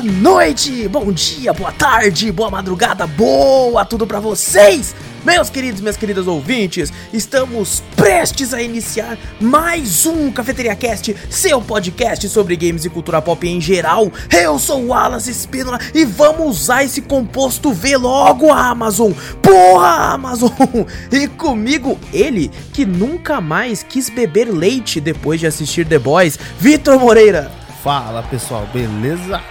Boa 0.00 0.12
noite, 0.12 0.88
bom 0.88 1.12
dia, 1.12 1.52
boa 1.52 1.70
tarde, 1.72 2.32
boa 2.32 2.50
madrugada, 2.50 3.06
boa 3.06 3.84
tudo 3.84 4.06
pra 4.06 4.18
vocês! 4.18 4.94
Meus 5.22 5.50
queridos 5.50 5.82
minhas 5.82 5.98
queridas 5.98 6.26
ouvintes, 6.26 6.90
estamos 7.12 7.82
prestes 7.96 8.54
a 8.54 8.62
iniciar 8.62 9.18
mais 9.38 10.06
um 10.06 10.32
Cafeteria 10.32 10.74
Cast, 10.74 11.14
seu 11.28 11.60
podcast 11.60 12.26
sobre 12.30 12.56
games 12.56 12.86
e 12.86 12.88
cultura 12.88 13.20
pop 13.20 13.46
em 13.46 13.60
geral. 13.60 14.10
Eu 14.30 14.58
sou 14.58 14.84
o 14.84 14.86
Wallace 14.86 15.30
Espínola 15.30 15.78
e 15.94 16.06
vamos 16.06 16.62
usar 16.62 16.82
esse 16.82 17.02
composto 17.02 17.70
V 17.70 17.98
logo, 17.98 18.50
Amazon! 18.50 19.12
Porra, 19.42 20.14
Amazon! 20.14 20.48
E 21.12 21.28
comigo, 21.28 21.98
ele 22.10 22.50
que 22.72 22.86
nunca 22.86 23.38
mais 23.38 23.82
quis 23.82 24.08
beber 24.08 24.46
leite 24.46 24.98
depois 24.98 25.38
de 25.38 25.46
assistir 25.46 25.86
The 25.86 25.98
Boys, 25.98 26.38
Vitor 26.58 26.98
Moreira. 26.98 27.52
Fala 27.82 28.22
pessoal, 28.22 28.66
beleza? 28.72 29.42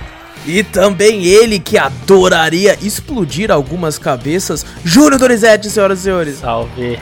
E 0.45 0.63
também 0.63 1.25
ele 1.25 1.59
que 1.59 1.77
adoraria 1.77 2.77
explodir 2.81 3.51
algumas 3.51 3.97
cabeças, 3.97 4.65
Júnior 4.83 5.19
Dorizete, 5.19 5.69
senhoras 5.69 5.99
e 5.99 6.03
senhores. 6.03 6.37
Salve, 6.39 6.97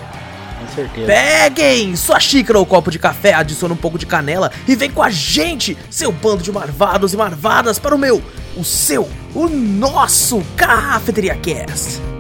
com 0.60 0.76
certeza. 0.76 1.08
Peguem 1.08 1.96
sua 1.96 2.20
xícara 2.20 2.60
ou 2.60 2.66
copo 2.66 2.92
de 2.92 3.00
café, 3.00 3.34
adicione 3.34 3.74
um 3.74 3.78
pouco 3.78 3.98
de 3.98 4.06
canela 4.06 4.52
e 4.68 4.76
vem 4.76 4.90
com 4.90 5.04
a 5.04 5.10
gente, 5.10 5.78
seu 5.90 6.12
bando 6.12 6.44
de 6.44 6.52
marvados 6.52 7.14
e 7.14 7.18
marvadas, 7.18 7.80
para 7.80 7.96
o 7.96 7.98
meu, 7.98 8.22
o 8.56 8.64
seu, 8.64 9.08
o 9.34 9.48
nosso 9.48 10.44
Cafeteria 10.56 11.36
Cast. 11.36 12.17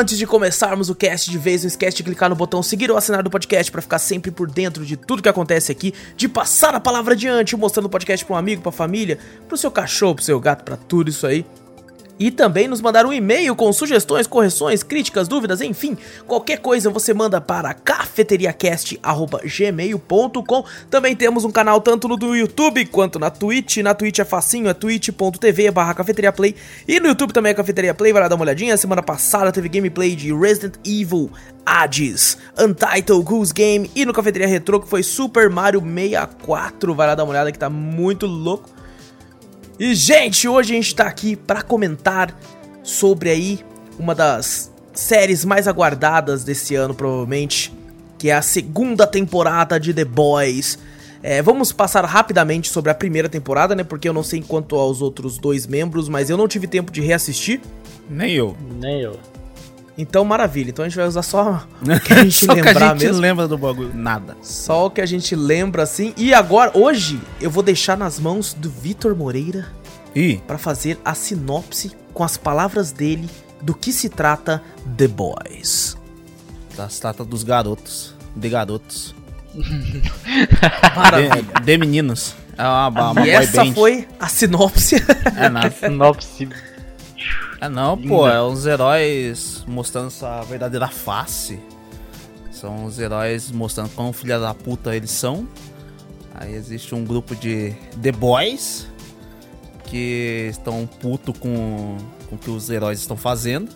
Antes 0.00 0.16
de 0.16 0.26
começarmos 0.26 0.88
o 0.88 0.94
cast 0.94 1.30
de 1.30 1.36
vez, 1.36 1.62
não 1.62 1.68
esquece 1.68 1.98
de 1.98 2.02
clicar 2.02 2.30
no 2.30 2.34
botão 2.34 2.62
seguir 2.62 2.90
ou 2.90 2.96
assinar 2.96 3.22
do 3.22 3.28
podcast 3.28 3.70
para 3.70 3.82
ficar 3.82 3.98
sempre 3.98 4.30
por 4.30 4.50
dentro 4.50 4.84
de 4.84 4.96
tudo 4.96 5.22
que 5.22 5.28
acontece 5.28 5.70
aqui, 5.70 5.92
de 6.16 6.26
passar 6.26 6.74
a 6.74 6.80
palavra 6.80 7.12
adiante, 7.12 7.54
mostrando 7.54 7.84
o 7.84 7.90
podcast 7.90 8.24
para 8.24 8.34
um 8.34 8.38
amigo, 8.38 8.62
para 8.62 8.72
família, 8.72 9.18
pro 9.46 9.58
seu 9.58 9.70
cachorro, 9.70 10.14
pro 10.14 10.24
seu 10.24 10.40
gato, 10.40 10.64
para 10.64 10.76
tudo 10.76 11.10
isso 11.10 11.26
aí. 11.26 11.44
E 12.20 12.30
também 12.30 12.68
nos 12.68 12.80
mandar 12.82 13.06
um 13.06 13.12
e-mail 13.14 13.56
com 13.56 13.72
sugestões, 13.72 14.26
correções, 14.26 14.82
críticas, 14.82 15.26
dúvidas, 15.26 15.62
enfim, 15.62 15.96
qualquer 16.26 16.58
coisa 16.58 16.90
você 16.90 17.14
manda 17.14 17.40
para 17.40 17.72
cafeteriacast@gmail.com. 17.72 20.64
Também 20.90 21.16
temos 21.16 21.46
um 21.46 21.50
canal 21.50 21.80
tanto 21.80 22.06
no 22.06 22.36
YouTube 22.36 22.84
quanto 22.86 23.18
na 23.18 23.30
Twitch. 23.30 23.78
Na 23.78 23.94
Twitch 23.94 24.18
é 24.18 24.24
facinho, 24.26 24.68
é 24.68 24.74
twitch.tv/cafeteriaplay. 24.74 26.54
E 26.86 27.00
no 27.00 27.08
YouTube 27.08 27.32
também 27.32 27.52
é 27.52 27.54
Cafeteria 27.54 27.94
Play, 27.94 28.12
vai 28.12 28.20
lá 28.20 28.28
dar 28.28 28.34
uma 28.34 28.44
olhadinha. 28.44 28.76
Semana 28.76 29.02
passada 29.02 29.50
teve 29.50 29.70
gameplay 29.70 30.14
de 30.14 30.30
Resident 30.30 30.74
Evil 30.84 31.30
Hades, 31.64 32.36
Untitled 32.58 33.24
Goose 33.24 33.54
Game 33.54 33.90
e 33.96 34.04
no 34.04 34.12
Cafeteria 34.12 34.46
Retro 34.46 34.78
que 34.78 34.88
foi 34.88 35.02
Super 35.02 35.48
Mario 35.48 35.80
64. 35.80 36.94
Vai 36.94 37.06
lá 37.06 37.14
dar 37.14 37.24
uma 37.24 37.30
olhada 37.30 37.50
que 37.50 37.58
tá 37.58 37.70
muito 37.70 38.26
louco. 38.26 38.68
E, 39.80 39.94
gente, 39.94 40.46
hoje 40.46 40.74
a 40.74 40.76
gente 40.76 40.94
tá 40.94 41.06
aqui 41.06 41.34
para 41.34 41.62
comentar 41.62 42.38
sobre 42.82 43.30
aí 43.30 43.60
uma 43.98 44.14
das 44.14 44.70
séries 44.92 45.42
mais 45.42 45.66
aguardadas 45.66 46.44
desse 46.44 46.74
ano, 46.74 46.94
provavelmente, 46.94 47.72
que 48.18 48.28
é 48.28 48.34
a 48.34 48.42
segunda 48.42 49.06
temporada 49.06 49.80
de 49.80 49.94
The 49.94 50.04
Boys. 50.04 50.78
É, 51.22 51.40
vamos 51.40 51.72
passar 51.72 52.04
rapidamente 52.04 52.68
sobre 52.68 52.90
a 52.90 52.94
primeira 52.94 53.26
temporada, 53.26 53.74
né? 53.74 53.82
Porque 53.82 54.06
eu 54.06 54.12
não 54.12 54.22
sei 54.22 54.44
quanto 54.46 54.76
aos 54.76 55.00
outros 55.00 55.38
dois 55.38 55.66
membros, 55.66 56.10
mas 56.10 56.28
eu 56.28 56.36
não 56.36 56.46
tive 56.46 56.66
tempo 56.66 56.92
de 56.92 57.00
reassistir. 57.00 57.62
Nem 58.06 58.34
eu. 58.34 58.54
Nem 58.78 59.00
eu. 59.00 59.18
Então, 59.98 60.24
maravilha. 60.24 60.70
Então 60.70 60.84
a 60.84 60.88
gente 60.88 60.96
vai 60.96 61.06
usar 61.06 61.22
só 61.22 61.66
o 61.82 62.00
que 62.00 62.12
a 62.12 62.22
gente 62.24 62.44
Só 62.46 62.54
que 62.54 62.62
lembrar 62.62 62.86
a 62.92 62.94
gente 62.94 63.04
mesmo. 63.06 63.20
lembra 63.20 63.46
do 63.48 63.58
bagulho. 63.58 63.90
Nada. 63.94 64.36
Só 64.42 64.86
o 64.86 64.90
que 64.90 65.00
a 65.00 65.06
gente 65.06 65.34
lembra 65.36 65.82
assim. 65.82 66.14
E 66.16 66.32
agora, 66.32 66.70
hoje, 66.74 67.20
eu 67.40 67.50
vou 67.50 67.62
deixar 67.62 67.96
nas 67.96 68.18
mãos 68.18 68.54
do 68.54 68.70
Vitor 68.70 69.14
Moreira 69.14 69.66
Ih, 70.14 70.40
para 70.46 70.56
fazer 70.58 70.98
a 71.04 71.14
sinopse 71.14 71.92
com 72.14 72.24
as 72.24 72.36
palavras 72.36 72.92
dele 72.92 73.28
do 73.60 73.74
que 73.74 73.92
se 73.92 74.08
trata 74.08 74.62
The 74.96 75.06
Boys. 75.08 75.96
das 76.76 76.98
trata 76.98 77.24
dos 77.24 77.42
garotos. 77.44 78.14
De 78.34 78.48
garotos. 78.48 79.14
Maravilha. 80.96 81.42
De, 81.42 81.62
de 81.64 81.78
meninos. 81.78 82.34
É 82.56 82.62
uma, 82.62 82.88
uma, 82.88 83.20
e 83.20 83.24
boy 83.24 83.30
essa 83.30 83.64
band. 83.64 83.74
foi 83.74 84.08
a 84.18 84.28
sinopse. 84.28 84.96
É 85.36 85.48
nada. 85.48 85.70
Sinopse. 85.70 86.48
É 87.60 87.68
não, 87.68 87.96
pô. 87.96 88.28
É 88.28 88.42
uns 88.42 88.66
heróis 88.66 89.64
mostrando 89.68 90.10
sua 90.10 90.40
verdadeira 90.42 90.88
face. 90.88 91.60
São 92.50 92.84
os 92.84 92.98
heróis 92.98 93.50
mostrando 93.50 93.90
quão 93.90 94.12
filha 94.12 94.38
da 94.38 94.54
puta 94.54 94.96
eles 94.96 95.10
são. 95.10 95.46
Aí 96.34 96.54
existe 96.54 96.94
um 96.94 97.04
grupo 97.04 97.34
de 97.36 97.74
The 98.00 98.12
Boys 98.12 98.88
que 99.84 100.48
estão 100.50 100.86
puto 100.86 101.32
com, 101.32 101.98
com 102.28 102.36
o 102.36 102.38
que 102.38 102.48
os 102.48 102.70
heróis 102.70 103.00
estão 103.00 103.16
fazendo 103.16 103.68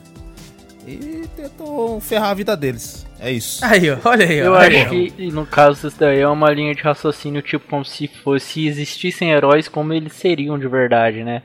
e 0.86 1.28
tentam 1.36 2.00
ferrar 2.00 2.30
a 2.30 2.34
vida 2.34 2.56
deles. 2.56 3.06
É 3.18 3.30
isso. 3.30 3.64
Aí, 3.64 3.90
olha 4.04 4.26
aí, 4.26 4.42
ó. 4.42 4.44
Eu 4.44 4.54
acho 4.54 4.88
que, 4.90 5.30
no 5.30 5.46
caso, 5.46 5.88
isso 5.88 5.98
daí 5.98 6.20
é 6.20 6.28
uma 6.28 6.50
linha 6.50 6.74
de 6.74 6.82
raciocínio, 6.82 7.42
tipo, 7.42 7.66
como 7.68 7.84
se 7.84 8.06
fosse, 8.08 8.46
se 8.46 8.66
existissem 8.66 9.30
heróis, 9.30 9.68
como 9.68 9.92
eles 9.92 10.12
seriam 10.12 10.58
de 10.58 10.68
verdade, 10.68 11.24
né? 11.24 11.42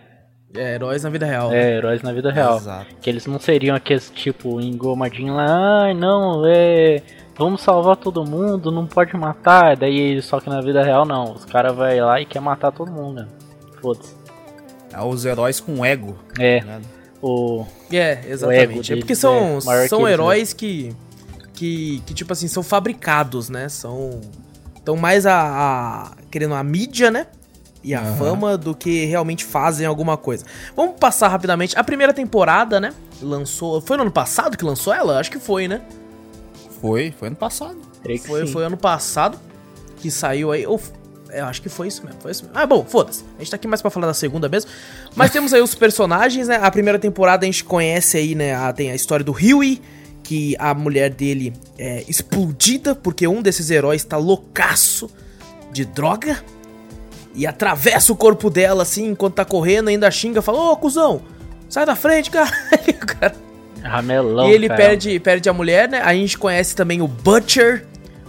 É, 0.56 0.76
heróis 0.76 1.04
na 1.04 1.10
vida 1.10 1.26
real. 1.26 1.54
É, 1.54 1.78
heróis 1.78 2.02
na 2.02 2.12
vida 2.12 2.32
real. 2.32 2.58
Exato. 2.58 2.96
Que 3.02 3.10
eles 3.10 3.26
não 3.28 3.40
seriam 3.40 3.76
aqueles, 3.76 4.10
tipo, 4.10 4.60
engomadinho 4.60 5.36
lá, 5.36 5.84
ai, 5.84 5.94
não, 5.94 6.44
é... 6.46 7.02
Vamos 7.38 7.62
salvar 7.62 7.96
todo 7.96 8.26
mundo, 8.26 8.70
não 8.70 8.86
pode 8.86 9.16
matar. 9.16 9.78
Daí, 9.78 10.22
só 10.22 10.42
que 10.42 10.50
na 10.50 10.60
vida 10.60 10.84
real, 10.84 11.06
não. 11.06 11.32
Os 11.32 11.46
caras 11.46 11.74
vão 11.74 11.88
lá 12.06 12.20
e 12.20 12.26
quer 12.26 12.42
matar 12.42 12.70
todo 12.70 12.92
mundo, 12.92 13.22
né? 13.22 13.28
Foda-se. 13.82 14.14
É 14.92 15.02
os 15.02 15.24
heróis 15.24 15.62
com 15.62 15.86
ego. 15.86 16.18
É, 16.38 16.62
né? 16.62 16.82
o... 17.22 17.66
É, 17.90 18.12
ego 18.12 18.28
exatamente. 18.28 18.92
É 18.92 18.96
deles 18.96 19.04
porque 19.06 19.16
são, 19.16 19.58
é 19.58 19.88
são 19.88 20.00
que 20.00 20.04
eles, 20.04 20.14
heróis 20.14 20.52
que, 20.52 20.94
que, 21.54 22.04
que, 22.06 22.14
tipo 22.14 22.34
assim, 22.34 22.50
são 22.50 22.62
fabricados, 22.62 23.50
né? 23.50 23.70
São. 23.70 24.20
Então, 24.76 24.98
mais 24.98 25.26
a, 25.26 25.40
a. 25.40 26.12
Querendo 26.30 26.56
a 26.56 26.64
mídia, 26.64 27.10
né? 27.10 27.28
E 27.84 27.96
a 27.96 28.02
Aham. 28.02 28.16
fama 28.18 28.58
do 28.58 28.76
que 28.76 29.06
realmente 29.06 29.46
fazem 29.46 29.86
alguma 29.86 30.18
coisa. 30.18 30.46
Vamos 30.76 30.96
passar 31.00 31.30
rapidamente. 31.30 31.78
A 31.78 31.84
primeira 31.84 32.14
temporada, 32.14 32.80
né? 32.80 32.94
Lançou. 33.22 33.80
Foi 33.80 33.96
no 33.96 34.04
ano 34.04 34.12
passado 34.12 34.58
que 34.58 34.66
lançou 34.66 34.94
ela? 34.94 35.20
Acho 35.20 35.32
que 35.32 35.40
foi, 35.40 35.68
né? 35.68 35.82
Foi, 36.82 37.12
foi 37.18 37.28
ano 37.30 37.38
passado. 37.38 37.78
Foi, 38.26 38.48
foi 38.48 38.66
ano 38.66 38.78
passado 38.78 39.40
que 39.98 40.10
saiu 40.12 40.52
aí. 40.52 40.66
Ou, 40.66 40.80
eu 41.32 41.46
acho 41.46 41.62
que 41.62 41.70
foi 41.70 41.88
isso 41.88 42.04
mesmo, 42.06 42.20
foi 42.22 42.32
isso 42.32 42.44
mesmo. 42.44 42.58
Ah, 42.58 42.66
bom, 42.66 42.84
foda-se. 42.86 43.24
A 43.36 43.40
gente 43.40 43.52
tá 43.52 43.56
aqui 43.56 43.68
mais 43.68 43.82
pra 43.82 43.92
falar 43.92 44.08
da 44.08 44.14
segunda 44.14 44.50
mesmo. 44.50 44.70
Mas 45.16 45.32
temos 45.32 45.54
aí 45.54 45.62
os 45.62 45.76
personagens, 45.76 46.48
né? 46.48 46.60
A 46.62 46.72
primeira 46.72 46.98
temporada 46.98 47.46
a 47.46 47.48
gente 47.48 47.64
conhece 47.64 48.18
aí, 48.18 48.36
né? 48.36 48.56
A, 48.56 48.74
tem 48.74 48.92
a 48.92 48.96
história 48.96 49.24
do 49.24 49.32
Huey, 49.32 49.82
que 50.24 50.56
a 50.60 50.74
mulher 50.74 51.12
dele 51.12 51.54
é 51.78 52.04
explodida 52.08 52.96
porque 52.96 53.28
um 53.28 53.42
desses 53.42 53.70
heróis 53.70 54.04
tá 54.04 54.18
loucaço 54.18 55.10
de 55.72 55.86
droga. 55.86 56.44
E 57.40 57.48
atravessa 57.48 58.12
o 58.12 58.18
corpo 58.18 58.50
dela, 58.50 58.84
assim, 58.84 59.08
enquanto 59.08 59.36
tá 59.36 59.46
correndo, 59.46 59.88
ainda 59.88 60.12
xinga, 60.12 60.42
fala, 60.42 60.60
ô, 60.60 60.76
cuzão, 60.76 61.22
sai 61.70 61.86
da 61.86 61.96
frente, 61.96 62.30
cara. 62.30 62.52
E 62.86 62.92
o 62.92 63.06
cara 63.06 63.34
Ramelão, 63.82 64.50
e 64.50 64.52
ele 64.52 64.68
cara. 64.68 64.78
perde, 64.78 65.18
perde 65.22 65.48
a 65.48 65.54
mulher, 65.54 65.88
né? 65.88 66.02
A 66.02 66.14
gente 66.14 66.38
conhece 66.38 66.76
também 66.76 67.02
o 67.02 67.08
Butcher, 67.08 67.86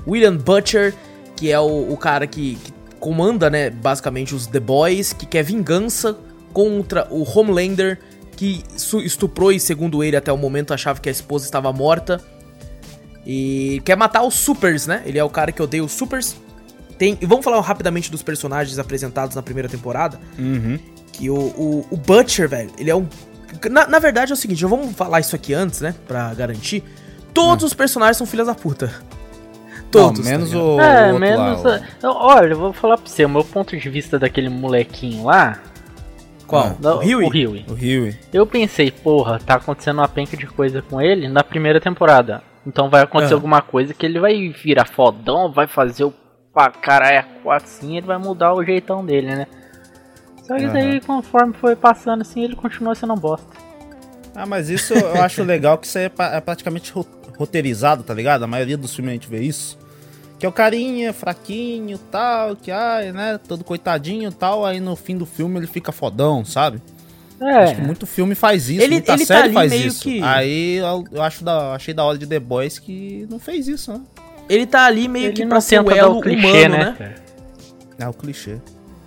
William 0.07 0.37
Butcher, 0.37 0.95
que 1.35 1.51
é 1.51 1.59
o, 1.59 1.93
o 1.93 1.97
cara 1.97 2.25
que, 2.25 2.55
que 2.55 2.73
comanda, 3.01 3.51
né, 3.51 3.69
basicamente 3.69 4.33
os 4.33 4.47
The 4.47 4.61
Boys, 4.61 5.13
que 5.13 5.27
quer 5.27 5.43
vingança 5.43 6.17
contra 6.53 7.09
o 7.11 7.25
Homelander, 7.25 7.99
que 8.37 8.63
estuprou 9.05 9.51
e, 9.51 9.59
segundo 9.59 10.05
ele, 10.05 10.17
até 10.17 10.33
o 10.33 10.39
momento 10.39 10.73
achava 10.73 11.01
que 11.01 11.09
a 11.09 11.13
esposa 11.13 11.47
estava 11.47 11.73
morta. 11.73 12.21
E 13.27 13.83
quer 13.85 13.97
matar 13.97 14.23
os 14.23 14.35
Supers, 14.35 14.87
né? 14.87 15.03
Ele 15.05 15.19
é 15.19 15.25
o 15.25 15.29
cara 15.29 15.51
que 15.51 15.61
odeia 15.61 15.83
os 15.83 15.91
Supers. 15.91 16.37
Tem, 17.01 17.17
e 17.19 17.25
vamos 17.25 17.43
falar 17.43 17.59
rapidamente 17.63 18.11
dos 18.11 18.23
personagens 18.23 18.79
apresentados 18.79 19.35
na 19.35 19.41
primeira 19.43 19.71
temporada. 19.71 20.21
Uhum. 20.39 20.79
Que 21.15 21.31
o, 21.31 21.35
o, 21.35 21.87
o 21.91 21.97
Butcher, 21.97 22.47
velho, 22.47 22.71
ele 22.77 22.91
é 22.91 22.95
um. 22.95 23.07
Na, 23.71 23.87
na 23.89 23.99
verdade 23.99 24.33
é 24.33 24.35
o 24.35 24.37
seguinte, 24.37 24.61
já 24.61 24.69
vamos 24.69 24.95
falar 24.95 25.19
isso 25.19 25.35
aqui 25.35 25.55
antes, 25.55 25.81
né? 25.81 25.95
Pra 26.07 26.35
garantir. 26.35 26.85
Todos 27.33 27.65
os 27.65 27.73
personagens 27.73 28.19
são 28.19 28.27
filhas 28.27 28.49
da 28.49 28.55
puta. 28.55 28.93
Todos. 29.91 30.21
Não, 30.21 30.31
menos 30.31 30.51
tá 30.51 30.59
o. 30.59 30.79
É, 30.79 31.07
outro 31.07 31.21
menos. 31.21 31.63
lá, 31.63 31.81
a- 32.03 32.13
Olha, 32.13 32.53
eu 32.53 32.59
vou 32.59 32.73
falar 32.75 32.99
pra 32.99 33.07
você, 33.11 33.25
o 33.25 33.31
meu 33.31 33.45
ponto 33.45 33.75
de 33.75 33.89
vista 33.89 34.19
daquele 34.19 34.51
molequinho 34.51 35.25
lá. 35.25 35.59
Qual? 36.47 36.77
Não, 36.81 36.97
o 36.99 37.01
Huey? 37.01 37.15
O 37.15 37.29
Huey. 37.31 37.65
O 37.67 37.73
Rio. 37.73 38.15
Eu 38.31 38.47
pensei, 38.47 38.91
porra, 38.91 39.39
tá 39.39 39.55
acontecendo 39.55 39.99
uma 40.01 40.09
penca 40.09 40.37
de 40.37 40.47
coisa 40.47 40.83
com 40.83 41.01
ele 41.01 41.29
na 41.29 41.43
primeira 41.43 41.81
temporada. 41.81 42.43
Então 42.67 42.91
vai 42.91 43.03
acontecer 43.03 43.33
Ah. 43.33 43.37
alguma 43.37 43.63
coisa 43.63 43.95
que 43.95 44.05
ele 44.05 44.21
vai 44.21 44.49
virar 44.51 44.85
fodão, 44.87 45.51
vai 45.51 45.67
fazer 45.67 46.05
o 46.05 46.13
pra 46.53 46.71
caralho 46.71 47.25
assim, 47.51 47.97
ele 47.97 48.07
vai 48.07 48.19
mudar 48.19 48.53
o 48.55 48.65
jeitão 48.65 49.05
dele, 49.05 49.29
né? 49.35 49.47
Só 50.47 50.57
que 50.57 50.67
daí, 50.69 51.01
conforme 51.01 51.53
foi 51.55 51.77
passando 51.77 52.23
assim, 52.23 52.43
ele 52.43 52.57
continua 52.57 52.95
sendo 52.95 53.13
um 53.13 53.17
bosta. 53.17 53.47
Ah, 54.35 54.47
mas 54.47 54.69
isso 54.69 54.95
eu 54.95 55.21
acho 55.23 55.43
legal 55.45 55.79
que 55.79 55.87
isso 55.87 55.99
é, 55.99 56.11
é 56.33 56.41
praticamente 56.41 56.91
ro- 56.93 57.07
roteirizado, 57.39 58.03
tá 58.03 58.13
ligado? 58.13 58.43
A 58.43 58.47
maioria 58.49 58.77
dos 58.77 58.95
filmes 58.95 59.11
a 59.11 59.15
gente 59.15 59.29
vê 59.29 59.41
isso. 59.43 59.79
Que 60.39 60.47
é 60.47 60.49
o 60.49 60.53
carinha, 60.53 61.13
fraquinho, 61.13 61.99
tal, 62.11 62.57
que 62.57 62.71
ai, 62.71 63.13
né, 63.13 63.39
todo 63.47 63.63
coitadinho, 63.63 64.33
tal, 64.33 64.65
aí 64.65 64.81
no 64.81 64.97
fim 64.97 65.17
do 65.17 65.27
filme 65.27 65.59
ele 65.59 65.67
fica 65.67 65.93
fodão, 65.93 66.45
sabe? 66.45 66.81
Acho 67.41 67.75
que 67.75 67.81
É, 67.81 67.85
muito 67.85 68.07
filme 68.07 68.35
faz 68.35 68.69
isso, 68.71 68.83
Ele- 68.83 68.95
muita 68.97 69.13
ele 69.13 69.21
tá 69.21 69.27
série 69.27 69.45
ali 69.45 69.55
faz 69.55 69.73
isso. 69.73 70.03
que- 70.03 70.23
Aí 70.23 70.77
eu, 70.77 71.05
eu 71.13 71.23
acho 71.23 71.45
da, 71.45 71.75
achei 71.75 71.93
da 71.95 72.05
hora 72.05 72.17
de 72.19 72.27
The 72.27 72.39
Boys 72.41 72.79
que 72.79 73.27
não 73.31 73.39
fez 73.39 73.69
isso, 73.69 73.93
né? 73.93 74.01
Ele 74.53 74.67
tá 74.67 74.85
ali 74.85 75.07
meio 75.09 75.27
ele 75.27 75.33
que 75.35 75.47
pra 75.47 75.61
ser 75.61 75.83
dar 75.83 75.97
elo 75.97 76.21
clichê, 76.21 76.47
humano, 76.67 76.77
né? 76.77 76.97
né? 76.99 77.15
É 78.01 78.09
o 78.09 78.13
clichê. 78.13 78.59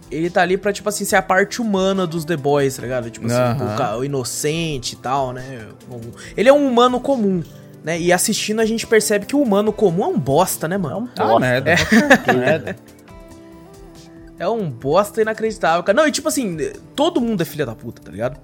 Ele 0.10 0.30
tá 0.30 0.42
ali 0.42 0.58
pra, 0.58 0.72
tipo 0.72 0.88
assim, 0.88 1.04
ser 1.06 1.16
a 1.18 1.22
parte 1.22 1.62
humana 1.62 2.06
dos 2.08 2.24
The 2.24 2.38
Boys, 2.38 2.76
tá 2.78 2.84
ligado? 2.84 3.10
Tipo 3.10 3.26
assim, 3.28 3.64
o, 3.64 3.78
ca- 3.78 3.98
o 3.98 4.06
inocente 4.06 4.94
e 4.94 4.96
tal, 4.98 5.34
né? 5.34 5.68
Um- 5.92 6.12
Ele 6.38 6.48
é 6.48 6.54
um 6.54 6.66
humano 6.68 7.00
comum, 7.00 7.44
né? 7.84 8.00
E 8.00 8.14
assistindo 8.14 8.60
a 8.62 8.66
gente 8.66 8.86
percebe 8.88 9.26
que 9.26 9.36
o 9.36 9.42
humano 9.42 9.74
comum 9.74 10.04
é 10.04 10.08
um 10.08 10.18
bosta, 10.20 10.68
né, 10.68 10.78
mano? 10.78 11.10
Ah, 11.18 11.24
Bosta. 11.26 11.40
merda. 11.40 11.76
merda. 12.38 12.76
É 14.40 14.48
um 14.48 14.70
bosta 14.70 15.22
inacreditável, 15.22 15.84
cara. 15.84 15.96
Não, 15.96 16.08
e 16.08 16.12
tipo 16.12 16.28
assim, 16.28 16.58
todo 16.96 17.20
mundo 17.22 17.42
é 17.42 17.46
filha 17.46 17.66
da 17.66 17.76
puta, 17.76 18.02
tá 18.02 18.12
ligado? 18.12 18.40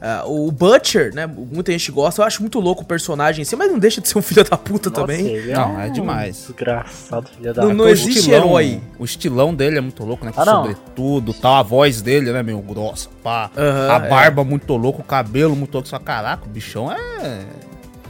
Ah, 0.00 0.22
o 0.26 0.52
Butcher, 0.52 1.12
né? 1.12 1.26
Muita 1.26 1.72
gente 1.72 1.90
gosta, 1.90 2.22
eu 2.22 2.26
acho 2.26 2.40
muito 2.40 2.60
louco 2.60 2.82
o 2.82 2.86
personagem 2.86 3.42
em 3.42 3.44
si, 3.44 3.56
mas 3.56 3.68
não 3.70 3.80
deixa 3.80 4.00
de 4.00 4.08
ser 4.08 4.16
um 4.16 4.22
filho 4.22 4.44
da 4.48 4.56
puta 4.56 4.90
Nossa, 4.90 5.00
também. 5.02 5.26
ele 5.26 5.52
Não, 5.52 5.80
é 5.80 5.88
demais. 5.90 6.36
Desgraçado, 6.46 7.28
filho 7.28 7.52
da 7.52 7.64
Não- 7.64 7.74
não 7.74 7.84
O 7.86 7.88
existe 7.88 8.18
estilão- 8.20 8.46
herói. 8.46 8.80
O 8.98 9.04
estilão 9.04 9.52
dele 9.54 9.78
é 9.78 9.80
muito 9.80 10.04
louco, 10.04 10.24
né? 10.24 10.30
Com 10.30 10.40
Ah, 10.40 10.44
não. 10.44 10.56
sobretudo, 10.62 11.34
tal. 11.34 11.56
A 11.56 11.62
voz 11.62 12.00
dele, 12.00 12.30
né, 12.32 12.42
meio 12.44 12.60
grossa, 12.60 13.08
pá. 13.24 13.50
A 13.56 14.06
é. 14.06 14.08
barba 14.08 14.44
muito 14.44 14.72
louco, 14.76 15.00
o 15.00 15.04
cabelo 15.04 15.56
muito 15.56 15.74
louco. 15.74 15.88
Só 15.88 15.98
caraca, 15.98 16.44
o 16.46 16.48
bichão 16.48 16.92
é. 16.92 16.96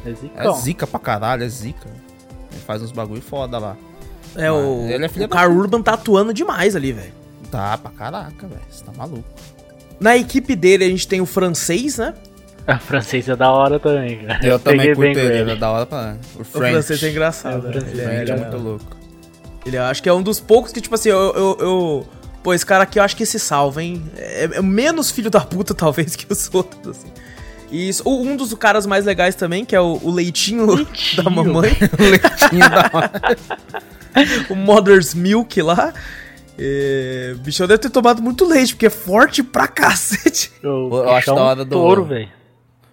É 0.05 0.11
É 0.11 0.15
zicão. 0.15 0.57
zica 0.57 0.87
pra 0.87 1.01
caralho, 1.01 1.43
é 1.43 1.49
zica. 1.49 1.89
Ele 2.53 2.61
faz 2.67 2.83
uns 2.83 2.93
bagulho 2.93 3.23
foda 3.23 3.59
lá. 3.59 3.77
É, 4.37 4.53
o, 4.53 4.87
Ele 4.89 5.07
é 5.07 5.09
filho 5.09 5.25
o 5.25 5.29
da 5.29 5.37
puta. 5.43 5.49
Urban 5.51 5.81
tá 5.83 5.95
atuando 5.95 6.35
demais 6.35 6.77
ali, 6.77 6.93
velho. 6.93 7.13
Tá 7.51 7.79
pra 7.79 7.91
caraca, 7.91 8.47
velho. 8.47 8.61
Você 8.69 8.85
tá 8.85 8.93
maluco. 8.95 9.25
Na 10.01 10.17
equipe 10.17 10.55
dele 10.55 10.85
a 10.85 10.89
gente 10.89 11.07
tem 11.09 11.21
o 11.21 11.27
francês, 11.27 11.99
né? 11.99 12.15
A 12.67 12.79
francesa 12.79 13.33
é 13.33 13.37
da 13.37 13.51
hora 13.51 13.79
também, 13.81 14.19
cara. 14.19 14.47
Eu 14.47 14.59
também 14.59 14.81
peguei 14.81 14.95
curto 14.95 15.19
ele, 15.19 15.39
ele 15.39 15.51
é 15.53 15.57
da 15.57 15.71
hora 15.71 15.87
pra. 15.87 16.17
O 16.37 16.43
O 16.43 16.45
francês 16.45 17.03
é 17.03 17.11
engraçado. 17.11 17.55
É, 17.55 17.59
o 17.59 17.63
né? 17.63 17.73
francês 17.73 17.93
Ele 17.99 18.03
é 18.03 18.21
ele 18.23 18.31
é 18.31 18.37
muito 18.37 18.57
louco. 18.59 18.97
ele 19.65 19.77
é- 19.77 19.81
acho 19.81 20.03
que 20.03 20.09
é 20.09 20.13
um 20.13 20.23
dos 20.23 20.39
poucos 20.39 20.71
que, 20.73 20.81
tipo 20.81 20.95
assim, 20.95 21.09
eu. 21.09 21.19
eu, 21.35 21.57
eu- 21.61 22.07
pô, 22.43 22.53
esse 22.55 22.65
cara 22.67 22.85
aqui 22.85 22.99
eu 22.99 23.03
acho 23.03 23.17
que 23.17 23.25
se 23.27 23.39
salva, 23.39 23.83
hein? 23.83 24.03
É, 24.17 24.45
é 24.53 24.63
menos 24.63 25.11
filho 25.11 25.31
da 25.31 25.41
puta, 25.41 25.73
talvez, 25.75 26.15
que 26.15 26.31
os 26.31 26.51
outros, 26.53 26.99
assim. 26.99 27.09
E 27.71 27.89
isso, 27.89 28.03
um 28.07 28.37
dos 28.37 28.53
caras 28.55 28.87
mais 28.87 29.05
legais 29.05 29.35
também, 29.35 29.65
que 29.65 29.75
é 29.77 29.81
o, 29.81 29.99
o 30.03 30.11
leitinho, 30.11 30.65
Leitinho. 30.75 31.25
da 31.25 31.31
mamãe, 31.31 31.73
O 31.99 32.03
leitinho 32.03 32.71
da 32.71 32.91
hora. 32.93 33.11
o 34.51 34.55
Mother's 34.55 35.15
Milk 35.15 35.61
lá. 35.63 35.93
É, 36.59 37.33
o 37.37 37.39
bichão 37.39 37.67
deve 37.69 37.79
ter 37.79 37.91
tomado 37.91 38.21
muito 38.21 38.45
leite, 38.45 38.75
porque 38.75 38.87
é 38.87 38.91
forte 38.91 39.43
pra 39.43 39.69
cacete. 39.69 40.51
Eu, 40.63 40.89
Eu 40.93 41.11
acho 41.11 41.33
da 41.35 41.43
hora 41.43 41.65
do- 41.65 41.71
touro, 41.71 42.05
velho. 42.05 42.29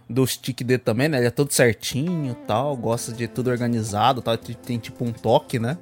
Do 0.08 0.26
stick 0.28 0.62
dele 0.64 0.78
também, 0.80 1.10
né? 1.10 1.18
Ele 1.18 1.26
é 1.28 1.32
todo 1.32 1.52
certinho 1.52 2.36
tal. 2.48 2.78
Gosta 2.78 3.12
de 3.12 3.28
tudo 3.28 3.50
organizado 3.50 4.22
tal. 4.22 4.38
Tem, 4.38 4.56
tem 4.56 4.78
tipo 4.78 5.04
um 5.04 5.12
toque, 5.12 5.58
né? 5.58 5.78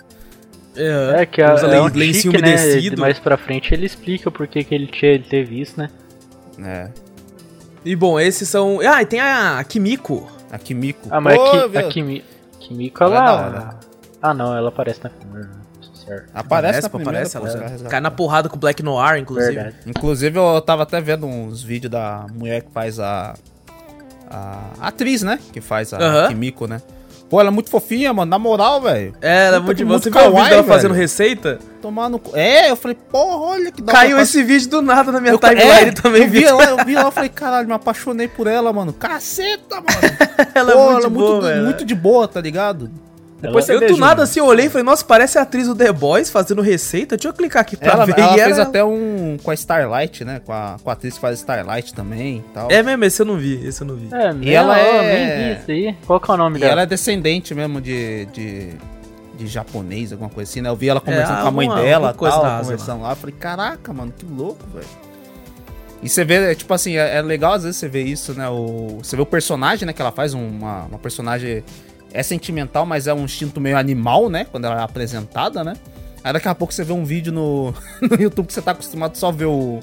É 0.77 1.25
que 1.25 1.41
a, 1.41 1.53
usa 1.53 1.67
é 1.67 1.81
um 1.81 1.85
lencinho 1.87 2.31
tique, 2.31 2.41
né? 2.41 2.55
umedecido. 2.55 3.01
Mais 3.01 3.19
pra 3.19 3.37
frente 3.37 3.73
ele 3.73 3.85
explica 3.85 4.31
por 4.31 4.47
que 4.47 4.63
que 4.63 4.73
ele, 4.73 4.87
tinha, 4.87 5.11
ele 5.11 5.25
teve 5.25 5.59
isso, 5.61 5.77
né? 5.77 5.89
É. 6.59 6.89
E 7.83 7.95
bom, 7.97 8.17
esses 8.17 8.47
são. 8.47 8.79
Ah, 8.79 9.01
e 9.01 9.05
tem 9.05 9.19
a 9.19 9.61
Kimiko. 9.67 10.31
A 10.49 10.57
Kimiko. 10.57 11.09
Ah, 11.11 11.19
mas 11.19 11.35
Pô, 11.35 11.43
a, 11.45 11.69
Ki, 11.69 11.77
a 11.77 11.83
Kimi, 11.89 12.23
Kimiko, 12.61 13.03
Ela 13.03 13.15
é 13.15 13.17
ela... 13.19 13.79
Ah, 14.21 14.33
não, 14.33 14.55
ela 14.55 14.69
aparece 14.69 15.03
na 15.03 15.09
primeira. 15.09 15.49
Certo. 16.05 16.29
Aparece 16.33 16.81
na 16.81 16.89
pô, 16.89 16.97
primeira, 16.97 17.25
aparece, 17.27 17.37
ela 17.37 17.67
resgatam. 17.67 17.89
cai 17.89 17.99
na 18.01 18.11
porrada 18.11 18.49
com 18.49 18.55
o 18.55 18.59
Black 18.59 18.81
Noir, 18.83 19.17
inclusive. 19.19 19.53
Verdade. 19.55 19.75
Inclusive, 19.85 20.37
eu 20.37 20.61
tava 20.61 20.83
até 20.83 20.99
vendo 20.99 21.25
uns 21.25 21.63
vídeos 21.63 21.91
da 21.91 22.25
mulher 22.33 22.61
que 22.63 22.71
faz 22.71 22.99
a. 22.99 23.33
A 24.29 24.87
atriz, 24.87 25.21
né? 25.21 25.39
Que 25.51 25.61
faz 25.61 25.93
a 25.93 25.97
Aham. 25.97 26.27
Kimiko, 26.29 26.65
né? 26.67 26.81
Pô, 27.29 27.39
ela 27.39 27.49
é 27.49 27.51
muito 27.51 27.69
fofinha, 27.69 28.13
mano. 28.13 28.29
Na 28.29 28.37
moral, 28.37 28.81
velho. 28.81 29.13
É, 29.21 29.47
ela 29.47 29.57
é 29.57 29.59
muito. 29.59 29.85
Você 29.85 30.09
viu 30.09 30.21
o 30.21 30.35
vídeo 30.35 30.49
dela 30.49 30.63
fazendo 30.63 30.93
receita? 30.93 31.57
Tomar 31.81 32.09
no. 32.09 32.19
cu- 32.19 32.35
É, 32.35 32.69
eu 32.69 32.75
falei, 32.75 32.95
porra, 33.11 33.37
olha 33.37 33.71
que 33.71 33.81
da 33.81 33.91
Caiu 33.91 34.19
esse 34.19 34.43
vídeo 34.43 34.69
do 34.69 34.81
nada 34.81 35.11
na 35.11 35.19
minha 35.19 35.33
Eu- 35.33 35.39
timeline 35.39 35.89
é, 35.89 35.91
também, 35.91 36.23
eu 36.23 36.29
vi, 36.29 36.43
ela, 36.43 36.63
eu 36.63 36.85
vi 36.85 36.95
ela 36.95 37.09
e 37.09 37.11
falei, 37.11 37.29
caralho, 37.29 37.67
me 37.67 37.73
apaixonei 37.73 38.27
por 38.27 38.45
ela, 38.47 38.71
mano. 38.71 38.93
Caceta, 38.93 39.75
mano. 39.77 39.87
Ela 40.55 40.71
é 40.71 40.75
Pô, 40.75 40.83
muito 40.91 40.97
ela 40.97 41.05
é 41.05 41.09
boa, 41.09 41.31
muito, 41.31 41.41
velho. 41.45 41.63
muito 41.65 41.85
de 41.85 41.95
boa, 41.95 42.27
tá 42.27 42.39
ligado? 42.41 42.89
Depois 43.43 43.67
Ela- 43.67 43.83
Eu 43.83 43.89
do 43.89 43.97
nada 43.97 44.23
assim, 44.23 44.39
eu 44.39 44.45
olhei 44.45 44.67
e 44.67 44.69
falei, 44.69 44.85
nossa, 44.85 45.03
parece 45.03 45.37
a 45.37 45.41
atriz 45.41 45.67
do 45.67 45.75
The 45.75 45.91
Boys 45.91 46.29
fazendo 46.29 46.61
receita. 46.61 47.17
Deixa 47.17 47.27
eu 47.27 47.33
clicar 47.33 47.61
aqui 47.61 47.75
pra 47.75 47.91
Ela, 47.91 48.05
ver. 48.05 48.17
ela 48.17 48.31
E 48.37 48.39
fez 48.41 48.57
era- 48.57 48.63
até 48.63 48.83
um 48.83 49.37
com 49.43 49.51
a 49.51 49.53
Starlight, 49.53 50.23
né? 50.23 50.41
Com 50.45 50.53
a, 50.53 50.77
com 50.81 50.89
a 50.89 50.93
atriz 50.93 51.15
que 51.15 51.19
faz 51.19 51.39
Starlight 51.39 51.93
também 51.93 52.37
e 52.37 52.53
tal. 52.53 52.71
É 52.71 52.81
mesmo, 52.81 53.03
esse 53.03 53.21
eu 53.21 53.25
não 53.25 53.35
vi, 53.37 53.65
esse 53.67 53.81
eu 53.81 53.87
não 53.87 53.95
vi. 53.95 54.07
É, 54.13 54.33
E 54.41 54.53
ela 54.53 54.79
é- 54.79 55.15
nem 55.15 55.55
vi 55.55 55.59
isso 55.61 55.71
aí. 55.71 55.97
Qual 56.07 56.19
que 56.21 56.31
é 56.31 56.33
o 56.33 56.37
nome 56.37 56.57
E 56.57 56.61
dela? 56.61 56.71
ela 56.71 56.81
é 56.83 56.85
descendente 56.85 57.53
mesmo 57.53 57.81
de, 57.81 58.25
de, 58.27 58.69
de 59.37 59.47
japonês, 59.47 60.13
alguma 60.13 60.29
coisa 60.29 60.49
assim, 60.49 60.61
né? 60.61 60.69
Eu 60.69 60.75
vi 60.77 60.87
ela 60.87 61.01
conversando 61.01 61.39
É, 61.39 61.41
com 61.41 61.47
a 61.47 61.51
mãe 61.51 61.67
dela, 61.69 62.13
coisa 62.13 62.39
tal, 62.39 62.61
conversando 62.61 63.01
lá. 63.03 63.11
Eu 63.11 63.15
falei, 63.17 63.35
caraca, 63.37 63.91
mano, 63.91 64.13
que 64.17 64.25
louco, 64.25 64.65
velho. 64.73 64.87
E 66.01 66.09
você 66.09 66.23
vê, 66.25 66.51
é, 66.51 66.55
tipo 66.55 66.73
assim, 66.73 66.97
é, 66.97 67.17
é 67.17 67.21
legal 67.21 67.53
às 67.53 67.63
vezes 67.63 67.77
você 67.77 67.87
vê 67.87 68.03
isso, 68.03 68.33
né? 68.33 68.47
O, 68.49 68.99
você 69.01 69.15
vê 69.15 69.21
o 69.21 69.25
personagem, 69.25 69.85
né, 69.85 69.93
que 69.93 70.01
ela 70.01 70.11
faz, 70.11 70.33
uma, 70.33 70.83
uma 70.83 70.97
personagem... 70.99 71.63
É 72.13 72.21
sentimental, 72.21 72.85
mas 72.85 73.07
é 73.07 73.13
um 73.13 73.25
instinto 73.25 73.59
meio 73.59 73.77
animal, 73.77 74.29
né? 74.29 74.45
Quando 74.45 74.65
ela 74.65 74.79
é 74.79 74.83
apresentada, 74.83 75.63
né? 75.63 75.73
Aí 76.23 76.31
daqui 76.31 76.47
a 76.47 76.55
pouco 76.55 76.73
você 76.73 76.83
vê 76.83 76.93
um 76.93 77.03
vídeo 77.03 77.33
no, 77.33 77.73
no 78.01 78.21
YouTube 78.21 78.47
que 78.47 78.53
você 78.53 78.61
tá 78.61 78.71
acostumado 78.71 79.17
só 79.17 79.29
a 79.29 79.31
ver 79.31 79.45
o, 79.45 79.79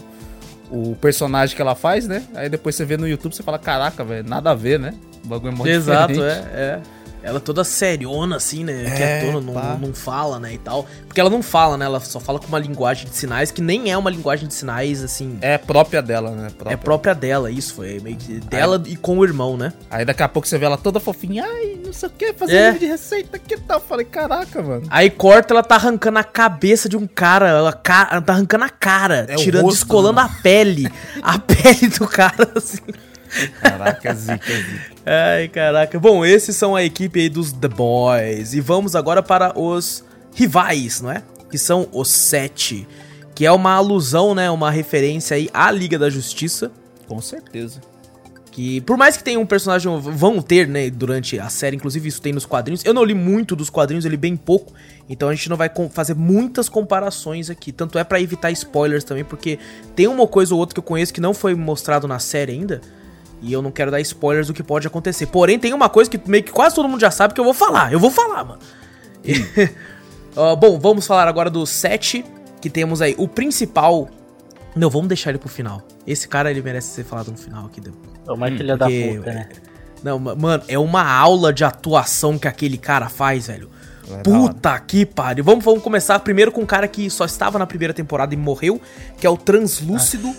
o 0.70 0.96
personagem 1.00 1.54
que 1.54 1.60
ela 1.60 1.75
faz, 1.75 2.06
né? 2.06 2.22
Aí 2.34 2.49
depois 2.49 2.75
você 2.76 2.84
vê 2.84 2.96
no 2.96 3.06
YouTube 3.06 3.32
e 3.32 3.42
fala, 3.42 3.58
caraca, 3.58 4.04
velho, 4.04 4.26
nada 4.28 4.52
a 4.52 4.54
ver, 4.54 4.78
né? 4.78 4.94
O 5.25 5.28
bagulho 5.28 5.52
é 5.52 5.54
muito 5.56 5.68
Exato, 5.68 6.14
diferente. 6.14 6.46
é, 6.54 6.60
é. 6.60 6.80
Ela 7.22 7.38
toda 7.38 7.62
seriona, 7.64 8.36
assim, 8.36 8.64
né? 8.64 8.84
É, 8.86 9.20
Quietona, 9.20 9.40
não, 9.44 9.52
pá. 9.54 9.76
não 9.80 9.92
fala, 9.94 10.38
né? 10.38 10.54
E 10.54 10.58
tal. 10.58 10.86
Porque 11.06 11.20
ela 11.20 11.28
não 11.28 11.42
fala, 11.42 11.76
né? 11.76 11.84
Ela 11.84 12.00
só 12.00 12.18
fala 12.18 12.38
com 12.38 12.46
uma 12.46 12.58
linguagem 12.58 13.06
de 13.08 13.14
sinais 13.16 13.50
que 13.50 13.60
nem 13.60 13.90
é 13.90 13.96
uma 13.98 14.08
linguagem 14.10 14.48
de 14.48 14.54
sinais, 14.54 15.02
assim. 15.04 15.36
É 15.42 15.58
própria 15.58 16.00
dela, 16.00 16.30
né? 16.30 16.48
É 16.66 16.76
própria 16.76 17.14
dela, 17.14 17.50
isso. 17.50 17.74
Foi 17.74 18.00
meio 18.00 18.16
que 18.16 18.40
dela 18.40 18.82
e 18.86 18.96
com 18.96 19.18
o 19.18 19.24
irmão, 19.24 19.56
né? 19.56 19.72
Aí 19.90 20.04
daqui 20.04 20.22
a 20.22 20.28
pouco 20.28 20.48
você 20.48 20.56
vê 20.56 20.64
ela 20.64 20.78
toda 20.78 20.98
fofinha, 20.98 21.44
ai, 21.44 21.78
não 21.84 21.92
sei 21.92 22.08
o 22.08 22.12
que, 22.12 22.32
fazendo 22.32 22.56
É. 22.56 22.72
vídeo 22.72 22.86
de 22.86 22.92
receita, 22.92 23.38
que 23.38 23.56
tal? 23.58 23.78
Eu 23.78 23.84
falei, 23.84 24.06
caraca, 24.06 24.62
mano. 24.62 24.86
Aí 24.88 25.10
corta, 25.10 25.52
ela 25.52 25.62
tá 25.62 25.74
arrancando 25.74 26.18
a 26.18 26.24
cabeça 26.24 26.88
de 26.88 26.96
um 26.96 27.06
cara, 27.06 27.48
ela, 27.48 27.72
ca- 27.72 28.08
ela 28.12 28.22
tá 28.22 28.32
arrancando 28.32 28.64
a 28.64 28.70
cara, 28.70 29.26
É 29.28 29.34
tirando, 29.36 29.64
rosto, 29.64 29.76
descolando 29.80 30.20
né? 30.20 30.22
a 30.22 30.42
pele. 30.42 30.90
A 31.22 31.38
pele 31.40 31.88
do 31.88 32.06
cara, 32.08 32.50
assim. 32.56 32.78
Caraca, 33.60 34.08
é 34.08 34.14
zica, 34.14 34.52
é 34.52 34.56
zica. 34.56 34.89
Ai, 35.04 35.49
caraca. 35.49 35.99
Bom, 35.99 36.25
esses 36.25 36.57
são 36.57 36.76
a 36.76 36.85
equipe 36.85 37.21
aí 37.21 37.28
dos 37.28 37.52
The 37.52 37.69
Boys. 37.69 38.54
E 38.54 38.61
vamos 38.61 38.95
agora 38.95 39.23
para 39.23 39.59
os 39.59 40.04
rivais, 40.35 41.00
não 41.00 41.11
é? 41.11 41.23
Que 41.50 41.59
são 41.59 41.88
os 41.92 42.09
Sete. 42.09 42.87
Que 43.35 43.47
é 43.47 43.52
uma 43.52 43.73
alusão, 43.73 44.35
né? 44.35 44.50
Uma 44.50 44.71
referência 44.71 45.37
aí 45.37 45.49
à 45.54 45.71
Liga 45.71 45.99
da 45.99 46.11
Justiça. 46.11 46.71
Com 47.07 47.21
certeza. 47.21 47.80
Que 48.52 48.80
por 48.80 48.97
mais 48.97 49.16
que 49.16 49.25
tenha 49.25 49.38
um 49.38 49.47
personagem, 49.47 49.90
vão 50.00 50.42
ter, 50.42 50.66
né, 50.66 50.90
durante 50.90 51.38
a 51.38 51.49
série, 51.49 51.76
inclusive 51.76 52.09
isso 52.09 52.21
tem 52.21 52.33
nos 52.33 52.45
quadrinhos. 52.45 52.85
Eu 52.85 52.92
não 52.92 53.04
li 53.04 53.14
muito 53.14 53.54
dos 53.54 53.71
quadrinhos, 53.71 54.04
eu 54.04 54.11
li 54.11 54.16
bem 54.16 54.37
pouco, 54.37 54.73
então 55.09 55.28
a 55.28 55.35
gente 55.35 55.49
não 55.49 55.57
vai 55.57 55.71
fazer 55.92 56.14
muitas 56.14 56.69
comparações 56.69 57.49
aqui. 57.49 57.71
Tanto 57.71 57.97
é 57.97 58.02
pra 58.02 58.21
evitar 58.21 58.50
spoilers 58.50 59.04
também, 59.04 59.25
porque 59.25 59.59
tem 59.95 60.09
uma 60.09 60.26
coisa 60.26 60.52
ou 60.52 60.61
outra 60.61 60.75
que 60.75 60.80
eu 60.80 60.85
conheço 60.85 61.14
que 61.14 61.21
não 61.21 61.33
foi 61.33 61.54
mostrado 61.54 62.09
na 62.09 62.19
série 62.19 62.52
ainda. 62.52 62.80
E 63.42 63.52
eu 63.52 63.62
não 63.62 63.70
quero 63.70 63.90
dar 63.90 64.00
spoilers 64.00 64.47
do 64.49 64.54
que 64.54 64.62
pode 64.62 64.87
acontecer. 64.87 65.26
Porém, 65.26 65.59
tem 65.59 65.73
uma 65.73 65.88
coisa 65.88 66.11
que 66.11 66.20
meio 66.28 66.42
que 66.44 66.52
quase 66.52 66.75
todo 66.75 66.88
mundo 66.88 67.00
já 67.00 67.11
sabe 67.11 67.32
que 67.35 67.40
eu 67.40 67.44
vou 67.44 67.54
falar. 67.54 67.92
Eu 67.92 67.99
vou 67.99 68.11
falar, 68.11 68.44
mano. 68.44 68.61
Ó, 70.37 70.54
bom, 70.56 70.78
vamos 70.78 71.06
falar 71.06 71.26
agora 71.28 71.50
do 71.50 71.66
7, 71.66 72.25
que 72.61 72.70
temos 72.70 73.02
aí 73.02 73.14
o 73.18 73.26
principal. 73.26 74.09
Não, 74.76 74.88
vamos 74.88 75.09
deixar 75.09 75.30
ele 75.30 75.38
pro 75.38 75.49
final. 75.49 75.82
Esse 76.06 76.28
cara 76.28 76.50
ele 76.50 76.62
merece 76.62 76.88
ser 76.88 77.04
falado 77.04 77.30
no 77.30 77.37
final 77.37 77.66
aqui 77.66 77.80
depois. 77.80 78.11
É 78.26 78.32
uma 78.32 78.47
filha 78.49 78.76
da 78.76 78.87
puta, 78.87 79.32
né? 79.32 79.49
Não, 80.02 80.18
ma- 80.18 80.35
mano, 80.35 80.62
é 80.68 80.78
uma 80.78 81.02
aula 81.04 81.52
de 81.52 81.64
atuação 81.64 82.38
que 82.38 82.47
aquele 82.47 82.78
cara 82.78 83.09
faz, 83.09 83.49
velho. 83.49 83.68
É 84.11 84.23
Puta 84.23 84.78
que 84.80 85.04
pariu. 85.06 85.44
Vamos, 85.44 85.64
vamos 85.64 85.82
começar 85.82 86.18
primeiro 86.20 86.50
com 86.50 86.62
um 86.62 86.66
cara 86.66 86.88
que 86.88 87.09
só 87.11 87.25
estava 87.25 87.59
na 87.59 87.66
primeira 87.66 87.92
temporada 87.94 88.32
e 88.35 88.37
morreu, 88.37 88.80
que 89.18 89.26
é 89.26 89.30
o 89.30 89.37
Translúcido. 89.37 90.35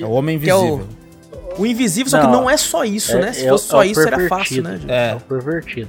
É 0.00 0.04
o 0.04 0.10
Homem 0.10 0.38
Que 0.38 0.48
é 0.50 0.54
o- 0.54 0.58
Invisível. 0.58 0.88
O 1.58 1.64
invisível, 1.66 2.10
só 2.10 2.18
que 2.20 2.24
Não. 2.26 2.32
não 2.32 2.50
é 2.50 2.56
só 2.56 2.84
isso, 2.84 3.16
né? 3.18 3.32
Se 3.32 3.46
é 3.46 3.48
fosse 3.48 3.64
o- 3.66 3.68
só 3.68 3.82
é 3.82 3.86
isso, 3.86 4.00
era 4.00 4.28
fácil, 4.28 4.62
né? 4.62 4.76
gente? 4.78 4.90
É. 4.90 5.10
É 5.10 5.14
o 5.14 5.20
pervertido. 5.20 5.88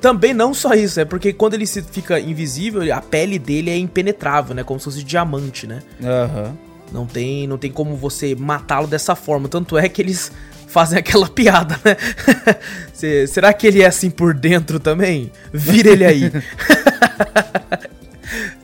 Também 0.00 0.32
não 0.32 0.54
só 0.54 0.74
isso, 0.74 1.00
é 1.00 1.04
porque 1.04 1.32
quando 1.32 1.54
ele 1.54 1.66
se 1.66 1.82
fica 1.82 2.20
invisível, 2.20 2.94
a 2.94 3.00
pele 3.00 3.38
dele 3.38 3.70
é 3.70 3.76
impenetrável, 3.76 4.54
né? 4.54 4.62
Como 4.62 4.78
se 4.78 4.84
fosse 4.84 5.02
diamante, 5.02 5.66
né? 5.66 5.82
Aham. 6.02 6.56
Não 6.92 7.04
tem, 7.04 7.46
não 7.46 7.58
tem 7.58 7.70
como 7.70 7.96
você 7.96 8.34
matá-lo 8.34 8.86
dessa 8.86 9.14
forma. 9.16 9.48
Tanto 9.48 9.76
é 9.76 9.88
que 9.88 10.00
eles 10.00 10.30
fazem 10.68 10.98
aquela 10.98 11.26
piada, 11.30 11.78
né? 11.84 11.96
Cê- 12.94 13.26
será 13.26 13.52
que 13.52 13.66
ele 13.66 13.82
é 13.82 13.86
assim 13.86 14.08
por 14.10 14.32
dentro 14.34 14.78
também? 14.78 15.32
Vira 15.52 15.90
ele 15.90 16.04
aí. 16.04 16.30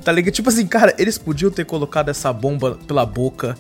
tá 0.04 0.12
ligado? 0.12 0.32
Tipo 0.34 0.48
assim, 0.50 0.66
cara, 0.66 0.94
eles 0.98 1.18
podiam 1.18 1.50
ter 1.50 1.64
colocado 1.64 2.08
essa 2.10 2.32
bomba 2.32 2.78
pela 2.86 3.04
boca, 3.06 3.56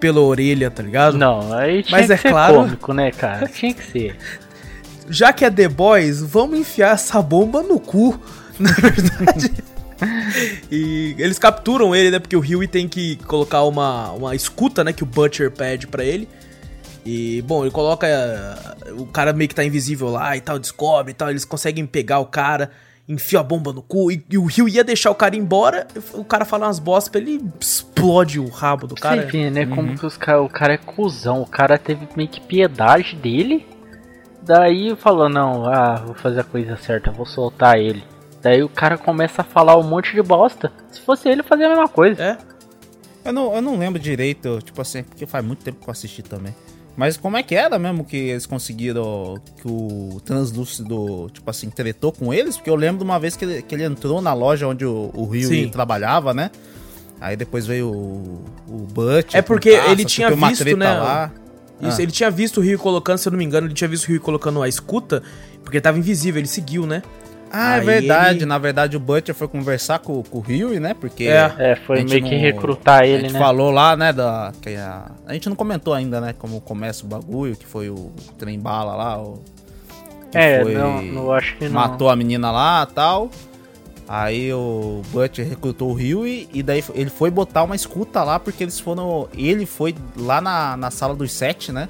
pela 0.00 0.20
orelha, 0.20 0.70
tá 0.70 0.82
ligado? 0.82 1.16
Não, 1.18 1.52
aí 1.52 1.82
tinha 1.82 1.98
Mas 1.98 2.06
que 2.06 2.12
é 2.12 2.16
ser 2.16 2.30
claro- 2.30 2.54
cômico, 2.56 2.92
né, 2.92 3.10
cara? 3.10 3.46
Tinha 3.52 3.72
que 3.74 3.84
ser. 3.84 4.16
Já 5.08 5.32
que 5.32 5.44
é 5.44 5.50
The 5.50 5.68
Boys, 5.68 6.20
vamos 6.20 6.58
enfiar 6.58 6.94
essa 6.94 7.22
bomba 7.22 7.62
no 7.62 7.78
cu, 7.78 8.18
na 8.58 8.72
verdade. 8.72 9.52
e 10.70 11.14
eles 11.18 11.38
capturam 11.38 11.94
ele, 11.94 12.10
né? 12.10 12.18
Porque 12.18 12.36
o 12.36 12.40
Huey 12.40 12.66
tem 12.68 12.88
que 12.88 13.16
colocar 13.26 13.62
uma, 13.64 14.10
uma 14.12 14.34
escuta, 14.34 14.82
né? 14.84 14.92
Que 14.92 15.02
o 15.02 15.06
Butcher 15.06 15.50
pede 15.50 15.86
pra 15.86 16.04
ele. 16.04 16.28
E, 17.04 17.40
bom, 17.42 17.62
ele 17.62 17.70
coloca. 17.70 18.06
eh, 18.06 18.92
O 18.98 19.06
cara 19.06 19.32
meio 19.32 19.48
que 19.48 19.54
tá 19.54 19.64
invisível 19.64 20.08
lá 20.10 20.36
e 20.36 20.40
tal, 20.40 20.58
descobre 20.58 21.12
e 21.12 21.14
tal. 21.14 21.30
Eles 21.30 21.44
conseguem 21.44 21.86
pegar 21.86 22.18
o 22.18 22.26
cara, 22.26 22.70
enfia 23.08 23.40
a 23.40 23.42
bomba 23.42 23.72
no 23.72 23.82
cu. 23.82 24.10
E, 24.10 24.24
e 24.30 24.38
o 24.38 24.44
Rio 24.44 24.68
ia 24.68 24.82
deixar 24.82 25.10
o 25.10 25.14
cara 25.14 25.36
embora. 25.36 25.86
O 26.14 26.24
cara 26.24 26.44
fala 26.44 26.66
umas 26.66 26.78
bostas 26.78 27.10
pra 27.10 27.20
ele 27.20 27.40
explode 27.60 28.40
o 28.40 28.48
rabo 28.48 28.86
do 28.86 28.94
cara. 28.94 29.22
Você 29.22 29.28
vê, 29.28 29.50
né? 29.50 29.66
Como 29.66 29.96
que 29.96 30.06
os 30.06 30.16
cara, 30.16 30.42
o 30.42 30.48
cara 30.48 30.74
é 30.74 30.78
cuzão. 30.78 31.42
O 31.42 31.46
cara 31.46 31.78
teve 31.78 32.08
meio 32.16 32.28
que 32.28 32.40
piedade 32.40 33.16
dele. 33.16 33.66
Daí 34.42 34.94
falou, 34.96 35.28
não, 35.28 35.66
ah, 35.66 35.96
vou 35.96 36.14
fazer 36.14 36.40
a 36.40 36.44
coisa 36.44 36.76
certa, 36.76 37.10
vou 37.10 37.26
soltar 37.26 37.78
ele. 37.78 38.04
Daí 38.40 38.62
o 38.62 38.68
cara 38.68 38.96
começa 38.96 39.42
a 39.42 39.44
falar 39.44 39.76
um 39.76 39.82
monte 39.82 40.14
de 40.14 40.22
bosta. 40.22 40.72
Se 40.90 41.00
fosse 41.00 41.28
ele, 41.28 41.42
fazia 41.42 41.66
a 41.66 41.70
mesma 41.70 41.88
coisa. 41.88 42.22
É? 42.22 42.38
Eu 43.24 43.32
não, 43.32 43.52
eu 43.52 43.60
não 43.60 43.76
lembro 43.76 43.98
direito, 44.00 44.60
tipo 44.62 44.80
assim, 44.80 45.02
porque 45.02 45.26
faz 45.26 45.44
muito 45.44 45.64
tempo 45.64 45.82
que 45.82 45.88
eu 45.88 45.90
assisti 45.90 46.22
também. 46.22 46.54
Mas 46.96 47.16
como 47.16 47.36
é 47.36 47.42
que 47.42 47.54
era 47.54 47.78
mesmo 47.78 48.04
que 48.04 48.16
eles 48.16 48.46
conseguiram 48.46 49.38
que 49.60 49.68
o 49.68 50.20
translúcido, 50.24 51.28
tipo 51.32 51.48
assim, 51.50 51.68
tretou 51.68 52.10
com 52.10 52.32
eles? 52.32 52.56
Porque 52.56 52.70
eu 52.70 52.74
lembro 52.76 52.98
de 52.98 53.04
uma 53.04 53.18
vez 53.20 53.36
que 53.36 53.44
ele, 53.44 53.62
que 53.62 53.74
ele 53.74 53.84
entrou 53.84 54.22
na 54.22 54.32
loja 54.32 54.66
onde 54.66 54.84
o, 54.86 55.10
o 55.14 55.26
Rio 55.26 55.48
trabalhava, 55.70 56.32
né? 56.32 56.50
Aí 57.20 57.36
depois 57.36 57.66
veio 57.66 57.88
o, 57.90 58.44
o 58.68 58.78
Butch. 58.90 59.34
É 59.34 59.42
porque 59.42 59.70
ele 59.70 60.04
tinha 60.04 60.32
uma 60.32 60.48
visto, 60.48 60.64
né, 60.76 60.98
Lá. 60.98 61.32
Isso, 61.82 62.00
Ah. 62.00 62.02
ele 62.02 62.12
tinha 62.12 62.30
visto 62.30 62.58
o 62.58 62.62
Rio 62.62 62.78
colocando, 62.78 63.18
se 63.18 63.28
eu 63.28 63.32
não 63.32 63.38
me 63.38 63.44
engano, 63.44 63.66
ele 63.66 63.74
tinha 63.74 63.88
visto 63.88 64.04
o 64.04 64.08
Rio 64.08 64.20
colocando 64.20 64.62
a 64.62 64.68
escuta, 64.68 65.22
porque 65.62 65.76
ele 65.76 65.82
tava 65.82 65.98
invisível, 65.98 66.40
ele 66.40 66.48
seguiu, 66.48 66.86
né? 66.86 67.02
Ah, 67.50 67.76
é 67.76 67.80
Aí 67.80 67.86
verdade. 67.86 68.38
ele- 68.40 68.46
Na 68.46 68.58
verdade, 68.58 68.96
o 68.96 69.00
Butcher 69.00 69.34
foi 69.34 69.48
conversar 69.48 69.98
com, 70.00 70.22
com 70.22 70.38
o 70.38 70.40
Rio, 70.40 70.78
né? 70.80 70.94
Porque 70.94 71.24
É. 71.24 71.52
É, 71.58 71.72
a 71.72 71.76
foi 71.76 71.98
gente 71.98 72.10
meio 72.10 72.24
que 72.24 72.34
não- 72.34 72.40
recrutar 72.40 73.02
a 73.02 73.06
ele, 73.06 73.22
gente 73.22 73.32
né? 73.32 73.38
falou 73.38 73.70
lá, 73.70 73.96
né, 73.96 74.12
da, 74.12 74.52
que 74.60 74.70
a, 74.76 75.10
a 75.26 75.32
gente 75.32 75.48
não 75.48 75.56
comentou 75.56 75.94
ainda, 75.94 76.20
né, 76.20 76.34
como 76.36 76.60
começa 76.60 77.04
o 77.04 77.08
bagulho, 77.08 77.56
que 77.56 77.64
foi 77.66 77.88
o 77.88 78.10
trem 78.38 78.58
bala 78.58 78.94
lá, 78.94 79.18
o, 79.22 79.40
que 80.30 80.36
É, 80.38 80.62
foi- 80.62 80.74
não, 80.74 81.02
não 81.02 81.32
acho 81.32 81.56
que 81.56 81.64
não. 81.66 81.72
matou 81.72 82.10
a 82.10 82.16
menina 82.16 82.50
lá 82.50 82.84
tal. 82.86 83.30
Aí 84.08 84.52
o 84.52 85.02
Butcher 85.10 85.48
recrutou 85.48 85.90
o 85.90 85.94
Rio 85.94 86.24
e, 86.26 86.48
e 86.52 86.62
daí 86.62 86.82
ele 86.94 87.10
foi 87.10 87.28
botar 87.28 87.64
uma 87.64 87.74
escuta 87.74 88.22
lá, 88.22 88.38
porque 88.38 88.62
eles 88.62 88.78
foram. 88.78 89.28
Ele 89.36 89.66
foi 89.66 89.96
lá 90.16 90.40
na, 90.40 90.76
na 90.76 90.92
sala 90.92 91.12
dos 91.14 91.32
sete, 91.32 91.72
né? 91.72 91.88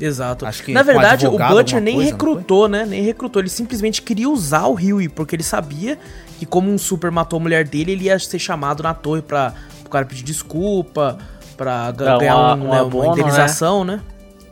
Exato. 0.00 0.46
Acho 0.46 0.62
que 0.62 0.72
Na 0.72 0.82
verdade, 0.82 1.24
o 1.24 1.28
advogado, 1.28 1.54
Butcher 1.54 1.76
alguma 1.76 1.80
nem 1.84 1.94
coisa, 1.96 2.10
não 2.10 2.18
recrutou, 2.18 2.68
né? 2.68 2.86
Nem 2.86 3.02
recrutou. 3.02 3.40
Ele 3.42 3.48
simplesmente 3.48 4.00
queria 4.02 4.28
usar 4.28 4.66
o 4.66 4.74
Huey, 4.74 5.08
porque 5.08 5.34
ele 5.34 5.42
sabia 5.42 5.98
que, 6.38 6.46
como 6.46 6.70
um 6.70 6.78
super 6.78 7.10
matou 7.10 7.38
a 7.38 7.42
mulher 7.42 7.66
dele, 7.66 7.92
ele 7.92 8.04
ia 8.04 8.18
ser 8.18 8.38
chamado 8.38 8.82
na 8.82 8.94
torre 8.94 9.22
pra 9.22 9.54
o 9.84 9.88
cara 9.88 10.04
pedir 10.04 10.22
desculpa, 10.22 11.18
pra 11.56 11.90
ganhar 11.90 12.36
uma- 12.36 12.54
um, 12.54 12.68
um 12.68 12.70
né, 12.70 12.80
abono, 12.80 13.04
uma 13.06 13.12
indenização, 13.18 13.84
né? 13.84 14.00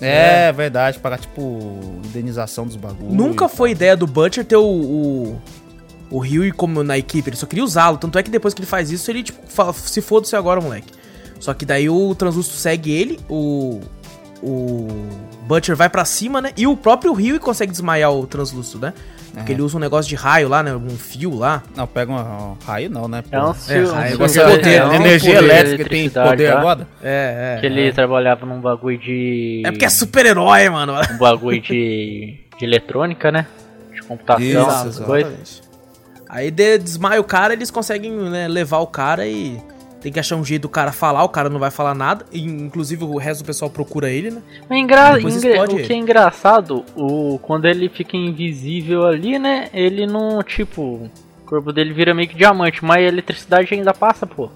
É, 0.00 0.52
verdade, 0.52 0.98
pagar 0.98 1.18
tipo 1.18 1.78
indenização 2.04 2.66
dos 2.66 2.76
bagulhos. 2.76 3.14
Nunca 3.14 3.48
foi 3.48 3.70
ideia 3.70 3.96
do 3.96 4.06
Butcher 4.06 4.44
ter 4.44 4.56
o, 4.56 4.62
o, 4.64 5.40
o 6.10 6.18
Huey 6.18 6.52
como 6.52 6.82
na 6.82 6.98
equipe, 6.98 7.30
ele 7.30 7.36
só 7.36 7.46
queria 7.46 7.64
usá-lo. 7.64 7.96
Tanto 7.96 8.18
é 8.18 8.22
que 8.22 8.30
depois 8.30 8.52
que 8.52 8.60
ele 8.60 8.66
faz 8.66 8.90
isso, 8.90 9.10
ele 9.10 9.22
tipo, 9.22 9.38
fala, 9.48 9.72
se 9.72 10.02
foda-se 10.02 10.34
agora, 10.36 10.60
moleque. 10.60 10.92
Só 11.40 11.54
que 11.54 11.64
daí 11.64 11.88
o 11.88 12.14
Translúcido 12.14 12.56
segue 12.56 12.90
ele, 12.92 13.20
o. 13.28 13.80
O 14.42 14.88
Butcher 15.42 15.74
vai 15.76 15.88
pra 15.88 16.04
cima, 16.04 16.40
né? 16.42 16.52
E 16.56 16.66
o 16.66 16.76
próprio 16.76 17.12
Huey 17.12 17.38
consegue 17.38 17.72
desmaiar 17.72 18.12
o 18.12 18.26
Translúcido, 18.26 18.86
né? 18.86 18.92
Porque 19.32 19.52
É. 19.52 19.54
ele 19.54 19.62
usa 19.62 19.76
um 19.76 19.80
negócio 19.80 20.08
de 20.08 20.14
raio 20.14 20.48
lá, 20.48 20.62
né? 20.62 20.74
Um 20.74 20.90
fio 20.96 21.34
lá. 21.36 21.62
Não, 21.74 21.86
pega 21.86 22.10
um, 22.10 22.16
um 22.16 22.56
raio 22.66 22.88
não, 22.90 23.06
né? 23.06 23.22
É 23.30 23.38
um 23.42 23.46
pô? 23.48 23.54
sil- 23.60 23.92
raio, 23.92 24.22
um 24.22 24.28
silver- 24.28 24.50
de 24.52 24.56
poder, 24.58 24.74
é 24.76 24.84
um 24.86 24.92
energia 24.94 25.34
poder, 25.34 25.44
elétrica 25.50 25.90
tem 25.90 26.08
poder 26.10 26.52
tá? 26.52 26.58
agora? 26.58 26.88
É, 27.02 27.56
é. 27.56 27.60
Que 27.60 27.66
ele 27.66 27.92
trabalhava 27.92 28.46
num 28.46 28.60
bagulho 28.60 28.96
de. 28.98 29.62
É 29.64 29.70
porque 29.70 29.84
é 29.84 29.90
super-herói, 29.90 30.68
mano. 30.70 30.94
Um 31.12 31.18
bagulho 31.18 31.60
de. 31.60 32.38
de 32.58 32.64
eletrônica, 32.64 33.30
né? 33.30 33.46
De 33.92 34.02
computação, 34.02 34.42
Isso, 34.44 34.70
essas 34.70 34.98
coisas. 35.00 35.62
Aí 36.28 36.50
de- 36.50 36.78
desmaia 36.78 37.20
o 37.20 37.24
cara, 37.24 37.52
eles 37.52 37.70
conseguem 37.70 38.12
né, 38.12 38.48
levar 38.48 38.78
o 38.78 38.86
cara 38.86 39.26
e 39.26 39.58
tem 40.06 40.12
que 40.12 40.20
achar 40.20 40.36
um 40.36 40.44
jeito 40.44 40.62
do 40.62 40.68
cara 40.68 40.92
falar, 40.92 41.24
o 41.24 41.28
cara 41.28 41.50
não 41.50 41.58
vai 41.58 41.68
falar 41.68 41.92
nada. 41.92 42.24
E, 42.30 42.40
inclusive 42.40 43.02
o 43.02 43.16
resto 43.18 43.42
do 43.42 43.46
pessoal 43.48 43.68
procura 43.68 44.08
ele, 44.08 44.30
né? 44.30 44.40
Mas 44.70 44.78
engra... 44.78 45.14
Depois 45.16 45.36
engra- 45.36 45.50
explode 45.50 45.74
O 45.74 45.78
ele. 45.80 45.86
que 45.88 45.92
é 45.92 45.96
engraçado, 45.96 46.84
o... 46.94 47.40
quando 47.42 47.64
ele 47.64 47.88
fica 47.88 48.16
invisível 48.16 49.04
ali, 49.04 49.36
né? 49.36 49.68
Ele 49.74 50.06
não, 50.06 50.40
tipo. 50.44 51.10
O 51.42 51.44
corpo 51.44 51.72
dele 51.72 51.92
vira 51.92 52.14
meio 52.14 52.28
que 52.28 52.36
diamante, 52.36 52.84
mas 52.84 52.98
a 52.98 53.02
eletricidade 53.08 53.74
ainda 53.74 53.92
passa, 53.92 54.28
pô. 54.28 54.48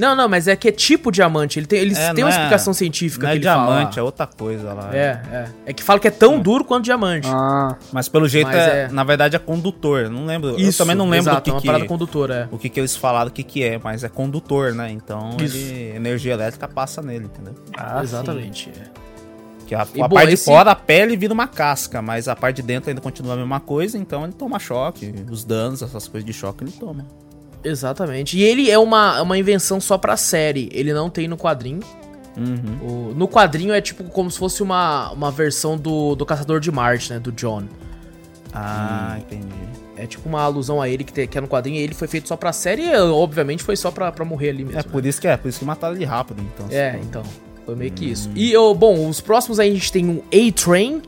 Não, 0.00 0.16
não, 0.16 0.28
mas 0.28 0.48
é 0.48 0.56
que 0.56 0.68
é 0.68 0.72
tipo 0.72 1.12
diamante. 1.12 1.58
Ele 1.58 1.66
tem, 1.66 1.78
eles 1.80 1.98
É, 1.98 2.12
uma 2.12 2.26
é- 2.26 2.30
explicação 2.30 2.72
científica 2.72 3.24
Não 3.26 3.30
que 3.30 3.36
é 3.36 3.36
ele 3.40 3.44
fala 3.44 3.66
diamante, 3.66 3.96
lá. 3.96 4.00
é 4.00 4.04
outra 4.04 4.26
coisa 4.26 4.72
lá. 4.72 4.90
É, 4.92 5.20
é. 5.30 5.44
É 5.66 5.72
que 5.72 5.82
fala 5.82 6.00
que 6.00 6.08
é 6.08 6.10
tão 6.10 6.40
duro 6.40 6.64
quanto 6.64 6.84
diamante. 6.84 7.28
Ah, 7.30 7.76
Mas 7.92 8.08
pelo 8.08 8.26
jeito, 8.26 8.46
Mas 8.46 8.56
é, 8.56 8.82
é- 8.84 8.88
na 8.88 9.04
verdade, 9.04 9.36
é 9.36 9.38
condutor. 9.38 10.08
Não 10.08 10.24
lembro. 10.26 10.50
eu 10.50 10.58
Isso, 10.58 10.78
também 10.78 10.96
não 10.96 11.08
lembro 11.08 11.30
exato, 11.30 11.50
o 11.50 11.52
é 11.52 11.54
uma 11.54 11.60
que, 11.60 11.66
parada 11.66 11.84
que, 11.84 11.88
condutora, 11.88 12.48
o 12.50 12.58
que, 12.58 12.68
que 12.68 12.80
eles 12.80 12.96
falaram, 12.96 13.28
o 13.28 13.32
que, 13.32 13.42
que 13.42 13.62
é, 13.62 13.78
mas 13.82 14.02
é 14.02 14.08
condutor, 14.08 14.72
né? 14.74 14.90
Então, 14.90 15.36
ele, 15.38 15.92
energia 15.94 16.32
elétrica 16.32 16.66
passa 16.66 17.02
nele, 17.02 17.26
entendeu? 17.26 17.54
ah, 17.76 18.00
é. 18.00 18.02
Exatamente. 18.02 18.70
é. 18.70 19.00
Que 19.66 19.74
a, 19.74 19.86
E, 19.94 20.02
a 20.02 20.08
bom, 20.08 20.14
parte 20.16 20.32
esse- 20.32 20.44
de 20.44 20.50
fora, 20.50 20.70
a 20.72 20.74
pele 20.74 21.16
vira 21.16 21.32
uma 21.32 21.46
casca, 21.46 22.00
mas 22.02 22.26
a 22.26 22.34
parte 22.34 22.56
de 22.56 22.62
dentro 22.62 22.90
ainda 22.90 23.00
continua 23.00 23.34
a 23.34 23.36
mesma 23.36 23.60
coisa, 23.60 23.96
então 23.98 24.24
ele 24.24 24.32
toma 24.32 24.58
choque. 24.58 25.14
Os 25.30 25.44
danos, 25.44 25.80
essas 25.82 26.08
coisas 26.08 26.26
de 26.26 26.32
choque, 26.32 26.64
ele 26.64 26.72
toma. 26.72 27.06
Exatamente. 27.62 28.38
E 28.38 28.42
ele 28.42 28.70
é 28.70 28.78
uma, 28.78 29.20
uma 29.22 29.36
invenção 29.38 29.80
só 29.80 29.98
pra 29.98 30.16
série. 30.16 30.68
Ele 30.72 30.92
não 30.92 31.10
tem 31.10 31.28
no 31.28 31.36
quadrinho. 31.36 31.80
Uhum. 32.36 33.10
O- 33.10 33.14
no 33.14 33.26
quadrinho 33.28 33.72
é 33.72 33.80
tipo 33.80 34.04
como 34.04 34.30
se 34.30 34.38
fosse 34.38 34.62
uma, 34.62 35.10
uma 35.12 35.30
versão 35.30 35.76
do, 35.76 36.14
do 36.14 36.24
Caçador 36.24 36.60
de 36.60 36.70
Marte, 36.70 37.12
né? 37.12 37.18
Do 37.18 37.32
John. 37.32 37.64
Ah, 38.52 39.16
entendi. 39.18 39.46
É 39.96 40.06
tipo 40.06 40.28
uma 40.28 40.40
alusão 40.40 40.80
a 40.80 40.88
ele 40.88 41.04
que, 41.04 41.12
te- 41.12 41.26
que 41.26 41.36
é 41.36 41.40
no 41.40 41.48
quadrinho. 41.48 41.76
E 41.76 41.82
ele 41.82 41.94
foi 41.94 42.08
feito 42.08 42.26
só 42.28 42.36
pra 42.36 42.52
série 42.52 42.82
e, 42.84 42.96
obviamente, 42.96 43.62
foi 43.62 43.76
só 43.76 43.90
pra, 43.90 44.10
pra 44.10 44.24
morrer 44.24 44.50
ali 44.50 44.64
mesmo. 44.64 44.78
É 44.80 44.82
né? 44.82 44.88
por 44.90 45.04
isso 45.04 45.20
que 45.20 45.28
é, 45.28 45.36
por 45.36 45.48
isso 45.48 45.58
que 45.58 45.64
mataram 45.64 45.94
ele 45.94 46.04
rápido, 46.04 46.42
então. 46.54 46.66
É, 46.70 46.98
então. 47.02 47.22
Foi 47.66 47.74
meio 47.76 47.92
que 47.92 48.10
isso. 48.10 48.30
E, 48.34 48.56
ô, 48.56 48.74
bom, 48.74 49.08
os 49.08 49.20
próximos 49.20 49.60
aí 49.60 49.70
a 49.70 49.74
gente 49.74 49.92
tem 49.92 50.08
um 50.08 50.22
A-Train, 50.32 51.02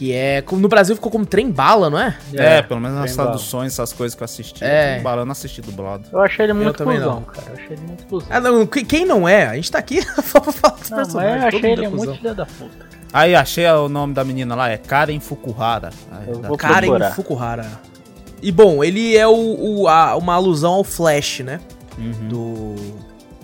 que 0.00 0.12
é. 0.14 0.40
como 0.40 0.62
No 0.62 0.66
Brasil 0.68 0.94
ficou 0.94 1.12
como 1.12 1.26
trem 1.26 1.50
bala, 1.50 1.90
não 1.90 1.98
é? 1.98 2.16
É, 2.32 2.62
pelo 2.62 2.80
menos 2.80 2.96
nas 2.98 3.14
bala. 3.14 3.28
traduções, 3.30 3.72
essas 3.74 3.92
coisas 3.92 4.14
que 4.16 4.22
eu 4.22 4.24
assisti. 4.24 4.64
É. 4.64 4.96
É. 4.96 5.00
Barão 5.00 5.26
não 5.26 5.32
assisti 5.32 5.60
dublado. 5.60 6.04
Eu 6.10 6.20
achei 6.20 6.46
ele 6.46 6.54
muito 6.54 6.82
cuzão, 6.82 7.22
cara. 7.22 7.46
Eu 7.48 7.52
achei 7.54 7.66
ele 7.76 7.82
muito 7.86 8.06
cuzão. 8.06 8.28
Ah, 8.30 8.40
não, 8.40 8.66
que- 8.66 8.82
quem 8.82 9.04
não 9.04 9.28
é? 9.28 9.46
A 9.46 9.54
gente 9.56 9.70
tá 9.70 9.78
aqui 9.78 10.00
só 10.24 10.40
pra 10.40 10.52
falar 10.52 10.74
dos 10.76 10.88
não, 10.90 10.96
mas 10.96 11.06
personagens. 11.08 11.42
eu 11.42 11.48
achei 11.58 11.70
ele 11.72 11.84
é 11.84 11.88
muito 11.90 12.14
filho 12.14 12.34
da 12.34 12.46
puta. 12.46 12.88
Aí 13.12 13.34
achei 13.34 13.66
o 13.66 13.88
nome 13.90 14.14
da 14.14 14.24
menina 14.24 14.54
lá, 14.54 14.70
é 14.70 14.78
Karen 14.78 15.20
Fukuhara. 15.20 15.90
Aí, 16.10 16.28
Eu 16.30 16.56
Karen 16.56 16.86
procurar. 16.86 17.10
Fukuhara. 17.14 17.70
E 18.42 18.50
bom, 18.50 18.82
ele 18.82 19.14
é 19.16 19.26
o, 19.28 19.32
o- 19.82 19.88
a- 19.88 20.16
uma 20.16 20.32
alusão 20.34 20.72
ao 20.72 20.84
Flash, 20.84 21.40
né? 21.40 21.60
Uhum. 21.98 22.28
Do. 22.28 22.74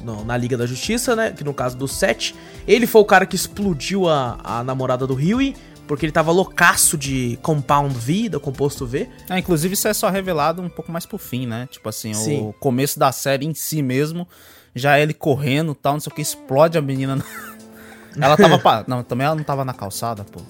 não, 0.03 0.25
na 0.25 0.37
Liga 0.39 0.57
da 0.57 0.65
Justiça, 0.65 1.15
né? 1.15 1.33
Que 1.37 1.45
no 1.45 1.53
caso 1.53 1.77
do 1.77 1.87
Seth. 1.87 2.33
Ele 2.67 2.87
foi 2.87 3.03
o 3.03 3.05
cara 3.05 3.27
que 3.27 3.37
explodiu 3.37 4.09
a, 4.09 4.39
a 4.43 4.65
namorada 4.65 5.07
do 5.07 5.15
Huey. 5.15 5.55
Porque 5.87 6.05
ele 6.05 6.13
tava 6.13 6.33
loucaço 6.33 6.97
de 6.99 7.39
Compound 7.43 7.95
V, 7.95 8.29
do 8.31 8.41
composto 8.41 8.85
V. 8.87 9.09
É, 9.31 9.39
inclusive 9.39 9.75
isso 9.75 9.87
é 9.87 9.95
só 9.95 10.09
revelado 10.11 10.61
um 10.61 10.69
pouco 10.69 10.91
mais 10.91 11.07
pro 11.07 11.17
fim, 11.19 11.47
né? 11.47 11.69
Tipo 11.71 11.89
assim, 11.89 12.13
Sim. 12.13 12.41
o 12.49 12.53
começo 12.55 12.99
da 12.99 13.13
série 13.13 13.47
em 13.47 13.55
si 13.55 13.83
mesmo, 13.83 14.27
já 14.75 14.99
é 14.99 15.03
ele 15.03 15.15
correndo 15.15 15.73
e 15.73 15.75
tal, 15.77 15.93
não 15.95 16.01
sei 16.01 16.13
o 16.13 16.15
que, 16.17 16.21
explode 16.23 16.77
a 16.77 16.83
menina. 16.83 17.19
ela 18.21 18.37
tava. 18.37 18.59
pa- 18.59 18.85
Não, 18.89 19.03
também 19.03 19.27
ela 19.27 19.37
não 19.37 19.45
tava 19.45 19.65
na 19.65 19.73
calçada, 19.73 20.25
pô. 20.25 20.41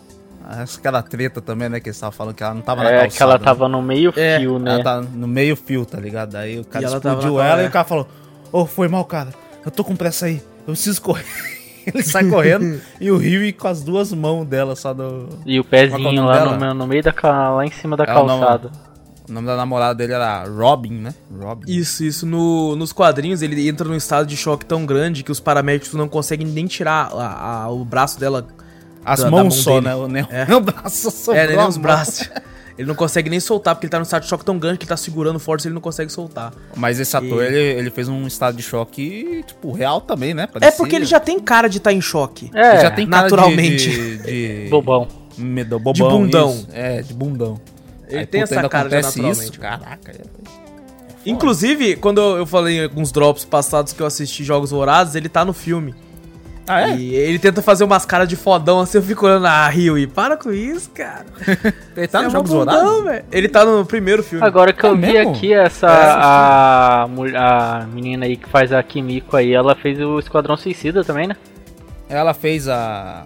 Acho 0.49 0.75
que 0.75 0.79
aquela 0.79 1.03
treta 1.03 1.41
também, 1.41 1.69
né? 1.69 1.81
Que 1.81 1.89
eles 1.89 1.97
estavam 1.97 2.13
falando 2.17 2.35
que 2.35 2.43
ela 2.43 2.55
não 2.55 2.63
tava 2.63 2.85
na 2.85 2.91
É 2.91 2.93
calçada. 3.01 3.17
que 3.17 3.23
ela 3.23 3.39
né? 3.39 3.45
tava 3.45 3.69
no 3.69 3.83
meio 3.83 4.13
É, 4.17 4.39
fio, 4.39 4.59
né? 4.61 4.75
Ela 4.75 4.83
tá 4.85 5.01
no 5.03 5.27
meio 5.27 5.57
fio, 5.57 5.85
tá 5.85 5.99
ligado? 5.99 6.37
Aí 6.37 6.61
o 6.61 6.65
cara 6.65 6.85
E 6.85 6.87
ela 6.87 7.01
tava 7.01 7.17
explodiu 7.17 7.39
na 7.39 7.45
ela 7.47 7.61
é. 7.63 7.65
e 7.65 7.69
o 7.69 7.71
cara 7.73 7.85
falou: 7.85 8.09
Ô, 8.53 8.65
foi 8.65 8.87
mal, 8.89 9.05
cara. 9.05 9.35
Eu 9.65 9.71
tô 9.73 9.83
com 9.85 9.97
pressa 9.97 10.27
aí. 10.27 10.37
Eu 10.61 10.73
preciso 10.73 11.03
correr. 11.03 11.25
ele 11.95 12.03
sai 12.03 12.25
correndo 12.29 12.81
e 13.01 13.11
o 13.11 13.17
Rio 13.17 13.53
com 13.55 13.69
as 13.69 13.83
duas 13.83 14.13
mãos 14.13 14.45
dela 14.47 14.75
só 14.77 14.93
no. 14.93 15.29
E 15.47 15.59
o 15.61 15.65
pezinho 15.65 16.25
lá 16.25 16.57
no, 16.57 16.75
no 16.75 16.87
meio 16.87 17.03
da 17.03 17.13
ca- 17.13 17.51
lá 17.51 17.65
em 17.67 17.71
cima 17.71 17.97
da 17.97 18.05
É, 18.05 18.13
o 18.15 18.25
nome- 18.27 18.41
calçada. 18.41 18.71
O 19.29 19.33
nome 19.33 19.47
da 19.47 19.57
namorada 19.57 19.95
dele 19.95 20.13
era 20.13 20.45
Robin, 20.45 20.93
né? 20.93 21.15
Robin. 21.41 21.71
Isso, 21.71 22.05
isso. 22.05 22.25
No, 22.25 22.77
nos 22.77 22.93
quadrinhos 22.93 23.43
ele 23.43 23.69
entra 23.69 23.89
num 23.89 23.97
estado 23.97 24.25
de 24.27 24.37
choque 24.37 24.65
tão 24.65 24.87
grande 24.87 25.25
que 25.25 25.33
os 25.33 25.41
paramédicos 25.41 25.95
não 25.95 26.09
conseguem 26.09 26.47
nem 26.47 26.67
tirar 26.67 27.11
a- 27.13 27.63
a- 27.65 27.71
o 27.71 27.85
braço 27.85 28.21
dela. 28.21 28.47
As 29.05 29.19
da- 29.21 29.25
da 29.27 29.31
mãos 29.31 29.43
mão 29.43 29.51
só, 29.51 29.75
dele. 29.81 29.87
né? 29.87 29.95
O, 29.97 30.09
nem, 30.09 30.27
É. 30.31 30.47
nem 30.47 30.57
o 30.57 30.61
braço 30.63 31.11
só. 31.11 31.33
é, 31.35 31.47
nem 31.47 31.59
os 31.67 31.77
braços. 31.77 32.31
Ele 32.79 32.87
não 32.89 32.95
consegue 32.95 33.31
nem 33.31 33.41
soltar, 33.41 33.75
porque 33.75 33.87
ele 33.87 33.91
tá 33.91 33.97
num 33.99 34.03
estado 34.03 34.23
de 34.25 34.29
choque 34.29 34.45
tão 34.45 34.59
grande 34.59 34.79
que 34.79 34.85
ele 34.85 34.89
tá 34.91 34.97
segurando 34.99 35.39
forte 35.39 35.65
e 35.65 35.69
ele 35.69 35.75
não 35.75 35.81
consegue 35.81 36.13
soltar. 36.13 36.53
Mas 36.77 37.01
esse 37.01 37.17
ator, 37.17 37.43
E- 37.43 37.47
ele, 37.47 37.59
ele 37.81 37.91
fez 37.91 38.07
um 38.09 38.27
estado 38.27 38.55
de 38.57 38.63
choque, 38.63 39.43
tipo, 39.47 39.73
real 39.73 40.01
também, 40.01 40.35
né? 40.35 40.43
É 40.43 40.47
Parecia. 40.47 40.77
porque 40.77 40.95
ele 40.95 41.07
já 41.07 41.19
tem 41.19 41.41
cara 41.41 41.69
de 41.69 41.79
estar 41.79 41.93
em 41.93 42.01
choque. 42.03 42.51
É, 42.55 42.73
Ele 42.75 42.81
já 42.83 42.91
tem 42.91 43.07
cara 43.09 43.29
de- 43.29 43.33
naturalmente. 43.35 43.91
De, 43.91 44.19
de, 44.65 44.69
bobão. 44.71 45.09
Medo, 45.39 45.79
bobão, 45.79 46.11
bundão. 46.23 46.51
isso. 46.51 46.69
É, 46.73 47.01
de 47.03 47.15
bundão. 47.15 47.59
Ele 48.09 48.21
Aí, 48.21 48.27
tem 48.27 48.43
puta, 48.43 48.55
essa 48.59 48.69
cara 48.69 48.91
já 48.91 49.03
naturalmente. 49.03 49.43
Isso, 49.43 49.61
caraca. 49.61 50.13
é- 50.13 50.47
Inclusive, 51.25 51.97
quando 51.97 52.21
eu 52.21 52.37
eu 52.39 52.47
falei 52.47 52.79
em 52.79 52.83
alguns 52.85 53.11
drops 53.11 53.45
passados 53.45 53.93
que 53.93 54.01
eu 54.01 54.07
assisti 54.07 54.45
Jogos 54.45 54.71
Vorazes, 54.71 55.15
ele 55.15 55.29
tá 55.29 55.45
no 55.45 55.53
filme. 55.53 55.95
Ah, 56.69 56.91
é? 56.91 56.97
E 56.97 57.15
ele 57.15 57.39
tenta 57.39 57.63
fazer 57.63 57.85
umas 57.85 58.05
caras 58.05 58.29
de 58.29 58.35
fodão 58.35 58.81
assim, 58.81 58.99
eu 58.99 59.03
fico 59.03 59.25
olhando, 59.27 59.47
ah, 59.47 59.69
Rio, 59.69 59.97
e 59.97 60.07
para 60.07 60.37
com 60.37 60.51
isso, 60.51 60.91
cara. 60.91 61.25
Ele 61.97 62.09
tá 62.09 62.23
Você 62.23 62.29
no 62.29 62.41
é 62.41 62.43
bundão, 62.43 62.65
Vorazes? 62.65 63.05
velho. 63.05 63.25
Ele 63.31 63.49
tá 63.49 63.65
no 63.65 63.87
primeiro 63.87 64.23
filme. 64.23 64.45
Agora 64.45 64.73
que 64.73 64.85
É 64.85 64.89
eu 64.89 64.97
vi 64.97 65.13
mesmo? 65.13 65.31
aqui, 65.33 65.53
essa. 65.53 65.87
É, 65.87 66.11
a, 66.11 67.07
a 67.83 67.87
menina 67.87 68.27
aí 68.27 68.37
que 68.37 68.49
faz 68.49 68.73
a 68.73 68.83
Kimiko 68.83 69.37
aí, 69.37 69.53
ela 69.53 69.75
fez 69.77 70.01
o 70.01 70.19
Esquadrão 70.19 70.57
Suicida 70.57 71.05
também, 71.05 71.29
né? 71.29 71.37
Ela 72.09 72.35
fez 72.35 72.69
a... 72.69 73.25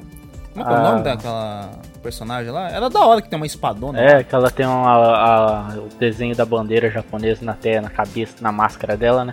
Como 0.52 0.64
é 0.64 0.68
que 0.68 0.74
é 0.74 0.78
o 0.78 0.82
nome 0.82 1.02
daquela 1.02 1.70
personagem 2.02 2.50
lá? 2.50 2.68
Era 2.70 2.90
da 2.90 3.00
hora 3.00 3.22
que 3.22 3.28
tem 3.30 3.36
uma 3.38 3.46
espadona. 3.46 4.00
É, 4.00 4.22
que 4.24 4.34
ela 4.34 4.50
tem 4.50 4.66
uma- 4.66 4.90
a- 4.92 5.74
o 5.78 5.88
desenho 5.98 6.34
da 6.36 6.44
bandeira 6.44 6.90
japonesa 6.90 7.44
na 7.44 7.54
terra, 7.54 7.82
na 7.82 7.90
cabeça, 7.90 8.34
na 8.40 8.50
máscara 8.52 8.96
dela, 8.96 9.24
né? 9.24 9.32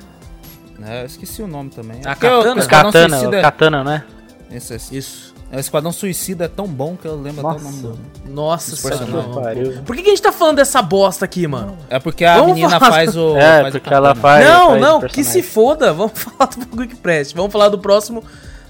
É, 0.85 1.01
eu 1.01 1.05
esqueci 1.05 1.41
o 1.41 1.47
nome 1.47 1.69
também. 1.69 2.01
A 2.05 2.11
É 2.11 2.13
porque 2.15 2.27
o- 2.27 2.37
Katana? 2.37 2.55
o 2.55 2.59
Esquadrão 2.59 2.91
Katana, 2.91 3.17
Suicida 3.17 3.37
é- 3.37 3.41
Katana, 3.41 3.83
né? 3.83 4.03
Esse, 4.51 4.73
esse. 4.75 4.97
Isso. 4.97 5.35
O 5.51 5.57
Esquadrão 5.57 5.91
Suicida 5.93 6.45
é 6.45 6.47
tão 6.49 6.67
bom 6.67 6.97
que 6.97 7.07
eu 7.07 7.15
lembro 7.19 7.47
até 7.47 7.59
o 7.59 7.63
nome 7.63 7.81
Nossa. 7.81 7.97
do... 8.25 8.29
Nossa 8.29 8.73
Os 8.73 8.79
senhora. 8.81 9.41
Pariu. 9.41 9.81
Por 9.85 9.95
que, 9.95 10.01
que 10.03 10.09
a 10.09 10.11
gente 10.11 10.21
tá 10.21 10.31
falando 10.31 10.57
dessa 10.57 10.81
bosta 10.81 11.23
aqui, 11.25 11.47
mano? 11.47 11.77
É 11.89 11.99
porque 11.99 12.25
a 12.25 12.35
Vamos 12.37 12.53
menina 12.55 12.77
falar- 12.79 12.91
faz 12.91 13.15
o... 13.15 13.37
É, 13.37 13.61
faz 13.61 13.75
o 13.75 13.79
porque 13.79 13.93
ela 13.93 14.09
Katana. 14.09 14.21
faz. 14.21 14.45
não, 14.45 14.67
faz 14.67 14.77
o 14.77 14.85
não, 14.85 15.01
que 15.01 15.23
se 15.23 15.41
foda. 15.41 15.93
Vamos 15.93 16.11
falar 16.21 16.49
do 16.51 16.65
bagulho 16.65 16.87
que 16.89 16.95
preste. 16.97 17.33
Vamos 17.33 17.51
falar 17.51 17.69
do 17.69 17.79
próximo. 17.79 18.23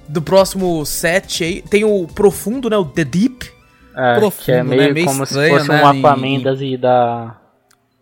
Do 0.08 0.22
próximo 0.22 0.86
set 0.86 1.44
aí. 1.44 1.62
Tem 1.64 1.84
o 1.84 2.08
Profundo, 2.08 2.70
né? 2.70 2.78
O 2.78 2.86
The 2.86 3.04
Deep. 3.04 3.52
É, 3.96 4.14
profundo, 4.20 4.46
que 4.46 4.52
é 4.52 4.64
meio, 4.64 4.82
né? 4.84 4.92
Meio 4.92 5.06
como 5.08 5.24
estranho, 5.24 5.60
se 5.60 5.66
fosse 5.66 5.70
né, 5.70 5.84
um 5.84 5.88
Aquaman 5.88 6.40
das 6.44 6.62
e 6.62 6.78
da. 6.78 7.36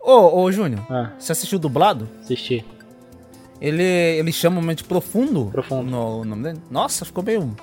Ô, 0.02 0.42
ô, 0.42 0.52
Júnior, 0.52 0.82
Ah, 0.90 1.12
você 1.18 1.32
assistiu 1.32 1.58
dublado? 1.58 2.08
assisti. 2.22 2.66
Ele, 3.62 3.84
ele 3.84 4.32
chama 4.32 4.62
de 4.76 4.84
profundo? 4.84 5.46
Profundo. 5.52 5.90
No, 5.90 6.22
o 6.22 6.26
nome 6.26 6.44
dele? 6.44 6.60
Nossa, 6.70 7.06
ficou 7.06 7.24
meio... 7.24 7.56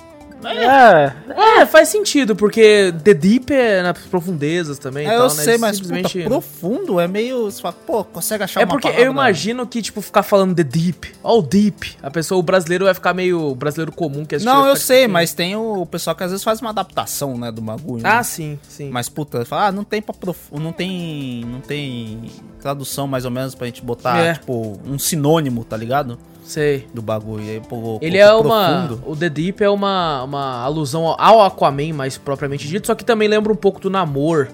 É, 0.44 1.12
É, 1.60 1.66
faz 1.66 1.88
sentido, 1.88 2.34
porque 2.34 2.92
The 3.04 3.14
Deep 3.14 3.52
é 3.52 3.82
nas 3.82 3.98
profundezas 3.98 4.78
também. 4.78 5.06
É, 5.06 5.10
tal, 5.10 5.28
eu 5.28 5.34
né? 5.34 5.42
sei, 5.42 5.58
mas 5.58 5.76
simplesmente... 5.76 6.18
puta, 6.18 6.28
profundo 6.28 7.00
é 7.00 7.06
meio... 7.08 7.50
Você 7.50 7.60
fala, 7.60 7.74
pô, 7.86 8.04
consegue 8.04 8.44
achar 8.44 8.60
É 8.60 8.66
porque 8.66 8.88
eu 8.88 9.10
imagino 9.10 9.66
que, 9.66 9.80
tipo, 9.82 10.00
ficar 10.00 10.22
falando 10.22 10.54
The 10.54 10.64
Deep, 10.64 11.12
ó, 11.22 11.38
o 11.38 11.42
Deep, 11.42 11.96
a 12.02 12.10
pessoa, 12.10 12.38
o 12.38 12.42
brasileiro 12.42 12.84
vai 12.84 12.94
ficar 12.94 13.14
meio. 13.14 13.40
O 13.40 13.54
brasileiro 13.54 13.92
comum 13.92 14.24
que 14.24 14.38
Não, 14.38 14.66
eu 14.66 14.76
sei, 14.76 15.02
tipo, 15.02 15.12
mas 15.12 15.32
tem 15.34 15.56
o 15.56 15.86
pessoal 15.86 16.16
que 16.16 16.22
às 16.24 16.30
vezes 16.30 16.44
faz 16.44 16.60
uma 16.60 16.70
adaptação, 16.70 17.36
né, 17.36 17.50
do 17.50 17.60
bagulho. 17.60 18.02
Ah, 18.04 18.16
né? 18.16 18.22
sim, 18.22 18.58
sim. 18.68 18.90
Mas, 18.90 19.08
puta, 19.08 19.44
fala, 19.44 19.66
ah, 19.68 19.72
não 19.72 19.84
tem 19.84 20.00
pra 20.02 20.14
prof... 20.14 20.38
não 20.52 20.72
tem 20.72 21.44
não 21.44 21.60
tem 21.60 22.30
tradução 22.60 23.06
mais 23.06 23.24
ou 23.24 23.30
menos 23.30 23.54
pra 23.54 23.66
gente 23.66 23.82
botar, 23.82 24.18
É. 24.18 24.34
tipo, 24.34 24.80
um 24.86 24.98
sinônimo, 24.98 25.64
tá 25.64 25.76
ligado? 25.76 26.18
Sei. 26.42 26.86
Do 26.92 27.00
bagulho. 27.00 27.44
E 27.44 27.50
aí, 27.50 27.60
pô, 27.60 27.98
Ele 28.02 28.18
pô, 28.18 28.24
é 28.24 28.34
uma. 28.34 28.68
profundo. 28.88 29.02
O 29.10 29.16
The 29.16 29.28
Deep 29.28 29.62
é 29.62 29.70
uma, 29.70 30.22
uma 30.24 30.62
alusão 30.62 31.06
ao 31.18 31.40
Aquaman, 31.42 31.92
mais 31.94 32.18
propriamente 32.18 32.66
dito, 32.66 32.86
só 32.86 32.94
que 32.94 33.04
também 33.04 33.28
lembra 33.28 33.52
um 33.52 33.56
pouco 33.56 33.80
do 33.80 33.88
Namor. 33.88 34.48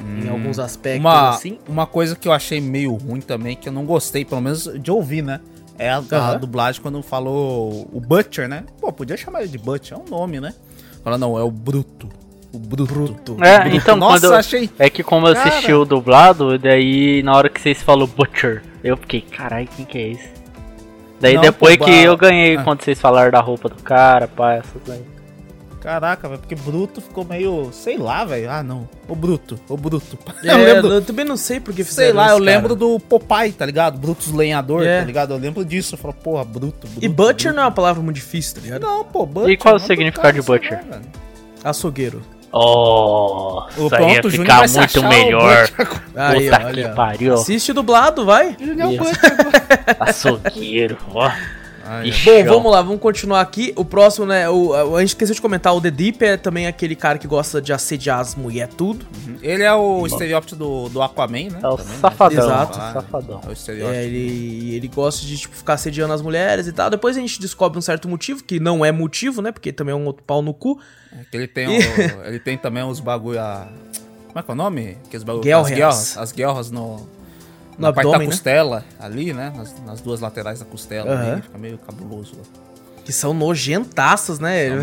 Em 0.00 0.28
alguns 0.28 0.58
aspectos, 0.58 1.00
Uma, 1.04 1.28
assim. 1.30 1.58
uma 1.68 1.84
coisa 1.86 2.14
que 2.16 2.26
eu 2.26 2.32
achei 2.32 2.60
meio 2.60 2.94
ruim 2.94 3.20
também, 3.20 3.54
que 3.56 3.68
eu 3.68 3.72
não 3.72 3.84
gostei, 3.84 4.24
pelo 4.24 4.40
menos 4.40 4.64
de 4.80 4.90
ouvir, 4.90 5.22
né? 5.22 5.40
É 5.78 5.90
a, 5.90 5.96
a 6.10 6.16
Aham. 6.16 6.38
dublagem 6.38 6.80
quando 6.80 7.02
falou 7.02 7.86
o 7.92 8.00
Butcher, 8.00 8.48
né? 8.48 8.64
Pô, 8.80 8.90
podia 8.92 9.16
chamar 9.16 9.40
ele 9.42 9.48
de 9.50 9.58
Butcher, 9.58 9.98
é 9.98 10.00
um 10.00 10.04
nome, 10.08 10.40
né? 10.40 10.54
Fala, 11.04 11.18
não, 11.18 11.38
é 11.38 11.42
o 11.42 11.50
Bruto. 11.50 12.08
O 12.52 12.58
Bruto. 12.58 12.94
Bruto. 12.94 13.36
é 13.44 13.58
Bruto. 13.60 13.76
então 13.76 13.96
Nossa, 13.96 14.20
quando. 14.20 14.32
eu- 14.32 14.38
achei. 14.38 14.70
É 14.78 14.88
que 14.88 15.02
como 15.02 15.28
eu 15.28 15.34
Cara. 15.34 15.48
assisti 15.50 15.72
o 15.72 15.84
dublado, 15.84 16.58
daí 16.58 17.22
na 17.22 17.36
hora 17.36 17.50
que 17.50 17.60
vocês 17.60 17.82
falam 17.82 18.06
Butcher, 18.06 18.62
eu 18.82 18.96
fiquei, 18.96 19.20
carai, 19.20 19.68
quem 19.76 19.84
que 19.84 19.98
é 19.98 20.08
esse? 20.12 20.37
Daí 21.20 21.34
Não, 21.34 21.42
depois 21.42 21.76
pô, 21.76 21.84
que 21.84 21.90
eu 21.90 22.16
ganhei 22.16 22.56
Ah. 22.56 22.62
quando 22.62 22.82
vocês 22.82 23.00
falaram 23.00 23.30
da 23.30 23.40
roupa 23.40 23.68
do 23.68 23.82
cara, 23.82 24.28
pá, 24.28 24.54
essas 24.54 24.80
daí. 24.86 25.02
Caraca, 25.80 26.28
velho, 26.28 26.40
porque 26.40 26.56
Bruto 26.56 27.00
ficou 27.00 27.24
meio. 27.24 27.70
Sei 27.72 27.96
lá, 27.96 28.24
velho. 28.24 28.50
Ah, 28.50 28.62
não. 28.64 28.88
O 29.08 29.14
Bruto, 29.14 29.58
o 29.68 29.76
Bruto. 29.76 30.18
É, 30.44 30.52
eu 30.52 30.56
lembro. 30.58 30.92
eu 30.92 31.02
também 31.02 31.24
não 31.24 31.36
sei 31.36 31.60
porque 31.60 31.84
Sei 31.84 31.90
fizeram 32.06 32.16
lá, 32.16 32.26
isso, 32.26 32.34
eu 32.34 32.38
lembro 32.38 32.68
cara. 32.76 32.78
do 32.80 32.98
Popeye, 33.00 33.52
tá 33.52 33.64
ligado? 33.64 33.96
Brutus 33.98 34.32
Lenhador, 34.32 34.82
É. 34.84 34.98
tá 35.00 35.04
ligado? 35.06 35.34
Eu 35.34 35.38
lembro 35.38 35.64
disso. 35.64 35.94
Eu 35.94 35.98
falo, 35.98 36.14
porra, 36.14 36.44
Bruto, 36.44 36.86
Bruto. 36.86 37.04
E 37.04 37.08
Butcher 37.08 37.52
Bruto. 37.52 37.56
não 37.56 37.62
é 37.62 37.66
uma 37.66 37.72
palavra 37.72 38.02
muito 38.02 38.16
difícil, 38.16 38.56
tá 38.56 38.60
ligado? 38.60 38.82
Não, 38.82 39.04
pô, 39.04 39.24
Butcher. 39.24 39.50
E 39.50 39.56
qual 39.56 39.76
o 39.76 39.78
não, 39.78 39.86
significado 39.86 40.32
de 40.38 40.42
sei 40.44 40.52
lá, 40.54 40.58
Butcher? 40.60 40.84
velho. 40.84 41.02
Açougueiro. 41.64 42.22
Oh, 42.50 43.62
O 43.76 43.86
isso 43.86 43.94
aí 43.94 44.02
ia 44.04 44.12
pronto, 44.12 44.28
o 44.28 44.30
Júnior 44.30 44.46
ficar 44.46 44.68
se 44.68 44.78
muito 44.78 45.02
melhor. 45.04 45.68
Aí, 46.16 46.50
Puta 46.50 46.64
olha. 46.66 46.88
que 46.88 46.94
pariu. 46.96 47.34
Assiste 47.34 47.72
dublado, 47.72 48.24
vai. 48.24 48.56
Júnior 48.58 49.06
é. 49.06 49.96
Açougueiro, 50.00 50.96
ó. 51.14 51.30
Ai, 51.90 52.10
Bom, 52.44 52.44
vamos 52.54 52.72
lá, 52.72 52.82
vamos 52.82 53.00
continuar 53.00 53.40
aqui. 53.40 53.72
O 53.74 53.84
próximo, 53.84 54.26
né? 54.26 54.48
O, 54.50 54.74
a 54.96 55.00
gente 55.00 55.08
esqueceu 55.10 55.34
de 55.34 55.40
comentar, 55.40 55.74
o 55.74 55.80
The 55.80 55.90
Deep 55.90 56.22
é 56.24 56.36
também 56.36 56.66
aquele 56.66 56.94
cara 56.94 57.16
que 57.18 57.26
gosta 57.26 57.62
de 57.62 57.72
assediar 57.72 58.20
as 58.20 58.34
mulheres 58.34 58.74
tudo. 58.76 59.06
Ele 59.42 59.62
é 59.62 59.72
o 59.74 60.06
estereótipo 60.06 60.54
do, 60.56 60.88
do 60.90 61.00
Aquaman, 61.02 61.50
né? 61.50 61.60
É 61.62 61.66
o 61.68 61.76
Também, 61.76 61.92
né? 61.94 61.98
safadão. 62.00 62.44
Exato. 62.44 62.76
Safadão. 62.76 63.40
É 63.44 63.48
o 63.48 63.52
estereótipo. 63.52 63.94
É, 63.96 64.04
ele, 64.04 64.74
ele 64.74 64.88
gosta 64.88 65.24
de 65.24 65.38
tipo, 65.38 65.56
ficar 65.56 65.74
assediando 65.74 66.12
as 66.12 66.20
mulheres 66.20 66.66
e 66.66 66.72
tal. 66.72 66.90
Depois 66.90 67.16
a 67.16 67.20
gente 67.20 67.40
descobre 67.40 67.78
um 67.78 67.82
certo 67.82 68.06
motivo, 68.08 68.44
que 68.44 68.60
não 68.60 68.84
é 68.84 68.92
motivo, 68.92 69.40
né? 69.40 69.50
Porque 69.50 69.72
também 69.72 69.92
é 69.92 69.96
um 69.96 70.04
outro 70.04 70.22
pau 70.24 70.42
no 70.42 70.52
cu. 70.52 70.78
É 71.12 71.24
que 71.30 71.36
ele 71.36 71.48
tem, 71.48 71.68
o- 71.68 72.24
ele 72.26 72.38
tem 72.38 72.58
também 72.58 72.82
os 72.82 73.00
bagulho. 73.00 73.40
A... 73.40 73.66
Como 74.26 74.38
é 74.38 74.42
que 74.42 74.50
é 74.50 74.52
o 74.52 74.56
nome? 74.56 74.98
Aqueles 75.06 75.24
bagulho, 75.24 75.42
Guelras. 75.42 75.70
As 75.70 75.76
guerras. 75.76 76.18
As 76.18 76.32
guerras 76.32 76.70
no. 76.70 77.08
No 77.78 77.86
na 77.86 77.92
parte 77.92 78.06
da 78.06 78.10
abdômen, 78.10 78.28
né? 78.28 78.32
costela, 78.34 78.84
ali, 78.98 79.32
né? 79.32 79.52
Nas, 79.56 79.74
nas 79.84 80.00
duas 80.00 80.20
laterais 80.20 80.58
da 80.58 80.64
costela. 80.64 81.10
Aham. 81.12 81.32
ali, 81.32 81.42
fica 81.42 81.58
meio 81.58 81.78
cabuloso. 81.78 82.32
lá. 82.36 82.42
Que 83.04 83.12
são 83.12 83.32
nojentaças, 83.32 84.38
né? 84.38 84.80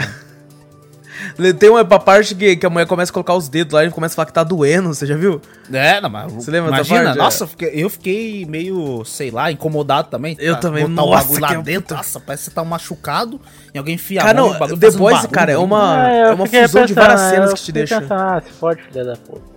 Tem 1.60 1.70
uma 1.70 1.84
parte 1.86 2.36
que, 2.36 2.56
que 2.56 2.66
a 2.66 2.70
mulher 2.70 2.86
começa 2.88 3.12
a 3.12 3.14
colocar 3.14 3.34
os 3.36 3.48
dedos 3.48 3.74
lá 3.74 3.86
e 3.86 3.90
começa 3.92 4.14
a 4.14 4.16
falar 4.18 4.26
que 4.26 4.34
tá 4.34 4.44
doendo, 4.44 4.94
você 4.94 5.06
já 5.06 5.16
viu? 5.16 5.42
É, 5.72 6.02
não, 6.02 6.10
mas. 6.10 6.32
Você 6.32 6.52
lembra 6.52 6.70
Imagina, 6.70 7.04
parte? 7.06 7.18
nossa, 7.18 7.44
eu 7.44 7.48
fiquei, 7.48 7.72
eu 7.74 7.90
fiquei 7.90 8.46
meio, 8.46 9.04
sei 9.06 9.32
lá, 9.32 9.52
incomodado 9.52 10.10
também. 10.10 10.36
Eu 10.40 10.56
tá? 10.56 10.62
também, 10.62 10.88
Botar 10.88 11.04
o 11.04 11.10
nossa, 11.10 11.24
bagulho 11.24 11.42
lá 11.42 11.48
que 11.56 11.62
dentro. 11.64 11.96
Nossa, 11.96 12.20
parece 12.20 12.44
que 12.44 12.50
você 12.50 12.56
tá 12.56 12.64
machucado 12.64 13.40
e 13.74 13.78
alguém 13.78 13.96
enfia 13.96 14.22
Cara, 14.22 14.32
a 14.40 14.42
mão 14.42 14.50
não, 14.50 14.56
o 14.56 14.60
bagulho 14.60 14.80
The 14.80 14.90
um 14.90 14.92
Boys, 14.92 15.16
barulho 15.16 15.32
cara, 15.32 15.52
é 15.52 15.58
uma, 15.58 16.10
é 16.10 16.30
eu 16.30 16.36
uma 16.36 16.46
fusão 16.46 16.86
de 16.86 16.94
pensando, 16.94 16.96
várias 16.96 17.22
cenas 17.22 17.50
eu 17.50 17.56
que 17.56 17.64
te 17.64 17.72
deixam. 17.72 18.02
pensando, 18.02 18.20
ah, 18.22 18.42
se 18.46 18.52
fode, 18.52 18.82
filha 18.84 19.06
da 19.06 19.16
puta. 19.16 19.55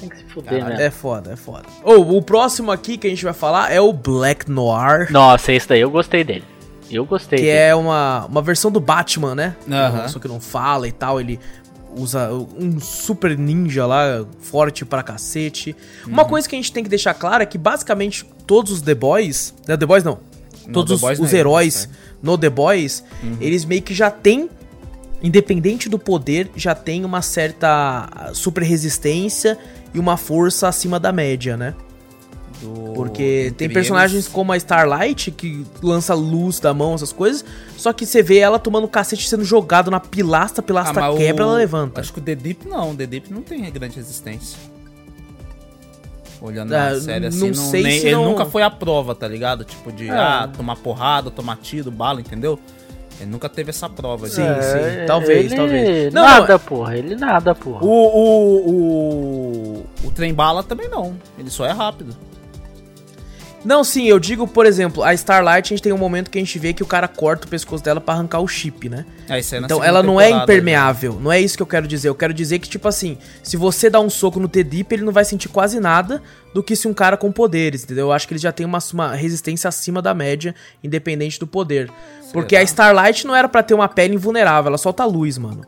Tem 0.00 0.08
que 0.08 0.16
se 0.16 0.24
fuder, 0.24 0.60
Caralho. 0.60 0.76
né? 0.78 0.86
É 0.86 0.90
foda, 0.90 1.32
é 1.32 1.36
foda. 1.36 1.64
Ou 1.84 2.16
o 2.16 2.22
próximo 2.22 2.72
aqui 2.72 2.96
que 2.96 3.06
a 3.06 3.10
gente 3.10 3.22
vai 3.24 3.34
falar 3.34 3.70
é 3.72 3.80
o 3.80 3.92
Black 3.92 4.50
Noir. 4.50 5.12
Nossa, 5.12 5.52
esse 5.52 5.68
daí 5.68 5.80
eu 5.80 5.90
gostei 5.90 6.24
dele. 6.24 6.44
Eu 6.90 7.04
gostei 7.04 7.38
Que 7.38 7.44
dele. 7.44 7.56
é 7.58 7.74
uma, 7.74 8.26
uma 8.26 8.42
versão 8.42 8.70
do 8.70 8.80
Batman, 8.80 9.34
né? 9.34 9.54
Só 10.08 10.18
que 10.18 10.26
não 10.26 10.40
fala 10.40 10.88
e 10.88 10.92
tal, 10.92 11.20
ele 11.20 11.38
usa 11.96 12.30
um 12.32 12.80
super 12.80 13.36
ninja 13.36 13.84
lá, 13.86 14.24
forte 14.40 14.84
pra 14.84 15.02
cacete. 15.02 15.76
Uma 16.06 16.24
coisa 16.24 16.48
que 16.48 16.54
a 16.56 16.58
gente 16.58 16.72
tem 16.72 16.82
que 16.82 16.90
deixar 16.90 17.14
claro 17.14 17.42
é 17.42 17.46
que 17.46 17.58
basicamente 17.58 18.24
todos 18.46 18.72
os 18.72 18.80
The 18.82 18.94
Boys, 18.94 19.54
né, 19.68 19.76
The 19.76 19.86
Boys 19.86 20.02
não, 20.04 20.18
No 20.66 20.72
todos 20.72 20.92
os, 20.94 21.00
Boys 21.00 21.18
os 21.20 21.30
não 21.30 21.36
é 21.36 21.40
heróis 21.40 21.74
isso, 21.74 21.88
no 22.22 22.38
The 22.38 22.48
Boys, 22.50 23.04
eles 23.40 23.64
meio 23.64 23.82
que 23.82 23.92
já 23.92 24.08
têm, 24.10 24.48
independente 25.22 25.88
do 25.88 25.98
poder, 25.98 26.50
já 26.56 26.74
tem 26.74 27.04
uma 27.04 27.22
certa 27.22 28.30
super 28.34 28.62
resistência 28.62 29.58
e 29.94 29.98
uma 29.98 30.16
força 30.16 30.68
acima 30.68 30.98
da 31.00 31.12
média, 31.12 31.56
né? 31.56 31.74
Do- 32.60 32.92
Porque 32.94 33.44
entre 33.46 33.52
tem 33.66 33.70
personagens 33.70 34.24
eles- 34.24 34.28
como 34.28 34.52
a 34.52 34.56
Starlight, 34.56 35.30
que 35.30 35.64
lança 35.82 36.12
luz 36.14 36.60
da 36.60 36.74
mão, 36.74 36.94
essas 36.94 37.10
coisas. 37.12 37.42
Só 37.76 37.90
que 37.92 38.04
você 38.04 38.22
vê 38.22 38.36
ela 38.38 38.58
tomando 38.58 38.86
cacete 38.86 39.26
sendo 39.28 39.44
jogado 39.44 39.90
na 39.90 39.98
pilastra, 39.98 40.60
a 40.60 40.62
pilastra 40.62 41.06
Ah, 41.06 41.16
quebra, 41.16 41.44
o- 41.46 41.48
ela 41.48 41.56
levanta. 41.58 42.00
Acho 42.02 42.12
que 42.12 42.18
o 42.18 42.22
The 42.22 42.34
Deep 42.34 42.68
não, 42.68 42.90
o 42.90 42.94
The 42.94 43.06
Deep 43.06 43.32
não 43.32 43.40
tem 43.42 43.62
grande 43.72 43.96
resistência. 43.96 44.58
Olhando 46.40 46.72
Ah, 46.74 46.90
na 46.94 47.00
série 47.00 47.26
assim, 47.26 47.38
não 47.40 47.46
não, 47.48 47.70
sei 47.70 47.82
nem- 47.82 48.00
se 48.00 48.06
ele 48.06 48.14
não- 48.16 48.24
nunca 48.30 48.46
foi 48.46 48.62
à 48.62 48.70
prova, 48.70 49.14
tá 49.14 49.28
ligado? 49.28 49.62
Tipo 49.64 49.92
de, 49.92 50.08
É. 50.08 50.12
ah, 50.12 50.48
tomar 50.54 50.76
porrada, 50.76 51.30
tomar 51.30 51.56
tiro, 51.56 51.90
bala, 51.90 52.20
entendeu? 52.20 52.58
Ele 53.20 53.30
nunca 53.30 53.48
teve 53.48 53.68
essa 53.70 53.88
prova. 53.88 54.26
Sim, 54.28 54.42
sim. 54.42 55.06
Talvez, 55.06 55.46
ele 55.46 55.56
talvez. 55.56 56.14
Não, 56.14 56.22
nada, 56.22 56.58
porra. 56.58 56.96
Ele 56.96 57.14
nada, 57.14 57.54
porra. 57.54 57.84
O, 57.84 57.88
o, 57.88 58.70
o, 58.70 59.86
o 60.06 60.10
trem 60.10 60.32
bala 60.32 60.62
também 60.62 60.88
não. 60.88 61.14
Ele 61.38 61.50
só 61.50 61.66
é 61.66 61.70
rápido. 61.70 62.16
Não, 63.62 63.84
sim, 63.84 64.06
eu 64.06 64.18
digo, 64.18 64.48
por 64.48 64.64
exemplo, 64.64 65.02
a 65.02 65.12
Starlight, 65.12 65.66
a 65.72 65.76
gente 65.76 65.82
tem 65.82 65.92
um 65.92 65.98
momento 65.98 66.30
que 66.30 66.38
a 66.38 66.40
gente 66.40 66.58
vê 66.58 66.72
que 66.72 66.82
o 66.82 66.86
cara 66.86 67.06
corta 67.06 67.46
o 67.46 67.50
pescoço 67.50 67.84
dela 67.84 68.00
pra 68.00 68.14
arrancar 68.14 68.40
o 68.40 68.48
chip, 68.48 68.88
né? 68.88 69.04
É, 69.28 69.38
isso 69.38 69.54
aí 69.54 69.60
na 69.60 69.66
Então 69.66 69.84
ela 69.84 70.02
não 70.02 70.18
é 70.18 70.26
temporada, 70.26 70.52
impermeável, 70.52 71.18
não 71.20 71.30
é 71.30 71.38
isso 71.38 71.56
que 71.56 71.62
eu 71.62 71.66
quero 71.66 71.86
dizer. 71.86 72.08
Eu 72.08 72.14
quero 72.14 72.32
dizer 72.32 72.58
que, 72.58 72.68
tipo 72.68 72.88
assim, 72.88 73.18
se 73.42 73.58
você 73.58 73.90
dá 73.90 74.00
um 74.00 74.08
soco 74.08 74.40
no 74.40 74.48
T-Dip, 74.48 74.92
ele 74.94 75.04
não 75.04 75.12
vai 75.12 75.26
sentir 75.26 75.48
quase 75.48 75.78
nada 75.78 76.22
do 76.54 76.62
que 76.62 76.74
se 76.74 76.88
um 76.88 76.94
cara 76.94 77.16
com 77.18 77.30
poderes, 77.30 77.84
entendeu? 77.84 78.06
Eu 78.06 78.12
acho 78.12 78.26
que 78.26 78.32
ele 78.32 78.40
já 78.40 78.50
tem 78.50 78.64
uma, 78.64 78.78
uma 78.94 79.14
resistência 79.14 79.68
acima 79.68 80.00
da 80.00 80.14
média, 80.14 80.54
independente 80.82 81.38
do 81.38 81.46
poder. 81.46 81.90
Porque 82.32 82.56
a 82.56 82.62
Starlight 82.62 83.26
não 83.26 83.36
era 83.36 83.48
pra 83.48 83.62
ter 83.62 83.74
uma 83.74 83.88
pele 83.88 84.14
invulnerável, 84.14 84.68
ela 84.68 84.78
solta 84.78 85.04
luz, 85.04 85.36
mano. 85.36 85.66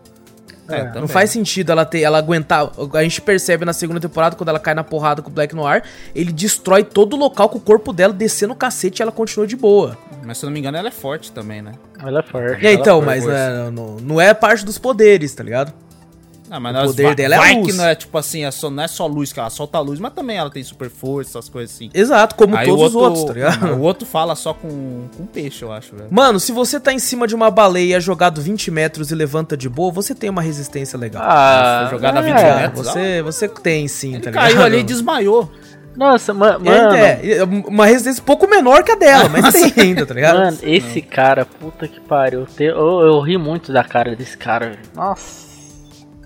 É, 0.68 0.76
É, 0.76 1.00
Não 1.00 1.08
faz 1.08 1.30
sentido 1.30 1.72
ela 1.72 1.84
ter, 1.84 2.00
ela 2.00 2.18
aguentar. 2.18 2.70
A 2.94 3.02
gente 3.02 3.20
percebe 3.20 3.64
na 3.64 3.72
segunda 3.72 4.00
temporada, 4.00 4.36
quando 4.36 4.48
ela 4.48 4.58
cai 4.60 4.74
na 4.74 4.84
porrada 4.84 5.20
com 5.22 5.28
o 5.28 5.32
Black 5.32 5.54
Noir, 5.54 5.82
ele 6.14 6.32
destrói 6.32 6.84
todo 6.84 7.14
o 7.14 7.18
local 7.18 7.48
com 7.48 7.58
o 7.58 7.60
corpo 7.60 7.92
dela, 7.92 8.12
descendo 8.12 8.52
o 8.52 8.56
cacete 8.56 9.00
e 9.00 9.02
ela 9.02 9.12
continua 9.12 9.46
de 9.46 9.56
boa. 9.56 9.96
Mas 10.24 10.38
se 10.38 10.44
eu 10.44 10.48
não 10.48 10.54
me 10.54 10.60
engano, 10.60 10.76
ela 10.76 10.88
é 10.88 10.92
forte 10.92 11.32
também, 11.32 11.60
né? 11.62 11.72
Ela 12.00 12.20
é 12.20 12.22
forte. 12.22 12.62
E 12.62 12.66
aí, 12.66 12.74
então, 12.74 13.02
mas 13.02 13.26
né, 13.26 13.70
não, 13.70 13.96
não 13.96 14.20
é 14.20 14.32
parte 14.32 14.64
dos 14.64 14.78
poderes, 14.78 15.34
tá 15.34 15.42
ligado? 15.42 15.72
Ah, 16.54 16.60
mas 16.60 16.74
O 16.74 16.78
nós 16.80 16.86
poder 16.90 17.02
vai, 17.04 17.14
dela 17.14 17.34
é 17.34 17.38
a 17.38 17.40
vai 17.40 17.54
luz. 17.54 17.66
que 17.66 17.72
não 17.72 17.84
é 17.86 17.94
tipo 17.94 18.18
assim, 18.18 18.44
é 18.44 18.50
só, 18.50 18.68
não 18.68 18.82
é 18.82 18.86
só 18.88 19.06
luz 19.06 19.32
que 19.32 19.40
ela 19.40 19.48
solta 19.48 19.78
a 19.78 19.80
luz, 19.80 19.98
mas 19.98 20.12
também 20.12 20.36
ela 20.36 20.50
tem 20.50 20.62
super 20.62 20.90
força, 20.90 21.38
essas 21.38 21.48
coisas 21.48 21.74
assim. 21.74 21.88
Exato, 21.94 22.34
como 22.34 22.54
Aí 22.54 22.66
todos 22.66 22.82
o 22.82 22.86
os 22.88 22.94
outros, 22.94 23.24
tá 23.24 23.32
ligado? 23.32 23.66
O 23.74 23.80
outro 23.80 24.04
fala 24.06 24.34
só 24.36 24.52
com, 24.52 25.08
com 25.16 25.24
peixe, 25.24 25.64
eu 25.64 25.72
acho, 25.72 25.96
velho. 25.96 26.08
Mano, 26.10 26.38
se 26.38 26.52
você 26.52 26.78
tá 26.78 26.92
em 26.92 26.98
cima 26.98 27.26
de 27.26 27.34
uma 27.34 27.50
baleia 27.50 27.98
jogado 27.98 28.42
20 28.42 28.70
metros 28.70 29.10
e 29.10 29.14
levanta 29.14 29.56
de 29.56 29.66
boa, 29.68 29.90
você 29.90 30.14
tem 30.14 30.28
uma 30.28 30.42
resistência 30.42 30.98
legal. 30.98 31.22
Ah, 31.24 31.88
jogado 31.90 32.18
a 32.18 32.20
20 32.20 32.36
é. 32.36 32.54
metros. 32.56 32.86
você, 32.86 33.22
você 33.22 33.48
tem 33.48 33.88
sim, 33.88 34.14
Ele 34.16 34.20
tá 34.24 34.30
ligado? 34.30 34.44
caiu 34.44 34.62
ali 34.62 34.78
e 34.80 34.82
desmaiou. 34.82 35.50
Nossa, 35.96 36.32
ma 36.32 36.54
É, 36.54 36.58
mano. 36.58 36.96
é, 36.96 37.44
uma 37.68 37.84
resistência 37.86 38.22
um 38.22 38.24
pouco 38.26 38.46
menor 38.48 38.82
que 38.82 38.92
a 38.92 38.94
dela, 38.96 39.28
mas 39.28 39.52
tem 39.52 39.72
ainda, 39.76 40.06
tá 40.06 40.14
ligado? 40.14 40.38
Mano, 40.38 40.58
esse 40.62 41.02
cara, 41.02 41.44
puta 41.44 41.86
que 41.86 42.00
pariu. 42.00 42.46
Te- 42.46 42.64
Eu, 42.64 43.00
eu 43.00 43.20
ri 43.20 43.36
muito 43.36 43.70
da 43.72 43.84
cara 43.84 44.16
desse 44.16 44.36
cara. 44.38 44.70
velho. 44.70 44.78
Nossa. 44.94 45.51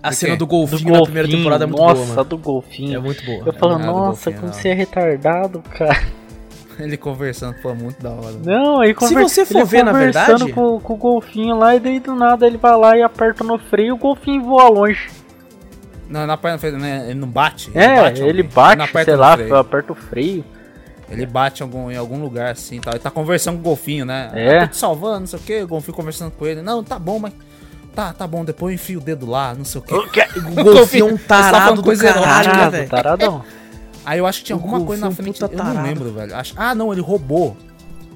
A 0.07 0.11
do 0.11 0.15
cena 0.15 0.33
quê? 0.33 0.39
do 0.39 0.47
golfinho, 0.47 0.93
na 0.93 1.03
primeira 1.03 1.29
temporada 1.29 1.65
é 1.65 1.67
muito 1.67 1.81
nossa, 1.83 1.95
boa, 1.95 2.07
mano. 2.07 2.25
do 2.25 2.39
golfinho. 2.39 2.97
É 2.97 3.01
muito 3.01 3.25
boa. 3.25 3.43
eu 3.47 3.53
falo, 3.53 3.73
nada 3.79 3.85
do 3.85 3.93
nossa, 3.93 4.31
golfinho, 4.31 4.41
como 4.41 4.53
você 4.53 4.69
é 4.69 4.75
retardado, 4.75 5.63
cara. 5.63 6.03
Ele 6.79 6.97
conversando, 6.99 7.57
foi 7.63 7.73
muito 7.73 8.03
da 8.03 8.11
hora. 8.11 8.37
Não, 8.45 8.81
aí 8.81 8.93
conver... 8.93 9.23
você 9.23 9.47
for 9.47 9.61
ele 9.61 9.65
ver, 9.65 9.83
na 9.83 9.93
conversando 9.93 10.27
verdade- 10.45 10.53
Com, 10.53 10.79
com 10.79 10.93
o 10.93 10.97
golfinho 10.97 11.57
lá, 11.57 11.75
e 11.75 11.81
daí 11.81 11.99
do 11.99 12.15
nada 12.15 12.47
ele 12.47 12.59
vai 12.59 12.77
lá 12.77 12.95
e 12.99 13.03
aperta 13.03 13.43
no 13.43 13.59
freio 13.59 13.89
e 13.89 13.93
o 13.93 13.97
golfinho 13.97 14.43
voa 14.43 14.69
longe. 14.69 15.09
Não, 16.07 16.27
na 16.27 16.37
perna, 16.37 16.79
né, 16.79 17.07
ele 17.07 17.19
não 17.19 17.29
bate. 17.29 17.71
é, 17.75 17.97
bate 18.03 18.23
ele 18.23 18.43
bate, 18.43 18.83
aperta 18.83 19.05
sei 19.11 19.17
lá, 19.17 19.37
freio. 19.37 19.57
aperta 19.57 19.93
o 19.93 19.97
freio. 19.97 20.45
Ele 21.09 21.25
bate 21.25 21.63
em 21.63 21.65
algum, 21.65 21.91
em 21.91 21.97
algum 21.97 22.21
lugar 22.21 22.51
assim, 22.53 22.81
tal. 22.81 22.93
Ele 22.93 23.01
tá 23.03 23.11
conversando 23.11 23.55
com 23.55 23.61
o 23.61 23.65
golfinho, 23.65 24.05
né? 24.05 24.31
É. 24.35 24.59
Ah, 24.59 24.61
tô 24.63 24.73
te 24.73 24.77
salvando, 24.77 25.21
não 25.21 25.27
sei 25.27 25.39
o 25.39 25.43
que. 25.43 25.63
O 25.63 25.69
golfinho 25.69 25.95
conversando 25.95 26.33
com 26.33 26.47
ele. 26.47 26.63
Não, 26.63 26.83
tá 26.83 26.99
bom, 26.99 27.19
mas. 27.19 27.33
Tá, 27.97 28.13
tá 28.13 28.27
bom, 28.27 28.45
depois 28.45 28.73
eu 28.73 28.75
enfio 28.75 29.01
o 29.01 29.03
dedo 29.03 29.25
lá, 29.25 29.55
não 29.55 29.65
sei 29.65 29.81
o 29.81 29.83
que. 29.83 29.95
O 29.95 30.63
golfinho 30.63 31.09
é 31.09 31.13
um 31.15 31.17
tarado 31.17 31.57
falando 31.57 31.77
do 31.77 31.83
coisa 31.83 32.13
caralho, 32.13 32.27
né, 32.49 32.53
Tarado, 32.53 32.71
velho? 32.73 32.89
taradão. 32.91 33.45
Aí 34.05 34.19
eu 34.19 34.27
acho 34.27 34.41
que 34.41 34.45
tinha 34.45 34.57
O 34.57 34.61
alguma 34.61 34.85
coisa 34.85 35.07
na 35.07 35.11
frente. 35.11 35.41
Eu 35.43 35.49
não 35.51 35.83
lembro, 35.83 36.13
velho. 36.13 36.37
Acho... 36.37 36.53
Ah, 36.57 36.75
não, 36.75 36.93
ele 36.93 37.01
roubou. 37.01 37.57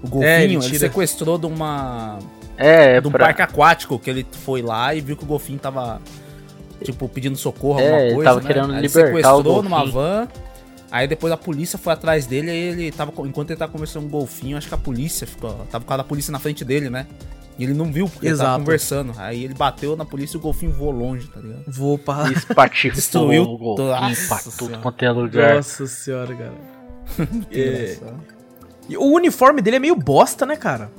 O 0.03 0.09
golfinho, 0.09 0.31
É, 0.31 0.45
ele 0.45 0.55
ele, 0.57 0.79
sequestrou 0.79 1.38
de 1.38 1.47
uma. 1.47 2.19
É, 2.59 3.01
de 3.01 3.09
um 3.09 3.11
pra... 3.11 3.25
parque 3.27 3.40
aquático 3.40 3.99
que 3.99 4.11
ele 4.11 4.27
foi 4.45 4.61
lá 4.61 4.95
e 4.95 5.01
viu 5.01 5.16
que 5.16 5.25
o 5.25 5.27
golfinho 5.27 5.59
tava. 5.59 5.99
Tipo, 6.85 7.09
pedindo 7.09 7.37
socorro, 7.38 7.81
É, 7.81 7.85
alguma 7.85 8.03
ele 8.05 8.14
coisa. 8.14 8.31
tava 8.31 8.40
né? 8.43 8.47
querendo 8.47 8.73
Aí 8.73 8.79
ele 8.79 8.87
libertar 8.87 9.09
o 9.35 9.37
sequestrou 9.38 9.62
numa 9.62 9.85
van. 9.87 10.29
Aí 10.90 11.09
depois 11.09 11.33
a 11.33 11.37
polícia 11.37 11.79
foi 11.79 11.93
atrás 11.95 12.27
dele, 12.27 12.51
aí 12.51 12.57
ele 12.59 12.93
tava. 12.93 13.12
Enquanto 13.27 13.51
ele 13.51 13.59
tava 13.59 13.73
conversando 13.73 14.03
com 14.03 14.09
o 14.09 14.21
golfinho, 14.21 14.59
acho 14.59 14.69
que 14.69 14.75
a 14.75 14.79
polícia 14.79 15.27
ficou. 15.27 15.66
Tava 15.71 15.85
com 15.85 15.93
a 15.95 16.05
polícia 16.05 16.31
na 16.31 16.38
frente 16.38 16.64
dele, 16.64 16.90
né? 16.90 17.07
E 17.61 17.64
ele 17.64 17.75
não 17.75 17.92
viu, 17.92 18.09
porque 18.09 18.27
ele 18.27 18.37
tava 18.38 18.49
Exato. 18.49 18.61
conversando. 18.64 19.12
Aí 19.18 19.44
ele 19.44 19.53
bateu 19.53 19.94
na 19.94 20.05
polícia 20.07 20.37
e 20.37 20.38
o 20.38 20.40
golfinho 20.40 20.73
voou 20.73 20.90
longe, 20.90 21.27
tá 21.29 21.40
ligado? 21.40 21.62
Vou 21.68 21.99
pra... 21.99 22.25
Espatifou 22.33 22.90
Destruiu 22.92 23.42
o 23.42 23.59
golfinho 23.59 23.88
Nossa 23.88 24.29
pra 24.29 24.38
tudo 24.38 24.53
Senhora. 24.53 24.79
quanto 24.79 25.05
é 25.05 25.11
lugar. 25.11 25.55
Nossa 25.57 25.87
senhora, 25.87 26.35
cara. 26.35 26.53
É. 27.53 27.99
E 28.88 28.96
o 28.96 29.05
uniforme 29.05 29.61
dele 29.61 29.77
é 29.77 29.79
meio 29.79 29.94
bosta, 29.94 30.46
né, 30.46 30.57
cara? 30.57 30.90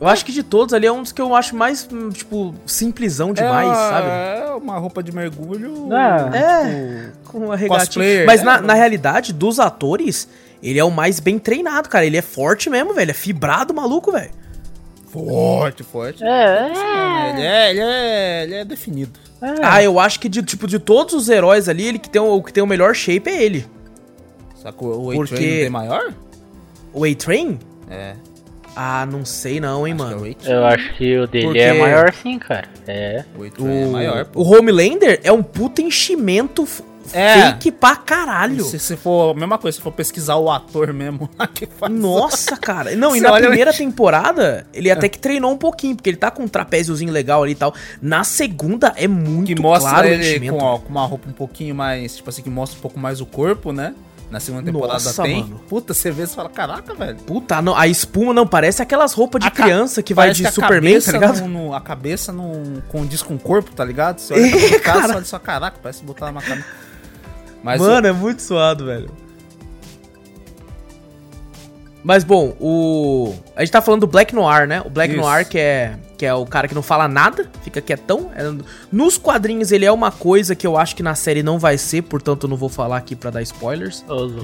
Eu 0.00 0.06
acho 0.06 0.24
que 0.24 0.30
de 0.30 0.44
todos 0.44 0.72
ali 0.74 0.86
é 0.86 0.92
um 0.92 1.02
dos 1.02 1.10
que 1.10 1.20
eu 1.20 1.34
acho 1.34 1.56
mais, 1.56 1.88
hum, 1.90 2.10
tipo, 2.10 2.54
simplesão 2.66 3.32
demais, 3.32 3.70
é, 3.70 3.74
sabe? 3.74 4.08
É 4.08 4.54
uma 4.54 4.78
roupa 4.78 5.02
de 5.02 5.10
mergulho. 5.12 5.88
É. 5.92 6.38
É, 6.38 7.10
com 7.24 7.38
uma 7.38 7.56
regatinha. 7.56 7.86
Cosplayer, 7.86 8.26
Mas 8.26 8.42
é, 8.42 8.44
na, 8.44 8.58
não- 8.58 8.66
na 8.68 8.74
realidade, 8.74 9.32
dos 9.32 9.58
atores, 9.58 10.28
ele 10.62 10.78
é 10.78 10.84
o 10.84 10.90
mais 10.90 11.18
bem 11.20 11.36
treinado, 11.38 11.88
cara. 11.88 12.06
Ele 12.06 12.16
é 12.16 12.22
forte 12.22 12.70
mesmo, 12.70 12.94
velho. 12.94 13.10
É 13.10 13.14
fibrado, 13.14 13.74
maluco, 13.74 14.12
velho. 14.12 14.30
Forte, 15.14 15.82
forte. 15.82 16.22
É, 16.24 17.30
Ele 17.30 17.42
é, 17.42 17.70
ele 17.70 17.80
é, 17.80 18.42
ele 18.44 18.54
é 18.56 18.64
definido. 18.64 19.12
é. 19.40 19.54
Ah, 19.62 19.82
eu 19.82 19.98
acho 20.00 20.18
que 20.20 20.28
de, 20.28 20.42
tipo, 20.42 20.66
de 20.66 20.78
todos 20.78 21.14
os 21.14 21.28
heróis 21.28 21.68
ali, 21.68 21.86
ele 21.86 21.98
que 21.98 22.08
tem 22.10 22.20
o, 22.20 22.34
o 22.34 22.42
que 22.42 22.52
tem 22.52 22.62
o 22.62 22.66
melhor 22.66 22.94
shape 22.94 23.30
é 23.30 23.42
ele. 23.42 23.66
Só 24.56 24.72
que 24.72 24.84
o 24.84 25.12
Porque- 25.14 25.34
A-Train 25.34 25.50
não 25.50 25.58
tem 25.60 25.70
maior? 25.70 26.12
O 26.92 27.04
A-Train? 27.04 27.58
É. 27.90 28.14
Ah, 28.76 29.06
não 29.06 29.24
sei 29.24 29.60
não, 29.60 29.86
hein, 29.86 29.94
acho 29.94 30.02
mano. 30.04 30.26
é 30.26 30.28
o 30.28 30.30
A-Train. 30.32 30.52
Eu 30.56 30.64
acho 30.66 30.94
que 30.96 31.18
o 31.18 31.26
dele 31.28 31.44
Porque- 31.46 31.58
é 31.60 31.72
maior 31.74 32.12
sim, 32.12 32.38
cara. 32.38 32.68
É. 32.88 33.24
O 33.38 33.44
A-Train 33.44 33.82
é 33.82 33.86
maior, 33.86 34.26
O, 34.34 34.40
o 34.42 34.44
pô. 34.44 34.56
Homelander 34.58 35.20
é 35.22 35.30
um 35.30 35.42
puta 35.42 35.80
enchimento 35.82 36.66
É. 37.12 37.50
fake 37.52 37.72
pra 37.72 37.96
caralho. 37.96 38.64
Se, 38.64 38.78
se 38.78 38.96
for 38.96 39.32
a 39.32 39.34
mesma 39.38 39.58
coisa, 39.58 39.76
se 39.76 39.82
for 39.82 39.92
pesquisar 39.92 40.36
o 40.36 40.50
ator 40.50 40.92
mesmo 40.92 41.28
lá 41.38 41.46
que 41.46 41.66
faz. 41.66 41.92
Nossa, 41.92 42.56
cara. 42.56 42.94
Não, 42.96 43.14
e 43.14 43.20
na 43.20 43.32
primeira 43.32 43.72
temporada, 43.72 44.66
ele 44.72 44.90
até 44.90 45.08
que 45.08 45.18
treinou 45.18 45.52
um 45.52 45.58
pouquinho, 45.58 45.94
porque 45.96 46.10
ele 46.10 46.16
tá 46.16 46.30
com 46.30 46.42
um 46.44 46.48
trapéziozinho 46.48 47.12
legal 47.12 47.42
ali 47.42 47.52
e 47.52 47.56
tal. 47.56 47.74
Na 48.00 48.24
segunda, 48.24 48.92
é 48.96 49.06
muito 49.08 49.48
Que 49.54 49.60
mostra 49.60 49.90
claro 49.90 50.08
ele 50.08 50.48
com, 50.50 50.58
ó, 50.58 50.78
com 50.78 50.88
uma 50.88 51.04
roupa 51.06 51.28
um 51.28 51.32
pouquinho 51.32 51.74
mais. 51.74 52.16
Tipo 52.16 52.30
assim, 52.30 52.42
que 52.42 52.50
mostra 52.50 52.78
um 52.78 52.82
pouco 52.82 52.98
mais 52.98 53.20
o 53.20 53.26
corpo, 53.26 53.72
né? 53.72 53.94
Na 54.30 54.40
segunda 54.40 54.64
temporada 54.64 54.94
Nossa, 54.94 55.22
tem. 55.22 55.42
mano. 55.42 55.60
Puta, 55.68 55.94
você 55.94 56.10
vê 56.10 56.24
e 56.24 56.26
fala, 56.26 56.48
caraca, 56.48 56.92
velho. 56.94 57.16
Puta, 57.18 57.60
não, 57.62 57.76
a 57.76 57.86
espuma 57.86 58.32
não 58.34 58.46
parece 58.46 58.82
aquelas 58.82 59.12
roupas 59.12 59.40
de 59.40 59.46
A 59.46 59.50
criança 59.50 60.02
que 60.02 60.12
vai 60.14 60.32
de 60.32 60.44
a 60.46 60.50
Superman, 60.50 60.94
cabeça 60.94 61.12
tá 61.12 61.18
ligado? 61.18 61.40
não- 61.42 61.48
não- 61.48 61.74
a 61.74 61.80
cabeça 61.80 62.32
não 62.32 62.82
condiz 62.88 63.22
com 63.22 63.34
o 63.34 63.38
corpo, 63.38 63.70
tá 63.72 63.84
ligado? 63.84 64.18
Você 64.18 64.32
olha 64.34 64.50
pra 64.50 64.58
É, 64.58 64.78
trás, 64.80 65.06
cara. 65.06 65.24
só, 65.24 65.38
caraca, 65.38 65.78
parece 65.80 66.02
botar 66.02 66.30
uma 66.30 66.40
camisa. 66.42 66.66
Mas 67.64 67.80
Mano, 67.80 68.06
é 68.06 68.12
muito 68.12 68.42
suado, 68.42 68.84
velho. 68.84 69.10
Mas 72.04 72.22
bom, 72.22 72.54
o. 72.60 73.34
A 73.56 73.64
gente 73.64 73.72
tá 73.72 73.80
falando 73.80 74.02
do 74.02 74.06
Black 74.06 74.34
Noir, 74.34 74.68
né? 74.68 74.82
O 74.84 74.90
Black 74.90 75.14
Isso. 75.14 75.22
Noir, 75.22 75.48
que 75.48 75.58
é, 75.58 75.96
que 76.24 76.28
é 76.28 76.32
o 76.32 76.46
cara 76.46 76.66
que 76.66 76.74
não 76.74 76.82
fala 76.82 77.06
nada, 77.06 77.50
fica 77.62 77.82
quietão. 77.82 78.30
É- 78.34 78.50
Nos 78.90 79.18
quadrinhos 79.18 79.70
ele 79.72 79.84
é 79.84 79.92
uma 79.92 80.10
coisa 80.10 80.54
que 80.54 80.66
eu 80.66 80.78
acho 80.78 80.96
que 80.96 81.02
na 81.02 81.14
série 81.14 81.42
não 81.42 81.58
vai 81.58 81.76
ser, 81.76 82.00
portanto 82.02 82.44
eu 82.44 82.48
não 82.48 82.56
vou 82.56 82.70
falar 82.70 82.96
aqui 82.96 83.14
pra 83.14 83.30
dar 83.30 83.42
spoilers. 83.42 84.02
Louco. 84.08 84.40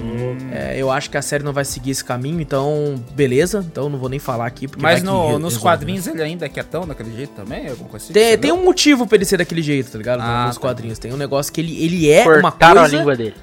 É, 0.51 0.77
eu 0.77 0.91
acho 0.91 1.09
que 1.09 1.17
a 1.17 1.21
série 1.23 1.43
não 1.43 1.51
vai 1.53 1.65
seguir 1.65 1.89
esse 1.89 2.05
caminho, 2.05 2.39
então 2.39 2.95
beleza. 3.15 3.65
Então 3.71 3.89
não 3.89 3.97
vou 3.97 4.09
nem 4.09 4.19
falar 4.19 4.45
aqui. 4.45 4.67
Porque 4.67 4.83
Mas 4.83 5.01
no- 5.01 5.39
nos 5.39 5.53
resolve, 5.53 5.59
quadrinhos 5.59 6.05
ele 6.05 6.21
ainda 6.21 6.45
é 6.45 6.49
quietão 6.49 6.85
daquele 6.85 7.15
jeito 7.15 7.31
também? 7.33 7.67
Alguma 7.69 7.89
coisa 7.89 8.05
assim? 8.05 8.13
né? 8.13 8.19
Tem, 8.31 8.37
tem 8.37 8.51
um 8.51 8.63
motivo 8.63 9.07
pra 9.07 9.15
ele 9.15 9.25
ser 9.25 9.37
daquele 9.37 9.63
jeito, 9.63 9.91
tá 9.91 9.97
ligado? 9.97 10.19
Ah, 10.21 10.45
nos 10.45 10.55
tá. 10.57 10.61
quadrinhos. 10.61 10.99
Tem 10.99 11.11
um 11.11 11.17
negócio 11.17 11.51
que 11.51 11.61
ele, 11.61 11.83
ele 11.83 12.11
é 12.11 12.21
uma 12.27 12.51
Cortaram 12.51 12.81
coisa. 12.81 12.95
a 12.95 12.99
língua 12.99 13.15
dele. 13.15 13.33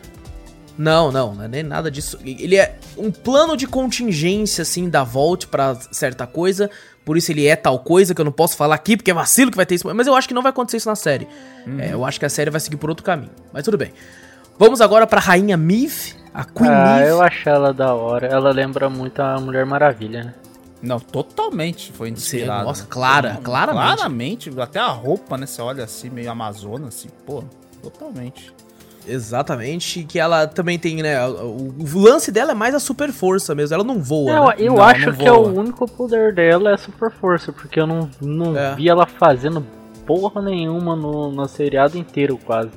Não, 0.78 1.10
não, 1.10 1.34
não 1.34 1.42
é 1.44 1.48
nem 1.48 1.64
nada 1.64 1.90
disso. 1.90 2.16
Ele 2.24 2.54
é 2.54 2.76
um 2.96 3.10
plano 3.10 3.56
de 3.56 3.66
contingência, 3.66 4.62
assim, 4.62 4.88
da 4.88 5.02
Volt 5.02 5.46
pra 5.46 5.74
certa 5.90 6.24
coisa. 6.24 6.70
Por 7.08 7.16
isso 7.16 7.32
ele 7.32 7.46
é 7.46 7.56
tal 7.56 7.78
coisa 7.78 8.14
que 8.14 8.20
eu 8.20 8.24
não 8.26 8.30
posso 8.30 8.54
falar 8.54 8.74
aqui, 8.74 8.94
porque 8.94 9.10
é 9.10 9.14
vacilo 9.14 9.50
que 9.50 9.56
vai 9.56 9.64
ter 9.64 9.76
isso. 9.76 9.94
Mas 9.94 10.06
eu 10.06 10.14
acho 10.14 10.28
que 10.28 10.34
não 10.34 10.42
vai 10.42 10.50
acontecer 10.50 10.76
isso 10.76 10.90
na 10.90 10.94
série. 10.94 11.26
Uhum. 11.66 11.80
É, 11.80 11.94
eu 11.94 12.04
acho 12.04 12.20
que 12.20 12.26
a 12.26 12.28
série 12.28 12.50
vai 12.50 12.60
seguir 12.60 12.76
por 12.76 12.90
outro 12.90 13.02
caminho. 13.02 13.30
Mas 13.50 13.64
tudo 13.64 13.78
bem. 13.78 13.94
Vamos 14.58 14.82
agora 14.82 15.06
pra 15.06 15.18
Rainha 15.18 15.56
Mif, 15.56 16.14
a 16.34 16.44
Queen 16.44 16.68
ah, 16.68 16.98
Mif. 16.98 17.08
eu 17.08 17.22
acho 17.22 17.48
ela 17.48 17.72
da 17.72 17.94
hora. 17.94 18.26
Ela 18.26 18.50
lembra 18.50 18.90
muito 18.90 19.22
a 19.22 19.40
Mulher 19.40 19.64
Maravilha, 19.64 20.22
né? 20.22 20.34
Não, 20.82 21.00
totalmente 21.00 21.92
foi 21.92 22.10
inspirado. 22.10 22.66
nossa, 22.66 22.84
clara, 22.84 23.32
Não, 23.32 23.42
claramente. 23.42 23.96
Claramente, 23.96 24.60
até 24.60 24.78
a 24.78 24.88
roupa, 24.88 25.38
né? 25.38 25.46
Você 25.46 25.62
olha 25.62 25.84
assim, 25.84 26.10
meio 26.10 26.30
amazona, 26.30 26.88
assim, 26.88 27.08
pô, 27.24 27.42
totalmente. 27.82 28.52
Exatamente, 29.08 30.04
que 30.04 30.18
ela 30.18 30.46
também 30.46 30.78
tem, 30.78 31.02
né? 31.02 31.26
O, 31.26 31.74
o 31.78 31.98
lance 31.98 32.30
dela 32.30 32.52
é 32.52 32.54
mais 32.54 32.74
a 32.74 32.80
super 32.80 33.10
força 33.12 33.54
mesmo. 33.54 33.74
Ela 33.74 33.84
não 33.84 33.98
voa. 34.00 34.30
Eu, 34.30 34.44
né? 34.46 34.54
eu 34.58 34.74
Não, 34.74 34.82
acho 34.82 35.06
não 35.06 35.12
que 35.16 35.26
é 35.26 35.30
voa. 35.32 35.48
o 35.48 35.58
único 35.58 35.90
poder 35.90 36.34
dela 36.34 36.70
é 36.70 36.74
a 36.74 36.78
super 36.78 37.10
força, 37.10 37.52
porque 37.52 37.80
eu 37.80 37.86
não, 37.86 38.08
não 38.20 38.56
É. 38.56 38.74
vi 38.74 38.88
ela 38.88 39.06
fazendo 39.06 39.64
porra 40.06 40.40
nenhuma 40.42 40.94
no, 40.94 41.30
no 41.32 41.46
seriado 41.48 41.96
inteiro, 41.98 42.38
quase. 42.44 42.70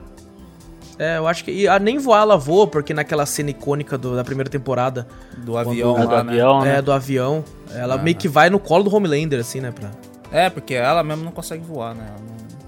É, 1.00 1.17
eu 1.17 1.28
acho 1.28 1.44
que. 1.44 1.52
E 1.52 1.67
a, 1.67 1.80
nem 1.80 1.98
voar 1.98 2.22
ela 2.22 2.38
voa, 2.38 2.67
porque 2.67 2.94
naquela 2.94 3.26
cena 3.26 3.50
icônica 3.50 3.98
do- 3.98 4.15
da 4.15 4.24
primeira 4.24 4.50
temporada 4.50 5.08
Do 5.38 5.58
avião 5.58 5.96
A 5.98 6.06
do 6.06 6.12
lá, 6.12 6.24
né? 6.24 6.32
avião, 6.32 6.62
né? 6.62 6.78
é, 6.78 6.82
do 6.82 6.91
avião, 6.91 7.44
ela 7.74 7.98
meio 7.98 8.15
que 8.15 8.28
vai 8.28 8.50
no 8.50 8.60
colo 8.60 8.84
do 8.84 8.96
Homelander, 8.96 9.39
assim, 9.39 9.60
né? 9.62 9.72
Pra... 9.72 9.89
É, 10.32 10.50
porque 10.50 10.76
ela 10.76 11.02
mesmo 11.04 11.24
não 11.24 11.32
consegue 11.32 11.63
voar, 11.63 11.96
né? 11.96 12.06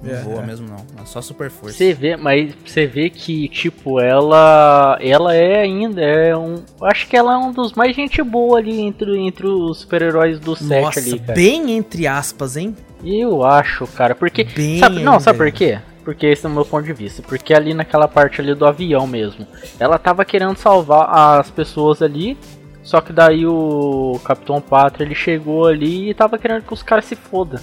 Não, 0.03 0.11
É, 0.11 0.21
voa 0.21 0.41
é. 0.41 0.45
mesmo, 0.45 0.67
não. 0.67 0.85
É 1.01 1.05
só 1.05 1.21
super 1.21 1.49
força. 1.49 1.77
Você 1.77 1.93
vê, 1.93 2.17
mas 2.17 2.53
você 2.65 2.85
vê 2.85 3.09
que, 3.09 3.47
tipo, 3.47 3.99
ela. 3.99 4.97
Ela 5.01 5.33
é 5.33 5.61
ainda. 5.61 6.01
É 6.01 6.35
um. 6.35 6.55
Acho 6.81 7.07
que 7.07 7.15
ela 7.15 7.33
é 7.33 7.37
um 7.37 7.51
dos 7.51 7.73
mais 7.73 7.95
gente 7.95 8.21
boa 8.21 8.59
ali 8.59 8.81
entre, 8.81 9.17
entre 9.17 9.47
os 9.47 9.79
super-heróis 9.79 10.39
do 10.39 10.55
set 10.55 10.81
Nossa, 10.81 10.99
ali, 10.99 11.19
cara. 11.19 11.33
bem 11.33 11.71
entre 11.71 12.05
aspas, 12.05 12.57
hein? 12.57 12.75
Eu 13.03 13.43
acho, 13.45 13.87
cara. 13.87 14.13
Porque. 14.13 14.43
Bem 14.43 14.79
sabe, 14.79 15.01
não, 15.01 15.19
sabe 15.19 15.37
por 15.37 15.51
quê? 15.51 15.79
Porque 16.03 16.25
esse 16.25 16.45
é 16.45 16.49
o 16.49 16.51
meu 16.51 16.65
ponto 16.65 16.83
de 16.83 16.91
vista. 16.93 17.21
Porque 17.21 17.53
ali 17.53 17.73
naquela 17.73 18.07
parte 18.09 18.41
ali 18.41 18.53
do 18.53 18.65
avião 18.65 19.07
mesmo. 19.07 19.47
Ela 19.79 19.97
tava 19.97 20.25
querendo 20.25 20.57
salvar 20.57 21.39
as 21.39 21.49
pessoas 21.49 22.01
ali. 22.01 22.37
Só 22.83 22.99
que 22.99 23.13
daí 23.13 23.45
o 23.45 24.19
Capitão 24.25 24.59
Pátria 24.59 25.05
ele 25.05 25.15
chegou 25.15 25.65
ali 25.65 26.09
e 26.09 26.13
tava 26.13 26.37
querendo 26.37 26.63
que 26.63 26.73
os 26.73 26.83
caras 26.83 27.05
se 27.05 27.15
fodam. 27.15 27.61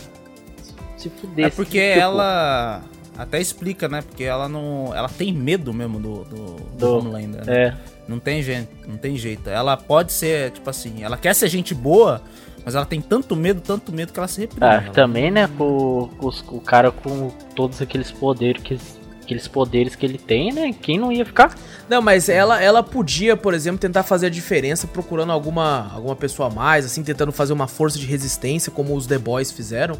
É 1.39 1.51
porque 1.51 1.89
tipo, 1.93 2.01
ela 2.01 2.83
até 3.17 3.41
explica, 3.41 3.89
né? 3.89 4.03
Porque 4.03 4.25
ela 4.25 4.49
não. 4.49 4.93
Ela 4.95 5.09
tem 5.09 5.33
medo 5.33 5.73
mesmo 5.73 5.99
do, 5.99 6.25
do, 6.25 6.37
do 6.37 6.61
Do- 6.79 6.99
Homelander. 6.99 7.45
né? 7.47 7.53
É. 7.67 7.75
Não 8.09 8.19
tem 8.19 8.43
jeito, 8.43 8.69
não 8.89 8.97
tem 8.97 9.17
jeito. 9.17 9.49
Ela 9.49 9.77
pode 9.77 10.13
ser, 10.13 10.51
tipo 10.51 10.69
assim, 10.69 11.03
ela 11.05 11.17
quer 11.17 11.33
ser 11.35 11.49
gente 11.49 11.73
boa, 11.75 12.21
mas 12.65 12.75
ela 12.75 12.85
tem 12.85 13.01
tanto 13.01 13.37
medo, 13.37 13.61
tanto 13.61 13.93
medo 13.93 14.13
que 14.13 14.19
ela 14.19 14.27
se 14.27 14.41
reprime. 14.41 14.67
Ah, 14.67 14.83
Ela- 14.85 14.93
também, 14.93 15.31
né, 15.31 15.49
com, 15.57 16.09
com 16.19 16.27
os- 16.27 16.41
com 16.43 16.57
o 16.57 16.61
cara 16.61 16.91
com 16.91 17.31
todos 17.55 17.81
aqueles 17.81 18.11
poderes 18.11 18.61
que 18.63 18.77
aqueles 19.23 19.47
poderes 19.47 19.95
que 19.95 20.05
ele 20.05 20.19
tem, 20.19 20.51
né? 20.53 20.73
Quem 20.73 20.99
não 20.99 21.13
ia 21.13 21.25
ficar? 21.25 21.57
Não, 21.89 22.03
mas 22.03 22.29
ela, 22.29 22.61
ela 22.61 22.83
podia, 22.83 23.37
por 23.37 23.55
exemplo, 23.55 23.79
tentar 23.79 24.03
fazer 24.03 24.27
a 24.27 24.31
diferença 24.31 24.89
procurando 24.89 25.31
alguma, 25.31 25.89
alguma 25.95 26.17
pessoa 26.17 26.49
a 26.49 26.53
mais, 26.53 26.85
assim, 26.85 27.05
tentando 27.05 27.31
fazer 27.31 27.53
uma 27.53 27.69
força 27.69 27.97
de 27.97 28.07
resistência, 28.07 28.73
como 28.73 28.93
os 28.97 29.07
The 29.07 29.19
Boys 29.19 29.53
fizeram. 29.53 29.95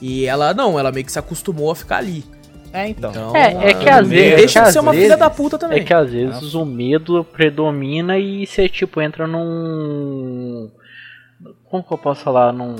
E 0.00 0.24
ela 0.26 0.54
não, 0.54 0.78
ela 0.78 0.90
meio 0.90 1.04
que 1.04 1.12
se 1.12 1.18
acostumou 1.18 1.70
a 1.70 1.76
ficar 1.76 1.98
ali. 1.98 2.24
É, 2.72 2.88
então. 2.88 3.10
Então, 3.10 3.36
É, 3.36 3.70
é 3.70 3.74
que 3.74 3.88
ela 3.88 4.00
às 4.00 4.06
não 4.06 4.14
vezes- 4.14 4.36
Deixa 4.36 4.60
é 4.60 4.62
de 4.64 4.72
ser 4.72 4.78
uma 4.80 4.92
filha 4.92 5.02
vezes- 5.04 5.18
da 5.18 5.28
puta 5.30 5.58
também. 5.58 5.80
É 5.80 5.84
que 5.84 5.92
às 5.92 6.10
vezes 6.10 6.54
o 6.54 6.64
medo 6.64 7.24
predomina 7.24 8.16
e 8.18 8.46
você 8.46 8.68
tipo 8.68 9.00
entra 9.00 9.26
num 9.26 10.70
como 11.68 11.82
que 11.82 11.92
eu 11.92 11.98
posso 11.98 12.22
falar 12.22 12.52
num 12.52 12.76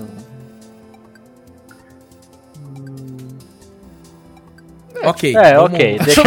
Ok. 5.03 5.35
É, 5.35 5.55
vamos- 5.55 5.71
ok, 5.75 5.99
deixa 6.05 6.23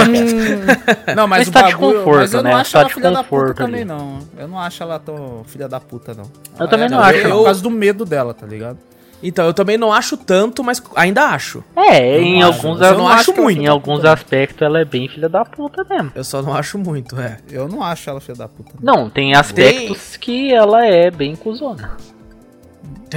Não, 1.16 1.28
mas, 1.28 1.40
Mas 1.42 1.48
o 1.48 1.52
tá 1.52 1.62
de 1.64 1.74
bagulho, 1.74 1.98
conforto, 2.00 2.18
mas 2.20 2.34
eu 2.34 2.44
não 2.44 2.52
né? 2.52 2.56
acho 2.58 2.72
Tá 2.72 2.80
ela 2.80 2.88
de 2.88 2.94
filha 2.96 3.12
da 3.12 3.24
puta 3.24 3.30
conforto 3.30 3.58
também, 3.58 3.82
ali. 3.82 3.86
não. 3.86 4.20
Eu 4.38 4.48
não 4.48 4.60
acho 4.60 4.84
ela 4.84 5.00
tão 5.00 5.44
filha 5.46 5.68
da 5.70 5.80
puta, 5.80 6.14
não. 6.16 6.26
Eu 6.60 6.68
também 6.68 6.88
É, 6.88 6.90
não 6.90 7.00
acho, 7.00 7.20
É 7.20 7.24
não. 7.28 7.38
por 7.38 7.44
causa 7.46 7.62
do 7.62 7.70
medo 7.70 8.04
dela, 8.04 8.34
tá 8.34 8.48
ligado? 8.48 8.78
Então, 9.24 9.46
eu 9.46 9.54
também 9.54 9.78
não 9.78 9.94
acho 9.94 10.18
tanto, 10.18 10.62
mas 10.64 10.84
ainda 10.96 11.24
acho. 11.30 11.64
É, 11.76 12.18
Eu 12.18 12.22
em 12.22 12.44
acho, 12.44 12.58
alguns 12.68 12.80
mas 12.80 12.92
eu 12.92 12.98
não 12.98 13.08
acho 13.08 13.34
que 13.34 13.40
muito. 13.40 13.62
Em 13.62 13.68
alguns 13.68 14.04
aspectos 14.04 14.62
ela 14.62 14.80
é 14.82 14.86
bem 14.86 15.08
filha 15.08 15.30
da 15.30 15.46
puta 15.46 15.86
mesmo. 15.90 16.12
Eu 16.14 16.24
só 16.26 16.42
não 16.42 16.54
acho 16.54 16.78
muito, 16.78 17.18
é. 17.20 17.38
Eu 17.50 17.70
não 17.70 17.82
acho 17.82 18.10
ela 18.10 18.20
filha 18.20 18.38
da 18.38 18.48
puta. 18.50 18.74
não. 18.82 18.94
Não, 19.04 19.10
tem 19.10 19.34
aspectos 19.34 20.18
que 20.18 20.54
ela 20.54 20.86
é 20.86 21.10
bem 21.10 21.36
cuzona. 21.38 21.96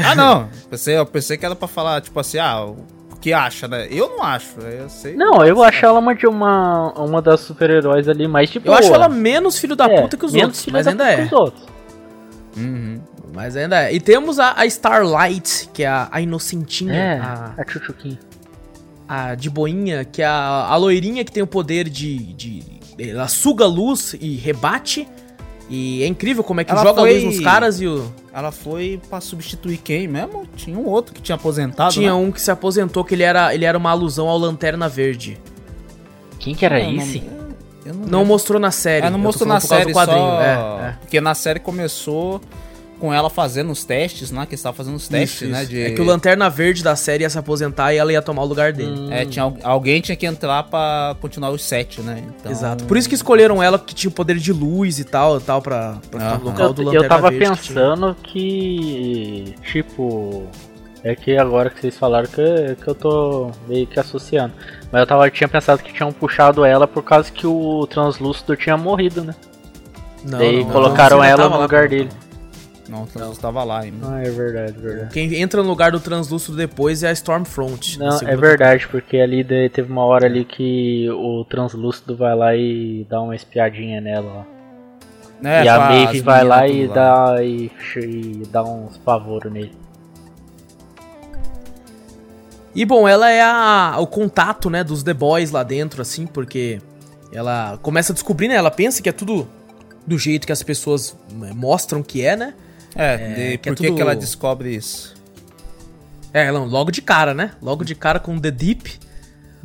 Ah, 0.05 0.15
não. 0.15 0.49
Pensei, 0.71 0.97
eu 0.97 1.05
pensei 1.07 1.37
que 1.37 1.45
era 1.45 1.57
pra 1.57 1.67
falar, 1.67 2.01
tipo 2.01 2.19
assim, 2.21 2.39
ah, 2.39 2.65
o 2.67 2.77
que 3.21 3.33
acha, 3.33 3.67
né? 3.67 3.89
Eu 3.91 4.11
não 4.11 4.23
acho. 4.23 4.61
Eu 4.61 4.89
sei. 4.89 5.17
Não, 5.17 5.45
eu 5.45 5.63
acho 5.65 5.85
ela 5.85 5.99
uma 5.99 6.15
de 6.15 6.27
uma 6.27 6.93
uma 6.93 7.21
das 7.21 7.41
super-heróis 7.41 8.09
ali 8.09 8.29
mais 8.29 8.49
tipo 8.51 8.69
Eu 8.69 8.75
acho 8.75 8.95
ela 8.95 9.09
menos 9.09 9.59
filho 9.59 9.75
da 9.75 9.87
É, 9.91 10.03
puta 10.03 10.17
que 10.17 10.25
os 10.25 10.33
menos 10.33 10.47
outros, 10.49 10.65
filha 10.65 10.73
mas 10.79 10.85
da 10.87 10.93
ainda 10.93 11.05
puta 11.05 11.15
é. 11.15 11.17
que 11.17 11.35
os 11.35 11.41
outros. 11.41 11.65
Uhum. 12.57 13.01
Mas 13.37 13.55
ainda 13.57 13.83
é. 13.85 13.95
E 13.95 14.01
temos 14.01 14.39
a, 14.41 14.55
a 14.59 14.65
Starlight, 14.67 15.69
que 15.73 15.83
é 15.83 15.87
a, 15.87 16.09
a 16.11 16.21
inocentinha, 16.23 16.95
É, 16.95 17.19
a, 17.21 17.53
a 17.59 17.71
Chuchuquinha. 17.71 18.19
a 19.07 19.35
de 19.35 19.51
boinha, 19.51 20.05
que 20.07 20.23
é 20.23 20.27
a, 20.27 20.67
a 20.71 20.77
loirinha 20.77 21.23
que 21.23 21.31
tem 21.31 21.43
o 21.43 21.47
poder 21.47 21.89
de, 21.89 22.17
de. 22.33 22.63
Ela 22.99 23.29
suga 23.29 23.67
luz 23.67 24.17
e 24.19 24.37
rebate. 24.37 25.07
E 25.69 26.03
é 26.03 26.07
incrível 26.07 26.43
como 26.45 26.61
é 26.61 26.65
que 26.65 26.71
Ela 26.71 26.83
joga 26.83 27.01
foi- 27.03 27.13
luz 27.13 27.25
nos 27.25 27.41
caras 27.45 27.81
e 27.81 27.87
o. 27.87 28.11
Ela 28.33 28.51
foi 28.53 29.01
pra 29.11 29.21
substituir 29.21 29.79
quem 29.79 30.07
mesmo? 30.09 30.47
Tinha 30.57 30.79
um 30.79 30.87
outro 30.87 31.13
que 31.13 31.21
tinha 31.21 31.35
aposentado. 31.37 31.93
Tinha 31.93 32.09
né? 32.11 32.15
um 32.15 32.31
que 32.33 32.41
se 32.41 32.51
aposentou 32.51 33.05
que 33.05 33.15
ele 33.15 33.23
era, 33.25 33.55
ele 33.55 33.65
era 33.65 33.77
uma 33.77 33.91
alusão 33.91 34.29
ao 34.29 34.39
Lanterna 34.39 34.89
Verde. 34.89 35.39
Quem 36.39 36.55
que 36.55 36.65
era 36.65 36.79
Não, 36.79 36.93
não- 36.93 37.03
esse? 37.03 37.19
não, 37.19 37.95
Não 37.95 38.03
lembro. 38.05 38.27
mostrou 38.27 38.61
na 38.61 38.71
série. 38.71 39.07
É, 39.07 39.11
não 39.11 39.19
mostrou 39.19 39.49
na 39.49 39.59
série 39.61 39.87
do 39.87 39.93
quadrinho. 39.93 40.21
só... 40.21 40.41
É, 40.41 40.89
é. 40.89 40.97
Porque 41.01 41.21
na 41.21 41.35
série 41.35 41.59
começou 41.61 42.41
com 42.99 43.13
ela 43.13 43.29
fazendo 43.31 43.71
os 43.71 43.85
testes, 43.85 44.31
né? 44.31 44.47
Que 44.47 44.55
estava 44.55 44.77
fazendo 44.77 44.97
os 44.97 45.07
testes, 45.09 45.43
Isso, 45.43 45.51
né? 45.53 45.63
isso. 45.63 45.71
De... 45.71 45.83
É 45.83 45.91
que 45.91 46.01
o 46.01 46.05
Lanterna 46.05 46.49
Verde 46.51 46.83
da 46.83 46.97
série 46.97 47.23
ia 47.25 47.31
se 47.31 47.39
aposentar 47.39 47.93
e 47.93 47.97
ela 47.99 48.13
ia 48.13 48.23
tomar 48.23 48.43
o 48.43 48.47
lugar 48.47 48.73
dele. 48.73 49.09
É, 49.11 49.25
tinha, 49.25 49.43
al- 49.45 49.57
alguém 49.63 50.01
tinha 50.01 50.17
que 50.17 50.27
entrar 50.27 50.63
pra 50.65 51.15
continuar 51.21 51.51
os 51.51 51.63
sete, 51.65 52.01
né? 52.01 52.23
Então... 52.41 52.51
Exato. 52.51 52.85
Por 52.85 52.97
isso 52.97 53.09
que 53.09 53.15
escolheram 53.15 53.63
ela, 53.63 53.79
que 53.79 53.95
tinha 53.95 54.09
o 54.11 54.13
poder 54.15 54.37
de 54.37 54.53
luz 54.53 54.99
e 54.99 55.05
tal, 55.05 55.41
tal 55.41 55.61
pra, 55.63 55.99
pra 56.11 56.21
ficar 56.21 56.31
no 56.31 56.35
Aham. 56.35 56.45
local 56.45 56.67
Eu, 56.69 56.73
do 56.73 56.83
eu 56.83 56.87
Lanterna 56.87 57.09
tava 57.09 57.31
Verde. 57.31 57.39
que 57.39 57.63
tinha. 57.63 57.75
pensando 57.81 58.17
que, 58.23 59.55
tipo, 59.63 60.47
é 61.05 61.15
que 61.15 61.37
agora 61.37 61.71
que 61.71 61.81
vocês 61.81 61.97
falaram 61.97 62.27
que, 62.29 62.77
que 62.83 62.89
eu 62.89 62.95
tô 62.95 63.51
meio 63.69 63.87
que 63.87 63.99
associando. 64.01 64.53
Mas 64.91 65.01
eu 65.01 65.07
tava, 65.07 65.31
tinha 65.31 65.49
pensado 65.49 65.83
que 65.83 65.93
tinham 65.93 66.13
puxado 66.13 66.65
ela 66.65 66.87
por 66.87 67.03
causa 67.03 67.31
que 67.31 67.47
o 67.47 67.87
Translúcido 67.87 68.57
tinha 68.57 68.77
morrido, 68.77 69.23
né? 69.25 69.35
Não, 70.25 70.39
Daí 70.39 70.65
não, 70.65 70.71
colocaram 70.73 71.19
não, 71.19 71.25
ela 71.25 71.37
tava 71.43 71.51
no 71.51 71.57
lá, 71.57 71.63
lugar 71.63 71.83
pô. 71.85 71.89
dele. 71.91 72.09
Não, 72.11 72.26
o 72.89 73.07
Translúcido 73.07 73.43
tava 73.43 73.65
lá 73.65 73.81
ainda. 73.81 74.07
Ah, 74.09 74.23
é 74.23 74.31
verdade, 74.31 74.73
verdade. 74.73 75.13
Quem 75.13 75.35
entra 75.35 75.63
no 75.63 75.69
lugar 75.69 75.93
do 75.93 76.01
Translúcido 76.01 76.57
depois 76.57 77.03
é 77.03 77.09
a 77.09 77.13
Stormfront. 77.13 77.99
Não, 77.99 78.19
é 78.21 78.37
verdade, 78.37 78.87
porque 78.89 79.19
ali 79.19 79.43
daí 79.43 79.69
teve 79.69 79.91
uma 79.91 80.05
hora 80.05 80.27
ali 80.27 80.45
que 80.45 81.09
o 81.11 81.45
Translúcido 81.45 82.17
vai 82.17 82.35
lá 82.35 82.55
e 82.57 83.07
dá 83.09 83.21
uma 83.21 83.35
espiadinha 83.35 84.01
nela, 84.01 84.47
ó. 84.47 84.57
É, 85.45 85.65
e 85.65 85.69
a 85.69 85.79
Maeve 85.79 86.21
vai 86.23 86.45
lá 86.45 86.67
e 86.67 86.87
lá. 86.87 86.95
dá, 86.95 87.45
e, 87.45 87.71
e 87.97 88.43
dá 88.51 88.63
uns 88.63 88.97
pavoros 88.97 89.53
nele. 89.53 89.73
E 92.75 92.85
bom, 92.85 93.09
ela 93.09 93.31
é 93.31 93.43
a, 93.43 93.97
o 93.99 94.07
contato, 94.07 94.69
né, 94.69 94.85
dos 94.85 95.03
The 95.03 95.15
Boys 95.15 95.51
lá 95.51 95.63
dentro, 95.63 96.03
assim, 96.03 96.27
porque 96.27 96.79
ela 97.33 97.79
começa 97.83 98.13
a 98.13 98.15
descobrir, 98.15 98.49
né? 98.49 98.55
Ela 98.55 98.71
pensa 98.71 99.03
que 99.03 99.09
é 99.09 99.13
tudo 99.13 99.49
do 100.07 100.19
jeito 100.19 100.47
que 100.47 100.53
as 100.53 100.63
pessoas 100.63 101.17
eh, 101.43 101.53
mostram 101.55 102.03
que 102.03 102.25
é, 102.25 102.37
né? 102.37 102.55
É, 102.97 103.17
de- 103.35 103.59
que 103.59 103.69
é 103.69 103.73
por 103.73 103.77
que, 103.77 103.87
tudo- 103.89 103.97
que 103.97 104.03
ela 104.03 104.17
descobre 104.17 104.75
isso? 104.75 105.15
É, 106.33 106.51
não, 106.53 106.65
logo 106.67 106.91
de 106.91 107.01
cara, 107.01 107.33
né? 107.35 107.53
Logo 107.63 107.85
de 107.85 107.95
cara 107.95 108.19
com 108.21 108.39
The 108.39 108.51
Deep, 108.51 108.99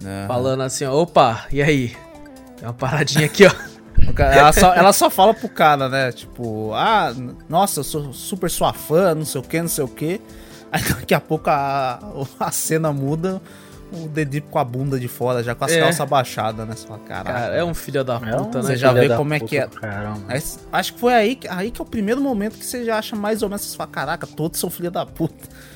Né? 0.02 0.26
falando 0.28 0.62
assim, 0.64 0.86
ó, 0.86 0.94
opa, 1.02 1.46
e 1.52 1.62
aí? 1.62 1.96
Tem 2.58 2.68
uma 2.68 2.74
paradinha 2.74 3.26
aqui, 3.26 3.46
ó. 3.46 3.52
Ela 4.38 4.52
só, 4.54 4.74
ela 4.74 4.94
só 4.94 5.10
fala 5.10 5.34
pro 5.34 5.48
cara, 5.50 5.88
né? 5.90 6.12
Tipo, 6.12 6.72
ah, 6.74 7.14
nossa, 7.48 7.82
eu 7.82 7.84
sou 7.84 8.14
super 8.14 8.50
sua 8.50 8.74
fã, 8.74 9.14
não 9.14 9.26
sei 9.26 9.40
o 9.42 9.44
que, 9.44 9.62
não 9.62 9.68
sei 9.70 9.84
o 9.84 9.88
que. 9.88 10.20
Aí 10.72 10.82
daqui 10.82 11.14
a 11.14 11.20
pouco 11.20 11.50
a, 11.50 12.00
a 12.40 12.52
cena 12.52 12.92
muda, 12.94 13.42
o 13.92 14.08
Dedip 14.08 14.48
com 14.50 14.58
a 14.60 14.64
bunda 14.64 15.00
de 15.00 15.08
fora, 15.08 15.44
já 15.44 15.54
com 15.54 15.66
as 15.66 15.72
É. 15.72 15.80
calças 15.82 16.08
baixadas, 16.10 16.68
né? 16.68 16.74
Você 16.76 16.88
fala, 16.88 17.00
caralho. 17.00 17.36
Cara, 17.38 17.56
é 17.56 17.64
um 17.64 17.74
filho 17.74 18.04
da 18.04 18.14
É 18.16 18.36
um 18.36 18.46
puta, 18.46 18.62
Você 18.64 18.72
né? 18.74 18.76
já 18.78 18.94
filho 18.94 19.10
vê 19.10 19.16
como 19.16 19.34
é 19.34 19.40
que 19.40 19.58
é. 19.58 19.68
Caramba. 19.68 20.22
Acho 20.72 20.94
que 20.94 21.00
foi 21.00 21.14
aí, 21.14 21.36
que- 21.36 21.48
aí 21.48 21.72
que 21.72 21.82
é 21.82 21.84
o 21.84 21.88
primeiro 21.88 22.22
momento 22.22 22.58
que 22.58 22.66
você 22.66 22.86
já 22.86 22.98
acha 22.98 23.16
mais 23.16 23.42
ou 23.44 23.50
menos, 23.50 23.64
você 23.66 23.76
fala, 23.76 23.90
caraca, 23.90 24.26
todos 24.26 24.60
são 24.60 24.70
filha 24.70 24.90
da 24.92 25.06
puta. 25.06 25.36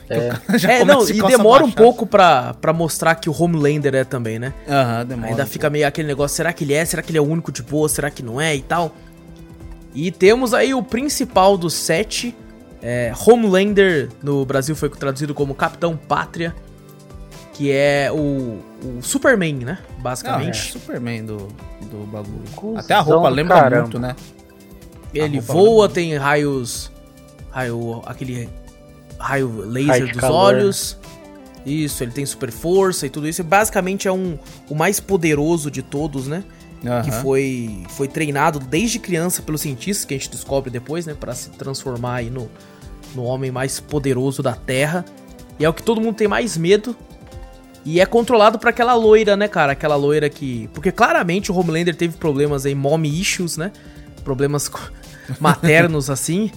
É. 0.10 0.30
cara 0.30 0.42
já 0.60 0.72
É, 0.72 0.86
não, 0.86 1.08
e 1.10 1.22
demora 1.22 1.64
um 1.66 1.72
pouco 1.72 2.06
pra, 2.06 2.54
pra 2.56 2.72
mostrar 2.72 3.16
que 3.16 3.30
o 3.30 3.34
Homelander 3.38 3.96
é 3.96 4.04
também, 4.04 4.38
né? 4.40 4.54
Aham, 4.70 5.06
demora. 5.06 5.30
Ainda 5.32 5.44
um 5.44 5.48
fica 5.48 5.70
meio 5.70 5.88
aquele 5.88 6.08
negócio, 6.08 6.38
será 6.38 6.54
que 6.54 6.64
ele 6.64 6.74
é? 6.74 6.86
Será 6.86 7.02
que 7.02 7.12
ele 7.12 7.18
é 7.18 7.22
o 7.22 7.26
único 7.28 7.52
de 7.52 7.64
boa? 7.64 7.90
Será 7.90 8.10
que 8.12 8.22
não 8.24 8.40
é? 8.40 8.56
E 8.56 8.62
tal. 8.62 8.96
E 9.94 10.12
temos 10.12 10.54
aí 10.54 10.74
o 10.74 10.84
principal 10.84 11.58
dos 11.58 11.74
sete. 11.74 12.36
É, 12.88 13.12
Homelander, 13.26 14.10
no 14.22 14.46
Brasil 14.46 14.76
foi 14.76 14.90
traduzido 14.90 15.34
como 15.34 15.56
Capitão 15.56 15.98
Pátria. 15.98 16.54
Que 17.56 17.72
é 17.72 18.12
o, 18.12 18.60
o 18.84 19.02
Superman, 19.02 19.56
né? 19.56 19.80
Não, 19.90 19.98
é 19.98 20.02
Basicamente. 20.02 20.72
Superman 20.74 21.26
do, 21.26 21.38
do 21.90 22.06
bagulho. 22.06 22.44
Cusão 22.54 22.78
Até 22.78 22.94
a 22.94 23.00
roupa 23.00 23.30
lembra 23.30 23.56
caramba. 23.56 23.82
muito, 23.84 23.98
né? 23.98 24.16
Ele 25.14 25.40
voa, 25.40 25.88
tem 25.88 26.18
raios. 26.18 26.92
Raio. 27.50 28.04
aquele. 28.06 28.50
raio 29.18 29.62
laser 29.62 29.90
Raio 29.90 30.08
dos 30.12 30.20
calor, 30.20 30.56
olhos. 30.56 30.98
Isso, 31.66 32.04
ele 32.04 32.12
tem 32.12 32.26
super 32.26 32.52
força 32.52 33.06
e 33.08 33.10
tudo 33.10 33.26
isso. 33.26 33.40
E 33.40 33.44
basicamente 33.44 34.06
é 34.06 34.12
um, 34.12 34.38
o 34.70 34.76
mais 34.76 35.00
poderoso 35.00 35.72
de 35.72 35.82
todos, 35.82 36.28
né? 36.28 36.44
que 36.82 37.10
Aham. 37.10 37.22
foi, 37.22 37.84
foi 37.90 38.08
treinado 38.08 38.60
desde 38.60 39.00
criança 39.00 39.42
pelos 39.42 39.62
cientistas, 39.62 40.06
que 40.06 40.14
a 40.14 40.18
gente 40.18 40.30
descobre 40.30 40.70
depois, 40.70 41.06
né? 41.06 41.16
Pra 41.20 41.34
se 41.34 41.50
transformar 41.52 42.16
aí 42.16 42.30
no, 42.30 42.50
no 43.16 43.24
homem 43.24 43.50
mais 43.50 43.80
poderoso 43.80 44.44
da 44.44 44.54
Terra. 44.54 45.04
E 45.58 45.66
é 45.66 45.70
o 45.70 45.74
que 45.74 45.82
todo 45.82 46.00
mundo 46.00 46.16
tem 46.16 46.28
mais 46.28 46.58
medo. 46.58 46.96
E 47.86 48.02
é 48.02 48.06
controlado 48.06 48.58
por 48.58 48.68
aquela 48.68 48.96
loira, 48.96 49.38
né, 49.38 49.48
cara? 49.48 49.74
Aquela 49.74 49.96
loira 49.96 50.28
que. 50.28 50.68
Porque 50.74 50.92
claramente 50.92 51.52
o 51.52 51.56
Homelander 51.56 51.96
teve 51.96 52.18
problemas 52.18 52.66
aí, 52.66 52.74
mommy 52.74 53.22
issues, 53.22 53.58
né? 53.58 53.72
Problemas 54.24 54.72
maternos, 55.40 56.10
assim. 56.10 56.52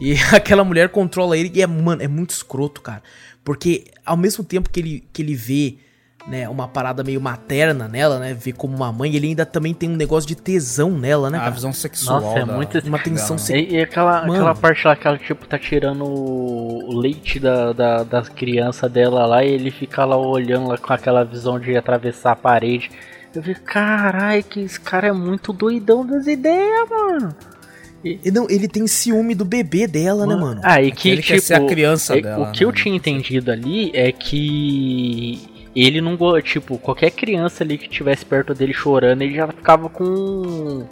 E 0.00 0.14
aquela 0.34 0.64
mulher 0.64 0.88
controla 0.88 1.38
ele 1.38 1.52
e 1.54 1.62
é, 1.62 1.66
mano, 1.66 2.02
é 2.02 2.08
muito 2.08 2.30
escroto, 2.30 2.80
cara. 2.80 3.02
Porque 3.44 3.84
ao 4.04 4.16
mesmo 4.16 4.42
tempo 4.42 4.68
que 4.68 4.80
ele, 4.80 5.04
que 5.12 5.22
ele 5.22 5.36
vê 5.36 5.76
né, 6.26 6.48
uma 6.48 6.68
parada 6.68 7.02
meio 7.02 7.20
materna 7.20 7.88
nela, 7.88 8.18
né? 8.18 8.32
Vê 8.32 8.52
como 8.52 8.74
uma 8.76 8.92
mãe, 8.92 9.14
ele 9.14 9.28
ainda 9.28 9.44
também 9.44 9.74
tem 9.74 9.90
um 9.90 9.96
negócio 9.96 10.26
de 10.28 10.34
tesão 10.36 10.90
nela, 10.90 11.28
né? 11.30 11.38
A 11.38 11.42
Cara? 11.42 11.52
visão 11.52 11.72
sexual. 11.72 12.20
Nossa, 12.20 12.38
é 12.38 12.44
da- 12.46 12.52
muito 12.54 12.78
Uma 12.86 12.98
tensão 12.98 13.36
dela. 13.36 13.38
sexual. 13.46 13.72
E, 13.72 13.74
e 13.76 13.80
aquela, 13.82 14.20
Mano. 14.20 14.32
aquela 14.34 14.54
parte 14.54 14.86
lá 14.86 14.94
que 14.96 15.06
ela, 15.06 15.18
tipo, 15.18 15.46
tá 15.46 15.58
tirando 15.58 16.04
o 16.04 16.96
leite 16.98 17.38
da, 17.40 17.72
da, 17.72 18.02
das 18.04 18.28
crianças 18.28 18.90
dela 18.90 19.26
lá 19.26 19.44
e 19.44 19.48
ele 19.50 19.70
fica 19.70 20.04
lá 20.04 20.16
olhando 20.16 20.68
lá 20.68 20.78
com 20.78 20.92
aquela 20.92 21.24
visão 21.24 21.58
de 21.58 21.76
atravessar 21.76 22.32
a 22.32 22.36
parede. 22.36 22.90
Eu 23.34 23.42
vi, 23.42 23.54
caralho, 23.54 24.44
que 24.44 24.60
esse 24.60 24.78
cara 24.78 25.08
é 25.08 25.12
muito 25.12 25.52
doidão 25.52 26.06
das 26.06 26.26
ideias, 26.26 26.88
mano. 26.88 27.34
E 28.04 28.30
não, 28.32 28.46
ele 28.50 28.66
tem 28.66 28.84
ciúme 28.88 29.32
do 29.34 29.44
bebê 29.44 29.86
dela, 29.86 30.26
né, 30.26 30.34
mano? 30.34 30.60
Ah, 30.64 30.82
e 30.82 30.90
que, 30.90 31.08
Ele 31.08 31.22
tipo, 31.22 31.34
quer 31.34 31.40
ser 31.40 31.54
a 31.54 31.64
criança 31.64 32.18
é- 32.18 32.20
dela, 32.20 32.48
o 32.48 32.52
que 32.52 32.64
eu 32.64 32.68
né? 32.70 32.74
tinha 32.76 32.96
entendido 32.96 33.50
ali 33.52 33.92
é 33.94 34.10
que 34.10 35.40
ele 35.74 36.00
não 36.00 36.16
tipo, 36.42 36.76
qualquer 36.78 37.10
criança 37.10 37.64
ali 37.64 37.78
que 37.78 37.88
tivesse 37.88 38.24
perto 38.24 38.52
dele 38.54 38.74
chorando, 38.74 39.22
ele 39.22 39.34
já 39.34 39.46
ficava 39.48 39.88
com 39.88 40.86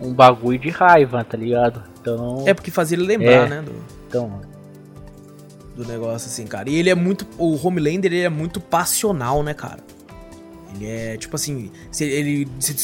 um 0.00 0.12
bagulho 0.12 0.58
de 0.58 0.68
raiva, 0.70 1.24
tá 1.24 1.36
ligado? 1.36 1.82
Então, 2.00 2.44
É 2.46 2.52
porque 2.54 2.70
fazia 2.70 2.96
ele 2.96 3.06
lembrar, 3.06 3.46
É. 3.46 3.48
né? 3.48 3.62
Do, 3.62 3.72
então 4.08 4.40
do 5.76 5.84
negócio, 5.86 6.28
assim, 6.28 6.46
cara. 6.46 6.68
E 6.68 6.74
ele 6.76 6.90
é 6.90 6.94
muito. 6.94 7.26
O 7.38 7.56
Homelander, 7.66 8.12
ele 8.12 8.22
é 8.22 8.28
muito 8.28 8.60
passional, 8.60 9.42
né, 9.42 9.54
cara? 9.54 9.78
Ele 10.74 10.86
é, 10.86 11.16
tipo 11.16 11.36
assim. 11.36 11.70
Se 11.90 12.04
ele, 12.04 12.46
se 12.58 12.74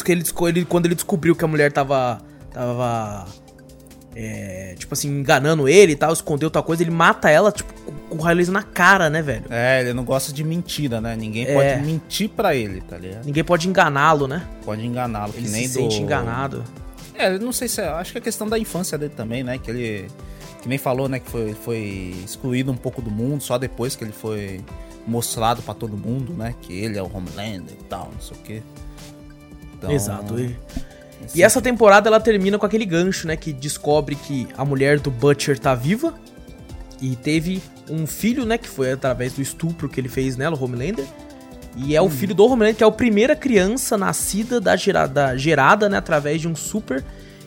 ele- 0.47 0.65
quando 0.65 0.87
ele 0.87 0.95
descobriu 0.95 1.35
que 1.37 1.45
a 1.45 1.49
mulher 1.49 1.71
tava. 1.73 2.21
Tava. 2.53 3.27
É, 4.19 4.75
tipo 4.79 4.95
assim, 4.95 5.09
enganando 5.11 5.69
ele 5.69 5.93
e 5.93 5.97
tal, 5.97 6.11
escondeu 6.11 6.51
tal 6.51 6.63
coisa, 6.63 6.83
ele 6.83 6.91
mata 6.91 7.29
ela, 7.29 7.53
tipo, 7.53 7.71
com, 8.09 8.17
o 8.17 8.19
raio 8.19 8.39
laser 8.39 8.55
na 8.55 8.63
cara, 8.63 9.11
né, 9.11 9.21
velho? 9.21 9.45
É, 9.51 9.83
ele 9.83 9.93
não 9.93 10.05
gosta 10.05 10.33
de 10.33 10.43
mentira, 10.43 11.03
né? 11.03 11.15
Ninguém 11.15 11.47
É. 11.47 11.53
pode 11.53 11.87
mentir 11.87 12.31
pra 12.31 12.55
ele, 12.55 12.81
tá 12.81 12.97
ligado? 12.97 13.27
Ninguém 13.27 13.45
pode 13.45 13.69
enganá-lo, 13.69 14.27
né? 14.27 14.49
Pode 14.65 14.87
enganá-lo, 14.87 15.35
que 15.35 15.41
Ele 15.41 15.51
nem 15.51 15.69
se 15.69 15.75
do... 15.75 15.83
sente 15.83 16.01
enganado. 16.01 16.65
É, 17.15 17.35
eu 17.35 17.39
não 17.41 17.53
sei 17.53 17.69
se 17.69 17.83
é. 17.83 17.89
Acho 17.89 18.13
que 18.13 18.19
é 18.19 18.21
questão 18.23 18.49
da 18.49 18.59
infância 18.59 18.97
dele 18.97 19.13
também, 19.15 19.45
né? 19.45 19.59
Que 19.59 19.71
ele. 19.71 20.09
Que 20.63 20.69
nem 20.69 20.79
falou, 20.79 21.11
né? 21.11 21.19
Que 21.19 21.31
foi, 21.31 21.55
foi 21.55 22.15
excluído 22.25 22.73
um 22.73 22.77
pouco 22.77 23.03
do 23.03 23.11
mundo 23.11 23.43
só 23.43 23.59
depois 23.59 23.97
que 23.97 24.03
ele 24.05 24.13
foi 24.13 24.65
mostrado 25.07 25.61
pra 25.61 25.75
todo 25.75 25.95
mundo, 25.97 26.33
né? 26.33 26.55
Que 26.63 26.73
ele 26.73 26.99
é 26.99 27.03
o 27.03 27.07
Homelander 27.07 27.75
e 27.79 27.85
tal, 27.85 28.11
não 28.13 28.21
sei 28.21 28.37
o 28.37 28.41
quê. 28.41 28.63
Então, 29.77 29.91
Exato. 29.91 30.39
E, 30.41 30.57
e 31.35 31.43
essa 31.43 31.61
temporada 31.61 32.09
ela 32.09 32.21
termina 32.21 32.59
com 32.59 32.67
aquele 32.67 32.85
gancho, 32.85 33.27
né? 33.27 33.37
Que 33.37 33.53
descobre 33.53 34.15
que 34.15 34.47
a 34.57 34.65
mulher 34.65 35.01
do 35.01 35.11
Butcher 35.11 35.59
tá 35.59 35.75
viva. 35.75 36.15
E 37.01 37.15
teve 37.17 37.63
um 37.91 38.07
filho, 38.07 38.45
né? 38.45 38.57
Que 38.59 38.69
foi 38.69 38.93
através 38.93 39.33
do 39.33 39.43
estupro 39.43 39.89
que 39.89 40.01
ele 40.01 40.09
fez 40.09 40.37
nela, 40.37 40.57
o 40.57 40.63
Homelander. 40.63 41.05
E 41.77 41.95
é 41.95 42.01
o 42.01 42.09
filho 42.09 42.35
do 42.35 42.45
Homelander, 42.47 42.77
que 42.77 42.85
é 42.85 42.87
a 42.87 42.91
primeira 42.91 43.37
criança 43.37 43.99
nascida 43.99 44.61
da 44.61 44.77
gerada, 44.77 45.37
gerada, 45.37 45.89
né? 45.89 45.99
Através 45.99 46.41
de 46.41 46.49
um 46.49 46.57
super. 46.57 47.05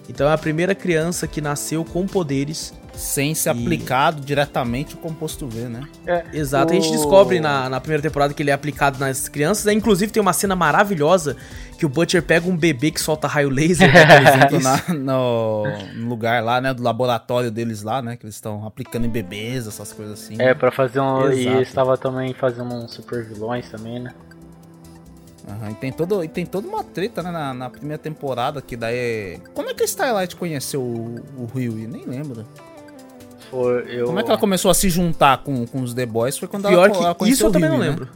Então 0.08 0.28
é 0.28 0.34
a 0.34 0.38
primeira 0.38 0.76
criança 0.76 1.28
que 1.28 1.42
nasceu 1.42 1.84
com 1.84 2.06
poderes. 2.06 2.74
Sem 3.00 3.34
ser 3.34 3.56
E- 3.56 3.62
aplicado 3.64 4.22
diretamente 4.22 4.94
o 4.96 4.98
composto 4.98 5.48
V, 5.48 5.70
né? 5.70 5.82
Exato. 6.34 6.72
A 6.74 6.76
gente 6.76 6.90
O- 6.90 6.92
descobre 6.92 7.40
na, 7.40 7.70
na 7.70 7.80
primeira 7.80 8.04
temporada 8.04 8.34
que 8.34 8.44
ele 8.44 8.50
é 8.52 8.54
aplicado 8.54 9.00
nas 9.00 9.30
crianças. 9.30 9.64
né, 9.66 9.74
Inclusive 9.74 10.12
tem 10.12 10.22
uma 10.22 10.34
cena 10.34 10.56
maravilhosa 10.56 11.38
que 11.78 11.86
o 11.86 11.90
Butcher 11.90 12.22
pega 12.22 12.48
um 12.50 12.58
bebê 12.58 12.92
que 12.92 13.00
solta 13.00 13.26
raio 13.26 13.50
laser. 13.50 13.92
né, 13.94 14.06
por 14.06 14.28
exemplo, 14.28 14.60
Na- 14.60 14.94
no, 14.94 15.64
no 15.96 16.10
lugar 16.10 16.44
lá, 16.44 16.60
né? 16.60 16.74
Do 16.74 16.84
laboratório 16.84 17.50
deles 17.50 17.84
lá, 17.84 18.02
né? 18.02 18.18
Que 18.18 18.26
eles 18.26 18.36
estão 18.36 18.68
aplicando 18.68 19.06
em 19.06 19.10
bebês, 19.10 19.66
essas 19.66 19.94
coisas 19.94 20.20
assim. 20.22 20.36
é 20.38 20.54
pra 20.54 20.70
fazer 20.72 21.00
um 21.00 21.32
e 21.32 21.48
Exato. 21.48 21.62
estava 21.62 21.98
também 21.98 22.34
fazendo 22.34 22.74
uns 22.76 22.92
super 22.94 23.24
vilões 23.24 23.70
também, 23.70 24.00
né? 24.00 24.12
Aham, 25.48 25.72
e, 25.72 25.74
tem 25.76 25.92
todo, 25.92 26.24
e 26.24 26.28
tem 26.28 26.46
toda 26.46 26.68
uma 26.68 26.84
treta, 26.84 27.24
né, 27.24 27.32
na, 27.32 27.54
na 27.56 27.70
primeira 27.72 27.98
temporada, 27.98 28.62
que 28.62 28.78
daí... 28.78 29.40
Como 29.56 29.68
é 29.68 29.74
que 29.74 29.82
a 29.82 29.86
Starlight 29.86 30.36
conheceu 30.36 30.80
o, 30.80 31.16
o 31.38 31.46
Rio? 31.46 31.74
Nem 31.74 32.06
lembro. 32.06 32.46
Foi 33.50 33.86
eu 33.88 34.06
Como 34.06 34.20
é 34.20 34.24
que 34.24 34.30
ela 34.30 34.40
começou 34.40 34.70
a 34.70 34.74
se 34.74 34.90
juntar 34.90 35.40
com, 35.40 35.66
com 35.66 35.82
os 35.82 35.94
The 35.94 36.06
Boys? 36.06 36.38
Foi 36.38 36.48
quando 36.48 36.68
Pior 36.68 36.90
ela, 36.90 36.98
ela 36.98 37.14
que 37.14 37.20
conheceu 37.20 37.34
isso 37.34 37.44
eu 37.46 37.50
o 37.50 37.54
também 37.54 37.70
não 37.70 37.78
né? 37.78 37.90
lembro. 37.90 38.08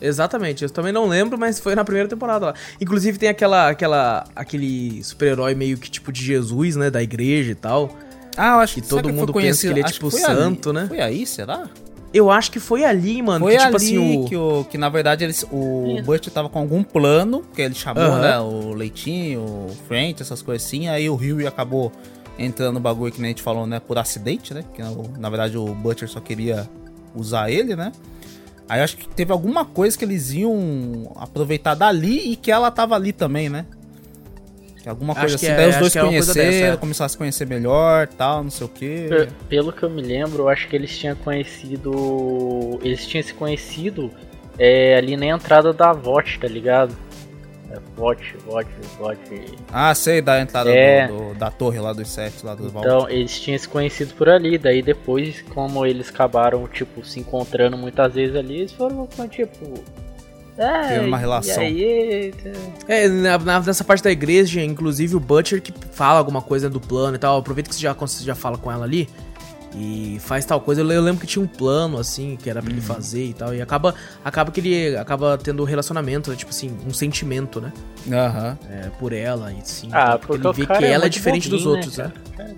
Exatamente, 0.00 0.64
eu 0.64 0.70
também 0.70 0.92
não 0.92 1.06
lembro, 1.06 1.38
mas 1.38 1.60
foi 1.60 1.74
na 1.74 1.84
primeira 1.84 2.08
temporada 2.08 2.46
lá. 2.46 2.54
Inclusive 2.80 3.18
tem 3.18 3.28
aquela, 3.28 3.68
aquela, 3.68 4.24
aquele 4.34 5.04
super-herói 5.04 5.54
meio 5.54 5.76
que 5.76 5.90
tipo 5.90 6.10
de 6.10 6.24
Jesus, 6.24 6.74
né, 6.76 6.90
da 6.90 7.02
igreja 7.02 7.52
e 7.52 7.54
tal. 7.54 7.94
Ah, 8.36 8.54
eu 8.54 8.60
acho 8.60 8.74
Que 8.76 8.80
que 8.80 8.88
todo 8.88 9.02
será 9.02 9.12
mundo 9.12 9.32
pensa 9.34 9.60
que 9.60 9.66
ele 9.66 9.80
é 9.80 9.84
Acho 9.84 9.94
tipo 9.94 10.10
foi 10.10 10.22
ali. 10.24 10.34
santo, 10.36 10.72
né? 10.72 10.86
Foi 10.88 11.00
aí, 11.00 11.26
será? 11.26 11.68
Eu 12.14 12.30
acho 12.30 12.50
que 12.50 12.58
foi 12.58 12.84
ali, 12.84 13.20
mano, 13.22 13.44
Foi 13.44 13.52
que 13.52 13.58
tipo 13.58 13.76
ali 13.76 13.86
assim 13.86 14.18
o 14.18 14.24
que, 14.24 14.36
o, 14.36 14.64
que 14.64 14.78
na 14.78 14.88
verdade 14.88 15.22
eles, 15.22 15.44
o 15.52 15.94
Isso. 15.96 16.04
Butch 16.04 16.28
tava 16.28 16.48
com 16.48 16.58
algum 16.58 16.82
plano, 16.82 17.44
que 17.54 17.60
ele 17.62 17.74
chamou, 17.74 18.16
né? 18.18 18.38
O 18.40 18.72
Leitinho, 18.72 19.40
o 19.40 19.76
French, 19.86 20.22
essas 20.22 20.40
coisas 20.42 20.66
assim. 20.66 20.88
Aí 20.88 21.08
o 21.10 21.14
Rio 21.14 21.46
acabou 21.46 21.92
entrando 22.44 22.74
no 22.74 22.80
bagulho 22.80 23.12
que 23.12 23.20
nem 23.20 23.28
a 23.28 23.32
gente 23.32 23.42
falou, 23.42 23.66
né? 23.66 23.78
Por 23.80 23.98
acidente, 23.98 24.52
né? 24.54 24.64
Que 24.74 24.82
na 25.18 25.28
verdade 25.28 25.56
o 25.58 25.66
Butcher 25.74 26.08
só 26.08 26.20
queria 26.20 26.68
usar 27.14 27.50
ele, 27.50 27.76
né? 27.76 27.92
Aí 28.68 28.80
eu 28.80 28.84
acho 28.84 28.96
que 28.96 29.08
teve 29.08 29.32
alguma 29.32 29.64
coisa 29.64 29.98
que 29.98 30.04
eles 30.04 30.32
iam 30.32 31.12
aproveitar 31.16 31.74
dali 31.74 32.32
e 32.32 32.36
que 32.36 32.50
ela 32.52 32.70
tava 32.70 32.94
ali 32.94 33.12
também, 33.12 33.48
né? 33.48 33.66
Que 34.82 34.88
alguma 34.88 35.12
Acho 35.12 35.20
coisa 35.22 35.38
que 35.38 35.44
assim. 35.46 35.54
é- 35.54 35.56
Daí 35.56 35.66
os 35.66 35.70
acho 35.74 35.80
dois 35.80 35.92
que 35.92 35.98
é 35.98 36.02
uma 36.02 36.10
coisa 36.12 36.32
conheceram, 36.32 36.60
dessa, 36.62 36.72
é. 36.72 36.76
começaram 36.76 37.06
a 37.06 37.08
se 37.10 37.18
conhecer 37.18 37.46
melhor 37.46 38.06
tal, 38.08 38.42
não 38.44 38.50
sei 38.50 38.66
o 38.66 38.70
quê. 38.70 39.06
Pe- 39.10 39.28
Pelo 39.48 39.72
que 39.72 39.82
eu 39.82 39.90
me 39.90 40.00
lembro, 40.00 40.44
eu 40.44 40.48
acho 40.48 40.66
que 40.68 40.74
eles 40.76 40.96
tinham 40.96 41.14
conhecido. 41.16 42.78
Eles 42.82 43.06
tinham 43.06 43.22
se 43.22 43.34
conhecido 43.34 44.10
é, 44.58 44.96
ali 44.96 45.16
na 45.16 45.26
entrada 45.26 45.72
da 45.72 45.92
VOT, 45.92 46.38
tá 46.38 46.48
ligado? 46.48 46.96
É, 47.70 47.78
VOT, 47.96 48.36
VOT, 48.46 48.66
VOT. 48.98 49.58
Ah, 49.72 49.94
sei, 49.94 50.20
da 50.20 50.40
entrada 50.40 50.70
É. 50.70 51.06
do- 51.06 51.28
do- 51.28 51.34
da 51.34 51.50
torre 51.50 51.78
lá 51.78 51.92
dos 51.92 52.08
sete, 52.08 52.44
lá 52.44 52.54
do 52.54 52.68
Val. 52.70 52.82
Então, 52.82 53.08
eles 53.08 53.38
tinham 53.40 53.58
se 53.58 53.68
conhecido 53.68 54.12
por 54.14 54.28
ali. 54.28 54.58
Daí 54.58 54.82
depois, 54.82 55.42
como 55.54 55.86
eles 55.86 56.08
acabaram, 56.08 56.66
tipo, 56.66 57.04
se 57.04 57.20
encontrando 57.20 57.76
muitas 57.76 58.14
vezes 58.14 58.34
ali, 58.34 58.58
eles 58.60 58.72
foram, 58.72 59.06
tipo. 59.30 59.74
É, 60.58 60.88
Teve 60.88 61.06
uma 61.06 61.16
relação. 61.16 61.62
E 61.62 61.66
aí, 61.84 62.32
tá- 62.32 62.50
É, 62.88 63.08
na, 63.08 63.38
na- 63.38 63.60
nessa 63.60 63.84
parte 63.84 64.02
da 64.04 64.10
igreja, 64.10 64.62
inclusive 64.62 65.16
o 65.16 65.20
Butcher 65.20 65.62
que 65.62 65.72
fala 65.92 66.18
alguma 66.18 66.42
coisa 66.42 66.68
do 66.68 66.80
plano 66.80 67.14
e 67.16 67.18
tal. 67.18 67.38
Aproveita 67.38 67.70
que 67.70 67.74
você 67.76 67.80
já, 67.80 67.92
você 67.94 68.24
já 68.24 68.34
fala 68.34 68.58
com 68.58 68.70
ela 68.70 68.84
ali 68.84 69.08
e 69.74 70.18
faz 70.20 70.44
tal 70.44 70.60
coisa. 70.60 70.80
Eu, 70.80 70.86
le- 70.86 70.94
eu 70.96 71.02
lembro 71.02 71.20
que 71.20 71.26
tinha 71.26 71.42
um 71.42 71.46
plano, 71.46 71.98
assim, 71.98 72.36
que 72.36 72.48
era 72.50 72.60
pra 72.60 72.70
Uhum. 72.70 72.76
ele 72.76 72.84
fazer 72.84 73.24
e 73.26 73.34
tal. 73.34 73.54
E 73.54 73.62
acaba, 73.62 73.94
acaba 74.24 74.50
que 74.50 74.60
ele 74.60 74.96
acaba 74.96 75.38
tendo 75.38 75.62
um 75.62 75.66
relacionamento, 75.66 76.30
né, 76.30 76.36
tipo 76.36 76.50
assim, 76.50 76.76
um 76.86 76.92
sentimento, 76.92 77.60
né? 77.60 77.72
Aham. 78.10 78.58
é, 78.68 78.88
por 78.98 79.12
ela 79.12 79.52
e 79.52 79.60
sim. 79.64 79.88
Ah, 79.92 80.10
tal, 80.10 80.18
porque 80.20 80.46
ele 80.46 80.52
vê 80.54 80.66
que 80.66 80.84
ela 80.84 81.06
é 81.06 81.08
diferente 81.08 81.48
dos 81.48 81.62
bobinho, 81.62 81.76
outros, 81.76 81.96
né? 81.98 82.12
cara 82.36 82.50
é. 82.50 82.54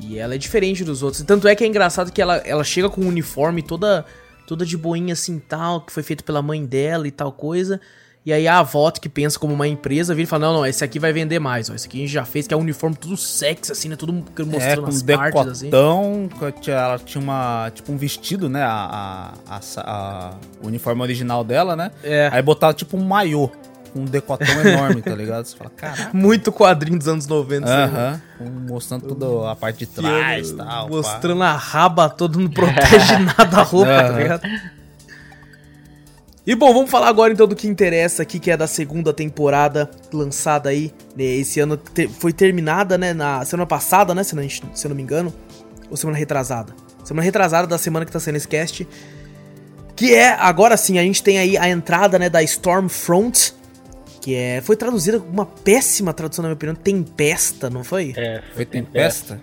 E 0.00 0.18
ela 0.18 0.34
é 0.34 0.38
diferente 0.38 0.84
dos 0.84 1.02
outros. 1.02 1.22
Tanto 1.24 1.48
é 1.48 1.54
que 1.56 1.64
é 1.64 1.66
engraçado 1.66 2.12
que 2.12 2.20
ela, 2.22 2.36
ela 2.38 2.62
chega 2.62 2.88
com 2.88 3.00
um 3.00 3.08
uniforme 3.08 3.62
toda 3.62 4.04
toda 4.46 4.64
de 4.64 4.76
boinha 4.76 5.12
assim 5.12 5.40
tal, 5.40 5.80
que 5.80 5.90
foi 5.92 6.04
feito 6.04 6.22
pela 6.22 6.40
mãe 6.40 6.64
dela 6.64 7.08
e 7.08 7.10
tal 7.10 7.32
coisa. 7.32 7.80
E 8.26 8.32
aí 8.32 8.48
a 8.48 8.58
avó, 8.58 8.90
que 8.90 9.08
pensa 9.08 9.38
como 9.38 9.54
uma 9.54 9.68
empresa, 9.68 10.12
vira 10.12 10.24
e 10.24 10.26
fala: 10.26 10.46
Não, 10.46 10.54
não, 10.54 10.66
esse 10.66 10.82
aqui 10.82 10.98
vai 10.98 11.12
vender 11.12 11.38
mais. 11.38 11.70
Ó, 11.70 11.74
esse 11.74 11.86
aqui 11.86 11.98
a 11.98 12.00
gente 12.00 12.12
já 12.12 12.24
fez, 12.24 12.48
que 12.48 12.52
é 12.52 12.56
um 12.56 12.60
uniforme 12.60 12.96
tudo 12.96 13.16
sexy, 13.16 13.70
assim, 13.70 13.88
né? 13.88 13.94
Tudo 13.94 14.12
É, 14.36 14.42
mostrando 14.42 14.82
com 14.82 14.88
as 14.88 15.00
um 15.00 15.06
partes, 15.06 15.46
assim. 15.46 15.70
decotão, 15.70 16.28
ela 16.66 16.98
tinha 16.98 17.22
uma, 17.22 17.70
tipo 17.72 17.92
um 17.92 17.96
vestido, 17.96 18.48
né, 18.48 18.62
a, 18.64 19.32
a, 19.48 19.56
a 19.56 19.60
a- 19.80 20.30
o 20.60 20.66
uniforme 20.66 21.02
original 21.02 21.44
dela, 21.44 21.76
né? 21.76 21.92
É. 22.02 22.28
Aí 22.32 22.42
botaram 22.42 22.74
tipo 22.74 22.96
um 22.96 23.04
maiô, 23.04 23.48
com 23.92 24.00
um 24.00 24.04
decotão 24.04 24.60
enorme, 24.60 25.02
tá 25.02 25.14
ligado? 25.14 25.44
Você 25.44 25.56
fala, 25.56 25.70
caraca. 25.70 26.10
Muito 26.12 26.50
quadrinho 26.50 26.98
dos 26.98 27.06
anos 27.06 27.28
90. 27.28 27.64
assim, 27.64 27.92
né? 27.92 27.98
Aham, 27.98 28.22
com- 28.38 28.72
mostrando 28.72 29.06
toda 29.14 29.52
a 29.52 29.54
parte 29.54 29.78
de 29.78 29.86
trás 29.86 30.50
e 30.50 30.54
tal. 30.56 30.66
pá. 30.88 30.94
Mostrando 30.96 31.42
a 31.44 31.52
raba 31.52 32.08
toda, 32.08 32.36
não 32.40 32.50
protege 32.50 33.18
nada 33.38 33.58
a 33.58 33.62
roupa, 33.62 34.02
tá 34.02 34.08
ligado? 34.18 34.42
E 36.46 36.54
bom, 36.54 36.72
vamos 36.72 36.90
falar 36.90 37.08
agora 37.08 37.32
então 37.32 37.46
do 37.46 37.56
que 37.56 37.66
interessa 37.66 38.22
aqui, 38.22 38.38
que 38.38 38.50
é 38.52 38.56
da 38.56 38.68
segunda 38.68 39.12
temporada 39.12 39.90
lançada 40.12 40.68
aí, 40.70 40.92
né, 41.16 41.24
esse 41.24 41.58
ano 41.58 41.76
te- 41.76 42.06
foi 42.06 42.32
terminada, 42.32 42.96
né, 42.96 43.12
na 43.12 43.44
semana 43.44 43.66
passada, 43.66 44.14
né, 44.14 44.22
se 44.22 44.32
eu 44.34 44.40
não, 44.40 44.48
se 44.48 44.86
eu 44.86 44.88
não 44.88 44.94
me 44.96 45.02
engano, 45.02 45.34
ou 45.90 45.96
semana 45.96 46.16
retrasada. 46.16 46.72
Semana 47.02 47.24
retrasada 47.24 47.66
da 47.66 47.78
semana 47.78 48.06
que 48.06 48.12
tá 48.12 48.20
sendo 48.20 48.36
esse 48.36 48.46
cast, 48.46 48.86
que 49.96 50.14
é, 50.14 50.28
agora 50.34 50.76
sim, 50.76 50.98
a 51.00 51.02
gente 51.02 51.20
tem 51.22 51.38
aí 51.38 51.58
a 51.58 51.68
entrada, 51.68 52.16
né, 52.16 52.28
da 52.30 52.40
Stormfront, 52.44 53.52
que 54.20 54.34
é, 54.36 54.60
foi 54.60 54.76
traduzida 54.76 55.18
com 55.18 55.28
uma 55.28 55.46
péssima 55.46 56.12
tradução, 56.12 56.42
na 56.44 56.48
minha 56.48 56.54
opinião, 56.54 56.76
Tempesta, 56.76 57.68
não 57.68 57.82
foi? 57.82 58.12
É, 58.16 58.40
Foi 58.54 58.64
tempesta? 58.64 59.40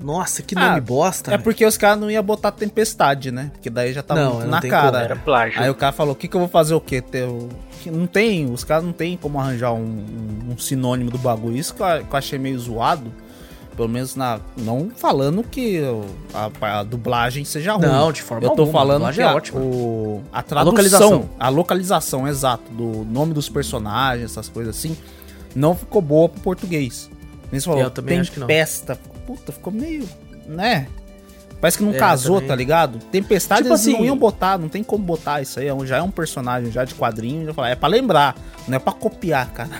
Nossa, 0.00 0.42
que 0.42 0.54
nome 0.54 0.78
Ah, 0.78 0.80
bosta, 0.80 1.34
É 1.34 1.38
porque 1.38 1.64
os 1.66 1.76
caras 1.76 2.00
não 2.00 2.10
iam 2.10 2.22
botar 2.22 2.50
tempestade, 2.52 3.30
né? 3.30 3.50
Porque 3.52 3.68
daí 3.68 3.92
já 3.92 4.02
tá 4.02 4.14
Não, 4.14 4.32
muito 4.34 4.44
não 4.44 4.50
na 4.52 4.60
tem 4.60 4.70
cara. 4.70 4.90
como. 4.90 4.96
Era 5.04 5.16
plágio. 5.16 5.60
Aí 5.62 5.68
o 5.70 5.74
cara 5.74 5.92
falou, 5.92 6.12
o 6.14 6.16
que, 6.16 6.26
que 6.26 6.34
eu 6.36 6.40
vou 6.40 6.48
fazer 6.48 6.74
o 6.74 6.80
quê? 6.80 7.02
Que 7.82 7.90
Não 7.90 8.06
tem, 8.06 8.50
os 8.50 8.64
caras 8.64 8.84
não 8.84 8.92
tem 8.92 9.16
como 9.16 9.38
arranjar 9.38 9.72
um, 9.72 9.78
um- 9.78 10.52
um 10.52 10.58
sinônimo 10.58 11.10
do 11.10 11.18
bagulho. 11.18 11.56
Isso 11.56 11.74
que 11.74 11.82
eu, 11.82 11.86
que 12.04 12.12
eu 12.14 12.18
achei 12.18 12.38
meio 12.38 12.58
zoado. 12.58 13.12
Pelo 13.76 13.88
menos 13.88 14.14
na. 14.16 14.40
Não 14.58 14.90
falando 14.94 15.42
que 15.42 15.80
a, 16.34 16.80
a 16.80 16.82
dublagem 16.82 17.44
seja 17.46 17.72
ruim. 17.74 17.86
Não, 17.86 18.12
de 18.12 18.20
forma 18.20 18.44
Eu 18.44 18.50
tô 18.50 18.62
alguma, 18.62 18.78
a 18.78 18.82
falando 18.82 19.14
que 19.14 19.20
é 19.20 19.24
a, 19.24 19.34
ótima. 19.34 19.60
o, 19.60 20.22
a 20.30 20.42
tradução, 20.42 20.70
localização. 20.72 21.30
a 21.38 21.48
localização, 21.48 22.28
exato, 22.28 22.70
do 22.72 23.04
nome 23.10 23.32
dos 23.32 23.48
personagens, 23.48 24.30
essas 24.32 24.48
coisas 24.50 24.76
assim, 24.76 24.94
não 25.54 25.74
ficou 25.74 26.02
boa 26.02 26.28
pro 26.28 26.40
português. 26.42 27.08
Nem 27.50 27.58
você 27.58 27.64
falou, 27.66 27.80
Eu 27.80 27.90
também 27.90 28.20
acho 28.20 28.32
que 28.32 28.40
não. 28.40 28.46
tempesta. 28.46 28.98
Puta, 29.36 29.52
ficou 29.52 29.72
meio, 29.72 30.08
né? 30.46 30.88
Parece 31.60 31.78
que 31.78 31.84
não 31.84 31.92
É, 31.92 31.98
casou, 31.98 32.36
também. 32.36 32.48
tá 32.48 32.54
ligado? 32.56 32.98
Tempestade 33.12 33.62
Tipo 33.62 33.74
eles 33.74 33.86
não 33.86 33.94
assim- 33.94 34.04
iam 34.06 34.16
botar, 34.16 34.58
não 34.58 34.68
tem 34.68 34.82
como 34.82 35.04
botar 35.04 35.40
isso 35.42 35.60
aí, 35.60 35.68
é 35.68 35.86
já 35.86 35.98
é 35.98 36.02
um 36.02 36.10
personagem 36.10 36.72
já 36.72 36.84
de 36.84 36.94
quadrinho, 36.94 37.44
já 37.46 37.54
fala, 37.54 37.68
é 37.68 37.74
pra 37.76 37.88
lembrar, 37.88 38.34
não 38.66 38.76
é 38.76 38.78
pra 38.78 38.92
copiar, 38.92 39.50
cara. 39.52 39.70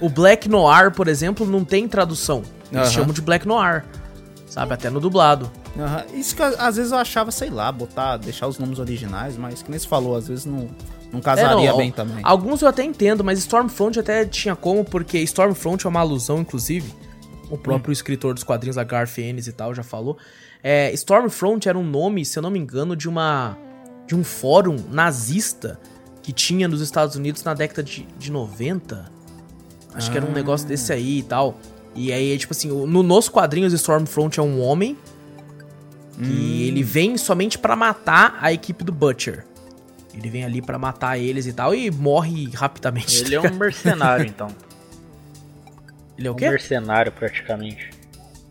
O 0.00 0.08
Black 0.08 0.48
Noir, 0.48 0.90
por 0.90 1.06
exemplo, 1.06 1.46
não 1.46 1.64
tem 1.64 1.86
tradução. 1.86 2.42
Eles 2.72 2.92
chamam 2.92 3.12
de 3.12 3.20
Black 3.22 3.46
Noir. 3.46 3.84
Sabe? 4.48 4.74
Até 4.74 4.90
no 4.90 4.98
dublado. 5.00 5.50
Isso 6.14 6.34
que 6.34 6.42
às 6.42 6.76
vezes 6.76 6.90
eu 6.92 6.98
achava, 6.98 7.30
sei 7.30 7.50
lá, 7.50 7.70
botar, 7.70 8.16
deixar 8.16 8.46
os 8.48 8.58
nomes 8.58 8.78
originais, 8.78 9.36
mas 9.36 9.62
que 9.62 9.70
nem 9.70 9.78
se 9.78 9.86
falou, 9.86 10.16
às 10.16 10.26
vezes 10.28 10.44
não, 10.46 10.68
não 11.12 11.20
casaria 11.20 11.68
É, 11.68 11.70
não, 11.70 11.76
bem 11.76 11.92
também. 11.92 12.18
Alguns 12.22 12.62
eu 12.62 12.68
até 12.68 12.82
entendo, 12.82 13.22
mas 13.22 13.38
Stormfront 13.38 14.00
até 14.00 14.24
tinha 14.24 14.56
como, 14.56 14.82
porque 14.84 15.18
Stormfront 15.18 15.84
é 15.86 15.88
uma 15.90 16.00
alusão, 16.00 16.40
inclusive. 16.40 16.92
O 17.50 17.56
próprio 17.56 17.92
escritor 17.92 18.34
dos 18.34 18.42
quadrinhos, 18.42 18.76
a 18.78 18.84
Garth 18.84 19.18
Ennis 19.18 19.46
e 19.46 19.52
tal, 19.52 19.74
já 19.74 19.82
falou. 19.82 20.18
É, 20.62 20.92
Stormfront 20.94 21.68
era 21.68 21.78
um 21.78 21.84
nome, 21.84 22.24
se 22.24 22.38
eu 22.38 22.42
não 22.42 22.50
me 22.50 22.58
engano, 22.58 22.96
de 22.96 23.08
uma. 23.08 23.56
de 24.06 24.14
um 24.16 24.24
fórum 24.24 24.76
nazista 24.90 25.78
que 26.22 26.32
tinha 26.32 26.66
nos 26.66 26.80
Estados 26.80 27.14
Unidos 27.16 27.44
na 27.44 27.54
década 27.54 27.82
de, 27.82 28.02
de 28.18 28.32
90. 28.32 29.12
Acho 29.94 30.10
que 30.10 30.16
era 30.16 30.26
um 30.26 30.30
Ah. 30.30 30.34
negócio 30.34 30.66
desse 30.66 30.92
aí 30.92 31.18
e 31.20 31.22
tal. 31.22 31.58
E 31.94 32.12
aí, 32.12 32.36
tipo 32.36 32.52
assim, 32.52 32.68
no, 32.68 33.02
nos 33.02 33.28
quadrinhos, 33.28 33.72
Stormfront 33.72 34.38
é 34.38 34.42
um 34.42 34.60
homem. 34.60 34.96
E 36.20 36.66
ele 36.66 36.82
vem 36.82 37.16
somente 37.18 37.58
pra 37.58 37.76
matar 37.76 38.38
a 38.40 38.52
equipe 38.52 38.82
do 38.82 38.90
Butcher. 38.92 39.44
Ele 40.14 40.30
vem 40.30 40.44
ali 40.44 40.62
pra 40.62 40.78
matar 40.78 41.18
eles 41.18 41.46
e 41.46 41.52
tal 41.52 41.74
e 41.74 41.90
morre 41.90 42.48
rapidamente. 42.54 43.22
Ele 43.22 43.34
é 43.34 43.40
um 43.40 43.54
mercenário, 43.54 44.24
então. 44.28 44.48
Ele 46.18 46.28
é 46.28 46.30
o 46.30 46.34
Um 46.34 46.36
quê? 46.36 46.48
mercenário, 46.48 47.12
praticamente. 47.12 47.90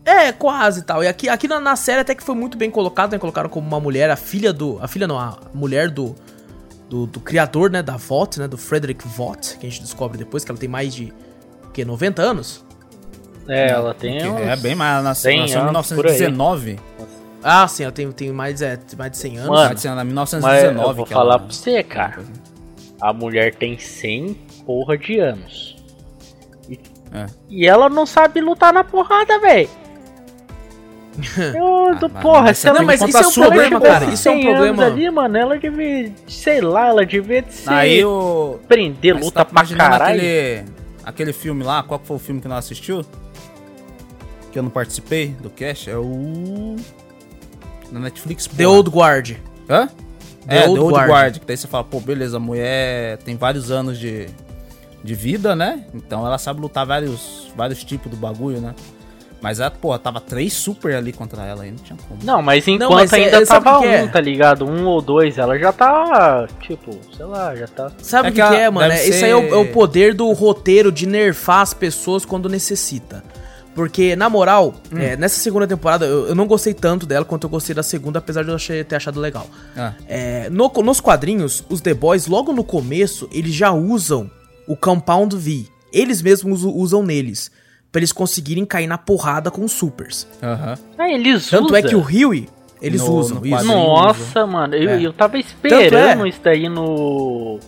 É, 0.04 0.30
quase 0.30 0.80
e 0.80 0.82
tal. 0.84 1.02
E 1.02 1.08
aqui, 1.08 1.28
aqui 1.28 1.48
na, 1.48 1.58
na 1.58 1.74
série 1.74 2.00
até 2.00 2.14
que 2.14 2.22
foi 2.22 2.34
muito 2.36 2.56
bem 2.56 2.70
colocado, 2.70 3.12
né? 3.12 3.18
Colocaram 3.18 3.48
como 3.48 3.66
uma 3.66 3.80
mulher, 3.80 4.08
a 4.10 4.16
filha 4.16 4.52
do. 4.52 4.78
A 4.80 4.86
filha 4.86 5.06
não, 5.06 5.18
a 5.18 5.38
mulher 5.52 5.90
do. 5.90 6.14
Do, 6.88 7.04
do 7.04 7.18
criador, 7.18 7.68
né? 7.68 7.82
Da 7.82 7.96
Vought, 7.96 8.38
né? 8.38 8.46
Do 8.46 8.56
Frederick 8.56 9.06
Vought, 9.08 9.58
que 9.58 9.66
a 9.66 9.70
gente 9.70 9.82
descobre 9.82 10.16
depois 10.16 10.44
que 10.44 10.50
ela 10.52 10.58
tem 10.58 10.68
mais 10.68 10.94
de. 10.94 11.12
O 11.64 11.70
quê? 11.72 11.84
90 11.84 12.22
anos? 12.22 12.64
É, 13.48 13.70
ela 13.70 13.92
tem 13.94 14.28
uns... 14.30 14.40
é 14.40 14.56
bem 14.56 14.74
mais, 14.76 14.96
100 14.98 15.04
nasceu 15.04 15.32
em 15.32 15.40
anos 15.68 15.86
por 15.92 16.06
aí. 16.06 16.12
1919. 16.12 16.78
Ah, 17.42 17.68
sim, 17.68 17.82
ela 17.84 17.92
tem, 17.92 18.10
tem 18.12 18.32
mais, 18.32 18.60
é, 18.62 18.78
mais 18.96 19.10
de 19.12 19.18
100 19.18 19.38
anos. 19.38 19.50
Mano, 19.50 19.70
Nasceu 19.70 19.90
em 19.92 19.94
Mas 19.94 20.04
1919. 20.06 20.88
eu 20.88 20.94
vou 20.94 21.04
que 21.06 21.12
falar 21.12 21.34
ela- 21.34 21.38
pra 21.40 21.52
você, 21.52 21.82
cara. 21.82 22.22
A 23.00 23.12
mulher 23.12 23.54
tem 23.54 23.78
100 23.78 24.34
porra 24.64 24.96
de 24.98 25.18
anos. 25.20 25.75
E, 27.16 27.20
É. 27.20 27.26
e 27.48 27.66
ela 27.66 27.88
não 27.88 28.04
sabe 28.06 28.40
lutar 28.40 28.72
na 28.72 28.84
porrada, 28.84 29.38
véi. 29.40 29.68
Eu, 31.54 31.96
do, 31.98 32.10
mas- 32.12 32.22
porra, 32.22 32.42
mas 32.42 32.58
se 32.58 32.68
ela 32.68 32.78
Não, 32.80 32.86
mas 32.86 33.00
se 33.00 33.08
isso 33.08 33.16
é 33.18 33.26
um 33.26 33.32
problema, 33.32 33.80
cara, 33.80 34.04
isso 34.06 34.28
é 34.28 34.32
um 34.32 34.34
100 34.34 34.46
anos 34.48 34.58
problema. 34.66 34.84
Ali, 34.84 35.10
mano, 35.10 35.38
ela 35.38 35.58
devia, 35.58 36.12
sei 36.28 36.60
lá, 36.60 36.88
ela 36.88 37.06
devia 37.06 37.42
ser, 37.48 37.70
Aí 37.70 38.04
o. 38.04 38.58
prender 38.68 39.14
Mas 39.14 39.24
luta 39.24 39.42
tá 39.42 39.44
pra 39.46 39.66
caralho. 39.66 40.18
Aquele, 40.20 40.64
aquele 41.04 41.32
filme 41.32 41.64
lá, 41.64 41.82
qual 41.82 41.98
que 41.98 42.06
foi 42.06 42.16
o 42.16 42.20
filme 42.20 42.40
que 42.40 42.48
nós 42.48 42.58
assistiu? 42.66 43.02
Que 44.52 44.58
eu 44.58 44.62
não 44.62 44.68
participei 44.70 45.28
do 45.40 45.48
cast? 45.48 45.88
É 45.88 45.96
o. 45.96 46.76
Na 47.90 48.00
Netflix, 48.00 48.46
The 48.46 48.64
porra. 48.64 48.76
Old 48.76 48.90
Guard. 48.90 49.30
Hã? 49.70 49.88
The 50.46 50.58
é, 50.64 50.68
Old 50.68 50.74
The 50.74 50.80
Old 50.80 50.92
Guard. 50.94 51.08
Guard. 51.08 51.38
Que 51.38 51.46
daí 51.46 51.56
você 51.56 51.66
fala, 51.66 51.84
pô, 51.84 51.98
beleza, 51.98 52.36
a 52.36 52.40
mulher 52.40 53.16
tem 53.18 53.36
vários 53.36 53.70
anos 53.70 53.98
de, 53.98 54.26
de 55.06 55.14
vida, 55.14 55.54
né? 55.56 55.84
Então 55.94 56.26
ela 56.26 56.36
sabe 56.36 56.60
lutar 56.60 56.84
vários, 56.84 57.48
vários 57.56 57.82
tipos 57.84 58.10
do 58.10 58.16
bagulho, 58.16 58.60
né? 58.60 58.74
Mas 59.40 59.60
ela, 59.60 59.70
pô, 59.70 59.96
tava 59.98 60.18
três 60.20 60.52
super 60.54 60.94
ali 60.96 61.12
contra 61.12 61.44
ela 61.44 61.62
aí, 61.62 61.70
não 61.70 61.78
tinha 61.78 61.96
como. 62.08 62.20
Não, 62.24 62.42
mas 62.42 62.66
enquanto 62.66 62.90
mas 62.92 63.12
é- 63.12 63.16
ainda 63.16 63.44
sabe 63.46 63.64
tava 63.64 63.78
o 63.78 63.82
que 63.82 63.86
é? 63.88 64.02
um, 64.02 64.08
tá 64.08 64.20
ligado? 64.20 64.64
Um 64.66 64.86
ou 64.86 65.00
dois, 65.00 65.36
ela 65.38 65.58
já 65.58 65.72
tá, 65.72 66.48
tipo, 66.62 66.98
sei 67.16 67.26
lá, 67.26 67.54
já 67.54 67.66
tá... 67.68 67.92
Sabe 68.02 68.28
É 68.28 68.30
o 68.30 68.34
que 68.34 68.42
que, 68.42 68.48
que 68.48 68.54
é, 68.54 68.70
mano? 68.70 68.92
É- 68.92 69.06
Isso 69.08 69.24
aí 69.24 69.30
é 69.30 69.36
o, 69.36 69.42
ser- 69.42 69.52
é 69.52 69.56
o 69.56 69.72
poder 69.72 70.14
do 70.14 70.32
roteiro 70.32 70.90
de 70.90 71.06
nerfar 71.06 71.60
as 71.60 71.74
pessoas 71.74 72.24
quando 72.24 72.48
necessita. 72.48 73.22
Porque, 73.74 74.16
na 74.16 74.30
moral, 74.30 74.74
Hum. 74.90 74.98
é, 74.98 75.16
nessa 75.18 75.38
segunda 75.38 75.66
temporada, 75.66 76.06
eu, 76.06 76.28
eu 76.28 76.34
não 76.34 76.46
gostei 76.46 76.72
tanto 76.72 77.04
dela 77.04 77.24
quanto 77.26 77.44
eu 77.44 77.50
gostei 77.50 77.74
da 77.74 77.82
segunda, 77.82 78.18
apesar 78.18 78.42
de 78.42 78.48
eu 78.48 78.54
achei- 78.56 78.82
ter 78.84 78.96
achado 78.96 79.20
legal. 79.20 79.46
Ah, 79.76 79.92
É, 80.08 80.48
no- 80.48 80.72
nos 80.82 80.98
quadrinhos, 80.98 81.62
os 81.68 81.82
The 81.82 81.92
Boys, 81.92 82.26
logo 82.26 82.54
no 82.54 82.64
começo, 82.64 83.28
eles 83.30 83.52
já 83.54 83.70
usam 83.70 84.30
o 84.66 84.76
Compound 84.76 85.36
V. 85.36 85.66
Eles 85.92 86.20
mesmos 86.22 86.62
usam 86.64 87.02
neles. 87.02 87.50
Pra 87.92 88.00
eles 88.00 88.12
conseguirem 88.12 88.64
cair 88.66 88.86
na 88.86 88.98
porrada 88.98 89.50
com 89.50 89.64
os 89.64 89.72
supers. 89.72 90.26
Aham. 90.42 90.76
Ah, 90.98 91.08
eles 91.10 91.48
Tanto 91.48 91.66
usam. 91.66 91.76
é 91.76 91.82
que 91.82 91.94
o 91.94 92.00
Huey, 92.00 92.48
eles 92.82 93.00
No- 93.00 93.14
usam 93.14 93.40
no 93.40 93.46
isso. 93.46 93.64
Nossa, 93.64 94.46
mano, 94.46 94.74
eu, 94.74 94.90
É. 94.90 95.00
eu 95.02 95.12
tava 95.12 95.38
esperando 95.38 96.26
é- 96.26 96.28
isso 96.28 96.40
daí 96.42 96.68
no, 96.68 97.58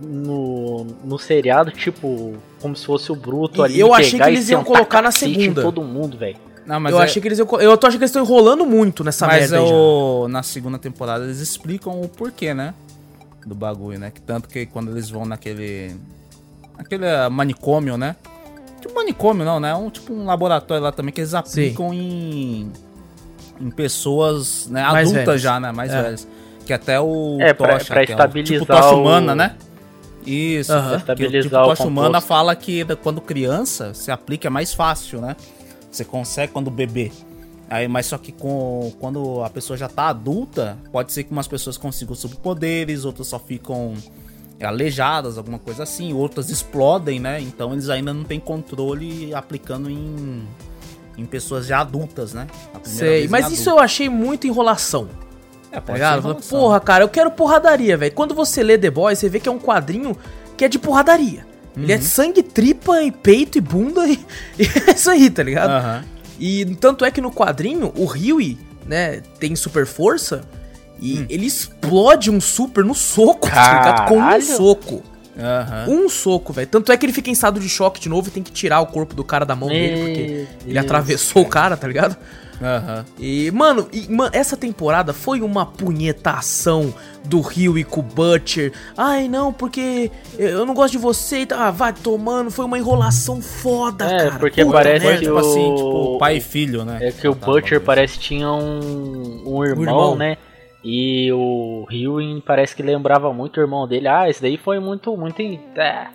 no. 0.00 0.86
no 1.04 1.18
seriado, 1.18 1.70
tipo, 1.70 2.34
como 2.60 2.74
se 2.76 2.86
fosse 2.86 3.10
o 3.12 3.16
Bruto 3.16 3.62
ali. 3.62 3.78
eu 3.78 3.92
achei 3.92 4.12
pegar 4.12 4.24
que 4.26 4.30
eles 4.30 4.48
iam 4.48 4.64
colocar 4.64 5.02
na 5.02 5.10
segunda. 5.10 5.62
Todo 5.62 5.82
mundo, 5.82 6.16
velho. 6.16 6.36
Não, 6.64 6.78
mas 6.78 6.92
eu 6.94 7.00
é- 7.00 7.04
achei 7.04 7.20
que 7.20 7.26
eles 7.28 7.38
iam. 7.38 7.48
Eu 7.60 7.76
tô 7.76 7.88
achando 7.88 7.98
que 7.98 8.04
eles 8.04 8.10
estão 8.10 8.22
enrolando 8.22 8.64
muito 8.64 9.02
nessa 9.02 9.26
Mas 9.26 9.50
merda 9.50 9.58
aí 9.58 9.68
já. 9.68 9.74
o... 9.74 10.28
na 10.28 10.42
segunda 10.44 10.78
temporada 10.78 11.24
eles 11.24 11.40
explicam 11.40 12.00
o 12.00 12.08
porquê, 12.08 12.54
né? 12.54 12.72
Do 13.46 13.54
bagulho, 13.54 13.98
né? 13.98 14.10
Que 14.10 14.20
tanto 14.20 14.48
que 14.48 14.66
quando 14.66 14.90
eles 14.90 15.10
vão 15.10 15.24
naquele. 15.26 15.96
Aquele 16.78 17.06
ah, 17.08 17.28
manicômio, 17.28 17.96
né? 17.96 18.16
Tipo 18.80 18.94
manicômio, 18.94 19.44
não, 19.44 19.60
né? 19.60 19.74
Um, 19.74 19.90
tipo 19.90 20.12
um 20.12 20.24
laboratório 20.26 20.82
lá 20.82 20.92
também 20.92 21.12
que 21.12 21.20
eles 21.20 21.34
aplicam 21.34 21.92
em. 21.92 22.70
Em 23.60 23.70
pessoas 23.70 24.66
né, 24.68 24.82
Mais 24.82 25.10
adultas 25.12 25.40
já, 25.40 25.60
né? 25.60 25.70
Mais 25.72 25.92
É. 25.92 26.02
velhas. 26.02 26.28
Que 26.66 26.72
até 26.72 27.00
o 27.00 27.38
É, 27.40 27.52
pra- 27.52 27.78
Tocha, 27.78 27.92
pra 27.94 28.06
que 28.06 28.12
é 28.12 28.14
o- 28.14 28.18
estabilizar 28.18 28.60
tipo 28.60 28.72
tocha 28.72 28.94
o- 28.94 29.00
humana, 29.00 29.34
né? 29.34 29.56
Isso, 30.24 30.72
Aham. 30.72 30.88
que 30.90 30.94
o 30.94 30.98
Estabilizar 30.98 31.42
tipo 31.42 31.56
o 31.56 31.64
tocha 31.68 31.82
humana 31.84 32.20
fala 32.20 32.54
que 32.56 32.84
quando 33.02 33.20
criança 33.20 33.92
se 33.94 34.10
aplica 34.10 34.46
é 34.48 34.50
mais 34.50 34.72
fácil, 34.72 35.20
né? 35.20 35.36
Você 35.90 36.04
consegue 36.04 36.52
quando 36.52 36.70
bebê. 36.70 37.10
Aí, 37.72 37.88
mas 37.88 38.04
só 38.04 38.18
que 38.18 38.32
com, 38.32 38.92
quando 39.00 39.42
a 39.42 39.48
pessoa 39.48 39.78
já 39.78 39.88
tá 39.88 40.08
adulta, 40.08 40.76
pode 40.92 41.10
ser 41.10 41.24
que 41.24 41.32
umas 41.32 41.48
pessoas 41.48 41.78
consigam 41.78 42.14
superpoderes, 42.14 43.06
outras 43.06 43.28
só 43.28 43.38
ficam 43.38 43.94
aleijadas, 44.62 45.38
alguma 45.38 45.58
coisa 45.58 45.82
assim, 45.82 46.12
outras 46.12 46.50
explodem, 46.50 47.18
né? 47.18 47.40
Então 47.40 47.72
eles 47.72 47.88
ainda 47.88 48.12
não 48.12 48.24
têm 48.24 48.38
controle 48.38 49.34
aplicando 49.34 49.88
em, 49.88 50.46
em 51.16 51.24
pessoas 51.24 51.64
já 51.66 51.80
adultas, 51.80 52.34
né? 52.34 52.46
Sei, 52.82 53.26
mas 53.26 53.50
isso 53.50 53.70
eu 53.70 53.78
achei 53.78 54.06
muito 54.06 54.46
enrolação. 54.46 55.08
é, 55.70 55.76
Tá 55.76 55.80
pode 55.80 55.94
ligado? 55.94 56.42
ser. 56.42 56.50
Porra, 56.50 56.78
cara, 56.78 57.04
eu 57.04 57.08
quero 57.08 57.30
porradaria, 57.30 57.96
velho. 57.96 58.12
Quando 58.12 58.34
você 58.34 58.62
lê 58.62 58.76
The 58.76 58.90
Boys, 58.90 59.18
você 59.18 59.30
vê 59.30 59.40
que 59.40 59.48
é 59.48 59.52
um 59.52 59.58
quadrinho 59.58 60.14
que 60.58 60.64
é 60.66 60.68
de 60.68 60.78
porradaria. 60.78 61.46
Ele 61.74 61.90
é 61.90 61.98
sangue, 61.98 62.42
tripa 62.42 63.02
e 63.02 63.10
peito 63.10 63.56
e 63.56 63.62
bunda 63.62 64.06
e, 64.06 64.20
e 64.60 64.64
é 64.90 64.92
isso 64.92 65.08
aí, 65.08 65.30
tá 65.30 65.42
ligado? 65.42 65.70
Aham. 65.70 66.04
E 66.38 66.64
tanto 66.80 67.04
é 67.04 67.10
que 67.10 67.20
no 67.20 67.30
quadrinho, 67.30 67.92
o 67.96 68.04
Huey, 68.06 68.58
né, 68.86 69.22
tem 69.38 69.54
super 69.56 69.86
força 69.86 70.42
e 71.00 71.18
Hum. 71.20 71.26
ele 71.28 71.46
explode 71.46 72.30
um 72.30 72.40
super 72.40 72.84
no 72.84 72.94
soco, 72.94 73.48
tá 73.48 73.78
ligado? 73.78 74.08
Com 74.08 74.18
um 74.20 74.40
soco. 74.40 75.02
Aham. 75.38 75.86
Um 75.88 76.08
soco, 76.08 76.52
velho. 76.52 76.68
Tanto 76.68 76.92
é 76.92 76.96
que 76.96 77.06
ele 77.06 77.12
fica 77.12 77.30
em 77.30 77.32
estado 77.32 77.58
de 77.58 77.68
choque 77.68 77.98
de 78.00 78.08
novo 78.08 78.28
e 78.28 78.30
tem 78.30 78.42
que 78.42 78.52
tirar 78.52 78.80
o 78.80 78.86
corpo 78.86 79.14
do 79.14 79.24
cara 79.24 79.44
da 79.46 79.56
mão 79.56 79.68
dele, 79.68 79.96
porque 80.04 80.20
Meu 80.20 80.28
ele 80.30 80.48
Deus. 80.74 80.84
atravessou 80.84 81.42
o 81.42 81.46
cara, 81.48 81.76
tá 81.76 81.86
ligado? 81.88 82.16
Aham. 82.60 83.04
E, 83.18 83.50
mano, 83.50 83.88
e, 83.92 84.08
mano, 84.12 84.30
essa 84.32 84.56
temporada 84.56 85.12
foi 85.12 85.40
uma 85.40 85.64
punhetação 85.66 86.92
do 87.24 87.40
Rio 87.40 87.78
e 87.78 87.84
com 87.84 88.00
o 88.00 88.02
Butcher. 88.02 88.72
Ai, 88.96 89.28
não, 89.28 89.52
porque 89.52 90.10
eu 90.38 90.64
não 90.66 90.74
gosto 90.74 90.92
de 90.92 90.98
você 90.98 91.40
e 91.40 91.46
tal. 91.46 91.60
Ah, 91.60 91.70
vai 91.70 91.92
tomando. 91.92 92.50
Foi 92.50 92.64
uma 92.64 92.78
enrolação 92.78 93.40
foda, 93.40 94.04
É, 94.04 94.16
cara. 94.16 94.38
porque 94.38 94.64
Puta 94.64 94.76
parece 94.76 95.04
merda. 95.06 95.18
que 95.20 95.24
tipo 95.26 95.34
o- 95.36 95.38
assim, 95.38 95.74
tipo, 95.76 96.18
pai 96.18 96.36
e 96.36 96.40
filho, 96.40 96.84
né? 96.84 96.98
É 97.00 97.12
que 97.12 97.26
o 97.28 97.34
Tá, 97.34 97.46
Butcher 97.46 97.78
bagulho. 97.78 97.86
parece 97.86 98.14
que 98.14 98.20
tinha 98.24 98.50
um, 98.52 99.42
um 99.46 99.64
irmão, 99.64 99.84
irmão. 99.84 100.16
né? 100.16 100.36
E 100.84 101.30
o 101.32 101.86
Hewin 101.90 102.42
parece 102.44 102.74
que 102.74 102.82
lembrava 102.82 103.32
muito 103.32 103.58
o 103.58 103.60
irmão 103.60 103.86
dele. 103.86 104.08
Ah, 104.08 104.28
esse 104.28 104.42
daí 104.42 104.56
foi 104.56 104.80
muito, 104.80 105.16
muito. 105.16 105.40
É, 105.40 106.08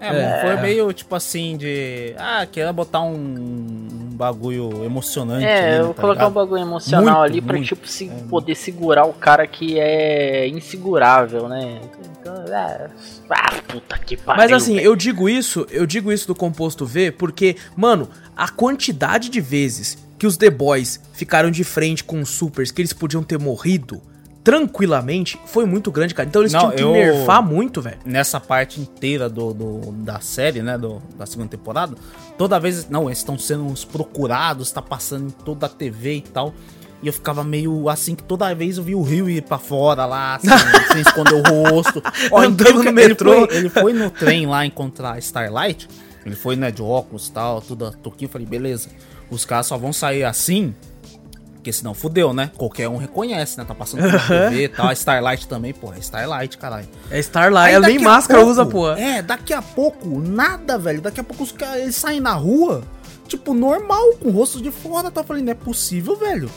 É, 0.00 0.40
foi 0.40 0.56
meio 0.60 0.92
tipo 0.92 1.14
assim 1.14 1.56
de. 1.56 2.14
Ah, 2.18 2.44
queria 2.50 2.72
botar 2.72 3.02
um, 3.02 3.14
um 3.14 4.01
bagulho 4.22 4.84
emocionante. 4.84 5.44
É, 5.44 5.58
ali, 5.58 5.76
eu 5.76 5.78
né, 5.78 5.82
vou 5.84 5.94
tá 5.94 6.00
colocar 6.00 6.26
um 6.26 6.28
ligado? 6.28 6.44
bagulho 6.44 6.62
emocional 6.62 7.20
Muito, 7.20 7.32
ali 7.32 7.40
pra, 7.40 7.56
muito. 7.56 7.66
tipo, 7.66 7.88
se 7.88 8.08
poder 8.30 8.54
segurar 8.54 9.04
o 9.04 9.12
cara 9.12 9.46
que 9.46 9.78
é 9.78 10.46
insegurável, 10.48 11.48
né? 11.48 11.80
Então, 12.20 12.34
é... 12.46 12.88
Ah, 13.28 13.52
puta 13.66 13.98
que 13.98 14.16
pariu. 14.16 14.42
Mas 14.42 14.52
assim, 14.52 14.76
velho. 14.76 14.86
eu 14.86 14.96
digo 14.96 15.28
isso, 15.28 15.66
eu 15.70 15.86
digo 15.86 16.12
isso 16.12 16.26
do 16.26 16.34
composto 16.34 16.86
V 16.86 17.10
porque, 17.10 17.56
mano, 17.76 18.08
a 18.36 18.48
quantidade 18.48 19.28
de 19.28 19.40
vezes 19.40 19.98
que 20.18 20.26
os 20.26 20.36
The 20.36 20.50
Boys 20.50 21.00
ficaram 21.12 21.50
de 21.50 21.64
frente 21.64 22.04
com 22.04 22.20
os 22.20 22.28
supers 22.28 22.70
que 22.70 22.80
eles 22.80 22.92
podiam 22.92 23.24
ter 23.24 23.38
morrido 23.38 24.00
tranquilamente 24.42 25.38
foi 25.46 25.64
muito 25.64 25.90
grande, 25.90 26.14
cara. 26.14 26.28
Então 26.28 26.42
eles 26.42 26.52
Não, 26.52 26.60
tinham 26.70 26.74
que 26.76 26.82
eu- 26.82 26.92
nerfar 26.92 27.42
muito, 27.42 27.80
velho. 27.80 27.98
nessa 28.04 28.40
parte 28.40 28.80
inteira 28.80 29.28
do, 29.28 29.52
do- 29.54 29.92
da 29.92 30.20
série, 30.20 30.62
né, 30.62 30.76
do- 30.76 31.00
da 31.16 31.26
segunda 31.26 31.48
temporada, 31.48 31.94
toda 32.36 32.58
vez, 32.58 32.88
não, 32.88 33.08
eles 33.08 33.18
estão 33.18 33.38
sendo 33.38 33.64
uns 33.64 33.84
procurados, 33.84 34.70
tá 34.72 34.82
passando 34.82 35.28
em 35.28 35.30
toda 35.30 35.66
a 35.66 35.68
TV 35.68 36.16
e 36.16 36.20
tal, 36.22 36.52
e 37.02 37.06
eu 37.06 37.12
ficava 37.12 37.42
meio 37.44 37.88
assim, 37.88 38.14
que 38.14 38.22
toda 38.22 38.52
vez 38.54 38.78
eu 38.78 38.84
vi 38.84 38.94
o 38.94 39.02
Rio 39.02 39.28
ir 39.30 39.42
pra 39.42 39.58
fora 39.58 40.04
lá, 40.06 40.36
assim, 40.36 40.48
sem 40.92 41.00
esconder 41.02 41.34
o 41.34 41.42
rosto. 41.70 42.02
Ó, 42.30 42.40
Andando 42.40 42.82
no 42.82 42.92
metrô. 42.92 43.32
Ele 43.34 43.46
foi, 43.46 43.56
ele 43.56 43.68
foi 43.68 43.92
no 43.92 44.10
trem 44.10 44.46
lá 44.46 44.66
encontrar 44.66 45.18
Starlight, 45.18 45.88
ele 46.26 46.34
foi, 46.36 46.56
né, 46.56 46.70
de 46.70 46.82
óculos 46.82 47.28
e 47.28 47.32
tal, 47.32 47.60
tudo 47.60 47.86
a 47.86 47.90
toquinho, 47.92 48.28
eu 48.28 48.32
falei, 48.32 48.46
beleza, 48.46 48.88
os 49.30 49.44
caras 49.44 49.66
só 49.66 49.76
vão 49.78 49.92
sair 49.92 50.24
assim... 50.24 50.74
Porque 51.62 51.72
senão 51.72 51.94
fudeu, 51.94 52.34
né? 52.34 52.50
Qualquer 52.56 52.88
um 52.88 52.96
reconhece, 52.96 53.56
né? 53.56 53.64
Tá 53.64 53.72
passando 53.72 54.00
pela 54.02 54.18
TV 54.50 54.64
e 54.64 54.68
tal. 54.68 54.88
A 54.88 54.92
Starlight 54.92 55.46
também, 55.46 55.72
pô. 55.72 55.92
É 55.92 55.98
Starlight, 56.00 56.58
caralho. 56.58 56.88
É 57.08 57.20
Starlight, 57.20 57.72
ela 57.72 57.86
nem 57.86 57.98
daqui 57.98 58.04
a 58.04 58.10
máscara 58.10 58.40
pouco- 58.40 58.50
usa, 58.52 58.66
porra. 58.66 59.00
É, 59.00 59.22
daqui 59.22 59.52
a 59.52 59.62
pouco, 59.62 60.20
nada, 60.20 60.76
velho. 60.76 61.00
Daqui 61.00 61.20
a 61.20 61.24
pouco 61.24 61.44
os 61.44 61.52
caras 61.52 61.82
eles 61.82 61.94
saem 61.94 62.18
na 62.18 62.32
rua, 62.32 62.82
tipo, 63.28 63.54
normal, 63.54 64.02
com 64.20 64.30
o 64.30 64.32
rosto 64.32 64.60
de 64.60 64.72
fora. 64.72 65.08
Tá 65.08 65.22
falando, 65.22 65.44
não 65.44 65.52
é 65.52 65.54
possível, 65.54 66.16
velho. 66.16 66.50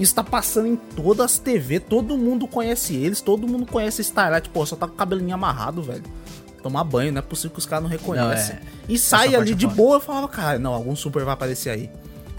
Isso 0.00 0.14
tá 0.14 0.24
passando 0.24 0.68
em 0.68 0.76
todas 0.76 1.26
as 1.32 1.38
TV, 1.38 1.78
todo 1.78 2.16
mundo 2.16 2.48
conhece 2.48 2.94
eles, 2.96 3.20
todo 3.20 3.46
mundo 3.46 3.66
conhece 3.66 4.00
Starlight. 4.00 4.48
Pô, 4.48 4.64
só 4.64 4.74
tá 4.74 4.86
com 4.86 4.94
o 4.94 4.96
cabelinho 4.96 5.34
amarrado, 5.34 5.82
velho. 5.82 6.02
Tomar 6.62 6.84
banho, 6.84 7.12
não 7.12 7.18
é 7.18 7.22
possível 7.22 7.50
que 7.50 7.58
os 7.58 7.66
caras 7.66 7.82
não 7.82 7.90
reconhecem. 7.90 8.54
Não, 8.56 8.62
é. 8.62 8.66
E 8.88 8.98
sai 8.98 9.34
ali 9.34 9.52
é 9.52 9.54
de 9.54 9.66
boa, 9.66 9.96
eu 9.96 10.00
falava, 10.00 10.28
cara, 10.28 10.58
não, 10.58 10.72
algum 10.72 10.96
super 10.96 11.24
vai 11.24 11.34
aparecer 11.34 11.68
aí. 11.68 11.90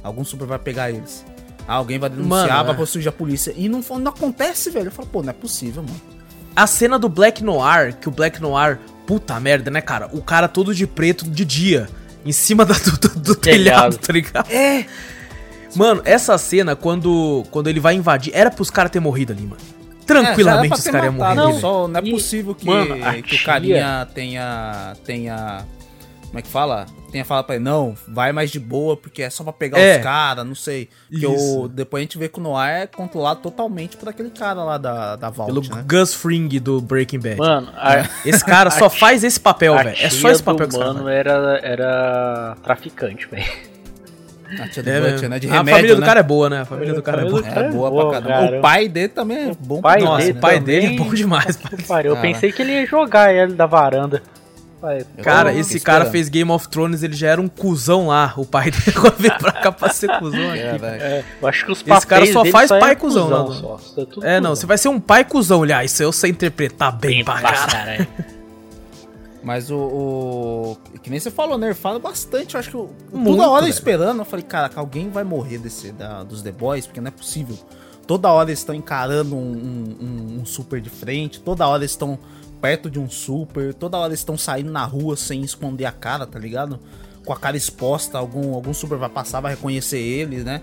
Algum 0.03 0.23
super 0.25 0.47
vai 0.47 0.57
pegar 0.57 0.89
eles. 0.89 1.23
Ah, 1.67 1.73
alguém 1.75 1.99
vai 1.99 2.09
denunciar, 2.09 2.47
Mano, 2.47 2.63
vai 2.65 2.73
é. 2.73 2.77
pra 2.77 2.85
surgir 2.85 3.09
a 3.09 3.11
polícia. 3.11 3.53
E 3.57 3.67
não, 3.67 3.81
não 3.99 4.11
acontece, 4.11 4.69
velho. 4.69 4.87
Eu 4.87 4.91
falo, 4.91 5.07
pô, 5.11 5.21
não 5.21 5.29
é 5.29 5.33
possível, 5.33 5.83
mano. 5.83 6.01
A 6.55 6.65
cena 6.65 6.97
do 6.97 7.09
Black 7.09 7.43
Noir, 7.43 7.95
que 7.99 8.07
o 8.07 8.11
Black 8.11 8.41
Noir, 8.41 8.79
puta 9.05 9.39
merda, 9.39 9.69
né, 9.69 9.81
cara? 9.81 10.09
O 10.13 10.21
cara 10.21 10.47
todo 10.47 10.73
de 10.73 10.87
preto 10.87 11.29
de 11.29 11.43
dia, 11.45 11.89
em 12.25 12.31
cima 12.31 12.65
da- 12.65 12.73
do, 12.73 12.91
do- 12.97 13.19
do 13.19 13.35
telhado, 13.35 13.95
Telhado. 13.95 13.97
tá 13.97 14.13
ligado? 14.13 14.49
É! 14.51 14.85
Mano, 15.75 16.01
essa 16.05 16.37
cena, 16.37 16.75
quando, 16.75 17.43
quando 17.51 17.67
ele 17.69 17.79
vai 17.79 17.93
invadir, 17.95 18.31
era 18.33 18.49
pros 18.49 18.69
caras 18.71 18.91
ter 18.91 18.99
morrido 19.01 19.33
ali, 19.33 19.43
mano. 19.43 19.61
Tranquilamente 20.05 20.73
os 20.73 20.83
caras 20.85 21.03
iam 21.03 21.13
morrer. 21.13 21.35
Não, 21.35 21.59
só, 21.59 21.87
não 21.87 21.99
é 21.99 22.03
E, 22.03 22.11
possível 22.11 22.55
que, 22.55 22.65
mano, 22.65 22.95
que 23.21 23.21
tia- 23.23 23.39
o 23.41 23.43
carinha 23.43 24.07
tenha. 24.15 24.95
tenha. 25.05 25.65
Como 26.27 26.39
é 26.39 26.41
que 26.41 26.47
fala? 26.49 26.85
Tenha 27.11 27.23
falado 27.23 27.45
pra 27.45 27.55
ele, 27.55 27.63
não, 27.63 27.95
vai 28.09 28.33
mais 28.33 28.51
de 28.51 28.59
boa, 28.59 28.97
porque 28.97 29.23
é 29.23 29.29
só 29.29 29.43
pra 29.45 29.53
pegar 29.53 29.79
É. 29.79 29.97
os 29.97 30.03
caras, 30.03 30.45
não 30.45 30.53
sei. 30.53 30.89
Porque 31.09 31.25
Isso. 31.25 31.61
o, 31.63 31.67
depois 31.69 32.01
a 32.01 32.03
gente 32.03 32.17
vê 32.17 32.27
que 32.27 32.37
o 32.37 32.43
Noir 32.43 32.81
é 32.81 32.85
controlado 32.87 33.39
totalmente 33.39 33.95
por 33.95 34.09
aquele 34.09 34.29
cara 34.29 34.61
lá 34.61 34.77
da, 34.77 35.15
da 35.15 35.29
Vault, 35.29 35.53
Pelo 35.67 35.75
né? 35.75 35.85
Gus 35.87 36.13
Fring 36.13 36.47
do 36.59 36.81
Breaking 36.81 37.19
Bad. 37.19 37.37
Mano, 37.37 37.69
a, 37.75 38.05
Esse 38.25 38.43
cara 38.43 38.69
só 38.69 38.85
a 38.87 38.89
faz 38.89 39.23
esse 39.23 39.39
papel, 39.39 39.73
a 39.73 39.83
velho. 39.83 39.97
É 40.01 40.09
só 40.09 40.29
esse 40.29 40.43
papel 40.43 40.67
do 40.67 40.69
que 40.71 40.75
os 40.77 40.83
caras 40.83 40.95
mano 40.97 41.07
era, 41.09 41.59
era 41.63 42.57
traficante, 42.61 43.25
velho. 43.27 43.45
A 44.61 44.67
tia 44.67 44.81
do 44.83 44.89
É, 44.89 45.11
Butcher, 45.11 45.29
né? 45.29 45.39
De 45.39 45.47
a 45.47 45.51
remédio, 45.51 45.73
família 45.75 45.95
do 45.95 46.01
né? 46.01 46.07
cara 46.07 46.19
é 46.19 46.23
boa, 46.23 46.49
né? 46.49 46.61
A 46.61 46.65
família 46.65 46.93
do 46.93 47.01
cara 47.03 47.21
é 47.21 47.25
boa. 47.25 47.41
família 47.41 47.51
É 47.51 47.53
cara 47.55 47.67
é 47.67 47.71
boa 47.71 47.89
boa, 47.89 48.09
pra 48.11 48.21
caramba. 48.21 48.45
cara. 48.47 48.57
O 48.57 48.61
pai 48.61 48.87
dele 48.89 49.07
também 49.09 49.37
é 49.49 49.51
bom 49.59 49.81
pai 49.81 49.97
pra 49.97 50.05
Nossa, 50.09 50.25
dele 50.25 50.37
o 50.37 50.41
pai 50.41 50.59
também. 50.59 50.65
dele 50.81 50.93
é 50.93 50.97
bom 50.97 51.13
demais. 51.13 51.59
Pariu. 51.87 52.11
Eu 52.11 52.15
Cara. 52.15 52.27
pensei 52.27 52.51
que 52.51 52.61
ele 52.61 52.71
ia 52.73 52.85
jogar 52.85 53.33
ele 53.33 53.53
da 53.53 53.65
varanda. 53.65 54.21
Pai, 54.79 55.03
Cara, 55.23 55.51
tô 55.51 55.57
esse 55.57 55.77
esperando. 55.77 56.01
cara 56.01 56.11
fez 56.11 56.29
Game 56.29 56.51
of 56.51 56.67
Thrones, 56.69 57.01
ele 57.01 57.15
já 57.15 57.29
era 57.29 57.41
um 57.41 57.47
cuzão 57.47 58.07
lá. 58.07 58.33
O 58.37 58.45
pai 58.45 58.69
dele 58.71 58.91
quando 58.93 59.15
veio 59.17 59.37
pra 59.39 59.51
cá 59.51 59.71
pra 59.71 59.89
ser 59.89 60.07
cuzão 60.19 60.49
aqui. 60.51 60.59
É, 60.59 60.77
velho. 60.77 61.01
É, 61.03 61.23
eu 61.41 61.47
acho 61.47 61.65
que 61.65 61.71
os 61.71 61.83
Esse 61.85 62.07
cara 62.07 62.25
só 62.31 62.41
dele 62.43 62.51
faz 62.51 62.69
é 62.69 62.79
pai 62.79 62.95
cuzão, 62.95 63.27
cuzão 63.27 63.49
né? 63.49 63.55
só. 63.59 64.01
É 64.01 64.05
tudo 64.05 64.25
É, 64.25 64.39
não, 64.39 64.51
cuzão. 64.51 64.55
você 64.61 64.65
vai 64.67 64.77
ser 64.77 64.89
um 64.89 64.99
pai 64.99 65.23
cuzão, 65.25 65.61
olha, 65.61 65.83
isso 65.83 66.03
eu 66.03 66.11
sei 66.11 66.29
interpretar 66.29 66.91
bem, 66.95 67.15
Bem 67.17 67.25
pra 67.25 67.41
caralho. 67.41 68.07
Mas 69.43 69.71
o, 69.71 69.77
o- 69.77 70.77
Que 71.01 71.09
nem 71.09 71.19
você 71.19 71.31
falou, 71.31 71.57
nerfado 71.57 71.99
bastante. 71.99 72.55
Eu 72.55 72.59
acho 72.59 72.69
que. 72.69 72.75
eu- 72.75 72.91
Muito, 73.11 73.37
toda 73.37 73.49
hora 73.49 73.61
velho. 73.61 73.71
esperando. 73.73 74.19
Eu 74.19 74.25
falei, 74.25 74.43
caraca, 74.45 74.79
alguém 74.79 75.09
vai 75.09 75.23
morrer 75.23 75.57
desse, 75.57 75.91
da, 75.91 76.23
dos 76.23 76.41
The 76.41 76.51
Boys, 76.51 76.85
porque 76.85 76.99
não 76.99 77.07
é 77.07 77.11
possível. 77.11 77.57
Toda 78.05 78.29
hora 78.29 78.49
eles 78.49 78.59
estão 78.59 78.75
encarando 78.75 79.35
um- 79.35 79.97
um- 80.01 80.41
um 80.41 80.45
super 80.45 80.79
de 80.81 80.89
frente. 80.89 81.39
Toda 81.39 81.67
hora 81.67 81.79
eles 81.81 81.91
estão 81.91 82.17
perto 82.61 82.89
de 82.89 82.99
um 82.99 83.09
super. 83.09 83.73
Toda 83.73 83.97
hora 83.97 84.09
eles 84.09 84.19
estão 84.19 84.37
saindo 84.37 84.71
na 84.71 84.83
rua 84.85 85.15
sem 85.15 85.41
esconder 85.41 85.85
a 85.85 85.91
cara, 85.91 86.25
tá 86.25 86.37
ligado? 86.39 86.79
Com 87.25 87.33
a 87.33 87.37
cara 87.37 87.57
exposta. 87.57 88.17
Algum, 88.17 88.53
algum 88.53 88.73
super 88.73 88.97
vai 88.97 89.09
passar, 89.09 89.39
vai 89.41 89.53
reconhecer 89.55 89.99
eles, 89.99 90.43
né? 90.43 90.61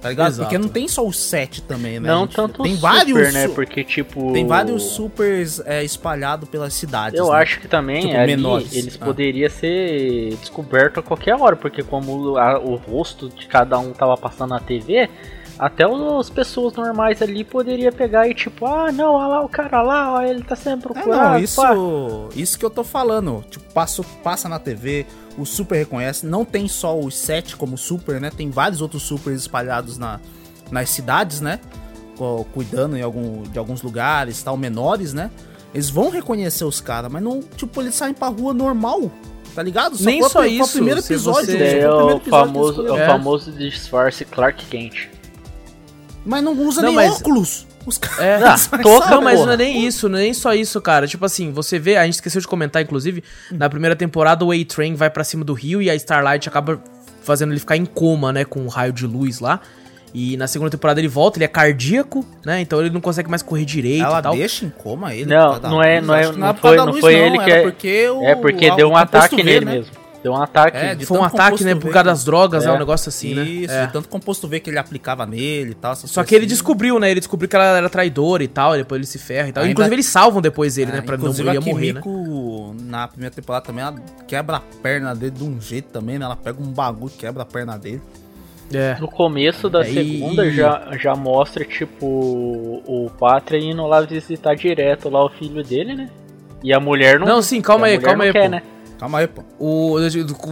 Tá 0.00 0.10
ligado? 0.10 0.28
Exato. 0.28 0.44
Porque 0.48 0.58
não 0.58 0.68
tem 0.68 0.86
só 0.86 1.04
os 1.04 1.18
sete 1.18 1.60
também, 1.60 1.98
né? 1.98 2.08
Não 2.08 2.20
gente? 2.20 2.36
tanto 2.36 2.62
tem 2.62 2.72
o 2.72 2.76
super, 2.76 2.88
vários, 2.88 3.34
né? 3.34 3.48
Porque, 3.48 3.82
tipo... 3.82 4.32
Tem 4.32 4.46
vários 4.46 4.84
supers 4.84 5.60
é, 5.66 5.82
espalhados 5.82 6.48
pelas 6.48 6.72
cidades. 6.72 7.18
Eu 7.18 7.32
né? 7.32 7.38
acho 7.38 7.58
que 7.60 7.66
também 7.66 8.02
Tipo, 8.02 8.16
ali 8.16 8.36
menores. 8.36 8.72
eles 8.76 8.96
Ah. 9.00 9.04
poderiam 9.04 9.50
ser 9.50 10.36
descobertos 10.36 10.98
a 10.98 11.02
qualquer 11.02 11.34
hora, 11.34 11.56
porque 11.56 11.82
como 11.82 12.36
a- 12.36 12.60
o 12.60 12.76
rosto 12.76 13.28
de 13.28 13.46
cada 13.48 13.76
um 13.80 13.92
tava 13.92 14.16
passando 14.16 14.50
na 14.50 14.60
TV, 14.60 15.10
até 15.58 15.86
os- 15.86 16.20
as 16.26 16.30
pessoas 16.30 16.74
normais 16.74 17.20
ali 17.20 17.42
poderia 17.44 17.90
pegar 17.90 18.28
e 18.28 18.34
tipo, 18.34 18.64
ah 18.66 18.92
não, 18.92 19.14
olha 19.14 19.26
lá 19.28 19.44
o 19.44 19.48
cara 19.48 19.82
lá, 19.82 20.12
ó, 20.14 20.22
ele 20.22 20.42
tá 20.42 20.54
sendo 20.54 20.78
É, 20.78 20.82
procurado. 20.82 21.30
não, 21.34 21.38
isso, 21.38 21.60
pá. 21.60 21.74
isso 22.36 22.58
que 22.58 22.64
eu 22.64 22.70
tô 22.70 22.84
falando. 22.84 23.44
Tipo, 23.50 23.72
passa, 23.72 24.02
passa 24.22 24.48
na 24.48 24.58
TV, 24.58 25.04
o 25.36 25.44
Super 25.44 25.76
reconhece. 25.78 26.24
Não 26.26 26.44
tem 26.44 26.68
só 26.68 26.98
os 26.98 27.14
sete 27.16 27.56
como 27.56 27.76
Super, 27.78 28.20
né? 28.20 28.30
Tem 28.30 28.50
vários 28.50 28.80
outros 28.80 29.02
Supers 29.02 29.40
espalhados 29.40 29.98
na, 29.98 30.20
nas 30.70 30.90
cidades, 30.90 31.40
né? 31.40 31.58
Cuidando 32.52 32.96
em 32.96 33.02
algum, 33.02 33.42
de 33.44 33.58
alguns 33.58 33.80
lugares, 33.82 34.42
tal, 34.42 34.56
menores, 34.56 35.12
né? 35.14 35.30
Eles 35.72 35.88
vão 35.90 36.10
reconhecer 36.10 36.64
os 36.64 36.80
caras, 36.80 37.10
mas 37.12 37.22
não, 37.22 37.40
tipo, 37.40 37.80
eles 37.80 37.94
saem 37.94 38.12
pra 38.14 38.26
rua 38.28 38.52
normal, 38.52 39.10
tá 39.54 39.62
ligado? 39.62 39.96
Nem 40.00 40.20
foi 40.20 40.28
só 40.30 40.38
a- 40.38 40.42
foi 40.42 40.50
isso, 40.52 40.64
o 40.64 40.72
primeiro 40.72 41.00
episódio. 41.00 41.46
você- 41.46 41.58
só 41.58 41.64
É 41.64 41.88
o 41.90 41.96
primeiro 41.96 42.14
o 42.14 42.16
episódio 42.16 42.52
famoso, 42.52 42.86
é 42.86 42.90
o. 42.92 42.96
É. 42.96 43.06
famoso 43.06 43.52
disfarce 43.52 44.24
Clark 44.24 44.64
Kent. 44.66 45.08
Mas 46.28 46.44
não 46.44 46.52
usa 46.52 46.82
Não, 46.82 46.88
nem 46.88 46.96
mas- 46.96 47.12
óculos. 47.16 47.66
Os 47.86 47.96
caras. 47.96 48.18
É. 48.20 48.34
Ah, 48.44 48.56
sabe? 48.58 48.82
toca, 48.82 49.08
Não, 49.10 49.22
mas 49.22 49.36
porra. 49.36 49.46
não 49.46 49.52
é 49.54 49.56
nem 49.56 49.86
isso, 49.86 50.10
não 50.10 50.18
é 50.18 50.22
nem 50.22 50.34
só 50.34 50.52
isso, 50.52 50.78
cara. 50.82 51.06
Tipo 51.06 51.24
assim, 51.24 51.50
você 51.52 51.78
vê, 51.78 51.96
a 51.96 52.04
gente 52.04 52.14
esqueceu 52.16 52.38
de 52.38 52.46
comentar, 52.46 52.82
inclusive, 52.82 53.24
na 53.50 53.70
primeira 53.70 53.96
temporada 53.96 54.44
o 54.44 54.52
A-Train 54.52 54.94
vai 54.94 55.08
pra 55.08 55.24
cima 55.24 55.42
do 55.42 55.54
rio 55.54 55.80
e 55.80 55.88
a 55.88 55.94
Starlight 55.94 56.46
acaba 56.46 56.78
fazendo 57.22 57.52
ele 57.52 57.60
ficar 57.60 57.78
em 57.78 57.86
coma, 57.86 58.30
né, 58.30 58.44
com 58.44 58.60
um 58.60 58.68
raio 58.68 58.92
de 58.92 59.06
luz 59.06 59.40
lá. 59.40 59.60
E 60.12 60.36
na 60.36 60.46
segunda 60.46 60.70
temporada 60.70 61.00
ele 61.00 61.08
volta, 61.08 61.38
ele 61.38 61.44
é 61.46 61.48
cardíaco, 61.48 62.24
né, 62.44 62.60
então 62.60 62.78
ele 62.80 62.90
não 62.90 63.00
consegue 63.00 63.30
mais 63.30 63.40
correr 63.42 63.64
direito 63.64 64.04
Ela 64.04 64.18
e 64.18 64.22
tal. 64.22 64.34
deixa 64.36 64.66
em 64.66 64.70
coma 64.70 65.14
ele. 65.14 65.26
Não, 65.34 65.58
não 65.58 65.82
é- 65.82 65.96
luz. 65.96 66.06
não 66.06 66.14
é- 66.14 66.32
não 66.32 66.48
é 66.48 66.54
foi- 66.54 66.76
não 66.76 66.92
foi 66.94 67.14
ele 67.14 67.38
que 67.38 67.50
é- 67.50 67.62
porque 67.62 68.08
o, 68.10 68.22
É 68.24 68.34
porque 68.34 68.70
deu 68.74 68.90
um 68.90 68.96
ataque 68.96 69.42
nele 69.42 69.64
né? 69.64 69.72
mesmo. 69.72 69.92
Deu 70.22 70.32
um 70.32 70.42
ataque. 70.42 70.76
É, 70.76 70.94
de 70.96 71.06
Foi 71.06 71.16
um 71.18 71.22
ataque, 71.22 71.62
né, 71.62 71.76
por 71.76 71.92
causa 71.92 72.08
das 72.10 72.24
drogas, 72.24 72.64
é, 72.66 72.68
É. 72.68 72.72
um 72.72 72.78
negócio 72.78 73.08
assim, 73.08 73.34
né. 73.34 73.42
Isso, 73.44 73.72
É. 73.72 73.86
de 73.86 73.92
tanto 73.92 74.08
composto 74.08 74.48
V 74.48 74.58
que 74.58 74.68
ele 74.68 74.78
aplicava 74.78 75.24
nele 75.24 75.70
e 75.70 75.74
tal. 75.74 75.94
Só 75.94 76.24
que 76.24 76.34
ele 76.34 76.44
assim. 76.44 76.54
descobriu, 76.54 76.98
né, 76.98 77.08
ele 77.10 77.20
descobriu 77.20 77.48
que 77.48 77.54
ela 77.54 77.78
era 77.78 77.88
traidora 77.88 78.42
e 78.42 78.48
tal, 78.48 78.74
e 78.74 78.78
depois 78.78 78.98
ele 78.98 79.06
se 79.06 79.18
ferra 79.18 79.48
e 79.48 79.52
tal. 79.52 79.62
Ainda- 79.62 79.72
Inclusive 79.72 79.94
eles 79.94 80.06
salvam 80.06 80.42
depois 80.42 80.76
ele, 80.76 80.90
É, 80.90 80.94
né, 80.94 81.00
pra 81.02 81.16
não 81.16 81.30
ele 81.30 81.42
ia 81.52 81.58
a 81.58 81.60
morrer, 81.60 81.92
né. 81.92 82.00
Na 82.82 83.06
primeira 83.06 83.32
temporada 83.34 83.64
também, 83.64 83.82
ela 83.84 83.94
quebra 84.26 84.56
a 84.56 84.60
perna 84.82 85.14
dele 85.14 85.30
de 85.32 85.44
um 85.44 85.60
jeito 85.60 85.86
também, 85.90 86.18
né? 86.18 86.24
Ela 86.24 86.36
pega 86.36 86.60
um 86.60 86.66
bagulho 86.72 87.12
e 87.14 87.18
quebra 87.18 87.42
a 87.42 87.46
perna 87.46 87.78
dele. 87.78 88.02
É. 88.74 88.96
No 89.00 89.08
começo 89.08 89.70
da 89.70 89.82
É, 89.86 89.90
e- 89.90 89.94
segunda 89.94 90.50
já, 90.50 90.88
já 91.00 91.14
mostra, 91.14 91.64
tipo, 91.64 92.04
o 92.86 93.10
Pátria 93.18 93.58
indo 93.58 93.86
lá 93.86 94.00
visitar 94.02 94.54
direto 94.54 95.08
lá 95.08 95.24
o 95.24 95.30
filho 95.30 95.62
dele, 95.62 95.94
né? 95.94 96.10
E 96.62 96.74
a 96.74 96.80
mulher 96.80 97.18
não. 97.20 97.26
Não, 97.26 97.40
sim, 97.42 97.60
calma 97.62 97.86
aí, 97.86 97.98
calma 97.98 98.24
aí, 98.24 98.32
quer, 98.32 98.42
pô. 98.44 98.48
né? 98.50 98.62
Calma 98.98 99.18
aí, 99.18 99.28
pô. 99.28 99.42
O, 99.58 99.96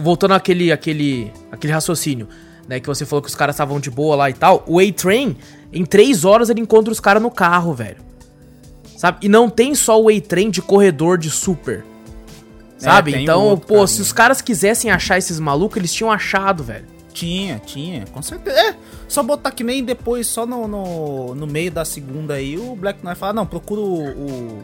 voltando 0.01 0.33
àquele, 0.33 0.71
àquele, 0.71 1.31
àquele 1.51 1.73
raciocínio, 1.73 2.27
né? 2.67 2.79
Que 2.79 2.87
você 2.87 3.05
falou 3.05 3.21
que 3.21 3.29
os 3.29 3.35
caras 3.35 3.55
estavam 3.55 3.79
de 3.79 3.91
boa 3.91 4.15
lá 4.15 4.29
e 4.29 4.33
tal. 4.33 4.63
O 4.65 4.79
A-Train, 4.79 5.35
em 5.71 5.85
três 5.85 6.23
horas 6.23 6.49
ele 6.49 6.61
encontra 6.61 6.91
os 6.91 6.99
caras 6.99 7.21
no 7.21 7.29
carro, 7.29 7.73
velho. 7.73 7.97
Sabe? 8.95 9.25
E 9.25 9.29
não 9.29 9.49
tem 9.49 9.75
só 9.75 10.01
o 10.01 10.09
A-Train 10.09 10.49
de 10.49 10.61
corredor 10.61 11.17
de 11.17 11.29
super. 11.29 11.83
Sabe? 12.77 13.13
É, 13.13 13.21
então, 13.21 13.43
outro 13.43 13.67
pô, 13.67 13.87
se 13.87 14.01
os 14.01 14.13
caras 14.13 14.41
quisessem 14.41 14.91
achar 14.91 15.17
esses 15.17 15.39
malucos, 15.39 15.77
eles 15.77 15.93
tinham 15.93 16.11
achado, 16.11 16.63
velho. 16.63 16.85
Tinha, 17.11 17.59
tinha, 17.65 18.05
com 18.11 18.21
certeza. 18.21 18.55
É, 18.55 18.75
só 19.07 19.23
botar 19.23 19.49
que 19.49 19.63
nem 19.63 19.83
depois, 19.83 20.27
só 20.27 20.45
no, 20.45 20.67
no, 20.67 21.33
no 21.33 21.47
meio 21.47 21.71
da 21.71 21.83
segunda 21.83 22.35
aí, 22.35 22.57
o 22.57 22.75
Black 22.75 23.03
Knight 23.03 23.17
fala, 23.17 23.33
não, 23.33 23.45
procura 23.45 23.81
o, 23.81 24.07
o, 24.07 24.63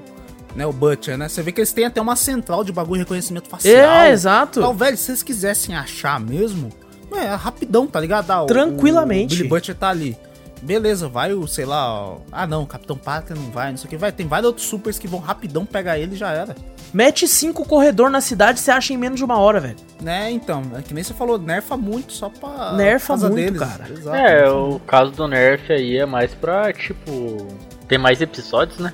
né, 0.56 0.66
o 0.66 0.72
Butcher, 0.74 1.18
né? 1.18 1.28
Você 1.30 1.42
vê 1.42 1.52
que 1.52 1.60
eles 1.62 1.72
têm 1.74 1.86
até 1.86 2.00
uma 2.02 2.16
central 2.16 2.64
de 2.64 2.72
bagulho 2.72 3.00
de 3.00 3.04
reconhecimento 3.04 3.48
facial. 3.50 3.74
É, 3.76 4.12
exato. 4.12 4.60
Então, 4.60 4.74
velho, 4.74 4.96
se 4.98 5.06
vocês 5.06 5.24
quisessem 5.24 5.76
achar 5.76 6.20
mesmo, 6.20 6.70
É, 7.16 7.28
rapidão, 7.36 7.86
tá 7.86 8.00
ligado? 8.00 8.32
Ah, 8.32 8.42
o- 8.44 8.48
Tranquilamente. 8.48 9.36
O 9.36 9.38
Billy 9.38 9.50
Butcher 9.50 9.76
tá 9.76 9.90
ali. 9.90 10.18
Beleza, 10.64 11.08
vai 11.10 11.32
o, 11.34 11.46
sei 11.46 11.66
lá, 11.66 11.94
ó, 11.94 12.18
ah 12.32 12.48
não, 12.48 12.64
o 12.64 12.66
Capitão 12.66 12.98
Parker 12.98 13.36
não 13.36 13.52
vai, 13.52 13.70
não 13.70 13.78
sei 13.78 13.86
o 13.86 13.90
que, 13.90 13.98
vai. 13.98 14.12
Tem 14.12 14.26
vários 14.26 14.48
outros 14.48 14.66
supers 14.66 14.98
que 14.98 15.08
vão 15.08 15.20
rapidão 15.20 15.64
pegar 15.66 16.00
ele 16.00 16.14
e 16.16 16.18
já 16.18 16.32
era. 16.32 16.56
Mete 16.94 17.28
cinco 17.28 17.66
corredor 17.68 18.10
na 18.10 18.22
cidade, 18.22 18.60
você 18.62 18.72
acha 18.72 18.94
em 18.94 18.98
menos 18.98 19.18
de 19.20 19.26
uma 19.26 19.38
hora, 19.38 19.60
velho. 19.60 19.76
Né, 20.02 20.32
então, 20.32 20.64
é 20.78 20.82
que 20.82 20.94
nem 20.94 21.04
você 21.04 21.14
falou, 21.14 21.38
nerfa 21.38 21.76
muito 21.78 22.14
só 22.14 22.30
pra. 22.30 22.74
Nerfa 22.74 23.16
muito, 23.18 23.60
cara. 23.60 23.88
Exato. 23.92 24.16
É, 24.16 24.50
o 24.50 24.80
caso 24.80 25.12
do 25.12 25.28
Nerf 25.28 25.72
aí 25.72 25.98
é 25.98 26.06
mais 26.06 26.34
pra, 26.34 26.72
tipo, 26.72 27.46
ter 27.88 27.98
mais 27.98 28.22
episódios, 28.22 28.80
né? 28.80 28.94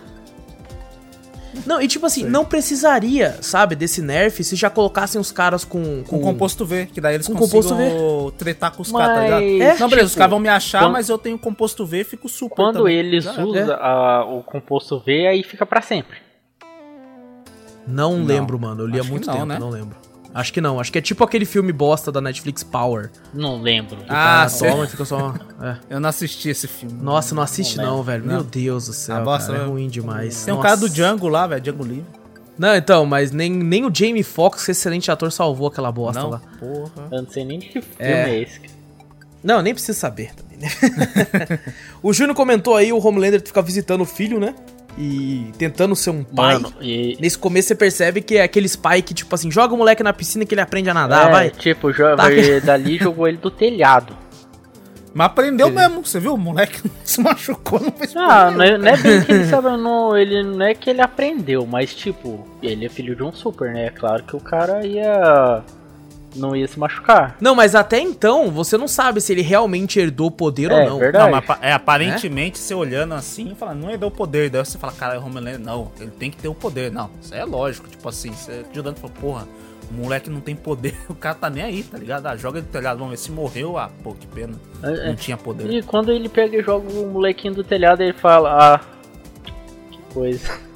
Não, 1.66 1.82
e 1.82 1.88
tipo 1.88 2.06
assim, 2.06 2.24
não 2.26 2.46
precisaria, 2.46 3.38
sabe, 3.42 3.76
desse 3.76 4.02
nerf 4.02 4.44
se 4.44 4.56
já 4.56 4.70
colocassem 4.70 5.20
os 5.20 5.32
caras 5.32 5.64
com. 5.66 6.04
Com 6.08 6.20
composto 6.22 6.66
V, 6.66 6.86
que 6.94 7.02
daí 7.02 7.16
eles 7.16 7.28
Com 7.28 7.34
composto 7.36 7.74
tretar 8.38 8.72
com 8.72 8.82
os 8.84 8.92
caras, 8.92 9.16
tá 9.16 9.24
ligado? 9.24 9.42
É, 9.44 9.78
não, 9.80 9.90
beleza, 9.90 10.06
os 10.08 10.12
tipo, 10.12 10.18
caras 10.20 10.30
vão 10.32 10.40
me 10.40 10.50
achar, 10.50 10.82
quando- 10.84 10.94
mas 10.94 11.10
eu 11.10 11.18
tenho 11.18 11.38
composto 11.40 11.86
V 11.86 12.02
e 12.02 12.04
fico 12.04 12.30
super 12.30 12.56
Quando 12.56 12.78
também. 12.78 12.96
eles 12.98 13.24
Já 13.24 13.34
era. 13.34 13.46
usam 13.46 13.76
a- 13.82 14.26
o 14.26 14.44
composto 14.44 15.00
V, 15.00 15.28
aí 15.28 15.44
fica 15.44 15.66
pra 15.66 15.82
sempre. 15.82 16.18
Não, 17.88 18.18
Não, 18.18 18.26
lembro, 18.26 18.60
mano. 18.60 18.84
Eu 18.84 18.88
li 18.88 19.00
há 19.00 19.04
muito 19.04 19.26
não, 19.26 19.34
tempo, 19.34 19.46
né? 19.48 19.58
não 19.60 19.70
lembro. 19.70 19.98
Acho 20.34 20.54
que 20.54 20.62
não. 20.62 20.80
Acho 20.80 20.92
que 20.92 20.98
é 20.98 21.02
tipo 21.02 21.24
aquele 21.24 21.46
filme 21.46 21.72
bosta 21.72 22.12
da 22.12 22.22
Netflix 22.22 22.64
Power. 22.64 23.10
Não 23.34 23.62
lembro. 23.62 23.98
Ah, 24.08 24.48
sério? 24.48 24.76
toma, 24.76 24.88
fica 24.88 25.04
só. 25.06 25.34
é. 25.62 25.78
Eu 25.96 26.00
não 26.00 26.10
assisti 26.10 26.50
esse 26.50 26.68
filme. 26.68 27.02
Nossa, 27.02 27.34
não 27.34 27.42
assiste 27.42 27.78
Não 27.78 27.98
não, 27.98 28.04
velho. 28.04 28.26
Não. 28.26 28.34
Meu 28.36 28.44
Deus 28.44 28.86
do 28.88 28.94
céu. 28.94 29.16
Ah, 29.18 29.22
bosta, 29.22 29.48
cara, 29.52 29.60
é 29.60 29.66
né? 29.66 29.72
ruim 29.72 29.88
demais. 29.88 30.46
Tem 30.46 30.54
um 30.54 30.58
Nossa. 30.58 30.68
cara 30.70 30.80
do 30.82 30.90
Django 30.90 31.28
lá, 31.28 31.48
velho, 31.48 31.62
Django 31.62 31.84
Livre. 31.84 32.06
Não, 32.58 32.76
então, 32.76 33.06
mas 33.06 33.32
nem, 33.32 33.50
nem 33.52 33.86
o 33.86 33.92
Jamie 33.94 34.22
Foxx, 34.22 34.66
que 34.66 34.72
é 34.72 34.74
excelente 34.74 35.10
ator, 35.10 35.32
salvou 35.32 35.68
aquela 35.68 35.92
bosta 35.92 36.22
Não, 36.22 36.30
lá. 36.32 36.42
porra. 36.60 37.08
Eu 37.12 37.22
não 37.24 37.30
sei 37.30 37.46
nem 37.46 37.58
de 37.58 37.68
que 37.68 37.82
filme 37.82 37.96
É. 37.98 38.30
é, 38.30 38.42
esse. 38.42 38.60
Não, 39.42 39.62
nem 39.62 39.74
precisa 39.74 39.98
saber 39.98 40.34
também, 40.36 40.58
né? 40.60 40.68
o 42.04 42.12
Júnior 42.12 42.36
comentou 42.36 42.76
aí, 42.76 42.92
o 42.92 43.00
Homelander 43.04 43.42
fica 43.42 43.62
visitando 43.62 44.02
o 44.02 44.06
filho, 44.06 44.40
né? 44.40 44.54
E 44.98 45.52
tentando 45.58 45.96
ser 45.96 46.10
um 46.10 46.24
pai. 46.24 46.56
Mano, 46.56 46.74
e. 46.82 47.18
Nesse 47.22 47.38
começo 47.38 47.70
você 47.70 47.76
percebe 47.76 48.22
que 48.22 48.38
é 48.38 48.44
aqueles 48.44 48.76
pai 48.76 49.02
que, 49.02 49.14
tipo 49.14 49.34
assim, 49.34 49.50
joga 49.50 49.74
o 49.74 49.78
moleque 49.78 50.04
na 50.04 50.12
piscina 50.14 50.46
que 50.46 50.54
ele 50.54 50.62
aprende 50.62 50.90
a 50.90 50.94
nadar, 50.94 51.28
é, 51.28 51.32
vai. 51.32 51.50
Tipo, 51.50 51.92
jo- 51.94 52.16
Tá 52.16 52.28
dali 52.64 52.98
jogou 52.98 53.28
ele 53.28 53.38
do 53.38 53.50
telhado. 53.50 54.16
Mas 55.14 55.26
aprendeu 55.28 55.70
Beleza. 55.70 55.90
mesmo, 55.90 56.06
você 56.06 56.20
viu? 56.20 56.34
O 56.36 56.38
moleque 56.38 56.82
se 57.04 57.20
machucou, 57.22 57.80
não 57.80 57.92
fez 57.92 58.16
Ah, 58.16 58.52
não 58.52 58.64
é, 58.64 58.78
não 58.78 58.88
é 58.88 58.98
bem 58.98 59.22
que 59.24 59.32
ele 59.32 59.46
sabe, 59.50 59.70
não, 59.70 60.16
ele 60.16 60.44
não 60.44 60.62
é 60.66 60.74
que 60.76 60.90
ele 60.90 61.02
aprendeu, 61.02 61.66
mas 61.66 61.96
tipo, 61.96 62.48
ele 62.62 62.86
é 62.86 62.90
filho 62.90 63.16
de 63.16 63.24
um 63.24 63.32
super, 63.32 63.74
né? 63.74 63.88
É 63.88 63.90
claro 63.90 64.24
que 64.24 64.36
o 64.36 64.40
cara 64.40 64.86
ia. 64.86 65.64
Não 66.36 66.56
ia 66.56 66.68
se 66.68 66.78
machucar. 66.80 67.36
Não, 67.42 67.56
mas 67.56 67.76
até 67.76 68.00
então, 68.00 68.50
você 68.52 68.78
não 68.78 68.88
sabe 68.88 69.20
se 69.22 69.32
ele 69.32 69.42
realmente 69.42 70.00
herdou 70.00 70.28
o 70.28 70.32
poder 70.32 70.72
É, 70.72 70.84
ou 70.84 70.90
não. 70.90 71.00
verdade. 71.00 71.32
Não, 71.32 71.32
mas 71.48 71.58
é, 71.62 71.74
aparentemente, 71.74 72.58
você 72.60 72.74
olhando 72.74 73.14
assim, 73.14 73.56
fala, 73.56 73.74
não 73.74 73.90
herdou 73.90 74.10
o 74.10 74.12
poder. 74.12 74.50
Daí 74.50 74.64
você 74.64 74.78
fala, 74.78 74.94
cara, 74.94 75.20
o 75.20 75.26
Homelander, 75.26 75.60
não, 75.60 75.92
ele 76.00 76.12
tem 76.12 76.30
que 76.30 76.38
ter 76.38 76.48
o 76.48 76.54
poder. 76.54 76.92
Não, 76.92 77.10
isso 77.22 77.34
é 77.34 77.44
lógico, 77.44 77.88
tipo 77.90 78.08
assim, 78.08 78.32
você 78.32 78.64
ajudando, 78.72 78.98
fala, 78.98 79.14
porra, 79.20 79.48
o 79.90 79.94
moleque 79.94 80.30
não 80.30 80.40
tem 80.40 80.56
poder, 80.56 80.96
o 81.10 81.16
cara 81.16 81.34
tá 81.36 81.50
nem 81.50 81.64
aí, 81.64 81.82
tá 81.84 81.98
ligado? 81.98 82.28
Ah, 82.28 82.36
joga 82.38 82.60
ele 82.60 82.68
do 82.68 82.72
telhado, 82.72 82.98
vamos 83.00 83.12
ver 83.12 83.18
se 83.18 83.32
morreu, 83.32 83.78
ah, 83.78 83.90
pô, 84.04 84.14
que 84.14 84.28
pena, 84.28 84.54
É, 84.84 84.88
não 85.06 85.14
é. 85.14 85.16
tinha 85.16 85.36
poder. 85.36 85.70
E 85.72 85.82
quando 85.82 86.12
ele 86.12 86.30
pega 86.30 86.58
e 86.58 86.64
joga 86.64 86.88
o 86.92 87.08
molequinho 87.08 87.56
do 87.56 87.64
telhado, 87.64 88.02
ele 88.04 88.14
fala, 88.14 88.76
ah. 88.76 88.80
Que 89.92 90.14
coisa. 90.14 90.69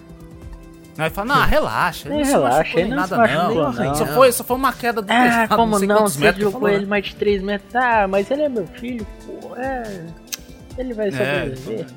Aí 0.97 1.09
fala, 1.09 1.35
não, 1.35 1.45
relaxa, 1.47 2.07
ele 2.07 2.15
É, 2.15 2.17
não 2.19 2.25
se 2.25 2.31
relaxa, 2.31 2.79
ele 2.79 2.83
nem 2.89 2.95
não 2.97 3.03
se 3.07 3.11
nada 3.15 3.27
não, 3.33 3.71
não. 3.73 3.95
Só, 3.95 4.05
foi, 4.05 4.31
só 4.31 4.43
foi 4.43 4.55
uma 4.57 4.71
queda 4.73 5.01
do 5.01 5.11
Ah, 5.11 5.23
telhado, 5.23 5.55
como 5.55 5.79
não? 5.79 5.87
quantos 5.97 6.13
Você 6.15 6.31
jogou 6.33 6.51
falou, 6.51 6.69
ele 6.69 6.81
né? 6.81 6.85
mais 6.87 7.05
de 7.05 7.15
3 7.15 7.41
metros. 7.41 7.75
Ah, 7.75 8.07
mas 8.07 8.29
ele 8.29 8.43
é 8.43 8.49
meu 8.49 8.67
filho, 8.67 9.05
pô. 9.25 9.55
É. 9.55 10.01
Ele 10.77 10.93
vai 10.93 11.11
sobreviver. 11.11 11.87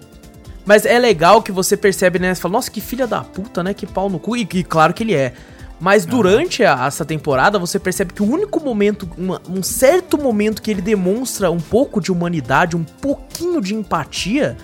Mas 0.65 0.85
é 0.87 0.99
legal 0.99 1.43
que 1.43 1.53
você 1.53 1.77
percebe, 1.77 2.19
né? 2.19 2.35
Você 2.35 2.41
fala, 2.41 2.53
nossa, 2.53 2.71
que 2.71 2.81
filha 2.81 3.07
da 3.07 3.23
puta, 3.23 3.63
né? 3.63 3.73
Que 3.75 3.87
pau 3.87 4.09
no 4.09 4.19
cu. 4.19 4.37
E, 4.37 4.49
e 4.55 4.65
claro 4.65 4.93
que 4.95 5.03
ele 5.05 5.15
é. 5.15 5.33
Mas 5.79 6.07
durante 6.07 6.65
a- 6.65 6.87
essa 6.87 7.05
temporada, 7.05 7.59
você 7.59 7.79
percebe 7.79 8.15
que 8.15 8.23
o 8.23 8.27
único 8.31 8.65
momento, 8.65 9.09
uma- 9.19 9.41
um 9.49 9.63
certo 9.63 10.17
momento 10.19 10.63
que 10.63 10.71
ele 10.71 10.81
demonstra 10.81 11.51
um 11.51 11.61
pouco 11.61 12.01
de 12.01 12.11
humanidade, 12.11 12.75
um 12.75 12.83
pouquinho 12.83 13.61
de 13.61 13.75
empatia, 13.75 14.57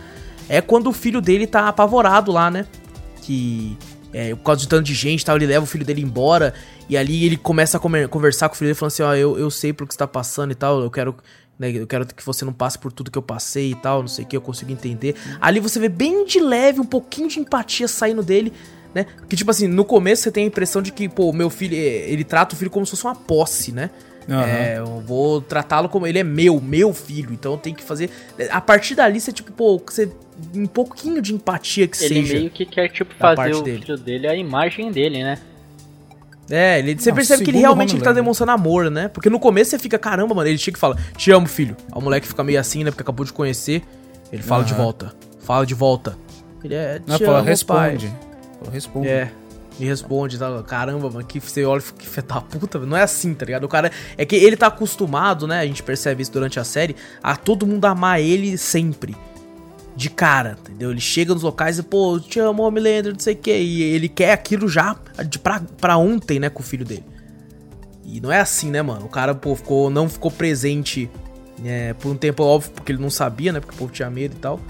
é 0.48 0.60
quando 0.62 0.86
o 0.88 0.92
filho 0.92 1.20
dele 1.20 1.46
tá 1.46 1.68
apavorado 1.68 2.32
lá, 2.32 2.50
né? 2.50 2.64
Que 3.20 3.76
é, 4.12 4.34
por 4.34 4.42
causa 4.42 4.60
de 4.60 4.68
tanto 4.68 4.84
de 4.84 4.94
gente 4.94 5.24
tal, 5.24 5.36
ele 5.36 5.46
leva 5.46 5.64
o 5.64 5.66
filho 5.66 5.84
dele 5.84 6.02
embora. 6.02 6.52
E 6.88 6.96
ali 6.96 7.24
ele 7.24 7.36
começa 7.36 7.78
a 7.78 8.08
conversar 8.08 8.48
com 8.48 8.54
o 8.54 8.58
filho 8.58 8.68
dele, 8.68 8.78
falando 8.78 8.92
assim: 8.92 9.02
Ó, 9.02 9.14
eu, 9.14 9.38
eu 9.38 9.50
sei 9.50 9.72
por 9.72 9.86
que 9.86 9.94
você 9.94 9.98
tá 9.98 10.06
passando 10.06 10.52
e 10.52 10.54
tal, 10.54 10.80
eu 10.80 10.90
quero. 10.90 11.16
né, 11.58 11.70
eu 11.70 11.86
quero 11.86 12.06
que 12.06 12.24
você 12.24 12.44
não 12.44 12.52
passe 12.52 12.78
por 12.78 12.92
tudo 12.92 13.10
que 13.10 13.18
eu 13.18 13.22
passei 13.22 13.70
e 13.70 13.74
tal, 13.74 14.00
não 14.00 14.08
sei 14.08 14.24
o 14.24 14.28
que, 14.28 14.36
eu 14.36 14.40
consigo 14.40 14.70
entender. 14.70 15.16
Ali 15.40 15.60
você 15.60 15.78
vê 15.78 15.88
bem 15.88 16.24
de 16.26 16.40
leve, 16.40 16.80
um 16.80 16.84
pouquinho 16.84 17.28
de 17.28 17.40
empatia 17.40 17.88
saindo 17.88 18.22
dele, 18.22 18.52
né? 18.94 19.06
Que 19.28 19.36
tipo 19.36 19.50
assim, 19.50 19.66
no 19.66 19.84
começo 19.84 20.22
você 20.22 20.30
tem 20.30 20.44
a 20.44 20.46
impressão 20.46 20.82
de 20.82 20.92
que, 20.92 21.08
pô, 21.08 21.32
meu 21.32 21.48
filho, 21.48 21.74
eh, 21.74 22.10
ele 22.10 22.24
trata 22.24 22.54
o 22.54 22.58
filho 22.58 22.70
como 22.70 22.84
se 22.84 22.90
fosse 22.90 23.04
uma 23.04 23.14
posse, 23.14 23.72
né? 23.72 23.90
Aham. 24.28 24.44
É, 24.46 24.78
eu 24.78 25.00
vou 25.00 25.40
tratá-lo 25.40 25.88
como 25.88 26.06
ele 26.06 26.18
é 26.18 26.24
meu, 26.24 26.60
meu 26.60 26.92
filho, 26.94 27.32
então 27.32 27.52
eu 27.52 27.58
tenho 27.58 27.74
que 27.76 27.82
fazer. 27.82 28.10
A 28.50 28.60
partir 28.60 28.94
dali 28.94 29.20
você, 29.20 29.32
tipo, 29.32 29.52
pô, 29.52 29.80
você. 29.84 30.10
Um 30.54 30.66
pouquinho 30.66 31.20
de 31.20 31.34
empatia 31.34 31.86
que 31.86 31.96
Ele 32.04 32.14
seja. 32.14 32.34
meio 32.34 32.50
que 32.50 32.64
quer, 32.64 32.88
tipo, 32.88 33.14
fazer 33.14 33.54
o 33.54 33.62
dele. 33.62 33.80
filho 33.84 33.98
dele 33.98 34.26
a 34.26 34.34
imagem 34.34 34.90
dele, 34.90 35.22
né? 35.22 35.38
É, 36.50 36.78
ele, 36.80 36.98
você 36.98 37.10
Não, 37.10 37.16
percebe 37.16 37.44
que 37.44 37.50
ele 37.50 37.58
realmente 37.58 37.94
ele 37.94 38.02
tá 38.02 38.12
demonstrando 38.12 38.50
amor, 38.52 38.90
né? 38.90 39.08
Porque 39.08 39.30
no 39.30 39.38
começo 39.38 39.70
você 39.70 39.78
fica, 39.78 39.98
caramba, 39.98 40.34
mano, 40.34 40.48
ele 40.48 40.58
chega 40.58 40.76
e 40.76 40.80
fala, 40.80 40.96
te 41.16 41.30
amo, 41.30 41.46
filho. 41.46 41.76
Aí 41.90 41.98
o 41.98 42.00
moleque 42.00 42.26
fica 42.26 42.42
meio 42.42 42.58
assim, 42.58 42.82
né? 42.84 42.90
Porque 42.90 43.02
acabou 43.02 43.24
de 43.24 43.32
conhecer. 43.32 43.82
Ele 44.32 44.42
fala 44.42 44.64
de 44.64 44.72
Aham. 44.72 44.82
volta. 44.82 45.14
Fala 45.40 45.64
de 45.64 45.74
volta. 45.74 46.16
Ele 46.64 46.74
é, 46.74 46.98
te 46.98 47.02
Não, 47.06 47.16
amo, 47.16 47.24
fala, 47.26 47.38
pai. 47.38 47.48
responde. 47.48 48.12
Fala, 48.58 48.70
responde. 48.72 49.08
É. 49.08 49.30
Me 49.78 49.86
responde, 49.86 50.38
tá? 50.38 50.62
Caramba, 50.62 51.10
mano, 51.10 51.24
que 51.24 51.40
você 51.40 51.64
olha 51.64 51.82
que 51.82 52.06
fé 52.06 52.22
da 52.22 52.40
puta, 52.40 52.78
não 52.80 52.96
é 52.96 53.02
assim, 53.02 53.34
tá 53.34 53.44
ligado? 53.44 53.64
O 53.64 53.68
cara. 53.68 53.90
É 54.16 54.24
que 54.24 54.36
ele 54.36 54.56
tá 54.56 54.66
acostumado, 54.66 55.46
né? 55.46 55.60
A 55.60 55.66
gente 55.66 55.82
percebe 55.82 56.22
isso 56.22 56.32
durante 56.32 56.60
a 56.60 56.64
série, 56.64 56.94
a 57.22 57.36
todo 57.36 57.66
mundo 57.66 57.84
amar 57.84 58.20
ele 58.20 58.56
sempre. 58.58 59.16
De 59.94 60.08
cara, 60.08 60.56
entendeu? 60.60 60.90
Ele 60.90 61.00
chega 61.00 61.34
nos 61.34 61.42
locais 61.42 61.78
e, 61.78 61.82
pô, 61.82 62.18
te 62.18 62.40
amo, 62.40 62.62
Homelander, 62.62 63.12
não 63.12 63.20
sei 63.20 63.34
o 63.34 63.36
que. 63.36 63.54
E 63.54 63.82
ele 63.82 64.08
quer 64.08 64.32
aquilo 64.32 64.66
já 64.68 64.96
de 65.26 65.38
pra, 65.38 65.60
pra 65.78 65.98
ontem, 65.98 66.38
né, 66.38 66.48
com 66.48 66.60
o 66.60 66.64
filho 66.64 66.84
dele. 66.84 67.04
E 68.04 68.20
não 68.20 68.32
é 68.32 68.40
assim, 68.40 68.70
né, 68.70 68.80
mano? 68.80 69.04
O 69.04 69.08
cara, 69.08 69.34
pô, 69.34 69.54
ficou, 69.54 69.90
não 69.90 70.08
ficou 70.08 70.30
presente 70.30 71.10
é, 71.64 71.92
por 71.94 72.10
um 72.10 72.16
tempo, 72.16 72.42
óbvio, 72.42 72.70
porque 72.70 72.92
ele 72.92 73.02
não 73.02 73.10
sabia, 73.10 73.52
né? 73.52 73.60
Porque 73.60 73.74
o 73.74 73.78
povo 73.78 73.92
tinha 73.92 74.08
medo 74.10 74.34
e 74.34 74.38
tal. 74.38 74.60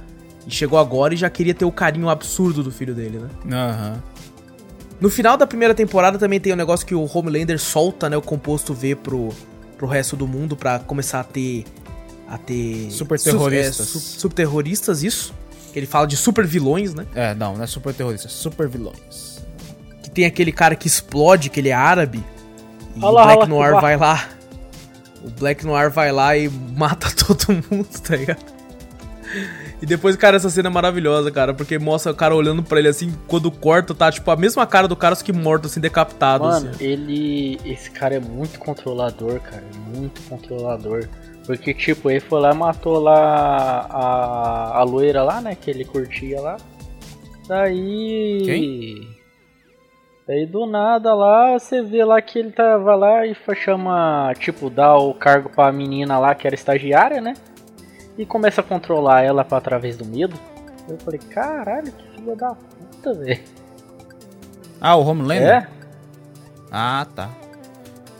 E 0.46 0.50
chegou 0.50 0.78
agora 0.78 1.14
e 1.14 1.16
já 1.16 1.30
queria 1.30 1.54
ter 1.54 1.64
o 1.64 1.72
carinho 1.72 2.08
absurdo 2.08 2.62
do 2.62 2.70
filho 2.70 2.94
dele, 2.94 3.18
né? 3.18 3.28
Aham. 3.52 4.02
No 5.02 5.10
final 5.10 5.36
da 5.36 5.46
primeira 5.46 5.74
temporada 5.74 6.16
também 6.16 6.38
tem 6.38 6.52
um 6.52 6.56
negócio 6.56 6.86
que 6.86 6.94
o 6.94 7.10
Homelander 7.12 7.58
solta, 7.58 8.08
né, 8.08 8.16
o 8.16 8.22
composto 8.22 8.72
V 8.72 8.94
pro, 8.94 9.30
pro 9.76 9.86
resto 9.88 10.16
do 10.16 10.28
mundo 10.28 10.56
pra 10.56 10.78
começar 10.78 11.18
a 11.20 11.24
ter 11.24 11.64
a 12.28 12.38
ter 12.38 12.88
Super 12.90 13.18
su- 13.18 13.24
terroristas. 13.24 13.80
é, 13.80 13.84
su- 13.84 13.98
super 13.98 14.34
terroristas, 14.36 15.02
isso. 15.02 15.34
Ele 15.74 15.86
fala 15.86 16.06
de 16.06 16.16
super 16.16 16.46
vilões, 16.46 16.94
né? 16.94 17.04
É, 17.14 17.34
não, 17.34 17.56
não 17.56 17.64
é 17.64 17.66
super 17.66 17.92
terrorista, 17.92 18.28
é 18.28 18.30
super 18.30 18.68
vilões. 18.68 19.42
Que 20.02 20.10
tem 20.10 20.24
aquele 20.24 20.52
cara 20.52 20.76
que 20.76 20.86
explode, 20.86 21.50
que 21.50 21.58
ele 21.60 21.68
é 21.70 21.74
árabe. 21.74 22.24
E 22.94 23.04
Olha 23.04 23.08
o 23.08 23.12
Black 23.12 23.28
olha 23.30 23.38
lá, 23.40 23.46
Noir 23.46 23.74
que 23.74 23.80
vai 23.80 23.96
lá. 23.96 24.28
O 25.24 25.30
Black 25.30 25.66
Noir 25.66 25.90
vai 25.90 26.12
lá 26.12 26.36
e 26.36 26.48
mata 26.76 27.10
todo 27.10 27.52
mundo, 27.70 27.88
tá 28.02 28.14
ligado? 28.16 28.44
E 29.82 29.86
depois, 29.86 30.14
cara, 30.14 30.36
essa 30.36 30.48
cena 30.48 30.68
é 30.68 30.72
maravilhosa, 30.72 31.28
cara, 31.32 31.52
porque 31.52 31.76
mostra 31.76 32.12
o 32.12 32.14
cara 32.14 32.36
olhando 32.36 32.62
pra 32.62 32.78
ele 32.78 32.86
assim, 32.86 33.12
quando 33.26 33.50
corta, 33.50 33.92
tá 33.92 34.12
tipo 34.12 34.30
a 34.30 34.36
mesma 34.36 34.64
cara 34.64 34.86
do 34.86 34.94
cara, 34.94 35.16
só 35.16 35.24
que 35.24 35.32
morto, 35.32 35.66
assim, 35.66 35.80
decapitado. 35.80 36.44
Mano, 36.44 36.70
assim. 36.70 36.84
ele. 36.84 37.58
Esse 37.64 37.90
cara 37.90 38.14
é 38.14 38.20
muito 38.20 38.60
controlador, 38.60 39.40
cara. 39.40 39.64
Muito 39.92 40.22
controlador. 40.28 41.08
Porque, 41.44 41.74
tipo, 41.74 42.08
ele 42.08 42.20
foi 42.20 42.40
lá 42.40 42.52
e 42.52 42.56
matou 42.56 43.00
lá 43.00 43.88
a, 43.90 44.78
a 44.78 44.82
loira 44.84 45.24
lá, 45.24 45.40
né? 45.40 45.56
Que 45.60 45.72
ele 45.72 45.84
curtia 45.84 46.40
lá. 46.40 46.56
Daí. 47.48 48.42
Quem? 48.44 49.08
Daí 50.28 50.46
do 50.46 50.64
nada 50.64 51.12
lá, 51.12 51.58
você 51.58 51.82
vê 51.82 52.04
lá 52.04 52.22
que 52.22 52.38
ele 52.38 52.52
tava 52.52 52.94
lá 52.94 53.26
e 53.26 53.34
chama, 53.56 54.32
tipo, 54.38 54.70
dá 54.70 54.96
o 54.96 55.12
cargo 55.12 55.48
pra 55.48 55.72
menina 55.72 56.20
lá 56.20 56.36
que 56.36 56.46
era 56.46 56.54
estagiária, 56.54 57.20
né? 57.20 57.34
E 58.18 58.26
começa 58.26 58.60
a 58.60 58.64
controlar 58.64 59.22
ela 59.22 59.44
pra, 59.44 59.58
através 59.58 59.96
do 59.96 60.04
medo. 60.04 60.38
Eu 60.88 60.98
falei, 60.98 61.20
caralho, 61.30 61.90
que 61.92 62.08
filha 62.20 62.36
da 62.36 62.54
puta, 62.54 63.14
velho. 63.14 63.40
Ah, 64.80 64.96
o 64.96 65.06
Homelander? 65.06 65.48
É? 65.48 65.66
Ah, 66.70 67.06
tá. 67.14 67.30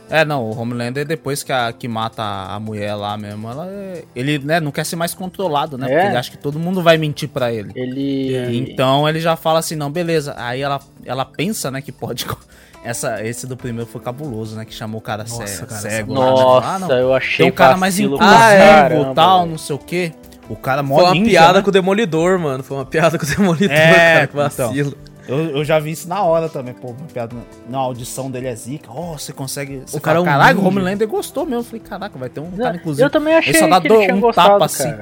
É, 0.09 0.23
não, 0.23 0.43
o 0.43 0.57
Homelander, 0.57 1.05
depois 1.05 1.43
que, 1.43 1.51
a, 1.51 1.73
que 1.73 1.87
mata 1.87 2.21
a 2.23 2.59
mulher 2.59 2.93
lá 2.95 3.17
mesmo, 3.17 3.49
ela, 3.49 3.67
é- 3.67 4.03
ele 4.15 4.37
né, 4.39 4.59
não 4.59 4.71
quer 4.71 4.85
ser 4.85 4.95
mais 4.95 5.13
controlado, 5.13 5.77
né? 5.77 5.87
É. 5.87 5.89
Porque 5.95 6.07
ele 6.07 6.17
acha 6.17 6.31
que 6.31 6.37
todo 6.37 6.59
mundo 6.59 6.81
vai 6.83 6.97
mentir 6.97 7.29
pra 7.29 7.51
ele. 7.51 7.71
Ele. 7.75 8.71
Então 8.71 9.07
ele 9.09 9.19
já 9.19 9.35
fala 9.35 9.59
assim, 9.59 9.75
não, 9.75 9.91
beleza. 9.91 10.35
Aí 10.37 10.61
ela, 10.61 10.79
ela 11.05 11.25
pensa, 11.25 11.71
né, 11.71 11.81
que 11.81 11.91
pode, 11.91 12.25
Essa, 12.83 13.23
esse 13.25 13.47
do 13.47 13.55
primeiro 13.55 13.89
foi 13.89 14.01
cabuloso, 14.01 14.55
né? 14.57 14.65
Que 14.65 14.73
chamou 14.73 14.99
o 14.99 15.01
cara, 15.01 15.23
Nossa, 15.23 15.47
cego, 15.47 15.67
cara, 15.67 15.81
cego 15.81 16.13
Nossa, 16.13 16.43
lá, 16.43 16.61
né? 16.61 16.67
Ah, 16.75 16.79
não. 16.79 16.97
eu 16.97 17.13
achei 17.13 17.45
Tem 17.45 17.51
um 17.51 17.55
cara 17.55 17.77
mais 17.77 17.97
inclusivo 17.97 18.17
pra 18.27 18.45
Ah, 18.47 18.51
é, 18.53 19.13
tal, 19.13 19.39
velho. 19.39 19.51
não 19.51 19.57
sei 19.57 19.75
o 19.75 19.79
quê. 19.79 20.11
O 20.49 20.55
cara 20.57 20.83
mó 20.83 20.95
Foi 20.95 21.03
uma 21.05 21.13
ninja, 21.13 21.29
piada 21.29 21.53
né? 21.59 21.61
com 21.61 21.69
o 21.69 21.71
Demolidor, 21.71 22.37
mano. 22.37 22.61
Foi 22.63 22.75
uma 22.75 22.85
piada 22.85 23.17
com 23.17 23.25
o 23.25 23.29
Demolidor, 23.29 23.71
É, 23.75 24.27
cara. 24.27 24.27
Que 24.27 24.35
vacilo. 24.35 24.97
Eu, 25.25 25.37
eu 25.51 25.63
já 25.63 25.79
vi 25.79 25.91
isso 25.91 26.09
na 26.09 26.21
hora 26.21 26.49
também, 26.49 26.73
pô, 26.73 26.89
uma 26.89 27.07
piada 27.07 27.33
na, 27.69 27.77
audição 27.77 28.29
dele 28.29 28.47
é 28.47 28.55
zica. 28.55 28.91
Oh, 28.91 29.17
você 29.17 29.31
consegue. 29.31 29.81
Você 29.85 29.95
O 29.95 30.01
cara 30.01 30.17
é 30.19 30.21
um 30.21 30.25
Caralho, 30.25 30.59
o. 30.59 30.67
Homelander 30.67 31.07
gostou 31.07 31.45
mesmo. 31.45 31.61
Eu 31.61 31.63
falei, 31.63 31.79
caraca, 31.79 32.19
vai 32.19 32.27
ter 32.27 32.41
um 32.41 32.51
cara, 32.51 32.75
inclusive. 32.75 33.05
Eu 33.05 33.09
também 33.09 33.33
achei 33.33 33.51
ele 33.53 33.59
só 33.59 33.67
dá 33.69 33.79
que 33.79 33.87
ele 33.87 33.99
tinha 34.03 34.15
um 34.15 34.19
gostado, 34.19 34.49
tapa 34.49 34.65
assim. 34.65 34.93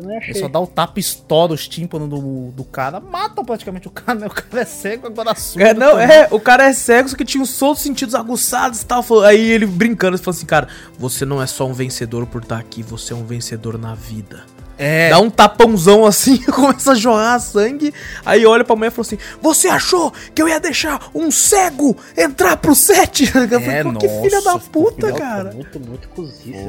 Também 0.00 0.16
achei. 0.16 0.30
Ele 0.30 0.38
só 0.38 0.46
dá 0.48 0.60
o 0.60 0.66
tapa, 0.66 1.00
estoura 1.00 1.52
os 1.52 1.66
tímpanos 1.66 2.08
do, 2.08 2.52
do 2.52 2.64
cara, 2.64 3.00
mata 3.00 3.42
praticamente 3.42 3.88
o 3.88 3.90
cara, 3.90 4.18
né? 4.18 4.26
O 4.28 4.30
cara 4.30 4.62
é 4.62 4.64
cego, 4.64 5.06
agora 5.08 5.34
surdo. 5.34 5.66
É, 5.66 5.74
não, 5.74 5.92
também. 5.98 6.06
é, 6.16 6.28
o 6.30 6.38
cara 6.38 6.68
é 6.68 6.72
cego, 6.72 7.08
só 7.08 7.16
que 7.16 7.24
tinha 7.24 7.42
os 7.42 7.60
outros 7.60 7.82
sentidos 7.82 8.14
aguçados 8.14 8.82
e 8.82 8.86
tal. 8.86 9.02
Falou- 9.02 9.24
Aí 9.24 9.50
ele 9.50 9.66
brincando, 9.66 10.16
ele 10.16 10.22
falou 10.22 10.36
assim, 10.36 10.46
cara, 10.46 10.68
você 10.96 11.24
não 11.24 11.42
é 11.42 11.46
só 11.48 11.66
um 11.66 11.72
vencedor 11.72 12.26
por 12.26 12.42
estar 12.42 12.58
aqui, 12.58 12.82
você 12.82 13.12
é 13.12 13.16
um 13.16 13.24
vencedor 13.24 13.76
na 13.76 13.94
vida. 13.94 14.44
É, 14.78 15.10
Dá 15.10 15.18
um 15.18 15.28
tapãozão 15.28 16.06
assim, 16.06 16.38
começa 16.52 16.92
a 16.92 16.94
jorrar 16.94 17.38
sangue. 17.40 17.92
Aí 18.24 18.46
olha 18.46 18.64
pra 18.64 18.76
mulher 18.76 18.88
e 18.88 18.90
falou 18.94 19.06
assim: 19.06 19.18
Você 19.42 19.66
achou 19.68 20.12
que 20.34 20.40
eu 20.40 20.48
ia 20.48 20.60
deixar 20.60 21.08
um 21.14 21.30
cego 21.30 21.96
entrar 22.16 22.56
pro 22.56 22.74
set? 22.74 23.24
Eu 23.34 23.60
falei, 23.60 23.82
Pô, 23.82 23.92
que 23.94 24.08
filha 24.08 24.40
da 24.42 24.58
puta, 24.58 25.06
filha- 25.08 25.18
cara. 25.18 25.52
Muito, 25.52 25.80
muito. 25.80 26.08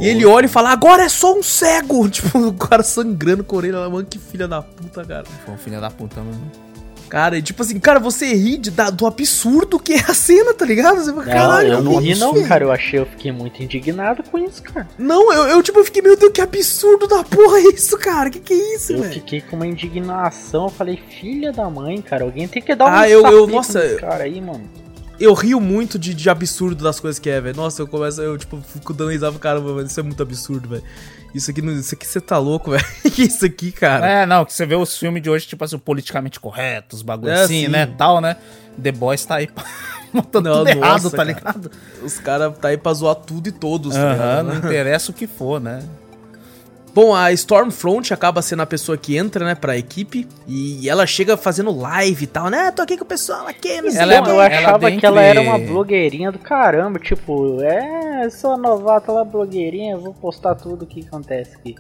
E 0.01 0.07
ele 0.07 0.25
olha 0.25 0.45
e 0.45 0.49
fala: 0.49 0.71
Agora 0.71 1.03
é 1.03 1.09
só 1.09 1.33
um 1.37 1.43
cego. 1.43 2.09
Tipo, 2.09 2.39
o 2.39 2.53
cara 2.53 2.81
sangrando 2.83 3.43
com 3.43 3.55
a 3.55 3.59
orelha. 3.59 3.89
Mano, 3.89 4.05
que 4.05 4.17
filha 4.17 4.47
da 4.47 4.61
puta, 4.61 5.05
cara. 5.05 5.25
Foi 5.45 5.53
um 5.53 5.57
filho 5.57 5.79
da 5.79 5.91
puta, 5.91 6.19
mano. 6.21 6.51
Cara, 7.09 7.37
e 7.37 7.41
tipo 7.41 7.61
assim, 7.63 7.79
cara, 7.79 7.99
você 7.99 8.33
ri 8.35 8.57
de, 8.57 8.69
da- 8.71 8.89
do 8.89 9.05
absurdo 9.07 9.79
que 9.79 9.93
é 9.93 9.99
a 9.99 10.13
cena, 10.13 10.53
tá 10.53 10.65
ligado? 10.65 10.97
Você 11.03 11.11
fala, 11.11 11.25
Não, 11.25 11.31
caralho, 11.33 11.73
eu 11.73 11.81
não 11.83 11.97
ri 11.97 12.15
não, 12.15 12.29
absurdo." 12.29 12.47
cara. 12.47 12.63
Eu 12.65 12.71
achei, 12.71 12.99
eu 12.99 13.05
fiquei 13.05 13.31
muito 13.31 13.61
indignado 13.63 14.23
com 14.23 14.37
isso, 14.37 14.61
cara. 14.63 14.87
Não, 14.97 15.33
eu, 15.33 15.43
eu 15.47 15.63
tipo, 15.63 15.79
eu 15.79 15.85
fiquei, 15.85 16.01
meu 16.01 16.15
Deus, 16.15 16.31
que 16.31 16.39
absurdo 16.41 17.07
da 17.07 17.23
porra 17.23 17.57
é 17.59 17.63
isso, 17.73 17.97
cara? 17.97 18.29
Que 18.29 18.39
que 18.39 18.53
é 18.53 18.75
isso, 18.75 18.93
Eu 18.93 19.01
velho? 19.01 19.13
fiquei 19.13 19.41
com 19.41 19.55
uma 19.55 19.65
indignação. 19.67 20.65
Eu 20.65 20.69
falei, 20.69 20.97
filha 21.19 21.51
da 21.51 21.69
mãe, 21.69 22.01
cara. 22.01 22.23
Alguém 22.23 22.47
tem 22.47 22.61
que 22.61 22.75
dar 22.75 22.85
um 22.85 22.89
Ah, 22.89 23.09
eu- 23.09 23.25
eu- 23.25 23.47
nossa, 23.47 23.79
nesse 23.83 23.95
cara 23.95 24.23
aí, 24.23 24.39
mano. 24.39 24.63
Eu 25.19 25.33
rio 25.33 25.59
muito 25.59 25.99
de, 25.99 26.13
de 26.13 26.29
absurdo 26.29 26.81
das 26.81 26.97
coisas 26.99 27.19
que 27.19 27.29
é, 27.29 27.41
velho. 27.41 27.55
Nossa, 27.57 27.81
eu 27.81 27.87
começo, 27.87 28.21
eu, 28.21 28.37
tipo, 28.37 28.57
fico 28.61 28.93
dando 28.93 29.11
risada 29.11 29.33
pro 29.33 29.41
caramba, 29.41 29.73
mano. 29.73 29.85
Isso 29.85 29.99
é 29.99 30.03
muito 30.03 30.23
absurdo, 30.23 30.69
velho. 30.69 30.83
Isso 31.33 31.51
aqui, 31.51 31.61
isso 31.61 31.93
aqui 31.95 32.07
você 32.07 32.19
tá 32.19 32.37
louco, 32.37 32.71
velho. 32.71 32.83
Que 33.13 33.23
isso 33.23 33.45
aqui, 33.45 33.71
cara? 33.71 34.07
É, 34.09 34.25
não, 34.25 34.43
que 34.45 34.53
você 34.53 34.65
vê 34.65 34.75
os 34.75 34.97
filmes 34.97 35.21
de 35.21 35.29
hoje, 35.29 35.45
tipo 35.47 35.63
assim, 35.63 35.77
politicamente 35.77 36.39
corretos, 36.39 37.01
bagulho 37.01 37.31
É, 37.31 37.43
assim, 37.43 37.65
sim. 37.65 37.67
né, 37.67 37.85
tal, 37.85 38.19
né? 38.19 38.35
The 38.81 38.91
Boys 38.91 39.25
tá 39.25 39.35
aí 39.35 39.49
montando 40.13 40.49
Não, 40.49 40.57
tudo 40.65 40.69
errado, 40.69 41.03
nossa, 41.03 41.09
tá 41.11 41.17
cara. 41.17 41.27
ligado? 41.29 41.71
Os 42.01 42.17
caras 42.19 42.57
tá 42.57 42.69
aí 42.69 42.77
pra 42.77 42.93
zoar 42.93 43.15
tudo 43.15 43.47
e 43.47 43.51
todos, 43.51 43.93
tá 43.93 44.01
Aham, 44.01 44.13
ligado? 44.13 44.45
não 44.47 44.55
interessa 44.55 45.11
o 45.11 45.13
que 45.13 45.27
for, 45.27 45.59
né? 45.61 45.83
Bom, 46.93 47.13
a 47.15 47.31
Stormfront 47.31 48.13
acaba 48.13 48.41
sendo 48.41 48.61
a 48.61 48.65
pessoa 48.65 48.97
que 48.97 49.15
entra, 49.15 49.45
né, 49.45 49.55
pra 49.55 49.77
equipe. 49.77 50.27
E 50.47 50.89
ela 50.89 51.05
chega 51.05 51.37
fazendo 51.37 51.71
live 51.77 52.23
e 52.23 52.27
tal, 52.27 52.49
né? 52.49 52.71
Tô 52.71 52.81
aqui 52.81 52.97
com 52.97 53.03
o 53.03 53.07
pessoal 53.07 53.47
aqui, 53.47 53.81
não 53.81 53.91
sei 53.91 53.99
Ela 54.01 54.13
é 54.15 54.21
quê. 54.21 54.29
eu 54.29 54.33
ela 54.33 54.47
achava 54.47 54.79
dentre- 54.79 54.99
que 54.99 55.05
ela 55.05 55.21
era 55.21 55.39
uma 55.41 55.57
blogueirinha 55.59 56.31
do 56.31 56.39
caramba. 56.39 56.99
Tipo, 56.99 57.61
é, 57.61 58.27
sou 58.31 58.57
novata 58.57 59.11
lá, 59.11 59.23
blogueirinha. 59.23 59.97
Vou 59.97 60.13
postar 60.13 60.55
tudo 60.55 60.83
o 60.83 60.85
que 60.85 61.01
acontece 61.07 61.55
aqui. 61.55 61.75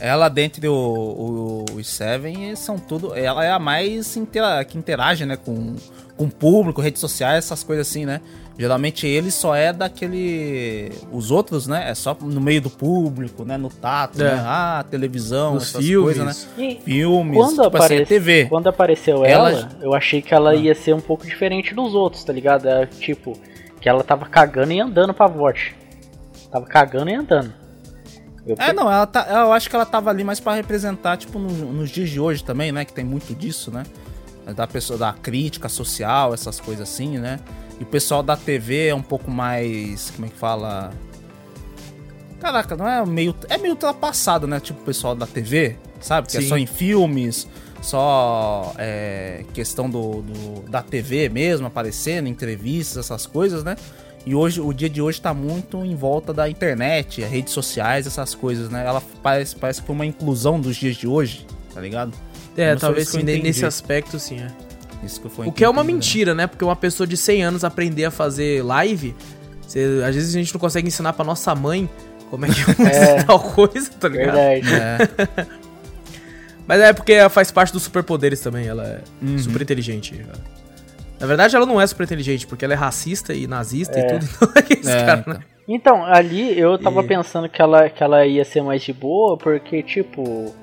Ela, 0.00 0.28
dentre 0.28 0.68
o, 0.68 0.74
o- 0.74 1.64
os 1.74 1.88
Seven, 1.88 2.54
são 2.56 2.78
tudo. 2.78 3.14
Ela 3.14 3.44
é 3.44 3.50
a 3.50 3.58
mais 3.58 4.16
intera- 4.16 4.64
que 4.64 4.76
interage, 4.78 5.24
né? 5.26 5.36
Com, 5.36 5.76
com 6.16 6.24
o 6.24 6.30
público, 6.30 6.80
redes 6.80 7.00
sociais, 7.00 7.44
essas 7.44 7.62
coisas 7.62 7.88
assim, 7.88 8.04
né? 8.06 8.20
Geralmente 8.58 9.06
ele 9.06 9.30
só 9.30 9.54
é 9.54 9.70
daquele. 9.72 10.90
Os 11.12 11.30
outros, 11.30 11.66
né? 11.66 11.90
É 11.90 11.94
só 11.94 12.16
no 12.18 12.40
meio 12.40 12.62
do 12.62 12.70
público, 12.70 13.44
né? 13.44 13.58
No 13.58 13.68
tato, 13.68 14.20
É. 14.22 14.34
né? 14.34 14.42
Ah, 14.46 14.84
televisão, 14.90 15.54
Nos 15.54 15.64
essas 15.64 15.84
filmes. 15.84 16.16
coisas, 16.16 16.48
né? 16.56 16.64
E 16.64 16.80
Filmes, 16.80 17.36
quando, 17.36 17.50
tipo 17.50 17.60
assim, 17.62 17.76
aparece, 17.84 18.02
é 18.02 18.06
TV. 18.06 18.46
quando 18.46 18.66
apareceu 18.68 19.24
Ela- 19.24 19.50
ela, 19.52 19.68
eu 19.82 19.92
achei 19.94 20.22
que 20.22 20.32
ela 20.32 20.54
ia 20.54 20.74
ser 20.74 20.94
um 20.94 21.00
pouco 21.00 21.26
diferente 21.26 21.74
dos 21.74 21.94
outros, 21.94 22.24
tá 22.24 22.32
ligado? 22.32 22.66
É, 22.66 22.86
tipo, 22.86 23.38
que 23.78 23.88
ela 23.90 24.02
tava 24.02 24.24
cagando 24.24 24.72
e 24.72 24.80
andando 24.80 25.12
pra 25.12 25.26
VOT. 25.26 25.74
Tava 26.50 26.64
cagando 26.64 27.10
e 27.10 27.14
andando. 27.14 27.52
Eu 28.46 28.56
É, 28.58 28.72
não, 28.72 28.84
ela 28.90 29.06
tá, 29.06 29.26
eu 29.28 29.52
acho 29.52 29.68
que 29.68 29.76
ela 29.76 29.84
tava 29.84 30.08
ali 30.08 30.24
mais 30.24 30.40
pra 30.40 30.54
representar, 30.54 31.16
tipo, 31.18 31.38
no- 31.38 31.72
nos 31.72 31.90
dias 31.90 32.08
de 32.08 32.18
hoje 32.18 32.42
também, 32.42 32.72
né? 32.72 32.84
Que 32.86 32.92
tem 32.94 33.04
muito 33.04 33.34
disso, 33.34 33.70
né? 33.70 33.82
Da 34.54 34.66
pessoa, 34.66 34.96
da 34.98 35.12
crítica 35.12 35.68
social, 35.68 36.32
essas 36.32 36.58
coisas 36.60 36.88
assim, 36.88 37.18
né? 37.18 37.38
E 37.78 37.82
o 37.82 37.86
pessoal 37.86 38.22
da 38.22 38.36
TV 38.36 38.88
é 38.88 38.94
um 38.94 39.02
pouco 39.02 39.30
mais. 39.30 40.10
Como 40.10 40.26
é 40.26 40.30
que 40.30 40.36
fala? 40.36 40.92
Caraca, 42.40 42.76
não 42.76 42.86
é 42.88 43.04
meio. 43.04 43.34
É 43.48 43.58
meio 43.58 43.74
ultrapassado, 43.74 44.46
né? 44.46 44.60
Tipo 44.60 44.80
o 44.80 44.84
pessoal 44.84 45.14
da 45.14 45.26
TV, 45.26 45.76
sabe? 46.00 46.26
Que 46.26 46.32
Sim. 46.34 46.38
é 46.38 46.42
só 46.48 46.56
em 46.58 46.66
filmes, 46.66 47.46
só 47.82 48.72
é, 48.78 49.44
questão 49.52 49.88
do, 49.88 50.22
do- 50.22 50.70
da 50.70 50.82
TV 50.82 51.28
mesmo, 51.28 51.66
aparecendo, 51.66 52.28
entrevistas, 52.28 52.98
essas 53.06 53.26
coisas, 53.26 53.64
né? 53.64 53.76
E 54.24 54.34
hoje, 54.34 54.60
o 54.60 54.72
dia 54.72 54.90
de 54.90 55.00
hoje 55.00 55.20
tá 55.20 55.32
muito 55.32 55.84
em 55.84 55.94
volta 55.94 56.32
da 56.34 56.48
internet, 56.50 57.20
redes 57.22 57.52
sociais, 57.52 58.06
essas 58.08 58.34
coisas, 58.34 58.68
né? 58.68 58.84
Ela 58.84 59.00
parece, 59.22 59.54
parece 59.54 59.80
que 59.80 59.86
foi 59.86 59.94
uma 59.94 60.04
inclusão 60.06 60.60
dos 60.60 60.76
dias 60.76 60.96
de 60.96 61.06
hoje, 61.06 61.46
tá 61.72 61.80
ligado? 61.80 62.12
É, 62.56 62.70
foi 62.72 62.80
talvez 62.80 63.08
sim, 63.08 63.22
nesse 63.22 63.64
aspecto 63.64 64.18
sim, 64.18 64.40
é. 64.40 64.48
Isso 65.06 65.20
que 65.20 65.28
foi 65.28 65.46
O 65.46 65.52
que 65.52 65.64
é 65.64 65.68
uma 65.68 65.82
né? 65.82 65.92
mentira, 65.92 66.34
né? 66.34 66.46
Porque 66.46 66.64
uma 66.64 66.76
pessoa 66.76 67.06
de 67.06 67.16
100 67.16 67.42
anos 67.44 67.64
aprender 67.64 68.04
a 68.04 68.10
fazer 68.10 68.62
live, 68.62 69.14
você- 69.66 70.02
às 70.06 70.14
vezes 70.14 70.34
a 70.34 70.38
gente 70.38 70.52
não 70.52 70.60
consegue 70.60 70.86
ensinar 70.88 71.12
pra 71.14 71.24
nossa 71.24 71.54
mãe 71.54 71.88
como 72.30 72.44
é 72.44 72.48
que 72.48 72.60
usa 72.70 73.24
tal 73.26 73.40
coisa, 73.40 73.90
tá 73.98 74.08
ligado? 74.08 74.34
Verdade. 74.34 74.74
É, 74.74 75.46
Mas 76.66 76.80
é 76.80 76.92
porque 76.92 77.12
ela 77.12 77.30
faz 77.30 77.50
parte 77.52 77.72
dos 77.72 77.84
superpoderes 77.84 78.40
também, 78.40 78.66
ela 78.66 78.84
é 78.84 79.00
Uhum. 79.24 79.38
super 79.38 79.62
inteligente. 79.62 80.20
Na 81.20 81.26
verdade, 81.26 81.54
ela 81.54 81.64
não 81.64 81.80
é 81.80 81.86
super 81.86 82.02
inteligente, 82.04 82.46
porque 82.46 82.64
ela 82.64 82.74
é 82.74 82.76
racista 82.76 83.32
e 83.32 83.46
nazista 83.46 83.98
e 83.98 84.02
É. 84.02 84.06
tudo, 84.06 84.24
então 84.26 84.52
é 84.56 84.92
É, 85.02 85.06
cara, 85.06 85.20
então. 85.20 85.34
né? 85.34 85.40
Então, 85.68 86.04
ali 86.04 86.58
eu 86.58 86.76
tava 86.78 87.02
E- 87.02 87.06
pensando 87.06 87.48
que 87.48 87.60
ela, 87.62 87.88
que 87.88 88.02
ela 88.02 88.26
ia 88.26 88.44
ser 88.44 88.62
mais 88.62 88.82
de 88.82 88.92
boa, 88.92 89.36
porque, 89.38 89.82
tipo, 89.82 90.54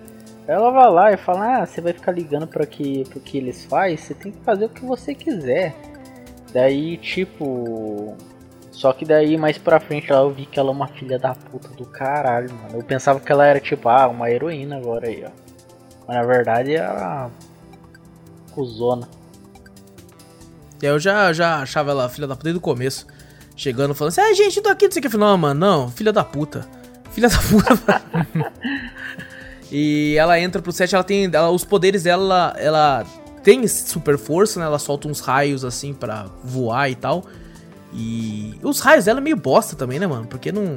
ela 0.47 0.71
vai 0.71 0.89
lá 0.91 1.11
e 1.13 1.17
fala, 1.17 1.61
ah, 1.61 1.65
você 1.65 1.79
vai 1.79 1.93
ficar 1.93 2.11
ligando 2.11 2.47
para 2.47 2.65
que, 2.65 3.03
pro 3.09 3.19
que 3.19 3.37
eles 3.37 3.63
fazem, 3.65 3.97
você 3.97 4.13
tem 4.13 4.31
que 4.31 4.43
fazer 4.43 4.65
o 4.65 4.69
que 4.69 4.83
você 4.85 5.13
quiser. 5.15 5.75
Daí, 6.53 6.97
tipo. 6.97 8.15
Só 8.71 8.91
que 8.91 9.05
daí 9.05 9.37
mais 9.37 9.57
pra 9.57 9.79
frente 9.79 10.11
lá 10.11 10.19
eu 10.19 10.31
vi 10.31 10.45
que 10.45 10.59
ela 10.59 10.69
é 10.69 10.71
uma 10.71 10.87
filha 10.87 11.17
da 11.17 11.33
puta 11.33 11.69
do 11.69 11.85
caralho, 11.85 12.51
mano. 12.53 12.79
Eu 12.79 12.83
pensava 12.83 13.19
que 13.19 13.31
ela 13.31 13.45
era 13.45 13.59
tipo, 13.59 13.87
ah, 13.87 14.07
uma 14.07 14.29
heroína 14.29 14.77
agora 14.77 15.07
aí, 15.07 15.23
ó. 15.25 15.29
Mas 16.07 16.17
na 16.17 16.23
verdade 16.23 16.75
ela. 16.75 17.31
é 17.49 18.51
Cuzona. 18.53 19.07
E 20.81 20.85
aí 20.85 20.91
eu 20.91 20.99
já, 20.99 21.31
já 21.31 21.61
achava 21.61 21.91
ela 21.91 22.09
filha 22.09 22.27
da 22.27 22.35
puta 22.35 22.45
desde 22.45 22.57
o 22.57 22.61
começo. 22.61 23.07
Chegando 23.55 23.95
falando 23.95 24.11
assim, 24.11 24.21
ah, 24.21 24.33
gente, 24.33 24.61
tô 24.61 24.69
aqui, 24.69 24.85
não 24.85 24.91
sei 24.91 24.99
o 24.99 25.01
que. 25.01 25.07
Eu 25.07 25.11
falei, 25.11 25.27
não, 25.27 25.37
mano, 25.37 25.59
não, 25.59 25.89
filha 25.89 26.11
da 26.11 26.23
puta. 26.23 26.67
Filha 27.11 27.29
da 27.29 27.37
puta. 27.37 28.01
e 29.71 30.15
ela 30.17 30.39
entra 30.39 30.61
pro 30.61 30.71
set, 30.71 30.93
ela 30.93 31.03
tem. 31.03 31.25
ela- 31.33 31.49
os 31.49 31.63
poderes 31.65 32.03
dela, 32.03 32.53
ela 32.57 33.03
tem 33.43 33.67
super 33.67 34.17
força, 34.17 34.59
né? 34.59 34.65
Ela 34.65 34.79
solta 34.79 35.07
uns 35.07 35.19
raios 35.19 35.65
assim 35.65 35.93
pra 35.93 36.27
voar 36.43 36.89
e 36.89 36.95
tal. 36.95 37.23
E 37.93 38.55
os 38.63 38.79
raios 38.79 39.05
dela 39.05 39.19
é 39.19 39.21
meio 39.21 39.35
bosta 39.37 39.75
também, 39.75 39.99
né, 39.99 40.07
mano? 40.07 40.25
Porque 40.27 40.51
não. 40.51 40.75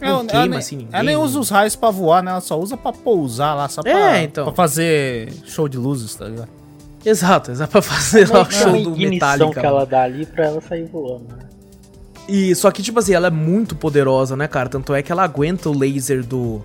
Não 0.00 0.08
Ela, 0.20 0.24
queima 0.26 0.46
nem, 0.48 0.58
assim 0.58 0.76
ninguém. 0.76 0.90
ela 0.94 1.02
nem 1.04 1.16
usa 1.16 1.38
os 1.40 1.48
raios 1.48 1.74
pra 1.74 1.90
voar, 1.90 2.22
né? 2.22 2.30
Ela 2.30 2.40
só 2.42 2.60
usa 2.60 2.76
pra 2.76 2.92
pousar 2.92 3.54
lá, 3.54 3.66
só 3.66 3.82
pra, 3.82 4.18
É, 4.18 4.24
então. 4.24 4.44
pra 4.44 4.52
fazer 4.54 5.32
show 5.46 5.66
de 5.68 5.78
luzes, 5.78 6.14
tá 6.14 6.26
ligado? 6.26 6.48
Exato, 7.02 7.50
exato 7.50 7.70
pra 7.72 7.80
fazer 7.80 8.28
lá 8.30 8.42
o 8.42 8.50
show 8.50 8.72
do 8.82 8.90
Metallica. 8.90 9.58
que 9.60 9.66
ela 9.66 9.86
dá 9.86 10.02
ali 10.02 10.26
pra 10.26 10.44
ela 10.46 10.60
sair 10.60 10.84
voando. 10.84 11.24
né? 11.30 11.46
E 12.28 12.54
só 12.54 12.70
que, 12.70 12.82
tipo 12.82 12.98
assim, 12.98 13.14
ela 13.14 13.28
é 13.28 13.30
muito 13.30 13.74
poderosa, 13.74 14.36
né, 14.36 14.46
cara? 14.46 14.68
Tanto 14.68 14.92
é 14.94 15.00
que 15.02 15.10
ela 15.10 15.22
aguenta 15.24 15.70
o 15.70 15.78
laser 15.78 16.22
do, 16.22 16.62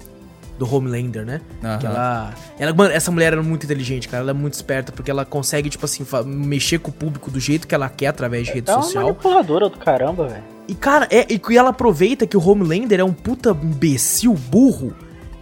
do 0.64 0.76
Homelander, 0.76 1.26
né? 1.26 1.42
Aham. 1.64 1.80
Que 1.80 1.86
ela, 1.88 2.34
ela. 2.60 2.74
Mano, 2.74 2.94
essa 2.94 3.10
mulher 3.12 3.34
era 3.34 3.42
muito 3.42 3.64
inteligente, 3.66 4.08
cara. 4.08 4.22
Ela 4.22 4.30
é 4.30 4.34
muito 4.34 4.54
esperta, 4.54 4.92
porque 4.92 5.10
ela 5.10 5.26
consegue, 5.26 5.70
tipo 5.72 5.84
assim, 5.84 6.06
mexer 6.26 6.78
com 6.78 6.92
o 6.92 6.94
público 6.94 7.32
do 7.32 7.40
jeito 7.40 7.68
que 7.68 7.74
ela 7.74 7.90
quer 7.90 8.08
através 8.08 8.46
de 8.46 8.54
rede 8.54 8.70
É 8.70 8.74
uma 8.76 8.84
social. 8.84 9.04
manipuladora 9.06 9.70
do 9.70 9.78
caramba, 9.80 10.28
velho. 10.28 10.44
E, 10.68 10.76
cara, 10.76 11.08
é, 11.10 11.26
e 11.28 11.40
que 11.40 11.58
ela 11.58 11.72
aproveita 11.72 12.28
que 12.28 12.38
o 12.38 12.48
Homelander 12.48 13.00
é 13.00 13.04
um 13.04 13.12
puta 13.12 13.50
imbecil, 13.50 14.34
burro 14.36 14.94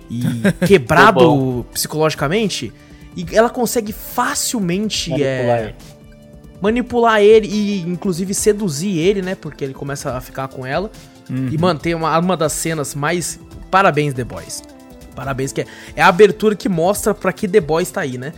e 0.09 0.21
quebrado 0.65 1.65
psicologicamente. 1.73 2.71
E 3.17 3.25
ela 3.35 3.49
consegue 3.49 3.91
facilmente 3.91 5.09
Manipular 5.09 5.27
é, 5.57 5.63
ele. 5.63 5.75
manipular 6.61 7.21
ele 7.21 7.47
e, 7.47 7.81
inclusive, 7.81 8.33
seduzir 8.33 8.97
ele, 8.97 9.21
né? 9.21 9.35
Porque 9.35 9.65
ele 9.65 9.73
começa 9.73 10.15
a 10.15 10.21
ficar 10.21 10.47
com 10.47 10.65
ela. 10.65 10.89
E, 11.29 11.57
mano, 11.57 11.79
tem 11.79 11.93
uma, 11.93 12.17
uma 12.17 12.37
das 12.37 12.53
cenas 12.53 12.95
mais. 12.95 13.37
Parabéns, 13.69 14.13
The 14.15 14.23
Boys. 14.23 14.63
Parabéns, 15.19 15.51
que 15.51 15.61
é, 15.61 15.65
é 15.97 16.01
a 16.01 16.07
abertura 16.07 16.55
que 16.55 16.69
mostra 16.69 17.13
pra 17.13 17.33
que 17.33 17.45
The 17.47 17.59
Boys 17.59 17.91
tá 17.91 17.99
aí, 18.01 18.17
né? 18.17 18.31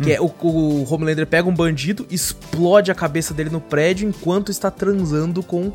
Que 0.00 0.12
é 0.12 0.20
o, 0.20 0.26
o 0.26 0.86
Homelander 0.88 1.26
pega 1.26 1.48
um 1.48 1.52
bandido, 1.54 2.06
explode 2.08 2.88
a 2.92 2.94
cabeça 2.94 3.34
dele 3.34 3.50
no 3.50 3.60
prédio 3.60 4.08
enquanto 4.08 4.48
está 4.52 4.70
transando 4.70 5.42
com 5.42 5.72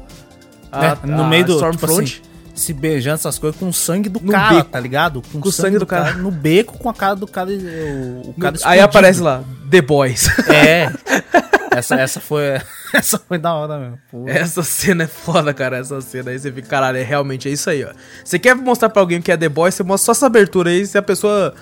a, 0.72 0.86
É, 0.86 0.98
no 1.06 1.24
a 1.24 1.28
meio 1.28 1.44
do. 1.44 1.54
Tipo 1.60 1.66
Stormfront. 1.66 2.22
assim, 2.24 2.34
se 2.56 2.72
beijando 2.72 3.16
essas 3.16 3.38
coisas 3.38 3.60
com 3.60 3.68
o 3.68 3.74
sangue 3.74 4.08
do 4.08 4.22
No 4.22 4.32
cara, 4.32 4.56
beco. 4.60 4.70
tá 4.70 4.80
ligado? 4.80 5.22
Com 5.34 5.40
o 5.46 5.52
sangue 5.52 5.78
do 5.78 5.86
cara. 5.86 6.14
No 6.14 6.32
beco 6.32 6.78
com 6.78 6.88
a 6.90 6.94
cara 6.94 7.16
do 7.16 7.28
cara. 7.28 7.50
O, 7.50 8.30
o 8.30 8.34
cara 8.40 8.56
aí 8.64 8.80
explodido. 8.80 8.84
aparece 8.86 9.20
lá, 9.20 9.44
The 9.70 9.82
Boys. 9.82 10.30
É. 10.48 10.90
Essa, 11.78 11.96
essa 11.96 12.20
foi. 12.20 12.62
Essa 12.94 13.18
foi 13.18 13.40
da 13.40 13.54
hora 13.54 13.80
mesmo. 13.80 14.00
Pô. 14.12 14.26
Essa 14.28 14.62
cena 14.62 15.04
é 15.04 15.08
foda, 15.08 15.54
cara. 15.54 15.78
Essa 15.78 16.00
cena 16.00 16.30
aí 16.30 16.38
você 16.38 16.52
fica, 16.52 16.68
caralho, 16.68 16.98
é 16.98 17.04
realmente 17.04 17.50
é 17.50 17.52
isso 17.52 17.70
aí, 17.70 17.84
ó. 17.84 17.90
Você 18.24 18.38
quer 18.38 18.56
mostrar 18.56 18.90
pra 18.90 19.02
alguém 19.02 19.20
que 19.20 19.32
é 19.32 19.38
The 19.38 19.50
Boys, 19.50 19.74
você 19.74 19.84
mostra 19.84 20.06
só 20.06 20.12
essa 20.12 20.26
abertura 20.28 20.70
aí. 20.70 20.86
Se 20.86 20.98
a 20.98 21.02
pessoa 21.02 21.56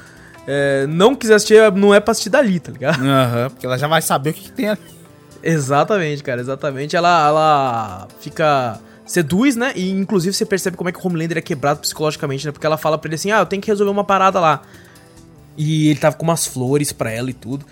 é, 0.45 0.85
não 0.87 1.15
quiser 1.15 1.35
assistir, 1.35 1.71
não 1.73 1.93
é 1.93 1.99
pra 1.99 2.11
assistir 2.11 2.29
dali, 2.29 2.59
tá 2.59 2.71
ligado? 2.71 3.01
Aham, 3.01 3.49
porque 3.49 3.65
ela 3.65 3.77
já 3.77 3.87
vai 3.87 4.01
saber 4.01 4.31
o 4.31 4.33
que, 4.33 4.43
que 4.43 4.51
tem 4.51 4.69
ali. 4.69 4.81
Exatamente, 5.43 6.23
cara, 6.23 6.41
exatamente. 6.41 6.95
Ela, 6.95 7.27
ela 7.27 8.07
fica. 8.19 8.79
Seduz, 9.05 9.55
né? 9.55 9.73
E 9.75 9.89
inclusive 9.89 10.33
você 10.33 10.45
percebe 10.45 10.77
como 10.77 10.89
é 10.89 10.91
que 10.93 10.99
o 10.99 11.05
Homelander 11.05 11.37
é 11.37 11.41
quebrado 11.41 11.79
psicologicamente, 11.79 12.45
né? 12.45 12.51
Porque 12.51 12.65
ela 12.65 12.77
fala 12.77 12.97
pra 12.97 13.07
ele 13.09 13.15
assim: 13.15 13.31
ah, 13.31 13.39
eu 13.39 13.45
tenho 13.45 13.61
que 13.61 13.69
resolver 13.69 13.91
uma 13.91 14.03
parada 14.03 14.39
lá. 14.39 14.61
E 15.57 15.89
ele 15.89 15.99
tava 15.99 16.15
com 16.15 16.23
umas 16.23 16.45
flores 16.45 16.93
pra 16.93 17.11
ela 17.11 17.29
e 17.29 17.33
tudo. 17.33 17.65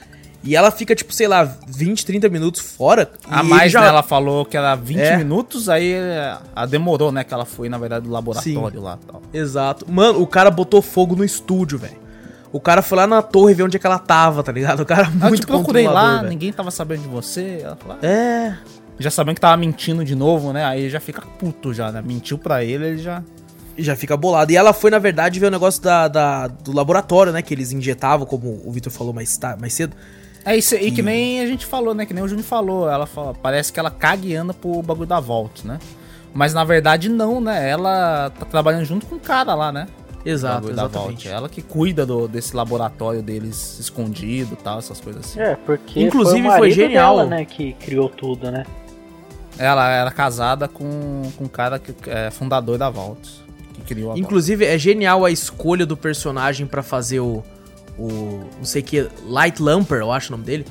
E 0.44 0.56
ela 0.56 0.72
fica, 0.72 0.96
tipo, 0.96 1.12
sei 1.14 1.28
lá, 1.28 1.44
20, 1.68 2.06
30 2.06 2.30
minutos 2.30 2.62
fora. 2.62 3.12
A 3.30 3.44
mais, 3.44 3.72
já... 3.72 3.82
né, 3.82 3.88
ela 3.88 4.02
falou 4.02 4.46
que 4.46 4.56
era 4.56 4.74
20 4.76 4.98
É. 5.00 5.18
minutos, 5.18 5.68
aí 5.68 5.94
a 6.56 6.66
demorou, 6.66 7.12
né? 7.12 7.24
Que 7.26 7.34
ela 7.34 7.44
foi, 7.46 7.68
na 7.68 7.78
verdade, 7.78 8.06
do 8.06 8.12
laboratório 8.12 8.82
lá 8.82 8.98
e 9.02 9.06
tal. 9.06 9.22
Exato. 9.34 9.86
Mano, 9.92 10.22
o 10.22 10.26
cara 10.28 10.50
botou 10.50 10.82
fogo 10.82 11.16
no 11.16 11.26
estúdio, 11.26 11.78
velho. 11.78 11.98
O 12.54 12.60
cara 12.60 12.82
foi 12.82 12.98
lá 12.98 13.06
na 13.06 13.22
torre 13.22 13.54
ver 13.54 13.64
onde 13.64 13.76
é 13.78 13.80
que 13.80 13.86
ela 13.86 14.00
tava, 14.00 14.42
tá 14.42 14.52
ligado? 14.52 14.80
O 14.80 14.86
cara 14.86 15.08
Aí 15.08 15.14
eu 15.14 15.28
muito 15.28 15.42
te 15.42 15.46
procurei 15.46 15.88
lá, 15.88 16.18
velho. 16.20 16.30
ninguém 16.30 16.52
tava 16.54 16.72
sabendo 16.72 17.02
de 17.04 17.08
você. 17.10 17.60
Ela 17.64 17.76
falou, 17.76 17.98
ah, 18.02 18.06
É. 18.08 18.58
já 18.98 19.12
sabendo 19.12 19.36
que 19.36 19.42
tava 19.42 19.58
mentindo 19.58 20.04
de 20.06 20.16
novo, 20.16 20.54
né? 20.54 20.64
Aí 20.64 20.90
já 20.90 21.00
fica 21.02 21.22
puto 21.38 21.74
já, 21.74 21.92
né? 21.92 22.02
Mentiu 22.02 22.38
pra 22.38 22.64
ele, 22.64 22.86
ele 22.88 22.98
já. 22.98 23.22
Já 23.78 23.96
fica 23.96 24.18
bolado. 24.18 24.52
E 24.52 24.58
ela 24.58 24.74
foi, 24.74 24.90
na 24.90 25.00
verdade, 25.00 25.40
ver 25.40 25.46
o 25.48 25.52
negócio 25.52 25.82
da, 25.84 26.08
da- 26.08 26.48
do 26.48 26.74
laboratório, 26.74 27.32
né? 27.32 27.42
Que 27.42 27.54
eles 27.54 27.72
injetavam, 27.72 28.26
como 28.26 28.62
o 28.66 28.72
Victor 28.72 28.92
falou 28.92 29.14
mais, 29.14 29.38
ta- 29.38 29.56
mais 29.60 29.74
cedo. 29.74 29.96
É 30.50 30.58
isso 30.58 30.74
aí 30.74 30.92
que 30.92 31.02
nem 31.04 31.42
a 31.42 31.46
gente 31.46 31.64
falou, 31.66 31.94
né? 31.94 32.06
Que 32.08 32.14
nem 32.14 32.24
o 32.24 32.28
Júnior 32.28 32.46
falou. 32.46 32.90
Ela 32.90 33.06
fala, 33.06 33.34
parece 33.36 33.72
que 33.72 33.80
ela 33.80 33.92
caga 33.92 34.26
e 34.26 34.36
anda 34.36 34.52
pro 34.54 34.82
bagulho 34.82 35.08
da 35.08 35.20
Vault, 35.20 35.66
né? 35.68 35.78
Mas 36.34 36.54
na 36.56 36.64
verdade 36.64 37.08
não, 37.08 37.40
né? 37.40 37.70
Ela 37.70 38.32
tá 38.32 38.46
trabalhando 38.46 38.84
junto 38.86 39.06
com 39.06 39.16
o 39.16 39.20
cara 39.20 39.54
lá, 39.54 39.72
né? 39.72 39.88
Exato, 40.26 40.56
bagulho 40.62 40.76
da. 40.76 40.88
Vault. 40.88 41.28
Ela 41.28 41.48
que 41.48 41.62
cuida 41.62 42.04
do- 42.04 42.28
desse 42.28 42.56
laboratório 42.56 43.22
deles 43.22 43.78
escondido 43.80 44.54
e 44.60 44.64
tal, 44.64 44.80
essas 44.80 45.00
coisas 45.00 45.24
assim. 45.24 45.40
É, 45.40 45.56
porque 45.56 46.02
Inclusive, 46.02 46.42
foi, 46.48 46.56
o 46.56 46.58
foi 46.58 46.72
genial. 46.72 47.18
dela, 47.18 47.30
né, 47.30 47.46
que 47.46 47.74
criou 47.74 48.10
tudo, 48.10 48.50
né? 48.52 48.66
Ela 49.58 49.90
era 49.92 50.10
casada 50.10 50.68
com, 50.68 51.22
com 51.38 51.44
um 51.44 51.48
cara 51.48 51.78
que 51.78 51.94
é 52.10 52.32
fundador 52.32 52.78
da 52.78 52.90
Vault. 52.90 53.30
Que 53.74 53.82
criou 53.82 54.08
a 54.12 54.14
Vault. 54.14 54.22
Inclusive, 54.22 54.66
é 54.66 54.78
genial 54.78 55.24
a 55.26 55.30
escolha 55.32 55.86
do 55.86 55.96
personagem 55.96 56.66
pra 56.66 56.82
fazer 56.82 57.20
o. 57.20 57.44
O. 58.00 58.46
Não 58.58 58.66
sei 58.66 58.82
que. 58.82 59.08
Light 59.26 59.62
Lamper, 59.62 60.00
eu 60.00 60.12
acho 60.12 60.30
o 60.30 60.32
nome 60.32 60.46
dele. 60.46 60.66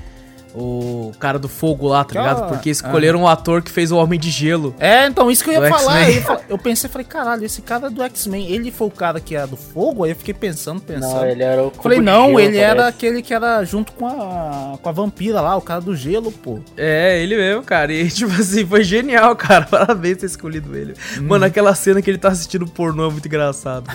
O 0.54 1.12
cara 1.20 1.38
do 1.38 1.46
fogo 1.46 1.86
lá, 1.86 2.02
tá 2.04 2.18
ligado? 2.18 2.44
ó, 2.44 2.48
Porque 2.48 2.70
escolheram 2.70 3.22
o 3.22 3.28
ator 3.28 3.62
que 3.62 3.70
fez 3.70 3.92
o 3.92 3.96
Homem 3.98 4.18
de 4.18 4.30
Gelo. 4.30 4.74
É, 4.78 5.06
então, 5.06 5.30
isso 5.30 5.44
que 5.44 5.50
eu 5.50 5.62
ia 5.62 5.68
falar. 5.68 6.10
Eu, 6.10 6.40
eu 6.48 6.58
pensei, 6.58 6.88
falei, 6.88 7.06
caralho, 7.06 7.44
esse 7.44 7.60
cara 7.60 7.88
é 7.88 7.90
do 7.90 8.02
X-Men, 8.02 8.50
ele 8.50 8.72
foi 8.72 8.88
o 8.88 8.90
cara 8.90 9.20
que 9.20 9.36
era 9.36 9.46
do 9.46 9.56
fogo? 9.58 10.04
Aí 10.04 10.10
eu 10.10 10.16
fiquei 10.16 10.32
pensando, 10.32 10.80
pensando. 10.80 11.16
Não, 11.16 11.26
ele 11.26 11.42
era 11.42 11.62
o 11.62 11.70
cubo 11.70 11.82
Falei, 11.82 11.98
de 11.98 12.04
não, 12.04 12.28
gelo, 12.28 12.40
ele 12.40 12.56
era 12.56 12.76
parece. 12.76 12.88
aquele 12.96 13.22
que 13.22 13.34
era 13.34 13.62
junto 13.64 13.92
com 13.92 14.06
a, 14.06 14.78
com 14.80 14.88
a 14.88 14.92
vampira 14.92 15.40
lá, 15.40 15.54
o 15.54 15.60
cara 15.60 15.82
do 15.82 15.94
gelo, 15.94 16.32
pô. 16.32 16.58
É, 16.76 17.22
ele 17.22 17.36
mesmo, 17.36 17.62
cara. 17.62 17.92
E, 17.92 18.08
tipo 18.10 18.32
assim, 18.32 18.66
foi 18.66 18.82
genial, 18.82 19.36
cara. 19.36 19.66
Parabéns 19.70 20.14
por 20.14 20.20
ter 20.20 20.26
escolhido 20.26 20.74
ele. 20.74 20.94
Mano, 21.20 21.44
aquela 21.44 21.74
cena 21.74 22.00
que 22.00 22.10
ele 22.10 22.18
tá 22.18 22.28
assistindo 22.28 22.66
pornô 22.66 23.06
é 23.06 23.12
muito 23.12 23.26
engraçado. 23.28 23.88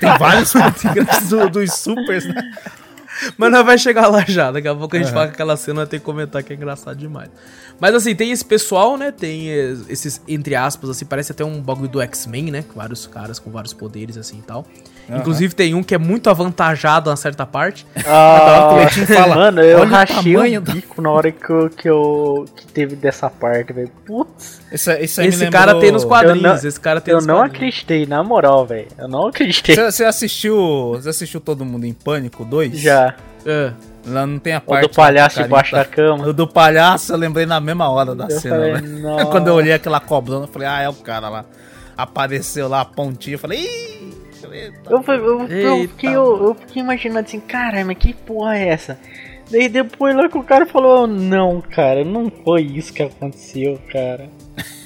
Tem 0.00 0.18
vários 0.18 0.52
engraçados 0.54 1.28
do- 1.28 1.48
dos 1.50 1.72
supers, 1.74 2.24
né? 2.24 2.34
Mas 3.36 3.52
nós 3.52 3.66
vai 3.66 3.76
chegar 3.76 4.06
lá 4.08 4.24
já. 4.26 4.50
Daqui 4.50 4.66
a 4.66 4.74
pouco 4.74 4.96
a 4.96 4.98
gente 4.98 5.12
fala 5.12 5.26
que 5.26 5.34
aquela 5.34 5.56
cena 5.56 5.78
vai 5.82 5.86
ter 5.86 5.98
que 5.98 6.04
comentar 6.04 6.42
que 6.42 6.52
é 6.52 6.56
engraçado 6.56 6.96
demais. 6.96 7.28
Mas 7.78 7.94
assim, 7.94 8.14
tem 8.14 8.30
esse 8.30 8.44
pessoal, 8.44 8.96
né? 8.96 9.10
Tem 9.12 9.48
esses, 9.88 10.22
entre 10.26 10.54
aspas, 10.54 10.88
assim, 10.90 11.04
parece 11.04 11.32
até 11.32 11.44
um 11.44 11.60
bagulho 11.60 11.88
do 11.88 12.00
X-Men, 12.00 12.50
né? 12.50 12.64
Vários 12.74 13.06
caras 13.06 13.38
com 13.38 13.50
vários 13.50 13.74
poderes, 13.74 14.16
assim 14.16 14.38
e 14.38 14.42
tal. 14.42 14.66
Inclusive 15.08 15.54
tem 15.54 15.74
um 15.74 15.82
que 15.82 15.92
é 15.94 15.98
muito 15.98 16.30
avantajado 16.30 17.10
a 17.10 17.16
certa 17.16 17.44
parte. 17.44 17.84
Ah, 18.06 18.68
o 18.70 18.74
Cleitinho 18.76 19.06
fala, 19.08 19.34
mano, 19.34 19.60
eu 19.60 19.78
"Olha 19.80 19.86
o 19.88 19.90
rachei 19.90 20.32
tamanho 20.34 20.60
o 20.60 20.64
do-" 20.64 20.72
bico 20.72 21.02
na 21.02 21.10
hora 21.10 21.32
que 21.32 21.50
eu, 21.50 21.68
que 21.70 21.88
eu 21.88 22.44
que 22.54 22.66
teve 22.68 22.94
dessa 22.94 23.28
parte, 23.28 23.72
velho. 23.72 23.90
Putz, 24.06 24.60
Esse, 24.70 24.92
esse, 25.00 25.20
Esse 25.26 25.44
lembrou- 25.44 25.50
cara 25.60 25.80
tem 25.80 25.90
nos 25.90 26.04
quadrinhos. 26.04 26.42
não, 26.62 26.68
esse 26.68 26.78
cara 26.80 27.00
tem 27.00 27.10
eu 27.12 27.16
nos 27.18 27.26
não 27.26 27.36
quadrinhos. 27.38 27.56
acreditei, 27.56 28.06
na 28.06 28.22
moral, 28.22 28.64
velho. 28.64 28.86
Eu 28.96 29.08
não 29.08 29.26
acreditei. 29.26 29.74
Você, 29.74 29.90
você 29.90 30.04
assistiu. 30.04 30.92
Você 30.94 31.08
assistiu 31.08 31.40
Todo 31.40 31.64
Mundo 31.64 31.84
em 31.86 31.92
Pânico 31.92 32.44
2? 32.44 32.78
Já. 32.78 33.14
É. 33.44 33.72
Lá 34.06 34.24
não 34.26 34.38
tem 34.38 34.54
a 34.54 34.58
O 34.58 34.60
parte. 34.62 34.82
do 34.88 34.94
palhaço 34.94 35.40
o 35.40 35.44
embaixo 35.44 35.72
da 35.72 35.84
carinha 35.84 36.10
cama. 36.12 36.24
tá- 36.24 36.30
O 36.30 36.32
do 36.32 36.46
palhaço 36.46 37.12
eu 37.12 37.16
lembrei 37.18 37.46
na 37.46 37.58
mesma 37.60 37.88
hora 37.90 38.14
da 38.14 38.26
Eu 38.26 38.38
cena, 38.40 38.54
falei, 38.56 38.72
né? 38.80 39.24
Quando 39.30 39.48
eu 39.48 39.54
olhei 39.54 39.72
aquela 39.72 39.98
cobrona, 39.98 40.44
eu 40.44 40.48
falei, 40.48 40.68
ah, 40.68 40.80
é 40.82 40.88
o 40.88 40.94
cara 40.94 41.28
lá. 41.28 41.44
Apareceu 41.96 42.66
lá 42.68 42.80
a 42.80 42.84
pontinha, 42.84 43.34
eu 43.34 43.38
falei, 43.38 43.58
ih! 43.60 43.99
Eita. 44.52 44.90
Eu, 44.90 45.02
fui- 45.02 45.16
eu, 45.16 45.46
eu, 45.48 45.88
fiquei, 45.88 46.10
eu, 46.10 46.44
eu 46.46 46.54
fiquei 46.54 46.82
imaginando 46.82 47.20
assim, 47.26 47.40
caralho, 47.40 47.86
mas 47.86 47.96
que 47.98 48.12
porra 48.14 48.56
é 48.56 48.68
essa? 48.68 48.98
Daí 49.50 49.68
depois 49.68 50.14
lá 50.14 50.28
que 50.28 50.38
o 50.38 50.42
cara 50.44 50.64
falou, 50.66 51.06
não, 51.06 51.60
cara, 51.60 52.04
não 52.04 52.30
foi 52.44 52.62
isso 52.62 52.92
que 52.92 53.02
aconteceu, 53.02 53.78
cara. 53.92 54.28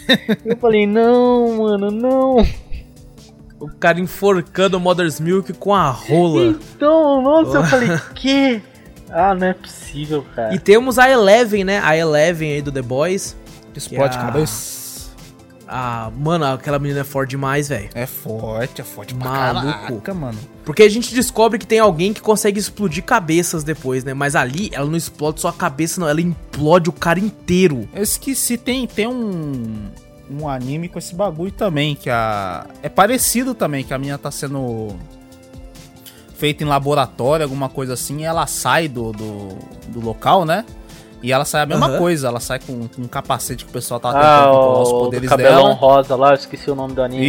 eu 0.45 0.57
falei, 0.57 0.87
não, 0.87 1.59
mano, 1.59 1.91
não. 1.91 2.37
O 3.61 3.69
cara 3.79 4.01
enforcando 4.01 4.77
o 4.77 4.81
Mother's 4.81 5.21
Milk 5.21 5.53
com 5.55 5.75
a 5.75 5.91
rola. 5.91 6.47
Então, 6.47 7.23
nossa, 7.23 7.59
eu 7.59 7.65
falei, 7.65 7.89
que? 8.15 8.61
Ah, 9.11 9.35
não 9.35 9.47
é 9.47 9.55
possível, 9.55 10.25
cara. 10.35 10.55
E 10.55 10.59
temos 10.59 10.99
a 10.99 11.09
Eleven, 11.09 11.63
né? 11.65 11.81
A 11.83 11.97
Eleven 11.97 12.53
aí 12.53 12.63
do 12.63 12.73
The 12.73 12.83
Boys. 12.83 13.37
Explode 13.77 14.17
Que 14.19 14.23
a- 14.23 14.27
cabeça. 14.27 14.84
Ah, 15.67 16.11
mano, 16.17 16.45
aquela 16.45 16.79
menina 16.79 17.01
é 17.01 17.05
forte 17.05 17.31
demais, 17.31 17.69
velho. 17.69 17.89
É 17.95 18.07
forte, 18.07 18.81
é 18.81 18.85
forte 18.85 19.15
pra 19.15 19.31
Maluco. 19.31 19.79
caraca, 19.79 20.15
mano. 20.15 20.39
Porque 20.65 20.83
a 20.83 20.89
gente 20.89 21.15
descobre 21.15 21.59
que 21.59 21.67
tem 21.67 21.79
alguém 21.79 22.13
que 22.13 22.21
consegue 22.21 22.59
explodir 22.59 23.03
cabeças 23.05 23.65
depois, 23.65 24.05
né? 24.05 24.15
Mas 24.15 24.37
ali, 24.37 24.71
ela 24.73 24.87
não 24.87 24.97
explode 24.97 25.41
só 25.41 25.49
a 25.49 25.53
cabeça, 25.53 26.01
não. 26.01 26.09
Ela 26.09 26.21
implode 26.21 26.89
o 26.89 26.93
cara 26.93 27.19
inteiro. 27.19 27.89
Eu 27.95 28.03
esqueci, 28.03 28.57
tem, 28.59 28.87
tem 28.87 29.07
um, 29.07 29.89
um 30.31 30.49
anime 30.49 30.89
com 30.89 30.99
esse 30.99 31.15
bagulho 31.15 31.53
também, 31.53 31.95
que 31.95 32.11
a... 32.11 32.67
É 32.83 32.89
parecido 32.89 33.55
também, 33.55 33.85
que 33.85 33.95
a 33.95 33.99
minha 33.99 34.19
tá 34.19 34.31
sendo 34.31 34.95
feita 36.37 36.63
em 36.63 36.67
laboratório, 36.67 37.45
alguma 37.45 37.69
coisa 37.69 37.95
assim, 37.95 38.21
e 38.21 38.25
ela 38.25 38.47
sai 38.47 38.89
do, 38.89 39.13
do, 39.13 39.49
do 39.89 40.01
local, 40.01 40.45
né? 40.45 40.65
E 41.27 41.33
ela 41.33 41.47
sai 41.47 41.63
a 41.63 41.67
mesma 41.67 41.87
Aham. 41.87 41.99
coisa, 41.99 42.29
ela 42.29 42.39
sai 42.39 42.59
com, 42.59 42.87
com 42.87 43.01
um 43.01 43.09
capacete 43.09 43.65
que 43.65 43.71
o 43.71 43.73
pessoal 43.73 43.99
tava 43.99 44.19
Ah, 44.19 44.21
tentando 44.41 44.53
controlar 44.57 44.83
os 44.83 44.89
o 44.89 44.93
do 44.93 44.99
poderes 45.05 45.29
cabelão 45.31 45.63
dela. 45.63 45.73
rosa 45.73 46.17
lá, 46.17 46.29
eu 46.31 46.35
esqueci 46.35 46.71
o 46.71 46.75
nome 46.75 46.93
do 46.93 47.03
anime. 47.03 47.25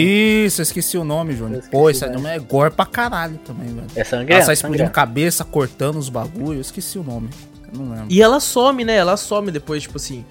Isso, 0.45 0.59
eu 0.59 0.63
esqueci 0.63 0.97
o 0.97 1.05
nome, 1.05 1.33
Júnior. 1.33 1.63
Pô, 1.71 1.89
esse 1.89 2.03
o 2.03 2.07
nome. 2.11 2.27
anime 2.27 2.35
é 2.35 2.39
gore 2.39 2.71
pra 2.71 2.85
caralho 2.85 3.37
também, 3.37 3.67
velho. 3.67 3.87
É 3.95 3.99
Ela 4.01 4.05
sangrento? 4.05 4.45
sai 4.45 4.53
explodindo 4.53 4.77
sangrento. 4.79 4.91
cabeça, 4.93 5.45
cortando 5.45 5.95
os 5.97 6.09
bagulhos, 6.09 6.55
eu 6.55 6.61
esqueci 6.61 6.99
o 6.99 7.03
nome. 7.03 7.29
Eu 7.71 7.79
não 7.79 7.89
lembro. 7.89 8.07
E 8.09 8.21
ela 8.21 8.41
some, 8.41 8.83
né? 8.83 8.97
Ela 8.97 9.15
some 9.15 9.49
depois, 9.49 9.83
tipo 9.83 9.95
assim. 9.95 10.25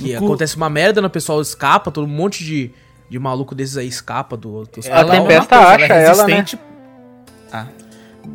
No 0.00 0.08
cu- 0.18 0.24
acontece 0.24 0.56
uma 0.56 0.68
merda, 0.68 1.00
né? 1.00 1.06
o 1.06 1.10
pessoal 1.10 1.40
escapa, 1.40 1.92
todo 1.92 2.04
um 2.06 2.10
monte 2.10 2.42
de, 2.44 2.72
de 3.08 3.16
maluco 3.20 3.54
desses 3.54 3.76
aí 3.76 3.86
escapa 3.86 4.36
do. 4.36 4.64
dos 4.64 4.86
A 4.90 5.00
é 5.00 5.04
Tempesta 5.04 5.56
coisa, 5.56 5.72
acha 5.84 5.94
é 5.94 6.04
ela, 6.04 6.26
né? 6.26 6.34
resistente- 6.34 6.58
Ah. 7.52 7.66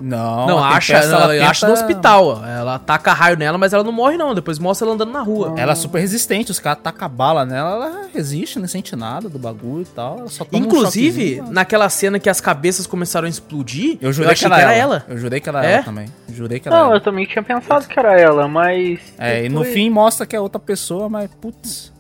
Não, 0.02 0.48
Não, 0.48 0.64
acha, 0.64 0.94
Tempesta, 0.94 1.16
ela, 1.16 1.34
tenta- 1.34 1.50
acha 1.50 1.68
no 1.68 1.74
hospital. 1.74 2.28
ó. 2.28 2.46
Ela 2.46 2.80
taca 2.80 3.14
raio 3.14 3.38
nela, 3.38 3.58
mas 3.58 3.74
ela 3.74 3.84
não 3.84 3.92
morre, 3.92 4.18
não. 4.18 4.34
Depois 4.36 4.60
mostra 4.60 4.86
ela 4.86 4.96
andando 4.96 5.12
na 5.12 5.22
rua. 5.22 5.54
Ela 5.58 5.72
é 5.72 5.76
super 5.76 6.00
resistente, 6.00 6.52
os 6.52 6.60
caras 6.60 6.82
tacam 6.84 7.10
bala 7.10 7.46
nela, 7.46 7.72
ela 7.86 8.08
resiste, 8.14 8.60
não 8.60 8.68
sente 8.68 8.96
nada 8.96 9.28
do 9.30 9.40
bagulho 9.40 9.82
e 9.84 9.86
tal. 9.86 10.20
Ela 10.20 10.30
só 10.30 10.44
toma 10.46 10.64
um 10.64 10.66
Inclusive, 10.68 11.36
choquezinho, 11.36 11.54
naquela 11.54 11.90
cena 11.90 12.20
que 12.20 12.30
as 12.30 12.40
cabeças 12.42 12.86
começaram 12.88 13.26
a 13.26 13.30
explodir, 13.30 13.98
eu 14.02 14.12
jurei 14.14 14.32
achei 14.34 14.50
que 14.50 14.54
era, 14.56 14.74
ela. 14.74 15.06
Eu 15.08 15.18
jurei 15.18 15.40
que 15.40 15.50
era 15.50 15.66
É? 15.66 15.74
ela 15.76 15.84
também. 15.84 16.06
Jurei 16.32 16.60
que 16.60 16.68
era 16.68 16.78
Não, 16.78 16.86
ela. 16.88 16.96
eu 16.96 17.02
também 17.02 17.26
tinha 17.26 17.44
pensado 17.44 17.88
que 17.88 18.00
era 18.00 18.20
ela, 18.20 18.48
mas. 18.48 19.00
É, 19.18 19.46
e 19.46 19.50
no 19.50 19.60
depois- 19.60 19.74
fim 19.74 19.90
mostra 19.90 20.26
que 20.26 20.36
é 20.36 20.40
outra 20.40 20.60
pessoa, 20.60 21.10
mas 21.10 21.30
putz. 21.42 21.92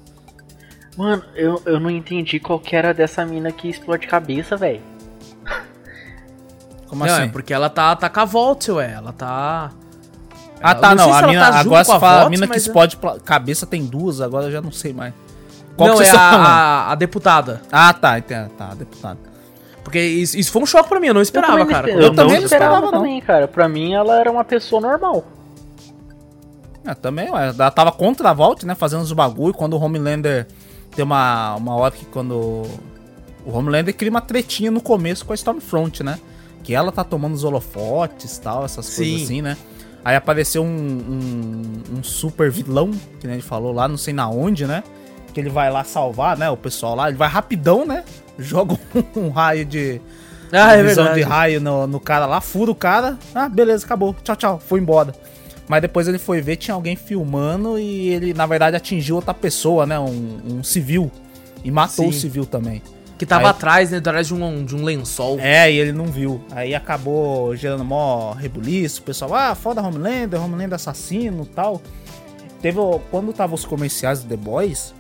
Mano, 0.98 1.24
eu, 1.36 1.62
eu 1.66 1.80
não 1.80 1.90
entendi 1.90 2.40
qual 2.40 2.60
que 2.60 2.76
era 2.76 2.94
dessa 2.94 3.26
mina 3.26 3.52
que 3.52 3.70
explode 3.70 4.06
cabeça, 4.06 4.58
velho. 4.58 4.82
Como 6.90 7.06
não, 7.06 7.14
assim? 7.14 7.24
é 7.24 7.28
porque 7.28 7.54
ela 7.54 7.70
tá, 7.70 7.96
tá 7.96 8.10
com 8.10 8.20
a 8.20 8.26
Volt, 8.26 8.68
ué. 8.70 8.94
Ela 8.94 9.14
tá. 9.14 9.72
Ah, 10.62 10.72
Eu 10.72 10.82
tá, 10.82 10.96
não 10.96 11.08
não. 11.08 11.14
A 11.14 11.22
mina, 11.28 11.52
tá 11.52 11.60
agora 11.60 11.82
a 11.82 11.84
você 11.86 12.00
fala, 12.00 12.16
a 12.16 12.20
Vox, 12.26 12.30
mina 12.32 12.48
que 12.48 12.58
explode 12.58 12.98
pla- 12.98 13.20
cabeça 13.20 13.66
tem 13.66 13.86
duas, 13.86 14.20
agora 14.20 14.48
eu 14.48 14.52
já 14.52 14.62
não 14.62 14.72
sei 14.72 14.92
mais. 14.92 15.14
Qual 15.78 15.90
não, 15.90 15.98
que 15.98 16.04
é 16.04 16.10
a, 16.12 16.20
a, 16.20 16.92
a 16.92 16.96
deputada. 16.96 17.62
Ah, 17.72 17.94
tá, 17.94 18.18
entendo, 18.20 18.50
tá, 18.50 18.74
deputado. 18.74 19.20
Porque 19.84 20.00
isso, 20.02 20.38
isso 20.38 20.52
foi 20.52 20.62
um 20.62 20.66
choque 20.66 20.90
pra 20.90 21.00
mim, 21.00 21.08
eu 21.08 21.14
não 21.14 21.22
esperava, 21.22 21.54
também 21.54 21.66
não 21.68 21.74
cara. 21.74 21.88
Quando 21.88 22.02
Eu, 22.04 22.10
também 22.14 22.34
não 22.34 22.40
não 22.40 22.44
esperava 22.46 22.74
esperava, 22.76 22.92
não. 22.92 23.04
também, 23.04 23.22
cara. 23.22 23.48
Pra 23.48 23.70
mim 23.70 23.94
ela 23.94 24.20
era 24.20 24.30
uma 24.30 24.44
pessoa 24.44 24.82
normal. 24.82 25.24
É, 26.86 26.94
também, 26.94 27.30
ué, 27.32 27.50
ela 27.58 27.72
tava 27.72 27.92
contra 27.92 28.30
a 28.30 28.34
Vault, 28.34 28.66
né? 28.66 28.76
Fazendo 28.76 29.02
os 29.02 29.12
bagulho. 29.12 29.54
Quando 29.54 29.74
o 29.78 29.82
Homelander. 29.82 30.48
Tem 30.96 31.04
uma, 31.06 31.56
uma 31.56 31.76
hora 31.76 31.92
que 31.94 32.06
quando. 32.06 32.34
O 33.46 33.52
Homelander 33.58 33.96
cria 33.96 34.10
uma 34.10 34.22
tretinha 34.22 34.72
no 34.72 34.82
começo 34.82 35.26
com 35.26 35.32
a 35.32 35.36
Stormfront, 35.36 36.04
né? 36.04 36.20
Que 36.64 36.74
ela 36.74 36.92
tá 36.92 37.04
tomando 37.04 37.34
os 37.34 37.44
holofotes 37.44 38.38
e 38.38 38.42
tal, 38.42 38.66
essas 38.66 38.86
Sim. 38.86 38.96
coisas 39.04 39.22
assim, 39.24 39.42
né? 39.42 39.58
Aí 40.04 40.16
apareceu 40.16 40.64
um, 40.64 40.68
um, 40.68 41.98
um 41.98 42.04
super 42.04 42.50
vilão, 42.50 42.92
que 43.20 43.28
nem 43.28 43.36
ele 43.36 43.44
falou 43.44 43.74
lá, 43.74 43.88
não 43.88 43.98
sei 43.98 44.14
na 44.14 44.30
onde, 44.30 44.66
né? 44.66 44.84
Que 45.34 45.40
ele 45.40 45.50
vai 45.50 45.70
lá 45.70 45.84
salvar, 45.84 46.38
né? 46.38 46.50
O 46.50 46.58
pessoal 46.58 46.96
lá, 46.96 47.10
ele 47.10 47.18
vai 47.18 47.28
rapidão, 47.28 47.86
né? 47.86 48.04
Joga 48.38 48.78
um 49.16 49.30
raio 49.30 49.66
de. 49.66 50.02
Ah, 50.52 50.74
é 50.74 50.82
visão 50.82 51.04
verdade. 51.04 51.24
de 51.24 51.30
raio 51.30 51.62
no, 51.62 51.86
no 51.86 52.00
cara 52.00 52.26
lá, 52.26 52.42
fura 52.42 52.72
o 52.72 52.76
cara. 52.76 53.18
Ah, 53.36 53.48
beleza, 53.48 53.86
acabou. 53.86 54.16
Tchau, 54.24 54.36
tchau. 54.36 54.60
Foi 54.66 54.80
embora. 54.80 55.14
Mas 55.68 55.82
depois 55.82 56.08
ele 56.08 56.18
foi 56.18 56.42
ver, 56.42 56.56
tinha 56.56 56.74
alguém 56.74 56.96
filmando 56.96 57.78
e 57.78 58.10
ele, 58.10 58.34
na 58.34 58.48
verdade, 58.48 58.76
atingiu 58.76 59.18
outra 59.18 59.36
pessoa, 59.36 59.86
né? 59.86 60.00
Um, 60.00 60.40
um 60.48 60.64
civil. 60.64 61.12
E 61.64 61.70
matou 61.70 62.06
Sim. 62.06 62.10
o 62.10 62.14
civil 62.14 62.46
também. 62.46 62.82
Que 63.20 63.26
tava 63.26 63.44
Aí- 63.44 63.50
atrás, 63.52 63.92
né? 63.92 63.98
Atrás 64.00 64.26
de 64.28 64.34
um, 64.34 64.64
de 64.66 64.76
um 64.76 64.84
lençol. 64.84 65.38
É, 65.42 65.70
e 65.72 65.78
ele 65.78 65.92
não 65.92 66.06
viu. 66.06 66.42
Aí 66.52 66.74
acabou 66.74 67.56
gerando 67.56 67.84
mó 67.86 68.32
rebuliço. 68.32 69.02
O 69.02 69.04
pessoal, 69.04 69.36
ah, 69.36 69.54
foda 69.54 69.82
Homelander, 69.82 70.42
Homelander 70.42 70.76
assassino 70.76 71.44
e 71.44 71.48
tal. 71.54 71.82
Teve, 72.62 72.80
o- 72.80 73.00
quando 73.12 73.32
tava 73.34 73.54
os 73.54 73.66
comerciais 73.66 74.24
do 74.24 74.30
The 74.30 74.38
Boys, 74.38 74.96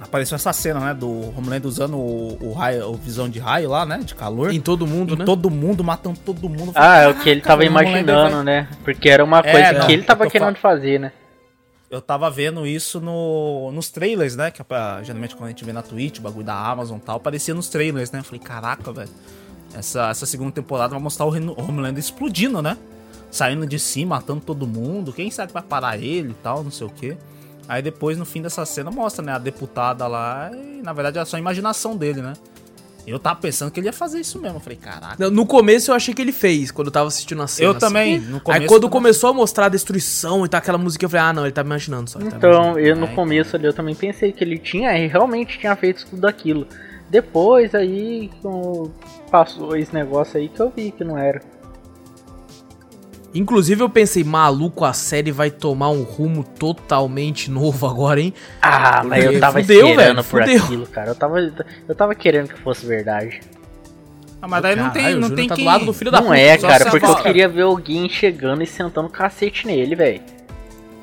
apareceu 0.00 0.36
essa 0.36 0.52
cena, 0.52 0.78
né? 0.80 0.94
Do 0.94 1.36
Homelander 1.36 1.66
usando 1.66 1.96
o, 1.96 2.38
o 2.40 2.52
raio, 2.52 2.88
o 2.90 2.94
visão 2.94 3.28
de 3.28 3.38
raio 3.40 3.68
lá, 3.70 3.84
né? 3.84 3.98
De 4.04 4.14
calor. 4.14 4.52
Em 4.54 4.60
todo 4.60 4.86
mundo, 4.86 5.14
Em 5.14 5.18
né? 5.18 5.24
todo 5.24 5.50
mundo, 5.50 5.82
matando 5.82 6.18
todo 6.24 6.48
mundo. 6.48 6.70
Ah, 6.76 6.80
falei, 6.80 7.04
é 7.04 7.08
o 7.08 7.14
que 7.14 7.28
ele 7.28 7.40
"Caraca, 7.40 7.64
tava 7.64 7.80
Homelander 7.80 7.98
imaginando, 8.14 8.36
vai-" 8.36 8.44
né? 8.44 8.68
Porque 8.84 9.08
era 9.08 9.24
uma 9.24 9.40
É, 9.40 9.50
coisa 9.52 9.72
não, 9.72 9.86
que 9.86 9.92
ele 9.92 10.02
tava 10.04 10.24
tô 10.24 10.30
querendo 10.30 10.56
fazer, 10.58 11.00
né? 11.00 11.12
Eu 11.92 12.00
tava 12.00 12.30
vendo 12.30 12.66
isso 12.66 13.02
no, 13.02 13.70
nos 13.70 13.90
trailers, 13.90 14.34
né? 14.34 14.50
Que 14.50 14.62
é 14.62 14.64
pra- 14.64 15.02
geralmente 15.02 15.36
quando 15.36 15.44
a 15.44 15.48
gente 15.50 15.62
vê 15.62 15.74
na 15.74 15.82
Twitch, 15.82 16.20
o 16.20 16.22
bagulho 16.22 16.46
da 16.46 16.54
Amazon 16.54 16.96
e 16.96 17.00
tal, 17.02 17.16
aparecia 17.18 17.52
nos 17.52 17.68
trailers, 17.68 18.10
né? 18.10 18.20
Eu 18.20 18.24
falei, 18.24 18.40
caraca, 18.40 18.90
velho. 18.90 19.10
Essa, 19.74 20.08
essa 20.08 20.24
segunda 20.24 20.52
temporada 20.52 20.88
vai 20.94 21.02
mostrar 21.02 21.26
o 21.26 21.28
Homelander 21.28 21.98
explodindo, 21.98 22.62
né? 22.62 22.78
Saindo 23.30 23.66
de 23.66 23.78
cima, 23.78 24.16
matando 24.16 24.40
todo 24.40 24.66
mundo. 24.66 25.12
Quem 25.12 25.30
sabe 25.30 25.52
vai 25.52 25.62
parar 25.62 25.98
ele 25.98 26.30
e 26.30 26.34
tal, 26.42 26.64
não 26.64 26.70
sei 26.70 26.86
o 26.86 26.90
quê. 26.90 27.14
Aí 27.68 27.82
depois, 27.82 28.16
no 28.16 28.24
fim 28.24 28.40
dessa 28.40 28.64
cena, 28.64 28.90
mostra, 28.90 29.22
né? 29.22 29.32
A 29.32 29.38
deputada 29.38 30.06
lá. 30.06 30.50
E 30.50 30.80
na 30.80 30.94
verdade 30.94 31.18
era 31.18 31.26
só 31.26 31.36
a 31.36 31.40
imaginação 31.40 31.94
dele, 31.94 32.22
né? 32.22 32.32
Eu 33.06 33.18
tava 33.18 33.40
pensando 33.40 33.70
que 33.70 33.80
ele 33.80 33.86
ia 33.88 33.92
fazer 33.92 34.20
isso 34.20 34.40
mesmo. 34.40 34.56
Eu 34.56 34.60
falei, 34.60 34.78
caraca. 34.78 35.16
No- 35.18 35.30
No 35.30 35.46
começo 35.46 35.90
eu 35.90 35.94
achei 35.94 36.14
que 36.14 36.22
ele 36.22 36.32
fez, 36.32 36.70
quando 36.70 36.86
eu 36.88 36.92
tava 36.92 37.08
assistindo 37.08 37.42
a 37.42 37.46
cena. 37.46 37.68
Eu 37.70 37.74
também. 37.78 38.20
No 38.20 38.40
começo, 38.40 38.62
Aí 38.62 38.68
quando 38.68 38.88
começou 38.88 39.30
a 39.30 39.32
mostrar 39.32 39.66
a 39.66 39.68
destruição 39.68 40.44
e 40.44 40.48
tá 40.48 40.58
aquela 40.58 40.78
música, 40.78 41.04
eu 41.04 41.08
falei, 41.10 41.26
ah, 41.26 41.32
não, 41.32 41.42
ele 41.44 41.52
tá 41.52 41.62
imaginando 41.62 42.08
só. 42.10 42.18
ele 42.20 42.30
tá 42.30 42.36
Então, 42.36 42.50
imaginando. 42.52 42.78
eu 42.80 42.96
no 42.96 43.06
É, 43.06 43.14
começo 43.14 43.56
ali 43.56 43.66
eu 43.66 43.72
também 43.72 43.94
pensei 43.94 44.30
que 44.32 44.44
ele 44.44 44.58
tinha, 44.58 44.96
ele 44.96 45.08
realmente 45.08 45.58
tinha 45.58 45.74
feito 45.74 46.06
tudo 46.08 46.26
aquilo. 46.26 46.66
Depois 47.10 47.74
aí, 47.74 48.30
passou 49.30 49.76
esse 49.76 49.92
negócio 49.94 50.38
aí 50.38 50.48
que 50.48 50.60
eu 50.60 50.72
vi 50.74 50.90
que 50.92 51.04
não 51.04 51.18
era. 51.18 51.40
Inclusive 53.34 53.82
eu 53.82 53.88
pensei, 53.88 54.22
maluco, 54.22 54.84
a 54.84 54.92
série 54.92 55.32
vai 55.32 55.50
tomar 55.50 55.88
um 55.88 56.02
rumo 56.02 56.44
totalmente 56.44 57.50
novo 57.50 57.86
agora, 57.86 58.20
hein? 58.20 58.34
Ah, 58.60 59.02
mas 59.04 59.24
eu 59.24 59.40
tava 59.40 59.60
Fudeu, 59.60 59.88
esperando 59.88 59.96
velho, 59.96 60.28
por 60.28 60.40
fudeu. 60.42 60.64
aquilo, 60.64 60.86
cara. 60.86 61.10
Eu 61.10 61.14
tava, 61.14 61.40
eu 61.88 61.94
tava 61.94 62.14
querendo 62.14 62.48
que 62.48 62.60
fosse 62.60 62.84
verdade. 62.84 63.40
Ah, 64.42 64.48
mas 64.48 64.62
daí 64.62 64.74
não 64.74 64.90
tem, 64.90 65.02
Caralho, 65.02 65.20
não 65.20 65.30
tem 65.30 65.46
tá 65.46 65.54
do 65.54 65.56
quem... 65.56 65.64
lado 65.64 65.84
do 65.84 65.92
filho 65.92 66.10
da 66.10 66.20
não 66.20 66.26
puta, 66.26 66.38
é, 66.38 66.58
só 66.58 66.66
cara, 66.66 66.90
porque 66.90 67.06
eu 67.06 67.14
queria 67.16 67.48
ver 67.48 67.62
alguém 67.62 68.08
chegando 68.08 68.62
e 68.62 68.66
sentando 68.66 69.08
cacete 69.08 69.66
nele, 69.66 69.94
velho. 69.94 70.20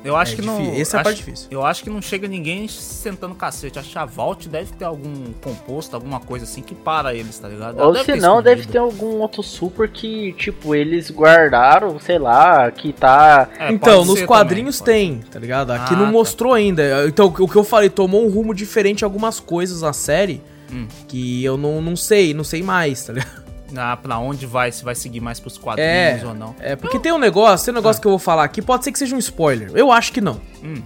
Eu 0.04 0.16
acho 0.16 0.32
É 0.32 0.36
que 0.36 0.42
não. 0.42 0.58
difícil, 0.58 0.80
essa 0.82 0.96
é 0.96 1.00
a 1.00 1.04
parte 1.04 1.16
difícil. 1.18 1.48
Eu 1.50 1.64
acho 1.64 1.82
que 1.82 1.90
não 1.90 2.00
chega 2.00 2.26
ninguém 2.26 2.66
sentando 2.68 3.34
cacete. 3.34 3.78
Acho 3.78 3.90
que 3.90 3.98
a 3.98 4.04
Vault 4.06 4.48
deve 4.48 4.72
ter 4.72 4.84
algum 4.86 5.32
composto, 5.42 5.94
alguma 5.94 6.20
coisa 6.20 6.44
assim 6.44 6.62
que 6.62 6.74
para 6.74 7.14
eles, 7.14 7.38
tá 7.38 7.48
ligado? 7.48 7.78
Ela 7.78 7.86
Ou 7.88 8.04
se 8.04 8.16
não, 8.16 8.42
deve 8.42 8.66
ter 8.66 8.78
algum 8.78 9.18
outro 9.18 9.42
super 9.42 9.88
que, 9.90 10.32
tipo, 10.34 10.74
eles 10.74 11.10
guardaram, 11.10 11.98
sei 12.00 12.18
lá, 12.18 12.70
que 12.70 12.92
tá. 12.92 13.48
É, 13.58 13.70
então, 13.72 14.04
nos 14.04 14.22
quadrinhos 14.22 14.78
também, 14.80 15.20
tem, 15.20 15.30
tá 15.30 15.38
ligado? 15.38 15.70
Aqui 15.72 15.92
Ah, 15.94 15.96
não 15.98 16.06
tá. 16.06 16.12
mostrou 16.12 16.54
ainda. 16.54 17.06
Então, 17.06 17.26
o 17.38 17.48
que 17.48 17.56
eu 17.56 17.64
falei, 17.64 17.90
tomou 17.90 18.24
um 18.26 18.30
rumo 18.30 18.54
diferente 18.54 19.02
em 19.02 19.04
algumas 19.04 19.38
coisas 19.38 19.82
na 19.82 19.92
série 19.92 20.40
Hum. 20.72 20.86
que 21.08 21.44
eu 21.44 21.56
não, 21.56 21.82
não 21.82 21.96
sei, 21.96 22.32
não 22.32 22.44
sei 22.44 22.62
mais, 22.62 23.04
tá 23.04 23.12
ligado? 23.12 23.49
Na, 23.72 23.96
pra 23.96 24.18
onde 24.18 24.46
vai, 24.46 24.72
se 24.72 24.82
vai 24.84 24.94
seguir 24.94 25.20
mais 25.20 25.38
pros 25.38 25.56
quadrinhos 25.56 26.22
ou 26.24 26.34
não. 26.34 26.54
É, 26.58 26.74
porque 26.76 26.98
tem 26.98 27.12
um 27.12 27.18
negócio, 27.18 27.64
tem 27.66 27.72
um 27.72 27.76
negócio 27.76 28.00
que 28.02 28.06
eu 28.08 28.10
vou 28.12 28.18
falar 28.18 28.44
aqui, 28.44 28.60
pode 28.60 28.82
ser 28.84 28.90
que 28.92 28.98
seja 28.98 29.14
um 29.14 29.18
spoiler. 29.18 29.70
Eu 29.74 29.92
acho 29.92 30.12
que 30.12 30.20
não. 30.20 30.40
Hum. 30.62 30.82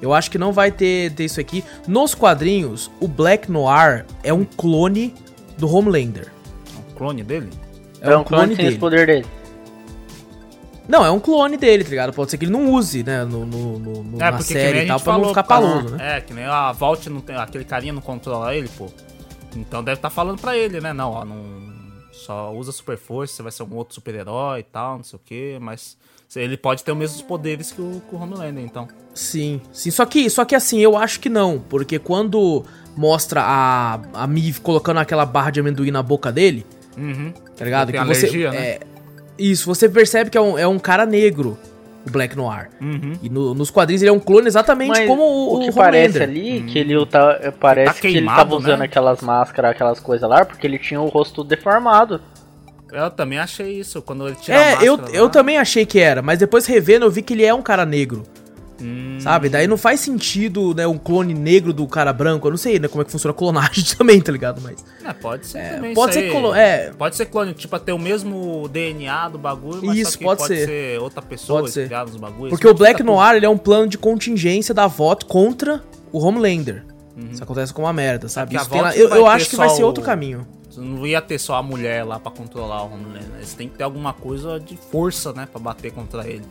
Eu 0.00 0.12
acho 0.12 0.30
que 0.30 0.38
não 0.38 0.52
vai 0.52 0.72
ter, 0.72 1.12
ter 1.12 1.24
isso 1.24 1.40
aqui. 1.40 1.62
Nos 1.86 2.14
quadrinhos, 2.14 2.90
o 3.00 3.06
Black 3.06 3.50
Noir 3.50 4.04
é 4.24 4.32
um 4.32 4.44
clone 4.44 5.14
do 5.58 5.72
Homelander. 5.72 6.32
Um 6.76 6.94
clone 6.94 7.22
dele? 7.22 7.50
É, 8.00 8.16
um 8.16 8.20
um 8.20 8.24
clone 8.24 8.56
tem 8.56 8.64
dele. 8.66 8.78
poder 8.78 9.06
dele. 9.06 9.26
Não, 10.88 11.04
é 11.04 11.10
um 11.10 11.20
clone 11.20 11.56
dele, 11.56 11.84
tá 11.84 11.90
ligado? 11.90 12.12
Pode 12.12 12.30
ser 12.32 12.38
que 12.38 12.44
ele 12.44 12.52
não 12.52 12.72
use, 12.72 13.04
né, 13.04 13.24
no, 13.24 13.46
no, 13.46 13.78
no- 13.78 14.16
É, 14.20 14.30
na 14.30 14.40
série 14.40 14.80
e 14.84 14.86
tal, 14.88 14.98
pra 14.98 15.12
não 15.12 15.20
falou, 15.20 15.28
ficar 15.28 15.42
pra- 15.44 15.56
paloso, 15.60 15.94
né? 15.96 16.16
É, 16.16 16.20
que 16.20 16.34
nem 16.34 16.44
a 16.44 16.72
Vault 16.72 17.08
não 17.08 17.20
tem. 17.20 17.36
Aquele 17.36 17.64
carinha 17.64 17.92
não 17.92 18.02
controla 18.02 18.54
ele, 18.54 18.68
pô. 18.76 18.88
Então 19.54 19.84
deve 19.84 19.98
estar 19.98 20.10
falando 20.10 20.40
pra 20.40 20.56
ele, 20.56 20.80
né? 20.80 20.92
Não, 20.92 21.10
ó, 21.12 21.24
não. 21.24 21.71
Só 22.22 22.52
usa 22.54 22.72
super 22.72 22.96
força, 22.96 23.34
você 23.36 23.42
vai 23.42 23.52
ser 23.52 23.62
um 23.64 23.74
outro 23.74 23.94
super-herói 23.94 24.60
e 24.60 24.64
tal, 24.64 24.96
não 24.98 25.04
sei 25.04 25.16
o 25.18 25.22
quê, 25.24 25.58
mas. 25.60 25.96
Ele 26.34 26.56
pode 26.56 26.82
ter 26.82 26.90
os 26.92 26.96
mesmos 26.96 27.20
poderes 27.20 27.70
que 27.72 27.82
o, 27.82 28.00
que 28.08 28.14
o 28.14 28.18
Homelander, 28.18 28.64
então. 28.64 28.88
Sim, 29.14 29.60
sim. 29.70 29.90
Só 29.90 30.06
que, 30.06 30.30
só 30.30 30.46
que 30.46 30.54
assim, 30.54 30.78
eu 30.80 30.96
acho 30.96 31.20
que 31.20 31.28
não. 31.28 31.58
Porque 31.58 31.98
quando 31.98 32.64
mostra 32.96 33.42
a, 33.42 34.00
a 34.14 34.26
Miv 34.26 34.60
colocando 34.60 34.96
aquela 34.98 35.26
barra 35.26 35.50
de 35.50 35.60
amendoim 35.60 35.90
na 35.90 36.02
boca 36.02 36.32
dele, 36.32 36.64
Uhum. 36.96 37.32
tá 37.54 37.64
ligado? 37.66 37.92
Tem 37.92 38.00
que 38.00 38.06
você, 38.06 38.26
alergia, 38.26 38.50
né? 38.50 38.56
é, 38.66 38.80
Isso, 39.38 39.66
você 39.66 39.90
percebe 39.90 40.30
que 40.30 40.38
é 40.38 40.40
um, 40.40 40.56
é 40.58 40.66
um 40.66 40.78
cara 40.78 41.04
negro, 41.04 41.58
o 42.06 42.10
Black 42.10 42.36
Noir. 42.36 42.68
Uhum. 42.80 43.12
E 43.22 43.28
no- 43.28 43.54
nos 43.54 43.70
quadrinhos 43.70 44.02
ele 44.02 44.10
é 44.10 44.12
um 44.12 44.18
clone 44.20 44.46
exatamente 44.46 44.88
Mas 44.88 45.06
como 45.06 45.22
o, 45.22 45.56
o 45.56 45.60
que 45.60 45.70
o 45.70 45.74
parece 45.74 46.18
Homelander. 46.18 46.22
ali, 46.22 46.62
que 46.64 46.78
ele 46.78 47.06
tá, 47.06 47.52
parece 47.60 47.94
Tá 47.94 48.00
que 48.00 48.06
ele 48.08 48.14
queimado, 48.14 48.38
tava 48.38 48.56
usando 48.56 48.78
né? 48.80 48.84
aquelas 48.86 49.20
máscaras, 49.20 49.70
aquelas 49.70 50.00
coisas 50.00 50.28
lá, 50.28 50.44
porque 50.44 50.66
ele 50.66 50.78
tinha 50.78 51.00
o 51.00 51.06
rosto 51.08 51.42
deformado. 51.44 52.20
Eu 52.92 53.10
também 53.10 53.38
achei 53.38 53.78
isso. 53.80 54.02
Quando 54.02 54.26
ele 54.26 54.36
tira 54.36 54.56
a 54.56 54.60
É, 54.60 54.72
eu, 54.86 54.96
máscara 54.98 55.16
eu 55.16 55.24
lá. 55.24 55.30
também 55.30 55.56
achei 55.58 55.86
que 55.86 55.98
era, 55.98 56.20
mas 56.20 56.38
depois 56.38 56.66
revendo 56.66 57.06
eu 57.06 57.10
vi 57.10 57.22
que 57.22 57.32
ele 57.32 57.44
é 57.44 57.54
um 57.54 57.62
cara 57.62 57.86
negro, 57.86 58.22
Hum, 58.82 59.18
sabe? 59.20 59.48
Daí 59.48 59.66
não 59.68 59.76
faz 59.76 60.00
sentido, 60.00 60.74
né, 60.74 60.86
um 60.86 60.98
clone 60.98 61.32
negro 61.34 61.72
do 61.72 61.86
cara 61.86 62.12
branco. 62.12 62.46
Eu 62.46 62.50
não 62.50 62.58
sei, 62.58 62.78
né, 62.78 62.88
como 62.88 63.02
é 63.02 63.04
que 63.04 63.12
funciona 63.12 63.32
a 63.32 63.36
clonagem 63.36 63.84
também, 63.96 64.20
tá 64.20 64.32
ligado? 64.32 64.60
Mas 64.60 64.84
É, 65.04 65.12
pode 65.12 65.46
ser 65.46 65.74
também. 65.76 65.94
pode 65.94 66.14
ser 66.14 66.30
clone, 66.30 66.58
é, 66.58 66.92
Pode 66.98 67.16
ser 67.16 67.26
clone, 67.26 67.54
tipo, 67.54 67.78
ter 67.78 67.92
o 67.92 67.98
mesmo 67.98 68.68
DNA 68.68 69.28
do 69.28 69.38
bagulho, 69.38 69.80
mas 69.84 69.96
Isso, 69.98 70.18
pode 70.18 70.40
pode, 70.40 70.54
ser. 70.56 70.66
ser. 70.66 71.00
outra 71.00 71.22
pessoa 71.22 71.60
Pode 71.60 71.72
ser. 71.72 71.88
nos 71.90 72.16
bagulhos. 72.16 72.50
Porque 72.50 72.66
o 72.66 72.74
Black 72.74 72.98
tudo- 72.98 73.06
Noir 73.12 73.36
ele 73.36 73.46
é 73.46 73.48
um 73.48 73.58
plano 73.58 73.86
de 73.86 73.96
contingência 73.98 74.74
da 74.74 74.86
VOT 74.86 75.24
contra 75.26 75.82
o 76.10 76.18
Homelander. 76.18 76.84
Uhum. 77.16 77.28
Isso 77.30 77.42
acontece 77.42 77.72
com 77.74 77.82
uma 77.82 77.92
merda, 77.92 78.28
sabe? 78.28 78.56
Isso 78.56 78.68
tem 78.70 78.80
lá- 78.80 78.96
eu 78.96 79.08
eu 79.10 79.26
acho 79.26 79.48
que 79.48 79.56
vai 79.56 79.68
ser 79.68 79.82
o- 79.82 79.86
outro 79.86 80.02
caminho. 80.02 80.46
Não 80.76 81.06
ia 81.06 81.20
ter 81.20 81.38
só 81.38 81.56
a 81.56 81.62
mulher 81.62 82.02
lá 82.02 82.18
pra 82.18 82.32
controlar 82.32 82.82
o 82.82 82.86
Homelander. 82.86 83.36
Eles 83.36 83.52
têm 83.52 83.68
que 83.68 83.76
ter 83.76 83.84
alguma 83.84 84.14
coisa 84.14 84.58
de 84.58 84.76
força, 84.90 85.30
né? 85.34 85.46
Pra 85.52 85.60
bater 85.60 85.92
contra 85.92 86.26
ele. 86.26 86.42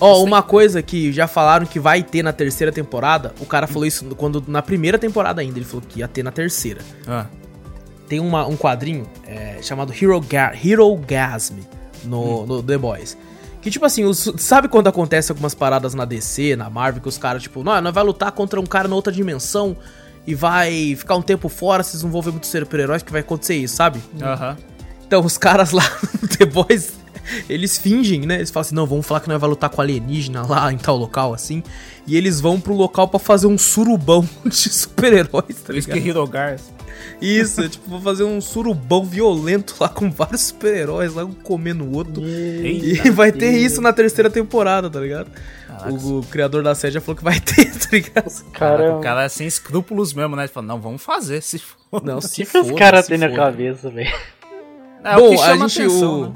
Ó, 0.00 0.14
Isso 0.14 0.24
uma 0.24 0.42
coisa 0.42 0.80
que 0.82 1.12
já 1.12 1.28
falaram 1.28 1.66
que 1.66 1.78
vai 1.78 2.02
ter 2.02 2.22
na 2.22 2.32
terceira 2.32 2.72
temporada, 2.72 3.34
o 3.40 3.44
cara 3.46 3.66
falou 3.66 3.84
isso 3.86 4.04
quando 4.16 4.42
na 4.48 4.62
primeira 4.62 4.98
temporada 4.98 5.40
ainda, 5.42 5.58
ele 5.58 5.64
falou 5.66 5.84
que 5.86 6.00
ia 6.00 6.08
ter 6.08 6.22
na 6.22 6.30
terceira. 6.30 6.80
Ah. 7.06 7.26
Tem 8.08 8.18
uma- 8.18 8.46
um 8.46 8.56
quadrinho 8.56 9.06
é, 9.26 9.58
chamado 9.62 9.92
Hero, 9.92 10.20
Ga 10.20 10.52
Hero 10.64 10.96
Gasm 10.96 11.56
no, 12.04 12.46
no 12.46 12.62
The 12.62 12.78
Boys. 12.78 13.16
Que, 13.62 13.70
tipo 13.70 13.84
assim, 13.84 14.04
os- 14.04 14.32
sabe 14.38 14.68
quando 14.68 14.88
acontece 14.88 15.30
algumas 15.30 15.54
paradas 15.54 15.92
na 15.94 16.04
DC, 16.06 16.56
na 16.56 16.70
Marvel, 16.70 17.02
que 17.02 17.08
os 17.08 17.18
caras, 17.18 17.42
tipo, 17.42 17.62
não, 17.62 17.78
nós 17.80 17.92
vai 17.94 18.02
lutar 18.02 18.32
contra 18.32 18.58
um 18.58 18.64
cara 18.66 18.88
na 18.88 18.96
outra 18.96 19.12
dimensão 19.12 19.76
e 20.26 20.34
vai 20.34 20.96
ficar 20.96 21.14
um 21.16 21.22
tempo 21.22 21.48
fora, 21.48 21.82
vocês 21.82 22.02
não 22.02 22.10
vão 22.10 22.22
ver 22.22 22.30
muitos 22.30 22.48
super-heróis, 22.50 23.02
que 23.02 23.12
vai 23.12 23.20
acontecer 23.20 23.56
isso, 23.56 23.76
sabe? 23.76 24.00
Aham. 24.20 24.56
Então, 25.06 25.24
os 25.24 25.36
caras 25.36 25.72
lá 25.72 25.82
no 26.22 26.26
The 26.28 26.46
Boys, 26.46 26.92
eles 27.48 27.78
fingem, 27.78 28.20
né? 28.26 28.36
Eles 28.36 28.50
falam 28.50 28.62
assim, 28.62 28.74
não, 28.74 28.86
vamos 28.86 29.06
falar 29.06 29.20
que 29.20 29.28
nós 29.28 29.40
vai 29.40 29.48
lutar 29.50 29.70
com 29.70 29.80
alienígena 29.80 30.46
lá 30.46 30.72
em 30.72 30.78
tal 30.78 30.96
local, 30.96 31.34
assim. 31.34 31.62
E 32.06 32.16
eles 32.16 32.40
vão 32.40 32.60
pro 32.60 32.74
local 32.74 33.08
pra 33.08 33.18
fazer 33.20 33.46
um 33.46 33.58
surubão 33.58 34.28
de 34.44 34.56
super-heróis, 34.56 35.56
tá 35.56 35.66
Por 35.66 35.76
isso 35.76 35.88
ligado? 35.88 36.02
que 36.02 36.08
Hero 36.08 36.24
Guards. 36.26 36.72
Isso, 37.20 37.66
tipo, 37.68 37.88
vou 37.88 38.00
fazer 38.00 38.24
um 38.24 38.40
surubão 38.40 39.04
violento 39.04 39.74
lá 39.80 39.88
com 39.88 40.10
vários 40.10 40.42
super-heróis 40.42 41.14
lá, 41.14 41.24
um 41.24 41.32
comendo 41.32 41.84
o 41.84 41.94
outro. 41.94 42.22
Eita. 42.24 43.08
E 43.08 43.10
vai 43.10 43.30
ter 43.32 43.52
isso 43.52 43.80
na 43.80 43.92
terceira 43.92 44.28
temporada, 44.30 44.88
tá 44.90 45.00
ligado? 45.00 45.30
Caraca, 45.66 45.92
O, 45.92 46.18
o 46.18 46.22
criador 46.24 46.62
da 46.62 46.74
série 46.74 46.94
já 46.94 47.00
falou 47.00 47.16
que 47.16 47.24
vai 47.24 47.38
ter, 47.40 47.66
tá 47.78 47.88
ligado? 47.92 48.44
Cara, 48.52 48.96
O 48.96 49.00
cara 49.00 49.24
é 49.24 49.28
sem 49.28 49.46
escrúpulos 49.46 50.12
mesmo, 50.12 50.36
né? 50.36 50.42
Ele 50.42 50.48
fala, 50.52 50.66
não, 50.66 50.80
vamos 50.80 51.02
fazer, 51.02 51.42
se 51.42 51.58
for. 51.58 52.02
Não, 52.04 52.18
o 52.18 52.22
se 52.22 52.44
que, 52.44 52.50
que 52.50 52.58
os 52.58 52.70
caras 52.72 53.06
têm 53.06 53.18
na 53.18 53.30
cabeça, 53.30 53.90
velho? 53.90 54.10
É 55.02 55.14
Bom, 55.16 55.28
o 55.28 55.36
que 55.36 55.42
a 55.42 55.56
gente, 55.56 55.80
atenção, 55.82 56.20
o, 56.20 56.24
né? 56.26 56.32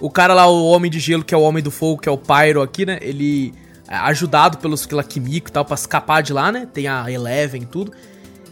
O 0.00 0.10
cara 0.10 0.34
lá, 0.34 0.46
o 0.46 0.66
Homem 0.70 0.90
de 0.90 0.98
Gelo, 0.98 1.22
que 1.24 1.34
é 1.34 1.38
o 1.38 1.42
Homem 1.42 1.62
do 1.62 1.70
Fogo, 1.70 2.00
que 2.00 2.08
é 2.08 2.12
o 2.12 2.18
Pyro 2.18 2.62
aqui, 2.62 2.84
né? 2.86 2.98
Ele... 3.02 3.52
ajudado 3.88 4.58
pelos, 4.58 4.86
pela 4.86 5.02
Kimiko 5.04 5.48
e 5.48 5.52
tal, 5.52 5.64
pra 5.64 5.74
escapar 5.74 6.22
de 6.22 6.32
lá, 6.32 6.50
né? 6.52 6.66
Tem 6.72 6.86
a 6.88 7.10
Eleven 7.10 7.62
e 7.62 7.66
tudo. 7.66 7.92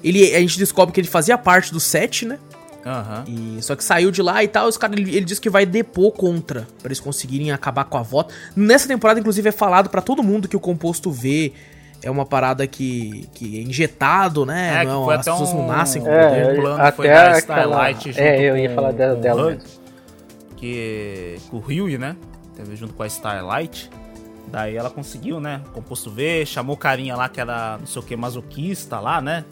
Ele, 0.03 0.35
a 0.35 0.39
gente 0.41 0.59
descobre 0.59 0.93
que 0.93 1.01
ele 1.01 1.09
fazia 1.09 1.37
parte 1.39 1.73
do 1.73 1.81
set, 1.81 2.25
né? 2.27 2.39
Aham. 2.87 3.25
E, 3.27 3.59
só 3.63 3.75
que 3.77 3.83
saiu 3.85 4.11
de 4.11 4.23
lá 4.23 4.43
e 4.43 4.49
tal, 4.49 4.67
os 4.69 4.77
caras, 4.79 4.97
ele, 4.99 5.11
ele 5.15 5.25
disse 5.25 5.41
que 5.41 5.51
vai 5.51 5.67
depor 5.67 6.13
contra, 6.13 6.63
pra 6.79 6.87
eles 6.89 7.01
conseguirem 7.01 7.51
acabar 7.51 7.85
com 7.85 7.99
a 7.99 8.03
voto. 8.03 8.33
Nessa 8.57 8.87
temporada, 8.89 9.19
inclusive, 9.21 9.49
é 9.49 9.53
falado 9.53 9.91
pra 9.91 10.01
todo 10.01 10.23
mundo 10.23 10.49
que 10.49 10.57
o 10.57 10.61
composto 10.61 11.11
V 11.11 11.53
é 12.03 12.09
uma 12.11 12.25
parada 12.25 12.65
que, 12.67 13.29
que 13.35 13.59
é 13.59 13.63
injetado, 13.63 14.47
né? 14.47 14.77
É, 14.77 14.81
que 14.81 14.87
não, 14.87 15.05
foi 15.05 15.15
as 15.17 15.21
até 15.21 15.31
pessoas 15.33 15.51
um- 15.51 15.57
não 15.59 15.67
nascem 15.67 16.01
com 16.01 16.09
É, 16.09 16.29
poder. 16.29 16.59
o 16.59 16.63
plano 16.63 16.83
até 16.83 16.93
foi 16.97 17.09
da 17.09 17.15
aquela... 17.15 17.39
Starlight 17.39 18.09
junto 18.13 18.21
É, 18.21 18.41
eu 18.51 18.57
ia 18.57 18.69
com- 18.69 18.75
falar 18.77 18.93
dela, 18.93 19.15
dela 19.17 19.47
mesmo. 19.51 19.63
Que 20.59 21.37
com 21.51 21.59
o 21.59 21.61
Ryui, 21.61 21.97
né? 21.99 22.17
Teve 22.55 22.75
junto 22.77 22.93
com 22.93 23.03
a 23.03 23.07
Starlight. 23.07 23.91
Daí 24.49 24.77
ela 24.77 24.91
conseguiu, 24.91 25.41
né? 25.41 25.63
Composto 25.73 26.11
V, 26.11 26.45
chamou 26.45 26.77
carinha 26.77 27.15
lá 27.15 27.29
que 27.29 27.41
era 27.41 27.79
não 27.79 27.87
sei 27.87 28.03
o 28.03 28.05
que, 28.05 28.17
masoquista 28.17 28.99
lá, 28.99 29.21
né? 29.21 29.45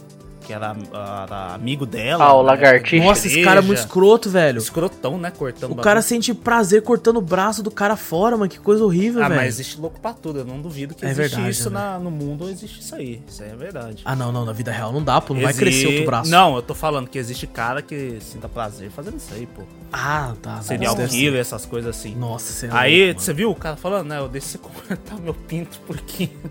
Que 0.46 0.52
era, 0.52 0.76
era 1.24 1.54
amigo 1.54 1.84
dela. 1.84 2.24
Ah, 2.24 2.34
o 2.34 2.42
né? 2.42 2.46
lagartixa. 2.50 3.04
Nossa, 3.04 3.26
esse 3.26 3.42
cara 3.42 3.58
é 3.58 3.62
muito 3.62 3.78
escroto, 3.80 4.30
velho. 4.30 4.58
Escrotão, 4.58 5.18
né? 5.18 5.32
Cortando 5.36 5.72
O 5.72 5.76
cara 5.76 6.00
sente 6.00 6.32
prazer 6.32 6.82
cortando 6.82 7.16
o 7.16 7.20
braço 7.20 7.64
do 7.64 7.70
cara 7.70 7.96
fora, 7.96 8.36
mano. 8.36 8.48
Que 8.48 8.60
coisa 8.60 8.84
horrível, 8.84 9.24
Ah, 9.24 9.28
velho. 9.28 9.40
mas 9.40 9.54
existe 9.54 9.80
louco 9.80 9.98
pra 9.98 10.12
tudo. 10.12 10.38
Eu 10.40 10.44
não 10.44 10.60
duvido 10.60 10.94
que 10.94 11.04
É 11.04 11.10
existe 11.10 11.30
verdade, 11.34 11.50
isso 11.50 11.68
né? 11.68 11.80
na- 11.80 11.98
no 11.98 12.10
mundo, 12.12 12.48
existe 12.48 12.80
isso 12.80 12.94
aí. 12.94 13.20
Isso 13.26 13.42
aí 13.42 13.50
é 13.50 13.56
verdade. 13.56 14.02
Ah, 14.04 14.14
não, 14.14 14.30
não, 14.30 14.44
na 14.44 14.52
vida 14.52 14.70
real 14.70 14.92
não 14.92 15.02
dá, 15.02 15.20
pô. 15.20 15.34
Não 15.34 15.42
vai 15.42 15.52
crescer 15.52 15.86
outro 15.88 16.04
braço. 16.06 16.30
Não, 16.30 16.54
eu 16.54 16.62
tô 16.62 16.74
falando 16.74 17.08
que 17.08 17.18
existe 17.18 17.46
cara 17.48 17.82
que 17.82 18.18
sinta 18.20 18.48
prazer 18.48 18.88
fazendo 18.90 19.16
isso 19.16 19.34
aí, 19.34 19.46
pô. 19.46 19.62
Ah, 19.92 20.32
tá. 20.40 20.62
Serial 20.62 20.94
Deve 20.94 21.10
ser. 21.10 21.16
killer, 21.16 21.40
essas 21.40 21.66
coisas 21.66 21.96
assim. 21.96 22.14
Nossa, 22.14 22.52
você 22.52 22.66
é 22.66 22.70
Aí, 22.72 23.06
louco, 23.06 23.20
você 23.20 23.32
viu 23.32 23.50
o 23.50 23.54
cara 23.54 23.76
falando, 23.76 24.06
né? 24.08 24.18
Eu 24.18 24.28
você 24.28 24.58
cortar 24.62 25.16
meu 25.20 25.34
pinto 25.34 25.80
por, 25.86 25.96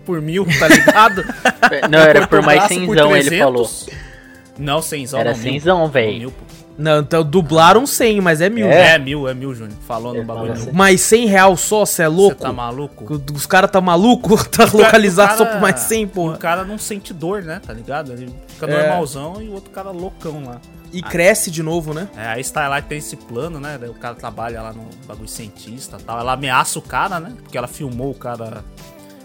por 0.04 0.20
mil, 0.20 0.44
tá 0.58 0.68
ligado? 0.68 1.24
Não, 1.90 1.98
era 1.98 2.26
por 2.26 2.42
mais 2.42 2.64
cenzão, 2.64 3.16
ele 3.16 3.28
300. 3.30 3.38
falou. 3.38 3.70
Não, 4.58 4.80
cenzão 4.82 5.20
Era 5.20 5.32
não, 5.32 5.38
mil. 5.38 5.52
cenzão, 5.52 5.88
velho. 5.88 6.18
Mil, 6.18 6.30
pô. 6.30 6.44
Não, 6.78 7.00
então 7.00 7.24
dublaram 7.24 7.86
100, 7.86 8.20
mas 8.20 8.42
é 8.42 8.50
mil. 8.50 8.66
É. 8.66 8.96
É. 8.96 8.98
mil, 8.98 9.26
é 9.26 9.32
mil, 9.32 9.54
Júnior. 9.54 9.78
Falou 9.86 10.12
no 10.12 10.22
bagulho. 10.22 10.52
assim. 10.52 10.70
Mas 10.74 11.00
100 11.00 11.26
real 11.26 11.56
só, 11.56 11.86
você 11.86 12.02
é 12.02 12.06
Você 12.06 12.14
louco? 12.14 12.36
tá 12.42 12.52
maluco? 12.52 13.22
Os 13.34 13.46
caras 13.46 13.70
tá 13.70 13.80
maluco? 13.80 14.36
Tá 14.50 14.64
O 14.64 14.66
cara- 14.72 14.84
localizado 14.84 15.34
o 15.34 15.38
só 15.38 15.44
cara- 15.44 15.56
por 15.56 15.62
mais 15.62 15.80
100, 15.80 16.04
O 16.04 16.08
porra. 16.08 16.36
cara 16.36 16.64
não 16.64 16.76
sente 16.76 17.14
dor, 17.14 17.42
né? 17.42 17.62
Tá 17.66 17.72
ligado? 17.72 18.12
Ele 18.12 18.30
fica 18.48 18.66
É. 18.66 18.82
normalzão 18.82 19.40
e 19.40 19.48
o 19.48 19.54
outro 19.54 19.70
cara 19.70 19.90
loucão 19.90 20.44
lá. 20.44 20.60
E 20.92 21.00
cresce 21.02 21.50
de 21.50 21.62
novo, 21.62 21.94
né? 21.94 22.08
É, 22.16 22.26
a 22.28 22.38
Starlight 22.40 22.86
tem 22.88 22.98
esse 22.98 23.16
plano, 23.16 23.58
né? 23.58 23.78
O 23.88 23.94
cara 23.94 24.14
trabalha 24.14 24.60
lá 24.60 24.72
no 24.74 24.86
bagulho 25.06 25.28
cientista 25.28 25.96
e 25.98 26.02
tal. 26.04 26.20
Ela 26.20 26.34
ameaça 26.34 26.78
o 26.78 26.82
cara, 26.82 27.18
né? 27.18 27.32
Porque 27.42 27.56
ela 27.56 27.66
filmou 27.66 28.10
o 28.10 28.14
cara 28.14 28.62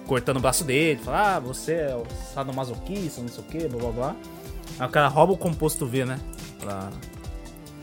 cortando 0.07 0.38
o 0.38 0.39
braço 0.39 0.63
dele. 0.63 0.99
Fala, 1.03 1.36
ah, 1.36 1.39
você 1.39 1.73
é 1.73 1.95
o 1.95 2.03
sadomasoquista, 2.34 3.21
não 3.21 3.27
sei 3.29 3.43
o 3.43 3.47
que, 3.47 3.67
blá 3.67 3.79
blá 3.82 3.91
blá. 3.91 4.15
O 4.86 4.89
cara 4.89 5.07
rouba 5.07 5.34
o 5.34 5.38
composto 5.38 5.86
V, 5.86 6.05
né? 6.05 6.19
Pra, 6.59 6.89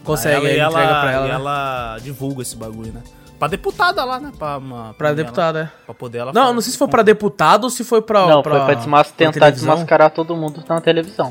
Consegue, 0.05 0.41
pra 0.41 0.49
aí 0.49 0.55
ele 0.55 0.63
e 0.63 0.67
entrega 0.67 1.01
pra 1.01 1.11
ela. 1.13 1.27
E 1.27 1.29
né? 1.29 1.35
ela 1.35 1.99
divulga 2.03 2.43
esse 2.43 2.57
bagulho, 2.57 2.93
né? 2.93 3.03
Pra 3.39 3.47
deputada 3.47 4.05
lá, 4.05 4.19
né? 4.19 4.33
Pra, 4.37 4.59
uma, 4.59 4.95
Pra 4.95 5.11
lá, 5.11 5.15
deputada, 5.15 5.61
é. 5.61 5.85
Pra 5.87 5.95
poder 5.95 6.19
ela 6.19 6.33
Não, 6.33 6.43
falar. 6.43 6.55
não 6.55 6.61
sei 6.61 6.73
se 6.73 6.79
foi 6.79 6.89
pra 6.89 7.03
deputado 7.03 7.65
ou 7.65 7.71
se 7.71 7.85
foi 7.85 8.03
pra. 8.03 8.27
Não, 8.27 8.43
pra, 8.43 8.57
foi 8.57 8.65
pra 8.67 8.75
desmas- 8.75 9.07
pra 9.09 9.17
tentar 9.17 9.33
televisão. 9.41 9.69
desmascarar 9.75 10.11
todo 10.11 10.35
mundo 10.35 10.63
na 10.69 10.81
televisão. 10.81 11.31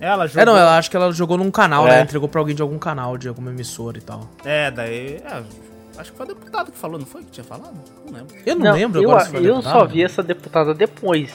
Ela 0.00 0.26
jogou. 0.28 0.42
É, 0.42 0.44
não, 0.44 0.56
ela 0.56 0.78
acho 0.78 0.88
que 0.90 0.96
ela 0.96 1.10
jogou 1.10 1.36
num 1.36 1.50
canal, 1.50 1.86
É. 1.88 1.90
né? 1.90 2.02
Entregou 2.02 2.28
pra 2.28 2.40
alguém 2.40 2.54
de 2.54 2.62
algum 2.62 2.78
canal, 2.78 3.18
de 3.18 3.26
alguma 3.28 3.50
emissora 3.50 3.98
e 3.98 4.00
tal. 4.00 4.28
É, 4.44 4.70
daí. 4.70 5.16
é, 5.16 5.42
acho 5.98 6.12
que 6.12 6.16
foi 6.16 6.24
a 6.26 6.28
deputada 6.28 6.70
que 6.70 6.78
falou, 6.78 6.98
não 7.00 7.06
foi? 7.06 7.24
Que 7.24 7.30
tinha 7.32 7.44
falado? 7.44 7.74
Não 8.06 8.12
lembro. 8.16 8.36
Eu 8.46 8.54
não, 8.56 8.72
lembro 8.72 9.02
eu, 9.02 9.10
agora 9.10 9.24
se 9.24 9.30
foi 9.32 9.40
eu 9.40 9.56
deputada. 9.56 9.78
só 9.80 9.84
vi 9.86 10.04
essa 10.04 10.22
deputada 10.22 10.72
depois. 10.74 11.32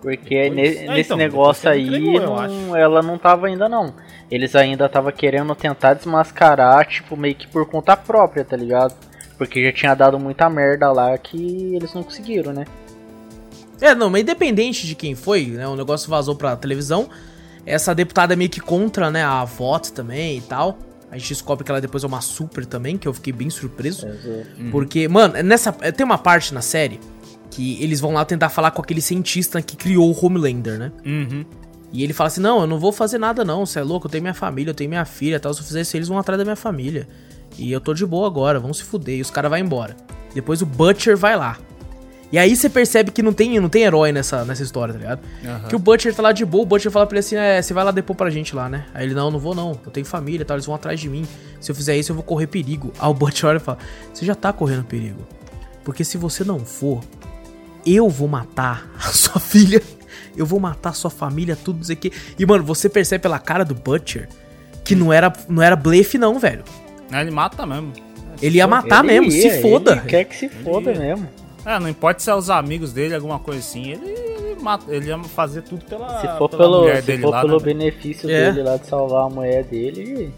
Porque 0.00 0.50
Depois? 0.50 0.54
ne- 0.54 0.84
É, 0.84 0.88
nesse 0.88 1.00
então, 1.08 1.16
negócio 1.16 1.68
aí, 1.68 1.86
ela 1.88 1.98
entregou, 1.98 2.20
não- 2.48 2.76
ela 2.76 3.02
não 3.02 3.18
tava 3.18 3.46
ainda 3.48 3.68
não. 3.68 3.92
Eles 4.30 4.54
ainda 4.54 4.88
tava 4.88 5.10
querendo 5.10 5.54
tentar 5.54 5.94
desmascarar, 5.94 6.86
tipo, 6.86 7.16
meio 7.16 7.34
que 7.34 7.48
por 7.48 7.66
conta 7.66 7.96
própria, 7.96 8.44
tá 8.44 8.56
ligado? 8.56 8.94
Porque 9.36 9.64
já 9.64 9.72
tinha 9.72 9.94
dado 9.94 10.18
muita 10.18 10.48
merda 10.48 10.90
lá 10.92 11.16
que 11.18 11.74
eles 11.74 11.92
não 11.94 12.02
conseguiram, 12.02 12.52
né? 12.52 12.64
É, 13.80 13.94
não, 13.94 14.10
mas 14.10 14.22
independente 14.22 14.86
de 14.86 14.94
quem 14.94 15.14
foi, 15.14 15.46
né? 15.46 15.66
O 15.66 15.76
negócio 15.76 16.10
vazou 16.10 16.34
pra 16.34 16.56
televisão. 16.56 17.08
Essa 17.64 17.94
deputada 17.94 18.32
é 18.32 18.36
meio 18.36 18.50
que 18.50 18.60
contra, 18.60 19.10
né? 19.10 19.22
A 19.24 19.44
voto 19.44 19.92
também 19.92 20.38
e 20.38 20.40
tal. 20.40 20.78
A 21.10 21.16
gente 21.16 21.28
descobre 21.28 21.64
que 21.64 21.70
ela 21.70 21.80
depois 21.80 22.02
é 22.04 22.06
uma 22.06 22.20
super 22.20 22.66
também, 22.66 22.98
que 22.98 23.06
eu 23.08 23.14
fiquei 23.14 23.32
bem 23.32 23.48
surpreso. 23.48 24.06
Porque, 24.70 25.06
mano, 25.08 25.40
nessa. 25.42 25.72
Tem 25.72 26.04
uma 26.04 26.18
parte 26.18 26.52
na 26.52 26.60
série 26.60 26.98
que 27.50 27.82
eles 27.82 28.00
vão 28.00 28.12
lá 28.12 28.24
tentar 28.24 28.48
falar 28.48 28.70
com 28.70 28.82
aquele 28.82 29.00
cientista 29.00 29.60
que 29.62 29.76
criou 29.76 30.10
o 30.10 30.26
Homelander, 30.26 30.78
né? 30.78 30.92
Uhum. 31.04 31.44
E 31.92 32.04
ele 32.04 32.12
fala 32.12 32.28
assim: 32.28 32.40
Não, 32.40 32.60
eu 32.60 32.66
não 32.66 32.78
vou 32.78 32.92
fazer 32.92 33.18
nada, 33.18 33.44
não. 33.44 33.64
Você 33.64 33.78
é 33.78 33.82
louco, 33.82 34.06
eu 34.06 34.10
tenho 34.10 34.22
minha 34.22 34.34
família, 34.34 34.70
eu 34.70 34.74
tenho 34.74 34.90
minha 34.90 35.04
filha 35.04 35.36
e 35.36 35.38
tal. 35.38 35.52
Se 35.54 35.60
eu 35.60 35.66
fizer 35.66 35.80
isso, 35.80 35.96
eles 35.96 36.08
vão 36.08 36.18
atrás 36.18 36.38
da 36.38 36.44
minha 36.44 36.56
família. 36.56 37.08
E 37.56 37.72
eu 37.72 37.80
tô 37.80 37.94
de 37.94 38.04
boa 38.04 38.26
agora, 38.26 38.60
vão 38.60 38.72
se 38.74 38.84
fuder. 38.84 39.16
E 39.16 39.20
os 39.20 39.30
caras 39.30 39.50
vão 39.50 39.58
embora. 39.58 39.96
Depois 40.34 40.60
o 40.62 40.66
Butcher 40.66 41.16
vai 41.16 41.36
lá. 41.36 41.58
E 42.30 42.38
aí 42.38 42.54
você 42.54 42.68
percebe 42.68 43.10
que 43.10 43.22
não 43.22 43.32
tem, 43.32 43.58
não 43.58 43.70
tem 43.70 43.84
herói 43.84 44.12
nessa, 44.12 44.44
nessa 44.44 44.62
história, 44.62 44.92
tá 44.92 45.00
ligado? 45.00 45.20
Aham. 45.42 45.68
Que 45.68 45.74
o 45.74 45.78
Butcher 45.78 46.14
tá 46.14 46.22
lá 46.22 46.30
de 46.30 46.44
boa, 46.44 46.62
o 46.62 46.66
Butcher 46.66 46.92
fala 46.92 47.06
pra 47.06 47.16
ele 47.16 47.20
assim: 47.20 47.36
É, 47.36 47.60
você 47.62 47.72
vai 47.72 47.82
lá 47.82 47.90
depor 47.90 48.14
pra 48.14 48.28
gente 48.28 48.54
lá, 48.54 48.68
né? 48.68 48.84
Aí 48.92 49.06
ele: 49.06 49.14
Não, 49.14 49.30
não 49.30 49.38
vou 49.38 49.54
não, 49.54 49.80
eu 49.84 49.90
tenho 49.90 50.04
família 50.04 50.42
e 50.42 50.44
tal, 50.44 50.56
eles 50.56 50.66
vão 50.66 50.74
atrás 50.74 51.00
de 51.00 51.08
mim. 51.08 51.26
Se 51.58 51.70
eu 51.70 51.74
fizer 51.74 51.96
isso, 51.96 52.12
eu 52.12 52.14
vou 52.14 52.22
correr 52.22 52.46
perigo. 52.46 52.92
Aí 52.98 53.08
o 53.08 53.14
Butcher 53.14 53.48
olha 53.48 53.56
e 53.56 53.60
fala: 53.60 53.78
Você 54.12 54.26
já 54.26 54.34
tá 54.34 54.52
correndo 54.52 54.84
perigo. 54.84 55.26
Porque 55.82 56.04
se 56.04 56.18
você 56.18 56.44
não 56.44 56.58
for, 56.60 57.00
eu 57.94 58.08
vou 58.08 58.28
matar 58.28 58.90
a 58.98 59.08
sua 59.12 59.40
filha, 59.40 59.82
eu 60.36 60.46
vou 60.46 60.60
matar 60.60 60.90
a 60.90 60.92
sua 60.94 61.10
família, 61.10 61.56
tudo, 61.56 61.78
não 61.78 61.84
sei 61.84 61.94
o 61.94 61.98
que. 61.98 62.12
E, 62.38 62.46
mano, 62.46 62.64
você 62.64 62.88
percebe 62.88 63.22
pela 63.22 63.38
cara 63.38 63.64
do 63.64 63.74
Butcher 63.74 64.28
que 64.84 64.94
não 64.94 65.12
era, 65.12 65.32
não 65.48 65.62
era 65.62 65.76
blefe, 65.76 66.16
não, 66.16 66.38
velho. 66.38 66.64
Ele 67.12 67.30
mata 67.30 67.66
mesmo. 67.66 67.92
Ele 68.40 68.58
ia 68.58 68.66
matar 68.66 69.04
Ele 69.04 69.20
mesmo, 69.20 69.32
ia, 69.32 69.52
se 69.52 69.60
foda. 69.62 69.92
Ele 69.92 70.00
quer 70.02 70.24
que 70.24 70.36
se 70.36 70.48
foda 70.48 70.92
ia. 70.92 70.98
mesmo. 70.98 71.28
É, 71.66 71.78
não 71.78 71.88
importa 71.88 72.20
se 72.20 72.30
é 72.30 72.34
os 72.34 72.48
amigos 72.48 72.92
dele, 72.92 73.14
alguma 73.14 73.38
coisa 73.38 73.58
assim, 73.60 73.90
ele, 73.90 74.06
ele, 74.08 74.62
mata, 74.62 74.84
ele 74.88 75.08
ia 75.08 75.18
fazer 75.24 75.62
tudo 75.62 75.84
pela, 75.84 76.20
Se 76.20 76.26
for 76.38 76.48
pela 76.48 76.62
pelo, 76.62 76.80
mulher 76.80 77.00
se 77.00 77.06
dele 77.06 77.22
for 77.22 77.30
lá, 77.30 77.40
pelo 77.42 77.58
né? 77.58 77.64
benefício 77.64 78.30
É. 78.30 78.50
dele 78.52 78.62
lá 78.68 78.76
de 78.76 78.86
salvar 78.86 79.26
a 79.26 79.28
mulher 79.28 79.64
dele, 79.64 80.32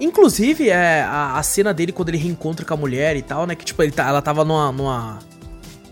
Inclusive, 0.00 0.70
é, 0.70 1.02
a, 1.02 1.36
a 1.36 1.42
cena 1.42 1.74
dele 1.74 1.90
quando 1.92 2.08
ele 2.10 2.18
reencontra 2.18 2.64
com 2.64 2.72
a 2.72 2.76
mulher 2.76 3.16
e 3.16 3.22
tal, 3.22 3.46
né? 3.46 3.54
Que, 3.56 3.64
tipo, 3.64 3.82
ele 3.82 3.90
tá, 3.90 4.08
ela 4.08 4.22
tava 4.22 4.44
numa, 4.44 4.70
numa. 4.70 5.18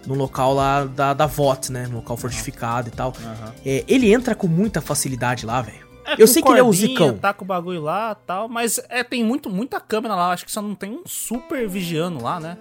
Num 0.07 0.14
local 0.14 0.54
lá 0.54 0.84
da, 0.84 1.12
da 1.12 1.26
VOT, 1.26 1.70
né? 1.72 1.86
Num 1.88 1.96
local 1.96 2.16
fortificado 2.16 2.88
e 2.88 2.92
tal. 2.92 3.12
Aham. 3.22 3.52
É, 3.64 3.84
ele 3.88 4.12
entra 4.12 4.34
com 4.34 4.46
muita 4.46 4.80
facilidade 4.80 5.44
lá, 5.44 5.61
velho. 5.62 5.86
É, 6.06 6.14
Eu 6.18 6.26
sei 6.28 6.40
que 6.40 6.48
ele 6.48 6.60
é 6.60 6.62
o 6.62 6.72
zicão. 6.72 7.18
Tá 7.18 7.35
com 7.35 7.44
o 7.44 7.48
bagulho 7.48 7.82
lá 7.82 8.16
e 8.22 8.26
tal, 8.26 8.48
mas 8.48 8.81
é, 8.89 9.02
tem 9.02 9.24
muito, 9.24 9.51
muita 9.51 9.81
câmera 9.81 10.14
lá, 10.14 10.32
acho 10.32 10.44
que 10.44 10.52
só 10.52 10.62
não 10.62 10.74
tem 10.74 10.90
um 10.93 11.02
super 11.05 11.68
vigiando 11.68 12.22
lá, 12.22 12.39
né? 12.39 12.56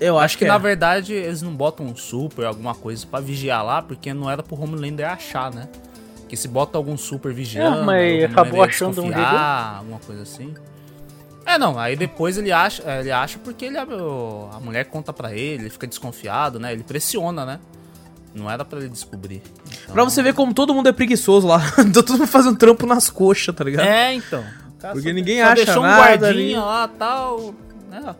Eu 0.00 0.18
acho, 0.18 0.36
que, 0.36 0.44
é. 0.44 0.48
na 0.48 0.58
verdade 0.58 1.14
eles 1.14 1.40
não 1.40 1.54
botam 1.54 1.86
um 1.86 1.96
super, 1.96 2.44
alguma 2.46 2.74
coisa 2.74 3.06
pra 3.06 3.20
vigiar 3.20 3.64
lá, 3.64 3.80
porque 3.82 4.12
não 4.12 4.30
era 4.30 4.42
pro 4.42 4.60
Homelander 4.60 5.10
achar, 5.10 5.52
né? 5.52 5.68
Que 6.28 6.36
se 6.36 6.48
bota 6.48 6.76
algum 6.76 6.96
super 6.96 7.32
vigiando, 7.32 7.78
É, 7.80 7.84
mas 7.84 8.24
acabou 8.24 8.62
achando 8.62 9.02
um 9.02 9.08
desconfiar, 9.08 9.76
alguma 9.78 9.98
coisa 10.00 10.22
assim. 10.22 10.54
É, 11.46 11.56
não, 11.58 11.78
aí 11.78 11.94
depois 11.96 12.36
ele 12.36 12.50
acha, 12.52 12.82
é, 12.84 13.00
ele 13.00 13.10
acha 13.12 13.38
porque 13.38 13.66
ele, 13.66 13.78
a 13.78 13.86
mulher 14.60 14.84
conta 14.86 15.12
pra 15.12 15.32
ele, 15.32 15.62
ele 15.64 15.70
fica 15.70 15.86
desconfiado, 15.86 16.58
né? 16.58 16.72
Ele 16.72 16.82
pressiona, 16.82 17.46
né? 17.46 17.60
Não 18.34 18.50
era 18.50 18.64
pra 18.64 18.78
ele 18.80 18.88
descobrir. 18.88 19.40
Então- 19.82 19.94
Pra 19.94 20.04
você 20.04 20.22
ver 20.22 20.34
como 20.34 20.52
todo 20.52 20.74
mundo 20.74 20.88
é 20.88 20.92
preguiçoso 20.92 21.46
lá. 21.46 21.60
Todo 21.94 22.12
mundo 22.14 22.26
fazendo 22.26 22.56
trampo 22.58 22.84
nas 22.84 23.08
coxas, 23.08 23.54
tá 23.54 23.64
ligado? 23.64 23.86
É, 23.86 24.12
então. 24.12 24.44
Porque 24.92 25.08
só- 25.08 25.14
ninguém 25.14 25.38
só 25.40 25.46
acha 25.46 25.54
deixou 25.64 25.82
um 25.82 25.86
nada 25.86 26.02
guardinha 26.26 26.30
ali. 26.32 26.54
lá 26.54 26.88
tal. 26.98 27.54
Né? 27.90 28.14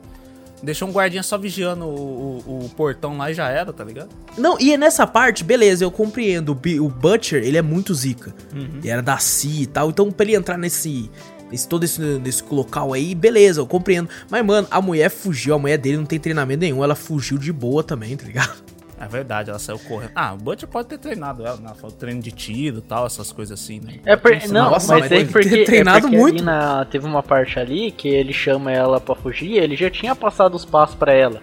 Deixou 0.63 0.89
um 0.89 0.93
guardinha 0.93 1.23
só 1.23 1.37
vigiando 1.37 1.85
o, 1.85 2.43
o- 2.47 2.65
o 2.65 2.69
portão 2.71 3.19
lá 3.19 3.31
e 3.31 3.35
já 3.35 3.51
era, 3.51 3.75
tá 3.75 3.85
ligado? 3.85 4.09
Não, 4.39 4.59
e 4.59 4.73
é 4.73 4.79
nessa 4.79 5.07
parte, 5.07 5.45
beleza, 5.45 5.85
eu 5.85 5.91
compreendo. 5.91 6.53
O, 6.53 6.55
Bi- 6.55 6.81
o 6.81 6.89
Butcher, 6.89 7.43
ele 7.45 7.59
é 7.59 7.63
muito 7.63 7.93
zica. 7.95 8.35
Uhum. 8.55 8.79
Ele 8.79 8.89
era 8.89 9.03
da 9.03 9.19
CIA 9.19 9.63
e 9.65 9.67
tal. 9.67 9.91
Então, 9.91 10.11
pra 10.11 10.25
ele 10.25 10.35
entrar 10.35 10.57
nesse. 10.57 11.11
Nesse 11.57 11.69
todo 11.69 11.85
esse, 11.85 12.01
nesse 12.01 12.45
local 12.51 12.93
aí, 12.93 13.15
beleza, 13.15 13.61
eu 13.61 13.67
compreendo. 13.67 14.09
Mas, 14.31 14.45
mano, 14.45 14.69
a 14.71 14.81
mulher 14.81 15.09
fugiu, 15.09 15.55
a 15.55 15.59
mulher 15.59 15.79
dele 15.79 15.97
não 15.97 16.05
tem 16.05 16.21
treinamento 16.21 16.61
nenhum, 16.61 16.85
ela 16.85 16.95
fugiu 16.95 17.39
de 17.39 17.53
boa 17.53 17.83
também, 17.83 18.17
tá 18.17 18.27
ligado? 18.27 18.55
É 18.99 19.07
verdade, 19.07 19.51
ela 19.51 19.59
saiu 19.59 19.79
correndo. 19.79 20.13
Ah, 20.15 20.33
o 20.33 20.39
Butcher 20.39 20.67
pode 20.69 20.89
ter 20.89 20.99
treinado 20.99 21.47
ela, 21.47 21.59
né? 21.59 21.73
Foi 21.79 21.91
treino 21.91 22.21
de 22.21 22.31
tiro 22.31 22.79
e 22.79 22.81
tal, 22.81 23.05
essas 23.05 23.31
coisas 23.31 23.61
assim, 23.61 23.79
né? 23.79 24.01
É 24.07 24.17
por, 24.17 24.33
não, 24.49 24.71
nossa, 24.71 24.95
mas 24.95 25.11
mas 25.11 25.13
é 25.13 25.25
porque, 25.25 25.49
ter 25.51 25.65
treinado 25.65 25.99
é 25.99 26.01
porque 26.03 26.17
muito. 26.17 26.43
na, 26.43 26.85
teve 26.87 27.07
uma 27.07 27.23
parte 27.23 27.59
ali 27.59 27.91
que 27.91 28.09
ele 28.09 28.33
chama 28.33 28.73
ela 28.73 28.99
pra 28.99 29.15
fugir, 29.15 29.57
ele 29.57 29.77
já 29.77 29.91
tinha 29.91 30.17
passado 30.17 30.55
os 30.55 30.65
passos 30.65 30.97
pra 30.97 31.13
ela. 31.13 31.41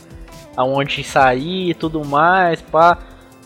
Aonde 0.58 1.04
sair 1.04 1.70
e 1.70 1.74
tudo 1.74 2.04
mais, 2.04 2.60
pá. 2.62 2.98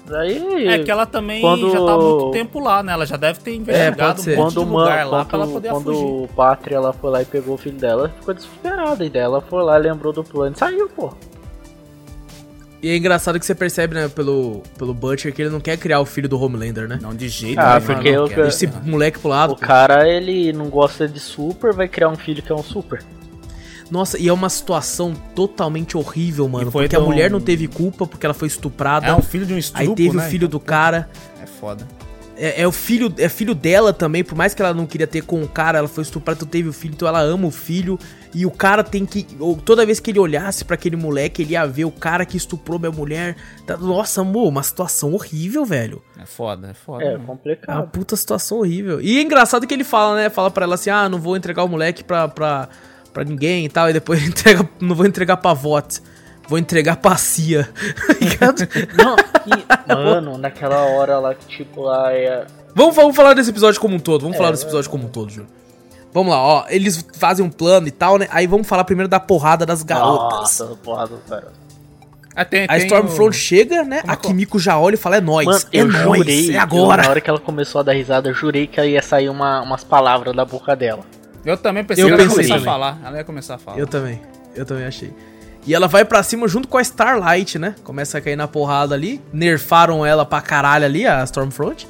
Daí. 0.08 0.68
É 0.68 0.80
que 0.84 0.90
ela 0.90 1.06
também 1.06 1.42
Quando- 1.42 1.70
já 1.72 1.78
tá 1.84 1.92
há 1.94 1.98
muito 1.98 2.32
tempo 2.32 2.60
lá, 2.60 2.82
né? 2.82 2.94
Ela 2.94 3.06
já 3.06 3.18
deve 3.18 3.40
ter 3.40 3.54
investigado 3.56 4.22
ser. 4.22 4.34
um 4.40 4.44
monte 4.44 4.54
quando 4.56 4.66
de 4.66 4.72
lugar 4.72 5.06
lá 5.08 5.18
quando, 5.26 5.28
pra 5.30 5.38
ela 5.40 5.48
poder 5.48 5.70
quando 5.70 5.84
fugir. 5.94 6.04
o 6.06 6.30
Pátria 6.36 6.76
ela 6.78 6.94
foi 6.94 7.10
lá 7.12 7.22
e 7.22 7.26
pegou 7.26 7.56
o 7.56 7.58
filho 7.58 7.78
dela, 7.78 8.14
ficou 8.20 8.34
desesperada. 8.34 9.04
E 9.06 9.10
daí 9.10 9.22
ela 9.24 9.42
foi 9.42 9.64
lá, 9.64 9.76
lembrou 9.78 10.14
do 10.14 10.24
plano 10.24 10.56
e 10.56 10.60
saiu, 10.60 10.88
pô. 10.90 11.14
E 12.82 12.90
é 12.92 12.96
engraçado 12.96 13.40
que 13.40 13.46
você 13.46 13.56
percebe, 13.56 13.96
né, 13.96 14.08
pelo, 14.08 14.62
pelo 14.78 14.94
Butcher, 14.94 15.34
que 15.34 15.42
ele 15.42 15.50
não 15.50 15.60
quer 15.60 15.78
criar 15.78 16.00
o 16.00 16.06
filho 16.06 16.30
do 16.30 16.40
Homelander, 16.40 16.88
né? 16.88 17.00
Não, 17.02 17.14
de 17.14 17.28
jeito 17.28 17.60
Ah, 17.60 17.80
nenhum, 17.80 17.86
porque 17.86 18.12
não 18.16 18.28
eu-. 18.28 18.48
Esse 18.48 18.68
moleque 18.68 19.18
pro 19.20 19.30
lado. 19.30 19.54
O 19.54 19.56
cara, 19.58 20.08
ele 20.08 20.54
não 20.54 20.70
gosta 20.70 21.08
de 21.08 21.20
super, 21.20 21.74
vai 21.74 21.88
criar 21.88 22.10
um 22.10 22.16
filho 22.16 22.42
que 22.42 22.52
é 22.52 22.56
um 22.56 22.62
super. 22.64 23.04
Nossa, 23.90 24.18
e 24.20 24.28
é 24.28 24.34
uma 24.34 24.50
situação 24.50 25.14
totalmente 25.36 25.98
horrível, 25.98 26.48
mano. 26.48 26.70
Foi 26.72 26.84
Porque 26.84 26.96
a 26.96 27.00
um- 27.00 27.06
mulher 27.06 27.32
não 27.32 27.40
teve 27.40 27.68
culpa 27.68 28.06
porque 28.06 28.26
ela 28.26 28.34
foi 28.34 28.48
estuprada. 28.48 29.08
É 29.08 29.14
um 29.14 29.22
filho 29.22 29.46
de 29.46 29.54
um 29.54 29.58
estupro, 29.58 29.90
aí 29.90 29.96
teve 29.96 30.18
né? 30.18 30.26
o 30.26 30.30
filho 30.30 30.48
do 30.48 30.60
cara. 30.60 31.10
É 31.42 31.46
foda. 31.46 31.88
É, 32.40 32.62
é 32.62 32.68
o 32.68 32.72
filho, 32.72 33.12
é 33.18 33.28
filho 33.30 33.56
dela 33.56 33.92
também, 33.92 34.24
por 34.24 34.36
mais 34.38 34.54
que 34.54 34.62
ela 34.62 34.72
não 34.72 34.86
queria 34.86 35.08
ter 35.08 35.24
com 35.24 35.42
o 35.42 35.48
cara, 35.48 35.80
ela 35.80 35.88
foi 35.88 36.04
estuprada, 36.04 36.38
então 36.38 36.48
teve 36.48 36.70
o 36.70 36.74
filho, 36.74 36.94
então 36.94 37.08
ela 37.08 37.20
ama 37.20 37.48
o 37.48 37.52
filho. 37.52 37.98
E 38.32 38.46
o 38.46 38.52
cara 38.52 38.84
tem 38.84 39.08
que. 39.08 39.26
ou 39.40 39.56
Toda 39.56 39.84
vez 39.88 40.00
que 40.00 40.12
ele 40.12 40.20
olhasse 40.20 40.64
pra 40.64 40.76
aquele 40.76 40.96
moleque, 40.96 41.42
ele 41.42 41.54
ia 41.54 41.66
ver 41.66 41.86
o 41.86 41.92
cara 41.92 42.26
que 42.28 42.38
estuprou 42.38 42.78
minha 42.78 42.92
mulher. 42.92 43.36
Tá- 43.66 43.76
Nossa, 43.78 44.22
amor, 44.22 44.50
uma 44.50 44.62
situação 44.62 45.14
horrível, 45.14 45.66
velho. 45.66 46.04
É 46.22 46.26
foda, 46.28 46.68
é 46.70 46.74
foda. 46.76 47.04
É 47.04 47.08
mano. 47.08 47.18
É 47.18 47.20
uma 47.22 47.26
complicado. 47.28 47.90
puta 47.90 48.16
situação 48.16 48.60
horrível. 48.60 49.02
E 49.02 49.18
é 49.18 49.22
engraçado 49.24 49.66
que 49.66 49.74
ele 49.74 49.84
fala, 49.86 50.16
né? 50.18 50.30
Fala 50.30 50.52
pra 50.52 50.66
ela 50.66 50.76
assim: 50.76 50.92
ah, 50.92 51.10
não 51.10 51.20
vou 51.20 51.36
entregar 51.36 51.64
o 51.64 51.68
moleque 51.68 52.04
pra, 52.04 52.28
pra, 52.28 52.70
pra 53.18 53.24
ninguém 53.24 53.66
e 53.66 53.70
tal. 53.70 53.90
E 53.90 53.94
depois 53.94 54.22
entrega, 54.26 54.68
não 54.80 54.96
vou 54.96 55.06
entregar 55.06 55.38
pra 55.38 55.54
VOT. 55.54 56.02
Vou 56.48 56.58
entregar 56.58 56.96
pra 56.98 57.18
CIA. 57.18 57.68
Tá? 58.40 58.54
Não, 58.96 59.16
e, 59.46 59.94
mano, 59.94 60.38
naquela 60.38 60.78
hora 60.86 61.20
lá 61.20 61.36
que, 61.36 61.46
tipo, 61.46 61.82
lá 61.82 62.14
é. 62.14 62.46
vamos, 62.74 62.96
vamos 62.96 63.14
falar 63.18 63.34
desse 63.34 63.50
episódio 63.50 63.82
como 63.82 63.96
um 63.96 64.00
todo. 64.00 64.22
Vamos 64.22 64.36
É, 64.36 64.38
falar 64.38 64.52
desse 64.52 64.64
episódio 64.64 64.90
como 64.90 65.08
um 65.08 65.10
todo, 65.10 65.30
Júlio. 65.30 65.50
Vamos 66.14 66.32
lá, 66.32 66.40
ó. 66.42 66.66
Eles 66.70 67.06
fazem 67.18 67.46
um 67.46 67.50
plano 67.50 67.90
e 67.90 67.92
tal, 67.92 68.18
né? 68.18 68.30
Aí 68.32 68.48
vamos 68.48 68.66
falar 68.66 68.86
primeiro 68.86 69.10
da 69.10 69.20
porrada 69.20 69.66
das 69.66 69.84
garotas. 69.84 70.38
Nossa, 70.40 70.66
porra 70.82 71.06
do 71.08 71.18
cara. 71.28 71.52
Ah, 72.34 72.46
tem, 72.46 72.64
A 72.64 72.68
tem 72.68 72.78
Stormfront 72.86 73.30
o- 73.30 73.34
chega, 73.34 73.84
né? 73.84 74.00
Como 74.00 74.12
é 74.12 74.14
A 74.14 74.16
que- 74.16 74.28
Kimiko 74.30 74.58
já 74.58 74.80
olha 74.80 74.94
e 74.94 74.98
fala: 74.98 75.18
é 75.18 75.22
nóis. 75.22 75.46
Mano, 75.48 75.60
é 75.74 75.82
eu 75.82 75.86
nóis, 75.88 76.20
jurei, 76.22 76.52
é 76.52 76.56
eu, 76.56 76.62
agora. 76.62 77.04
na 77.04 77.10
hora 77.10 77.20
que 77.20 77.30
ela 77.30 77.40
começou 77.42 77.80
a 77.80 77.84
dar 77.84 77.92
risada, 77.92 78.30
eu 78.30 78.34
jurei 78.34 78.68
que 78.68 78.82
ia 78.82 79.02
sair 79.02 79.28
uma, 79.28 79.62
umas 79.62 79.84
palavras 79.84 80.34
da 80.34 80.46
boca 80.46 80.74
dela. 80.78 81.02
Eu 81.46 81.58
também 81.58 81.84
pensei 81.84 82.04
Eu 82.04 82.08
que 82.08 82.14
ela 82.14 82.24
ia 82.24 82.30
pensei 82.30 82.48
começar 82.48 82.62
a 82.62 82.74
falar. 82.74 83.00
Ela 83.04 83.18
ia 83.18 83.24
começar 83.24 83.56
a 83.56 83.58
falar. 83.58 83.80
Eu 83.80 83.88
também. 83.88 84.22
Eu 84.56 84.66
também 84.66 84.86
achei. 84.86 85.14
E 85.66 85.74
ela 85.76 85.88
vai 85.88 86.06
pra 86.06 86.24
cima 86.24 86.48
junto 86.48 86.68
com 86.68 86.78
a 86.78 86.82
Starlight, 86.82 87.60
né? 87.60 87.76
Começa 87.84 88.18
a 88.18 88.22
cair 88.22 88.36
na 88.38 88.48
porrada 88.48 88.96
ali. 88.96 89.22
Nerfaram 89.34 90.06
ela 90.06 90.26
pra 90.26 90.42
caralho 90.42 90.86
ali, 90.86 91.06
a 91.06 91.24
Stormfront. 91.24 91.88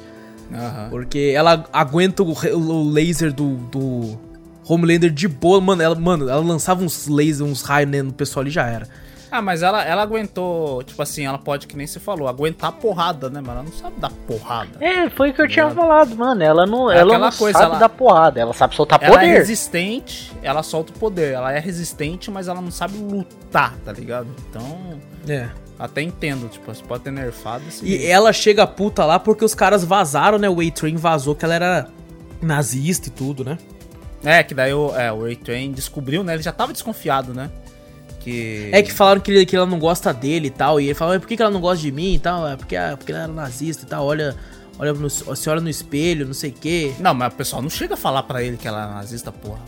Porque 0.90 1.32
ela 1.34 1.64
aguenta 1.72 2.22
o, 2.22 2.32
o 2.32 2.90
laser 2.90 3.32
do, 3.32 3.54
do 3.70 4.18
Homelander 4.66 5.10
de 5.10 5.28
boa. 5.28 5.60
Mano, 5.60 5.82
ela, 5.82 5.94
mano, 5.94 6.28
ela 6.28 6.40
lançava 6.40 6.82
uns 6.82 7.06
lasers, 7.06 7.40
uns 7.40 7.62
raios 7.62 8.04
no 8.04 8.12
pessoal 8.12 8.42
ali 8.42 8.50
já 8.50 8.66
era. 8.66 8.88
Ah, 9.30 9.42
mas 9.42 9.62
ela, 9.62 9.84
ela 9.84 10.02
aguentou, 10.02 10.82
tipo 10.82 11.00
assim, 11.02 11.26
ela 11.26 11.38
pode, 11.38 11.66
que 11.66 11.76
nem 11.76 11.86
você 11.86 12.00
falou, 12.00 12.28
aguentar 12.28 12.72
porrada, 12.72 13.28
né? 13.28 13.40
Mas 13.44 13.54
ela 13.54 13.62
não 13.62 13.72
sabe 13.72 14.00
dar 14.00 14.10
porrada. 14.26 14.70
É, 14.80 15.10
foi 15.10 15.30
o 15.30 15.34
que 15.34 15.42
eu 15.42 15.48
tinha 15.48 15.68
falado, 15.70 16.16
mano. 16.16 16.42
Ela 16.42 16.64
não, 16.66 16.90
É 16.90 16.98
ela 16.98 17.18
não 17.18 17.30
coisa, 17.32 17.58
sabe 17.58 17.70
ela- 17.72 17.78
dar 17.80 17.88
porrada, 17.90 18.40
ela 18.40 18.52
sabe 18.54 18.74
soltar 18.74 18.98
Ela 19.02 19.14
é 19.16 19.18
poder. 19.18 19.38
resistente, 19.38 20.32
ela 20.42 20.62
solta 20.62 20.92
o 20.92 20.98
poder. 20.98 21.34
Ela 21.34 21.52
é 21.52 21.58
resistente, 21.58 22.30
mas 22.30 22.48
ela 22.48 22.60
não 22.60 22.70
sabe 22.70 22.96
lutar, 22.98 23.74
tá 23.84 23.92
ligado? 23.92 24.28
Então, 24.48 24.98
É. 25.28 25.48
até 25.78 26.00
entendo, 26.02 26.48
tipo, 26.48 26.72
você 26.74 26.82
pode 26.82 27.04
ter 27.04 27.10
nerfado 27.12 27.64
esse 27.68 27.84
E 27.86 28.06
ela 28.06 28.32
chega 28.32 28.66
puta 28.66 29.04
lá 29.04 29.18
porque 29.18 29.44
os 29.44 29.54
caras 29.54 29.84
vazaram, 29.84 30.38
né? 30.38 30.48
O 30.48 30.60
A-Train 30.60 30.96
vazou 30.96 31.34
que 31.34 31.44
ela 31.44 31.54
era 31.54 31.88
nazista 32.40 33.08
e 33.08 33.10
tudo, 33.10 33.44
né? 33.44 33.58
É, 34.24 34.42
que 34.42 34.52
daí 34.54 34.72
o, 34.74 34.92
é, 34.96 35.12
o 35.12 35.22
Ray-Train 35.22 35.70
descobriu, 35.70 36.24
né? 36.24 36.34
Ele 36.34 36.42
já 36.42 36.50
tava 36.50 36.72
desconfiado, 36.72 37.32
né? 37.32 37.50
Que... 38.30 38.70
É 38.72 38.82
que 38.82 38.92
falaram 38.92 39.20
que, 39.20 39.30
ele- 39.30 39.46
que 39.46 39.56
ela 39.56 39.66
não 39.66 39.78
gosta 39.78 40.12
dele 40.12 40.48
e 40.48 40.50
tal. 40.50 40.80
E 40.80 40.84
ele 40.86 40.94
falou, 40.94 41.14
"Mas 41.14 41.20
por 41.22 41.28
que, 41.28 41.36
que 41.36 41.42
ela 41.42 41.50
não 41.50 41.60
gosta 41.60 41.78
de 41.82 41.90
mim 41.90 42.14
e 42.14 42.18
tal? 42.18 42.46
É 42.46 42.56
porque, 42.56 42.76
ah, 42.76 42.94
porque 42.96 43.12
ela 43.12 43.22
era 43.22 43.32
nazista 43.32 43.84
e 43.84 43.88
tal. 43.88 44.04
Olha, 44.06 44.36
olha 44.78 44.92
no, 44.92 45.08
você 45.08 45.48
olha 45.50 45.60
no 45.60 45.68
espelho, 45.68 46.26
não 46.26 46.34
sei 46.34 46.50
o 46.50 46.52
quê. 46.52 46.92
Não, 47.00 47.14
mas 47.14 47.32
o 47.32 47.36
pessoal 47.36 47.62
não 47.62 47.70
chega 47.70 47.94
a 47.94 47.96
falar 47.96 48.22
pra 48.24 48.42
ele 48.42 48.56
que 48.56 48.68
ela 48.68 48.84
é 48.84 48.86
nazista, 48.94 49.32
porra. 49.32 49.60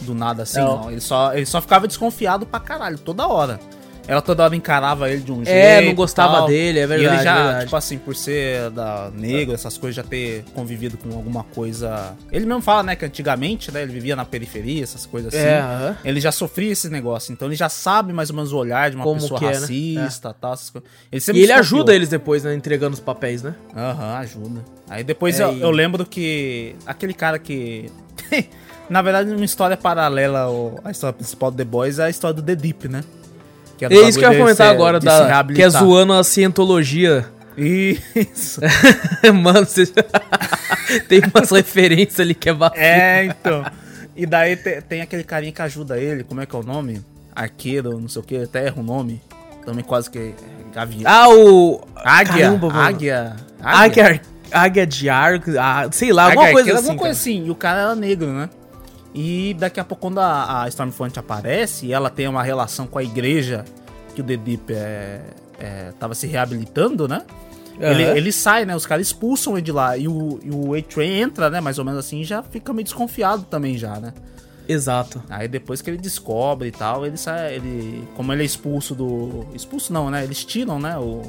Do 0.00 0.14
nada 0.14 0.42
assim, 0.42 0.58
Não. 0.58 0.82
não. 0.82 0.90
Ele, 0.90 1.00
só, 1.00 1.32
ele 1.34 1.46
só 1.46 1.60
ficava 1.62 1.86
desconfiado 1.86 2.44
pra 2.44 2.58
caralho, 2.60 2.98
toda 2.98 3.26
hora. 3.26 3.60
Ela 4.06 4.20
toda 4.20 4.44
hora 4.44 4.54
encarava 4.54 5.10
ele 5.10 5.22
de 5.22 5.32
um 5.32 5.36
jeito. 5.44 5.48
É, 5.48 5.80
não 5.80 5.94
gostava 5.94 6.34
tal. 6.38 6.46
dele, 6.46 6.78
é 6.80 6.86
verdade, 6.86 7.14
E 7.14 7.16
ele 7.16 7.24
já, 7.24 7.42
verdade. 7.44 7.64
tipo 7.64 7.76
assim, 7.76 7.96
por 7.98 8.14
ser 8.14 8.70
da 8.70 9.10
negro, 9.14 9.54
essas 9.54 9.78
coisas, 9.78 9.96
já 9.96 10.02
ter 10.02 10.44
convivido 10.54 10.98
com 10.98 11.08
alguma 11.14 11.42
coisa. 11.42 12.14
Ele 12.30 12.44
mesmo 12.44 12.60
fala, 12.60 12.82
né, 12.82 12.96
que 12.96 13.04
antigamente, 13.04 13.72
né, 13.72 13.82
ele 13.82 13.92
vivia 13.92 14.14
na 14.14 14.24
periferia, 14.24 14.82
essas 14.82 15.06
coisas 15.06 15.32
assim. 15.34 15.42
É, 15.42 15.58
aham. 15.58 15.96
Ele 16.04 16.20
já 16.20 16.30
sofria 16.30 16.70
esse 16.72 16.88
negócio, 16.90 17.32
então 17.32 17.48
ele 17.48 17.56
já 17.56 17.68
sabe 17.70 18.12
mais 18.12 18.28
ou 18.28 18.36
menos 18.36 18.52
o 18.52 18.58
olhar 18.58 18.90
de 18.90 18.96
uma 18.96 19.04
Como 19.04 19.20
pessoa 19.20 19.40
que 19.40 19.46
é, 19.46 19.52
né? 19.52 19.58
racista 19.60 20.34
tal, 20.38 20.52
essas 20.52 20.68
coisas. 20.70 20.90
Ele 21.10 21.10
E 21.10 21.16
ele 21.16 21.46
desconfiou. 21.46 21.58
ajuda 21.60 21.94
eles 21.94 22.08
depois, 22.10 22.44
né? 22.44 22.54
Entregando 22.54 22.92
os 22.94 23.00
papéis, 23.00 23.42
né? 23.42 23.54
Aham, 23.74 24.16
ajuda. 24.18 24.60
Aí 24.90 25.02
depois 25.02 25.40
É, 25.40 25.44
eu, 25.44 25.52
e- 25.54 25.60
eu 25.62 25.70
lembro 25.70 26.04
que 26.04 26.76
aquele 26.86 27.14
cara 27.14 27.38
que. 27.38 27.90
Na 28.90 29.00
verdade, 29.00 29.30
uma 29.34 29.44
história 29.46 29.78
paralela 29.78 30.46
à 30.84 30.90
história 30.90 31.14
principal 31.14 31.50
do 31.50 31.56
The 31.56 31.64
Boys 31.64 31.98
é 31.98 32.04
a 32.04 32.10
história 32.10 32.34
do 32.34 32.42
The 32.42 32.54
Deep, 32.54 32.86
né? 32.88 33.02
Que 33.76 33.84
É 33.84 33.88
do 33.88 33.94
isso 34.08 34.18
que 34.18 34.24
eu 34.24 34.32
ia 34.32 34.38
comentar 34.38 34.68
agora, 34.70 35.00
da, 35.00 35.44
que 35.44 35.62
é 35.62 35.68
zoando 35.68 36.12
a 36.12 36.22
cientologia. 36.24 37.26
Isso. 37.56 38.60
Mano, 39.42 39.64
você... 39.66 39.86
tem 41.08 41.20
umas 41.32 41.50
referências 41.50 42.20
ali 42.20 42.34
que 42.34 42.48
é 42.48 42.52
bacana. 42.54 42.84
É, 42.84 43.24
então. 43.24 43.64
E 44.16 44.26
daí 44.26 44.56
te- 44.56 44.80
tem 44.82 45.00
aquele 45.00 45.24
carinha 45.24 45.52
que 45.52 45.62
ajuda 45.62 45.98
ele, 45.98 46.24
como 46.24 46.40
é 46.40 46.46
que 46.46 46.54
é 46.54 46.58
o 46.58 46.62
nome? 46.62 47.04
Arqueiro, 47.34 47.98
não 48.00 48.08
sei 48.08 48.22
o 48.22 48.24
que, 48.24 48.36
até 48.36 48.66
erra 48.66 48.80
o 48.80 48.82
nome. 48.82 49.20
Também 49.64 49.84
quase 49.84 50.10
que. 50.10 50.18
é 50.18 50.32
Gavião. 50.72 51.02
Ah, 51.04 51.28
o. 51.28 51.80
águia, 51.96 52.44
Caramba, 52.46 52.66
mano. 52.68 52.80
águia. 52.80 53.36
Águia, 53.62 54.20
águia 54.52 54.86
de 54.86 55.08
arco, 55.08 55.50
ah, 55.58 55.88
sei 55.90 56.12
lá, 56.12 56.24
alguma 56.24 56.42
Águia 56.42 56.52
coisa 56.52 56.58
arqueira, 56.70 56.78
assim. 56.80 56.88
alguma 56.90 56.98
coisa 57.06 57.20
assim. 57.20 57.46
E 57.46 57.50
o 57.50 57.54
cara 57.54 57.80
era 57.80 57.94
negro, 57.96 58.28
né? 58.32 58.50
E 59.14 59.54
daqui 59.54 59.78
a 59.78 59.84
pouco, 59.84 60.02
quando 60.02 60.18
a, 60.18 60.64
a 60.64 60.68
Stormfront 60.68 61.18
aparece, 61.18 61.86
e 61.86 61.92
ela 61.92 62.10
tem 62.10 62.26
uma 62.26 62.42
relação 62.42 62.86
com 62.86 62.98
a 62.98 63.04
igreja 63.04 63.64
que 64.14 64.20
o 64.20 64.24
The 64.24 64.36
Deep 64.36 64.72
é, 64.72 65.20
é, 65.58 65.92
tava 65.98 66.14
se 66.14 66.26
reabilitando, 66.26 67.06
né? 67.06 67.22
Ele, 67.78 68.04
Aham. 68.04 68.16
ele 68.16 68.32
sai, 68.32 68.64
né? 68.64 68.74
Os 68.74 68.86
caras 68.86 69.06
expulsam 69.06 69.54
ele 69.54 69.62
de 69.62 69.72
lá. 69.72 69.96
E 69.96 70.06
o, 70.06 70.40
e 70.42 70.50
o 70.50 70.74
A-Train 70.74 71.20
entra, 71.20 71.50
né? 71.50 71.60
Mais 71.60 71.78
ou 71.78 71.84
menos 71.84 72.00
assim, 72.00 72.22
já 72.22 72.42
fica 72.42 72.72
meio 72.72 72.84
desconfiado 72.84 73.44
também 73.44 73.76
já, 73.76 73.98
né? 73.98 74.12
Exato. 74.68 75.22
Aí 75.28 75.46
depois 75.48 75.82
que 75.82 75.90
ele 75.90 75.98
descobre 75.98 76.68
e 76.68 76.72
tal, 76.72 77.04
ele 77.04 77.16
sai. 77.16 77.56
Ele. 77.56 78.06
Como 78.16 78.32
ele 78.32 78.42
é 78.42 78.46
expulso 78.46 78.94
do. 78.94 79.46
Expulso 79.54 79.92
não, 79.92 80.10
né? 80.10 80.24
Eles 80.24 80.44
tiram, 80.44 80.78
né? 80.78 80.96
O, 80.96 81.22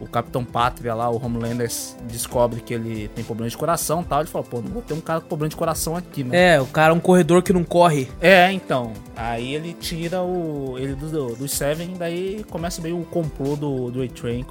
o 0.00 0.06
Capitão 0.06 0.44
Pátria 0.44 0.94
lá, 0.94 1.10
o 1.10 1.22
Homelander, 1.22 1.70
descobre 2.10 2.60
que 2.60 2.72
ele 2.72 3.08
tem 3.14 3.22
problema 3.22 3.50
de 3.50 3.56
coração 3.56 4.00
e 4.00 4.04
tal. 4.04 4.20
Ele 4.20 4.28
fala, 4.28 4.44
pô, 4.44 4.60
não 4.62 4.70
vou 4.70 4.82
ter 4.82 4.94
um 4.94 5.00
cara 5.00 5.20
com 5.20 5.28
problema 5.28 5.50
de 5.50 5.56
coração 5.56 5.94
aqui, 5.94 6.24
né? 6.24 6.54
É, 6.54 6.60
o 6.60 6.66
cara 6.66 6.92
é 6.92 6.96
um 6.96 7.00
corredor 7.00 7.42
que 7.42 7.52
não 7.52 7.62
corre. 7.62 8.08
É, 8.20 8.50
então. 8.50 8.92
Aí 9.14 9.54
ele 9.54 9.76
tira 9.78 10.22
o. 10.22 10.76
ele 10.78 10.94
do, 10.94 11.08
do, 11.08 11.36
do 11.36 11.48
Seven, 11.48 11.94
daí 11.98 12.44
começa 12.50 12.80
meio 12.80 12.98
o 12.98 13.04
complô 13.04 13.54
do, 13.56 13.90
do 13.90 14.02
A-Train. 14.02 14.46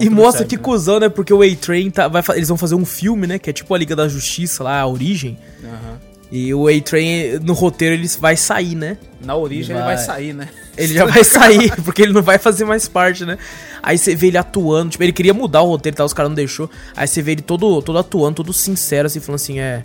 E 0.00 0.08
mostra 0.08 0.38
Seven, 0.38 0.48
que 0.48 0.56
né? 0.56 0.62
cuzão, 0.62 0.98
né? 0.98 1.08
Porque 1.10 1.32
o 1.32 1.42
A-Train 1.42 1.90
tá, 1.90 2.08
vai, 2.08 2.22
eles 2.34 2.48
vão 2.48 2.56
fazer 2.56 2.74
um 2.74 2.86
filme, 2.86 3.26
né? 3.26 3.38
Que 3.38 3.50
é 3.50 3.52
tipo 3.52 3.74
a 3.74 3.78
Liga 3.78 3.94
da 3.94 4.08
Justiça 4.08 4.64
lá, 4.64 4.80
a 4.80 4.86
origem. 4.86 5.38
Aham. 5.62 6.00
E 6.32 6.52
o 6.54 6.66
A-Train, 6.66 7.38
no 7.42 7.52
roteiro, 7.52 7.94
ele 7.94 8.08
vai 8.18 8.36
sair, 8.36 8.74
né? 8.74 8.96
Na 9.22 9.36
origem 9.36 9.74
Vai. 9.74 9.84
ele 9.84 9.94
vai 9.94 10.04
sair, 10.04 10.32
né? 10.32 10.48
Ele 10.76 10.94
já 10.94 11.04
vai 11.04 11.22
sair, 11.22 11.74
porque 11.82 12.02
ele 12.02 12.12
não 12.12 12.22
vai 12.22 12.38
fazer 12.38 12.64
mais 12.64 12.88
parte, 12.88 13.24
né? 13.24 13.38
Aí 13.82 13.96
você 13.96 14.14
vê 14.14 14.28
ele 14.28 14.38
atuando, 14.38 14.90
tipo, 14.90 15.02
ele 15.04 15.12
queria 15.12 15.34
mudar 15.34 15.62
o 15.62 15.68
roteiro 15.68 15.96
tal, 15.96 16.06
os 16.06 16.12
caras 16.12 16.30
não 16.30 16.34
deixou. 16.34 16.70
Aí 16.96 17.06
você 17.06 17.22
vê 17.22 17.32
ele 17.32 17.42
todo, 17.42 17.80
todo 17.82 17.98
atuando, 17.98 18.36
todo 18.36 18.52
sincero, 18.52 19.06
assim, 19.06 19.20
falando 19.20 19.36
assim, 19.36 19.60
é, 19.60 19.84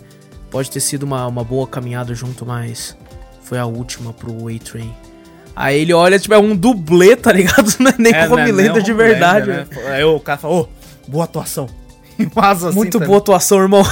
pode 0.50 0.70
ter 0.70 0.80
sido 0.80 1.04
uma, 1.04 1.26
uma 1.26 1.44
boa 1.44 1.66
caminhada 1.66 2.14
junto, 2.14 2.44
mas 2.44 2.96
foi 3.42 3.58
a 3.58 3.66
última 3.66 4.12
pro 4.12 4.48
A-Train. 4.48 4.92
Aí 5.54 5.80
ele 5.80 5.92
olha, 5.92 6.18
tipo, 6.18 6.34
é 6.34 6.38
um 6.38 6.56
dublê, 6.56 7.16
tá 7.16 7.32
ligado? 7.32 7.74
Não 7.78 7.90
é 7.90 7.94
nem 7.98 8.14
É, 8.14 8.26
como 8.26 8.36
né, 8.36 8.50
lembra 8.50 8.80
o 8.80 8.82
de 8.82 8.92
verdade, 8.92 9.48
né? 9.48 9.66
Aí 9.88 10.04
o 10.04 10.18
cara 10.18 10.38
fala, 10.38 10.54
ô, 10.54 10.68
boa 11.06 11.24
atuação. 11.24 11.68
E 12.18 12.26
vaza 12.26 12.68
assim, 12.68 12.76
Muito 12.76 12.98
tá 12.98 13.06
boa 13.06 13.16
atuação, 13.16 13.58
irmão. 13.58 13.82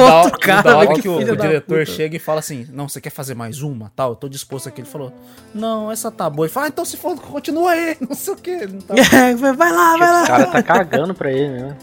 Outro 0.00 0.38
cara, 0.40 0.78
velho, 0.78 0.94
que 0.94 1.02
que 1.02 1.08
o, 1.08 1.18
filho 1.18 1.32
o 1.32 1.36
da 1.36 1.42
diretor 1.46 1.78
puta. 1.80 1.90
chega 1.96 2.16
e 2.16 2.18
fala 2.18 2.40
assim: 2.40 2.66
Não, 2.72 2.88
você 2.88 3.00
quer 3.00 3.10
fazer 3.10 3.34
mais 3.34 3.62
uma? 3.62 3.90
Tal, 3.94 4.10
eu 4.10 4.16
tô 4.16 4.28
disposto 4.28 4.68
aqui. 4.68 4.80
Ele 4.80 4.88
falou: 4.88 5.12
Não, 5.54 5.90
essa 5.90 6.10
tá 6.10 6.28
boa. 6.30 6.46
Ele 6.46 6.52
fala: 6.52 6.66
ah, 6.66 6.68
então 6.68 6.84
se 6.84 6.96
for, 6.96 7.16
continua 7.20 7.70
aí, 7.72 7.96
não 8.06 8.14
sei 8.16 8.34
o 8.34 8.36
que. 8.36 8.66
Tá... 8.66 8.94
É, 8.96 9.34
vai 9.36 9.52
vai 9.52 9.72
lá, 9.72 9.96
vai 9.96 10.10
lá. 10.12 10.22
O 10.22 10.26
cara 10.26 10.46
tá 10.46 10.62
cagando 10.62 11.14
pra 11.14 11.30
ele, 11.32 11.48
né? 11.60 11.76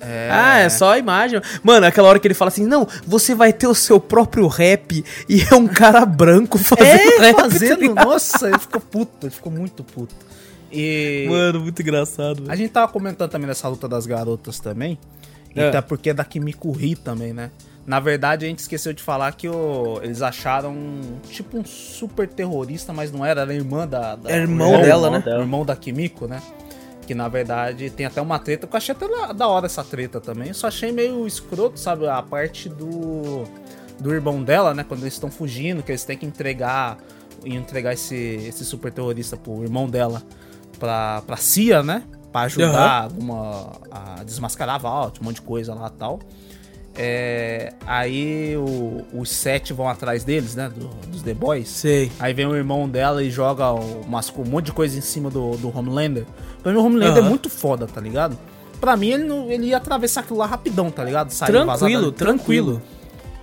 É, 0.00 0.28
Ah, 0.32 0.58
é 0.60 0.68
só 0.68 0.92
a 0.92 0.98
imagem. 0.98 1.40
Mano, 1.62 1.84
aquela 1.84 2.08
hora 2.08 2.18
que 2.20 2.26
ele 2.28 2.34
fala 2.34 2.48
assim: 2.50 2.64
Não, 2.66 2.86
você 3.06 3.34
vai 3.34 3.52
ter 3.52 3.66
o 3.66 3.74
seu 3.74 3.98
próprio 3.98 4.46
rap 4.46 5.04
e 5.28 5.42
é 5.42 5.54
um 5.56 5.66
cara 5.66 6.06
branco 6.06 6.56
fazendo 6.56 6.86
É, 6.86 7.18
rap. 7.18 7.36
fazendo. 7.40 7.94
Nossa, 7.94 8.48
ele 8.48 8.58
ficou 8.60 8.80
puto, 8.80 9.26
ele 9.26 9.30
ficou 9.34 9.50
muito 9.50 9.82
puto. 9.82 10.14
E 10.70 11.26
Mano, 11.28 11.60
muito 11.60 11.80
engraçado. 11.82 12.42
a 12.42 12.46
velho. 12.48 12.56
gente 12.58 12.70
tava 12.70 12.92
comentando 12.92 13.30
também 13.30 13.48
dessa 13.48 13.66
luta 13.68 13.88
das 13.88 14.04
garotas 14.06 14.60
também. 14.60 14.98
É. 15.60 15.68
até 15.68 15.80
porque 15.80 16.10
é 16.10 16.14
da 16.14 16.24
Kimiko 16.24 16.72
Ri 16.72 16.96
também, 16.96 17.32
né? 17.32 17.50
Na 17.88 18.00
verdade, 18.00 18.44
a 18.44 18.48
gente 18.50 18.58
esqueceu 18.58 18.92
de 18.92 19.02
falar 19.02 19.32
que 19.32 19.48
o, 19.48 19.98
eles 20.02 20.20
acharam 20.20 20.76
tipo 21.30 21.56
um 21.56 21.64
super 21.64 22.28
terrorista, 22.28 22.92
mas 22.92 23.10
não 23.10 23.24
era, 23.24 23.40
era 23.40 23.54
irmã 23.54 23.88
da. 23.88 24.14
da 24.14 24.30
é 24.30 24.36
irmão 24.36 24.78
dela, 24.82 25.10
né? 25.10 25.20
Dela. 25.20 25.40
Irmão 25.40 25.64
da 25.64 25.74
Kimiko, 25.74 26.26
né? 26.26 26.42
Que 27.06 27.14
na 27.14 27.28
verdade 27.28 27.88
tem 27.88 28.04
até 28.04 28.20
uma 28.20 28.38
treta, 28.38 28.66
que 28.66 28.74
eu 28.74 28.76
achei 28.76 28.94
até 28.94 29.32
da 29.32 29.48
hora 29.48 29.64
essa 29.64 29.82
treta 29.82 30.20
também. 30.20 30.52
Só 30.52 30.66
achei 30.66 30.92
meio 30.92 31.26
escroto, 31.26 31.80
sabe? 31.80 32.06
A 32.06 32.22
parte 32.22 32.68
do. 32.68 33.44
Do 33.98 34.12
irmão 34.12 34.44
dela, 34.44 34.74
né? 34.74 34.84
Quando 34.86 35.00
eles 35.00 35.14
estão 35.14 35.30
fugindo, 35.30 35.82
que 35.82 35.90
eles 35.90 36.04
têm 36.04 36.18
que 36.18 36.26
entregar. 36.26 36.98
Entregar 37.42 37.94
esse, 37.94 38.16
esse 38.16 38.64
super 38.66 38.92
terrorista 38.92 39.36
pro 39.36 39.62
irmão 39.62 39.88
dela 39.88 40.22
pra, 40.78 41.22
pra 41.22 41.36
CIA, 41.36 41.82
né? 41.82 42.02
Pra 42.32 42.42
ajudar 42.42 43.00
uhum. 43.00 43.04
alguma, 43.04 43.72
a 43.90 44.24
desmascarar 44.24 44.74
a 44.74 44.78
Vault, 44.78 45.20
um 45.20 45.24
monte 45.24 45.36
de 45.36 45.42
coisa 45.42 45.74
lá 45.74 45.90
e 45.94 45.98
tal. 45.98 46.20
É, 47.00 47.72
aí 47.86 48.56
o, 48.56 49.04
os 49.12 49.30
sete 49.30 49.72
vão 49.72 49.88
atrás 49.88 50.24
deles, 50.24 50.56
né? 50.56 50.68
Do, 50.68 50.88
dos 51.06 51.22
The 51.22 51.32
Boys. 51.32 51.68
Sei. 51.68 52.10
Aí 52.18 52.34
vem 52.34 52.44
o 52.44 52.56
irmão 52.56 52.88
dela 52.88 53.22
e 53.22 53.30
joga 53.30 53.70
umas, 53.72 54.32
um 54.36 54.44
monte 54.44 54.66
de 54.66 54.72
coisa 54.72 54.98
em 54.98 55.00
cima 55.00 55.30
do, 55.30 55.56
do 55.56 55.76
Homelander. 55.76 56.26
Pra 56.62 56.72
mim, 56.72 56.78
o 56.78 56.84
Homelander 56.84 57.22
uhum. 57.22 57.26
é 57.26 57.30
muito 57.30 57.48
foda, 57.48 57.86
tá 57.86 58.00
ligado? 58.00 58.36
Pra 58.80 58.96
mim, 58.96 59.10
ele, 59.10 59.24
não, 59.24 59.48
ele 59.50 59.66
ia 59.66 59.76
atravessar 59.76 60.20
aquilo 60.20 60.40
lá 60.40 60.46
rapidão, 60.46 60.90
tá 60.90 61.04
ligado? 61.04 61.30
Sair 61.30 61.52
tranquilo, 61.52 62.12
tranquilo. 62.12 62.82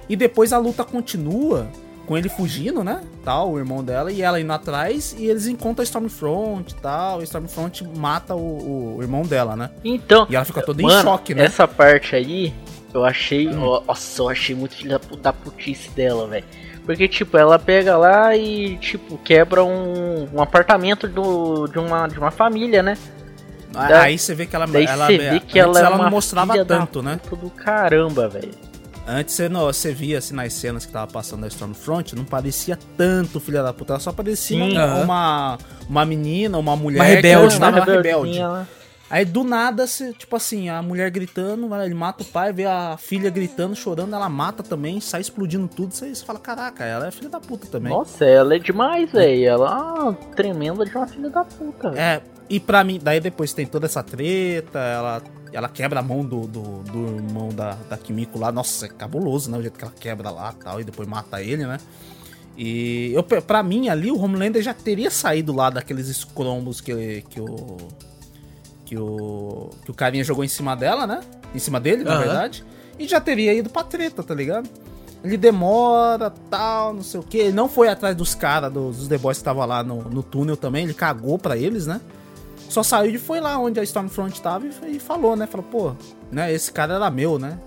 E 0.10 0.16
depois 0.16 0.52
a 0.53 0.57
luta 0.57 0.84
continua 0.84 1.68
com 2.06 2.18
ele 2.18 2.30
fugindo, 2.30 2.84
né? 2.84 3.02
Tal, 3.23 3.52
o 3.52 3.57
irmão 3.57 3.84
dela, 3.84 4.11
e 4.11 4.22
ela 4.22 4.40
indo 4.40 4.53
atrás, 4.53 5.15
e 5.18 5.26
eles 5.26 5.48
encontram 5.48 5.82
a 5.82 5.86
Stormfront 5.86 6.72
e 6.72 6.76
tal. 6.76 7.22
E 7.22 7.23
Stormfront 7.23 7.84
mata 7.98 8.36
o, 8.36 8.98
o, 8.98 9.02
irmão 9.02 9.23
dela, 9.23 9.56
né? 9.56 9.69
Então. 9.84 10.27
E 10.30 10.36
ela 10.36 10.45
fica 10.45 10.61
toda 10.61 10.82
mano, 10.82 10.99
em 10.99 11.03
choque, 11.03 11.34
né? 11.34 11.45
Essa 11.45 11.68
parte 11.68 12.15
aí 12.15 12.53
eu 12.94 13.03
achei. 13.03 13.48
Hum. 13.48 13.82
Nossa, 13.88 14.22
eu 14.22 14.30
achei 14.30 14.56
muito 14.56 14.76
filha 14.76 14.99
da 15.22 15.34
putice 15.34 15.90
dela, 15.91 16.27
velho. 16.27 16.45
Porque, 16.86 17.07
tipo, 17.07 17.36
ela 17.36 17.57
pega 17.57 17.98
lá 17.98 18.36
e, 18.36 18.77
tipo, 18.77 19.18
quebra 19.18 19.64
um, 19.64 20.30
um 20.32 20.41
apartamento 20.41 21.07
do, 21.07 21.68
de, 21.68 21.80
uma, 21.80 22.07
de 22.07 22.19
uma 22.19 22.30
família, 22.30 22.84
né? 22.84 22.95
Da, 23.72 24.03
aí 24.03 24.18
você 24.18 24.34
vê 24.34 24.45
que 24.45 24.56
ela, 24.56 24.65
daí 24.65 24.86
ela, 24.86 25.07
você 25.07 25.18
vê 25.18 25.40
que 25.40 25.60
ela, 25.60 25.77
ela 25.80 25.98
não 25.98 26.10
mostrava 26.10 26.64
tanto, 26.64 27.02
né? 27.02 27.19
Do 27.30 27.49
caramba, 27.49 28.30
velho. 28.30 28.52
Antes 29.07 29.36
você, 29.36 29.48
não, 29.48 29.65
você 29.65 29.94
via 29.94 30.18
assim 30.18 30.34
nas 30.34 30.53
cenas 30.53 30.86
que 30.86 30.91
tava 30.91 31.11
passando 31.11 31.41
na 31.41 31.48
Stormfront, 31.48 32.15
não 32.15 32.26
parecia 32.26 32.77
tanto 32.98 33.40
filha 33.40 33.61
da 33.61 33.72
puta, 33.72 33.94
ela 33.94 33.99
só 33.99 34.11
parecia 34.11 34.57
Sim, 34.57 34.73
uma, 34.73 34.86
uh 34.86 34.90
-huh. 34.90 35.03
uma, 35.03 35.57
uma 35.88 36.06
menina, 36.06 36.57
uma 36.57 36.76
mulher 36.76 36.99
uma 36.99 37.06
rebelde, 37.06 37.56
que 37.56 37.64
uma 37.64 37.86
rebelde. 37.86 38.40
Aí 39.07 39.23
do 39.23 39.44
nada, 39.44 39.86
tipo 40.18 40.36
assim, 40.36 40.68
a 40.68 40.82
mulher 40.82 41.11
gritando, 41.11 41.73
ele 41.76 41.94
mata 41.94 42.23
o 42.23 42.26
pai, 42.26 42.52
vê 42.52 42.65
a 42.65 42.98
filha 42.98 43.30
gritando, 43.30 43.76
chorando, 43.76 44.15
ela 44.15 44.27
mata 44.27 44.64
também, 44.64 44.99
sai 44.99 45.22
explodindo 45.22 45.68
tudo. 45.68 45.94
Você, 45.94 46.14
fala, 46.15 46.40
caraca, 46.40 46.84
ela 46.84 47.07
é 47.07 47.11
filha 47.11 47.30
da 47.30 47.40
puta 47.40 47.68
também. 47.68 47.94
Nossa, 47.94 48.26
ela 48.26 48.56
é 48.56 48.60
demais, 48.60 49.11
velho. 49.11 49.48
Ela 49.48 49.69
é 49.69 50.02
uma 50.02 50.14
tremenda 50.36 50.84
de 50.84 50.98
uma 50.98 51.06
filha 51.07 51.30
da 51.30 51.44
puta. 51.44 51.91
Véio. 51.91 52.02
É, 52.02 52.22
e 52.50 52.60
pra 52.60 52.84
mim, 52.84 53.00
daí 53.02 53.20
depois 53.20 53.54
tem 53.54 53.66
toda 53.66 53.86
essa 53.86 54.04
treta, 54.04 54.80
ela, 54.80 55.22
ela 55.52 55.70
quebra 55.70 56.00
a 56.00 56.04
mão 56.04 56.24
do, 56.24 56.48
do, 56.48 56.84
do 56.84 57.16
irmão 57.16 57.50
da, 57.50 57.72
da 57.90 57.98
Kimiko 57.98 58.40
lá. 58.40 58.52
Nossa, 58.52 58.86
é 58.86 58.90
cabuloso, 58.90 59.50
né? 59.50 59.58
O 59.58 59.62
jeito 59.62 59.78
que 59.78 59.84
ela 59.84 59.94
quebra 60.00 60.30
lá 60.30 60.54
tal, 60.54 60.80
e 60.80 60.84
depois 60.84 61.08
mata 61.08 61.42
ele, 61.42 61.66
né? 61.66 61.78
E 62.58 63.12
eu, 63.14 63.24
pra 63.24 63.62
mim 63.62 63.90
ali, 63.90 64.12
o 64.12 64.20
Homelander 64.20 64.62
já 64.62 64.74
teria 64.74 65.12
saído 65.12 65.54
lá 65.54 65.70
daqueles 65.70 66.08
escrombos 66.08 66.80
que, 66.80 67.22
que 67.30 67.42
o 67.42 67.78
que 68.86 68.98
o, 68.98 69.72
que 69.84 69.92
o 69.92 69.94
carinha 69.94 70.24
jogou 70.24 70.44
em 70.44 70.48
cima 70.48 70.76
dela, 70.76 71.08
né? 71.08 71.22
Em 71.54 71.60
cima 71.60 71.80
dele, 71.80 72.04
na 72.04 72.14
uhum. 72.14 72.20
verdade. 72.20 72.64
E 73.00 73.08
já 73.08 73.20
teria 73.20 73.54
ido 73.54 73.70
pra 73.70 73.84
treta, 73.84 74.24
tá 74.24 74.34
ligado? 74.34 74.70
Ele 75.24 75.38
demora, 75.38 76.30
tal, 76.30 76.94
não 76.94 77.02
sei 77.02 77.20
o 77.20 77.24
que. 77.24 77.38
Ele 77.40 77.52
não 77.52 77.68
foi 77.68 77.90
atrás 77.90 78.16
dos 78.16 78.36
caras, 78.36 78.72
dos, 78.72 78.98
dos 78.98 79.08
The 79.08 79.18
Boys 79.18 79.38
que 79.38 79.42
estavam 79.42 79.66
lá 79.66 79.84
no, 79.84 80.04
no 80.04 80.22
túnel 80.22 80.56
também. 80.56 80.84
Ele 80.84 80.94
cagou 80.94 81.40
pra 81.40 81.58
eles, 81.58 81.88
né? 81.88 82.00
Só 82.76 82.84
saiu 82.84 83.15
e 83.15 83.18
foi 83.18 83.39
lá 83.39 83.57
onde 83.57 83.80
a 83.80 83.84
Stormfront 83.84 84.41
tava 84.41 84.65
e, 84.65 84.97
e 84.97 84.99
falou, 84.99 85.34
né? 85.34 85.47
Falou, 85.47 85.65
pô, 85.72 85.95
né? 86.30 86.52
Esse 86.52 86.69
cara 86.69 86.95
era 86.95 87.10
meu, 87.10 87.39
né? 87.39 87.57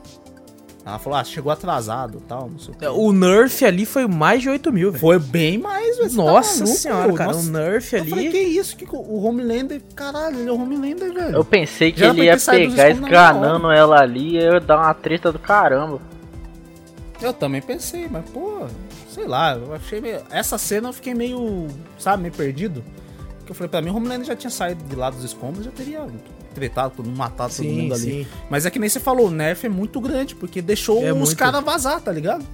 Ela 0.84 0.98
falou, 0.98 1.18
ah, 1.18 1.24
chegou 1.24 1.50
atrasado 1.50 2.22
tal, 2.28 2.50
não 2.50 2.58
sei 2.58 2.74
o 2.74 2.84
é, 2.84 2.90
O 2.90 3.10
Nerf 3.10 3.64
ali 3.64 3.86
foi 3.86 4.06
mais 4.06 4.42
de 4.42 4.50
8 4.50 4.70
mil, 4.70 4.90
velho. 4.90 5.00
Foi 5.00 5.18
bem 5.18 5.56
mais, 5.56 5.96
velho. 5.96 6.10
Tá 6.10 6.16
Nossa 6.16 6.58
tá 6.58 6.66
senhora, 6.66 7.12
cara. 7.14 7.32
Nossa. 7.32 7.48
O 7.48 7.52
Nerf 7.52 7.96
ali. 7.96 8.04
Eu 8.04 8.16
falei, 8.16 8.30
que 8.30 8.38
isso? 8.38 8.76
Que 8.76 8.86
o 8.86 9.24
Homelander, 9.24 9.80
caralho, 9.96 10.40
ele 10.40 10.48
é 10.50 10.52
o 10.52 10.60
Homelander, 10.60 11.10
velho. 11.10 11.36
Eu 11.36 11.44
pensei 11.44 11.90
que 11.90 12.00
Já 12.00 12.10
ele 12.10 12.24
ia 12.24 12.36
pegar 12.36 12.90
esganando 12.90 13.70
ela 13.70 14.02
ali 14.02 14.36
e 14.36 14.40
ia 14.40 14.60
dar 14.60 14.76
uma 14.76 14.92
treta 14.92 15.32
do 15.32 15.38
caramba. 15.38 16.02
Eu 17.18 17.32
também 17.32 17.62
pensei, 17.62 18.08
mas, 18.10 18.28
pô, 18.28 18.66
sei 19.08 19.26
lá, 19.26 19.54
eu 19.54 19.72
achei 19.72 20.02
meio. 20.02 20.20
Essa 20.30 20.58
cena 20.58 20.90
eu 20.90 20.92
fiquei 20.92 21.14
meio, 21.14 21.66
sabe, 21.98 22.24
meio 22.24 22.34
perdido. 22.34 22.84
Porque 23.48 23.52
eu 23.52 23.56
falei, 23.56 23.70
pra 23.70 23.80
mim, 23.80 23.88
o 23.88 23.96
Homelander 23.96 24.26
já 24.26 24.36
tinha 24.36 24.50
saído 24.50 24.84
de 24.84 24.94
lá 24.94 25.08
dos 25.08 25.24
escombros, 25.24 25.64
já 25.64 25.70
teria 25.70 26.06
tretado, 26.54 26.92
todo 26.96 27.06
mundo 27.06 27.16
matado 27.16 27.50
sim, 27.50 27.62
todo 27.62 27.80
mundo 27.80 27.94
ali. 27.94 28.04
Sim. 28.04 28.26
Mas 28.50 28.66
é 28.66 28.70
que 28.70 28.78
nem 28.78 28.90
você 28.90 29.00
falou, 29.00 29.28
o 29.28 29.30
nerf 29.30 29.64
é 29.64 29.70
muito 29.70 29.98
grande, 30.02 30.34
porque 30.34 30.60
deixou 30.60 31.02
é 31.02 31.12
os 31.12 31.18
muito... 31.18 31.36
caras 31.36 31.64
vazar, 31.64 31.98
tá 31.98 32.12
ligado? 32.12 32.44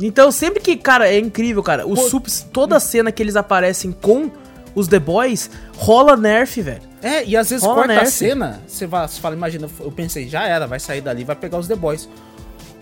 Então, 0.00 0.30
sempre 0.30 0.60
que, 0.60 0.76
cara, 0.76 1.08
é 1.08 1.18
incrível, 1.18 1.60
cara. 1.60 1.88
Os 1.88 2.02
subs, 2.02 2.46
toda 2.52 2.78
cena 2.78 3.10
que 3.10 3.20
eles 3.20 3.34
aparecem 3.34 3.90
com 3.90 4.30
os 4.76 4.86
The 4.86 5.00
Boys, 5.00 5.50
rola 5.76 6.16
nerf, 6.16 6.62
velho. 6.62 6.82
É, 7.02 7.24
e 7.24 7.36
às 7.36 7.50
vezes 7.50 7.64
rola 7.64 7.78
corta 7.78 7.94
nerf. 7.94 8.06
a 8.06 8.10
cena, 8.10 8.62
você 8.64 8.86
fala, 9.20 9.34
imagina, 9.34 9.68
eu 9.80 9.90
pensei, 9.90 10.28
já 10.28 10.46
era, 10.46 10.68
vai 10.68 10.78
sair 10.78 11.00
dali, 11.00 11.24
vai 11.24 11.34
pegar 11.34 11.58
os 11.58 11.66
The 11.66 11.74
Boys. 11.74 12.08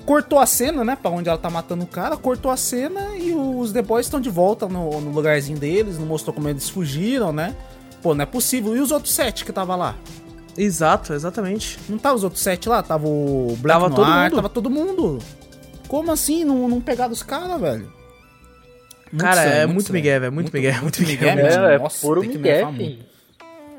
Cortou 0.04 0.38
a 0.38 0.46
cena, 0.46 0.84
né, 0.84 0.96
pra 1.00 1.10
onde 1.10 1.28
ela 1.28 1.38
tá 1.38 1.48
matando 1.48 1.84
o 1.84 1.86
cara, 1.86 2.16
cortou 2.16 2.50
a 2.50 2.56
cena 2.56 3.16
e 3.16 3.32
os 3.32 3.72
The 3.72 3.82
Boys 3.82 4.06
estão 4.06 4.20
de 4.20 4.30
volta 4.30 4.66
no, 4.68 5.00
no 5.00 5.12
lugarzinho 5.12 5.58
deles, 5.58 5.98
não 5.98 6.06
mostrou 6.06 6.34
como 6.34 6.48
eles 6.48 6.68
fugiram, 6.68 7.32
né? 7.32 7.54
Pô, 8.02 8.14
não 8.14 8.22
é 8.22 8.26
possível. 8.26 8.76
E 8.76 8.80
os 8.80 8.90
outros 8.90 9.14
sete 9.14 9.44
que 9.44 9.52
tava 9.52 9.76
lá? 9.76 9.94
Exato, 10.58 11.14
exatamente. 11.14 11.78
Não 11.88 11.98
tava 11.98 12.16
os 12.16 12.24
outros 12.24 12.42
sete 12.42 12.68
lá? 12.68 12.82
Tava 12.82 13.06
o 13.06 13.56
Black 13.60 13.80
tava 13.80 13.88
Noir, 13.88 13.96
todo 13.96 14.08
mundo. 14.08 14.36
tava 14.36 14.48
todo 14.48 14.70
mundo. 14.70 15.18
Como 15.86 16.10
assim? 16.10 16.44
Não, 16.44 16.68
não 16.68 16.80
pegaram 16.80 17.12
os 17.12 17.22
caras, 17.22 17.60
velho? 17.60 17.92
Muito 19.12 19.24
cara, 19.24 19.42
é 19.42 19.66
muito 19.66 19.92
migué, 19.92 20.18
velho. 20.18 20.32
Muito, 20.32 20.46
muito 20.46 20.54
migué, 20.54 20.80
muito 20.80 21.02
migué. 21.02 21.28
É, 21.28 21.74
é 21.74 21.78
puro 22.00 22.22
migué, 22.22 22.66
filho. 22.72 23.11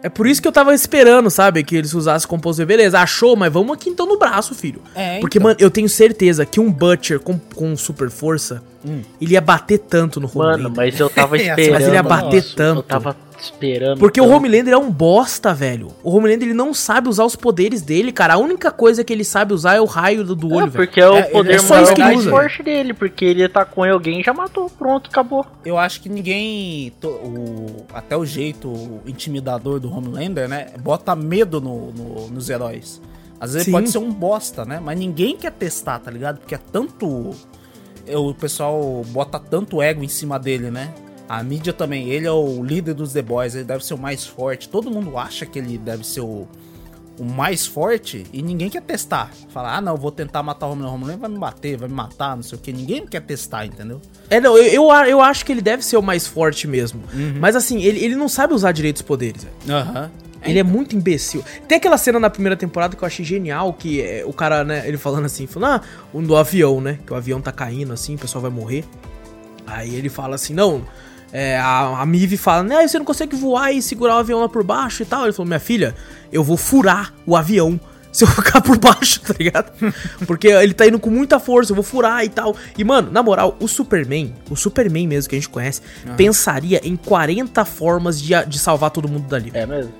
É 0.03 0.09
por 0.09 0.27
isso 0.27 0.41
que 0.41 0.47
eu 0.47 0.51
tava 0.51 0.75
esperando, 0.75 1.31
sabe? 1.31 1.63
Que 1.63 1.77
eles 1.77 1.93
usassem 1.93 2.27
composto. 2.27 2.65
Beleza, 2.65 2.99
achou, 2.99 3.37
mas 3.37 3.51
vamos 3.51 3.73
aqui 3.73 3.89
então 3.89 4.05
no 4.05 4.19
braço, 4.19 4.53
filho. 4.53 4.81
É, 4.93 5.17
Porque, 5.21 5.37
então. 5.37 5.49
mano, 5.49 5.59
eu 5.61 5.71
tenho 5.71 5.87
certeza 5.87 6.45
que 6.45 6.59
um 6.59 6.69
Butcher 6.69 7.21
com, 7.21 7.39
com 7.55 7.75
super 7.77 8.09
força, 8.09 8.61
hum. 8.85 9.01
ele 9.21 9.33
ia 9.33 9.41
bater 9.41 9.79
tanto 9.79 10.19
no 10.19 10.27
Homelander. 10.27 10.63
Mano, 10.63 10.75
mas 10.75 10.99
eu 10.99 11.09
tava 11.09 11.37
esperando. 11.39 11.71
mas 11.71 11.83
ele 11.83 11.95
ia 11.95 12.03
bater 12.03 12.43
Nossa, 12.43 12.55
tanto. 12.55 12.79
Eu 12.79 12.83
tava 12.83 13.15
esperando. 13.43 13.99
Porque 13.99 14.19
tanto. 14.19 14.31
o 14.31 14.35
Homelander 14.35 14.73
é 14.73 14.77
um 14.77 14.91
bosta, 14.91 15.53
velho. 15.53 15.89
O 16.03 16.15
Homelander 16.15 16.47
ele 16.47 16.53
não 16.53 16.73
sabe 16.73 17.09
usar 17.09 17.25
os 17.25 17.35
poderes 17.35 17.81
dele, 17.81 18.11
cara. 18.11 18.35
A 18.35 18.37
única 18.37 18.71
coisa 18.71 19.03
que 19.03 19.11
ele 19.11 19.23
sabe 19.23 19.53
usar 19.53 19.75
é 19.75 19.81
o 19.81 19.85
raio 19.85 20.23
do, 20.23 20.35
do 20.35 20.53
olho, 20.53 20.67
é, 20.67 20.69
porque 20.69 21.01
velho. 21.01 21.13
é 21.13 21.15
o 21.15 21.19
é, 21.19 21.23
poder 21.23 21.59
é 21.59 21.61
maior 21.61 21.97
mais 21.97 22.25
forte 22.25 22.63
dele, 22.63 22.93
porque 22.93 23.25
ele 23.25 23.47
tá 23.47 23.65
com 23.65 23.83
alguém 23.83 24.21
e 24.21 24.23
já 24.23 24.33
matou. 24.33 24.69
Pronto, 24.69 25.09
acabou. 25.09 25.45
Eu 25.65 25.77
acho 25.77 26.01
que 26.01 26.09
ninguém. 26.09 26.93
O, 27.03 27.85
até 27.93 28.15
o 28.15 28.25
jeito 28.25 29.01
intimidador 29.05 29.79
do 29.79 29.93
Homelander, 29.93 30.47
né? 30.47 30.67
Bota 30.79 31.15
medo 31.15 31.59
no, 31.59 31.91
no 31.91 32.27
nos 32.29 32.49
heróis. 32.49 33.01
Às 33.39 33.53
vezes 33.53 33.65
Sim. 33.65 33.71
pode 33.71 33.89
ser 33.89 33.97
um 33.97 34.11
bosta, 34.11 34.63
né? 34.63 34.79
Mas 34.81 34.97
ninguém 34.97 35.35
quer 35.35 35.51
testar, 35.51 35.99
tá 35.99 36.09
ligado? 36.09 36.39
Porque 36.39 36.55
é 36.55 36.59
tanto. 36.71 37.31
O 38.07 38.33
pessoal 38.33 39.03
bota 39.07 39.39
tanto 39.39 39.81
ego 39.81 40.03
em 40.03 40.07
cima 40.07 40.39
dele, 40.39 40.71
né? 40.71 40.93
A 41.33 41.41
mídia 41.41 41.73
também, 41.73 42.09
ele 42.09 42.27
é 42.27 42.31
o 42.31 42.63
líder 42.63 42.93
dos 42.93 43.11
The 43.11 43.23
Boys, 43.23 43.55
ele 43.55 43.63
deve 43.63 43.83
ser 43.83 43.95
o 43.95 43.97
mais 43.97 44.23
forte. 44.23 44.69
Todo 44.69 44.91
mundo 44.91 45.17
acha 45.17 45.47
que 45.47 45.57
ele 45.57 45.79
deve 45.79 46.05
ser 46.05 46.21
o, 46.21 46.47
o 47.17 47.23
mais 47.23 47.65
forte 47.65 48.23
e 48.31 48.43
ninguém 48.43 48.69
quer 48.69 48.83
testar. 48.83 49.31
Falar, 49.49 49.77
ah, 49.77 49.81
não, 49.81 49.97
vou 49.97 50.11
tentar 50.11 50.43
matar 50.43 50.67
o 50.67 50.73
Homelander, 50.73 50.91
o 50.91 50.95
Homelander 50.95 51.17
vai 51.17 51.29
me 51.31 51.39
bater, 51.39 51.75
vai 51.75 51.89
me 51.89 51.95
matar, 51.95 52.35
não 52.35 52.43
sei 52.43 52.55
o 52.55 52.61
que. 52.61 52.71
Ninguém 52.71 53.07
quer 53.07 53.21
testar, 53.21 53.65
entendeu? 53.65 53.99
É, 54.29 54.39
não, 54.39 54.55
eu, 54.55 54.65
eu, 54.87 55.05
eu 55.07 55.21
acho 55.21 55.43
que 55.43 55.51
ele 55.51 55.61
deve 55.61 55.83
ser 55.83 55.97
o 55.97 56.03
mais 56.03 56.27
forte 56.27 56.67
mesmo. 56.67 57.01
Uhum. 57.11 57.37
Mas 57.39 57.55
assim, 57.55 57.81
ele, 57.81 58.05
ele 58.05 58.15
não 58.15 58.29
sabe 58.29 58.53
usar 58.53 58.71
direito 58.71 58.97
os 58.97 59.01
poderes. 59.01 59.47
Aham. 59.67 60.03
Uhum. 60.03 60.23
Ele 60.45 60.59
é 60.59 60.63
muito 60.63 60.95
imbecil. 60.95 61.43
Tem 61.67 61.77
aquela 61.77 61.97
cena 61.97 62.19
na 62.19 62.29
primeira 62.29 62.55
temporada 62.55 62.95
que 62.95 63.01
eu 63.03 63.07
achei 63.07 63.25
genial, 63.25 63.73
que 63.73 64.03
é, 64.03 64.23
o 64.23 64.33
cara, 64.33 64.63
né, 64.63 64.87
ele 64.87 64.97
falando 64.97 65.25
assim, 65.25 65.47
falando, 65.47 65.81
ah, 65.81 65.81
um 66.13 66.21
do 66.21 66.35
avião, 66.35 66.79
né, 66.79 66.99
que 67.07 67.11
o 67.11 67.15
avião 67.15 67.41
tá 67.41 67.51
caindo 67.51 67.91
assim, 67.91 68.13
o 68.15 68.19
pessoal 68.19 68.41
vai 68.43 68.51
morrer. 68.51 68.83
Aí 69.65 69.95
ele 69.95 70.09
fala 70.09 70.35
assim, 70.35 70.53
não, 70.53 70.83
é, 71.33 71.57
a, 71.57 71.99
a 71.99 72.05
Mive 72.05 72.37
fala, 72.37 72.61
né, 72.61 72.87
você 72.87 72.99
não 72.99 73.05
consegue 73.05 73.35
voar 73.35 73.71
e 73.73 73.81
segurar 73.81 74.17
o 74.17 74.19
avião 74.19 74.39
lá 74.39 74.47
por 74.47 74.63
baixo 74.63 75.01
e 75.01 75.05
tal. 75.05 75.23
Ele 75.23 75.33
falou, 75.33 75.47
minha 75.47 75.59
filha, 75.59 75.95
eu 76.31 76.43
vou 76.43 76.55
furar 76.55 77.11
o 77.25 77.35
avião 77.35 77.79
se 78.13 78.23
eu 78.23 78.27
ficar 78.27 78.61
por 78.61 78.77
baixo, 78.77 79.19
tá 79.25 79.33
ligado? 79.39 79.71
Porque 80.27 80.47
ele 80.47 80.75
tá 80.75 80.85
indo 80.85 80.99
com 80.99 81.09
muita 81.09 81.39
força, 81.39 81.71
eu 81.71 81.75
vou 81.75 81.83
furar 81.83 82.23
e 82.23 82.29
tal. 82.29 82.55
E, 82.77 82.83
mano, 82.83 83.09
na 83.11 83.23
moral, 83.23 83.57
o 83.59 83.67
Superman, 83.67 84.31
o 84.47 84.55
Superman 84.55 85.07
mesmo 85.07 85.27
que 85.27 85.35
a 85.35 85.39
gente 85.39 85.49
conhece, 85.49 85.81
uhum. 86.07 86.15
pensaria 86.15 86.79
em 86.83 86.95
40 86.95 87.65
formas 87.65 88.21
de, 88.21 88.33
de 88.45 88.59
salvar 88.59 88.91
todo 88.91 89.09
mundo 89.09 89.27
dali. 89.27 89.49
É 89.55 89.65
mesmo? 89.65 89.91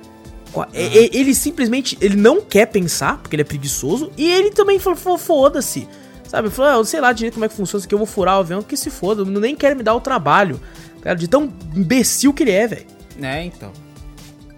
Uhum. 0.53 0.65
Ele 0.71 1.33
simplesmente, 1.33 1.97
ele 1.99 2.15
não 2.15 2.41
quer 2.41 2.67
pensar, 2.67 3.17
porque 3.17 3.35
ele 3.35 3.41
é 3.41 3.45
preguiçoso, 3.45 4.11
e 4.15 4.29
ele 4.31 4.51
também 4.51 4.77
falou, 4.77 5.17
foda-se. 5.17 5.87
Sabe? 6.27 6.49
Falou, 6.51 6.71
ah, 6.71 6.75
eu 6.75 6.85
sei 6.85 7.01
lá 7.01 7.11
direito 7.11 7.35
como 7.35 7.45
é 7.45 7.49
que 7.49 7.55
funciona 7.55 7.79
isso 7.79 7.87
aqui, 7.87 7.93
eu 7.95 7.99
vou 7.99 8.07
furar 8.07 8.37
o 8.37 8.39
avião, 8.41 8.61
que 8.61 8.77
se 8.77 8.91
foda, 8.91 9.25
não 9.25 9.41
nem 9.41 9.55
quer 9.55 9.75
me 9.75 9.81
dar 9.81 9.95
o 9.95 10.01
trabalho. 10.01 10.59
Cara, 11.03 11.15
de 11.15 11.27
tão 11.27 11.53
imbecil 11.75 12.33
que 12.33 12.43
ele 12.43 12.51
é, 12.51 12.65
velho. 12.65 12.87
É, 13.21 13.43
então. 13.43 13.71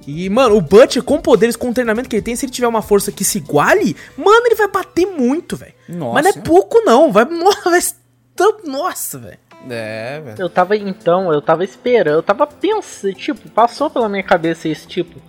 E, 0.05 0.30
mano, 0.30 0.55
o 0.55 0.61
Butcher, 0.61 1.01
com 1.01 1.19
poderes, 1.19 1.55
com 1.55 1.69
o 1.69 1.73
treinamento 1.73 2.07
que 2.07 2.15
ele 2.15 2.23
tem, 2.23 2.35
se 2.35 2.45
ele 2.45 2.51
tiver 2.51 2.67
uma 2.67 2.84
força 2.84 3.11
que 3.11 3.23
se 3.23 3.39
iguale, 3.39 3.95
mano, 4.15 4.45
ele 4.45 4.53
vai 4.53 4.67
bater 4.67 5.07
muito, 5.07 5.57
velho. 5.57 5.73
Nossa. 5.89 6.13
Mas 6.13 6.23
não 6.23 6.41
é 6.41 6.45
pouco, 6.45 6.80
não. 6.81 7.11
Vai. 7.11 7.26
vai 7.65 7.81
nossa, 8.63 9.17
velho. 9.17 9.39
É, 9.67 10.22
velho. 10.22 10.35
Eu 10.39 10.47
tava, 10.47 10.77
então, 10.77 11.34
eu 11.34 11.41
tava 11.41 11.63
esperando, 11.63 12.17
eu 12.17 12.23
tava 12.23 12.45
pensando, 12.45 13.15
tipo, 13.15 13.49
passou 13.49 13.89
pela 13.89 14.07
minha 14.07 14.22
cabeça 14.22 14.69
esse 14.69 14.85
tipo 14.85 15.19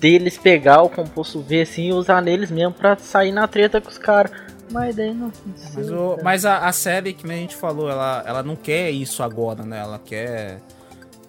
deles 0.00 0.38
pegar 0.38 0.82
o 0.82 0.88
composto 0.88 1.42
V 1.42 1.60
assim 1.60 1.88
e 1.88 1.92
usar 1.92 2.22
neles 2.22 2.50
mesmo 2.50 2.72
pra 2.72 2.96
sair 2.96 3.30
na 3.30 3.46
treta 3.46 3.80
com 3.80 3.90
os 3.90 3.98
caras. 3.98 4.32
Mas 4.70 4.94
daí 4.94 5.12
não 5.12 5.32
Mas, 5.74 5.90
o, 5.90 6.18
mas 6.22 6.46
a, 6.46 6.68
a, 6.68 6.72
série, 6.72 7.12
que 7.12 7.26
a 7.30 7.34
gente 7.34 7.56
falou, 7.56 7.90
ela, 7.90 8.22
ela 8.26 8.42
não 8.42 8.54
quer 8.54 8.90
isso 8.90 9.22
agora, 9.22 9.64
né? 9.64 9.80
Ela 9.80 9.98
quer. 9.98 10.60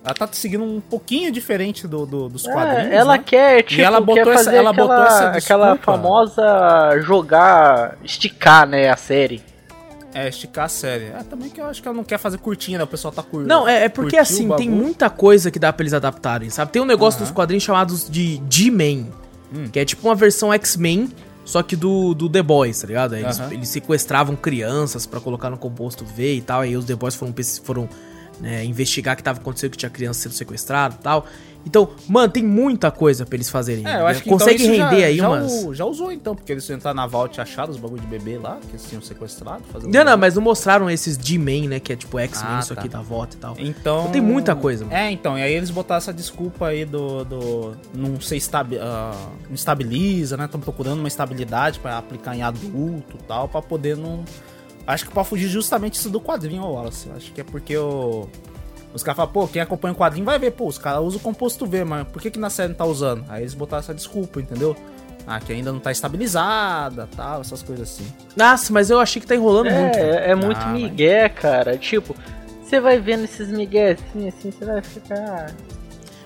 Ela 0.03 0.13
tá 0.13 0.27
seguindo 0.31 0.63
um 0.63 0.79
pouquinho 0.79 1.31
diferente 1.31 1.87
do, 1.87 2.05
do 2.05 2.29
dos 2.29 2.45
é, 2.45 2.51
quadrinhos. 2.51 2.93
Ela 2.93 3.17
né? 3.17 3.23
quer, 3.25 3.63
tipo, 3.63 3.81
e 3.81 3.83
ela 3.83 3.99
botou 3.99 4.23
quer 4.23 4.33
fazer 4.33 4.49
essa, 4.49 4.57
ela 4.57 4.69
aquela, 4.71 4.87
botou 4.87 5.05
essa 5.05 5.29
aquela 5.31 5.77
famosa 5.77 6.99
jogar, 7.01 7.97
esticar, 8.03 8.67
né, 8.67 8.89
a 8.89 8.97
série. 8.97 9.43
É, 10.13 10.27
esticar 10.27 10.65
a 10.65 10.69
série. 10.69 11.05
É, 11.05 11.23
também 11.23 11.49
que 11.49 11.61
eu 11.61 11.65
acho 11.65 11.81
que 11.81 11.87
ela 11.87 11.95
não 11.95 12.03
quer 12.03 12.17
fazer 12.17 12.37
curtinha, 12.37 12.77
né? 12.77 12.83
O 12.83 12.87
pessoal 12.87 13.13
tá 13.13 13.23
curtindo. 13.23 13.47
Não, 13.47 13.67
é, 13.67 13.85
é 13.85 13.89
porque 13.89 14.17
assim, 14.17 14.49
tem 14.55 14.69
muita 14.69 15.09
coisa 15.09 15.49
que 15.49 15.57
dá 15.57 15.71
pra 15.71 15.83
eles 15.83 15.93
adaptarem, 15.93 16.49
sabe? 16.49 16.71
Tem 16.71 16.81
um 16.81 16.85
negócio 16.85 17.19
uhum. 17.19 17.25
dos 17.25 17.33
quadrinhos 17.33 17.63
chamados 17.63 18.09
de 18.09 18.41
G-Men, 18.49 19.07
hum. 19.55 19.69
que 19.71 19.79
é 19.79 19.85
tipo 19.85 20.07
uma 20.07 20.15
versão 20.15 20.51
X-Men, 20.53 21.09
só 21.51 21.61
que 21.61 21.75
do, 21.75 22.13
do 22.13 22.29
The 22.29 22.41
Boys, 22.41 22.79
tá 22.79 22.87
ligado? 22.87 23.13
Eles, 23.13 23.37
uhum. 23.37 23.51
eles 23.51 23.67
sequestravam 23.67 24.37
crianças 24.37 25.05
para 25.05 25.19
colocar 25.19 25.49
no 25.49 25.57
composto 25.57 26.05
V 26.05 26.35
e 26.35 26.41
tal, 26.41 26.61
aí 26.61 26.77
os 26.77 26.85
The 26.85 26.95
Boys 26.95 27.13
foram, 27.13 27.33
foram 27.61 27.89
né, 28.41 28.65
investigar 28.65 29.13
o 29.13 29.17
que 29.17 29.23
tava 29.23 29.39
acontecendo, 29.39 29.71
que 29.71 29.77
tinha 29.77 29.89
criança 29.89 30.21
sendo 30.21 30.33
sequestrada 30.33 30.95
e 30.99 31.03
tal. 31.03 31.25
Então, 31.65 31.89
mano, 32.07 32.31
tem 32.31 32.43
muita 32.43 32.89
coisa 32.89 33.25
pra 33.25 33.35
eles 33.35 33.49
fazerem. 33.49 33.87
É, 33.87 34.01
eu 34.01 34.07
acho 34.07 34.23
que 34.23 34.29
Consegue 34.29 34.63
então 34.63 34.89
render 34.89 35.01
já, 35.01 35.07
aí 35.07 35.17
já 35.17 35.29
umas. 35.29 35.77
já 35.77 35.85
usou 35.85 36.11
então, 36.11 36.35
porque 36.35 36.51
eles 36.51 36.67
entraram 36.69 36.95
na 36.95 37.05
Vault 37.05 37.37
e 37.37 37.41
acharam 37.41 37.71
os 37.71 37.77
bagulho 37.77 38.01
de 38.01 38.07
bebê 38.07 38.37
lá, 38.37 38.57
que 38.61 38.71
eles 38.71 38.83
tinham 38.89 39.01
sequestrado. 39.01 39.63
Não, 39.83 40.03
não, 40.03 40.17
mas 40.17 40.35
não 40.35 40.41
mostraram 40.41 40.89
esses 40.89 41.17
G-Men, 41.21 41.67
né? 41.67 41.79
Que 41.79 41.93
é 41.93 41.95
tipo 41.95 42.17
X-Men, 42.17 42.55
ah, 42.55 42.59
isso 42.59 42.73
tá. 42.73 42.81
aqui 42.81 42.89
da 42.89 43.01
Vault 43.01 43.35
e 43.35 43.37
tal. 43.37 43.51
Então... 43.59 44.01
então. 44.01 44.11
Tem 44.11 44.21
muita 44.21 44.55
coisa. 44.55 44.85
Mano. 44.85 44.97
É, 44.97 45.11
então, 45.11 45.37
e 45.37 45.43
aí 45.43 45.53
eles 45.53 45.69
botaram 45.69 45.99
essa 45.99 46.13
desculpa 46.13 46.67
aí 46.67 46.83
do. 46.83 47.23
do 47.23 47.73
não 47.93 48.19
ser 48.19 48.37
estabi 48.37 48.77
uh, 48.77 48.79
não 49.47 49.55
estabiliza, 49.55 50.37
né? 50.37 50.45
Estão 50.45 50.59
procurando 50.59 50.99
uma 50.99 51.07
estabilidade 51.07 51.79
para 51.79 51.97
aplicar 51.97 52.35
em 52.35 52.41
adulto 52.41 53.17
e 53.19 53.23
tal, 53.27 53.47
para 53.47 53.61
poder 53.61 53.95
não. 53.95 54.23
Acho 54.85 55.05
que 55.05 55.11
pra 55.11 55.23
fugir 55.23 55.47
justamente 55.47 55.95
isso 55.95 56.09
do 56.09 56.19
quadrinho, 56.19 56.63
Wallace. 56.63 57.09
Acho 57.15 57.31
que 57.31 57.41
é 57.41 57.43
porque 57.43 57.77
o. 57.77 58.27
Os 58.93 59.03
caras 59.03 59.17
falam, 59.17 59.31
pô, 59.31 59.47
quem 59.47 59.61
acompanha 59.61 59.93
o 59.93 59.97
quadrinho 59.97 60.25
vai 60.25 60.37
ver, 60.37 60.51
pô, 60.51 60.67
os 60.67 60.77
caras 60.77 61.01
usam 61.01 61.19
o 61.19 61.23
composto 61.23 61.65
V, 61.65 61.85
mas 61.85 62.05
por 62.09 62.21
que, 62.21 62.29
que 62.29 62.37
na 62.37 62.49
série 62.49 62.69
não 62.69 62.75
tá 62.75 62.83
usando? 62.83 63.23
Aí 63.29 63.41
eles 63.43 63.53
botaram 63.53 63.79
essa 63.79 63.93
desculpa, 63.93 64.41
entendeu? 64.41 64.75
Ah, 65.25 65.39
que 65.39 65.53
ainda 65.53 65.71
não 65.71 65.79
tá 65.79 65.91
estabilizada, 65.91 67.07
tal, 67.15 67.39
essas 67.39 67.61
coisas 67.63 67.89
assim. 67.89 68.05
Nossa, 68.35 68.73
mas 68.73 68.89
eu 68.89 68.99
achei 68.99 69.21
que 69.21 69.27
tá 69.27 69.35
enrolando 69.35 69.67
é, 69.67 69.81
muito. 69.81 69.97
É, 69.97 70.31
é 70.31 70.35
muito 70.35 70.59
ah, 70.59 70.67
migué, 70.67 71.29
mas... 71.29 71.39
cara. 71.41 71.77
Tipo, 71.77 72.13
você 72.61 72.81
vai 72.81 72.99
vendo 72.99 73.23
esses 73.23 73.49
migué 73.49 73.91
assim, 73.91 74.27
assim, 74.27 74.51
você 74.51 74.65
vai 74.65 74.81
ficar... 74.81 75.55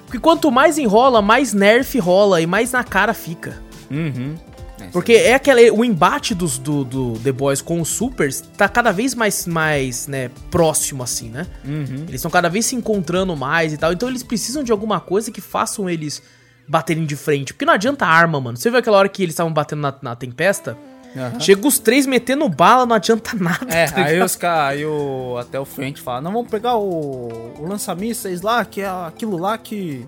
Porque 0.05 0.19
quanto 0.19 0.51
mais 0.51 0.77
enrola, 0.77 1.21
mais 1.21 1.53
nerf 1.53 1.99
rola 1.99 2.41
e 2.41 2.47
mais 2.47 2.71
na 2.71 2.83
cara 2.83 3.13
fica. 3.13 3.61
Uhum. 3.91 4.35
É, 4.79 4.87
Porque 4.87 5.13
é 5.13 5.33
aquele, 5.33 5.71
o 5.71 5.85
embate 5.85 6.35
dos, 6.35 6.57
do, 6.57 6.83
do 6.83 7.19
The 7.19 7.31
Boys 7.31 7.61
com 7.61 7.79
os 7.79 7.89
Supers 7.89 8.41
tá 8.57 8.67
cada 8.67 8.91
vez 8.91 9.15
mais, 9.15 9.47
mais 9.47 10.07
né, 10.07 10.29
próximo, 10.51 11.03
assim, 11.03 11.29
né? 11.29 11.47
Uhum. 11.63 12.05
Eles 12.07 12.15
estão 12.15 12.31
cada 12.31 12.49
vez 12.49 12.65
se 12.65 12.75
encontrando 12.75 13.35
mais 13.35 13.73
e 13.73 13.77
tal. 13.77 13.93
Então 13.93 14.09
eles 14.09 14.23
precisam 14.23 14.63
de 14.63 14.71
alguma 14.71 14.99
coisa 14.99 15.31
que 15.31 15.41
façam 15.41 15.89
eles 15.89 16.21
baterem 16.67 17.05
de 17.05 17.15
frente. 17.15 17.53
Porque 17.53 17.65
não 17.65 17.73
adianta 17.73 18.05
arma, 18.05 18.39
mano. 18.41 18.57
Você 18.57 18.69
viu 18.69 18.79
aquela 18.79 18.97
hora 18.97 19.09
que 19.09 19.23
eles 19.23 19.33
estavam 19.33 19.53
batendo 19.53 19.81
na, 19.81 19.95
na 20.01 20.15
tempesta? 20.15 20.77
Uhum. 21.15 21.39
Chega 21.39 21.65
os 21.65 21.79
três 21.79 22.05
metendo 22.05 22.47
bala, 22.49 22.85
não 22.85 22.95
adianta 22.95 23.31
nada. 23.39 23.73
É, 23.73 23.87
tá 23.87 24.03
aí 24.03 24.21
os 24.21 24.35
caras, 24.35 24.77
aí 24.77 24.85
o, 24.85 25.37
até 25.39 25.57
o 25.57 25.63
frente 25.63 26.01
fala, 26.01 26.19
não, 26.19 26.33
vamos 26.33 26.49
pegar 26.49 26.75
o, 26.75 27.53
o 27.57 27.65
lança-mísseis 27.65 28.41
lá, 28.41 28.65
que 28.65 28.81
é 28.81 28.89
aquilo 28.89 29.37
lá 29.37 29.57
que, 29.57 30.05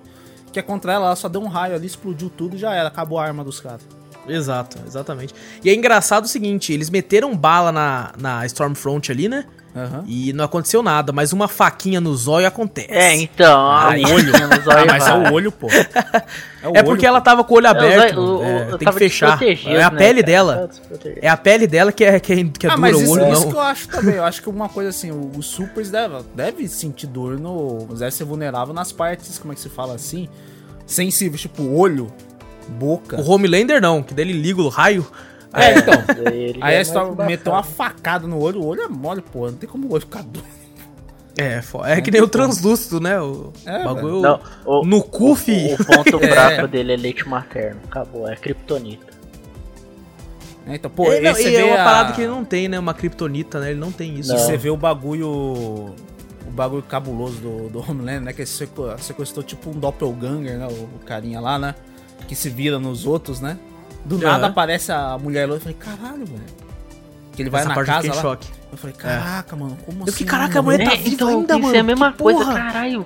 que 0.51 0.59
é 0.59 0.61
contra 0.61 0.91
ela, 0.91 1.05
ela 1.05 1.15
só 1.15 1.29
deu 1.29 1.41
um 1.41 1.47
raio 1.47 1.75
ali, 1.75 1.87
explodiu 1.87 2.29
tudo 2.29 2.57
e 2.57 2.59
já 2.59 2.73
era, 2.73 2.89
acabou 2.89 3.17
a 3.17 3.25
arma 3.25 3.41
dos 3.41 3.61
caras. 3.61 3.87
Exato, 4.27 4.77
exatamente. 4.85 5.33
E 5.63 5.69
é 5.69 5.73
engraçado 5.73 6.25
o 6.25 6.27
seguinte, 6.27 6.73
eles 6.73 6.89
meteram 6.89 7.35
bala 7.35 7.71
na, 7.71 8.11
na 8.17 8.45
Stormfront 8.45 9.11
ali, 9.11 9.27
né? 9.27 9.45
Uhum. 9.77 10.03
E 10.07 10.33
não 10.33 10.45
aconteceu 10.45 10.81
nada, 10.81 11.13
mas 11.13 11.31
uma 11.31 11.47
faquinha 11.47 12.01
no 12.01 12.15
zóio 12.15 12.47
acontece. 12.47 12.87
É, 12.89 13.15
então. 13.15 13.61
Ah, 13.61 13.89
o 13.89 14.13
olho. 14.13 14.33
ah, 14.35 14.85
mas 14.87 15.07
é 15.07 15.13
o 15.13 15.33
olho, 15.33 15.51
pô. 15.51 15.67
É, 16.59 16.67
o 16.67 16.75
é 16.75 16.83
porque 16.83 17.05
ela 17.05 17.21
tava 17.21 17.43
com 17.43 17.53
o 17.53 17.57
olho 17.57 17.67
aberto. 17.67 18.19
O, 18.19 18.43
é, 18.43 18.77
tem 18.77 18.87
que 18.87 18.93
fechar. 18.93 19.39
É 19.41 19.83
a 19.83 19.91
né, 19.91 19.97
pele 19.97 20.21
cara? 20.21 20.33
dela. 20.33 20.69
É 21.21 21.29
a 21.29 21.37
pele 21.37 21.67
dela 21.67 21.91
que 21.91 22.03
é, 22.03 22.19
que 22.19 22.33
é, 22.33 22.35
que 22.45 22.65
é 22.65 22.69
ah, 22.71 22.75
dura, 22.75 22.77
mas 22.77 22.99
isso, 22.99 23.09
o 23.09 23.13
olho 23.13 23.31
isso 23.31 23.41
não. 23.41 23.51
que 23.51 23.55
eu 23.55 23.61
acho 23.61 23.87
também. 23.87 24.15
Eu 24.15 24.23
acho 24.23 24.41
que 24.41 24.49
uma 24.49 24.67
coisa 24.67 24.89
assim, 24.89 25.11
os 25.37 25.45
supers 25.45 25.91
devem 25.91 26.19
deve 26.33 26.67
sentir 26.67 27.05
dor 27.05 27.39
no. 27.39 27.85
Deve 27.91 28.11
ser 28.11 28.23
vulnerável 28.23 28.73
nas 28.73 28.91
partes, 28.91 29.37
como 29.37 29.53
é 29.53 29.55
que 29.55 29.61
se 29.61 29.69
fala 29.69 29.93
assim? 29.93 30.27
Sensíveis, 30.85 31.41
tipo, 31.41 31.63
olho 31.63 32.11
boca. 32.69 33.19
O 33.19 33.29
Homelander 33.29 33.81
não, 33.81 34.03
que 34.03 34.13
dele 34.13 34.33
liga 34.33 34.61
o 34.61 34.69
raio. 34.69 35.05
É, 35.53 35.77
então. 35.77 35.93
aí 36.61 36.75
a 36.77 36.81
história 36.81 37.11
meteu 37.25 37.51
uma 37.51 37.63
facada 37.63 38.27
no 38.27 38.39
olho, 38.39 38.61
o 38.61 38.65
olho 38.65 38.81
é 38.81 38.87
mole, 38.87 39.21
pô. 39.21 39.49
Não 39.49 39.57
tem 39.57 39.67
como 39.67 39.87
o 39.87 39.93
olho 39.93 40.01
ficar 40.01 40.23
duro. 40.23 40.45
É, 41.39 41.61
é, 41.85 42.01
que 42.01 42.09
nem 42.09 42.19
o 42.19 42.27
translúcido, 42.27 42.99
né? 42.99 43.21
O 43.21 43.53
é, 43.63 43.83
bagulho 43.83 44.21
não, 44.21 44.39
o, 44.65 44.83
no 44.83 45.03
cu, 45.03 45.35
fi. 45.35 45.75
O, 45.77 45.81
o 45.81 45.85
ponto 45.85 46.17
é. 46.25 46.31
fraco 46.31 46.67
dele 46.67 46.93
é 46.93 46.97
leite 46.97 47.29
materno. 47.29 47.79
Acabou, 47.85 48.27
é 48.27 48.35
kryptonita. 48.35 49.05
É, 50.65 50.75
então, 50.75 50.89
pô, 50.89 51.11
é, 51.11 51.21
não, 51.21 51.39
e 51.39 51.55
é 51.55 51.63
uma 51.63 51.79
a... 51.79 51.83
parada 51.83 52.13
que 52.13 52.21
ele 52.21 52.31
não 52.31 52.43
tem, 52.43 52.67
né? 52.67 52.79
Uma 52.79 52.93
kryptonita, 52.93 53.59
né? 53.59 53.69
Ele 53.69 53.79
não 53.79 53.91
tem 53.91 54.15
isso. 54.19 54.33
Não. 54.33 54.39
Você 54.39 54.57
vê 54.57 54.71
o 54.71 54.77
bagulho. 54.77 55.29
O 55.29 56.49
bagulho 56.49 56.81
cabuloso 56.81 57.37
do, 57.37 57.69
do 57.69 57.79
Homelander, 57.79 58.21
né? 58.21 58.33
Que 58.33 58.41
ele 58.41 58.49
sequestrou 58.97 59.43
tipo 59.43 59.69
um 59.69 59.73
doppelganger, 59.73 60.57
né? 60.57 60.67
O, 60.67 60.85
o 60.85 60.99
carinha 61.05 61.39
lá, 61.39 61.59
né? 61.59 61.75
Que 62.27 62.35
se 62.35 62.49
vira 62.49 62.77
nos 62.77 63.05
outros, 63.05 63.39
né? 63.39 63.57
Do 64.05 64.15
uhum. 64.15 64.21
nada 64.21 64.47
aparece 64.47 64.91
a 64.91 65.17
mulher 65.17 65.47
lá 65.47 65.55
eu 65.55 65.59
falei, 65.59 65.77
caralho, 65.77 66.25
velho. 66.25 66.43
Que 67.33 67.41
ele 67.41 67.49
vai 67.49 67.61
Essa 67.61 67.69
na 67.69 67.83
casa 67.83 68.07
lá. 68.07 68.21
Choque. 68.21 68.47
Eu 68.71 68.77
falei, 68.77 68.95
caraca, 68.95 69.55
é. 69.55 69.59
mano, 69.59 69.77
como 69.85 69.99
eu 69.99 70.03
assim? 70.03 70.09
Eu 70.09 70.13
fiquei, 70.13 70.27
caraca, 70.27 70.59
a 70.59 70.61
mulher 70.61 70.83
tá 70.83 70.93
é, 70.93 70.97
viva 70.97 71.09
então, 71.09 71.27
ainda, 71.27 71.53
mano. 71.53 71.67
Isso 71.67 71.75
é 71.75 71.79
a 71.79 71.83
mesma 71.83 72.13
coisa, 72.13 72.45
caralho. 72.45 73.05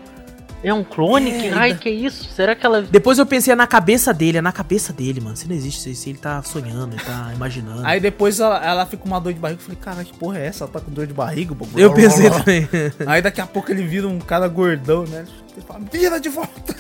É 0.64 0.74
um 0.74 0.84
clone? 0.84 1.32
É, 1.32 1.42
que 1.42 1.48
raio 1.50 1.78
que 1.78 1.90
é 1.90 1.92
isso? 1.92 2.26
Será 2.36 2.56
que 2.56 2.64
ela. 2.66 2.84
Depois 2.84 3.18
eu 3.18 3.26
pensei, 3.26 3.52
é 3.52 3.56
na 3.56 3.66
cabeça 3.66 4.14
dele, 4.14 4.38
é 4.38 4.42
na 4.42 4.52
cabeça 4.52 4.94
dele, 4.94 5.20
mano. 5.20 5.36
Se 5.36 5.48
não 5.48 5.56
existe, 5.56 5.94
se 5.96 6.10
ele 6.10 6.20
tá 6.20 6.42
sonhando, 6.44 6.94
ele 6.94 7.04
tá 7.04 7.32
imaginando. 7.34 7.86
Aí 7.86 8.00
depois 8.00 8.40
ela, 8.40 8.64
ela 8.64 8.86
fica 8.86 9.02
com 9.02 9.10
uma 9.10 9.20
dor 9.20 9.34
de 9.34 9.40
barriga. 9.40 9.60
Eu 9.60 9.64
falei, 9.64 9.80
cara, 9.82 10.04
que 10.04 10.14
porra 10.14 10.38
é 10.38 10.46
essa? 10.46 10.64
Ela 10.64 10.74
tá 10.74 10.80
com 10.80 10.92
dor 10.92 11.08
de 11.08 11.14
barriga? 11.14 11.56
Eu 11.76 11.94
pensei 11.94 12.30
também. 12.32 12.68
Aí 13.08 13.22
daqui 13.22 13.42
a 13.42 13.48
pouco 13.48 13.72
ele 13.72 13.84
vira 13.84 14.08
um 14.08 14.20
cara 14.20 14.48
gordão, 14.48 15.04
né? 15.06 15.26
Ele 15.54 15.66
fala, 15.66 15.82
vira 15.92 16.20
de 16.20 16.30
volta! 16.30 16.76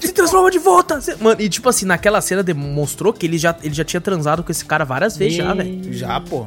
Se 0.00 0.12
transforma 0.12 0.50
de 0.50 0.58
volta! 0.58 1.00
Mano, 1.20 1.40
e 1.40 1.48
tipo 1.48 1.68
assim, 1.68 1.86
naquela 1.86 2.20
cena 2.20 2.42
demonstrou 2.42 3.12
que 3.12 3.26
ele 3.26 3.38
já, 3.38 3.56
ele 3.62 3.74
já 3.74 3.84
tinha 3.84 4.00
transado 4.00 4.42
com 4.42 4.50
esse 4.50 4.64
cara 4.64 4.84
várias 4.84 5.16
vezes, 5.16 5.34
e... 5.34 5.36
já, 5.38 5.54
velho. 5.54 5.92
Já, 5.92 6.20
pô. 6.20 6.46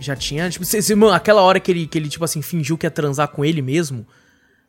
Já 0.00 0.14
tinha, 0.14 0.50
tipo, 0.50 0.64
cê, 0.64 0.82
cê, 0.82 0.94
mano, 0.94 1.12
aquela 1.12 1.42
hora 1.42 1.58
que 1.58 1.70
ele, 1.70 1.86
que 1.86 1.96
ele, 1.96 2.08
tipo 2.08 2.24
assim, 2.24 2.42
fingiu 2.42 2.76
que 2.76 2.86
ia 2.86 2.90
transar 2.90 3.28
com 3.28 3.44
ele 3.44 3.62
mesmo. 3.62 4.06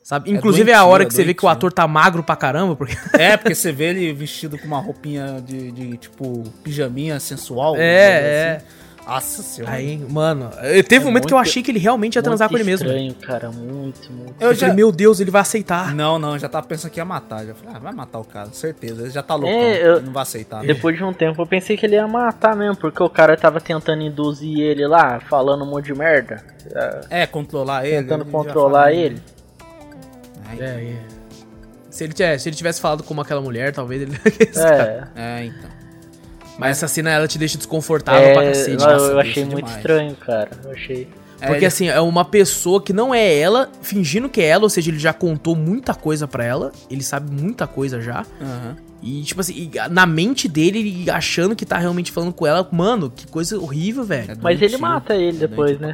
Sabe? 0.06 0.30
Inclusive 0.30 0.70
é, 0.70 0.74
doentio, 0.74 0.80
é 0.80 0.80
a 0.80 0.86
hora 0.86 1.04
que 1.04 1.14
é 1.14 1.16
você 1.16 1.24
vê 1.24 1.34
que 1.34 1.44
o 1.44 1.50
ator 1.50 1.74
tá 1.74 1.88
magro 1.88 2.22
pra 2.22 2.36
caramba. 2.36 2.76
Porque... 2.76 2.96
É, 3.18 3.36
porque 3.36 3.56
você 3.56 3.72
vê 3.72 3.86
ele 3.86 4.14
vestido 4.14 4.56
com 4.56 4.68
uma 4.68 4.80
roupinha 4.80 5.42
de, 5.42 5.72
de 5.72 5.98
tipo, 5.98 6.44
pijaminha 6.64 7.20
sensual. 7.20 7.76
É, 7.76 8.58
assim. 8.58 8.66
Nossa 9.06 9.44
senhora. 9.44 9.76
Aí, 9.76 9.98
mano, 10.10 10.50
teve 10.88 10.96
é 10.96 11.00
um 11.00 11.04
momento 11.06 11.24
muito, 11.24 11.28
que 11.28 11.34
eu 11.34 11.38
achei 11.38 11.62
que 11.62 11.70
ele 11.70 11.80
realmente 11.80 12.16
ia 12.16 12.24
transar 12.24 12.50
com 12.50 12.56
ele 12.56 12.64
mesmo. 12.64 12.88
estranho, 12.88 13.14
cara, 13.16 13.52
muito, 13.52 14.12
muito. 14.12 14.36
Eu, 14.40 14.50
eu 14.50 14.54
já... 14.54 14.62
falei, 14.62 14.76
meu 14.76 14.92
Deus, 14.92 15.20
ele 15.20 15.30
vai 15.30 15.42
aceitar. 15.42 15.94
Não, 15.94 16.18
não, 16.18 16.38
já 16.40 16.50
tava 16.50 16.66
pensando 16.66 16.92
que 16.92 17.00
ia 17.00 17.06
matar. 17.06 17.46
Já 17.46 17.54
falei, 17.54 17.76
ah, 17.76 17.80
vai 17.80 17.94
matar 17.94 18.20
o 18.20 18.24
cara, 18.24 18.50
certeza. 18.52 19.04
Ele 19.04 19.12
já 19.12 19.22
tá 19.22 19.36
louco, 19.36 19.50
é, 19.50 19.88
eu... 19.88 20.02
não 20.02 20.12
vai 20.12 20.24
aceitar. 20.24 20.62
Né? 20.62 20.74
Depois 20.74 20.98
de 20.98 21.04
um 21.04 21.14
tempo 21.14 21.42
eu 21.42 21.46
pensei 21.46 21.78
que 21.78 21.86
ele 21.86 21.96
ia 21.96 22.08
matar 22.08 22.56
mesmo, 22.56 22.76
porque 22.76 23.02
o 23.02 23.10
cara 23.10 23.38
tava 23.38 23.62
tentando 23.62 24.02
induzir 24.02 24.60
ele 24.60 24.88
lá, 24.88 25.20
falando 25.20 25.64
um 25.64 25.70
monte 25.70 25.86
de 25.86 25.94
merda. 25.94 26.44
É, 27.10 27.28
controlar 27.28 27.86
ele. 27.86 28.04
Tentando 28.04 28.26
controlar 28.26 28.92
ele. 28.92 29.22
É, 30.60 30.64
é. 30.64 31.16
Se 31.90 32.04
ele, 32.04 32.40
se 32.40 32.50
ele 32.50 32.56
tivesse 32.56 32.82
falado 32.82 33.04
como 33.04 33.22
aquela 33.22 33.40
mulher, 33.40 33.72
talvez 33.72 34.02
ele. 34.02 34.20
é. 34.58 35.04
é, 35.16 35.46
então. 35.46 35.75
Mas 36.58 36.72
essa 36.72 36.88
cena 36.88 37.12
ela 37.12 37.28
te 37.28 37.38
deixa 37.38 37.58
desconfortável 37.58 38.30
é, 38.30 38.34
pra 38.34 38.44
cacete. 38.46 38.84
Não, 38.84 38.98
eu 38.98 39.20
achei 39.20 39.44
muito 39.44 39.58
demais. 39.58 39.78
estranho, 39.78 40.16
cara. 40.16 40.50
Eu 40.64 40.72
achei. 40.72 41.08
É, 41.42 41.48
Porque 41.48 41.60
ele... 41.60 41.66
assim, 41.66 41.88
é 41.88 42.00
uma 42.00 42.24
pessoa 42.24 42.82
que 42.82 42.94
não 42.94 43.14
é 43.14 43.38
ela, 43.38 43.70
fingindo 43.82 44.30
que 44.30 44.42
é 44.42 44.46
ela, 44.46 44.64
ou 44.64 44.70
seja, 44.70 44.90
ele 44.90 45.00
já 45.00 45.14
contou 45.14 45.56
muita 45.56 45.94
coisa 45.94 46.28
para 46.28 46.44
ela, 46.44 46.72
ele 46.90 47.04
sabe 47.04 47.30
muita 47.30 47.68
coisa 47.68 48.02
já. 48.02 48.26
Uhum. 48.40 48.76
E, 49.04 49.22
tipo 49.24 49.42
assim, 49.42 49.70
e 49.72 49.90
na 49.90 50.06
mente 50.06 50.48
dele, 50.48 50.80
ele 50.80 51.12
achando 51.12 51.56
que 51.56 51.66
tá 51.66 51.78
realmente 51.78 52.12
falando 52.12 52.34
com 52.34 52.48
ela, 52.48 52.68
mano, 52.72 53.12
que 53.14 53.28
coisa 53.28 53.60
horrível, 53.60 54.04
velho. 54.04 54.32
É 54.32 54.36
Mas 54.42 54.62
ele 54.62 54.78
mata 54.78 55.16
ele 55.16 55.38
depois, 55.38 55.80
né? 55.80 55.94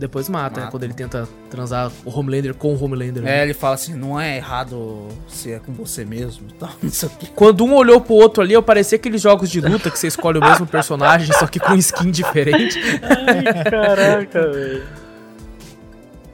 Depois 0.00 0.28
mata, 0.30 0.56
né, 0.56 0.60
Mata. 0.62 0.70
quando 0.70 0.84
ele 0.84 0.94
tenta 0.94 1.28
transar 1.50 1.92
o 2.06 2.18
Homelander 2.18 2.54
com 2.54 2.72
o 2.74 2.82
Homelander. 2.84 3.22
né? 3.22 3.40
É, 3.40 3.42
ele 3.42 3.52
fala 3.52 3.74
assim, 3.74 3.94
não 3.94 4.18
é 4.18 4.38
errado 4.38 5.06
se 5.28 5.52
é 5.52 5.58
com 5.58 5.72
você 5.74 6.04
mesmo 6.06 6.48
e 6.48 6.54
tal, 6.58 6.70
não 6.82 6.90
sei 6.90 7.06
o 7.08 7.12
que. 7.12 7.26
Quando 7.32 7.64
um 7.66 7.74
olhou 7.74 8.00
pro 8.00 8.14
outro 8.14 8.42
ali, 8.42 8.54
eu 8.54 8.62
parecia 8.62 8.96
aqueles 8.96 9.20
jogos 9.20 9.50
de 9.50 9.60
luta 9.60 9.90
que 9.90 9.98
você 9.98 10.06
escolhe 10.06 10.38
o 10.38 10.40
mesmo 10.40 10.66
personagem, 10.66 11.32
só 11.38 11.46
que 11.46 11.60
com 11.60 11.74
skin 11.74 12.10
diferente. 12.10 12.80
Ai, 13.02 13.62
caraca, 13.70 14.48
velho. 14.50 14.82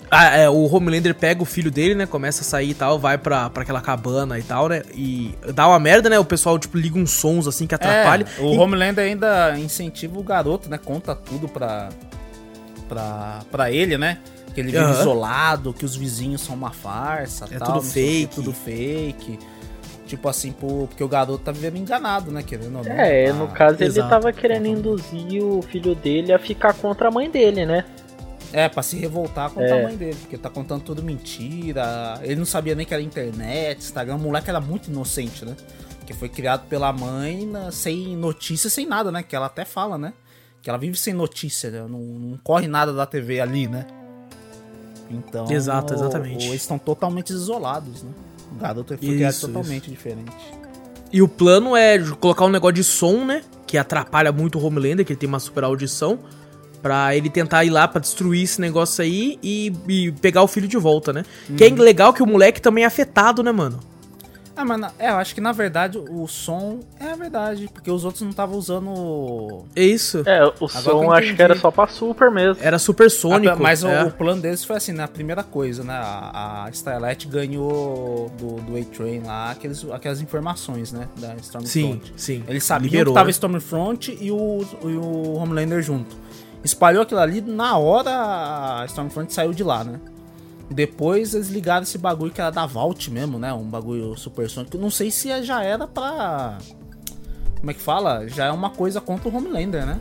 Ah, 0.09 0.37
é, 0.37 0.49
o 0.49 0.73
Homelander 0.73 1.13
pega 1.17 1.43
o 1.43 1.45
filho 1.45 1.69
dele, 1.69 1.97
né? 1.97 2.07
Começa 2.07 2.43
a 2.43 2.45
sair 2.45 2.71
e 2.71 2.75
tal, 2.75 2.97
vai 2.97 3.19
pra, 3.19 3.51
pra 3.51 3.65
aquela 3.65 3.81
cabana 3.81 4.39
e 4.39 4.43
tal, 4.43 4.69
né? 4.69 4.83
E 4.95 5.35
dá 5.53 5.67
uma 5.67 5.81
merda, 5.81 6.09
né? 6.09 6.17
O 6.17 6.25
pessoal, 6.25 6.57
tipo, 6.61 6.79
liga 6.79 6.97
uns 6.97 7.11
sons 7.11 7.49
assim 7.49 7.67
que 7.67 7.75
atrapalha. 7.75 8.25
É, 8.39 8.41
o 8.41 8.55
E- 8.55 8.57
Homelander 8.59 9.05
ainda 9.05 9.59
incentiva 9.59 10.17
o 10.17 10.23
garoto, 10.23 10.71
né? 10.71 10.79
Conta 10.79 11.13
tudo 11.17 11.49
pra, 11.49 11.89
pra, 12.89 13.41
pra 13.51 13.71
ele, 13.71 13.97
né? 13.99 14.19
Que 14.55 14.61
ele 14.61 14.71
vive 14.73 14.83
Aham. 14.83 15.01
isolado, 15.01 15.73
que 15.75 15.85
os 15.85 15.95
vizinhos 15.97 16.41
são 16.41 16.55
uma 16.55 16.71
farsa, 16.73 17.47
É 17.51 17.59
tal, 17.59 17.75
tudo 17.75 17.83
fake. 17.83 18.35
tudo 18.35 18.53
fake. 18.53 19.39
Tipo 20.07 20.29
assim, 20.29 20.53
pô, 20.53 20.87
porque 20.87 21.03
o 21.03 21.09
garoto 21.09 21.39
tá 21.45 21.51
vivendo 21.53 21.77
enganado, 21.79 22.31
né? 22.31 22.43
Querendo 22.43 22.79
ou 22.79 22.85
não. 22.85 22.93
É, 22.93 23.33
no 23.33 23.45
Ah, 23.45 23.49
caso 23.49 23.75
ele 23.79 23.87
exato. 23.87 24.09
tava 24.09 24.33
querendo 24.33 24.67
induzir 24.67 25.43
o 25.43 25.61
filho 25.63 25.95
dele 25.97 26.33
a 26.33 26.39
ficar 26.39 26.73
contra 26.75 27.09
a 27.09 27.11
mãe 27.11 27.29
dele, 27.29 27.67
né? 27.67 27.85
É, 28.53 28.69
pra 28.69 28.83
se 28.85 28.97
revoltar 28.97 29.51
contra 29.51 29.69
É. 29.77 29.81
a 29.81 29.83
mãe 29.83 29.97
dele, 29.97 30.15
porque 30.21 30.39
tá 30.39 30.49
contando 30.49 30.83
tudo 30.83 31.03
mentira. 31.03 32.19
Ele 32.23 32.37
não 32.37 32.47
sabia 32.47 32.75
nem 32.77 32.87
que 32.87 32.95
era 32.95 33.03
internet, 33.03 33.79
Instagram. 33.81 34.15
O 34.15 34.19
moleque 34.21 34.49
era 34.49 34.61
muito 34.61 34.89
inocente, 34.91 35.45
né? 35.45 35.55
Que 36.07 36.15
foi 36.15 36.29
criado 36.29 36.67
pela 36.69 36.93
mãe 36.93 37.45
na- 37.45 37.73
sem 37.73 38.17
notícia, 38.17 38.71
sem 38.71 38.87
nada, 38.87 39.11
né? 39.11 39.25
Que 39.25 39.35
ela 39.35 39.47
até 39.47 39.65
fala, 39.65 39.99
né? 39.99 40.13
Que 40.67 40.71
ela 40.71 40.81
vive 40.81 40.99
sem 40.99 41.15
notícia, 41.15 41.71
né? 41.71 41.87
não, 41.89 42.01
não 42.01 42.39
corre 42.43 42.67
nada 42.67 42.93
da 42.93 43.07
TV 43.07 43.39
ali, 43.41 43.69
né? 43.69 43.87
Então. 45.09 45.49
Exato, 45.49 45.95
exatamente. 45.95 46.45
o- 46.45 46.49
eles 46.51 46.63
estão 46.63 46.77
totalmente 46.77 47.31
isolados, 47.31 48.03
né? 48.03 48.11
O 48.51 48.59
garoto 48.59 48.99
foi 48.99 49.15
criado 49.15 49.31
Isso, 49.31 49.47
totalmente 49.47 49.89
diferente. 49.89 50.33
E 51.13 51.23
o 51.23 51.29
plano 51.29 51.77
é 51.77 52.01
colocar 52.19 52.45
um 52.47 52.49
negócio 52.49 52.75
de 52.75 52.83
som, 52.83 53.25
né? 53.25 53.43
Que 53.65 53.79
atrapalha 53.79 54.33
muito 54.33 54.59
o 54.59 54.67
Homelander, 54.67 55.07
que 55.07 55.13
ele 55.13 55.21
tem 55.21 55.29
uma 55.29 55.39
super 55.39 55.63
audição. 55.63 56.19
Pra 56.83 57.15
ele 57.15 57.31
tentar 57.31 57.65
ir 57.65 57.71
lá 57.71 57.87
pra 57.87 58.01
destruir 58.01 58.43
esse 58.43 58.61
negócio 58.61 59.05
aí 59.05 59.39
e, 59.41 59.73
e 59.87 60.11
pegar 60.21 60.43
o 60.43 60.49
filho 60.49 60.67
de 60.67 60.77
volta, 60.77 61.13
né? 61.13 61.25
Que 61.57 61.63
é 61.63 61.71
legal 61.71 62.13
que 62.13 62.25
o 62.25 62.27
moleque 62.27 62.61
também 62.61 62.83
é 62.83 62.89
afetado, 62.89 63.41
né, 63.41 63.53
mano? 63.53 63.79
Ah, 64.57 64.65
mas 64.65 64.81
na- 64.81 64.91
é, 64.99 65.11
eu 65.11 65.17
acho 65.17 65.35
que 65.35 65.41
na 65.41 65.53
verdade 65.53 65.99
o 65.99 66.27
som 66.27 66.81
é 66.99 67.11
a 67.11 67.15
verdade, 67.17 67.69
porque 67.73 67.91
os 67.91 68.05
outros 68.05 68.23
não 68.23 68.31
estavam 68.31 68.57
usando 68.59 69.65
É 69.77 69.83
isso. 69.85 70.23
É, 70.25 70.43
o 70.47 70.53
eu 70.61 70.69
som 70.69 71.11
acho 71.13 71.23
entendi. 71.25 71.37
que 71.37 71.43
era 71.43 71.55
só 71.57 71.71
pra 71.71 71.87
super 71.87 72.31
mesmo. 72.31 72.63
Era 72.63 72.79
supersônico. 72.79 73.53
Ah, 73.53 73.57
Mas 73.61 73.85
o- 73.85 73.89
é. 73.89 74.05
o, 74.05 74.11
plano 74.11 74.41
deles 74.41 74.65
foi 74.65 74.77
assim, 74.77 74.93
né? 74.93 75.05
A 75.05 75.09
primeira 75.09 75.43
coisa, 75.43 75.85
né? 75.85 75.93
A, 75.95 76.65
a 76.65 76.71
Starlight 76.71 77.29
ganhou 77.29 78.31
do, 78.39 78.57
do 78.63 78.77
A-Train 78.79 79.21
lá 79.25 79.51
aqueles, 79.51 79.85
aquelas 79.93 80.21
informações, 80.23 80.91
né? 80.93 81.07
Da 81.19 81.29
Sim, 81.31 81.37
Stormfront. 81.41 82.13
sim. 82.17 82.45
Eles 82.49 82.65
sabiam 82.65 82.91
Liberou, 82.91 83.13
que 83.13 83.19
tava 83.19 83.27
né? 83.27 83.31
Stormfront 83.33 84.17
e 84.21 84.31
o, 84.33 84.65
e 84.85 84.87
o 84.97 85.35
Homelander 85.35 85.83
junto. 85.83 86.17
Espalhou 86.65 87.03
aquilo 87.03 87.21
ali, 87.21 87.41
na 87.43 87.77
hora 87.77 88.11
a 88.81 88.85
Stormfront 88.87 89.33
saiu 89.33 89.53
de 89.53 89.63
lá, 89.63 89.85
né? 89.85 90.01
Depois 90.71 91.35
eles 91.35 91.49
ligaram 91.49 91.85
esse 91.85 91.97
bagulho 91.97 92.33
que 92.33 92.41
era 92.41 92.51
da 92.51 92.67
Vault 92.67 93.11
mesmo, 93.11 93.39
né? 93.39 93.53
Um 93.53 93.65
bagulho 93.65 94.17
supersônico. 94.17 94.77
Não 94.77 94.91
sei 94.91 95.11
se 95.11 95.43
já 95.43 95.63
era 95.63 95.87
pra. 95.87 96.59
Como 97.59 97.71
é 97.71 97.75
que 97.75 97.81
fala? 97.81 98.27
Já 98.29 98.47
é 98.47 98.51
uma 98.51 98.71
coisa 98.71 99.01
contra 99.01 99.29
o 99.29 99.37
Homelander, 99.37 99.87
né? 99.87 99.99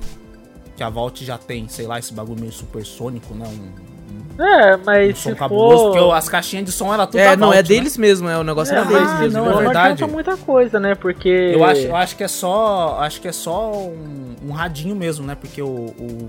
Que 0.75 0.83
a 0.83 0.89
Vault 0.89 1.23
já 1.23 1.37
tem, 1.37 1.67
sei 1.67 1.85
lá, 1.87 1.99
esse 1.99 2.13
bagulho 2.13 2.39
meio 2.39 2.51
supersônico, 2.51 3.33
né? 3.33 3.45
Um, 3.47 4.43
É, 4.43 4.75
um 4.75 4.81
mas 4.83 5.17
som 5.17 5.29
se 5.29 5.35
cabuloso, 5.35 5.77
for... 5.85 5.91
porque 5.97 6.13
as 6.17 6.27
caixinhas 6.27 6.65
de 6.65 6.71
som 6.71 6.93
era 6.93 7.05
tudo 7.07 7.19
É, 7.19 7.29
da 7.29 7.37
não, 7.37 7.47
Vault, 7.47 7.59
é 7.59 7.61
né? 7.61 7.67
deles 7.67 7.95
mesmo, 7.97 8.27
é 8.27 8.37
o 8.37 8.43
negócio 8.43 8.73
É, 8.73 8.77
era 8.79 8.85
deles 8.87 9.07
ah, 9.09 9.19
mesmo. 9.19 9.37
não, 9.37 9.45
não, 9.45 9.51
é 9.51 9.53
não 9.55 9.61
verdade. 9.61 9.93
adianta 9.93 10.11
muita 10.11 10.35
coisa, 10.35 10.79
né? 10.79 10.95
Porque... 10.95 11.29
Eu 11.29 11.63
acho, 11.63 11.81
eu 11.81 11.95
acho 11.95 12.15
que 12.17 12.23
é 12.23 12.27
só. 12.27 12.97
Acho 12.99 13.21
que 13.21 13.27
é 13.27 13.31
só 13.31 13.71
um, 13.71 14.35
um 14.47 14.51
radinho 14.51 14.95
mesmo, 14.95 15.25
né? 15.25 15.35
Porque 15.35 15.61
o, 15.61 15.67
o, 15.67 16.27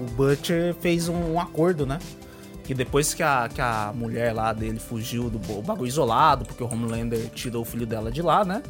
o 0.00 0.04
Butcher 0.16 0.74
fez 0.80 1.08
um, 1.08 1.32
um 1.34 1.40
acordo, 1.40 1.86
né? 1.86 1.98
Que 2.68 2.74
depois 2.74 3.14
que 3.14 3.22
a, 3.22 3.48
que 3.48 3.62
a 3.62 3.92
mulher 3.94 4.34
lá 4.34 4.52
dele 4.52 4.78
fugiu 4.78 5.30
do 5.30 5.38
bagulho 5.62 5.88
isolado, 5.88 6.44
porque 6.44 6.62
o 6.62 6.70
Homelander 6.70 7.30
tirou 7.30 7.62
o 7.62 7.64
filho 7.64 7.86
dela 7.86 8.12
de 8.12 8.20
lá, 8.20 8.44
né? 8.44 8.62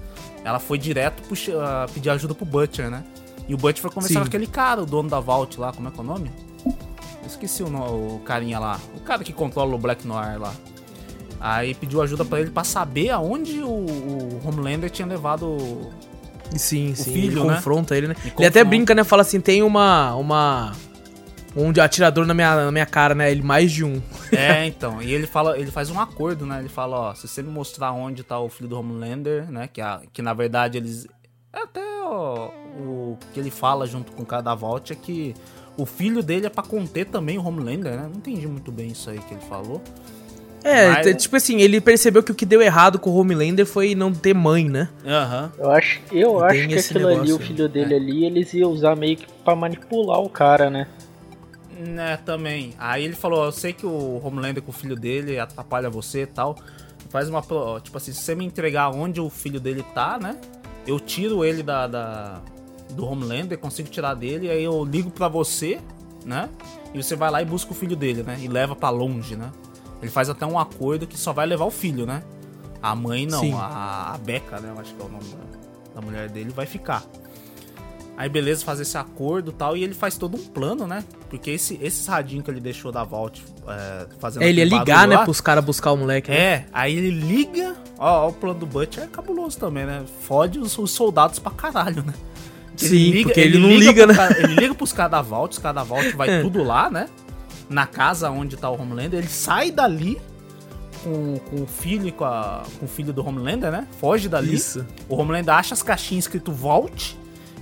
Ela 0.45 0.61
foi 0.61 0.79
direto 0.79 1.21
puxa, 1.25 1.53
ah, 1.61 1.85
pedir 1.93 2.09
ajuda 2.09 2.33
pro 2.33 2.47
Butcher, 2.47 2.89
né? 2.89 3.03
E 3.49 3.55
o 3.55 3.57
Butcher 3.57 3.83
foi 3.83 3.91
conversar 3.91 4.15
Sim. 4.21 4.21
com 4.21 4.29
aquele 4.29 4.47
cara, 4.47 4.81
o 4.85 4.87
dono 4.87 5.09
da 5.11 5.19
Vault 5.19 5.59
lá, 5.59 5.73
como 5.73 5.89
é 5.89 5.91
que 5.91 5.99
é 5.99 6.01
o 6.01 6.07
nome? 6.07 6.31
Eu 6.65 7.27
esqueci 7.27 7.61
o, 7.65 7.69
no- 7.69 8.15
o 8.15 8.21
carinha 8.21 8.61
lá. 8.61 8.79
O 8.97 9.01
cara 9.01 9.25
que 9.25 9.33
controla 9.33 9.75
o 9.75 9.79
Black 9.79 10.07
Noir 10.07 10.39
lá. 10.41 10.53
Aí 11.41 11.75
pediu 11.75 12.01
ajuda 12.01 12.25
pra 12.25 12.41
ele 12.41 12.51
pra 12.53 12.63
saber 12.63 13.11
aonde 13.11 13.61
o, 13.65 13.67
o 13.69 14.41
Homelander 14.47 14.91
tinha 14.91 15.09
levado 15.09 15.57
Sim, 16.57 16.95
sim. 16.95 17.13
filho, 17.13 17.41
ele 17.41 17.49
né? 17.49 17.57
confronta 17.57 17.97
ele, 17.97 18.07
né? 18.07 18.15
Ele 18.23 18.29
até 18.31 18.45
confronta. 18.61 18.65
brinca, 18.65 18.95
né? 18.95 19.03
Fala 19.03 19.23
assim, 19.23 19.41
tem 19.41 19.61
uma... 19.61 20.15
uma... 20.15 20.73
Um 21.61 21.73
de 21.73 21.81
atirador 21.81 22.25
na 22.25 22.33
minha, 22.35 22.65
na 22.67 22.71
minha 22.71 22.87
cara, 22.87 23.15
né? 23.15 23.31
Ele 23.31 23.43
mais 23.43 23.73
de 23.73 23.85
um. 23.85 24.01
É, 24.33 24.65
então. 24.67 25.03
E 25.03 25.13
ele 25.13 25.27
fala, 25.27 25.59
ele 25.59 25.71
faz 25.71 25.91
um 25.91 25.99
acordo, 25.99 26.47
né? 26.47 26.61
Ele 26.61 26.69
fala, 26.69 26.97
ó, 27.11 27.15
se 27.15 27.27
você 27.27 27.43
me 27.43 27.51
mostrar 27.51 27.93
onde 27.93 28.23
tá 28.23 28.39
o 28.39 28.49
filho 28.49 28.69
do 28.69 28.79
Homelander, 28.79 29.51
né? 29.51 29.69
Que, 29.73 29.81
a, 29.81 30.01
que 30.13 30.23
na 30.23 30.33
verdade 30.33 30.79
eles. 30.79 31.07
é 31.53 31.59
Até 31.63 31.81
ó, 32.05 32.49
o 32.79 33.19
que 33.35 33.41
ele 33.41 33.51
fala 33.51 33.87
junto 33.87 34.13
com 34.13 34.23
o 34.23 34.27
cara 34.27 34.43
da 34.43 34.55
Vault 34.55 34.93
é 34.93 34.97
que 34.97 35.35
o 35.77 35.85
filho 35.85 36.23
dele 36.23 36.47
é 36.47 36.51
pra 36.51 36.63
conter 36.63 37.07
também 37.07 37.39
o 37.39 37.45
Homelander, 37.45 37.93
né? 37.97 38.03
Não 38.09 38.17
entendi 38.19 38.47
muito 38.47 38.71
bem 38.71 38.89
isso 38.89 39.11
aí 39.11 39.19
que 39.19 39.35
ele 39.35 39.43
falou. 39.49 39.83
É, 40.65 40.89
Mas- 40.91 41.23
tipo 41.23 41.37
assim, 41.37 41.61
ele 41.61 41.81
percebeu 41.81 42.23
que 42.23 42.33
o 42.33 42.35
que 42.35 42.45
deu 42.45 42.61
errado 42.61 42.99
com 42.99 43.11
o 43.11 43.17
Homelander 43.17 43.65
foi 43.65 43.95
não 43.95 44.13
ter 44.13 44.35
mãe, 44.35 44.69
né? 44.69 44.89
Aham. 45.07 45.53
Eu 45.57 45.71
acho, 45.71 46.01
eu 46.11 46.33
Tem 46.49 46.59
acho 46.59 46.69
que 46.69 46.75
aquilo 46.75 47.09
ali, 47.09 47.33
o 47.33 47.39
filho 47.39 47.69
dele 47.69 47.95
ali, 47.95 48.25
eles 48.25 48.53
iam 48.55 48.71
usar 48.71 48.97
meio 48.97 49.17
que 49.17 49.27
pra 49.45 49.55
manipular 49.55 50.19
o 50.21 50.29
cara, 50.29 50.69
né? 50.69 50.87
Né, 51.79 52.17
também. 52.19 52.75
Aí 52.79 53.05
ele 53.05 53.15
falou, 53.15 53.45
eu 53.45 53.53
sei 53.53 53.73
que 53.73 53.87
o 53.87 54.21
Homelander 54.25 54.63
com 54.63 54.71
o 54.71 54.75
filho 54.75 54.97
dele 54.97 55.39
atrapalha 55.39 55.89
você 55.89 56.23
e 56.23 56.27
tal. 56.27 56.57
Faz 57.09 57.29
uma. 57.29 57.41
Tipo 57.81 57.97
assim, 57.97 58.13
se 58.13 58.21
você 58.23 58.35
me 58.35 58.45
entregar 58.45 58.91
onde 58.91 59.21
o 59.21 59.31
filho 59.31 59.61
dele 59.61 59.85
tá, 59.95 60.19
né? 60.19 60.39
Eu 60.87 60.99
tiro 60.99 61.45
ele 61.45 61.63
da. 61.63 61.87
da- 61.87 62.41
do 62.91 63.05
Homelander, 63.07 63.59
consigo 63.59 63.89
tirar 63.91 64.15
dele, 64.15 64.51
aí 64.51 64.65
eu 64.65 64.83
ligo 64.83 65.11
pra 65.11 65.29
você, 65.29 65.79
né? 66.25 66.49
E 66.95 67.03
você 67.03 67.15
vai 67.15 67.31
lá 67.31 67.43
e 67.43 67.45
busca 67.45 67.71
o 67.71 67.75
filho 67.75 67.95
dele, 67.95 68.23
né? 68.23 68.39
E 68.41 68.49
leva 68.49 68.75
pra 68.75 68.89
longe, 68.89 69.37
né? 69.37 69.53
Ele 70.01 70.11
faz 70.11 70.31
até 70.31 70.47
um 70.47 70.59
acordo 70.59 71.07
que 71.07 71.17
só 71.19 71.31
vai 71.35 71.45
levar 71.47 71.67
o 71.67 71.71
filho, 71.71 72.07
né? 72.07 72.23
A 72.83 72.95
mãe 72.97 73.27
não, 73.27 73.41
Sim. 73.41 73.53
a, 73.53 74.15
a 74.15 74.19
Becca, 74.19 74.59
né? 74.59 74.73
Eu 74.75 74.81
acho 74.81 74.95
que 74.95 75.03
é 75.03 75.05
o 75.05 75.09
nome 75.09 75.25
da, 75.25 76.01
da 76.01 76.01
mulher 76.01 76.31
dele, 76.31 76.49
vai 76.51 76.65
ficar. 76.65 77.05
Aí 78.19 78.29
beleza, 78.29 78.65
faz 78.65 78.81
esse 78.81 78.99
acordo 78.99 79.53
e 79.53 79.55
tal, 79.55 79.77
e 79.77 79.85
ele 79.85 79.95
faz 79.95 80.19
todo 80.19 80.37
um 80.37 80.41
plano, 80.45 80.89
né? 80.89 81.05
Porque 81.31 81.53
esse, 81.53 81.79
esse 81.81 82.11
radinho 82.11 82.43
que 82.43 82.51
ele 82.51 82.59
deixou 82.59 82.91
da 82.91 83.05
Vault 83.05 83.45
é, 83.69 84.07
fazendo 84.19 84.43
É, 84.43 84.49
ele 84.49 84.59
ia 84.61 84.65
ligar, 84.65 85.07
né, 85.07 85.15
lá, 85.17 85.23
pros 85.23 85.41
caras 85.41 85.65
buscar 85.65 85.93
o 85.93 85.97
moleque. 85.97 86.29
né? 86.29 86.37
É, 86.37 86.67
aí 86.73 86.97
ele 86.97 87.11
liga, 87.11 87.77
ó, 87.97 88.25
ó, 88.27 88.29
o 88.31 88.33
plano 88.33 88.59
do 88.59 88.67
Butcher 88.67 89.05
é 89.05 89.07
cabuloso 89.07 89.57
também, 89.57 89.87
né? 89.87 90.03
Fode 90.23 90.59
os, 90.59 90.77
os 90.77 90.91
soldados 90.91 91.39
pra 91.39 91.53
caralho, 91.53 92.03
né? 92.03 92.13
Sim, 92.77 93.23
porque 93.23 93.39
ele 93.41 93.57
não 93.59 93.69
liga, 93.71 94.05
pro 94.05 94.07
né? 94.09 94.15
cara- 94.15 94.39
ele 94.41 94.55
liga 94.55 94.75
pros 94.75 94.93
caras 94.93 95.13
da 95.13 95.23
Vault, 95.23 95.53
os 95.53 95.59
caras 95.63 95.77
da 95.77 95.83
Vault 95.85 96.17
vai 96.17 96.29
É. 96.39 96.43
tudo 96.43 96.63
lá, 96.65 96.91
né? 96.91 97.09
Na 97.71 97.87
casa 97.87 98.31
onde 98.31 98.57
tá 98.57 98.69
o 98.69 98.81
Homelander, 98.81 99.21
ele 99.21 99.29
sai 99.29 99.71
dali 99.71 100.19
com, 101.05 101.39
com 101.51 101.63
o 101.63 101.67
filho 101.69 102.13
com, 102.13 102.25
a- 102.25 102.65
com 102.81 102.87
o 102.87 102.89
filho 102.89 103.13
do 103.13 103.25
Homelander, 103.25 103.71
né? 103.71 103.87
Foge 104.01 104.29
dali. 104.29 104.55
Isso. 104.55 104.85
O 105.09 105.15
Homelander 105.17 105.55
acha 105.55 105.73
as 105.75 105.83
caixinhas 105.85 106.25
escrito 106.25 106.51
Vault. 106.51 107.17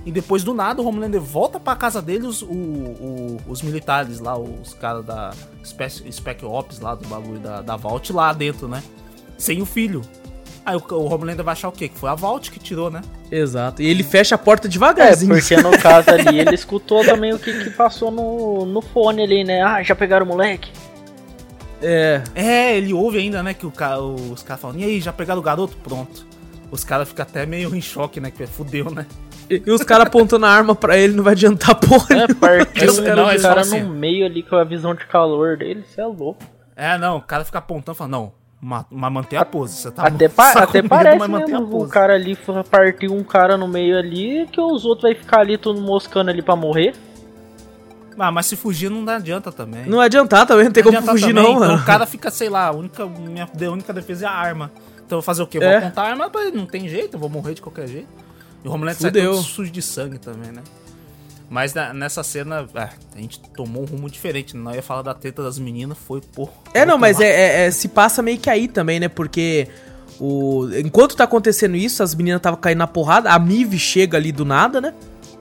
E 0.07 0.11
depois 0.11 0.41
do 0.41 0.53
nada 0.53 0.81
o 0.81 0.87
Homelander 0.87 1.19
volta 1.19 1.59
pra 1.59 1.75
casa 1.75 2.01
dele, 2.01 2.25
os, 2.27 2.41
o- 2.41 2.47
o- 2.47 3.37
os 3.45 3.61
militares 3.61 4.21
lá, 4.21 4.37
os 4.39 4.73
caras 4.73 5.03
da 5.03 5.33
Spec, 5.65 6.09
Spec 6.09 6.45
Ops 6.45 6.79
lá 6.79 6.95
do 6.95 7.05
bagulho 7.09 7.39
da, 7.39 7.61
da 7.61 7.75
Vault 7.75 8.13
lá 8.13 8.31
dentro, 8.31 8.69
né? 8.69 8.81
Sem 9.37 9.61
o 9.61 9.65
filho. 9.65 10.01
Aí 10.65 10.77
o, 10.77 10.93
o 10.95 11.13
Homelander 11.13 11.43
vai 11.43 11.51
achar 11.51 11.67
o 11.67 11.73
quê? 11.73 11.89
Que 11.89 11.97
foi 11.99 12.09
a 12.09 12.15
Vault 12.15 12.49
que 12.51 12.57
tirou, 12.59 12.89
né? 12.89 13.01
Exato. 13.29 13.81
E 13.81 13.85
ele 13.85 14.01
fecha 14.01 14.35
a 14.35 14.37
porta 14.37 14.67
É, 14.67 14.69
devagarzinho. 14.69 15.35
porque 15.35 15.57
no 15.57 15.77
caso 15.77 16.09
ali 16.09 16.39
ele 16.39 16.55
escutou 16.55 17.03
também 17.03 17.33
o 17.33 17.39
que, 17.39 17.65
que 17.65 17.69
passou 17.71 18.09
no, 18.09 18.65
no 18.65 18.81
fone 18.81 19.21
ali, 19.23 19.43
né? 19.43 19.61
Ah, 19.61 19.83
já 19.83 19.93
pegaram 19.93 20.25
o 20.25 20.29
moleque? 20.29 20.71
É. 21.81 22.21
É, 22.33 22.77
ele 22.77 22.93
ouve 22.93 23.17
ainda, 23.17 23.43
né? 23.43 23.53
Que 23.53 23.65
o 23.65 23.71
cara, 23.71 24.01
os 24.01 24.41
caras 24.41 24.61
falam, 24.61 24.77
e 24.79 24.83
aí, 24.85 25.01
já 25.01 25.11
pegaram 25.11 25.39
o 25.41 25.43
garoto? 25.43 25.75
Pronto. 25.83 26.25
Os 26.71 26.83
caras 26.85 27.09
ficam 27.09 27.23
até 27.23 27.45
meio 27.45 27.75
em 27.75 27.81
choque, 27.81 28.19
né? 28.21 28.31
Que 28.31 28.47
fudeu, 28.47 28.89
né? 28.89 29.05
E, 29.49 29.71
os 29.71 29.83
caras 29.83 30.07
apontando 30.07 30.45
a 30.45 30.49
arma 30.49 30.75
pra 30.75 30.97
ele, 30.97 31.13
não 31.15 31.23
vai 31.23 31.33
adiantar 31.33 31.75
porra. 31.75 32.07
É, 32.23 32.33
partiu 32.33 32.89
Esse- 32.89 33.01
um 33.01 33.15
não, 33.15 33.37
cara 33.41 33.61
assim. 33.61 33.81
no 33.81 33.89
meio 33.93 34.25
ali 34.25 34.43
com 34.43 34.55
a 34.55 34.63
visão 34.63 34.93
de 34.93 35.05
calor 35.05 35.57
dele, 35.57 35.83
você 35.87 36.01
é 36.01 36.05
louco. 36.05 36.43
É, 36.75 36.97
não, 36.97 37.17
o 37.17 37.21
cara 37.21 37.43
fica 37.45 37.57
apontando 37.59 37.95
e 37.95 37.97
fala, 37.97 38.09
não, 38.09 38.31
Mas, 38.59 38.85
manter 38.91 39.37
a 39.37 39.45
pose. 39.45 39.75
Você 39.77 39.91
tá 39.91 40.03
Até, 40.07 40.27
pa 40.27 40.51
até 40.51 40.81
medo, 40.81 40.89
parece 40.89 41.17
mas 41.19 41.29
manter 41.29 41.53
a 41.53 41.59
mesmo 41.59 41.75
o 41.75 41.79
pose. 41.79 41.91
cara 41.91 42.13
ali 42.15 42.37
partiu 42.69 43.13
um 43.13 43.23
cara 43.23 43.55
no 43.55 43.67
meio 43.67 43.97
ali, 43.97 44.47
que 44.51 44.59
os 44.59 44.83
outros 44.83 45.03
vai 45.03 45.15
ficar 45.15 45.39
ali 45.41 45.57
tudo 45.57 45.79
moscando 45.79 46.29
ali 46.31 46.41
pra 46.41 46.55
morrer. 46.55 46.93
Ah, 48.19 48.31
mas 48.31 48.47
se 48.47 48.55
fugir 48.55 48.89
não 48.89 49.05
dá 49.05 49.17
adianta 49.17 49.51
também. 49.51 49.85
Não 49.85 50.01
adiantar 50.01 50.45
também, 50.47 50.65
não 50.65 50.71
tem 50.71 50.83
como 50.83 50.97
adianta 50.97 51.11
fugir 51.11 51.27
também, 51.27 51.43
não, 51.43 51.51
então 51.57 51.67
mano. 51.69 51.81
o 51.81 51.85
cara 51.85 52.05
fica, 52.07 52.31
sei 52.31 52.49
lá, 52.49 52.65
a 52.67 52.71
única, 52.71 53.05
minha 53.05 53.45
a 53.47 53.71
única 53.71 53.93
defesa 53.93 54.25
é 54.25 54.27
a 54.27 54.31
arma. 54.31 54.71
Então 55.05 55.17
eu 55.17 55.21
vou 55.21 55.21
fazer 55.21 55.43
o 55.43 55.47
quê? 55.47 55.57
Eu 55.57 55.61
Vou 55.61 55.69
É. 55.69 55.77
apontar 55.77 56.05
a 56.05 56.09
arma, 56.09 56.29
mas 56.33 56.51
não 56.53 56.65
tem 56.65 56.89
jeito, 56.89 57.13
eu 57.15 57.19
vou 57.19 57.29
morrer 57.29 57.53
de 57.53 57.61
qualquer 57.61 57.87
jeito. 57.87 58.07
E 58.67 58.69
o 58.69 58.73
Homeland 58.73 58.99
sai 58.99 59.09
Fudeu. 59.11 59.31
todo 59.31 59.43
sujo 59.43 59.71
de 59.71 59.81
sangue 59.81 60.17
também, 60.17 60.51
né? 60.51 60.61
Mas 61.49 61.73
na- 61.73 61.93
nessa 61.93 62.21
cena, 62.23 62.67
é, 62.75 62.89
a 63.15 63.21
gente 63.21 63.39
tomou 63.55 63.83
um 63.83 63.85
rumo 63.85 64.09
diferente. 64.09 64.55
Não 64.57 64.75
ia 64.75 64.81
falar 64.81 65.01
da 65.01 65.13
treta 65.13 65.41
das 65.41 65.57
meninas, 65.57 65.97
foi, 65.97 66.19
pô. 66.19 66.49
É, 66.73 66.85
não, 66.85 66.97
mas 66.97 67.21
é, 67.21 67.27
é- 67.29 67.65
é- 67.67 67.71
se 67.71 67.87
passa 67.87 68.21
meio 68.21 68.37
que 68.37 68.49
aí 68.49 68.67
também, 68.67 68.99
né? 68.99 69.07
Porque 69.07 69.69
o, 70.19 70.67
enquanto 70.83 71.15
tá 71.15 71.23
acontecendo 71.23 71.77
isso, 71.77 72.03
as 72.03 72.13
meninas 72.13 72.39
estavam 72.39 72.59
caindo 72.59 72.79
na 72.79 72.87
porrada, 72.87 73.31
a 73.31 73.39
Mive 73.39 73.79
chega 73.79 74.17
ali 74.17 74.33
do 74.33 74.43
nada, 74.43 74.81
né? 74.81 74.93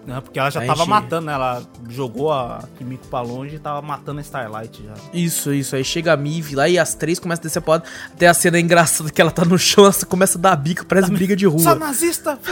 Não, 0.07 0.23
porque 0.23 0.39
ela 0.39 0.51
já 0.51 0.61
Aí 0.61 0.67
tava 0.69 0.85
chega. 0.85 0.91
matando, 0.91 1.27
né? 1.27 1.33
Ela 1.33 1.63
jogou 1.89 2.33
a 2.33 2.63
Kimiko 2.79 3.09
pra 3.09 3.21
longe 3.23 3.57
e 3.57 3.59
tava 3.59 3.83
matando 3.83 4.19
a 4.19 4.23
Starlight 4.23 4.81
já. 4.85 4.95
Isso, 5.13 5.53
isso. 5.53 5.75
Aí 5.75 5.83
chega 5.85 6.13
a 6.13 6.17
Mive 6.17 6.55
lá 6.55 6.69
e 6.69 6.79
as 6.79 6.95
três 6.95 7.19
começam 7.19 7.43
a 7.43 7.45
descer 7.45 7.59
a 7.59 7.63
porrada. 7.63 7.85
Até 8.13 8.29
a 8.29 8.35
cena 8.35 8.57
é 8.57 8.61
engraçada 8.61 9.11
que 9.11 9.21
ela 9.21 9.33
tá 9.33 9.45
no 9.45 9.59
chão, 9.59 9.85
ela 9.85 9.93
começa 10.09 10.39
a 10.39 10.41
dar 10.41 10.55
bica, 10.57 10.85
parece 10.85 11.11
briga 11.11 11.35
de 11.35 11.45
Só 11.47 11.51
rua. 11.51 11.75
nazista! 11.75 12.39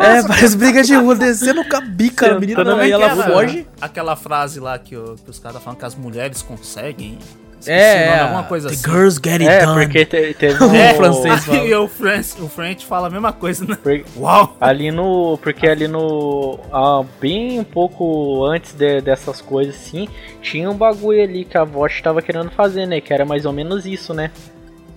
É, 0.00 0.22
parece 0.22 0.56
briga 0.56 0.80
de 0.84 0.94
rua, 0.94 1.16
descendo 1.16 1.64
com 1.68 1.76
a 1.76 1.80
bica, 1.80 2.30
a 2.36 2.38
menina, 2.38 2.60
Sentando 2.60 2.80
aí 2.80 2.90
na 2.90 2.94
ela 2.94 3.06
Aquela- 3.06 3.26
foge. 3.26 3.66
Aquela 3.80 4.16
frase 4.16 4.60
lá 4.60 4.78
que, 4.78 4.96
o- 4.96 5.16
que 5.16 5.28
os 5.28 5.40
caras 5.40 5.60
falam 5.60 5.76
que 5.78 5.84
as 5.84 5.96
mulheres 5.96 6.40
conseguem. 6.40 7.18
Esqueci 7.60 7.70
É, 7.78 7.94
o 7.94 8.06
nome, 8.06 8.16
é, 8.16 8.20
alguma 8.22 8.42
coisa 8.44 8.68
the 8.68 8.74
assim. 8.74 8.90
girls 8.90 9.20
get 9.22 9.40
it 9.40 9.48
É, 9.48 9.64
done. 9.66 9.82
porque 9.84 10.04
te- 10.06 10.34
teve 10.38 10.62
O 10.64 10.68
um- 10.68 10.74
É, 10.74 10.94
francês 10.94 11.44
fala. 11.44 11.58
E 11.58 11.74
o 11.74 11.88
French, 11.88 12.40
o 12.40 12.48
French 12.48 12.86
fala 12.86 13.06
a 13.08 13.10
mesma 13.10 13.32
coisa, 13.32 13.64
né? 13.64 13.76
por- 13.82 14.00
Uau! 14.16 14.56
Ali 14.60 14.90
no. 14.90 15.38
Porque 15.42 15.66
ali 15.66 15.88
no. 15.88 16.58
ah, 16.72 17.04
bem 17.20 17.58
um 17.60 17.64
pouco 17.64 18.44
antes 18.46 18.72
de- 18.72 19.00
dessas 19.00 19.40
coisas, 19.40 19.74
assim, 19.74 20.08
tinha 20.40 20.70
um 20.70 20.74
bagulho 20.74 21.22
ali 21.22 21.44
que 21.44 21.58
a 21.58 21.64
Vosh 21.64 22.00
tava 22.00 22.22
querendo 22.22 22.50
fazer, 22.50 22.86
né? 22.86 23.00
Que 23.00 23.12
era 23.12 23.24
mais 23.24 23.44
ou 23.44 23.52
menos 23.52 23.84
isso, 23.86 24.14
né? 24.14 24.30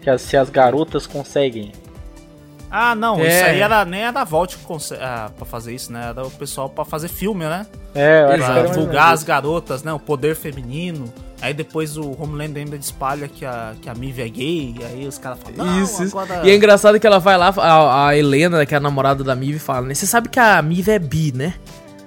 Que 0.02 0.10
as- 0.10 0.22
se 0.22 0.38
as 0.38 0.50
garotas 0.50 1.06
conseguem. 1.08 1.72
Ah, 2.72 2.96
não, 2.96 3.20
É. 3.20 3.28
isso 3.28 3.46
aí 3.46 3.60
era, 3.60 3.84
nem 3.84 4.02
era 4.02 4.12
da 4.12 4.24
Vault 4.24 4.58
ah, 5.00 5.30
pra 5.36 5.46
fazer 5.46 5.76
isso, 5.76 5.92
né? 5.92 6.08
Era 6.10 6.26
o 6.26 6.32
pessoal 6.32 6.70
pra 6.70 6.86
fazer 6.86 7.10
filme, 7.10 7.44
né? 7.44 7.68
É, 7.94 8.24
eu 8.24 8.38
Pra 8.38 8.62
divulgar 8.64 9.14
as 9.14 9.24
garotas, 9.24 9.84
né? 9.84 9.92
O 9.92 10.00
poder 10.00 10.36
feminino. 10.36 11.12
Aí 11.42 11.54
depois 11.54 11.98
o 11.98 12.16
Homelander 12.22 12.64
ainda 12.64 12.78
espalha 12.78 13.28
que 13.28 13.44
a, 13.44 13.74
que 13.82 13.90
a 13.90 13.96
Mive 13.96 14.22
é 14.22 14.30
gay. 14.30 14.76
E 14.80 14.86
aí 14.86 15.08
os 15.08 15.18
caras 15.18 15.40
falam, 15.40 15.66
não, 15.66 15.84
Isso, 15.84 16.04
isso. 16.04 16.18
agora... 16.18 16.48
E 16.48 16.52
é 16.52 16.56
engraçado 16.56 16.98
que 17.00 17.06
ela 17.06 17.20
vai 17.20 17.36
lá, 17.36 17.54
a, 17.58 18.08
a 18.08 18.18
Helena, 18.18 18.66
que 18.66 18.74
é 18.74 18.78
a 18.78 18.82
namorada 18.82 19.24
da 19.24 19.36
Mive, 19.36 19.60
fala, 19.60 19.88
né? 19.88 19.94
Você 19.94 20.06
sabe 20.06 20.30
que 20.30 20.40
a 20.40 20.62
Mive 20.62 20.92
é 20.92 21.00
bi, 21.00 21.34
né? 21.36 21.56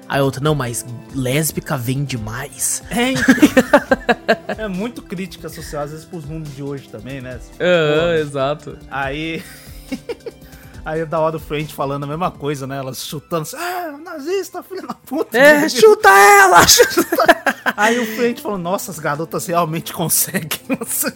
Aí 0.08 0.20
a 0.20 0.24
outra, 0.24 0.40
não, 0.40 0.54
mas 0.54 0.86
lésbica 1.14 1.76
vem 1.76 2.04
demais. 2.04 2.82
É, 2.90 4.62
é 4.62 4.68
muito 4.68 5.02
crítica 5.02 5.48
social, 5.48 5.82
às 5.82 5.90
vezes, 5.90 6.06
pros 6.06 6.24
mundos 6.24 6.54
de 6.54 6.62
hoje 6.62 6.88
também, 6.88 7.20
né? 7.20 7.38
É, 7.58 8.20
exato. 8.20 8.78
Aí. 8.90 9.42
Aí 10.84 11.00
é 11.00 11.06
da 11.06 11.18
hora 11.18 11.36
o 11.36 11.40
French 11.40 11.72
falando 11.74 12.04
a 12.04 12.06
mesma 12.06 12.30
coisa, 12.30 12.66
né? 12.66 12.76
Elas 12.78 13.06
chutando 13.06 13.42
assim, 13.42 13.56
ah, 13.56 13.96
nazista, 14.04 14.62
filha 14.62 14.82
da 14.82 14.92
puta. 14.94 15.36
É, 15.38 15.66
chuta 15.70 16.08
ela! 16.08 16.66
chuta- 16.66 17.72
Aí 17.76 17.98
o 17.98 18.06
French 18.16 18.42
falou, 18.42 18.58
nossa, 18.58 18.90
as 18.90 18.98
garotas 18.98 19.46
realmente 19.46 19.92
conseguem. 19.92 20.60
Nossa. 20.78 21.14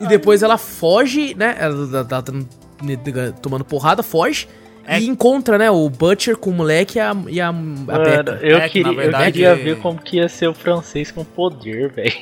E 0.00 0.06
depois 0.08 0.42
ela 0.42 0.58
foge, 0.58 1.34
né? 1.36 1.54
Ela 1.58 2.04
tá, 2.04 2.20
tá 2.20 2.32
tomando 3.40 3.64
porrada, 3.64 4.02
foge. 4.02 4.48
É. 4.86 4.98
E 4.98 5.06
encontra, 5.08 5.56
né, 5.56 5.70
o 5.70 5.88
Butcher 5.88 6.36
com 6.36 6.50
o 6.50 6.52
moleque 6.52 6.98
e 6.98 7.00
a, 7.00 7.16
e 7.28 7.40
a, 7.40 7.48
a 7.48 7.52
Mano, 7.52 7.84
Becca. 7.86 8.38
eu, 8.42 8.56
É 8.56 8.60
na 8.60 8.68
queria, 8.68 8.92
verdade, 8.92 9.24
eu 9.42 9.54
queria 9.56 9.56
ver 9.56 9.80
como 9.80 9.98
que 9.98 10.16
ia 10.16 10.28
ser 10.28 10.48
o 10.48 10.52
francês 10.52 11.10
com 11.10 11.24
poder, 11.24 11.90
velho. 11.92 12.12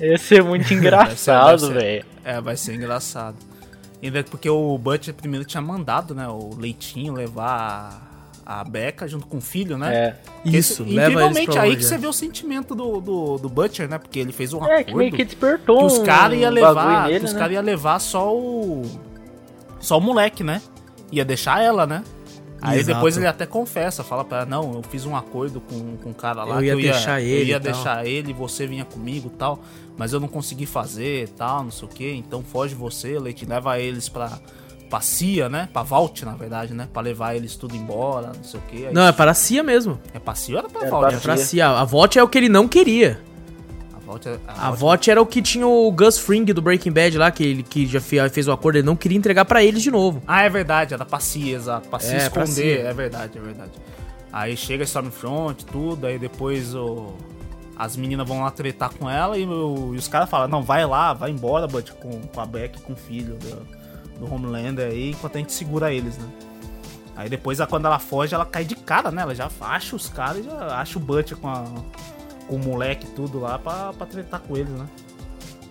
Ia 0.00 0.18
ser 0.18 0.42
muito 0.42 0.72
engraçado, 0.74 1.72
velho. 1.74 2.04
É, 2.24 2.40
vai 2.40 2.56
ser 2.56 2.74
engraçado. 2.74 3.36
Ainda 4.02 4.22
porque 4.24 4.48
o 4.48 4.78
Butcher 4.78 5.12
primeiro 5.14 5.44
tinha 5.44 5.60
mandado, 5.60 6.14
né? 6.14 6.26
O 6.28 6.50
Leitinho 6.56 7.12
levar 7.12 8.00
a, 8.46 8.60
a 8.60 8.64
Becca 8.64 9.06
junto 9.06 9.26
com 9.26 9.36
o 9.36 9.40
filho, 9.40 9.76
né? 9.76 9.94
É. 9.94 10.16
Isso, 10.44 10.82
esse- 10.82 10.82
leva 10.82 10.90
eles 10.90 11.12
Incrivelmente, 11.12 11.52
pra 11.52 11.62
aí 11.62 11.76
que 11.76 11.84
é. 11.84 11.86
você 11.86 11.98
vê 11.98 12.06
o 12.06 12.12
sentimento 12.12 12.74
do, 12.74 13.00
do, 13.00 13.36
do 13.38 13.48
Butcher, 13.48 13.88
né? 13.88 13.98
Porque 13.98 14.18
ele 14.18 14.32
fez 14.32 14.52
um 14.54 14.64
É, 14.64 14.82
que 14.82 14.94
meio 14.94 15.08
acordo 15.08 15.16
que 15.16 15.24
despertou 15.24 15.78
que 15.78 15.84
os 15.84 15.98
caras 15.98 16.38
um 16.38 16.40
iam 16.40 16.50
levar, 16.50 17.06
nele, 17.08 17.18
que 17.20 17.26
os 17.26 17.32
né? 17.34 17.38
cara 17.38 17.52
ia 17.52 17.60
levar 17.60 17.98
só 17.98 18.34
o 18.34 18.82
só 19.80 19.98
o 19.98 20.00
moleque, 20.00 20.42
né? 20.42 20.60
Ia 21.12 21.24
deixar 21.24 21.62
ela, 21.62 21.86
né? 21.86 22.02
Aí 22.62 22.78
Exato. 22.78 22.94
depois 22.96 23.16
ele 23.16 23.26
até 23.26 23.46
confessa, 23.46 24.04
fala 24.04 24.24
pra 24.24 24.38
ela, 24.38 24.46
não, 24.46 24.74
eu 24.74 24.82
fiz 24.82 25.06
um 25.06 25.16
acordo 25.16 25.60
com, 25.60 25.96
com 25.96 26.10
o 26.10 26.14
cara 26.14 26.44
lá 26.44 26.56
Eu 26.56 26.58
que 26.60 26.64
ia 26.66 26.72
eu 26.72 26.80
ia 26.80 26.92
deixar 26.92 27.20
eu 27.22 27.26
ele 27.28 27.50
ia 27.50 27.56
e 27.56 27.60
tal." 27.60 27.72
deixar 27.72 28.06
ele, 28.06 28.32
você 28.32 28.66
vinha 28.66 28.84
comigo, 28.84 29.30
e 29.32 29.36
tal, 29.36 29.60
mas 29.96 30.12
eu 30.12 30.20
não 30.20 30.28
consegui 30.28 30.66
fazer, 30.66 31.28
tal, 31.30 31.64
não 31.64 31.70
sei 31.70 31.88
o 31.88 31.90
que, 31.90 32.12
então 32.14 32.42
foge 32.42 32.74
você, 32.74 33.18
Leite, 33.18 33.44
leva 33.46 33.78
eles 33.78 34.08
pra 34.08 34.38
pra 34.90 35.00
CIA, 35.00 35.48
né? 35.48 35.68
Pra 35.72 35.82
Vault, 35.84 36.24
na 36.24 36.32
verdade, 36.34 36.74
né? 36.74 36.88
Pra 36.92 37.00
levar 37.00 37.36
eles 37.36 37.54
tudo 37.54 37.76
embora, 37.76 38.32
não 38.36 38.42
sei 38.42 38.58
o 38.58 38.62
que. 38.64 38.90
Não, 38.92 39.06
é 39.06 39.12
para 39.12 39.30
a 39.30 39.34
CIA 39.34 39.62
mesmo. 39.62 40.00
é 40.12 40.18
pra 40.18 40.34
CIA 40.34 40.56
ou 40.56 40.58
era 40.58 40.68
pra 40.68 40.84
É 40.84 40.90
Vault? 40.90 41.14
É 41.14 41.18
pra 41.20 41.36
CIA. 41.36 41.68
A 41.68 41.84
VOT 41.84 42.18
é 42.18 42.22
o 42.24 42.28
que 42.28 42.36
ele 42.36 42.48
não 42.48 42.66
queria. 42.66 43.20
A 44.12 44.28
é- 44.28 44.38
A 44.46 44.70
Vault- 44.70 44.78
VOT 44.80 45.10
era 45.10 45.20
o 45.22 45.26
que 45.26 45.40
tinha 45.42 45.66
o 45.66 45.90
Gus 45.92 46.18
Fring 46.18 46.44
do 46.44 46.60
Breaking 46.62 46.92
Bad 46.92 47.16
lá, 47.18 47.30
que 47.30 47.42
ele 47.44 47.62
que 47.62 47.86
já 47.86 48.00
fe- 48.00 48.28
fez 48.30 48.48
o 48.48 48.52
acordo, 48.52 48.76
ele 48.76 48.86
não 48.86 48.96
queria 48.96 49.16
entregar 49.18 49.44
pra 49.44 49.62
eles 49.62 49.82
de 49.82 49.90
novo. 49.90 50.22
Ah, 50.26 50.42
é 50.42 50.48
verdade, 50.48 50.94
era 50.94 51.04
pra 51.04 51.20
si, 51.20 51.50
exato. 51.50 51.88
Pra 51.88 51.98
se 51.98 52.14
É, 52.14 52.28
pra 52.30 52.44
esconder, 52.44 52.80
si. 52.80 52.86
é 52.86 52.92
verdade, 52.92 53.38
é 53.38 53.40
verdade. 53.40 53.72
Aí 54.32 54.56
chega 54.56 54.84
a 54.84 54.86
Stormfront, 54.86 55.64
tudo, 55.66 56.06
aí 56.06 56.18
depois 56.18 56.74
o... 56.74 57.14
as 57.76 57.96
meninas 57.96 58.28
vão 58.28 58.42
lá 58.42 58.50
tretar 58.50 58.90
com 58.92 59.08
ela 59.08 59.36
e, 59.38 59.44
o- 59.46 59.92
e 59.94 59.96
os 59.96 60.06
caras 60.06 60.28
falam, 60.28 60.46
não, 60.48 60.62
vai 60.62 60.84
lá, 60.86 61.12
vai 61.14 61.30
embora, 61.30 61.66
Bud, 61.66 61.92
com, 61.94 62.20
com 62.22 62.40
a 62.40 62.46
Beck 62.46 62.80
com 62.82 62.92
o 62.92 62.96
filho 62.96 63.36
do, 63.36 64.20
do 64.26 64.32
Homelander 64.34 64.86
aí, 64.90 65.10
enquanto 65.10 65.36
a 65.36 65.38
gente 65.38 65.52
segura 65.52 65.92
eles, 65.92 66.16
né? 66.18 66.28
Aí 67.16 67.28
depois, 67.28 67.60
a- 67.60 67.66
quando 67.66 67.86
ela 67.86 67.98
foge, 67.98 68.34
ela 68.34 68.46
cai 68.46 68.64
de 68.64 68.74
cara, 68.76 69.10
né? 69.10 69.22
Ela 69.22 69.34
já 69.34 69.48
acha 69.60 69.96
os 69.96 70.08
caras 70.08 70.38
e 70.38 70.42
já 70.44 70.78
acha 70.80 70.96
o 70.98 71.00
Butcher 71.02 71.36
com, 71.36 71.48
a- 71.48 71.64
com 72.50 72.56
o 72.56 72.58
moleque 72.58 73.06
e 73.06 73.10
tudo 73.10 73.38
lá 73.38 73.58
pra, 73.58 73.92
pra 73.92 74.06
tretar 74.06 74.40
com 74.40 74.56
eles, 74.56 74.72
né? 74.72 74.86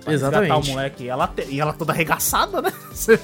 Pra 0.04 0.14
Exatamente. 0.14 0.70
o 0.70 0.74
moleque. 0.74 1.04
E 1.04 1.10
ela, 1.10 1.28
te- 1.28 1.46
e 1.50 1.60
ela 1.60 1.74
toda 1.74 1.92
arregaçada, 1.92 2.62
né? 2.62 2.72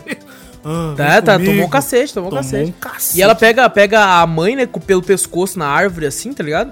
Ah, 0.68 0.94
Tá, 0.98 1.22
tá, 1.22 1.34
comigo. 1.34 1.52
tomou 1.52 1.68
um 1.68 1.70
cacete, 1.70 2.12
tomou 2.14 2.30
Tomou 2.32 2.44
cacete. 2.44 2.70
um 2.70 2.74
cacete. 2.74 3.20
E 3.20 3.22
ela 3.22 3.36
pega, 3.36 3.70
pega 3.70 4.04
a 4.20 4.26
mãe, 4.26 4.56
né, 4.56 4.66
com- 4.66 4.80
pelo 4.80 5.02
pescoço 5.04 5.60
na 5.60 5.68
árvore, 5.68 6.08
assim, 6.08 6.34
tá 6.34 6.44
ligado? 6.44 6.72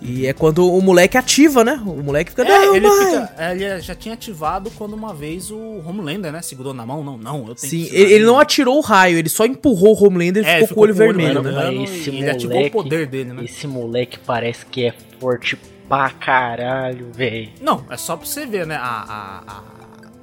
E 0.00 0.26
é 0.28 0.32
quando 0.32 0.64
o 0.72 0.80
moleque 0.80 1.16
ativa, 1.18 1.64
né? 1.64 1.80
O 1.84 2.02
moleque 2.04 2.30
fica, 2.30 2.44
É, 2.44 2.76
ele, 2.76 2.88
fica- 2.88 3.32
é, 3.36 3.52
ele 3.52 3.80
já 3.80 3.94
tinha 3.96 4.14
ativado 4.14 4.70
quando 4.78 4.92
uma 4.94 5.12
vez 5.12 5.50
o 5.50 5.58
Homelander, 5.84 6.30
né? 6.32 6.40
Segurou 6.40 6.72
na 6.72 6.86
mão. 6.86 7.02
Não, 7.04 7.18
não, 7.18 7.38
eu 7.48 7.54
tenho 7.56 7.70
Sim, 7.70 7.84
que 7.84 7.96
ele, 7.96 8.12
ele 8.14 8.24
não 8.24 8.38
atirou 8.38 8.78
o 8.78 8.80
raio, 8.80 9.18
ele 9.18 9.28
só 9.28 9.44
empurrou 9.44 9.96
o 10.00 10.04
Homelander 10.06 10.44
e 10.44 10.46
É, 10.46 10.58
ele 10.58 10.62
ficou 10.68 10.74
com 10.76 10.80
o 10.80 10.84
olho 10.84 10.94
vermelho, 10.94 11.42
vermelho, 11.42 11.78
né? 11.80 11.84
esse 11.84 12.10
ele 12.10 12.30
ativou 12.30 12.54
o 12.54 12.58
moleque- 12.58 12.76
poder 12.76 13.06
dele, 13.08 13.32
né? 13.32 13.44
Esse 13.44 13.66
moleque 13.66 14.18
parece 14.24 14.64
que 14.66 14.86
é 14.86 14.94
forte 15.20 15.56
pra 15.92 16.08
caralho, 16.08 17.12
velho. 17.12 17.50
Não, 17.60 17.84
é 17.90 17.98
só 17.98 18.16
pra 18.16 18.24
você 18.24 18.46
ver, 18.46 18.66
né? 18.66 18.76
A, 18.76 19.42
a, 19.44 19.62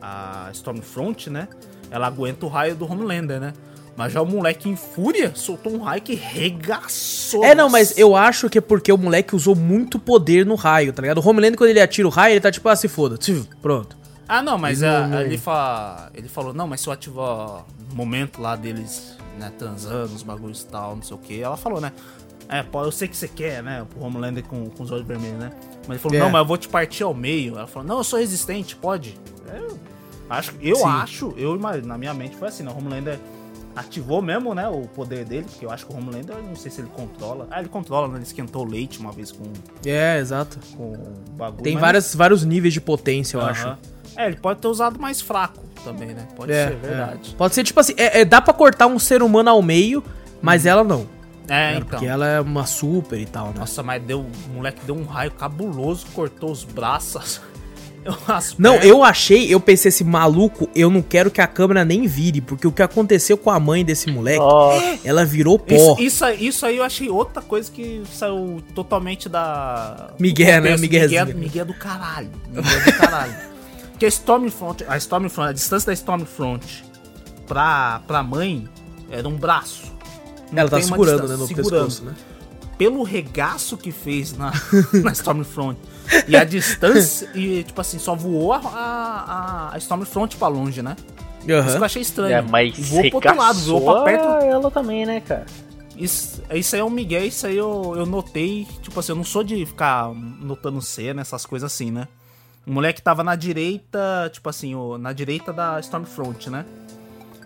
a, 0.01 0.47
a 0.47 0.51
Stormfront, 0.51 1.29
né? 1.29 1.47
Ela 1.91 2.07
aguenta 2.07 2.43
o 2.47 2.49
raio 2.49 2.75
do 2.75 2.91
Homelander, 2.91 3.39
né? 3.39 3.53
Mas 3.95 4.11
já 4.13 4.19
o 4.19 4.25
moleque 4.25 4.67
em 4.67 4.75
fúria 4.75 5.31
soltou 5.35 5.71
um 5.71 5.79
raio 5.83 6.01
que 6.01 6.15
regaçou. 6.15 7.43
É, 7.45 7.53
não, 7.53 7.69
mas 7.69 7.95
eu 7.99 8.15
acho 8.15 8.49
que 8.49 8.57
é 8.57 8.61
porque 8.61 8.91
o 8.91 8.97
moleque 8.97 9.35
usou 9.35 9.55
muito 9.55 9.99
poder 9.99 10.43
no 10.43 10.55
raio, 10.55 10.91
tá 10.91 11.03
ligado? 11.03 11.19
O 11.19 11.27
Homelander, 11.29 11.55
quando 11.57 11.69
ele 11.69 11.81
atira 11.81 12.07
o 12.07 12.11
raio, 12.11 12.33
ele 12.33 12.39
tá 12.41 12.51
tipo, 12.51 12.67
ah, 12.67 12.75
se 12.75 12.87
foda. 12.87 13.15
Pronto. 13.61 13.95
Ah, 14.27 14.41
não, 14.41 14.57
mas 14.57 14.81
Ele 14.81 14.91
não- 14.91 15.07
não- 15.07 15.21
ele, 15.21 15.37
fa... 15.37 16.09
ele 16.15 16.27
falou, 16.29 16.51
não, 16.51 16.67
mas 16.67 16.81
se 16.81 16.87
eu 16.87 16.93
ativar 16.93 17.63
no 17.89 17.95
momento 17.95 18.41
lá 18.41 18.55
deles, 18.55 19.15
né, 19.37 19.51
transando, 19.55 20.15
os 20.15 20.23
bagulhos 20.23 20.61
e 20.61 20.67
tal, 20.67 20.95
não 20.95 21.03
sei 21.03 21.15
o 21.15 21.19
que, 21.19 21.41
ela 21.41 21.57
falou, 21.57 21.79
né? 21.81 21.91
É, 22.49 22.63
pô, 22.63 22.83
eu 22.83 22.91
sei 22.91 23.07
que 23.07 23.15
você 23.15 23.27
quer, 23.27 23.61
né? 23.61 23.85
O 23.95 24.03
Homelander 24.03 24.43
com, 24.43 24.65
com 24.71 24.83
os 24.83 24.91
olhos 24.91 25.05
vermelhos, 25.05 25.37
né? 25.37 25.51
Mas 25.81 25.89
ele 25.91 25.99
falou, 25.99 26.17
É. 26.17 26.19
não, 26.21 26.29
mas 26.31 26.39
eu 26.41 26.45
vou 26.47 26.57
te 26.57 26.67
partir 26.67 27.03
ao 27.03 27.13
meio. 27.13 27.55
Ela 27.57 27.67
falou, 27.67 27.87
não, 27.87 27.97
eu 27.99 28.03
sou 28.03 28.17
resistente, 28.19 28.75
pode. 28.75 29.15
Eu 29.53 29.77
acho, 30.29 30.53
eu 30.61 30.75
Sim. 30.77 30.83
acho, 30.85 31.33
eu 31.37 31.55
imagino, 31.55 31.87
na 31.87 31.97
minha 31.97 32.13
mente 32.13 32.35
foi 32.35 32.47
assim, 32.47 32.63
né? 32.63 32.71
O 32.71 32.77
Homelander 32.77 33.19
ativou 33.75 34.21
mesmo, 34.21 34.53
né, 34.53 34.67
o 34.67 34.81
poder 34.87 35.23
dele, 35.25 35.45
porque 35.49 35.63
eu 35.65 35.71
acho 35.71 35.85
que 35.85 35.93
o 35.93 35.97
Homelander, 35.97 36.35
eu 36.35 36.43
não 36.43 36.55
sei 36.55 36.69
se 36.71 36.81
ele 36.81 36.89
controla. 36.89 37.47
Ah, 37.51 37.59
ele 37.59 37.69
controla, 37.69 38.07
né? 38.07 38.15
Ele 38.15 38.23
esquentou 38.23 38.65
o 38.65 38.69
leite 38.69 38.99
uma 38.99 39.11
vez 39.11 39.31
com, 39.31 39.43
É, 39.85 40.17
exato. 40.19 40.59
com 40.75 40.93
o 40.93 41.13
bagulho. 41.33 41.63
Tem 41.63 41.73
mas- 41.75 41.81
várias, 41.81 42.15
vários 42.15 42.43
níveis 42.43 42.73
de 42.73 42.81
potência, 42.81 43.37
eu 43.37 43.41
acho. 43.41 43.67
Aham. 43.67 43.77
É, 44.17 44.25
ele 44.27 44.35
pode 44.37 44.59
ter 44.59 44.67
usado 44.67 44.99
mais 44.99 45.21
fraco 45.21 45.63
também, 45.83 46.09
né? 46.09 46.27
Pode 46.35 46.51
É, 46.51 46.67
ser, 46.67 46.73
é. 46.73 46.75
verdade. 46.77 47.35
Pode 47.37 47.53
ser 47.55 47.63
tipo 47.63 47.79
assim, 47.79 47.93
é, 47.95 48.21
é, 48.21 48.25
dá 48.25 48.41
pra 48.41 48.53
cortar 48.53 48.87
um 48.87 48.99
ser 48.99 49.21
humano 49.23 49.49
ao 49.51 49.61
meio, 49.61 50.03
mas 50.41 50.65
ela 50.65 50.83
não. 50.83 51.07
É, 51.49 51.71
né? 51.71 51.77
então. 51.77 51.87
Porque 51.89 52.05
ela 52.05 52.27
é 52.27 52.39
uma 52.41 52.65
super 52.65 53.19
e 53.19 53.25
tal, 53.25 53.47
né? 53.47 53.53
Nossa, 53.57 53.81
mas 53.83 54.01
deu, 54.03 54.21
o 54.21 54.53
moleque 54.53 54.79
deu 54.85 54.95
um 54.95 55.05
raio 55.05 55.31
cabuloso, 55.31 56.05
cortou 56.13 56.51
os 56.51 56.63
braços. 56.63 57.41
Não, 58.57 58.75
eu 58.75 59.03
achei, 59.03 59.53
eu 59.53 59.59
pensei 59.59 59.89
assim, 59.89 60.05
maluco, 60.05 60.69
eu 60.73 60.89
não 60.89 61.01
quero 61.01 61.29
que 61.29 61.41
a 61.41 61.45
câmera 61.45 61.83
nem 61.83 62.07
vire, 62.07 62.39
porque 62.39 62.65
o 62.65 62.71
que 62.71 62.81
aconteceu 62.81 63.37
com 63.37 63.51
a 63.51 63.59
mãe 63.59 63.83
desse 63.83 64.09
moleque, 64.09 64.41
ela 65.03 65.25
virou 65.25 65.59
pó. 65.59 65.75
Isso, 65.75 66.01
isso, 66.01 66.25
aí- 66.25 66.47
isso 66.47 66.65
aí 66.65 66.77
eu 66.77 66.83
achei 66.83 67.09
outra 67.09 67.41
coisa 67.41 67.69
que 67.69 68.01
saiu 68.11 68.63
totalmente 68.73 69.27
da. 69.27 70.11
Miguel, 70.17 70.61
né? 70.61 70.77
Miguelzinho. 70.77 71.25
Miguel, 71.25 71.39
Miguel 71.39 71.65
do 71.65 71.73
caralho. 71.73 72.31
Miguel 72.47 72.83
do 72.85 72.93
caralho. 72.97 73.35
Porque 73.91 74.05
a 74.05 74.09
Stormfront, 74.09 74.85
a 74.87 74.97
Stormfront, 74.97 75.49
a 75.49 75.53
distância 75.53 75.87
da 75.87 75.93
Stormfront 75.93 76.85
pra, 77.45 78.01
pra 78.07 78.23
mãe 78.23 78.67
era 79.11 79.27
um 79.27 79.35
braço. 79.35 79.93
Não 80.51 80.61
ela 80.61 80.69
tá 80.69 80.81
segurando, 80.81 81.27
né, 81.27 81.35
no 81.35 81.47
segurando. 81.47 81.85
pescoço, 81.85 82.03
né? 82.05 82.13
Pelo 82.77 83.03
regaço 83.03 83.75
que 83.77 83.91
fez 83.91 84.37
na, 84.37 84.51
na 85.03 85.11
Stormfront. 85.11 85.77
E 86.27 86.35
a 86.37 86.43
distância, 86.43 87.29
e 87.35 87.63
tipo 87.63 87.79
assim, 87.81 87.99
só 87.99 88.15
voou 88.15 88.53
a, 88.53 88.57
a, 88.59 89.69
a 89.73 89.77
Stormfront 89.77 90.37
pra 90.37 90.47
longe, 90.47 90.81
né? 90.81 90.95
Isso 91.61 91.75
que 91.75 91.81
eu 91.81 91.85
achei 91.85 92.01
estranho. 92.01 92.35
é, 92.35 92.41
mas 92.41 92.77
voou 92.77 93.01
pro 93.09 93.15
outro 93.17 93.35
lado, 93.37 93.59
voou 93.59 93.81
pra 93.93 94.03
perto 94.03 94.45
ela 94.45 94.71
também, 94.71 95.05
né, 95.05 95.19
cara? 95.21 95.45
isso, 95.97 96.41
isso 96.53 96.75
aí 96.75 96.81
é 96.81 96.83
um 96.85 96.89
Miguel, 96.89 97.25
isso 97.25 97.45
aí 97.45 97.57
eu, 97.57 97.93
eu 97.97 98.05
notei. 98.05 98.65
Tipo 98.81 98.99
assim, 98.99 99.11
eu 99.11 99.15
não 99.17 99.23
sou 99.25 99.43
de 99.43 99.65
ficar 99.65 100.13
notando 100.13 100.81
cena, 100.81 101.21
essas 101.21 101.45
coisas 101.45 101.71
assim, 101.71 101.91
né? 101.91 102.07
O 102.65 102.71
moleque 102.71 103.01
tava 103.01 103.23
na 103.23 103.35
direita, 103.35 104.29
tipo 104.31 104.47
assim, 104.49 104.75
o- 104.75 104.97
na 104.97 105.11
direita 105.11 105.51
da 105.51 105.79
Stormfront, 105.81 106.49
né? 106.49 106.65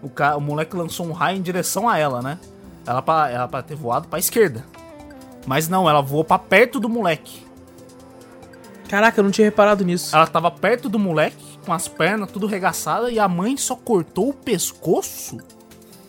O, 0.02 0.10
ca, 0.10 0.36
o 0.36 0.42
moleque 0.42 0.76
lançou 0.76 1.08
um 1.08 1.12
raio 1.12 1.38
em 1.38 1.42
direção 1.42 1.88
a 1.90 1.98
ela, 1.98 2.22
né? 2.22 2.38
Ela 2.86 3.02
pra, 3.02 3.30
ela 3.30 3.48
pra 3.48 3.62
ter 3.62 3.76
voado 3.76 4.08
pra 4.08 4.20
esquerda. 4.20 4.66
Mas 5.46 5.68
não, 5.68 5.90
ela 5.90 6.02
voou 6.02 6.24
pra 6.24 6.40
perto 6.40 6.80
do 6.80 6.90
moleque. 6.90 7.46
Caraca, 8.88 9.20
eu 9.20 9.24
não 9.24 9.32
tinha 9.32 9.46
reparado 9.46 9.84
nisso. 9.84 10.16
Ela 10.16 10.28
tava 10.28 10.52
perto 10.52 10.88
do 10.88 11.00
moleque, 11.00 11.58
com 11.66 11.74
as 11.74 11.88
pernas 11.88 12.32
tudo 12.32 12.46
regaçadas, 12.46 13.12
e 13.12 13.20
a 13.20 13.28
mãe 13.28 13.58
só 13.58 13.76
cortou 13.76 14.30
o 14.30 14.34
pescoço. 14.34 15.38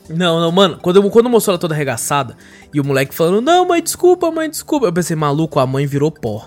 Não, 0.09 0.39
não, 0.39 0.53
mano, 0.53 0.79
quando, 0.83 1.11
quando 1.11 1.31
mostrou 1.31 1.55
ela 1.55 1.59
toda 1.59 1.75
arregaçada 1.75 2.37
e 2.73 2.79
o 2.79 2.85
moleque 2.85 3.15
falando, 3.15 3.41
não, 3.41 3.67
mãe, 3.67 3.83
desculpa, 3.83 4.31
mãe, 4.31 4.51
desculpa. 4.51 4.87
Eu 4.87 4.93
pensei, 4.93 5.17
maluco, 5.17 5.59
a 5.59 5.67
mãe 5.67 5.87
virou 5.87 6.11
pó. 6.11 6.47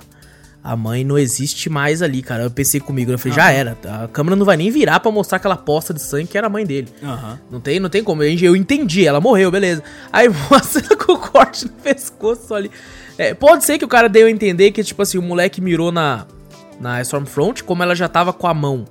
A 0.63 0.75
mãe 0.75 1.03
não 1.03 1.17
existe 1.17 1.69
mais 1.69 2.01
ali, 2.01 2.21
cara. 2.21 2.43
Eu 2.43 2.51
pensei 2.51 2.79
comigo, 2.79 3.11
eu 3.11 3.17
falei, 3.17 3.35
já 3.35 3.51
era. 3.51 3.77
A 4.03 4.07
câmera 4.07 4.35
não 4.35 4.45
vai 4.45 4.57
nem 4.57 4.69
virar 4.69 4.99
pra 4.99 5.11
mostrar 5.11 5.37
aquela 5.37 5.55
poça 5.55 5.93
de 5.93 6.01
sangue 6.01 6.27
que 6.27 6.37
era 6.37 6.47
a 6.47 6.49
mãe 6.49 6.65
dele. 6.65 6.89
Aham. 7.01 7.39
Não 7.49 7.61
tem, 7.61 7.79
não 7.79 7.89
tem 7.89 8.03
como. 8.03 8.21
Eu, 8.23 8.55
entendi, 8.55 9.07
ela 9.07 9.21
morreu, 9.21 9.49
beleza. 9.49 9.81
Aí 10.11 10.27
mostra 10.51 10.95
com 10.97 11.13
o 11.13 11.19
corte 11.19 11.65
no 11.65 11.71
pescoço 11.71 12.53
ali. 12.53 12.69
É, 13.17 13.33
pode 13.33 13.63
ser 13.63 13.77
que 13.77 13.85
o 13.85 13.87
cara 13.87 14.09
deu 14.09 14.27
a 14.27 14.29
entender 14.31 14.71
que, 14.71 14.83
tipo 14.83 15.01
assim, 15.01 15.17
o 15.17 15.21
moleque 15.21 15.61
mirou 15.61 15.91
na, 15.91 16.25
na 16.79 17.01
Stormfront, 17.01 17.63
como 17.63 17.81
ela 17.81 17.95
já 17.95 18.09
tava 18.09 18.33
com 18.33 18.47
a 18.47 18.53
mão 18.53 18.85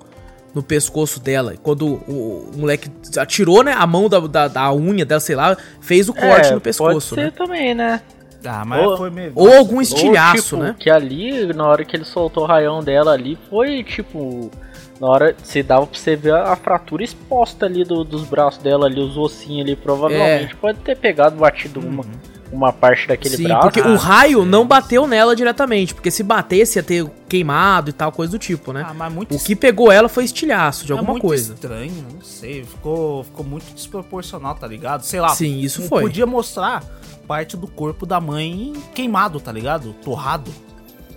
no 0.54 0.62
pescoço 0.62 1.20
dela. 1.20 1.54
Quando 1.62 1.86
o, 1.86 2.50
o 2.54 2.58
moleque 2.58 2.90
atirou, 3.18 3.62
né, 3.62 3.74
a 3.76 3.86
mão 3.86 4.08
da, 4.08 4.18
da, 4.20 4.48
da 4.48 4.72
unha 4.74 5.04
dela, 5.04 5.20
sei 5.20 5.36
lá, 5.36 5.54
fez 5.82 6.08
o 6.08 6.14
corte 6.14 6.48
É, 6.48 6.52
no 6.52 6.60
pescoço, 6.60 7.14
Pode 7.14 7.20
ser 7.20 7.26
né? 7.26 7.32
também, 7.36 7.74
né? 7.74 8.00
Ah, 8.46 8.64
mas 8.64 8.86
Ou- 8.86 8.96
foi 8.96 9.10
meio. 9.10 9.32
Ou 9.34 9.52
algum 9.54 9.80
estilhaço, 9.80 10.56
Ou, 10.56 10.62
tipo, 10.62 10.70
né? 10.72 10.76
Que 10.78 10.90
ali, 10.90 11.46
na 11.52 11.66
hora 11.66 11.84
que 11.84 11.96
ele 11.96 12.04
soltou 12.04 12.44
o 12.44 12.46
raião 12.46 12.82
dela 12.82 13.12
ali, 13.12 13.36
foi 13.50 13.82
tipo. 13.82 14.50
Na 15.00 15.08
hora 15.08 15.34
você 15.42 15.62
dava 15.62 15.86
pra 15.86 15.98
você 15.98 16.16
ver 16.16 16.34
a, 16.34 16.56
fratura 16.56 17.04
exposta 17.04 17.66
ali 17.66 17.84
do- 17.84 18.02
dos 18.04 18.24
braços 18.24 18.62
dela 18.62 18.86
ali, 18.86 18.98
os 19.00 19.16
ossinhos 19.18 19.66
ali. 19.66 19.76
Provavelmente 19.76 20.54
pode 20.56 20.78
ter 20.78 20.96
pegado, 20.96 21.36
batido 21.36 21.80
uma, 21.80 22.02
uma 22.52 22.72
parte 22.72 23.08
daquele 23.08 23.36
Sim, 23.36 23.44
braço. 23.44 23.62
porque 23.62 23.80
Ah, 23.80 23.88
o 23.88 23.96
raio 23.96 24.42
sim. 24.42 24.48
não 24.48 24.66
bateu 24.66 25.06
nela 25.06 25.34
diretamente, 25.34 25.94
porque 25.94 26.10
se 26.10 26.22
batesse 26.22 26.78
ia 26.78 26.82
ter 26.82 27.06
queimado 27.28 27.90
e 27.90 27.92
tal, 27.92 28.12
coisa 28.12 28.32
do 28.32 28.38
tipo, 28.38 28.72
né? 28.72 28.84
Ah, 28.88 28.94
mas 28.94 29.12
muito 29.12 29.34
o 29.34 29.38
que 29.38 29.56
pegou 29.56 29.90
ela 29.90 30.08
foi 30.08 30.24
estilhaço 30.24 30.84
de 30.86 30.92
É 30.92 30.94
alguma 30.94 31.12
muito 31.12 31.22
coisa. 31.22 31.54
estranho, 31.54 32.06
não 32.12 32.20
sei. 32.22 32.64
Ficou, 32.64 33.24
ficou 33.24 33.44
muito 33.44 33.72
desproporcional, 33.74 34.54
tá 34.54 34.66
ligado? 34.66 35.02
Sei 35.02 35.20
lá. 35.20 35.30
Sim, 35.30 35.58
isso 35.60 35.82
foi. 35.82 36.02
Podia 36.02 36.26
mostrar 36.26 36.82
parte 37.26 37.56
do 37.56 37.66
corpo 37.66 38.06
da 38.06 38.20
mãe 38.20 38.72
queimado, 38.94 39.40
tá 39.40 39.50
ligado? 39.50 39.92
Torrado. 40.04 40.50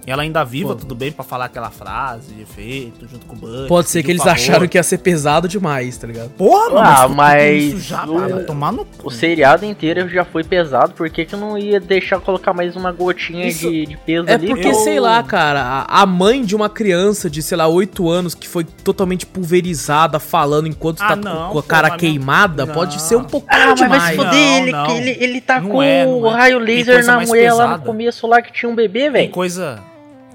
Ela 0.09 0.23
ainda 0.23 0.43
viva, 0.43 0.69
Pô. 0.69 0.75
tudo 0.75 0.95
bem 0.95 1.11
pra 1.11 1.23
falar 1.23 1.45
aquela 1.45 1.69
frase 1.69 2.33
de 2.33 2.41
efeito 2.41 3.07
junto 3.07 3.25
com 3.25 3.35
o 3.35 3.39
Buck. 3.39 3.67
Pode 3.67 3.89
ser 3.89 4.01
que 4.03 4.09
eles 4.11 4.21
favor. 4.23 4.33
acharam 4.33 4.67
que 4.67 4.77
ia 4.77 4.83
ser 4.83 4.97
pesado 4.99 5.47
demais, 5.47 5.97
tá 5.97 6.07
ligado? 6.07 6.29
Porra, 6.31 6.69
mano, 6.71 6.87
Ah, 6.87 7.07
mas 7.07 7.63
isso 7.63 7.79
já, 7.79 8.05
o- 8.05 8.19
cara, 8.19 8.43
tomar 8.43 8.71
no 8.71 8.85
cu. 8.85 9.07
O 9.07 9.11
seriado 9.11 9.65
inteiro 9.65 10.07
já 10.09 10.25
foi 10.25 10.43
pesado, 10.43 10.93
por 10.93 11.09
que, 11.09 11.25
que 11.25 11.35
não 11.35 11.57
ia 11.57 11.79
deixar 11.79 12.19
colocar 12.19 12.53
mais 12.53 12.75
uma 12.75 12.91
gotinha 12.91 13.45
Isso- 13.47 13.69
de, 13.69 13.85
de 13.85 13.97
peso 13.97 14.27
É 14.27 14.33
ali? 14.33 14.47
porque, 14.47 14.67
eu- 14.67 14.73
sei 14.75 14.99
lá, 14.99 15.21
cara, 15.23 15.61
a, 15.87 16.01
a 16.01 16.05
mãe 16.05 16.43
de 16.43 16.55
uma 16.55 16.69
criança 16.69 17.29
de, 17.29 17.41
sei 17.43 17.57
lá, 17.57 17.67
8 17.67 18.09
anos 18.09 18.33
que 18.33 18.47
foi 18.47 18.63
totalmente 18.63 19.25
pulverizada 19.25 20.19
falando 20.19 20.67
enquanto 20.67 21.01
Ah, 21.01 21.09
tá 21.09 21.15
não, 21.15 21.51
com, 21.51 21.59
a 21.59 21.63
cara 21.63 21.91
queimada, 21.91 22.65
não. 22.65 22.73
pode 22.73 23.01
ser 23.01 23.15
um 23.15 23.23
pouquinho 23.23 23.61
Ah, 23.61 23.67
mas 23.77 23.79
vai 23.79 23.89
demais. 23.89 24.11
se 24.11 24.17
Não, 24.17 24.25
foder, 24.25 24.97
ele, 24.97 25.09
ele, 25.11 25.23
ele 25.23 25.41
tá 25.41 25.59
Não 25.59 25.69
com 25.69 25.83
é, 25.83 26.05
o 26.05 26.25
é. 26.27 26.31
raio 26.33 26.59
laser 26.59 27.05
na 27.05 27.19
mulher 27.19 27.53
lá 27.53 27.63
no 27.63 27.69
pesada. 27.73 27.85
começo 27.85 28.27
lá 28.27 28.41
que 28.41 28.51
tinha 28.51 28.69
um 28.69 28.75
bebê, 28.75 29.09
velho. 29.09 29.29
coisa. 29.29 29.79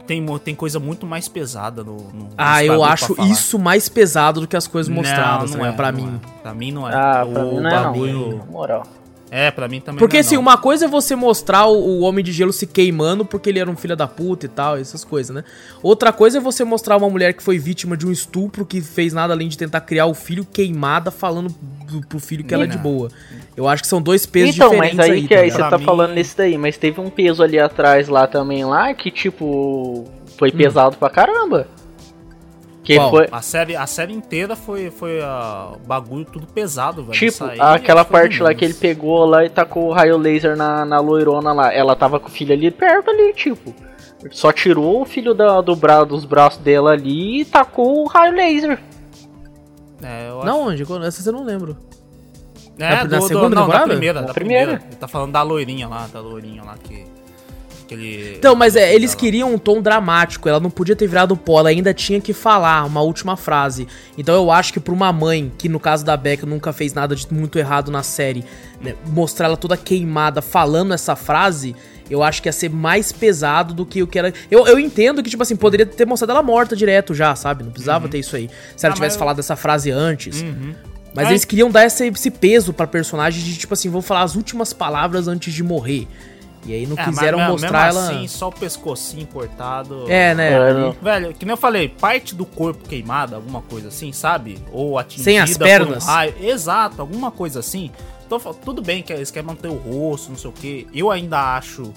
Tem, 0.07 0.25
tem 0.39 0.55
coisa 0.55 0.79
muito 0.79 1.07
mais 1.07 1.29
pesada 1.29 1.83
no. 1.83 1.97
no 2.13 2.29
Ah, 2.37 2.63
eu 2.65 2.85
acho 2.85 3.15
isso 3.23 3.59
mais 3.59 3.89
pesado 3.89 4.41
do 4.43 4.47
que 4.47 4.57
as 4.57 4.67
coisas 4.67 4.93
mostradas, 4.93 5.51
não, 5.53 5.59
né? 5.59 5.65
não 5.65 5.73
é, 5.73 5.77
pra 5.77 5.91
não 5.93 5.99
mim. 5.99 6.21
é. 6.23 6.43
Pra 6.43 6.55
mim 6.55 6.73
não 6.73 6.89
é. 6.89 6.95
Ah, 6.95 7.27
pra 7.33 7.43
mim 7.45 7.61
não 7.61 7.69
é 7.71 7.75
não. 7.75 7.93
bagulho- 7.93 8.37
Na 8.39 8.45
moral. 8.45 8.83
É, 9.31 9.51
pra 9.51 9.67
mim 9.67 9.81
também 9.81 9.99
Porque 9.99 10.17
não 10.17 10.19
é, 10.19 10.21
assim, 10.21 10.35
não. 10.37 10.43
uma 10.43 10.57
coisa 10.57 10.85
é 10.85 10.89
você 10.89 11.17
mostrar 11.17 11.67
o, 11.67 11.73
o 11.77 12.01
Homem 12.03 12.25
de 12.25 12.31
Gelo 12.31 12.53
se 12.53 12.67
queimando 12.67 13.25
porque 13.25 13.49
ele 13.51 13.59
era 13.59 13.69
um 13.71 13.77
filho 13.77 13.97
da 13.97 14.07
puta 14.07 14.47
e 14.47 14.49
tal, 14.49 14.77
essas 14.77 15.03
coisas, 15.05 15.35
né? 15.35 15.43
Outra 15.83 16.13
coisa 16.13 16.39
é 16.39 16.41
você 16.41 16.63
mostrar 16.63 16.97
uma 16.97 17.09
mulher 17.11 17.33
que 17.35 17.43
foi 17.43 17.59
vítima 17.59 17.97
de 17.97 18.07
um 18.07 18.13
estupro, 18.13 18.65
que 18.65 18.81
fez 18.81 19.13
nada 19.13 19.33
além 19.35 19.49
de 19.49 19.59
tentar 19.59 19.81
criar 19.81 20.07
o 20.07 20.15
filho 20.15 20.45
queimada, 20.45 21.11
falando 21.11 21.53
pro, 21.87 22.01
pro 22.07 22.19
filho 22.21 22.45
que 22.45 22.55
ela 22.55 22.65
é 22.65 22.69
de 22.69 22.79
boa. 22.79 23.09
Eu 23.57 23.67
acho 23.67 23.83
que 23.83 23.89
são 23.89 24.01
dois 24.01 24.25
pesos 24.27 24.55
Então, 24.55 24.71
diferentes 24.71 24.97
mas 24.99 25.07
aí, 25.07 25.13
aí. 25.17 25.23
que 25.27 25.35
tá 25.35 25.41
aí 25.41 25.51
você 25.51 25.59
tá 25.59 25.79
mim- 25.79 25.85
falando 25.85 26.13
nesse 26.13 26.37
daí, 26.37 26.57
mas 26.59 26.77
teve 26.77 27.01
um 27.01 27.11
peso 27.11 27.43
ali 27.43 27.59
atrás 27.59 28.09
lá 28.09 28.27
também 28.27 28.65
lá 28.65 28.93
que 28.95 29.11
tipo 29.11 30.05
foi 30.37 30.51
Hum. 30.51 30.57
pesado 30.57 30.97
pra 30.97 31.09
caramba. 31.11 31.67
Que 32.85 32.97
Qual? 32.97 33.11
foi 33.11 33.29
A 33.33 33.41
série, 33.41 33.75
a 33.75 33.87
série 33.87 34.13
inteira 34.13 34.55
foi, 34.55 34.91
foi 34.91 35.19
ah, 35.23 35.73
bagulho 35.87 36.25
tudo 36.27 36.47
pesado, 36.47 37.03
velho. 37.03 37.19
tipo 37.19 37.43
aí 37.45 37.59
aquela 37.59 38.05
parte 38.05 38.43
lá 38.43 38.55
que 38.55 38.63
ele 38.65 38.75
pegou 38.75 39.25
lá 39.25 39.43
e 39.45 39.49
tacou 39.49 39.89
o 39.89 39.93
raio 39.93 40.19
laser 40.19 40.55
na, 40.55 40.85
na 40.85 41.01
loirona 41.01 41.53
lá. 41.55 41.73
Ela 41.73 41.97
tava 41.97 42.21
com 42.21 42.29
o 42.29 42.31
filho 42.31 42.53
ali 42.53 42.71
perto 42.71 43.11
ali, 43.11 43.33
tipo. 43.33 43.75
Só 44.31 44.53
tirou 44.53 45.01
o 45.03 45.05
filho 45.07 45.33
da, 45.35 45.61
do 45.63 45.75
bra, 45.75 46.05
dos 46.05 46.25
braços 46.27 46.61
dela 46.63 46.93
ali 46.93 47.41
e 47.41 47.45
tacou 47.47 48.03
o 48.05 48.07
raio 48.07 48.35
laser. 48.35 48.79
É, 50.03 50.29
eu 50.29 50.39
acho- 50.39 50.47
Não, 50.47 50.61
onde? 50.69 50.83
Essa 51.07 51.27
eu 51.29 51.33
não 51.33 51.43
lembro. 51.45 51.77
É, 52.79 52.89
na- 52.91 52.97
na 52.97 53.05
do, 53.05 53.17
do- 53.19 53.23
segunda 53.29 53.49
não, 53.51 53.63
temporada? 53.63 53.87
da 53.87 53.91
primeira, 53.93 54.21
Na 54.21 54.27
da 54.27 54.35
primeira. 54.35 54.65
primeira. 54.67 54.89
Ele 54.91 54.97
tá 54.97 55.09
falando 55.09 55.33
da 55.33 55.43
loirinha 55.43 55.89
lá, 55.89 56.07
da 56.13 56.21
loirinha 56.21 56.63
lá 56.63 56.75
que. 56.83 57.05
Que 57.97 58.05
ele, 58.07 58.37
Então, 58.37 58.55
mas 58.55 58.77
é, 58.77 58.95
eles 58.95 59.15
queriam 59.15 59.55
um 59.55 59.59
tom 59.59 59.81
dramático, 59.83 60.49
ela 60.49 60.61
não 60.61 60.71
podia 60.71 60.95
ter 60.97 61.07
virado 61.07 61.37
pó, 61.37 61.61
ela 61.61 61.69
ainda 61.69 61.93
tinha 61.95 62.21
que 62.21 62.33
falar 62.33 62.85
uma 62.85 63.01
última 63.01 63.37
frase. 63.37 63.87
Então 64.17 64.35
eu 64.35 64.51
acho 64.51 64.73
que 64.73 64.81
pra 64.81 64.93
uma 64.95 65.13
mãe, 65.13 65.53
que 65.59 65.69
no 65.69 65.81
caso 65.81 66.05
da 66.05 66.17
Becca 66.17 66.47
nunca 66.47 66.73
fez 66.73 66.93
nada 66.95 67.15
de 67.17 67.27
muito 67.33 67.59
errado 67.59 67.91
na 67.91 68.03
série, 68.03 68.45
né, 68.81 68.95
mostrar 69.07 69.47
ela 69.47 69.57
toda 69.57 69.77
queimada 69.77 70.43
falando 70.43 70.93
essa 70.95 71.17
frase, 71.17 71.75
eu 72.11 72.23
acho 72.23 72.43
que 72.43 72.49
ia 72.49 72.53
ser 72.53 72.69
mais 72.69 73.13
pesado 73.13 73.73
do 73.73 73.87
que 73.87 74.03
o 74.03 74.07
que 74.07 74.19
ela. 74.19 74.33
Eu, 74.51 74.67
eu 74.67 74.79
entendo 74.79 75.23
que, 75.23 75.31
tipo 75.31 75.43
assim, 75.43 75.57
poderia 75.57 75.87
ter 75.87 76.07
mostrado 76.07 76.33
ela 76.33 76.43
morta 76.43 76.77
direto 76.77 77.15
já, 77.15 77.35
sabe? 77.35 77.65
Não 77.65 77.71
precisava 77.71 78.09
ter 78.09 78.19
isso 78.19 78.37
aí. 78.37 78.51
Se 78.77 78.85
ela 78.85 78.93
Ah, 78.93 78.95
tivesse 78.95 79.15
mas 79.17 79.19
falado 79.19 79.39
essa 79.39 79.57
frase 79.57 79.91
antes. 79.91 80.43
Uhum. 80.43 80.75
Mas 81.15 81.27
Ai. 81.27 81.33
eles 81.33 81.45
queriam 81.47 81.71
dar 81.71 81.87
esse, 81.87 82.09
esse 82.09 82.31
peso 82.31 82.73
pra 82.75 82.87
personagem 82.87 83.43
de, 83.43 83.57
tipo 83.57 83.73
assim, 83.73 83.89
vou 83.89 84.03
falar 84.03 84.23
as 84.23 84.35
últimas 84.35 84.73
palavras 84.73 85.29
antes 85.29 85.55
de 85.55 85.63
morrer. 85.63 86.07
E 86.67 86.73
aí 86.73 86.87
não 86.87 86.95
É, 86.97 87.07
mas 87.07 87.09
quiseram 87.15 87.39
me- 87.39 87.49
mostrar 87.49 87.87
mesmo 87.87 88.01
ela. 88.01 88.11
assim, 88.11 88.29
só 88.29 88.49
o 88.49 88.53
pescocinho 88.53 89.27
cortado. 89.27 90.05
É, 90.11 90.35
né? 90.35 90.53
É. 90.53 90.93
Velho, 91.03 91.35
que 91.35 91.45
nem 91.45 91.53
eu 91.53 91.57
falei, 91.57 91.89
parte 91.89 92.35
do 92.35 92.47
corpo 92.47 92.89
queimada, 92.89 93.37
alguma 93.37 93.61
coisa 93.63 93.89
assim, 93.89 94.13
sabe? 94.13 94.59
Ou 94.73 94.99
atingida 94.99 95.25
Sem 95.25 95.39
as 95.39 95.51
por 95.59 95.63
um 95.63 95.67
pernas? 95.67 96.07
raio. 96.07 96.35
Exato, 96.41 97.01
alguma 97.01 97.31
coisa 97.31 97.61
assim. 97.61 97.91
Então, 98.27 98.39
tudo 98.65 98.81
bem 98.81 99.03
que 99.03 99.13
eles 99.13 99.31
querem 99.31 99.47
manter 99.47 99.69
o 99.69 99.75
rosto, 99.75 100.31
não 100.31 100.39
sei 100.39 100.51
o 100.51 100.53
quê. 100.53 100.87
Eu 100.95 101.11
ainda 101.11 101.57
acho 101.57 101.93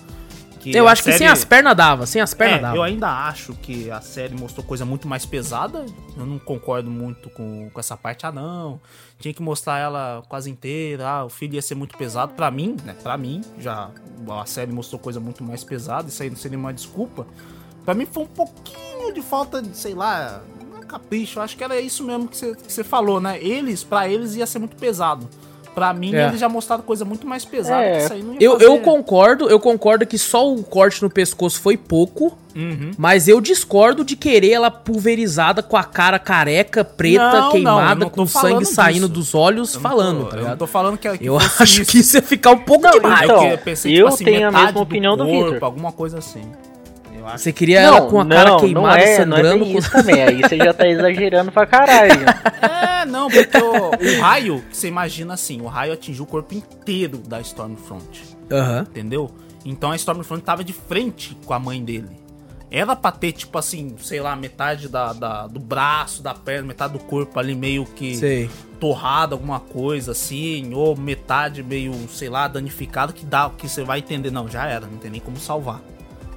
que. 0.59 0.75
Eu 0.75 0.85
acho 0.87 1.01
que 1.01 1.11
sem 1.11 1.19
série- 1.19 1.31
as 1.31 1.45
pernas 1.45 1.75
dava, 1.75 2.05
sem 2.05 2.21
as 2.21 2.33
pernas 2.33 2.57
É, 2.57 2.61
dava. 2.63 2.75
eu 2.75 2.83
ainda 2.83 3.07
acho 3.07 3.53
que 3.53 3.89
a 3.89 4.01
série 4.01 4.35
mostrou 4.35 4.65
coisa 4.65 4.83
muito 4.85 5.07
mais 5.07 5.25
pesada. 5.25 5.85
Eu 6.17 6.25
não 6.25 6.37
concordo 6.37 6.91
muito 6.91 7.29
com, 7.29 7.69
com 7.71 7.79
essa 7.79 7.95
parte. 7.95 8.25
Ah, 8.25 8.31
não. 8.33 8.81
Tinha 9.19 9.33
que 9.33 9.41
mostrar 9.41 9.79
ela 9.79 10.23
quase 10.29 10.49
inteira. 10.49 11.07
Ah, 11.07 11.25
o 11.25 11.29
filho 11.29 11.55
ia 11.55 11.61
ser 11.61 11.75
muito 11.75 11.97
pesado. 11.97 12.33
Pra 12.33 12.51
mim, 12.51 12.77
né? 12.83 12.95
Pra 13.01 13.17
mim, 13.17 13.41
já 13.59 13.89
a 14.29 14.45
série 14.45 14.71
mostrou 14.71 14.99
coisa 14.99 15.19
muito 15.19 15.43
mais 15.43 15.63
pesada. 15.63 16.07
Isso 16.07 16.21
aí 16.21 16.29
não 16.29 16.37
seria 16.37 16.57
uma 16.57 16.73
desculpa. 16.73 17.25
Pra 17.83 17.93
mim 17.93 18.05
foi 18.05 18.23
um 18.23 18.27
pouquinho 18.27 19.13
de 19.13 19.21
falta 19.21 19.61
de, 19.61 19.75
sei 19.75 19.93
lá, 19.95 20.41
é 20.81 20.85
capricho. 20.85 21.39
Acho 21.39 21.57
que 21.57 21.63
era 21.63 21.79
isso 21.79 22.03
mesmo 22.03 22.27
que 22.27 22.37
você 22.37 22.83
falou, 22.83 23.19
né? 23.19 23.41
Eles, 23.41 23.83
pra 23.83 24.07
eles, 24.07 24.35
ia 24.35 24.45
ser 24.45 24.59
muito 24.59 24.75
pesado. 24.75 25.27
Pra 25.77 25.93
mim, 25.93 26.11
É. 26.15 26.25
eles 26.29 26.39
já 26.39 26.49
mostraram 26.49 26.81
coisa 26.81 27.05
muito 27.05 27.27
mais 27.27 27.45
pesada 27.45 27.83
É. 27.83 27.97
que 27.97 28.03
isso 28.05 28.13
aí 28.13 28.23
não 28.23 28.33
ia 28.33 28.39
Eu, 28.41 28.53
fazer. 28.53 28.65
eu 28.65 28.79
concordo, 28.79 29.47
eu 29.47 29.59
concordo 29.59 30.07
que 30.07 30.17
só 30.17 30.51
o 30.51 30.63
corte 30.63 31.03
no 31.03 31.07
pescoço 31.09 31.61
foi 31.61 31.77
pouco, 31.77 32.35
Uhum. 32.55 32.89
mas 32.97 33.27
eu 33.27 33.39
discordo 33.39 34.03
de 34.03 34.15
querer 34.15 34.53
ela 34.53 34.71
pulverizada 34.71 35.61
com 35.61 35.77
a 35.77 35.83
cara 35.83 36.17
careca, 36.17 36.83
preta, 36.83 37.41
Não, 37.41 37.51
queimada, 37.51 37.99
não 38.05 38.09
com 38.09 38.25
sangue 38.25 38.47
falando 38.47 38.65
saindo 38.65 39.01
disso. 39.07 39.13
dos 39.13 39.35
olhos, 39.35 39.75
Eu 39.75 39.81
falando, 39.81 40.23
tô- 40.25 40.29
tá 40.35 40.37
Eu 40.37 40.57
tô 40.57 40.65
falando 40.65 40.97
que, 40.97 41.15
que 41.15 41.25
Eu 41.27 41.37
acho 41.37 41.85
que 41.85 41.99
isso 41.99 42.17
ia 42.17 42.23
ficar 42.23 42.53
um 42.53 42.57
pouco 42.57 42.85
Não, 42.85 42.91
demais. 42.93 43.21
então, 43.29 43.47
eu 43.47 43.57
pensei, 43.59 43.91
eu 43.91 43.95
tipo 44.05 44.07
assim, 44.15 44.25
tenho 44.25 44.47
a 44.47 44.51
mesma 44.51 44.81
opinião 44.81 45.15
do 45.15 45.25
corpo, 45.27 45.51
Victor. 45.51 45.63
Alguma 45.63 45.91
coisa 45.91 46.17
assim. 46.17 46.41
Eu 47.27 47.33
acho 47.33 47.43
Você 47.43 47.51
queria 47.53 47.79
ela 47.81 48.01
com 48.09 48.19
a 48.21 48.25
cara 48.25 48.57
queimada, 48.57 48.87
não 48.87 48.95
é, 48.95 49.15
sangrando. 49.17 49.65
Não 49.65 49.65
é 49.75 49.77
isso 49.79 49.91
também, 49.91 50.21
aí 50.23 50.41
você 50.41 50.57
já 50.57 50.73
tá 50.73 50.87
exagerando 50.87 51.51
pra 51.51 51.65
caralho. 51.65 52.25
É, 52.61 53.05
não, 53.05 53.29
porque 53.29 53.57
o, 53.57 53.89
o 54.17 54.21
raio, 54.21 54.63
que 54.69 54.77
você 54.77 54.87
imagina 54.87 55.33
assim, 55.33 55.61
o 55.61 55.67
raio 55.67 55.93
atingiu 55.93 56.23
o 56.23 56.27
corpo 56.27 56.53
inteiro 56.53 57.17
da 57.17 57.39
Stormfront, 57.41 58.23
Aham. 58.51 58.85
entendeu? 58.89 59.29
Então 59.65 59.91
a 59.91 59.95
Stormfront 59.95 60.41
tava 60.43 60.63
de 60.63 60.73
frente 60.73 61.37
com 61.45 61.53
a 61.53 61.59
mãe 61.59 61.83
dele. 61.83 62.09
Era 62.69 62.97
pra 62.97 63.13
ter, 63.13 63.31
tipo 63.31 63.57
assim, 63.57 63.95
sei 63.97 64.19
lá, 64.19 64.35
metade 64.35 64.89
da, 64.89 65.13
da- 65.13 65.47
do 65.47 65.57
braço, 65.59 66.21
da 66.21 66.33
perna, 66.33 66.67
metade 66.67 66.93
do 66.93 66.99
corpo 66.99 67.39
ali 67.39 67.55
meio 67.55 67.85
que 67.85 68.15
Sei. 68.17 68.49
torrado, 68.77 69.35
alguma 69.35 69.59
coisa 69.61 70.11
assim, 70.11 70.73
ou 70.73 70.93
metade 70.97 71.63
meio, 71.63 71.93
sei 72.09 72.27
lá, 72.29 72.45
danificado, 72.49 73.13
que 73.13 73.25
dá, 73.25 73.49
que 73.57 73.69
você 73.69 73.83
vai 73.85 73.99
entender. 73.99 74.31
Não, 74.31 74.49
já 74.49 74.65
era, 74.67 74.85
não 74.85 74.97
tem 74.97 75.09
nem 75.09 75.21
como 75.21 75.37
salvar. 75.37 75.79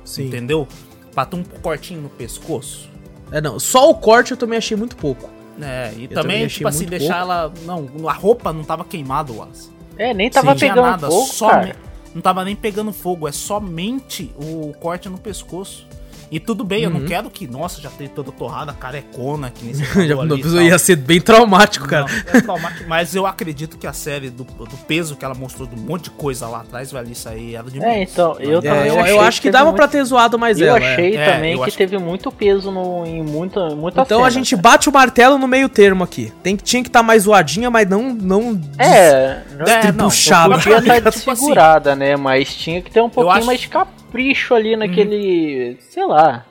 Sim. 0.05 0.27
Entendeu? 0.27 0.67
Pra 1.15 1.25
ter 1.25 1.37
um 1.37 1.43
cortinho 1.43 2.03
no 2.03 2.09
pescoço. 2.09 2.89
É, 3.33 3.41
não. 3.41 3.59
Só 3.59 3.91
o 3.91 3.95
corte 3.95 4.33
eu 4.33 4.37
também 4.37 4.59
achei 4.59 4.77
muito 4.77 4.97
pouco. 4.97 5.29
É, 5.61 5.91
e 5.91 6.09
também 6.09 6.09
também, 6.09 6.37
achei 6.45 6.49
tipo 6.59 6.69
assim, 6.69 6.79
muito 6.79 6.91
deixar 6.91 7.27
pouco. 7.27 7.33
ela. 7.33 7.53
Não, 7.65 8.09
a 8.09 8.13
roupa 8.13 8.53
não 8.53 8.65
tava 8.65 8.85
queimada, 8.85 9.33
Wallace. 9.33 9.71
É, 9.99 10.15
nem 10.15 10.31
tava 10.31 10.49
Não 10.51 10.57
tinha 10.57 10.71
pegando 10.71 10.87
nada, 10.91 11.09
fogo, 11.09 11.27
só 11.27 11.51
cara. 11.51 11.77
Não 12.15 12.23
tava 12.23 12.45
nem 12.45 12.57
pegando 12.57 12.93
fogo, 12.93 13.29
é 13.29 13.33
somente 13.33 14.33
o 14.37 14.73
corte 14.81 15.09
no 15.09 15.19
pescoço. 15.19 15.87
E 16.31 16.39
tudo 16.39 16.63
bem, 16.63 16.85
eu 16.85 16.91
não 16.91 17.01
quero 17.07 17.29
que, 17.29 17.49
nossa, 17.49 17.81
já 17.81 17.91
tem 17.91 18.07
toda 18.07 18.31
torrada, 18.31 18.73
carecona, 18.73 19.51
que 19.55 19.65
nem 19.65 19.75
você 19.75 20.07
Já, 20.07 20.15
não, 20.15 20.23
ali 20.23 20.43
tal. 20.43 20.63
ia 20.63 20.79
ser 20.79 20.95
bem 20.95 21.21
traumático, 21.21 21.89
cara. 21.89 22.07
Não, 22.07 22.39
é 22.39 22.41
traumático, 22.41 22.89
mas 22.89 23.17
eu 23.17 23.27
acredito 23.27 23.77
que 23.77 23.85
a 23.87 23.93
série, 23.93 24.31
do, 24.31 24.45
do 24.45 24.77
peso 24.87 25.17
que 25.17 25.25
ela 25.25 25.35
mostrou, 25.35 25.67
de 25.67 25.75
um 25.75 25.83
monte 25.85 26.05
de 26.05 26.11
coisa 26.11 26.47
lá 26.47 26.61
atrás, 26.61 26.93
velho, 26.93 27.11
isso 27.11 27.29
aí 27.29 27.57
era 27.57 27.69
demais. 27.69 27.93
É, 27.93 28.03
então, 28.05 28.37
eu 28.39 28.59
É, 28.59 28.63
também 28.63 28.87
eu, 28.89 29.07
eu 29.07 29.21
acho 29.21 29.41
que 29.41 29.49
teve 29.49 29.53
dava 29.53 29.65
muito- 29.67 29.77
pra 29.77 29.89
ter 29.89 30.05
zoado 30.05 30.39
mais 30.39 30.61
Eu 30.61 30.69
ela. 30.69 30.79
é. 30.79 30.93
achei 30.93 31.17
É, 31.17 31.33
também 31.35 31.53
eu 31.55 31.59
que 31.59 31.65
acho- 31.69 31.77
teve 31.77 31.99
muito 31.99 32.31
peso 32.31 32.71
no, 32.71 33.05
em 33.05 33.23
muita, 33.25 33.71
muita 33.75 34.03
Então 34.03 34.19
cena, 34.19 34.29
a 34.29 34.31
gente 34.31 34.51
cara. 34.57 34.63
bate 34.63 34.89
o 34.89 34.93
martelo 34.93 35.37
no 35.37 35.49
meio 35.49 35.69
termo 35.69 36.05
aqui. 36.05 36.33
Tem, 36.45 36.57
que- 36.57 36.63
tinha 36.63 36.83
que 36.83 36.89
estar 36.89 37.03
mais 37.03 37.25
zoadinha, 37.25 37.71
mas 37.71 37.89
não. 37.89 38.15
não 38.15 38.55
des- 38.55 38.79
É, 38.79 39.43
não 39.59 39.67
É, 39.67 39.93
não, 39.93 40.09
podia 40.09 40.79
estar 40.79 41.11
Tipo 41.11 41.11
desfigurada, 41.11 41.97
né? 41.97 42.15
Mas 42.17 42.55
tinha 42.55 42.81
que 42.81 42.91
ter 42.91 43.01
um 43.01 43.11
pouquinho 43.11 43.37
acho- 43.37 43.47
mais 43.47 43.61
de 43.61 43.69
capricho 44.11 44.55
ali 44.55 44.77
naquele. 44.77 45.77
sei 45.81 46.05
lá. 46.05 46.45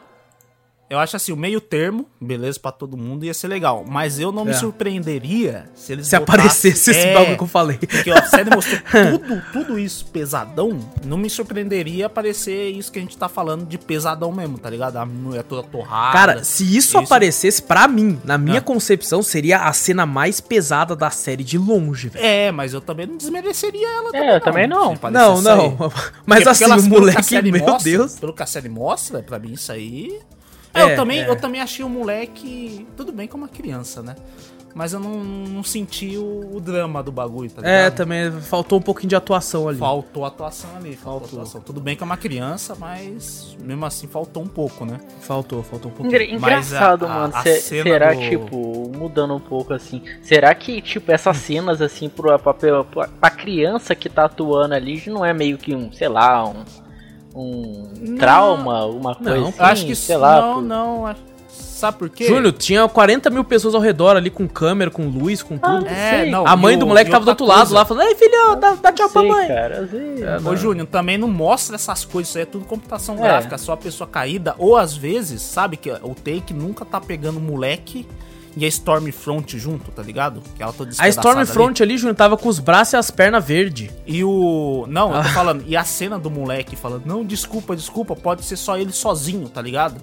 Eu 0.90 0.98
acho 0.98 1.16
assim, 1.16 1.32
o 1.32 1.38
meio 1.38 1.62
termo, 1.62 2.08
beleza, 2.20 2.60
pra 2.60 2.72
todo 2.72 2.98
mundo, 2.98 3.24
ia 3.24 3.34
ser 3.34 3.48
legal. 3.48 3.86
Mas 3.88 4.20
eu 4.20 4.32
não 4.32 4.44
me 4.44 4.52
É. 4.52 4.54
surpreenderia 4.56 5.66
se 5.76 5.92
eles 5.94 6.08
Se 6.08 6.16
aparecesse 6.16 6.90
esse 6.92 7.00
É, 7.00 7.14
bagulho 7.14 7.38
que 7.38 7.44
eu 7.44 7.48
falei. 7.48 7.78
Porque 7.78 8.10
a 8.10 8.26
série 8.26 8.50
mostrou 8.50 8.80
tudo, 9.22 9.44
tudo 9.54 9.80
isso 9.80 10.06
pesadão. 10.08 10.80
Não 11.06 11.16
me 11.18 11.30
surpreenderia 11.30 12.08
aparecer 12.08 12.70
isso 12.72 12.92
que 12.92 12.98
a 12.98 13.02
gente 13.04 13.16
tá 13.18 13.30
falando 13.30 13.68
de 13.68 13.78
pesadão 13.78 14.32
mesmo, 14.32 14.58
tá 14.58 14.68
ligado? 14.70 14.98
A 14.98 15.06
mulher 15.06 15.44
toda 15.44 15.62
torrada. 15.62 16.12
Cara, 16.12 16.44
se 16.44 16.64
isso, 16.64 16.90
Isso. 16.90 16.98
aparecesse, 16.98 17.62
pra 17.62 17.88
mim, 17.88 18.20
na 18.24 18.38
minha 18.38 18.58
Ah. 18.58 18.62
concepção, 18.62 19.22
seria 19.22 19.60
a 19.60 19.74
cena 19.74 20.06
mais 20.08 20.42
pesada 20.42 20.96
da 20.96 21.12
série 21.12 21.44
de 21.44 21.58
longe, 21.60 22.10
velho. 22.10 22.26
É, 22.26 22.52
mas 22.52 22.74
eu 22.74 22.82
também 22.82 23.06
não 23.06 23.16
desmereceria 23.16 23.88
ela 23.88 24.10
É, 24.14 24.36
eu 24.38 24.42
também 24.42 24.68
não. 24.68 24.98
Não, 25.12 25.40
não. 25.42 25.62
aí. 25.62 25.72
Mas 26.26 26.40
Porque 26.40 26.50
assim, 26.50 26.64
pela- 26.64 26.76
o 26.78 26.82
pelo 26.82 26.90
que 26.90 26.96
a 26.96 27.00
moleque, 27.00 27.52
meu 27.52 27.62
mostra- 27.62 27.84
Deus. 27.92 28.16
Pelo 28.20 28.34
que 28.34 28.42
a 28.44 28.46
série 28.48 28.70
mostra, 28.70 29.22
pra 29.22 29.38
mim 29.38 29.54
isso 29.54 29.72
aí. 29.72 30.20
É, 30.80 30.90
É, 30.90 30.94
eu, 30.94 30.96
também, 30.96 31.20
é. 31.22 31.30
eu 31.30 31.36
também 31.36 31.62
achei 31.62 31.84
o 31.86 31.90
moleque. 31.90 32.88
Tudo 32.96 33.12
bem 33.12 33.28
como 33.28 33.44
uma 33.44 33.50
criança, 33.50 34.02
né? 34.02 34.16
Mas 34.76 34.94
eu 34.94 35.00
não, 35.00 35.24
não 35.24 35.64
senti 35.64 36.16
o, 36.16 36.52
o 36.56 36.62
drama 36.62 37.02
do 37.02 37.12
bagulho, 37.12 37.50
tá 37.50 37.60
ligado? 37.60 37.74
É, 37.74 37.90
também 37.90 38.32
faltou 38.32 38.78
um 38.78 38.82
pouquinho 38.82 39.10
de 39.10 39.16
atuação 39.16 39.68
ali. 39.68 39.80
Faltou 39.80 40.24
atuação 40.24 40.70
ali, 40.78 40.96
faltou, 40.96 41.22
Faltou. 41.22 41.40
atuação. 41.40 41.62
Tudo 41.62 41.82
bem 41.82 41.96
que 41.96 42.04
é 42.04 42.06
uma 42.06 42.16
criança, 42.16 42.76
mas 42.80 43.58
mesmo 43.60 43.84
assim 43.84 44.06
faltou 44.08 44.44
um 44.44 44.48
pouco, 44.48 44.86
né? 44.86 45.00
Faltou, 45.22 45.64
faltou 45.64 45.90
um 45.90 45.94
pouquinho. 45.96 46.22
Engra- 46.22 46.36
engraçado, 46.36 47.08
Mas 47.08 47.12
a- 47.18 47.20
mano. 47.20 47.36
a 47.36 47.42
se- 47.42 47.62
cena 47.62 47.84
será, 47.84 48.14
do- 48.14 48.20
tipo, 48.22 48.92
mudando 48.96 49.34
um 49.36 49.40
pouco 49.40 49.74
assim. 49.74 50.04
Será 50.22 50.54
que, 50.54 50.80
tipo, 50.84 51.12
essas 51.12 51.38
cenas, 51.38 51.82
assim, 51.82 52.08
pro, 52.08 52.38
pra, 52.38 52.54
pra, 52.54 52.84
pra 53.08 53.30
criança 53.32 53.96
que 53.96 54.08
tá 54.08 54.26
atuando 54.26 54.76
ali, 54.76 55.02
não 55.08 55.26
é 55.26 55.34
meio 55.34 55.58
que 55.58 55.74
um, 55.74 55.92
sei 55.92 56.08
lá, 56.08 56.48
um. 56.48 56.64
Um 57.36 57.88
Não. 58.00 58.18
trauma, 58.18 58.86
uma 58.86 59.16
coisa 59.16 59.38
Não, 59.38 59.48
assim, 59.50 59.56
acho 59.60 59.86
que 59.86 59.96
sei 59.96 60.18
lá. 60.18 60.42
não, 60.42 60.54
por- 60.56 60.64
não. 60.64 61.06
acho- 61.06 61.30
Sabe 61.50 61.98
por 61.98 62.10
quê? 62.10 62.26
Júnior, 62.26 62.52
tinha 62.52 62.86
40 62.90 63.30
mil 63.30 63.42
pessoas 63.44 63.74
ao 63.74 63.80
redor 63.80 64.18
ali 64.18 64.30
com 64.30 64.46
câmera, 64.50 64.92
com 64.92 65.04
luz, 65.08 65.42
com 65.42 65.58
tudo. 65.58 65.88
é, 65.88 66.22
sei. 66.24 66.30
não, 66.30 66.46
a 66.46 66.54
mãe 66.58 66.78
do 66.78 66.84
o- 66.84 66.88
moleque 66.90 67.10
tava 67.10 67.24
do 67.24 67.30
outro 67.30 67.46
lado 67.46 67.60
coisa- 67.60 67.76
lá, 67.76 67.86
falando, 67.86 68.08
ei 68.10 68.16
filho, 68.16 68.56
dá, 68.58 68.74
dá 68.76 68.92
tchau 68.92 69.10
pra 69.10 69.22
sei, 69.22 69.32
mãe. 69.32 69.48
cara. 69.48 69.86
vezes- 69.86 70.22
É, 70.22 70.38
Ô, 70.50 70.56
Júnior, 70.58 70.86
também 70.88 71.18
não 71.18 71.30
mostra 71.30 71.76
essas 71.76 72.04
coisas, 72.04 72.30
isso 72.30 72.38
aí 72.38 72.42
é 72.42 72.46
tudo 72.46 72.66
computação 72.66 73.16
É. 73.16 73.22
gráfica, 73.22 73.58
só 73.58 73.72
a 73.72 73.78
pessoa 73.78 74.06
caída, 74.10 74.56
ou 74.58 74.76
às 74.76 74.96
vezes, 74.98 75.42
sabe 75.42 75.78
que 75.78 75.90
o 75.90 76.14
take 76.14 76.54
nunca 76.54 76.84
tá 76.84 77.00
pegando 77.00 77.38
o 77.38 77.42
moleque 77.42 78.06
e 78.60 78.66
a 78.66 78.68
Stormfront 78.68 79.58
junto, 79.58 79.92
tá 79.92 80.02
ligado? 80.04 80.42
Que 80.56 80.62
ela 80.62 80.74
toda 80.74 80.92
A 80.98 81.04
ali. 81.04 81.10
Stormfront 81.12 81.82
ali, 81.82 81.98
Júnior, 81.98 82.16
tava 82.16 82.36
com 82.38 82.50
os 82.50 82.60
braços 82.60 82.94
e 82.94 82.98
as 82.98 83.10
pernas 83.10 83.44
verdes. 83.46 83.90
E 84.06 84.24
o. 84.24 84.86
Não, 84.88 85.14
Ah. 85.14 85.18
eu 85.20 85.24
tô 85.24 85.30
falando. 85.30 85.64
E 85.66 85.76
a 85.78 85.84
cena 85.84 86.20
do 86.20 86.30
moleque 86.30 86.76
falando, 86.76 87.06
não, 87.06 87.24
desculpa, 87.24 87.76
desculpa, 87.76 88.16
pode 88.16 88.44
ser 88.46 88.58
só 88.58 88.78
ele 88.78 88.92
sozinho, 88.92 89.48
tá 89.50 89.62
ligado? 89.62 90.02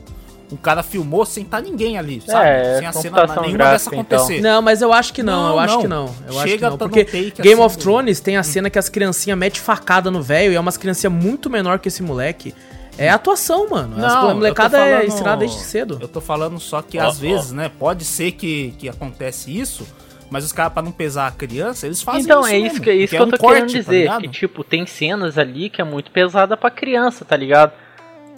O 0.51 0.57
cara 0.57 0.81
filmou 0.85 1.27
sem 1.27 1.45
tá 1.45 1.61
ninguém 1.61 1.99
ali, 1.99 2.23
sabe? 2.25 2.49
É, 2.49 2.79
sem 2.79 2.87
a 2.87 2.93
cena 2.93 3.17
computação 3.17 3.43
nenhuma 3.43 3.65
dessa 3.65 3.91
gráfica, 3.91 3.97
então. 3.97 4.19
acontecer. 4.19 4.41
Não, 4.41 4.63
mas 4.63 4.81
eu 4.81 4.93
acho 4.93 5.13
que 5.13 5.21
não, 5.23 5.43
Não, 5.43 5.53
eu 5.55 5.59
acho 5.59 5.75
não. 5.75 5.81
que 5.83 5.89
não. 5.89 6.05
Eu 6.05 6.35
acho 6.35 6.43
que 6.45 6.49
Chega 6.51 6.71
não. 6.71 6.79
Porque 6.79 7.05
take 7.05 7.33
Game 7.43 7.55
assim, 7.55 7.63
of 7.63 7.79
Thrones 7.79 8.21
tem 8.21 8.37
a 8.37 8.45
cena 8.45 8.71
que 8.71 8.79
as 8.79 8.89
criancinhas 8.89 9.37
metem 9.37 9.61
facada 9.61 10.09
no 10.09 10.23
velho 10.23 10.53
e 10.53 10.55
é 10.55 10.61
umas 10.61 10.77
criancinhas 10.77 11.13
muito 11.13 11.51
menor 11.51 11.81
que 11.81 11.89
esse 11.89 12.01
moleque. 12.01 12.55
É 12.99 13.09
atuação, 13.11 13.69
mano. 13.69 13.97
Não, 13.99 14.31
a 14.31 14.35
molecada 14.35 14.79
eu 14.79 14.83
é 14.85 14.91
falando- 14.93 15.07
ensinada 15.09 15.37
desde 15.39 15.59
cedo. 15.59 15.99
Eu 16.01 16.09
tô 16.09 16.21
falando 16.21 16.59
só 16.59 16.81
que 16.83 16.99
Ó, 16.99 17.07
às 17.09 17.19
ó. 17.19 17.21
vezes, 17.21 17.53
né? 17.53 17.69
Pode 17.79 18.05
ser 18.05 18.33
que, 18.33 18.75
que 18.79 18.89
acontece 18.89 19.57
isso, 19.57 19.87
mas 20.31 20.45
os 20.45 20.53
caras, 20.53 20.73
pra 20.73 20.83
não 20.83 20.93
pesar 20.93 21.27
a 21.27 21.31
criança, 21.31 21.87
eles 21.87 22.01
fazem 22.01 22.23
Então, 22.23 22.41
isso. 22.41 22.49
é 22.51 22.57
isso 22.59 22.63
mesmo, 22.65 22.81
que, 22.85 22.93
isso 22.93 23.01
porque 23.01 23.09
que 23.11 23.17
eu 23.17 23.23
é 23.23 23.27
um 23.27 23.31
tô 23.31 23.39
corte, 23.39 23.55
querendo 23.59 23.73
tá 23.73 23.79
dizer. 23.81 23.99
ligado? 24.03 24.23
que, 24.23 24.29
tipo, 24.29 24.65
tem 24.65 24.87
cenas 24.87 25.37
ali 25.39 25.69
que 25.69 25.81
é 25.81 25.85
muito 25.85 26.11
pesada 26.11 26.57
pra 26.57 26.71
criança, 26.71 27.25
tá 27.25 27.37
ligado? 27.37 27.73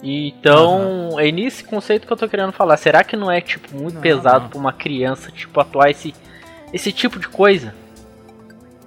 Então, 0.01 1.19
é 1.19 1.31
nesse 1.31 1.63
conceito 1.63 2.05
que 2.07 2.13
eu 2.13 2.17
tô 2.17 2.27
querendo 2.27 2.51
falar. 2.53 2.77
Será 2.77 3.03
que 3.03 3.15
não 3.17 3.29
é, 3.31 3.41
tipo, 3.41 3.75
muito 3.75 3.95
Não, 3.95 4.01
pesado 4.01 4.41
não. 4.43 4.49
pra 4.49 4.59
uma 4.59 4.73
criança, 4.73 5.31
tipo, 5.31 5.59
atuar 5.59 5.89
esse, 5.89 6.13
esse 6.73 6.91
tipo 6.91 7.19
de 7.19 7.27
coisa? 7.27 7.73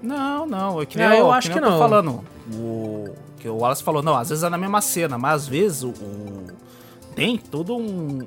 Não, 0.03 0.47
não, 0.47 0.81
eu, 0.81 0.87
que 0.87 0.99
Não, 0.99 1.09
nem 1.09 1.19
eu 1.19 1.27
eu 1.27 1.33
acho 1.33 1.49
que 1.49 1.53
que 1.53 1.59
eu 1.59 1.63
tô 1.65 1.71
não. 1.71 1.79
falando. 1.79 2.25
O 2.55 3.15
que 3.43 3.49
o 3.49 3.57
Wallace 3.59 3.83
falou, 3.83 4.03
não, 4.03 4.17
às 4.17 4.29
vezes 4.31 4.43
é 4.45 4.49
na 4.49 4.57
mesma 4.57 4.81
cena, 4.81 5.19
mas 5.19 5.43
às 5.43 5.49
vezes 5.49 5.83
o, 5.83 5.89
o- 5.89 6.47
tem 7.15 7.37
todo 7.37 7.77
um, 7.77 8.21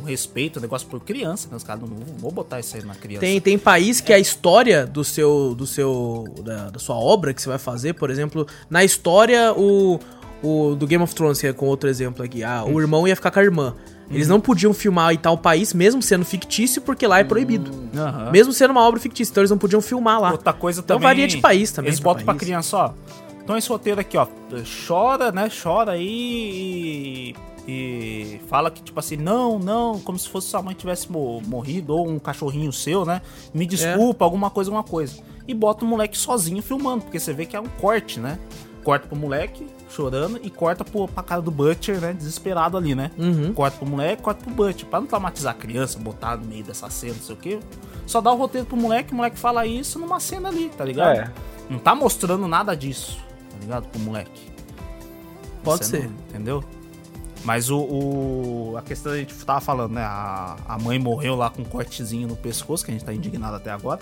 um 0.00 0.04
respeito, 0.06 0.58
um 0.58 0.62
negócio 0.62 0.88
por 0.88 1.00
criança, 1.00 1.48
né? 1.50 1.56
Os 1.56 1.62
caras 1.62 1.82
não 1.82 1.88
não 1.90 2.16
vão 2.18 2.30
botar 2.30 2.60
isso 2.60 2.74
aí 2.76 2.82
na 2.82 2.94
criança. 2.94 3.20
Tem, 3.20 3.38
tem 3.40 3.58
país 3.58 4.00
que 4.00 4.10
a 4.12 4.18
história 4.18 4.86
do 4.86 5.04
seu. 5.04 5.54
do 5.54 5.66
seu. 5.66 6.24
Da, 6.42 6.70
da 6.70 6.78
sua 6.78 6.96
obra 6.96 7.34
que 7.34 7.42
você 7.42 7.48
vai 7.50 7.58
fazer, 7.58 7.92
por 7.92 8.08
exemplo, 8.08 8.46
na 8.70 8.82
história, 8.82 9.52
o. 9.52 10.00
o 10.42 10.74
do 10.74 10.86
Game 10.86 11.04
of 11.04 11.14
Thrones, 11.14 11.40
que 11.42 11.46
é 11.46 11.52
com 11.52 11.66
outro 11.66 11.90
exemplo 11.90 12.24
aqui. 12.24 12.42
Ah, 12.42 12.64
o 12.64 12.80
irmão 12.80 13.06
ia 13.06 13.14
ficar 13.14 13.30
com 13.30 13.38
a 13.40 13.42
irmã. 13.42 13.74
Eles 14.10 14.28
não 14.28 14.40
podiam 14.40 14.74
filmar 14.74 15.12
em 15.14 15.16
tal 15.16 15.38
país, 15.38 15.72
mesmo 15.72 16.02
sendo 16.02 16.22
fictício, 16.24 16.82
porque 16.82 17.06
lá 17.06 17.18
é 17.20 17.24
proibido. 17.24 17.70
Aham. 17.96 18.30
Mesmo 18.30 18.52
sendo 18.52 18.70
uma 18.72 18.82
obra 18.86 19.00
fictícia, 19.00 19.30
então 19.30 19.40
eles 19.42 19.50
não 19.50 19.56
podiam 19.56 19.80
filmar 19.80 20.20
lá. 20.20 20.32
Outra 20.32 20.52
coisa 20.52 20.80
Então 20.80 20.96
também. 20.98 21.08
varia 21.08 21.26
de 21.26 21.38
país 21.38 21.70
também 21.72 21.88
Eles 21.88 21.98
botam 22.00 22.22
pra 22.24 22.34
criança, 22.34 22.76
ó. 22.76 22.90
Então 23.42 23.56
esse 23.56 23.68
roteiro 23.68 24.00
aqui, 24.00 24.16
ó. 24.16 24.26
Chora, 24.86 25.32
né? 25.32 25.48
Chora 25.62 25.92
aí 25.92 27.34
e. 27.34 27.34
E 27.66 28.40
fala 28.48 28.72
que, 28.72 28.82
tipo 28.82 28.98
assim, 28.98 29.16
não, 29.16 29.56
não, 29.56 30.00
como 30.00 30.18
se 30.18 30.28
fosse 30.28 30.48
sua 30.48 30.60
mãe 30.60 30.74
tivesse 30.74 31.10
mo- 31.10 31.40
morrido, 31.46 31.94
ou 31.94 32.08
um 32.08 32.18
cachorrinho 32.18 32.72
seu, 32.72 33.04
né? 33.04 33.22
Me 33.54 33.66
desculpa, 33.66 34.24
alguma 34.24 34.50
coisa, 34.50 34.68
alguma 34.68 34.82
coisa. 34.82 35.22
E 35.46 35.54
bota 35.54 35.84
o 35.84 35.88
moleque 35.88 36.18
sozinho 36.18 36.60
filmando, 36.60 37.04
porque 37.04 37.20
você 37.20 37.32
vê 37.32 37.46
que 37.46 37.54
é 37.54 37.60
um 37.60 37.68
corte, 37.80 38.18
né? 38.18 38.36
Corta 38.82 39.06
pro 39.06 39.16
moleque 39.16 39.64
chorando 39.88 40.40
e 40.42 40.50
corta 40.50 40.84
pro, 40.84 41.06
pra 41.06 41.22
cara 41.22 41.40
do 41.40 41.52
Butcher, 41.52 42.00
né? 42.00 42.12
Desesperado 42.12 42.76
ali, 42.76 42.96
né? 42.96 43.12
Uhum. 43.16 43.52
Corta 43.52 43.76
pro 43.78 43.86
moleque, 43.86 44.22
corta 44.22 44.42
pro 44.42 44.52
Butcher. 44.52 44.88
Pra 44.88 44.98
não 45.00 45.06
traumatizar 45.06 45.52
a 45.52 45.56
criança, 45.56 46.00
botar 46.00 46.36
no 46.36 46.44
meio 46.44 46.64
dessa 46.64 46.90
cena, 46.90 47.14
não 47.14 47.22
sei 47.22 47.34
o 47.36 47.38
quê. 47.38 47.60
Só 48.08 48.20
dá 48.20 48.32
o 48.32 48.36
roteiro 48.36 48.66
pro 48.66 48.76
moleque, 48.76 49.12
o 49.12 49.16
moleque 49.16 49.38
fala 49.38 49.64
isso 49.64 50.00
numa 50.00 50.18
cena 50.18 50.48
ali, 50.48 50.68
tá 50.76 50.84
ligado? 50.84 51.16
É. 51.16 51.30
Não 51.70 51.78
tá 51.78 51.94
mostrando 51.94 52.48
nada 52.48 52.74
disso, 52.76 53.18
tá 53.62 53.66
ligado? 53.80 53.88
Pro 53.88 54.00
moleque. 54.00 54.50
Pode 55.62 55.84
Você 55.84 55.98
ser. 55.98 56.04
não- 56.04 56.12
entendeu? 56.28 56.64
Mas 57.44 57.70
o, 57.70 57.78
o- 57.78 58.74
A 58.76 58.82
questão 58.82 59.12
a 59.12 59.16
gente 59.16 59.34
tava 59.44 59.60
falando, 59.60 59.92
né? 59.94 60.02
A, 60.02 60.56
a 60.68 60.78
mãe 60.78 60.98
morreu 60.98 61.34
lá 61.34 61.50
com 61.50 61.62
um 61.62 61.64
cortezinho 61.64 62.28
no 62.28 62.36
pescoço, 62.36 62.84
que 62.84 62.90
a 62.90 62.94
gente 62.94 63.04
tá 63.04 63.12
indignado 63.12 63.56
até 63.56 63.70
agora. 63.70 64.00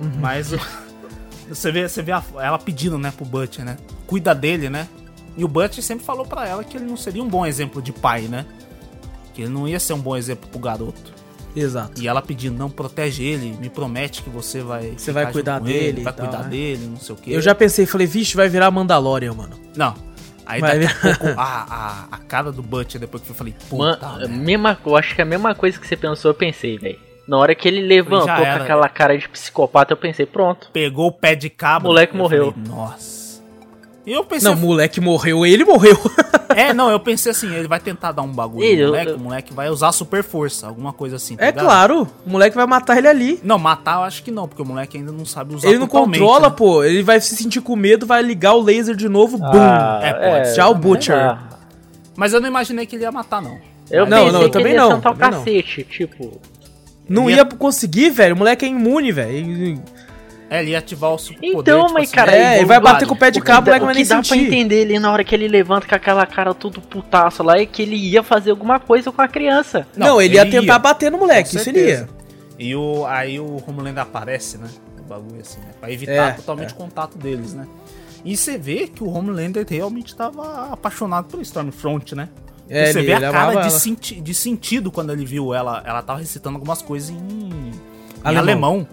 Uhum. 0.00 0.12
Mas 0.20 0.52
o. 0.52 0.58
você 1.48 1.70
vê, 1.70 1.88
você 1.88 2.02
vê 2.02 2.12
a- 2.12 2.22
ela 2.36 2.58
pedindo, 2.58 2.98
né, 2.98 3.10
pro 3.14 3.24
Butch, 3.24 3.58
né? 3.58 3.76
Cuida 4.06 4.34
dele, 4.34 4.70
né? 4.70 4.88
E 5.36 5.44
o 5.44 5.48
Butch 5.48 5.78
sempre 5.80 6.04
falou 6.04 6.24
pra 6.26 6.46
ela 6.48 6.64
que 6.64 6.76
ele 6.76 6.86
não 6.86 6.96
seria 6.96 7.22
um 7.22 7.28
bom 7.28 7.44
exemplo 7.46 7.80
de 7.82 7.92
pai, 7.92 8.22
né? 8.22 8.44
Que 9.34 9.42
ele 9.42 9.50
não 9.50 9.68
ia 9.68 9.78
ser 9.78 9.92
um 9.92 10.00
bom 10.00 10.16
exemplo 10.16 10.48
pro 10.50 10.58
garoto. 10.58 11.12
Exato. 11.54 12.00
E 12.00 12.06
ela 12.08 12.22
pedindo, 12.22 12.56
não, 12.56 12.70
protege 12.70 13.24
ele, 13.24 13.56
me 13.60 13.68
promete 13.68 14.22
que 14.22 14.30
você 14.30 14.60
vai. 14.62 14.94
Você 14.96 15.12
vai 15.12 15.30
cuidar 15.32 15.60
ele, 15.62 15.72
dele 15.72 16.00
e 16.00 16.04
vai 16.04 16.12
tal, 16.12 16.26
cuidar 16.26 16.44
né? 16.44 16.50
dele, 16.50 16.86
não 16.86 16.96
sei 16.96 17.14
o 17.14 17.18
quê. 17.18 17.30
Eu 17.32 17.40
já 17.40 17.54
pensei, 17.54 17.86
falei, 17.86 18.06
vixe, 18.06 18.36
vai 18.36 18.48
virar 18.48 18.70
Mandalorian, 18.70 19.34
mano. 19.34 19.58
Não. 19.76 19.94
Aí 20.46 20.60
Vai 20.60 20.80
daqui 20.80 21.08
a 21.08 21.16
pouco, 21.16 21.26
a, 21.40 21.44
a, 22.10 22.16
a 22.16 22.18
cara 22.18 22.50
do 22.50 22.60
Butch, 22.62 22.96
depois 22.96 23.22
que 23.22 23.30
eu 23.30 23.34
falei, 23.36 23.54
Mano, 23.70 23.94
puta, 23.94 24.08
merda. 24.18 24.28
mesma, 24.28 24.78
eu 24.84 24.96
acho 24.96 25.14
que 25.14 25.22
a 25.22 25.24
mesma 25.24 25.54
coisa 25.54 25.78
que 25.78 25.86
você 25.86 25.96
pensou, 25.96 26.30
eu 26.30 26.34
pensei, 26.34 26.76
velho. 26.76 26.98
Na 27.28 27.38
hora 27.38 27.54
que 27.54 27.68
ele 27.68 27.80
levantou 27.82 28.26
com 28.26 28.32
aquela 28.32 28.88
cara 28.88 29.16
de 29.16 29.28
psicopata, 29.28 29.92
eu 29.92 29.96
pensei, 29.96 30.26
pronto. 30.26 30.68
pegou 30.72 31.06
o 31.06 31.12
pé 31.12 31.36
de 31.36 31.48
cabo. 31.48 31.86
Moleque 31.86 32.12
eu 32.14 32.18
morreu. 32.18 32.52
falei, 32.52 32.68
Nossa. 32.68 33.19
Eu 34.12 34.24
pensei, 34.24 34.48
Não, 34.50 34.56
o 34.56 34.60
moleque 34.60 35.00
morreu, 35.00 35.46
ele 35.46 35.64
morreu. 35.64 35.96
é, 36.56 36.72
não, 36.74 36.90
eu 36.90 36.98
pensei 36.98 37.30
assim, 37.30 37.54
ele 37.54 37.68
vai 37.68 37.78
tentar 37.78 38.10
dar 38.12 38.22
um 38.22 38.32
bagulho 38.32 38.64
Ele, 38.64 38.82
no 38.82 38.88
moleque, 38.88 39.10
eu- 39.12 39.16
o 39.16 39.20
moleque 39.20 39.52
vai 39.52 39.68
usar 39.70 39.92
super 39.92 40.24
força, 40.24 40.66
alguma 40.66 40.92
coisa 40.92 41.16
assim. 41.16 41.36
tá 41.36 41.44
É 41.44 41.46
ligado? 41.46 41.64
claro, 41.64 42.08
o 42.26 42.30
moleque 42.30 42.56
vai 42.56 42.66
matar 42.66 42.98
ele 42.98 43.06
ali. 43.08 43.40
Não, 43.44 43.58
matar 43.58 43.98
eu 43.98 44.02
acho 44.02 44.22
que 44.22 44.30
não, 44.30 44.48
porque 44.48 44.62
o 44.62 44.64
moleque 44.66 44.96
ainda 44.98 45.12
não 45.12 45.24
sabe 45.24 45.54
usar 45.54 45.68
Ele 45.68 45.78
não 45.78 45.86
controla, 45.86 46.48
né? 46.48 46.54
pô. 46.56 46.82
Ele 46.82 47.02
vai 47.02 47.20
se 47.20 47.36
sentir 47.36 47.60
com 47.60 47.76
medo, 47.76 48.04
vai 48.06 48.20
ligar 48.22 48.54
o 48.54 48.60
laser 48.62 48.96
de 48.96 49.08
novo, 49.08 49.38
Ah, 49.42 49.50
boom. 49.52 50.06
É, 50.06 50.12
pode 50.12 50.54
Tchau, 50.54 50.72
ser, 50.74 50.78
Butcher. 50.80 51.16
Ah, 51.16 51.38
Mas 52.16 52.32
eu 52.32 52.40
não 52.40 52.48
imaginei 52.48 52.86
que 52.86 52.96
ele 52.96 53.04
ia 53.04 53.12
matar, 53.12 53.40
não. 53.40 53.58
Eu 53.90 54.06
Não, 54.06 54.18
pensei 54.18 54.32
não, 54.32 54.42
eu 54.42 54.46
que 54.48 54.52
também 54.52 54.72
ele 54.72 54.80
ia 54.80 54.88
não, 54.88 54.94
sentar 54.96 55.12
o 55.12 55.18
não. 55.18 55.30
cacete, 55.30 55.84
tipo. 55.84 56.40
Não 57.08 57.28
Ele 57.28 57.38
ia 57.38 57.44
conseguir, 57.44 58.10
velho. 58.10 58.34
O 58.36 58.38
moleque 58.38 58.64
é 58.64 58.68
imune, 58.68 59.10
velho. 59.10 59.82
É, 60.50 60.60
ele 60.60 60.72
ia 60.72 60.78
ativar 60.78 61.12
o 61.12 61.18
superpoder. 61.18 61.60
Então, 61.60 61.82
tipo 61.82 61.94
mas 61.94 62.02
assim, 62.08 62.16
cara, 62.16 62.32
É, 62.32 62.56
ele 62.56 62.64
vai 62.66 62.78
vamos 62.80 62.92
bater 62.92 63.06
com 63.08 63.14
o 63.14 63.16
pé 63.16 63.30
de 63.30 63.40
cabo, 63.40 63.70
vai 63.70 63.78
que 63.78 63.86
nem 63.86 64.04
dá 64.04 64.16
pra 64.16 64.24
sentir. 64.24 64.46
entender 64.46 64.82
ali 64.82 64.98
na 64.98 65.12
hora 65.12 65.22
que 65.22 65.32
ele 65.32 65.46
levanta 65.46 65.86
com 65.86 65.94
aquela 65.94 66.26
cara 66.26 66.52
tudo 66.52 66.80
putaço 66.80 67.42
lá 67.44 67.56
é 67.58 67.64
que 67.64 67.80
ele 67.82 67.94
ia 67.94 68.20
fazer 68.24 68.50
alguma 68.50 68.80
coisa 68.80 69.12
com 69.12 69.22
a 69.22 69.28
criança. 69.28 69.86
Não, 69.96 70.20
ele, 70.20 70.34
ia 70.34 70.44
tentar 70.50 70.80
bater 70.80 71.08
no 71.10 71.18
moleque, 71.18 71.54
isso 71.56 71.68
ele 71.70 71.78
ia. 71.78 71.86
certeza. 71.98 72.08
E 72.58 72.74
o, 72.74 73.06
aí 73.06 73.38
o 73.38 73.62
Homelander 73.66 74.02
aparece, 74.02 74.58
né? 74.58 74.66
O 74.98 75.02
bagulho 75.04 75.40
assim, 75.40 75.60
né? 75.60 75.68
Pra 75.80 75.90
evitar 75.90 76.12
É, 76.12 76.32
totalmente 76.32 76.70
é. 76.70 76.72
o 76.72 76.76
contato 76.76 77.16
deles, 77.16 77.54
né? 77.54 77.66
E 78.24 78.36
você 78.36 78.58
vê 78.58 78.88
que 78.88 79.02
o 79.04 79.08
Homelander 79.08 79.64
realmente 79.68 80.14
tava 80.16 80.68
apaixonado 80.72 81.26
pelo 81.28 81.40
Stormfront, 81.42 82.14
né? 82.14 82.28
É, 82.68 82.92
você 82.92 82.98
ele- 82.98 83.06
vê 83.06 83.12
a 83.14 83.16
ele 83.16 83.30
cara 83.30 83.54
de, 83.62 83.72
senti 83.72 84.20
de 84.20 84.34
sentido 84.34 84.90
quando 84.90 85.10
ele 85.12 85.24
viu 85.24 85.54
ela. 85.54 85.82
Ela 85.86 86.02
tava 86.02 86.18
recitando 86.18 86.56
algumas 86.56 86.82
coisas 86.82 87.08
em, 87.10 87.14
em 87.16 87.72
Alemão. 88.22 88.42
alemão. 88.42 88.86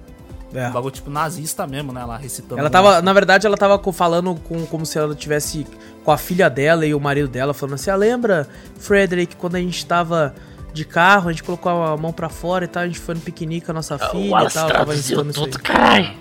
É. 0.53 0.69
Um 0.69 0.71
bagulho 0.71 0.91
tipo 0.93 1.09
nazista 1.09 1.67
mesmo, 1.67 1.91
né? 1.91 2.01
Ela 2.01 2.17
recitando. 2.17 2.59
Ela 2.59 2.69
tava, 2.69 3.01
na 3.01 3.11
verdade, 3.11 3.45
ela 3.45 3.57
tava 3.57 3.79
falando 3.91 4.35
com, 4.35 4.65
como 4.65 4.85
se 4.85 4.97
ela 4.97 5.13
tivesse 5.13 5.67
com 6.05 6.11
a 6.11 6.17
filha 6.17 6.49
dela 6.49 6.85
e 6.85 6.93
o 6.93 6.99
marido 6.99 7.27
dela, 7.27 7.53
falando 7.53 7.75
assim: 7.75 7.89
ah, 7.89 7.95
lembra, 7.95 8.47
Frederick, 8.79 9.35
quando 9.35 9.55
a 9.55 9.59
gente 9.59 9.85
tava 9.85 10.33
de 10.73 10.85
carro, 10.85 11.29
a 11.29 11.31
gente 11.31 11.43
colocou 11.43 11.71
a 11.71 11.97
mão 11.97 12.13
pra 12.13 12.29
fora 12.29 12.63
e 12.63 12.67
tal, 12.67 12.83
a 12.83 12.87
gente 12.87 12.99
foi 12.99 13.15
no 13.15 13.21
piquenique 13.21 13.65
com 13.65 13.71
a 13.71 13.75
nossa 13.75 13.97
filha 13.97 14.13
o 14.13 14.25
e 14.25 14.29
Wallace 14.29 14.55
tal, 14.55 14.69
tava 14.69 14.93
recitando 14.93 15.31
isso 15.31 15.43
aí. 15.43 15.49
tudo, 15.51 15.61
caralho. 15.63 16.13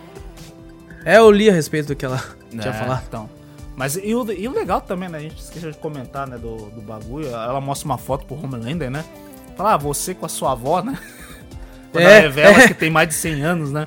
É, 1.05 1.19
eu 1.19 1.31
li 1.31 1.49
a 1.49 1.53
respeito 1.53 1.87
do 1.89 1.95
que 1.97 2.05
ela 2.05 2.21
tinha 2.51 2.69
É, 2.69 2.73
falado. 2.73 3.05
Então. 3.07 3.31
Mas 3.77 3.95
e 3.97 4.15
o, 4.15 4.33
e 4.33 4.49
o 4.49 4.53
legal 4.53 4.81
também, 4.81 5.09
né? 5.09 5.19
A 5.19 5.21
gente 5.21 5.41
esqueceu 5.41 5.71
de 5.71 5.77
comentar, 5.79 6.27
né? 6.27 6.37
Do, 6.39 6.71
do 6.71 6.81
bagulho. 6.81 7.29
Ela 7.29 7.61
mostra 7.61 7.85
uma 7.87 7.99
foto 7.99 8.25
pro 8.27 8.35
Homelander, 8.43 8.91
né? 8.91 9.05
Fala, 9.57 9.75
ah, 9.75 9.77
você 9.77 10.15
com 10.15 10.27
a 10.27 10.29
sua 10.29 10.53
avó, 10.53 10.83
né? 10.83 10.99
Quando 11.93 12.03
É, 12.05 12.13
ela 12.13 12.21
revela 12.23 12.63
é. 12.63 12.67
que 12.69 12.75
tem 12.75 12.91
mais 12.91 13.09
de 13.09 13.15
100 13.15 13.43
anos, 13.43 13.71
né? 13.71 13.85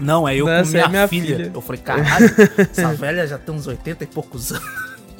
Não, 0.00 0.28
é 0.28 0.34
eu 0.36 0.46
Não, 0.46 0.52
com 0.52 0.58
essa 0.58 0.70
minha, 0.72 0.84
é 0.84 0.88
minha 0.88 1.08
filha. 1.08 1.36
filha. 1.36 1.50
Eu 1.54 1.60
falei, 1.60 1.80
caralho, 1.82 2.26
essa 2.58 2.94
velha 2.94 3.26
já 3.26 3.36
tem 3.38 3.54
uns 3.54 3.66
80 3.66 4.04
e 4.04 4.06
poucos 4.06 4.52
anos. 4.52 4.64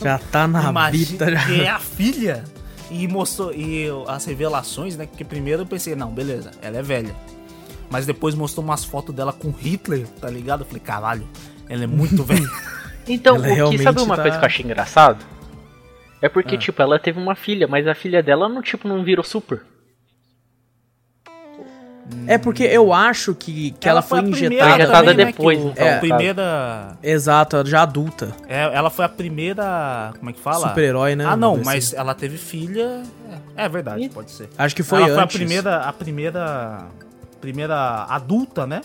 Já 0.00 0.18
tá 0.18 0.46
na 0.46 0.70
Imagina 0.70 1.06
bita 1.10 1.30
já. 1.32 1.44
que 1.46 1.60
é 1.62 1.68
a 1.68 1.78
filha. 1.78 2.44
E 2.90 3.06
mostrou 3.08 3.52
e 3.52 3.86
as 4.06 4.24
revelações, 4.24 4.96
né? 4.96 5.06
Porque 5.06 5.24
primeiro 5.24 5.62
eu 5.62 5.66
pensei, 5.66 5.94
não, 5.96 6.10
beleza, 6.10 6.52
ela 6.62 6.78
é 6.78 6.82
velha. 6.82 7.14
Mas 7.90 8.06
depois 8.06 8.34
mostrou 8.34 8.64
umas 8.64 8.84
fotos 8.84 9.14
dela 9.14 9.32
com 9.32 9.50
Hitler, 9.50 10.06
tá 10.20 10.30
ligado? 10.30 10.60
Eu 10.60 10.66
falei, 10.66 10.80
caralho, 10.80 11.26
ela 11.68 11.84
é 11.84 11.86
muito 11.86 12.22
velha. 12.24 12.48
Então, 13.06 13.34
Ela 13.36 13.44
o 13.44 13.48
que 13.48 13.54
realmente 13.54 13.82
sabe 13.82 14.00
uma 14.00 14.16
tá- 14.16 14.22
coisa 14.22 14.38
que 14.38 14.44
eu 14.44 14.46
achei 14.46 14.64
engraçado? 14.64 15.24
É 16.22 16.28
porque, 16.28 16.54
Ah. 16.54 16.58
tipo, 16.58 16.80
ela 16.82 16.98
teve 16.98 17.18
uma 17.18 17.34
filha, 17.34 17.66
mas 17.66 17.86
a 17.86 17.94
filha 17.94 18.22
dela 18.22 18.48
não, 18.48 18.60
tipo, 18.62 18.86
não 18.88 19.02
virou 19.04 19.24
super. 19.24 19.62
É 22.26 22.38
porque 22.38 22.62
eu 22.64 22.92
acho 22.92 23.34
que, 23.34 23.72
que 23.72 23.88
ela, 23.88 24.02
foi 24.02 24.20
a 24.20 24.22
primeira 24.22 24.46
injetada. 24.54 24.74
Injetada 24.74 24.98
também, 25.10 25.16
né, 25.16 25.24
depois, 25.32 25.58
que 25.58 25.66
então, 25.66 25.86
a 25.86 25.90
é. 25.90 25.98
primeira. 25.98 26.98
Exato, 27.02 27.66
já 27.66 27.82
adulta. 27.82 28.34
é, 28.48 28.62
ela 28.62 28.90
foi 28.90 29.04
a 29.04 29.08
primeira. 29.08 30.12
Como 30.18 30.30
é 30.30 30.32
que 30.32 30.40
fala? 30.40 30.68
Super-herói, 30.68 31.16
né? 31.16 31.24
Ah, 31.26 31.36
não, 31.36 31.56
mas 31.56 31.92
ela 31.92 32.14
teve 32.14 32.38
filha. 32.38 33.02
É, 33.56 33.64
é 33.64 33.68
verdade, 33.68 34.04
Ih. 34.04 34.08
pode 34.08 34.30
ser. 34.30 34.48
Acho 34.56 34.74
que 34.74 34.82
foi 34.82 34.98
ela 34.98 35.08
foi 35.08 35.18
a 35.18 35.22
antes. 35.24 35.36
primeira. 35.36 35.76
A 35.76 35.92
primeira. 35.92 36.86
Primeira 37.40 38.04
adulta, 38.08 38.66
né? 38.66 38.80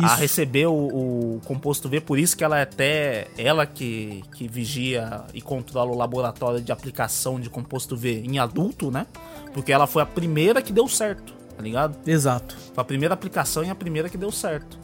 A 0.00 0.06
Isso. 0.06 0.16
receber 0.16 0.66
o, 0.66 0.72
o 0.72 1.40
composto 1.44 1.88
V, 1.88 2.00
por 2.00 2.18
isso 2.18 2.36
que 2.36 2.42
ela 2.42 2.58
é 2.58 2.62
até. 2.62 3.28
Ela 3.38 3.64
que, 3.66 4.24
que 4.34 4.48
vigia 4.48 5.22
e 5.32 5.40
controla 5.40 5.92
o 5.92 5.96
laboratório 5.96 6.60
de 6.60 6.72
aplicação 6.72 7.38
de 7.38 7.48
composto 7.48 7.96
V 7.96 8.22
em 8.24 8.38
adulto, 8.38 8.90
né? 8.90 9.06
Porque 9.52 9.72
ela 9.72 9.86
foi 9.86 10.02
a 10.02 10.06
primeira 10.06 10.60
que 10.60 10.72
deu 10.72 10.88
certo, 10.88 11.32
tá 11.56 11.62
ligado? 11.62 11.96
Exato. 12.06 12.56
Foi 12.74 12.82
a 12.82 12.84
primeira 12.84 13.14
aplicação 13.14 13.64
e 13.64 13.70
a 13.70 13.74
primeira 13.74 14.08
que 14.08 14.16
deu 14.18 14.30
certo. 14.32 14.78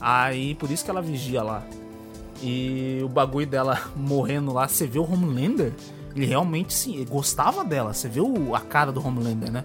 Aí, 0.00 0.54
por 0.54 0.70
isso 0.70 0.84
que 0.84 0.90
ela 0.90 1.02
vigia 1.02 1.42
lá. 1.42 1.62
E 2.42 3.00
o 3.02 3.08
bagulho 3.08 3.46
dela 3.46 3.80
morrendo 3.96 4.52
lá, 4.52 4.68
você 4.68 4.86
vê 4.86 4.98
o 4.98 5.02
Homelander, 5.10 5.72
ele 6.14 6.26
realmente 6.26 6.72
sim, 6.72 6.94
ele 6.96 7.04
gostava 7.06 7.64
dela. 7.64 7.92
Você 7.92 8.08
vê 8.08 8.20
o- 8.20 8.54
a 8.54 8.60
cara 8.60 8.92
do 8.92 9.04
Homelander, 9.04 9.50
né? 9.50 9.64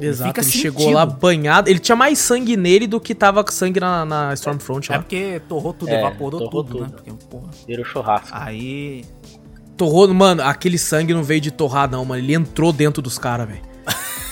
Exato. 0.00 0.28
fica 0.28 0.40
Ele 0.40 0.50
chegou 0.50 0.90
lá 0.90 1.04
banhado. 1.04 1.68
Ele 1.68 1.78
tinha 1.78 1.94
mais 1.94 2.18
sangue 2.18 2.56
nele 2.56 2.86
do 2.86 2.98
que 2.98 3.14
tava 3.14 3.44
com 3.44 3.50
sangue 3.52 3.78
na, 3.78 4.04
na 4.06 4.32
Stormfront 4.34 4.90
É 4.90 4.96
lá. 4.96 5.02
porque 5.02 5.40
torrou 5.46 5.74
tudo, 5.74 5.90
É, 5.90 5.98
evaporou 6.00 6.40
torrou 6.40 6.64
tudo, 6.64 6.80
né? 6.80 6.86
tudo. 6.86 6.96
Porque, 6.96 7.26
porra. 7.26 7.48
Virou 7.66 7.84
churrasco. 7.84 8.30
Aí. 8.32 9.04
Torrou, 9.76 10.12
mano, 10.14 10.42
aquele 10.42 10.78
sangue 10.78 11.12
não 11.12 11.22
veio 11.22 11.42
de 11.42 11.50
torrar, 11.50 11.90
não, 11.90 12.04
mano. 12.06 12.22
Ele 12.22 12.32
entrou 12.34 12.72
dentro 12.72 13.02
dos 13.02 13.18
caras, 13.18 13.46
velho. 13.48 13.60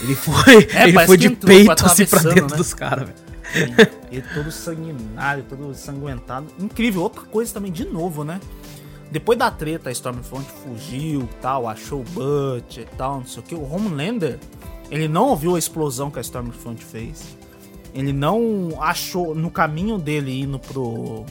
Ele 0.00 0.14
foi, 0.14 0.68
É, 0.72 0.88
ele 0.88 1.06
foi 1.06 1.16
de 1.16 1.30
peito 1.30 1.70
assim 1.84 2.06
pra 2.06 2.18
atravessando, 2.18 2.34
dentro 2.34 2.50
né? 2.50 2.56
dos 2.56 2.72
caras, 2.74 3.08
velho. 3.08 3.90
E 4.10 4.20
todo 4.22 4.50
sanguinário, 4.50 5.44
todo 5.48 5.74
sanguentado. 5.74 6.46
Incrível. 6.58 7.02
Outra 7.02 7.22
coisa 7.22 7.52
também, 7.52 7.70
de 7.72 7.84
novo, 7.84 8.24
né? 8.24 8.40
Depois 9.10 9.36
da 9.38 9.50
treta, 9.50 9.88
a 9.88 9.92
Stormfront 9.92 10.46
fugiu 10.62 11.28
tal, 11.42 11.66
achou 11.68 12.00
o 12.00 12.04
Butch 12.04 12.78
e 12.78 12.84
tal, 12.96 13.18
não 13.18 13.26
sei 13.26 13.40
o 13.40 13.42
que. 13.42 13.54
O 13.56 13.62
Homelander, 13.74 14.38
ele 14.90 15.08
não 15.08 15.28
ouviu 15.30 15.56
a 15.56 15.58
explosão 15.58 16.10
que 16.10 16.18
a 16.18 16.22
Stormfront 16.22 16.84
fez. 16.84 17.36
Ele 17.92 18.12
não 18.12 18.68
achou 18.80 19.34
no 19.34 19.50
caminho 19.50 19.98
dele 19.98 20.40
indo 20.40 20.60
pro. 20.60 21.26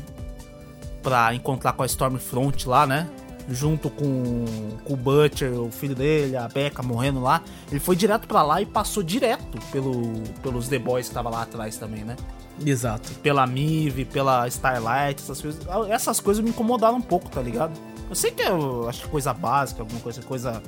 pra 1.02 1.34
encontrar 1.34 1.72
com 1.72 1.84
a 1.84 1.86
Stormfront 1.86 2.68
lá, 2.68 2.86
né? 2.86 3.08
Junto 3.50 3.90
com, 3.90 4.46
com 4.84 4.94
o 4.94 4.96
Butcher, 4.96 5.52
o 5.54 5.72
filho 5.72 5.96
dele, 5.96 6.38
a 6.38 6.48
Becca 6.48 6.84
morrendo 6.84 7.20
lá. 7.20 7.42
Ele 7.72 7.80
foi 7.80 7.96
direto 7.96 8.28
pra 8.28 8.44
lá 8.44 8.62
e 8.62 8.66
passou 8.66 9.02
direto 9.02 9.58
pelo, 9.72 10.22
pelos 10.44 10.68
The 10.68 10.78
Boys 10.78 11.08
que 11.10 11.16
tava 11.16 11.30
lá 11.30 11.42
atrás 11.42 11.78
também, 11.78 12.04
né? 12.04 12.16
Exato. 12.66 13.12
pela 13.22 13.48
Mive, 13.48 14.06
pela 14.06 14.48
Starlight, 14.48 15.22
essas 15.22 15.42
coisas. 15.42 15.62
Essas 15.90 16.20
coisas 16.20 16.44
me 16.44 16.50
incomodaram 16.50 16.98
um 16.98 17.02
pouco, 17.02 17.30
tá 17.30 17.42
ligado? 17.42 17.72
Eu 18.10 18.16
sei 18.16 18.32
que 18.32 18.42
eu 18.42 18.88
acho 18.90 19.04
que 19.04 19.08
coisa 19.08 19.34
básica, 19.34 19.82
alguma 19.82 20.00
coisa, 20.02 20.22
coisa 20.22 20.62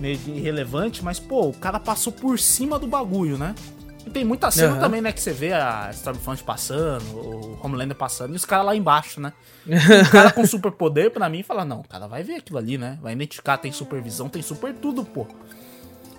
meio 0.00 0.18
irrelevante, 0.26 1.04
mas 1.04 1.18
pô, 1.18 1.48
o 1.48 1.52
cara 1.52 1.78
passou 1.78 2.12
por 2.12 2.38
cima 2.38 2.78
do 2.78 2.86
bagulho, 2.86 3.36
né? 3.36 3.54
E 4.06 4.10
tem 4.10 4.24
muita 4.24 4.50
cena 4.50 4.72
Aham. 4.72 4.80
também, 4.80 5.00
né, 5.00 5.12
que 5.12 5.20
você 5.20 5.32
vê 5.32 5.52
a 5.52 5.88
Stormfront 5.92 6.42
passando, 6.42 7.04
o 7.14 7.58
Homelander 7.62 7.96
passando, 7.96 8.32
e 8.32 8.36
os 8.36 8.44
caras 8.44 8.66
lá 8.66 8.74
embaixo, 8.74 9.20
né? 9.20 9.32
O 9.66 9.70
cara 10.10 10.32
com 10.32 10.44
superpoder, 10.44 11.10
pra 11.10 11.28
mim, 11.28 11.42
fala, 11.42 11.64
não, 11.64 11.80
o 11.80 11.88
cara 11.88 12.06
vai 12.08 12.22
ver 12.24 12.36
aquilo 12.36 12.58
ali, 12.58 12.76
né? 12.76 12.98
Vai 13.00 13.12
identificar, 13.12 13.58
tem 13.58 13.70
supervisão, 13.70 14.28
tem 14.28 14.42
super 14.42 14.74
tudo, 14.74 15.04
pô. 15.04 15.26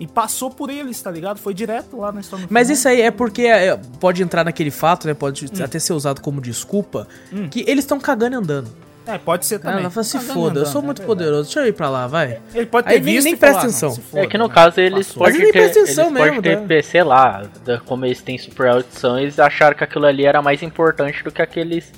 E 0.00 0.06
passou 0.08 0.50
por 0.50 0.70
eles, 0.70 1.00
tá 1.00 1.10
ligado? 1.10 1.38
Foi 1.38 1.54
direto 1.54 1.98
lá 1.98 2.10
na 2.10 2.20
Stormfront. 2.20 2.52
Mas 2.52 2.68
isso 2.68 2.88
aí 2.88 3.00
é 3.02 3.10
porque 3.12 3.42
é, 3.42 3.76
pode 4.00 4.22
entrar 4.22 4.42
naquele 4.44 4.70
fato, 4.70 5.06
né? 5.06 5.14
Pode 5.14 5.44
Hum. 5.44 5.62
até 5.62 5.78
ser 5.78 5.92
usado 5.92 6.20
como 6.20 6.40
desculpa, 6.40 7.06
que 7.50 7.64
eles 7.68 7.84
estão 7.84 8.00
cagando 8.00 8.34
e 8.34 8.38
andando. 8.38 8.70
É, 9.06 9.18
pode 9.18 9.44
ser 9.44 9.58
também. 9.58 9.80
Ela 9.80 9.90
fala, 9.90 10.04
se 10.04 10.18
Cagando 10.18 10.32
foda, 10.32 10.60
eu 10.60 10.66
sou 10.66 10.80
é 10.80 10.84
muito 10.84 10.98
verdade. 11.02 11.18
poderoso, 11.18 11.42
deixa 11.44 11.60
eu 11.60 11.66
ir 11.66 11.72
pra 11.74 11.90
lá, 11.90 12.06
vai. 12.06 12.40
Ele 12.54 12.64
pode 12.66 12.86
ter 12.88 12.94
Aí 12.94 13.00
visto 13.00 13.24
nem 13.24 13.34
e 13.34 13.36
presta 13.36 13.58
"Ah, 13.58 13.62
atenção." 13.62 13.88
não, 13.90 13.96
se 13.96 14.00
foda, 14.02 14.22
É 14.22 14.26
que 14.26 14.38
no 14.38 14.48
né? 14.48 14.54
caso 14.54 14.80
eles 14.80 15.12
podem 15.12 15.40
ter, 15.40 15.52
presta 15.52 15.78
eles 15.80 15.90
atenção 15.90 16.12
podem 16.14 16.40
mesmo, 16.40 16.42
ter, 16.42 16.60
né? 16.76 16.82
sei 16.82 17.02
lá, 17.04 17.42
como 17.84 18.06
eles 18.06 18.22
têm 18.22 18.38
super 18.38 18.68
audição, 18.68 19.18
eles 19.18 19.38
acharam 19.38 19.76
que 19.76 19.84
aquilo 19.84 20.06
ali 20.06 20.24
era 20.24 20.40
mais 20.40 20.62
importante 20.62 21.22
do 21.22 21.30
que 21.30 21.42
aqueles 21.42 21.92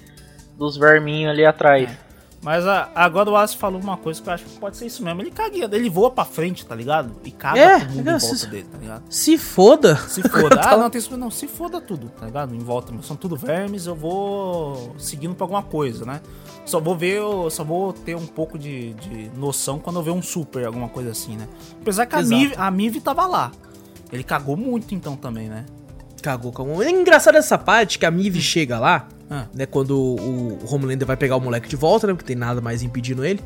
dos 0.59 0.77
verminhos 0.77 1.31
ali 1.31 1.45
atrás. 1.45 1.89
Mas 2.43 2.65
a, 2.67 2.91
agora 2.95 3.29
o 3.29 3.33
Wallace 3.33 3.57
falou 3.57 3.81
uma 3.81 3.97
coisa 3.97 4.23
que 4.23 4.29
eu 4.29 4.33
acho 4.33 4.45
que 4.45 4.59
pode 4.59 4.77
ser 4.77 4.87
isso 4.87 5.03
mesmo. 5.03 5.21
Ele 5.21 5.31
cagueia, 5.33 5.69
ele 5.73 5.91
voa 5.91 6.11
pra 6.11 6.25
frente, 6.25 6.65
tá 6.65 6.75
ligado? 6.75 7.13
E 7.25 7.31
caga 7.33 7.59
É, 7.59 7.81
todo 7.81 7.89
mundo 7.95 8.09
é, 8.11 8.15
em 8.15 8.19
volta 8.19 8.37
se- 8.37 8.47
dele, 8.47 8.67
tá 8.71 8.79
ligado? 8.79 9.03
Se 9.11 9.37
foda. 9.39 9.97
Se 9.97 10.23
foda. 10.23 10.61
ah, 10.65 10.77
não, 10.77 10.89
tem 10.89 10.99
isso. 11.01 11.17
Não, 11.17 11.31
se 11.31 11.49
foda 11.49 11.81
tudo, 11.81 12.09
tá 12.11 12.27
ligado? 12.27 12.55
Em 12.55 12.59
volta. 12.61 12.93
São 13.03 13.17
tudo 13.17 13.37
vermes, 13.37 13.87
eu 13.87 13.97
vou 13.97 14.95
seguindo 14.99 15.35
pra 15.35 15.45
alguma 15.45 15.63
coisa, 15.63 16.05
né? 16.05 16.21
Só 16.65 16.79
vou 16.81 16.97
ver, 16.97 17.17
eu 17.19 17.49
só 17.51 17.65
vou 17.65 17.93
ter 17.93 18.15
um 18.17 18.27
pouco 18.27 18.59
de, 18.59 18.93
de 18.95 19.31
noção 19.37 19.79
quando 19.79 19.97
eu 19.99 20.03
ver 20.03 20.11
um 20.13 20.23
super, 20.23 20.67
alguma 20.67 20.89
coisa 20.89 21.11
assim, 21.11 21.37
né? 21.37 21.49
Apesar 21.81 22.07
que 22.07 22.15
a. 22.15 22.23
Mive, 22.23 22.55
a 22.57 22.71
Mive 22.71 23.01
tava 23.01 23.27
lá. 23.27 23.51
Ele 24.13 24.23
cagou 24.23 24.57
muito 24.57 24.95
então 24.95 25.17
também, 25.17 25.49
né? 25.49 25.65
Cagou 26.23 26.53
com 26.53 26.81
É 26.83 26.91
engraçado 26.91 27.37
essa 27.37 27.57
parte 27.59 27.99
que 27.99 28.07
a 28.07 28.11
Mive 28.11 28.41
chega 28.41 28.79
lá, 28.79 29.09
Ah, 29.31 29.47
né? 29.53 29.67
Quando 29.67 29.97
o, 29.99 30.59
o 30.63 30.75
Homelander 30.75 31.07
vai 31.07 31.17
pegar 31.17 31.37
o 31.37 31.41
moleque 31.41 31.69
de 31.69 31.77
volta, 31.77 32.07
né? 32.07 32.15
Porque 32.15 32.27
tem 32.27 32.37
nada 32.37 32.61
mais 32.61 32.83
impedindo 32.83 33.25
ele. 33.25 33.41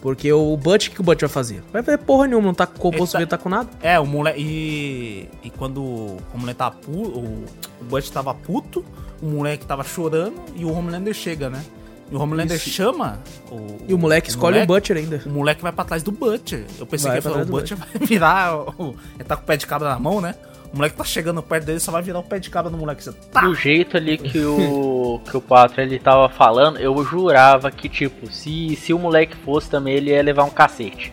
Porque 0.00 0.32
o 0.32 0.56
Butch, 0.56 0.88
o 0.88 0.90
que 0.92 1.00
o 1.00 1.04
Butch 1.04 1.20
vai 1.20 1.28
fazer? 1.28 1.62
Vai 1.72 1.82
fazer 1.82 1.98
porra 1.98 2.26
nenhuma, 2.26 2.46
não 2.46 2.54
tá 2.54 2.66
com 2.66 2.88
o 2.88 2.94
Ele 2.94 3.26
tá... 3.26 3.36
tá 3.36 3.38
com 3.38 3.48
nada. 3.48 3.68
É, 3.82 3.98
o 4.00 4.06
moleque. 4.06 4.40
E, 4.40 5.28
e 5.42 5.50
quando 5.50 5.82
o 5.82 6.18
tava 6.56 6.76
puto, 6.76 7.18
o, 7.18 7.44
o 7.80 7.84
Butch 7.84 8.08
tava 8.10 8.34
puto, 8.34 8.84
o 9.22 9.26
moleque 9.26 9.66
tava 9.66 9.84
chorando 9.84 10.40
e 10.56 10.64
o 10.64 10.72
Homelander 10.72 11.12
chega, 11.12 11.50
né? 11.50 11.62
E 12.10 12.16
o 12.16 12.20
Homelander 12.20 12.56
Isso. 12.56 12.70
chama 12.70 13.20
o. 13.50 13.78
E 13.86 13.94
o 13.94 13.98
moleque 13.98 14.30
escolhe 14.30 14.54
moleque, 14.54 14.72
o 14.72 14.74
Butcher 14.74 14.96
ainda. 14.96 15.22
O 15.24 15.30
moleque 15.30 15.62
vai 15.62 15.70
pra 15.70 15.84
trás 15.84 16.02
do 16.02 16.10
Butcher. 16.10 16.64
Eu 16.78 16.86
pensei 16.86 17.08
Vai 17.08 17.18
que 17.18 17.22
pra 17.22 17.30
falou, 17.30 17.46
o 17.46 17.50
Butcher 17.50 17.76
vai 17.76 17.88
virar. 18.04 18.56
O, 18.56 18.96
ele 19.14 19.24
tá 19.24 19.36
com 19.36 19.44
o 19.44 19.46
pé 19.46 19.56
de 19.56 19.66
cabra 19.66 19.90
na 19.90 19.98
mão, 19.98 20.20
né? 20.20 20.34
O 20.72 20.76
moleque 20.76 20.96
tá 20.96 21.02
chegando 21.04 21.42
perto 21.42 21.64
dele, 21.66 21.80
só 21.80 21.90
vai 21.90 22.00
virar 22.00 22.20
o 22.20 22.22
pé 22.22 22.38
de 22.38 22.48
cabra 22.48 22.70
no 22.70 22.78
moleque. 22.78 23.02
Você, 23.02 23.12
tá! 23.12 23.40
Do 23.40 23.54
jeito 23.54 23.96
ali 23.96 24.16
que 24.16 24.38
o 24.38 25.20
que 25.28 25.36
o 25.36 25.40
Pátria 25.40 25.82
ele 25.82 25.98
tava 25.98 26.28
falando, 26.28 26.78
eu 26.78 27.02
jurava 27.04 27.70
que 27.70 27.88
tipo, 27.88 28.30
se, 28.32 28.76
se 28.76 28.92
o 28.94 28.98
moleque 28.98 29.36
fosse 29.38 29.68
também 29.68 29.94
ele 29.94 30.10
ia 30.10 30.22
levar 30.22 30.44
um 30.44 30.50
cacete. 30.50 31.12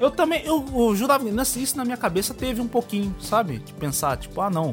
Eu 0.00 0.10
também, 0.10 0.42
eu, 0.46 0.64
eu 0.74 0.96
jurava, 0.96 1.24
nessa- 1.24 1.58
isso 1.58 1.76
na 1.76 1.84
minha 1.84 1.96
cabeça 1.98 2.32
teve 2.32 2.62
um 2.62 2.66
pouquinho, 2.68 3.14
sabe? 3.20 3.58
De 3.58 3.74
pensar, 3.74 4.16
tipo, 4.16 4.40
ah 4.40 4.48
não, 4.48 4.72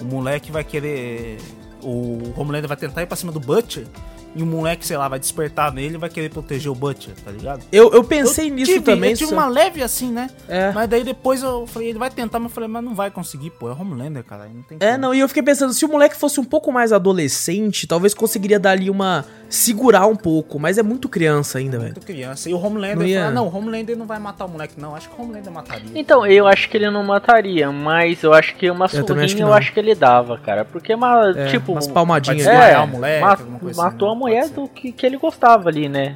o 0.00 0.04
moleque 0.04 0.50
vai 0.50 0.64
querer. 0.64 1.36
O 1.82 2.32
Homelander 2.36 2.68
vai 2.68 2.76
tentar 2.76 3.02
ir 3.02 3.06
pra 3.06 3.16
cima 3.16 3.30
do 3.32 3.40
Butcher 3.40 3.86
e 4.34 4.42
o 4.42 4.46
moleque, 4.46 4.86
sei 4.86 4.96
lá, 4.96 5.08
vai 5.08 5.18
despertar 5.18 5.72
nele 5.72 5.94
e 5.94 5.98
vai 5.98 6.08
querer 6.08 6.30
proteger 6.30 6.70
o 6.70 6.74
Butcher, 6.74 7.14
tá 7.24 7.30
ligado? 7.30 7.62
Eu, 7.70 7.90
eu 7.92 8.02
pensei 8.02 8.48
Eu 8.50 8.54
nisso 8.54 8.72
tive- 8.72 8.84
também. 8.84 9.10
Eu 9.10 9.16
tive 9.16 9.30
só- 9.30 9.36
uma 9.36 9.46
leve 9.48 9.82
assim, 9.82 10.10
né? 10.10 10.30
É. 10.48 10.72
Mas 10.72 10.88
daí 10.88 11.04
depois 11.04 11.42
eu 11.42 11.66
falei, 11.66 11.88
ele 11.90 11.98
vai 11.98 12.10
tentar, 12.10 12.38
mas 12.38 12.50
eu 12.50 12.54
falei, 12.54 12.68
mas 12.68 12.82
não 12.82 12.94
vai 12.94 13.10
conseguir, 13.10 13.50
pô, 13.50 13.68
é 13.68 13.72
Homelander, 13.72 14.24
cara. 14.24 14.48
Não 14.52 14.62
tem 14.62 14.78
É, 14.80 14.92
como. 14.92 14.98
não, 15.02 15.14
e 15.14 15.20
eu 15.20 15.28
fiquei 15.28 15.42
pensando, 15.42 15.72
se 15.74 15.84
o 15.84 15.88
moleque 15.88 16.16
fosse 16.16 16.40
um 16.40 16.44
pouco 16.44 16.72
mais 16.72 16.92
adolescente, 16.92 17.86
talvez 17.86 18.14
conseguiria 18.14 18.58
dar 18.58 18.70
ali 18.72 18.88
uma. 18.90 19.24
Segurar 19.54 20.06
um 20.06 20.16
pouco, 20.16 20.58
mas 20.58 20.78
é 20.78 20.82
muito 20.82 21.08
criança 21.08 21.58
ainda, 21.58 21.72
velho. 21.78 21.92
Muito 21.92 22.06
criança. 22.06 22.48
E 22.48 22.54
o 22.54 22.58
Homelander 22.58 22.96
Não 22.96 23.04
ia- 23.06 23.20
fala, 23.20 23.30
não, 23.32 23.46
o 23.48 23.54
Homelander 23.56 23.96
não 23.96 24.06
vai 24.06 24.18
matar 24.18 24.46
o 24.46 24.48
moleque, 24.48 24.80
não. 24.80 24.94
Acho 24.96 25.10
que 25.10 25.20
o 25.20 25.22
Homelander 25.24 25.52
mataria. 25.52 25.90
Então, 25.94 26.26
eu 26.26 26.46
acho 26.48 26.68
que 26.70 26.76
ele 26.76 26.90
não 26.90 27.04
mataria, 27.04 27.70
mas 27.70 28.22
eu 28.22 28.32
acho 28.32 28.56
que 28.56 28.70
uma 28.70 28.86
Eu 28.92 29.00
acho 29.22 29.36
que 29.36 29.42
eu 29.42 29.52
acho 29.52 29.72
que 29.72 29.78
ele 29.78 29.94
dava, 29.94 30.38
cara. 30.38 30.64
Porque, 30.64 30.94
uma, 30.94 31.32
É, 31.36 31.46
tipo. 31.48 31.72
umas 31.72 31.86
palmadinhas. 31.86 32.46
É, 32.46 32.78
o 32.78 32.86
moleque, 32.86 33.20
ma- 33.20 33.30
alguma 33.32 33.58
coisa 33.58 33.80
assim, 33.82 33.90
matou 33.92 34.08
né? 34.08 34.14
a 34.14 34.18
mulher 34.18 34.48
do 34.48 34.66
que, 34.68 34.90
que 34.90 35.04
ele 35.04 35.18
gostava 35.18 35.68
ali, 35.68 35.88
né? 35.88 36.14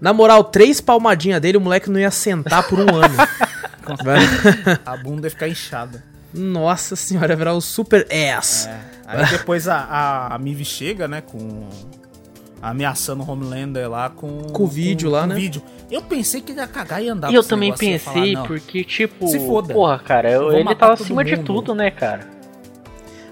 Na 0.00 0.12
moral, 0.12 0.44
três 0.44 0.80
palmadinhas 0.80 1.40
dele, 1.40 1.58
o 1.58 1.60
moleque 1.60 1.90
não 1.90 1.98
ia 1.98 2.10
sentar 2.10 2.66
por 2.68 2.78
um 2.78 2.86
ano. 2.94 3.16
A 4.86 4.96
bunda 4.96 5.26
ia 5.26 5.30
ficar 5.30 5.48
inchada. 5.48 6.02
Nossa 6.32 6.96
senhora, 6.96 7.32
ia 7.32 7.36
virar 7.36 7.52
o 7.54 7.60
super 7.60 8.06
ass. 8.36 8.66
É. 8.68 8.80
Aí 9.06 9.26
depois 9.30 9.68
a, 9.68 9.76
a, 9.76 10.34
a 10.34 10.38
Mive 10.38 10.64
chega, 10.64 11.06
né, 11.06 11.20
com. 11.20 11.68
Ameaçando 12.62 13.24
o 13.24 13.28
Homelander 13.30 13.90
lá 13.90 14.08
com. 14.08 14.42
Com 14.52 14.62
o 14.62 14.66
vídeo 14.68 15.10
lá, 15.10 15.26
né? 15.26 15.34
vídeo. 15.34 15.60
Eu 15.90 16.00
pensei 16.00 16.40
que 16.40 16.52
ele 16.52 16.60
ia 16.60 16.66
cagar 16.68 17.02
e 17.02 17.08
andar 17.08 17.28
e 17.28 17.32
com 17.32 17.36
eu 17.36 17.42
também 17.42 17.72
pensei, 17.74 18.34
falar, 18.34 18.46
porque, 18.46 18.84
tipo. 18.84 19.26
Se 19.26 19.40
foda. 19.40 19.74
Porra, 19.74 19.98
cara, 19.98 20.30
eu- 20.30 20.52
ele 20.52 20.72
tava 20.76 20.92
acima 20.92 21.24
de 21.24 21.34
mundo. 21.34 21.44
tudo, 21.44 21.74
né, 21.74 21.90
cara? 21.90 22.30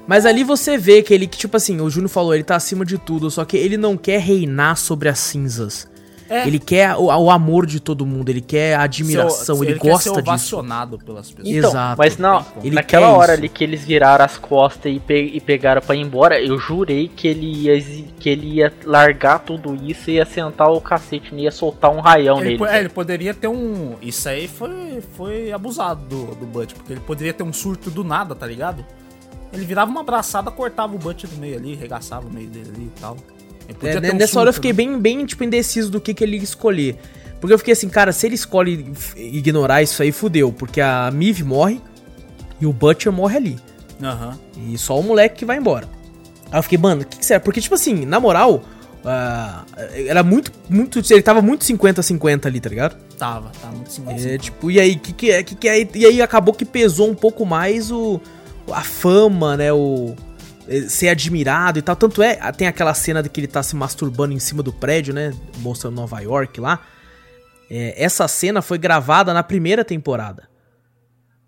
Mas 0.07 0.27
ali 0.27 0.43
você 0.43 0.77
vê 0.77 1.02
que 1.02 1.15
ele, 1.15 1.28
que 1.28 1.39
tipo 1.39 1.57
assim, 1.57 1.81
o 1.81 1.89
Júnior 1.89 2.11
falou, 2.11 2.35
ele 2.35 2.43
tá 2.43 2.57
acima 2.57 2.85
de 2.85 2.98
tudo, 2.98 3.31
só 3.31 3.44
que 3.44 3.57
ele 3.57 3.77
não 3.77 3.97
quer 3.97 4.20
reinar 4.20 4.77
sobre 4.77 5.09
as 5.09 5.20
cinzas. 5.20 5.89
É. 6.31 6.47
Ele 6.47 6.61
quer 6.61 6.94
o, 6.94 7.07
o 7.07 7.31
amor 7.31 7.66
de 7.66 7.81
todo 7.81 8.07
mundo, 8.07 8.28
ele 8.28 8.40
quer 8.40 8.77
a 8.77 8.82
admiração, 8.82 9.57
Ser- 9.57 9.65
ele, 9.65 9.73
quer 9.74 9.81
ser 9.81 9.90
gosta 9.90 10.11
disso. 10.23 10.31
ovacionado 10.31 10.98
pelas 10.98 11.28
pessoas. 11.31 11.48
Então, 11.57 11.70
Exato. 11.70 11.98
mas 11.98 12.16
não, 12.16 12.47
Ele 12.62 12.74
naquela 12.77 13.09
quer 13.09 13.12
hora 13.12 13.32
isso. 13.32 13.40
ali 13.40 13.48
que 13.48 13.65
eles 13.65 13.85
viraram 13.85 14.24
as 14.24 14.39
costas 14.39 14.94
e, 14.94 15.01
pe- 15.01 15.32
e 15.35 15.40
pegaram 15.40 15.82
pra 15.82 15.97
ir 15.97 16.01
embora, 16.02 16.40
eu 16.40 16.57
jurei 16.57 17.09
que 17.09 17.27
ele 17.27 17.47
ia 17.65 17.81
que 18.20 18.28
ele 18.28 18.47
ia 18.55 18.73
largar 18.85 19.40
tudo 19.40 19.74
isso 19.85 20.09
e 20.09 20.15
ia 20.15 20.24
sentar 20.24 20.70
o 20.70 20.81
cacete, 20.81 21.32
não 21.32 21.40
ia 21.40 21.51
soltar 21.51 21.90
um 21.90 21.98
raião 22.01 22.39
Ele, 22.40 22.57
nele. 22.59 22.65
é, 22.70 22.78
ele 22.78 22.89
poderia 22.90 23.35
ter 23.35 23.48
um. 23.48 23.97
Isso 24.01 24.28
aí 24.28 24.47
foi, 24.47 25.02
foi 25.16 25.51
abusado 25.51 26.02
do, 26.05 26.35
do 26.36 26.47
Butch, 26.47 26.74
porque 26.74 26.93
ele 26.93 27.01
poderia 27.01 27.32
ter 27.32 27.43
um 27.43 27.52
surto 27.52 27.90
do 27.90 28.05
nada, 28.05 28.35
tá 28.36 28.47
ligado? 28.47 28.85
Ele 29.52 29.65
virava 29.65 29.90
uma 29.90 30.02
abraçada, 30.02 30.48
cortava 30.51 30.94
o 30.94 30.98
Butch 30.98 31.24
do 31.24 31.36
meio 31.39 31.57
ali, 31.57 31.74
regaçava 31.74 32.28
o 32.28 32.31
meio 32.32 32.47
dele 32.48 32.70
ali 32.73 32.85
e 32.97 33.01
tal. 33.01 33.16
É, 33.83 34.01
ter 34.01 34.15
um 34.15 34.17
nessa 34.17 34.39
hora 34.39 34.51
eu 34.51 34.55
fiquei 34.55 34.73
né? 34.73 34.77
bem, 34.77 34.99
bem, 34.99 35.27
tipo, 35.27 35.45
indeciso 35.45 35.91
do 35.91 36.01
que, 36.01 36.15
que 36.15 36.25
ele 36.25 36.37
ia 36.37 36.43
escolher. 36.43 36.97
Porque 37.41 37.55
eu 37.55 37.59
fiquei 37.59 37.73
assim, 37.73 37.89
cara, 37.89 38.13
se 38.13 38.27
ele 38.27 38.35
escolhe 38.35 38.93
ignorar 39.17 39.83
isso 39.83 40.03
aí, 40.03 40.13
fudeu. 40.13 40.53
Porque 40.53 40.81
a 40.81 41.11
Miv 41.11 41.43
morre 41.43 41.81
e 42.61 42.67
o 42.67 42.73
Butcher 42.73 43.11
morre 43.11 43.37
ali. 43.37 43.59
Aham. 44.03 44.39
E 44.69 44.77
só 44.77 44.99
o 44.99 45.03
moleque 45.03 45.37
que 45.37 45.45
vai 45.45 45.57
embora. 45.57 45.89
Aí 46.51 46.59
eu 46.59 46.63
fiquei, 46.63 46.79
mano, 46.79 47.03
o 47.03 47.05
que, 47.05 47.19
que 47.19 47.25
será? 47.25 47.41
Porque, 47.41 47.61
tipo 47.61 47.75
assim, 47.75 48.05
na 48.05 48.21
moral, 48.21 48.63
ah, 49.05 49.65
era 49.95 50.23
muito, 50.23 50.53
muito. 50.69 51.01
Ele 51.11 51.23
tava 51.23 51.41
muito 51.41 51.65
50-50 51.65 52.47
ali, 52.47 52.61
tá 52.61 52.69
ligado? 52.69 52.97
Tava, 53.17 53.51
tava 53.61 53.75
muito 53.75 53.91
sim. 53.91 54.05
É, 54.07 54.37
tipo, 54.37 54.71
e 54.71 54.79
aí, 54.79 54.97
que 54.97 55.13
que 55.13 55.31
é, 55.31 55.43
que 55.43 55.55
que 55.55 55.69
é? 55.69 55.89
E 55.95 56.07
aí 56.07 56.21
acabou 56.21 56.53
que 56.53 56.65
pesou 56.65 57.09
um 57.09 57.15
pouco 57.15 57.47
mais 57.47 57.91
o 57.91 58.21
a 58.71 58.83
fama, 58.83 59.57
né, 59.57 59.73
o 59.73 60.15
ser 60.89 61.09
admirado 61.09 61.79
e 61.79 61.83
tal. 61.83 61.97
Tanto 61.97 62.23
é, 62.23 62.37
tem 62.53 62.67
aquela 62.67 62.95
cena 62.95 63.23
de 63.23 63.29
que 63.29 63.41
ele 63.41 63.47
tá 63.47 63.63
se 63.63 63.75
masturbando 63.75 64.33
em 64.33 64.39
cima 64.39 64.63
do 64.63 64.73
prédio, 64.73 65.13
né, 65.13 65.35
mostrando 65.59 65.97
Nova 65.97 66.21
York 66.21 66.61
lá. 66.61 66.81
É, 67.71 68.03
essa 68.03 68.27
cena 68.29 68.63
foi 68.63 68.79
gravada 68.79 69.35
na 69.35 69.43
primeira 69.43 69.85
temporada. 69.85 70.49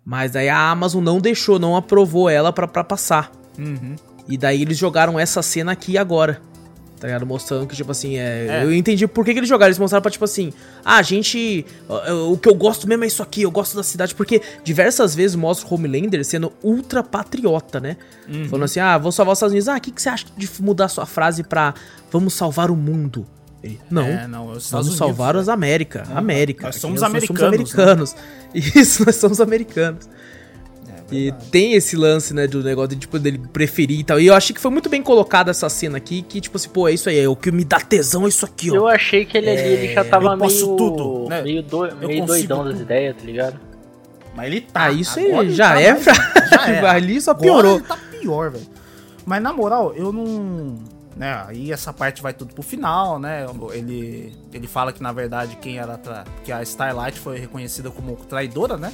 Mas 0.05 0.35
aí 0.35 0.49
a 0.49 0.69
Amazon 0.69 1.03
não 1.03 1.19
deixou, 1.19 1.57
não 1.57 1.75
aprovou 1.75 2.29
ela 2.29 2.51
pra, 2.51 2.67
pra 2.67 2.83
passar. 2.83 3.31
Uhum. 3.57 3.95
E 4.27 4.37
daí 4.37 4.61
eles 4.61 4.77
jogaram 4.77 5.19
essa 5.19 5.41
cena 5.41 5.71
aqui 5.71 5.97
agora. 5.97 6.41
Tá 7.03 7.07
ligado? 7.07 7.25
Mostrando 7.25 7.67
que, 7.67 7.75
tipo 7.75 7.91
assim, 7.91 8.15
é, 8.15 8.47
É. 8.47 8.63
eu 8.63 8.73
entendi 8.73 9.05
por 9.05 9.25
que, 9.25 9.33
que 9.33 9.39
eles 9.41 9.49
jogaram. 9.49 9.67
Eles 9.67 9.77
mostraram 9.77 10.01
pra, 10.01 10.09
tipo 10.09 10.23
assim, 10.23 10.53
ah, 10.85 10.99
a 10.99 11.01
gente. 11.01 11.65
ó, 11.89 12.31
O 12.31 12.37
que 12.37 12.47
eu 12.47 12.55
gosto 12.55 12.87
mesmo 12.87 13.03
é 13.03 13.07
isso 13.07 13.21
aqui, 13.21 13.41
eu 13.41 13.51
gosto 13.51 13.75
da 13.75 13.83
cidade. 13.83 14.15
Porque 14.15 14.41
diversas 14.63 15.13
vezes 15.13 15.35
mostra 15.35 15.67
o 15.67 15.73
Homelander 15.73 16.23
sendo 16.23 16.53
ultra 16.63 17.03
patriota, 17.03 17.81
né? 17.81 17.97
Uhum. 18.25 18.45
Falando 18.45 18.63
assim, 18.63 18.79
ah, 18.79 18.97
vou 18.97 19.11
salvar 19.11 19.33
os 19.33 19.37
Estados 19.39 19.51
Unidos. 19.51 19.67
Ah, 19.67 19.75
o 19.75 19.81
que, 19.81 19.91
que 19.91 20.01
você 20.01 20.07
acha 20.07 20.25
de 20.37 20.49
mudar 20.61 20.87
sua 20.87 21.05
frase 21.05 21.43
pra 21.43 21.73
vamos 22.09 22.33
salvar 22.35 22.71
o 22.71 22.75
mundo? 22.77 23.27
Ele, 23.61 23.77
não. 23.91 24.03
É, 24.03 24.25
não, 24.25 24.45
Vamos 24.45 24.71
Unidos, 24.73 24.95
salvar 24.95 25.33
né? 25.33 25.41
as 25.41 25.49
América. 25.49 26.03
América. 26.15 26.67
Nós 26.67 26.77
somos 26.77 27.01
Nós 27.01 27.09
americanos, 27.09 27.69
somos 27.69 27.75
americanos. 27.77 28.15
Isso, 28.55 29.05
nós 29.05 29.15
somos 29.17 29.41
americanos. 29.41 30.07
É 31.13 31.19
E 31.19 31.31
tem 31.51 31.73
esse 31.73 31.95
lance, 31.95 32.33
né, 32.33 32.47
do 32.47 32.63
negócio 32.63 32.89
de, 32.89 32.95
tipo, 32.97 33.19
dele 33.19 33.39
preferir 33.51 33.99
e 33.99 34.03
tal. 34.03 34.19
E 34.19 34.27
eu 34.27 34.33
achei 34.33 34.53
que 34.53 34.61
foi 34.61 34.71
muito 34.71 34.89
bem 34.89 35.01
colocada 35.01 35.51
essa 35.51 35.69
cena 35.69 35.97
aqui, 35.97 36.21
que, 36.21 36.41
tipo 36.41 36.57
assim, 36.57 36.69
pô, 36.69 36.87
é 36.87 36.93
isso 36.93 37.09
aí, 37.09 37.19
é 37.19 37.27
o 37.27 37.35
que 37.35 37.51
me 37.51 37.63
dá 37.63 37.79
tesão, 37.79 38.25
é 38.25 38.29
isso 38.29 38.45
aqui, 38.45 38.71
ó. 38.71 38.75
Eu 38.75 38.87
achei 38.87 39.25
que 39.25 39.37
ele 39.37 39.49
ali 39.49 39.61
ele 39.61 39.93
já 39.93 40.03
tava 40.03 40.33
eu 40.33 40.37
posso 40.37 40.65
meio. 40.65 40.77
tudo, 40.77 41.29
né? 41.29 41.41
meio, 41.41 41.63
do, 41.63 41.95
meio 41.95 42.25
doidão 42.25 42.63
das 42.63 42.73
tudo. 42.73 42.81
ideias, 42.83 43.15
tá 43.17 43.23
ligado? 43.23 43.59
Mas 44.35 44.47
ele 44.47 44.61
tá. 44.61 44.85
Ah, 44.85 44.91
isso 44.91 45.19
agora 45.19 45.41
aí 45.41 45.53
já 45.53 45.73
tá 45.73 45.81
é 45.81 45.93
pra... 45.93 46.13
já 46.13 46.69
é. 46.69 46.89
Ali 46.89 47.21
só 47.21 47.31
Agora 47.31 47.43
piorou. 47.45 47.75
ele 47.77 47.83
tá 47.85 47.97
pior, 48.19 48.51
velho. 48.51 48.65
Mas 49.25 49.41
na 49.41 49.53
moral, 49.53 49.93
eu 49.95 50.11
não. 50.11 50.79
Né, 51.15 51.43
aí 51.47 51.71
essa 51.71 51.93
parte 51.93 52.23
vai 52.23 52.33
tudo 52.33 52.55
pro 52.55 52.63
final, 52.63 53.19
né? 53.19 53.45
Ele, 53.73 54.33
ele 54.51 54.65
fala 54.65 54.91
que 54.91 55.03
na 55.03 55.11
verdade 55.11 55.55
quem 55.61 55.77
era. 55.77 55.97
Tra... 55.97 56.23
Que 56.43 56.51
a 56.51 56.63
Starlight 56.63 57.19
foi 57.19 57.37
reconhecida 57.37 57.91
como 57.91 58.15
traidora, 58.15 58.77
né? 58.77 58.91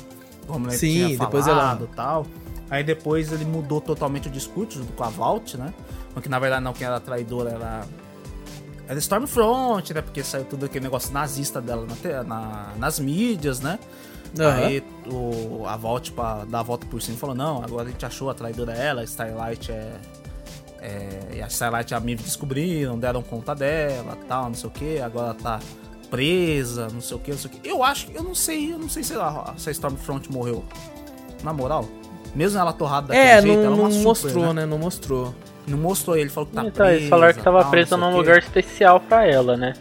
Como 0.50 0.68
ele 0.68 0.78
Sim, 0.78 0.92
tinha 1.06 1.18
depois 1.18 1.46
falado 1.46 1.86
ela- 1.86 1.96
tal. 1.96 2.26
Aí 2.70 2.84
depois 2.84 3.32
ele 3.32 3.46
mudou 3.46 3.80
totalmente 3.82 4.28
o 4.28 4.32
discurso 4.32 4.80
junto 4.80 4.94
com 4.94 5.04
a 5.04 5.10
Vault, 5.10 5.58
né? 5.58 5.74
Porque 6.14 6.28
na 6.30 6.38
verdade 6.40 6.64
não, 6.64 6.74
quem 6.74 6.86
era 6.86 7.00
traidora 7.00 7.52
era. 7.52 7.86
Era 8.88 8.98
Stormfront, 9.00 9.94
né? 9.94 10.02
Porque 10.02 10.24
saiu 10.24 10.46
tudo 10.46 10.66
aquele 10.66 10.84
negócio 10.84 11.14
nazista 11.14 11.62
dela 11.62 11.86
na 11.86 12.24
na- 12.24 12.74
nas 12.78 13.00
mídias, 13.00 13.60
né? 13.60 13.78
Aham. 14.40 14.50
Aí 14.66 14.84
o, 15.12 15.66
a 15.68 15.76
Vault 15.76 16.12
pra 16.12 16.46
dar 16.46 16.60
a 16.60 16.64
volta 16.64 16.86
por 16.88 17.02
cima 17.02 17.18
falou: 17.18 17.36
não, 17.36 17.64
agora 17.64 17.88
a 17.88 17.92
gente 17.92 18.06
achou 18.06 18.30
a 18.30 18.34
traidora 18.34 18.74
é 18.76 18.86
ela, 18.88 19.02
a 19.02 19.04
Starlight 19.04 19.72
é. 19.72 19.96
é 20.82 21.30
e 21.38 21.42
a 21.42 21.48
Starlight 21.48 21.92
e 21.94 21.96
a 21.96 22.00
Miv 22.00 22.20
descobriram, 22.22 22.98
deram 23.00 23.22
conta 23.24 23.56
dela 23.56 24.16
tal, 24.28 24.46
não 24.46 24.54
sei 24.56 24.70
o 24.70 24.72
que, 24.72 25.00
agora 25.02 25.34
tá 25.34 25.60
presa, 26.10 26.88
não 26.92 27.02
sei 27.02 27.18
o 27.18 27.20
que, 27.20 27.32
não 27.32 27.38
sei 27.38 27.50
o 27.52 27.54
que. 27.54 27.70
Eu 27.70 27.84
acho 27.84 28.08
que 28.08 28.16
eu 28.16 28.24
não 28.24 28.36
sei, 28.36 28.74
eu 28.74 28.80
não 28.80 28.90
sei 28.90 29.04
se 29.04 29.14
a, 29.14 29.54
se 29.58 29.70
a 29.70 29.72
Stormfront 29.72 30.32
morreu. 30.32 30.64
Na 31.44 31.54
moral. 31.54 31.86
Mesmo 32.36 32.60
ela 32.60 32.74
torrada 32.74 33.08
daquele 33.08 33.26
É, 33.28 33.42
jeito, 33.42 33.58
não, 33.58 33.66
ela 33.66 33.76
é 33.76 33.78
não 33.78 33.92
super, 33.92 34.04
mostrou, 34.06 34.46
né? 34.48 34.54
né? 34.54 34.66
Não 34.66 34.78
mostrou. 34.78 35.34
Não 35.68 35.78
mostrou 35.78 36.18
ele, 36.18 36.30
falou 36.30 36.48
que 36.48 36.56
tá 36.56 36.62
então, 36.62 36.86
presa. 36.86 36.92
eles 36.98 37.10
falaram 37.10 37.34
que 37.34 37.44
tava 37.44 37.62
tal, 37.62 37.72
presa 37.72 37.96
num 37.98 38.16
lugar 38.16 38.38
especial 38.40 39.00
pra 39.00 39.26
ela, 39.26 39.56
né? 39.56 39.74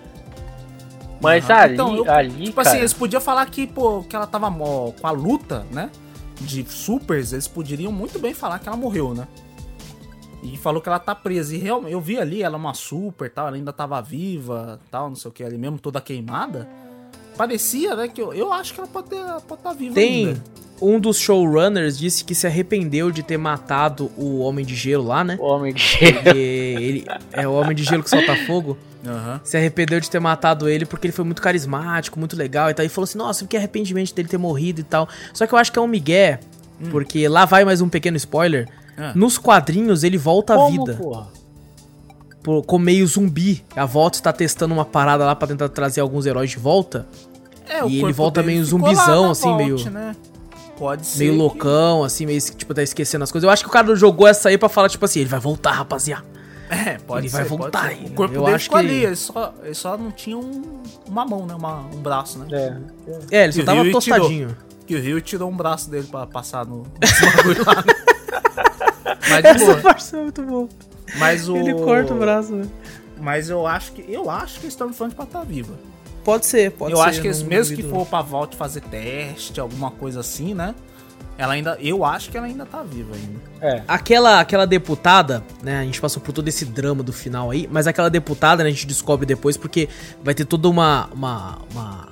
Mas 1.20 1.48
Aham. 1.50 1.58
ali, 1.60 1.74
Então, 1.74 1.96
eu- 1.96 2.10
ali, 2.10 2.44
Tipo 2.44 2.56
cara, 2.56 2.68
assim, 2.68 2.78
eles 2.78 2.92
podiam 2.92 3.20
falar 3.20 3.44
que, 3.46 3.66
pô, 3.66 4.02
que 4.02 4.14
ela 4.14 4.26
tava 4.26 4.48
mó- 4.50 4.92
com 4.92 5.06
a 5.06 5.10
luta, 5.10 5.66
né? 5.72 5.90
De 6.40 6.64
supers, 6.70 7.32
eles 7.32 7.48
poderiam 7.48 7.90
muito 7.90 8.18
bem 8.20 8.32
falar 8.32 8.58
que 8.60 8.68
ela 8.68 8.76
morreu, 8.76 9.12
né? 9.14 9.26
E 10.42 10.56
falou 10.56 10.80
que 10.80 10.88
ela 10.88 10.98
tá 10.98 11.14
presa. 11.14 11.54
E 11.54 11.58
realmente, 11.58 11.92
eu 11.92 12.00
vi 12.00 12.18
ali, 12.18 12.42
ela 12.42 12.56
é 12.56 12.58
uma 12.58 12.74
super 12.74 13.30
tal, 13.30 13.48
ela 13.48 13.56
ainda 13.56 13.72
tava 13.72 14.00
viva, 14.00 14.80
tal, 14.90 15.08
não 15.08 15.16
sei 15.16 15.28
o 15.28 15.32
que, 15.32 15.42
ali 15.42 15.58
mesmo 15.58 15.78
toda 15.78 16.00
queimada. 16.00 16.68
Parecia, 17.36 17.94
né? 17.94 18.08
Que 18.08 18.20
eu, 18.20 18.32
eu 18.32 18.52
acho 18.52 18.74
que 18.74 18.80
ela 18.80 18.88
pode 18.88 19.14
estar 19.14 19.40
pode 19.42 19.62
tá 19.62 19.72
viva 19.72 19.94
Tem. 19.94 20.28
ainda. 20.28 20.42
Um 20.80 21.00
dos 21.00 21.18
showrunners 21.18 21.98
disse 21.98 22.24
que 22.24 22.34
se 22.34 22.46
arrependeu 22.46 23.10
de 23.10 23.22
ter 23.22 23.36
matado 23.36 24.12
o 24.16 24.38
Homem 24.38 24.64
de 24.64 24.76
Gelo 24.76 25.04
lá, 25.04 25.24
né? 25.24 25.36
o 25.40 25.44
homem 25.44 25.74
de 25.74 25.82
gelo. 25.82 26.22
Porque 26.22 26.38
ele 26.38 27.04
é 27.32 27.48
o 27.48 27.52
Homem 27.52 27.74
de 27.74 27.82
Gelo 27.82 28.02
que 28.02 28.10
solta 28.10 28.36
fogo. 28.46 28.78
Aham. 29.04 29.40
Se 29.42 29.56
arrependeu 29.56 30.00
de 30.00 30.10
ter 30.10 30.20
matado 30.20 30.68
ele 30.68 30.84
porque 30.84 31.06
ele 31.06 31.12
foi 31.12 31.24
muito 31.24 31.40
carismático, 31.42 32.18
muito 32.18 32.36
legal 32.36 32.70
e 32.70 32.74
tal. 32.74 32.84
E 32.84 32.88
falou 32.88 33.04
assim: 33.04 33.18
Nossa, 33.18 33.46
que 33.46 33.56
arrependimento 33.56 34.14
dele 34.14 34.28
ter 34.28 34.38
morrido 34.38 34.80
e 34.80 34.84
tal. 34.84 35.08
Só 35.32 35.46
que 35.46 35.52
eu 35.52 35.58
acho 35.58 35.72
que 35.72 35.78
é 35.78 35.82
um 35.82 35.86
migué, 35.86 36.40
porque 36.90 37.26
lá 37.28 37.44
vai 37.44 37.64
mais 37.64 37.80
um 37.80 37.88
pequeno 37.88 38.16
spoiler. 38.16 38.68
Ah. 38.98 39.12
Nos 39.14 39.38
quadrinhos 39.38 40.02
ele 40.04 40.18
volta 40.18 40.54
à 40.54 40.56
Como, 40.56 40.84
vida. 40.84 40.98
porra? 41.00 41.28
Por, 42.42 42.62
com 42.64 42.78
meio 42.78 43.06
zumbi. 43.06 43.64
A 43.76 43.84
volta 43.84 44.18
está 44.18 44.32
testando 44.32 44.74
uma 44.74 44.84
parada 44.84 45.24
lá 45.24 45.34
pra 45.34 45.46
tentar 45.48 45.68
trazer 45.68 46.00
alguns 46.00 46.26
heróis 46.26 46.50
de 46.50 46.58
volta. 46.58 47.06
É, 47.68 47.86
E 47.86 48.02
ele 48.02 48.12
volta 48.12 48.42
meio 48.42 48.64
zumbizão, 48.64 49.30
assim, 49.30 49.54
meio- 49.56 49.78
né? 49.90 50.16
Pode 50.78 51.06
ser. 51.06 51.18
Meio 51.18 51.32
que- 51.32 51.38
loucão, 51.38 52.04
assim, 52.04 52.24
meio 52.24 52.40
tipo, 52.40 52.72
tá 52.72 52.82
esquecendo 52.82 53.24
as 53.24 53.32
coisas. 53.32 53.44
Eu 53.46 53.50
acho 53.52 53.62
que 53.64 53.68
o 53.68 53.72
cara 53.72 53.94
jogou 53.96 54.26
essa 54.26 54.48
aí 54.48 54.56
pra 54.56 54.68
falar, 54.68 54.88
tipo 54.88 55.04
assim, 55.04 55.20
ele 55.20 55.28
vai 55.28 55.40
voltar, 55.40 55.72
rapaziada. 55.72 56.24
É, 56.70 56.98
pode 56.98 57.22
Ele 57.26 57.30
ser, 57.30 57.36
vai 57.38 57.44
voltar 57.46 57.82
ser. 57.82 57.88
ainda. 57.88 58.10
O 58.10 58.12
corpo 58.12 58.34
Eu 58.34 58.42
dele 58.44 58.54
acho 58.54 58.64
ficou 58.64 58.78
que- 58.78 58.86
ali, 58.86 59.04
ele 59.04 59.16
só, 59.16 59.54
ele 59.64 59.74
só 59.74 59.96
não 59.98 60.10
tinha 60.12 60.36
um- 60.38 60.82
uma 61.06 61.24
mão, 61.24 61.46
né? 61.46 61.54
Uma, 61.54 61.80
um 61.92 61.98
braço, 62.00 62.38
né? 62.38 62.46
É. 63.30 63.38
É, 63.40 63.44
ele 63.44 63.52
só 63.54 63.64
tava 63.64 63.86
e 63.86 63.90
tostadinho. 63.90 64.56
Que 64.86 64.94
o 64.94 65.00
Rio 65.02 65.20
tirou 65.20 65.50
um 65.50 65.56
braço 65.56 65.90
dele 65.90 66.06
pra 66.10 66.26
passar 66.26 66.64
no, 66.64 66.76
no 66.78 66.84
bagulho 67.36 67.64
lá. 67.66 67.74
né? 67.74 68.17
Mas, 69.42 69.56
de 69.56 69.62
Essa 69.62 69.72
boa. 69.72 69.80
parte 69.82 70.16
é 70.16 70.22
muito 70.22 70.42
boa. 70.42 70.68
Mas 71.16 71.48
o... 71.48 71.56
Ele 71.56 71.74
corta 71.74 72.14
o 72.14 72.18
braço, 72.18 72.52
né? 72.54 72.66
Mas 73.20 73.48
eu 73.50 73.66
acho 73.66 73.92
que 73.92 74.04
eu 74.12 74.30
acho 74.30 74.54
que 74.60 74.66
eles 74.66 74.74
estão 74.74 74.92
falando 74.92 75.14
pra 75.14 75.24
estar 75.24 75.42
viva. 75.44 75.74
Pode 76.24 76.46
ser, 76.46 76.70
pode 76.72 76.92
eu 76.92 76.98
ser. 76.98 77.04
acho 77.08 77.20
que 77.20 77.26
eles, 77.26 77.42
mesmo 77.42 77.74
que 77.76 77.82
for 77.82 78.04
pra 78.06 78.20
Vault 78.22 78.54
fazer 78.56 78.80
teste, 78.82 79.58
alguma 79.58 79.90
coisa 79.90 80.20
assim, 80.20 80.52
né? 80.54 80.74
Ela 81.38 81.54
ainda. 81.54 81.78
Eu 81.80 82.04
acho 82.04 82.30
que 82.30 82.36
ela 82.36 82.46
ainda 82.46 82.66
tá 82.66 82.82
viva 82.82 83.14
ainda. 83.14 83.40
É. 83.60 83.82
Aquela, 83.88 84.40
aquela 84.40 84.66
deputada, 84.66 85.42
né? 85.62 85.78
A 85.80 85.84
gente 85.84 86.00
passou 86.00 86.20
por 86.20 86.32
todo 86.32 86.46
esse 86.48 86.64
drama 86.64 87.02
do 87.02 87.12
final 87.12 87.50
aí, 87.50 87.68
mas 87.70 87.86
aquela 87.86 88.10
deputada, 88.10 88.62
né, 88.62 88.68
a 88.68 88.72
gente 88.72 88.86
descobre 88.86 89.24
depois 89.24 89.56
porque 89.56 89.88
vai 90.22 90.34
ter 90.34 90.44
toda 90.44 90.68
uma. 90.68 91.08
uma, 91.12 91.58
uma- 91.72 92.08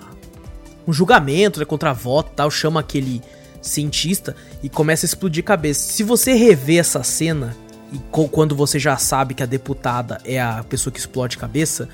um 0.89 0.93
julgamento 0.93 1.59
né, 1.59 1.67
contra 1.67 1.91
a 1.91 1.93
voto 1.93 2.31
e 2.33 2.37
tal. 2.37 2.51
Chama 2.51 2.79
aquele 2.81 3.21
cientista 3.69 4.35
e 4.63 4.69
começa 4.69 5.05
a 5.05 5.09
explodir 5.09 5.45
cabeça. 5.45 5.93
Se 5.93 6.03
você 6.03 6.35
rever 6.35 6.81
essa 6.81 7.03
cena. 7.03 7.55
E 7.93 8.01
quando 8.11 8.57
você 8.57 8.81
já 8.81 8.97
sabe 8.97 9.33
que 9.33 9.45
a 9.45 9.47
deputada 9.47 10.19
é 10.25 10.41
a 10.41 10.65
pessoa 10.69 10.93
que 10.93 10.99
explode 10.99 11.39
cabeça, 11.39 11.89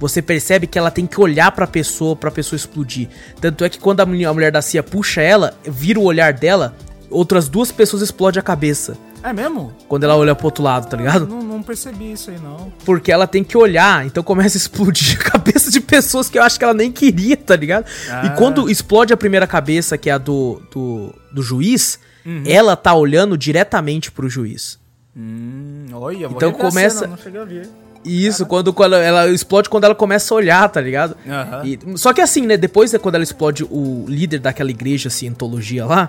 você 0.00 0.22
percebe 0.22 0.66
que 0.66 0.78
ela 0.78 0.90
tem 0.90 1.06
que 1.06 1.20
olhar 1.20 1.52
pra 1.52 1.66
pessoa 1.66 2.16
pra 2.16 2.30
pessoa 2.30 2.56
explodir. 2.56 3.10
Tanto 3.38 3.62
é 3.62 3.68
que 3.68 3.78
quando 3.78 4.00
a 4.00 4.04
a 4.04 4.06
mulher 4.06 4.50
da 4.50 4.62
CIA 4.62 4.82
puxa 4.82 5.20
ela, 5.20 5.52
vira 5.62 6.00
o 6.00 6.04
olhar 6.04 6.32
dela, 6.32 6.74
outras 7.16 7.48
duas 7.48 7.72
pessoas 7.72 8.02
explodem 8.02 8.38
a 8.40 8.42
cabeça. 8.42 8.96
É 9.22 9.32
mesmo? 9.32 9.72
Quando 9.88 10.04
ela 10.04 10.16
olha 10.16 10.34
pro 10.34 10.46
outro 10.46 10.62
lado, 10.62 10.88
tá 10.88 10.96
ligado? 10.96 11.26
Não, 11.26 11.42
não 11.42 11.62
percebi 11.62 12.12
isso 12.12 12.30
aí, 12.30 12.38
não. 12.38 12.72
Porque 12.84 13.10
ela 13.10 13.26
tem 13.26 13.42
que 13.42 13.56
olhar, 13.58 14.06
então 14.06 14.22
começa 14.22 14.56
a 14.56 14.60
explodir 14.60 15.18
a 15.20 15.24
cabeça 15.30 15.70
de 15.70 15.80
pessoas 15.80 16.28
que 16.28 16.38
eu 16.38 16.42
acho 16.42 16.58
que 16.58 16.64
ela 16.64 16.74
nem 16.74 16.92
queria, 16.92 17.36
tá 17.36 17.56
ligado? 17.56 17.86
Ah. 18.10 18.26
E 18.26 18.30
quando 18.36 18.70
explode 18.70 19.12
a 19.12 19.16
primeira 19.16 19.46
cabeça, 19.46 19.98
que 19.98 20.08
é 20.08 20.12
a 20.12 20.18
do, 20.18 20.62
do, 20.72 21.14
do 21.32 21.42
juiz, 21.42 21.98
Uhum. 22.24 22.42
ela 22.44 22.74
tá 22.74 22.92
olhando 22.92 23.38
diretamente 23.38 24.10
pro 24.10 24.28
juiz. 24.28 24.80
Hum, 25.16 25.86
olha, 25.92 26.28
vou 26.28 26.36
Então 26.36 26.50
começa- 26.52 26.98
cena, 27.00 27.06
não 27.12 27.16
cheguei 27.16 27.40
a 27.40 27.44
ver. 27.44 27.68
Isso, 28.04 28.44
quando, 28.46 28.72
quando 28.72 28.94
ela 28.94 29.28
explode 29.28 29.68
quando 29.68 29.84
ela 29.84 29.94
começa 29.94 30.32
a 30.32 30.36
olhar, 30.36 30.68
tá 30.68 30.80
ligado? 30.80 31.16
Aham. 31.26 31.62
E- 31.64 31.78
só 31.98 32.12
que 32.12 32.20
assim, 32.20 32.42
né, 32.46 32.56
depois, 32.56 32.92
né, 32.92 32.98
quando 32.98 33.14
ela 33.16 33.24
explode 33.24 33.64
o 33.64 34.04
líder 34.08 34.38
daquela 34.40 34.70
igreja, 34.70 35.08
cientologia 35.10 35.84
lá, 35.86 36.08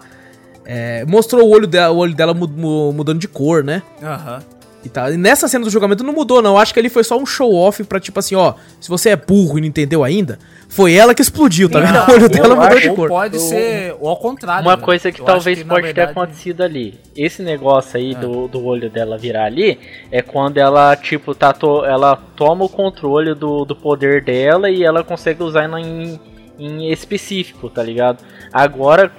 é, 0.68 1.06
mostrou 1.06 1.48
o 1.48 1.50
olho 1.50 1.66
dela, 1.66 1.94
o 1.94 1.98
olho 1.98 2.14
dela 2.14 2.34
mu- 2.34 2.48
mu- 2.48 2.92
mudando 2.94 3.20
de 3.20 3.28
cor, 3.28 3.64
né? 3.64 3.82
Aham. 4.04 4.40
E, 4.86 4.90
tá. 4.90 5.10
e 5.12 5.18
nessa 5.18 5.48
cena 5.48 5.66
do 5.66 5.72
julgamento 5.72 6.04
não 6.04 6.14
mudou, 6.14 6.42
não. 6.42 6.58
Acho 6.58 6.72
que 6.74 6.80
ali 6.80 6.88
foi 6.88 7.04
só 7.04 7.18
um 7.18 7.26
show-off 7.26 7.84
pra, 7.84 8.00
tipo 8.00 8.20
assim, 8.20 8.36
ó, 8.36 8.54
se 8.80 8.88
você 8.88 9.10
é 9.10 9.16
burro 9.16 9.58
e 9.58 9.62
não 9.62 9.68
entendeu 9.68 10.04
ainda, 10.04 10.38
foi 10.70 10.94
ela 10.94 11.16
que 11.16 11.22
explodiu, 11.22 11.68
tá 11.68 11.80
vendo? 11.80 11.98
O 12.08 12.14
olho 12.14 12.30
dela 12.30 12.50
mudou 12.56 12.64
acho- 12.78 12.90
de 12.90 12.96
cor. 12.96 13.10
pode 13.10 13.40
ser, 13.40 13.96
ou 14.00 14.08
ao 14.08 14.16
contrário. 14.18 14.66
Uma 14.66 14.78
né? 14.78 14.82
coisa 14.82 15.12
que 15.12 15.20
Eu 15.20 15.26
talvez 15.26 15.58
que, 15.58 15.66
pode 15.66 15.82
ter 15.82 15.94
verdade- 15.94 16.12
acontecido 16.12 16.62
ali. 16.62 16.98
Esse 17.16 17.42
negócio 17.42 17.98
aí 17.98 18.14
do, 18.16 18.48
do 18.48 18.64
olho 18.64 18.90
dela 18.90 19.18
virar 19.18 19.46
ali 19.46 19.80
é 20.12 20.22
quando 20.22 20.58
ela, 20.58 20.96
tipo, 20.96 21.34
tá 21.34 21.52
to- 21.52 21.84
ela 21.84 22.16
toma 22.36 22.64
o 22.64 22.70
controle 22.70 23.34
do, 23.34 23.66
do 23.66 23.76
poder 23.76 24.24
dela 24.24 24.70
e 24.70 24.84
ela 24.84 25.04
consegue 25.04 25.42
usar 25.44 25.66
em, 25.80 26.18
em 26.58 26.92
específico, 26.92 27.70
tá 27.70 27.84
ligado? 27.84 28.24
Agora 28.52 29.12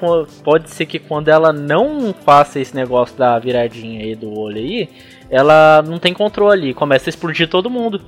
pode 0.42 0.70
ser 0.70 0.86
que 0.86 0.98
quando 0.98 1.28
ela 1.28 1.52
não 1.52 2.12
faça 2.12 2.58
esse 2.58 2.74
negócio 2.74 3.16
da 3.16 3.38
viradinha 3.38 4.02
aí 4.02 4.14
do 4.14 4.36
olho 4.36 4.58
aí, 4.58 4.88
ela 5.30 5.82
não 5.82 5.98
tem 5.98 6.12
controle, 6.12 6.74
começa 6.74 7.08
a 7.08 7.10
explodir 7.10 7.48
todo 7.48 7.70
mundo. 7.70 8.00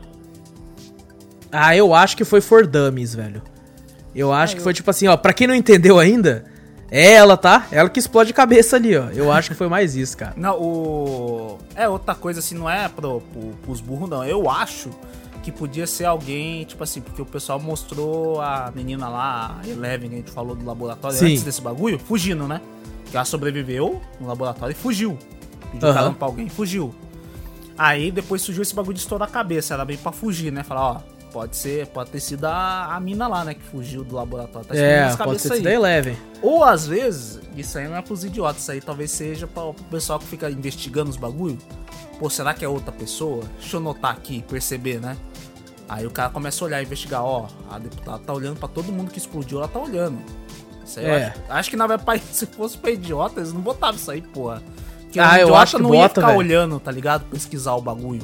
Ah, 1.53 1.77
eu 1.77 1.95
acho 1.95 2.17
que 2.17 2.25
foi 2.25 2.41
for 2.41 2.67
dummies, 2.67 3.15
velho. 3.15 3.43
Eu 4.15 4.33
acho 4.33 4.57
que 4.57 4.63
foi 4.63 4.75
tipo 4.75 4.91
assim, 4.91 5.07
ó, 5.07 5.17
pra 5.17 5.33
quem 5.33 5.47
não 5.47 5.55
entendeu 5.55 5.99
ainda, 5.99 6.45
é 6.91 7.13
ela, 7.13 7.37
tá? 7.37 7.67
Ela 7.71 7.89
que 7.89 8.01
explode 8.01 8.33
cabeça 8.33 8.77
ali, 8.77 8.97
ó. 8.97 9.09
Eu 9.11 9.31
acho 9.31 9.51
que 9.51 9.55
foi 9.55 9.69
mais 9.69 9.95
isso, 9.95 10.17
cara. 10.17 10.35
Não, 10.37 10.61
o. 10.61 11.59
É 11.77 11.89
outra 11.89 12.15
coisa 12.15 12.41
assim, 12.41 12.57
não 12.57 12.69
é 12.69 12.89
pro, 12.89 13.21
pro, 13.21 13.41
pros 13.63 13.81
burros, 13.81 14.11
não. 14.11 14.25
Eu 14.25 14.51
acho 14.51 14.91
que 15.51 15.59
podia 15.59 15.87
ser 15.87 16.05
alguém, 16.05 16.65
tipo 16.65 16.83
assim, 16.83 17.01
porque 17.01 17.21
o 17.23 17.27
pessoal 17.27 17.59
mostrou 17.61 18.41
a 18.41 18.73
menina 18.75 19.09
lá, 19.09 19.61
a 19.63 19.69
Eleven, 19.69 20.09
que 20.09 20.15
a 20.15 20.19
gente 20.19 20.31
falou 20.31 20.55
do 20.55 20.65
laboratório 20.65 21.17
Sim. 21.17 21.27
antes 21.27 21.43
desse 21.43 21.61
bagulho, 21.61 21.99
fugindo, 21.99 22.47
né? 22.49 22.61
Que 23.11 23.17
ela 23.17 23.25
sobreviveu 23.25 24.01
no 24.21 24.27
laboratório 24.29 24.73
e 24.73 24.77
fugiu. 24.77 25.19
Pediu 25.73 25.89
Aham. 25.89 25.95
caramba 25.97 26.17
pra 26.17 26.27
alguém 26.29 26.47
e 26.47 26.51
fugiu. 26.51 26.95
Aí 27.77 28.11
depois 28.11 28.43
surgiu 28.43 28.63
esse 28.63 28.75
bagulho 28.75 28.95
de 28.95 29.01
estourar 29.01 29.29
a 29.29 29.31
cabeça. 29.31 29.75
Ela 29.75 29.85
veio 29.85 29.99
pra 29.99 30.13
fugir, 30.13 30.53
né? 30.53 30.63
Falar, 30.63 30.83
ó, 30.83 31.01
pode 31.33 31.57
ser, 31.57 31.87
pode 31.89 32.11
ter 32.11 32.21
sido 32.21 32.45
a, 32.45 32.95
a 32.95 33.01
mina 33.01 33.27
lá, 33.27 33.45
né? 33.45 33.55
Que 33.55 33.63
fugiu 33.63 34.05
do 34.05 34.15
laboratório. 34.15 34.67
Tá 34.69 34.77
É, 34.77 35.05
as 35.05 35.17
pode 35.17 35.41
ser 35.41 35.53
aí. 35.53 35.59
sido 35.59 35.67
a 35.69 35.73
Eleven. 35.73 36.17
Ou 36.43 36.63
às 36.63 36.87
vezes, 36.87 37.41
isso 37.57 37.79
aí 37.79 37.89
não 37.89 37.97
é 37.97 38.03
pros 38.03 38.23
idiotas, 38.25 38.63
isso 38.63 38.73
aí 38.73 38.81
talvez 38.81 39.11
seja 39.11 39.47
pra, 39.47 39.63
pro 39.73 39.85
pessoal 39.85 40.19
que 40.19 40.27
fica 40.27 40.51
investigando 40.51 41.09
os 41.11 41.17
bagulho. 41.17 41.57
Pô, 42.19 42.29
será 42.29 42.53
que 42.53 42.63
é 42.65 42.69
outra 42.69 42.93
pessoa? 42.93 43.45
Deixa 43.59 43.77
eu 43.77 43.81
notar 43.81 44.13
aqui, 44.13 44.45
perceber, 44.47 45.01
né? 45.01 45.17
Aí 45.93 46.07
o 46.07 46.11
cara 46.11 46.29
começa 46.31 46.63
a 46.63 46.67
olhar, 46.67 46.81
investigar, 46.83 47.25
ó, 47.25 47.49
a 47.69 47.77
deputada 47.77 48.21
tá 48.21 48.33
olhando 48.33 48.57
pra 48.61 48.69
todo 48.69 48.93
mundo 48.93 49.11
que 49.11 49.19
explodiu, 49.19 49.59
ela 49.59 49.67
tá 49.67 49.81
olhando. 49.81 50.19
Isso 50.87 51.01
aí 51.01 51.05
eu 51.07 51.15
É. 51.15 51.25
acho, 51.27 51.41
acho 51.49 51.71
que 51.71 51.77
na 51.77 51.87
verdade, 51.89 52.23
se 52.31 52.47
fosse 52.47 52.79
pra 52.79 52.93
idiota, 52.93 53.41
eles 53.41 53.53
não 53.53 53.61
botavam 53.61 53.97
isso 53.97 54.09
aí, 54.09 54.23
porra. 54.23 54.63
Porque 55.03 55.19
Ah, 55.19 55.41
eu 55.41 55.53
acho 55.57 55.77
que 55.79 55.83
não 55.83 55.93
ia 55.93 56.03
bota, 56.03 56.21
ficar 56.21 56.27
velho. 56.29 56.39
olhando, 56.39 56.79
tá 56.79 56.93
ligado? 56.93 57.25
Pesquisar 57.25 57.75
o 57.75 57.81
bagulho. 57.83 58.23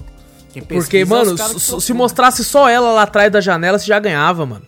Quem 0.52 0.62
Porque, 0.62 0.74
pesquisa 0.76 1.02
é 1.02 1.05
mano, 1.05 1.36
se- 1.59 1.80
se 1.80 1.93
mostrasse 1.93 2.44
só 2.44 2.68
ela 2.68 2.93
lá 2.93 3.02
atrás 3.02 3.32
da 3.32 3.40
janela, 3.40 3.78
você 3.80 3.86
já 3.86 3.98
ganhava, 3.98 4.47
mano. 4.47 4.64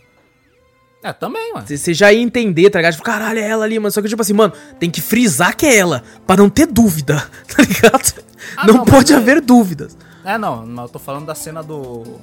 É, 1.00 1.12
também, 1.12 1.52
mano. 1.54 1.64
Você 1.68 1.94
já 1.94 2.12
ia 2.12 2.20
entender, 2.20 2.68
tá 2.70 2.80
ligado? 2.80 2.94
Tipo, 2.94 3.04
caralho, 3.04 3.38
é 3.38 3.48
ela 3.48 3.64
ali, 3.64 3.78
mano. 3.78 3.92
Só 3.92 4.02
que, 4.02 4.08
tipo 4.08 4.20
assim, 4.20 4.32
mano, 4.32 4.52
tem 4.80 4.90
que 4.90 5.00
frisar 5.00 5.56
que 5.56 5.64
é 5.64 5.76
ela, 5.76 6.02
pra 6.26 6.36
não 6.36 6.50
ter 6.50 6.66
dúvida, 6.66 7.24
tá 7.46 7.62
ligado? 7.62 8.14
Ah, 8.56 8.66
não, 8.66 8.74
não, 8.78 8.84
pode 8.84 9.12
é- 9.12 9.16
haver 9.16 9.40
dúvidas. 9.40 9.96
É, 10.24 10.36
não, 10.36 10.66
mas 10.66 10.86
eu 10.86 10.88
tô 10.88 10.98
falando 10.98 11.26
da 11.26 11.36
cena 11.36 11.62
do. 11.62 12.18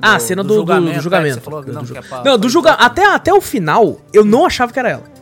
Ah, 0.00 0.10
do- 0.10 0.16
a 0.16 0.18
cena 0.20 0.42
do 0.42 0.48
do, 0.48 0.54
do 0.54 0.56
julgamento, 0.60 1.00
julgamento. 1.02 1.38
é, 1.38 1.40
falou 1.40 1.60
não, 1.62 1.68
é 1.68 1.82
do 1.82 1.86
julgamento. 1.86 2.08
idiota. 2.74 2.84
Até, 2.84 3.06
até 3.06 3.32
o 3.32 3.40
final, 3.40 4.00
eu 4.12 4.24
não 4.24 4.44
achava 4.44 4.72
que 4.72 4.78
era 4.78 4.90
ela. 4.90 5.15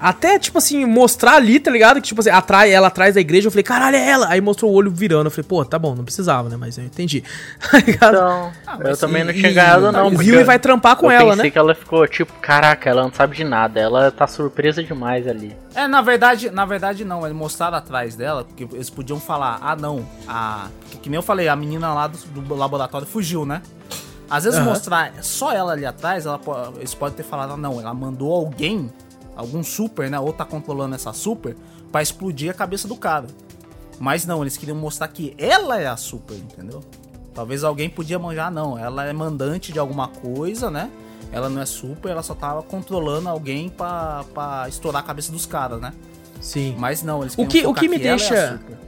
Até, 0.00 0.38
tipo 0.38 0.56
assim, 0.58 0.84
mostrar 0.86 1.34
ali, 1.34 1.60
tá 1.60 1.70
ligado? 1.70 1.96
Que, 1.96 2.08
tipo 2.08 2.20
assim, 2.20 2.30
atrai, 2.30 2.72
ela 2.72 2.86
atrás 2.88 3.14
da 3.16 3.20
igreja, 3.20 3.48
eu 3.48 3.50
falei, 3.50 3.62
caralho, 3.62 3.96
é 3.96 4.08
ela. 4.08 4.28
Aí 4.28 4.40
mostrou 4.40 4.70
o 4.70 4.74
olho 4.74 4.90
virando. 4.90 5.26
Eu 5.26 5.30
falei, 5.30 5.44
pô, 5.46 5.62
tá 5.64 5.78
bom, 5.78 5.94
não 5.94 6.04
precisava, 6.04 6.48
né? 6.48 6.56
Mas 6.56 6.78
eu 6.78 6.84
entendi. 6.84 7.22
Tá 7.70 7.78
ligado? 7.78 8.14
Então, 8.14 8.52
Ah, 8.66 8.78
eu 8.80 8.96
também 8.96 9.22
e- 9.22 9.24
não 9.26 9.32
tinha 9.32 9.50
e- 9.50 9.54
ganhado 9.54 9.92
não. 9.92 10.08
o 10.08 10.10
porque 10.12 10.24
Rio 10.30 10.44
vai 10.44 10.58
trampar 10.58 10.96
com 10.96 11.06
eu 11.06 11.10
ela, 11.18 11.30
pensei 11.32 11.44
né? 11.44 11.50
que 11.50 11.58
ela 11.58 11.74
ficou 11.74 12.06
tipo, 12.08 12.32
caraca, 12.40 12.88
ela 12.88 13.02
não 13.02 13.12
sabe 13.12 13.36
de 13.36 13.44
nada, 13.44 13.78
ela 13.78 14.10
tá 14.10 14.26
surpresa 14.26 14.82
demais 14.82 15.28
ali. 15.28 15.54
É, 15.74 15.86
na 15.86 16.00
verdade, 16.00 16.50
na 16.50 16.64
verdade 16.64 17.04
não, 17.04 17.24
eles 17.26 17.36
mostraram 17.36 17.76
atrás 17.76 18.16
dela, 18.16 18.42
porque 18.44 18.66
eles 18.74 18.88
podiam 18.90 19.20
falar, 19.20 19.58
ah 19.60 19.76
não, 19.76 20.06
a. 20.26 20.68
Que, 20.90 20.96
que 20.98 21.08
nem 21.10 21.16
eu 21.16 21.22
falei, 21.22 21.46
a 21.48 21.54
menina 21.54 21.92
lá 21.92 22.06
do, 22.06 22.16
do 22.40 22.54
laboratório 22.54 23.06
fugiu, 23.06 23.44
né? 23.44 23.60
Às 24.30 24.44
vezes 24.44 24.58
Aham. 24.60 24.68
mostrar 24.70 25.12
só 25.22 25.52
ela 25.52 25.72
ali 25.72 25.84
atrás, 25.84 26.24
ela, 26.24 26.40
eles 26.78 26.94
podem 26.94 27.16
ter 27.16 27.22
falado, 27.24 27.52
ah, 27.52 27.56
não, 27.56 27.80
ela 27.80 27.92
mandou 27.92 28.32
alguém, 28.32 28.90
algum 29.40 29.62
super, 29.62 30.10
né? 30.10 30.18
Ou 30.18 30.32
tá 30.32 30.44
controlando 30.44 30.94
essa 30.94 31.12
super, 31.12 31.56
pra 31.90 32.02
explodir 32.02 32.50
a 32.50 32.54
cabeça 32.54 32.86
do 32.86 32.96
cara. 32.96 33.26
Mas 33.98 34.24
não, 34.24 34.42
eles 34.42 34.56
queriam 34.56 34.76
mostrar 34.76 35.08
que 35.08 35.34
ela 35.36 35.80
é 35.80 35.86
a 35.86 35.96
super, 35.96 36.34
entendeu? 36.36 36.80
Talvez 37.34 37.62
alguém 37.64 37.90
podia 37.90 38.18
manjar, 38.18 38.50
não. 38.50 38.78
Ela 38.78 39.06
é 39.06 39.12
mandante 39.12 39.72
de 39.72 39.78
alguma 39.78 40.08
coisa, 40.08 40.70
né? 40.70 40.90
Ela 41.32 41.48
não 41.48 41.60
é 41.60 41.66
super, 41.66 42.10
ela 42.10 42.22
só 42.22 42.34
tava 42.34 42.62
controlando 42.62 43.28
alguém 43.28 43.68
pra, 43.68 44.24
pra 44.34 44.66
estourar 44.68 45.02
a 45.02 45.04
cabeça 45.06 45.30
dos 45.30 45.46
caras, 45.46 45.80
né? 45.80 45.92
Sim. 46.40 46.74
Mas 46.78 47.02
não, 47.02 47.22
eles 47.22 47.34
O 47.36 47.46
que, 47.46 47.66
o 47.66 47.74
que 47.74 47.88
me 47.88 47.96
ela 47.96 48.04
é 48.04 48.08
a 48.08 48.16
deixa. 48.16 48.58
super. 48.58 48.78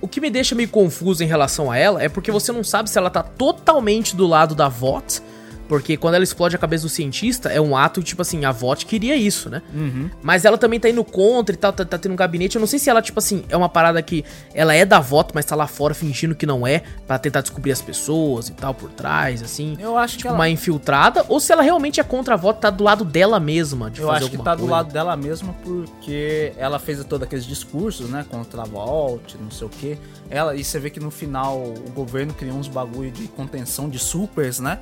O 0.00 0.06
que 0.06 0.20
me 0.20 0.30
deixa 0.30 0.54
meio 0.54 0.68
confuso 0.68 1.24
em 1.24 1.26
relação 1.26 1.70
a 1.70 1.76
ela 1.76 2.02
é 2.02 2.08
porque 2.08 2.30
você 2.30 2.52
não 2.52 2.62
sabe 2.62 2.90
se 2.90 2.98
ela 2.98 3.10
tá 3.10 3.22
totalmente 3.22 4.14
do 4.14 4.26
lado 4.26 4.54
da 4.54 4.68
VOT. 4.68 5.22
Porque 5.68 5.96
quando 5.96 6.14
ela 6.14 6.24
explode 6.24 6.56
a 6.56 6.58
cabeça 6.58 6.84
do 6.84 6.88
cientista, 6.88 7.50
é 7.50 7.60
um 7.60 7.76
ato, 7.76 8.02
tipo 8.02 8.22
assim, 8.22 8.44
a 8.44 8.50
VOT 8.50 8.86
queria 8.86 9.14
isso, 9.14 9.50
né? 9.50 9.60
Uhum. 9.74 10.10
Mas 10.22 10.44
ela 10.44 10.56
também 10.56 10.80
tá 10.80 10.88
indo 10.88 11.04
contra 11.04 11.54
e 11.54 11.58
tal, 11.58 11.72
tá, 11.72 11.84
tá 11.84 11.98
tendo 11.98 12.12
um 12.12 12.16
gabinete. 12.16 12.56
Eu 12.56 12.60
não 12.60 12.66
sei 12.66 12.78
se 12.78 12.88
ela, 12.88 13.02
tipo 13.02 13.18
assim, 13.18 13.44
é 13.48 13.56
uma 13.56 13.68
parada 13.68 14.00
que 14.02 14.24
ela 14.54 14.74
é 14.74 14.84
da 14.86 14.98
VOT, 14.98 15.32
mas 15.34 15.44
tá 15.44 15.54
lá 15.54 15.66
fora 15.66 15.92
fingindo 15.94 16.34
que 16.34 16.46
não 16.46 16.66
é, 16.66 16.82
pra 17.06 17.18
tentar 17.18 17.42
descobrir 17.42 17.70
as 17.72 17.82
pessoas 17.82 18.48
e 18.48 18.52
tal 18.52 18.72
por 18.74 18.90
trás, 18.90 19.42
assim. 19.42 19.76
Eu 19.78 19.96
acho 19.98 20.14
que 20.14 20.18
Tipo, 20.18 20.28
ela, 20.28 20.38
uma 20.38 20.48
infiltrada, 20.48 21.24
ou 21.28 21.38
se 21.38 21.52
ela 21.52 21.62
realmente 21.62 22.00
é 22.00 22.02
contra 22.02 22.34
a 22.34 22.36
VOT, 22.36 22.60
tá 22.60 22.70
do 22.70 22.82
lado 22.82 23.04
dela 23.04 23.38
mesma, 23.38 23.90
de 23.90 24.00
eu 24.00 24.06
fazer 24.08 24.24
acho 24.24 24.30
que 24.30 24.38
tá 24.38 24.54
do 24.54 24.60
coisa. 24.60 24.72
lado 24.74 24.92
dela 24.92 25.16
mesma 25.16 25.54
porque 25.62 26.52
ela 26.56 26.78
fez 26.78 27.04
todos 27.04 27.26
aqueles 27.26 27.44
discursos, 27.44 28.08
né, 28.08 28.24
contra 28.30 28.62
a 28.62 28.64
Volt, 28.64 29.34
não 29.40 29.50
sei 29.50 29.66
o 29.66 29.70
que. 29.70 29.98
Ela 30.30 30.54
e 30.56 30.64
você 30.64 30.78
vê 30.78 30.90
que 30.90 30.98
no 31.00 31.10
final 31.10 31.56
o 31.58 31.90
governo 31.94 32.32
criou 32.34 32.56
uns 32.56 32.68
bagulho 32.68 33.10
de 33.10 33.28
contenção 33.28 33.88
de 33.88 33.98
supers, 33.98 34.58
né? 34.58 34.78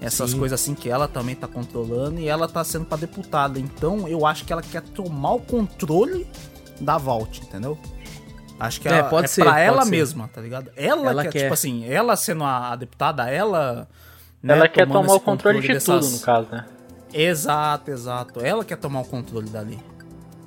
Essas 0.00 0.30
Sim. 0.30 0.38
coisas 0.38 0.60
assim 0.60 0.74
que 0.74 0.88
ela 0.88 1.06
também 1.06 1.34
tá 1.34 1.46
controlando 1.46 2.18
e 2.20 2.26
ela 2.28 2.48
tá 2.48 2.64
sendo 2.64 2.86
pra 2.86 2.96
deputada. 2.96 3.58
Então 3.60 4.08
eu 4.08 4.24
acho 4.26 4.44
que 4.44 4.52
ela 4.52 4.62
quer 4.62 4.80
tomar 4.82 5.32
o 5.34 5.40
controle 5.40 6.26
da 6.80 6.96
Vault, 6.96 7.42
entendeu? 7.42 7.78
Acho 8.58 8.80
que 8.80 8.88
É, 8.88 8.92
ela, 8.98 9.08
pode 9.08 9.24
é 9.26 9.28
ser, 9.28 9.42
pra 9.42 9.52
pode 9.52 9.64
ela 9.64 9.84
ser. 9.84 9.90
mesma, 9.90 10.28
tá 10.28 10.40
ligado? 10.40 10.70
Ela, 10.76 11.10
Ela 11.10 11.22
quer, 11.24 11.32
quer. 11.32 11.40
tipo 11.42 11.52
assim, 11.54 11.84
ela 11.86 12.16
sendo 12.16 12.44
a, 12.44 12.72
a 12.72 12.76
deputada, 12.76 13.28
ela. 13.30 13.88
né, 14.42 14.54
Ela 14.56 14.68
quer 14.68 14.86
tomar 14.86 15.00
o 15.12 15.16
esse 15.16 15.20
controle 15.24 15.60
de 15.60 15.68
dessas- 15.68 16.04
tudo, 16.06 16.12
no 16.18 16.20
caso, 16.20 16.48
né? 16.50 16.66
Exato, 17.12 17.90
exato. 17.90 18.40
Ela 18.40 18.64
quer 18.64 18.76
tomar 18.76 19.00
o 19.00 19.04
controle 19.04 19.48
dali. 19.50 19.78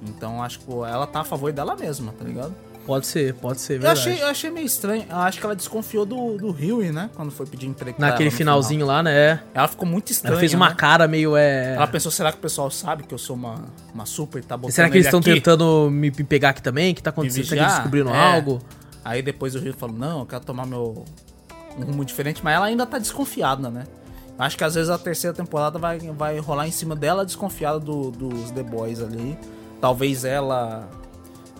Então 0.01 0.41
acho 0.43 0.59
que 0.59 0.65
pô, 0.65 0.85
ela 0.85 1.05
tá 1.07 1.21
a 1.21 1.23
favor 1.23 1.51
dela 1.51 1.75
mesma, 1.75 2.11
tá 2.13 2.23
ligado? 2.25 2.53
Pode 2.85 3.07
ser, 3.07 3.33
pode 3.35 3.61
ser, 3.61 3.75
Eu 3.75 3.79
verdade. 3.81 3.99
achei, 3.99 4.21
eu 4.21 4.27
achei 4.27 4.49
meio 4.51 4.65
estranho. 4.65 5.05
Eu 5.09 5.15
acho 5.17 5.39
que 5.39 5.45
ela 5.45 5.55
desconfiou 5.55 6.05
do, 6.05 6.37
do 6.37 6.51
Huey, 6.51 6.91
né? 6.91 7.09
Quando 7.15 7.31
foi 7.31 7.45
pedir 7.45 7.67
emprego 7.67 7.95
Naquele 7.99 8.29
finalzinho 8.29 8.85
lá, 8.85 9.01
né? 9.01 9.37
final. 9.37 9.49
Ela 9.53 9.67
ficou 9.69 9.87
muito 9.87 10.11
estranha. 10.11 10.33
Ela 10.33 10.39
fez 10.39 10.53
uma 10.53 10.69
né? 10.69 10.75
cara 10.75 11.07
meio, 11.07 11.37
é... 11.37 11.75
Ela 11.75 11.87
pensou, 11.87 12.11
será 12.11 12.31
que 12.31 12.37
o 12.37 12.41
pessoal 12.41 12.69
sabe 12.69 13.03
que 13.03 13.13
eu 13.13 13.17
sou 13.17 13.35
uma, 13.35 13.65
uma 13.93 14.05
super 14.05 14.39
e 14.39 14.45
tá 14.45 14.57
botando 14.57 14.73
Será 14.73 14.89
que 14.89 14.95
eles 14.97 15.05
ele 15.07 15.15
estão 15.15 15.21
tentando 15.21 15.89
me 15.89 16.11
pegar 16.11 16.49
aqui 16.49 16.61
também? 16.61 16.91
O 16.91 16.95
que 16.95 17.01
tá 17.01 17.09
acontecendo? 17.11 17.45
Será 17.45 17.61
que 17.61 17.65
eles 17.67 17.73
descobriram 17.75 18.13
É. 18.13 18.35
algo? 18.35 18.61
Aí 19.05 19.21
depois 19.21 19.55
o 19.55 19.59
Rio 19.59 19.73
falou, 19.73 19.95
não, 19.97 20.19
eu 20.19 20.25
quero 20.25 20.43
tomar 20.43 20.65
meu 20.65 21.05
um 21.77 21.83
rumo 21.85 22.05
diferente, 22.05 22.41
mas 22.43 22.53
ela 22.55 22.65
ainda 22.65 22.85
tá 22.85 22.99
desconfiada, 22.99 23.69
né? 23.69 23.85
Acho 24.37 24.57
que 24.57 24.63
às 24.63 24.75
vezes 24.75 24.89
a 24.89 24.97
terceira 24.97 25.33
temporada 25.35 25.79
vai, 25.79 25.99
vai 25.99 26.37
rolar 26.39 26.67
em 26.67 26.71
cima 26.71 26.95
dela 26.95 27.25
desconfiada 27.25 27.79
do- 27.79 28.11
dos 28.11 28.51
The 28.51 28.63
Boys 28.63 28.99
ali. 29.01 29.37
Talvez 29.79 30.23
ela 30.25 30.87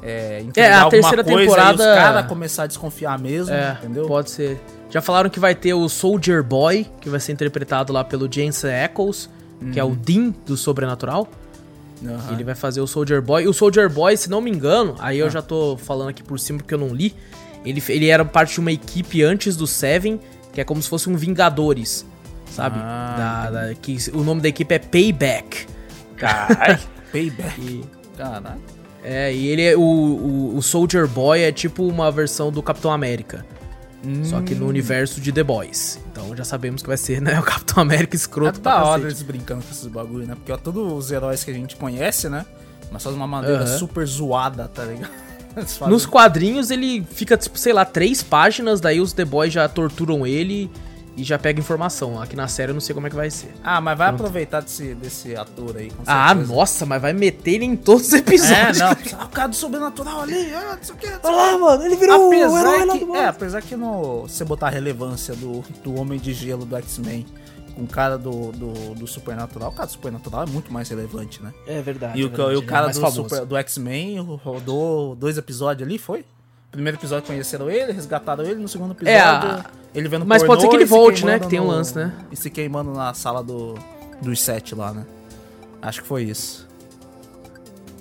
é, 0.04 0.42
entregar 0.42 0.70
É, 0.70 0.74
a 0.74 0.90
terceira 0.90 1.24
coisa 1.24 1.40
temporada- 1.40 1.84
e 1.84 1.88
os 1.88 1.96
caras 1.96 2.26
começar 2.28 2.64
a 2.64 2.68
desconfiar 2.68 3.18
mesmo, 3.20 3.54
É, 3.54 3.78
entendeu? 3.82 4.06
pode 4.06 4.30
ser. 4.32 4.60
Já 4.90 5.02
falaram 5.02 5.30
que 5.30 5.40
vai 5.40 5.56
ter 5.56 5.74
o 5.74 5.88
Soldier 5.90 6.44
Boy, 6.44 6.86
que 7.02 7.10
vai 7.10 7.20
ser 7.20 7.32
interpretado 7.32 7.92
lá 7.94 8.04
pelo 8.04 8.32
Jensen 8.32 8.72
Ackles, 8.84 9.30
que 9.72 9.80
é 9.80 9.84
o 9.84 9.96
Dean 9.96 10.34
do 10.46 10.56
Sobrenatural. 10.58 11.28
Aham. 12.06 12.34
Ele 12.34 12.44
vai 12.44 12.54
fazer 12.54 12.82
o 12.82 12.86
Soldier 12.88 13.22
Boy. 13.22 13.48
O 13.48 13.54
Soldier 13.54 13.90
Boy, 13.90 14.18
se 14.18 14.30
não 14.30 14.42
me 14.42 14.52
engano, 14.52 14.96
aí 15.00 15.22
Ah. 15.22 15.26
eu 15.26 15.30
já 15.30 15.42
tô 15.42 15.78
falando 15.78 16.10
aqui 16.10 16.22
por 16.22 16.38
cima 16.40 16.60
porque 16.60 16.74
eu 16.74 16.78
não 16.78 16.90
li. 16.94 17.16
Ele, 17.66 17.82
ele 17.88 18.10
era 18.10 18.26
parte 18.26 18.56
de 18.56 18.60
uma 18.60 18.74
equipe 18.74 19.24
antes 19.24 19.56
do 19.56 19.66
Seven, 19.66 20.20
que 20.52 20.60
é 20.60 20.66
como 20.66 20.82
se 20.82 20.90
fosse 20.90 21.10
um 21.10 21.16
Vingadores, 21.16 22.06
sabe? 22.52 22.78
Ah, 22.78 23.16
Da- 23.50 23.68
da- 23.68 23.74
que 23.76 23.98
o 24.14 24.22
nome 24.22 24.42
da 24.42 24.50
equipe 24.50 24.76
é 24.76 24.80
Payback. 24.80 25.66
Caralho. 26.18 26.80
Payback. 27.12 27.62
E, 27.62 27.84
Caralho. 28.18 28.60
É, 29.04 29.34
e 29.34 29.48
ele 29.48 29.62
é 29.64 29.76
o, 29.76 29.82
o, 29.82 30.58
o 30.58 30.62
Soldier 30.62 31.08
Boy 31.08 31.42
é 31.42 31.52
tipo 31.52 31.86
uma 31.86 32.12
versão 32.12 32.52
do 32.52 32.62
Capitão 32.64 32.92
América. 32.92 33.46
Só 34.24 34.42
que 34.42 34.54
Hum. 34.54 34.58
no 34.60 34.68
universo 34.68 35.22
de 35.22 35.32
The 35.32 35.44
Boys. 35.44 35.98
Então 36.12 36.36
já 36.36 36.44
sabemos 36.44 36.82
que 36.82 36.88
vai 36.90 36.98
ser, 36.98 37.22
né? 37.22 37.40
O 37.40 37.44
Capitão 37.44 37.82
América 37.82 38.16
É 38.16 38.18
escroto 38.18 38.60
pra 38.60 38.80
da 38.80 38.84
hora 38.84 39.04
eles 39.04 39.22
brincando 39.22 39.64
com 39.64 39.72
esses 39.72 39.88
bagulho, 39.88 40.28
né? 40.28 40.36
Porque 40.36 40.52
ó, 40.52 40.58
todos 40.58 40.92
os 40.92 41.10
heróis 41.10 41.42
que 41.44 41.52
a 41.52 41.54
gente 41.54 41.78
conhece, 41.78 42.28
né? 42.28 42.46
Mas 42.92 43.02
só 43.02 43.10
de 43.10 43.16
uma 43.16 43.26
maneira 43.28 43.64
Aham. 43.64 43.78
super 43.78 44.06
zoada, 44.06 44.68
tá 44.68 44.84
ligado? 44.84 45.10
Nos 45.88 46.06
quadrinhos 46.06 46.70
ele 46.70 47.06
fica, 47.12 47.38
tipo, 47.38 47.58
sei 47.58 47.72
lá, 47.72 47.86
três 47.86 48.22
páginas, 48.22 48.82
daí 48.82 49.00
os 49.00 49.14
The 49.14 49.24
Boys 49.24 49.54
já 49.54 49.70
torturam 49.70 50.28
ele 50.28 50.70
e 51.16 51.24
já 51.24 51.38
pega 51.38 51.60
informação. 51.60 52.20
Aqui 52.22 52.36
na 52.36 52.48
série 52.48 52.72
eu 52.72 52.74
não 52.74 52.82
sei 52.82 52.94
como 52.96 53.06
é 53.08 53.10
que 53.10 53.16
vai 53.16 53.30
ser. 53.30 53.54
Ah, 53.64 53.80
mas 53.80 53.98
vai 53.98 54.10
aproveitar 54.10 54.62
desse, 54.62 54.96
desse 54.96 55.36
ator 55.36 55.78
aí, 55.78 55.90
com 55.92 56.04
Ah, 56.08 56.34
nossa, 56.34 56.86
mas 56.86 57.02
vai 57.02 57.14
meter 57.14 57.56
ele 57.56 57.66
em 57.66 57.76
todos 57.76 58.08
os 58.08 58.14
É, 58.14 58.18
episódios. 58.18 58.80
não. 58.80 58.90
Ah, 59.20 59.26
o 59.26 59.30
cara 59.30 59.48
do 59.50 59.56
sobrenatural 59.56 60.22
ali, 60.22 60.54
ah, 60.54 60.76
não 60.78 60.84
sei 60.84 60.96
o 60.96 60.98
que. 60.98 61.08
Olha 61.24 61.36
lá, 61.36 61.58
mano, 61.58 61.84
ele 61.86 61.96
virou 61.96 62.30
o 62.30 62.34
herói 62.34 62.56
Apesar 62.56 62.86
lá 62.86 62.94
que, 62.94 63.06
do 63.06 63.16
é, 63.16 63.20
mal. 63.22 63.30
apesar 63.30 63.62
que 63.62 63.76
no, 63.76 64.22
você 64.24 64.44
botar 64.44 64.68
a 64.68 64.72
relevância 64.72 65.36
do, 65.36 65.62
do 65.84 65.96
Homem 65.96 66.20
de 66.20 66.34
Gelo 66.34 66.66
do 66.66 66.76
X-Men 66.78 67.26
com 67.76 67.84
o 67.84 67.88
cara 67.88 68.18
do, 68.20 68.52
do, 68.52 68.94
do 68.96 69.08
Supernatural, 69.08 69.70
o 69.70 69.74
cara 69.74 69.88
do 69.88 69.92
Supernatural 69.92 70.44
é 70.44 70.46
muito 70.46 70.72
mais 70.72 70.90
relevante, 70.90 71.42
né? 71.42 71.52
É 71.66 71.82
verdade. 71.82 72.20
e 72.20 72.22
é 72.22 72.26
o, 72.26 72.30
verdade, 72.30 72.54
e 72.54 72.56
o 72.58 72.62
é 72.62 72.66
cara 72.66 72.86
mais 72.86 72.98
do. 73.00 73.12
Super- 73.12 73.46
do 73.46 73.58
X-Men 73.58 74.20
rodou 74.44 75.16
dois 75.16 75.38
episódios 75.38 75.88
ali, 75.88 75.98
foi? 75.98 76.24
Primeiro 76.74 76.98
episódio 76.98 77.26
conheceram 77.28 77.70
ele, 77.70 77.94
resgataram 77.94 78.44
ele, 78.44 78.56
no 78.56 78.68
segundo 78.68 78.92
episódio 78.92 79.16
É, 79.18 79.22
a- 79.22 79.66
ele 79.96 80.10
vendo 80.10 80.26
mas 80.26 80.44
pode 80.44 80.62
ser 80.64 80.68
que 80.68 80.76
ele 80.76 80.86
volte, 80.86 81.24
né, 81.26 81.38
que 81.40 81.48
tem 81.48 81.60
um 81.60 81.66
no- 81.66 81.70
lance, 81.72 81.96
né? 81.96 82.12
E 82.32 82.36
se 82.36 82.50
queimando 82.50 82.92
na 82.92 83.14
sala 83.14 83.42
do, 83.44 83.76
dos 84.22 84.42
sete 84.42 84.74
lá, 84.76 84.92
né? 84.92 85.06
Acho 85.82 86.02
que 86.02 86.08
foi 86.08 86.24
isso. 86.24 86.68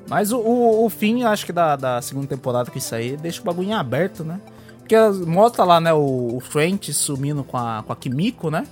Mas 0.09 0.32
o, 0.32 0.39
o, 0.39 0.85
o 0.86 0.90
fim, 0.90 1.23
acho 1.23 1.47
que 1.47 1.53
da, 1.53 1.77
da 1.77 2.03
segunda 2.03 2.27
temporada 2.27 2.70
que 2.70 2.78
isso 2.78 2.94
aí, 2.94 3.16
deixa 3.16 3.40
o 3.40 3.44
bagulho 3.44 3.69
em 3.69 3.74
aberto, 3.74 4.24
né? 4.24 4.40
Porque 4.78 4.97
mostra 5.27 5.65
lá, 5.65 5.81
né, 5.81 5.93
o, 5.93 6.35
o 6.36 6.40
French 6.40 6.93
sumindo 6.93 7.44
com 7.44 7.57
a, 7.57 7.82
com 7.86 7.93
a 7.93 7.97
Kimiko, 7.97 8.51
né? 8.51 8.66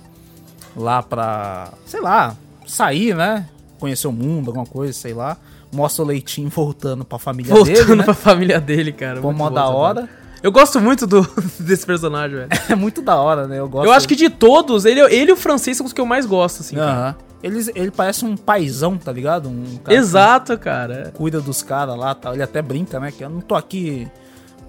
Lá 0.75 1.01
pra, 1.01 1.69
sei 1.85 2.01
lá, 2.01 2.35
sair, 2.67 3.15
né? 3.15 3.47
Conhecer 3.79 4.07
o 4.07 4.11
mundo, 4.11 4.49
alguma 4.49 4.65
coisa, 4.65 4.93
sei 4.93 5.13
lá. 5.13 5.37
Mostra 5.71 6.03
o 6.03 6.07
Leitinho 6.07 6.49
voltando 6.53 7.05
pra 7.05 7.17
família 7.19 7.53
Voltando 7.53 7.75
dele, 7.75 7.95
né? 7.95 8.03
pra 8.03 8.13
família 8.13 8.59
dele, 8.59 8.91
cara. 8.91 9.21
Pô, 9.21 9.31
mó 9.31 9.49
da 9.49 9.67
hora. 9.67 10.09
Eu 10.43 10.51
gosto 10.51 10.79
muito 10.81 11.05
do, 11.05 11.21
desse 11.59 11.85
personagem, 11.85 12.37
velho. 12.37 12.49
É 12.69 12.75
muito 12.75 13.01
da 13.01 13.15
hora, 13.15 13.47
né? 13.47 13.59
Eu 13.59 13.69
gosto 13.69 13.85
Eu 13.85 13.91
acho 13.91 14.07
que 14.07 14.15
de 14.15 14.29
todos, 14.29 14.85
ele, 14.85 14.99
ele 15.01 15.29
e 15.29 15.33
o 15.33 15.37
francês 15.37 15.77
são 15.77 15.85
os 15.85 15.93
que 15.93 16.01
eu 16.01 16.05
mais 16.05 16.25
gosto, 16.25 16.61
assim. 16.61 16.75
cara. 16.75 16.91
Aham. 16.91 17.15
Ele, 17.43 17.71
ele 17.73 17.89
parece 17.91 18.23
um 18.23 18.37
paizão, 18.37 18.97
tá 18.97 19.11
ligado? 19.11 19.49
Um 19.49 19.77
cara 19.83 19.83
que 19.87 19.93
Exato, 19.95 20.57
cara. 20.59 21.11
cuida 21.15 21.41
dos 21.41 21.63
caras 21.63 21.97
lá 21.97 22.13
tal. 22.13 22.33
Ele 22.33 22.43
até 22.43 22.61
brinca, 22.61 22.99
né? 22.99 23.11
Que 23.11 23.23
eu 23.23 23.29
não 23.29 23.41
tô 23.41 23.55
aqui 23.55 24.07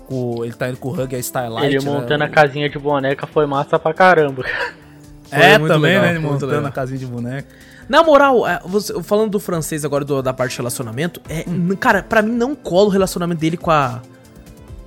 com. 0.06 0.42
Ele 0.42 0.54
tá 0.54 0.70
indo 0.70 0.78
com 0.78 0.88
o 0.88 0.92
Hug 0.92 1.12
e 1.12 1.16
a 1.16 1.18
Starlight. 1.18 1.66
Ele 1.66 1.84
né? 1.84 1.90
montando 1.90 2.24
a 2.24 2.28
casinha 2.30 2.70
de 2.70 2.78
boneca 2.78 3.26
foi 3.26 3.44
massa 3.46 3.78
pra 3.78 3.92
caramba. 3.92 4.44
É, 5.30 5.50
Foi 5.50 5.58
muito 5.58 5.72
também, 5.72 5.90
legal, 5.92 6.02
né? 6.02 6.10
Ele 6.12 6.18
montando 6.18 6.46
legal. 6.52 6.66
a 6.66 6.70
casinha 6.70 6.98
de 6.98 7.06
boneca. 7.06 7.48
Na 7.88 8.02
moral, 8.02 8.46
é, 8.46 8.60
falando 9.02 9.30
do 9.32 9.40
francês 9.40 9.84
agora, 9.84 10.04
do- 10.04 10.22
da 10.22 10.32
parte 10.32 10.52
de 10.52 10.56
relacionamento, 10.58 11.20
é, 11.28 11.44
cara, 11.78 12.02
pra 12.02 12.22
mim 12.22 12.32
não 12.32 12.54
cola 12.54 12.86
o 12.86 12.90
relacionamento 12.90 13.40
dele 13.40 13.56
com 13.56 13.70
a. 13.70 14.00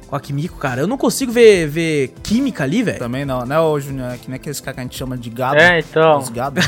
Com 0.07 0.15
a 0.15 0.19
Kimiko, 0.19 0.57
cara. 0.57 0.81
Eu 0.81 0.87
não 0.87 0.97
consigo 0.97 1.31
ver, 1.31 1.67
ver 1.67 2.13
química 2.21 2.63
ali, 2.63 2.83
velho. 2.83 2.99
Também 2.99 3.25
não, 3.25 3.43
né, 3.43 3.59
ô 3.59 3.79
Júnior? 3.79 4.13
É 4.13 4.17
que 4.17 4.29
nem 4.29 4.35
aqueles 4.35 4.59
caras 4.59 4.75
que 4.75 4.79
a 4.81 4.83
gente 4.83 4.95
chama 4.95 5.17
de 5.17 5.29
gado. 5.31 5.57
É, 5.57 5.79
então. 5.79 6.19
Os 6.19 6.29
gado. 6.29 6.61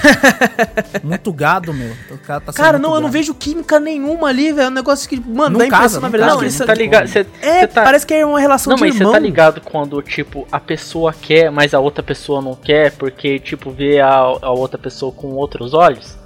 muito 1.04 1.32
gado, 1.32 1.72
meu. 1.74 1.94
O 2.10 2.18
cara 2.18 2.40
tá 2.42 2.52
Cara, 2.52 2.80
não, 2.80 2.96
eu 2.96 3.02
não 3.02 3.12
vejo 3.12 3.36
química 3.36 3.80
nenhuma 3.80 4.30
ali, 4.30 4.52
velho. 4.52 4.66
É 4.66 4.68
um 4.70 4.74
negócio 4.74 5.08
que, 5.08 5.20
mano, 5.20 5.52
Não 5.52 5.60
dá 5.60 5.66
impressão, 5.68 5.82
casa, 5.84 5.96
na 6.00 6.08
não 6.08 6.12
verdade, 6.12 6.30
casa, 6.32 6.40
que 6.40 6.46
eles 6.46 6.54
Você 6.54 6.58
são. 6.58 6.68
tá 6.68 6.74
ligado? 6.74 7.08
Você 7.08 7.20
É, 7.42 7.60
você 7.60 7.68
tá... 7.68 7.84
parece 7.84 8.08
que 8.08 8.14
é 8.16 8.26
uma 8.26 8.40
relação 8.40 8.72
Não, 8.72 8.78
de 8.78 8.82
mas 8.86 8.96
irmão. 8.96 9.12
você 9.12 9.18
tá 9.18 9.24
ligado 9.24 9.62
quando, 9.62 10.02
tipo, 10.02 10.48
a 10.52 10.60
pessoa 10.60 11.14
quer, 11.14 11.52
mas 11.52 11.76
a 11.76 11.80
outra 11.80 12.02
pessoa 12.02 12.42
não 12.42 12.56
quer, 12.56 12.92
porque, 12.94 13.38
tipo, 13.38 13.70
vê 13.70 14.00
a, 14.00 14.10
a 14.16 14.52
outra 14.52 14.80
pessoa 14.80 15.12
com 15.12 15.28
outros 15.34 15.76
olhos? 15.76 16.18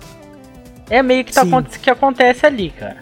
É 0.90 1.04
meio 1.04 1.24
que, 1.26 1.34
tá, 1.34 1.44
Sim. 1.44 1.62
que 1.82 1.90
acontece 1.90 2.46
ali, 2.46 2.70
cara. 2.70 2.98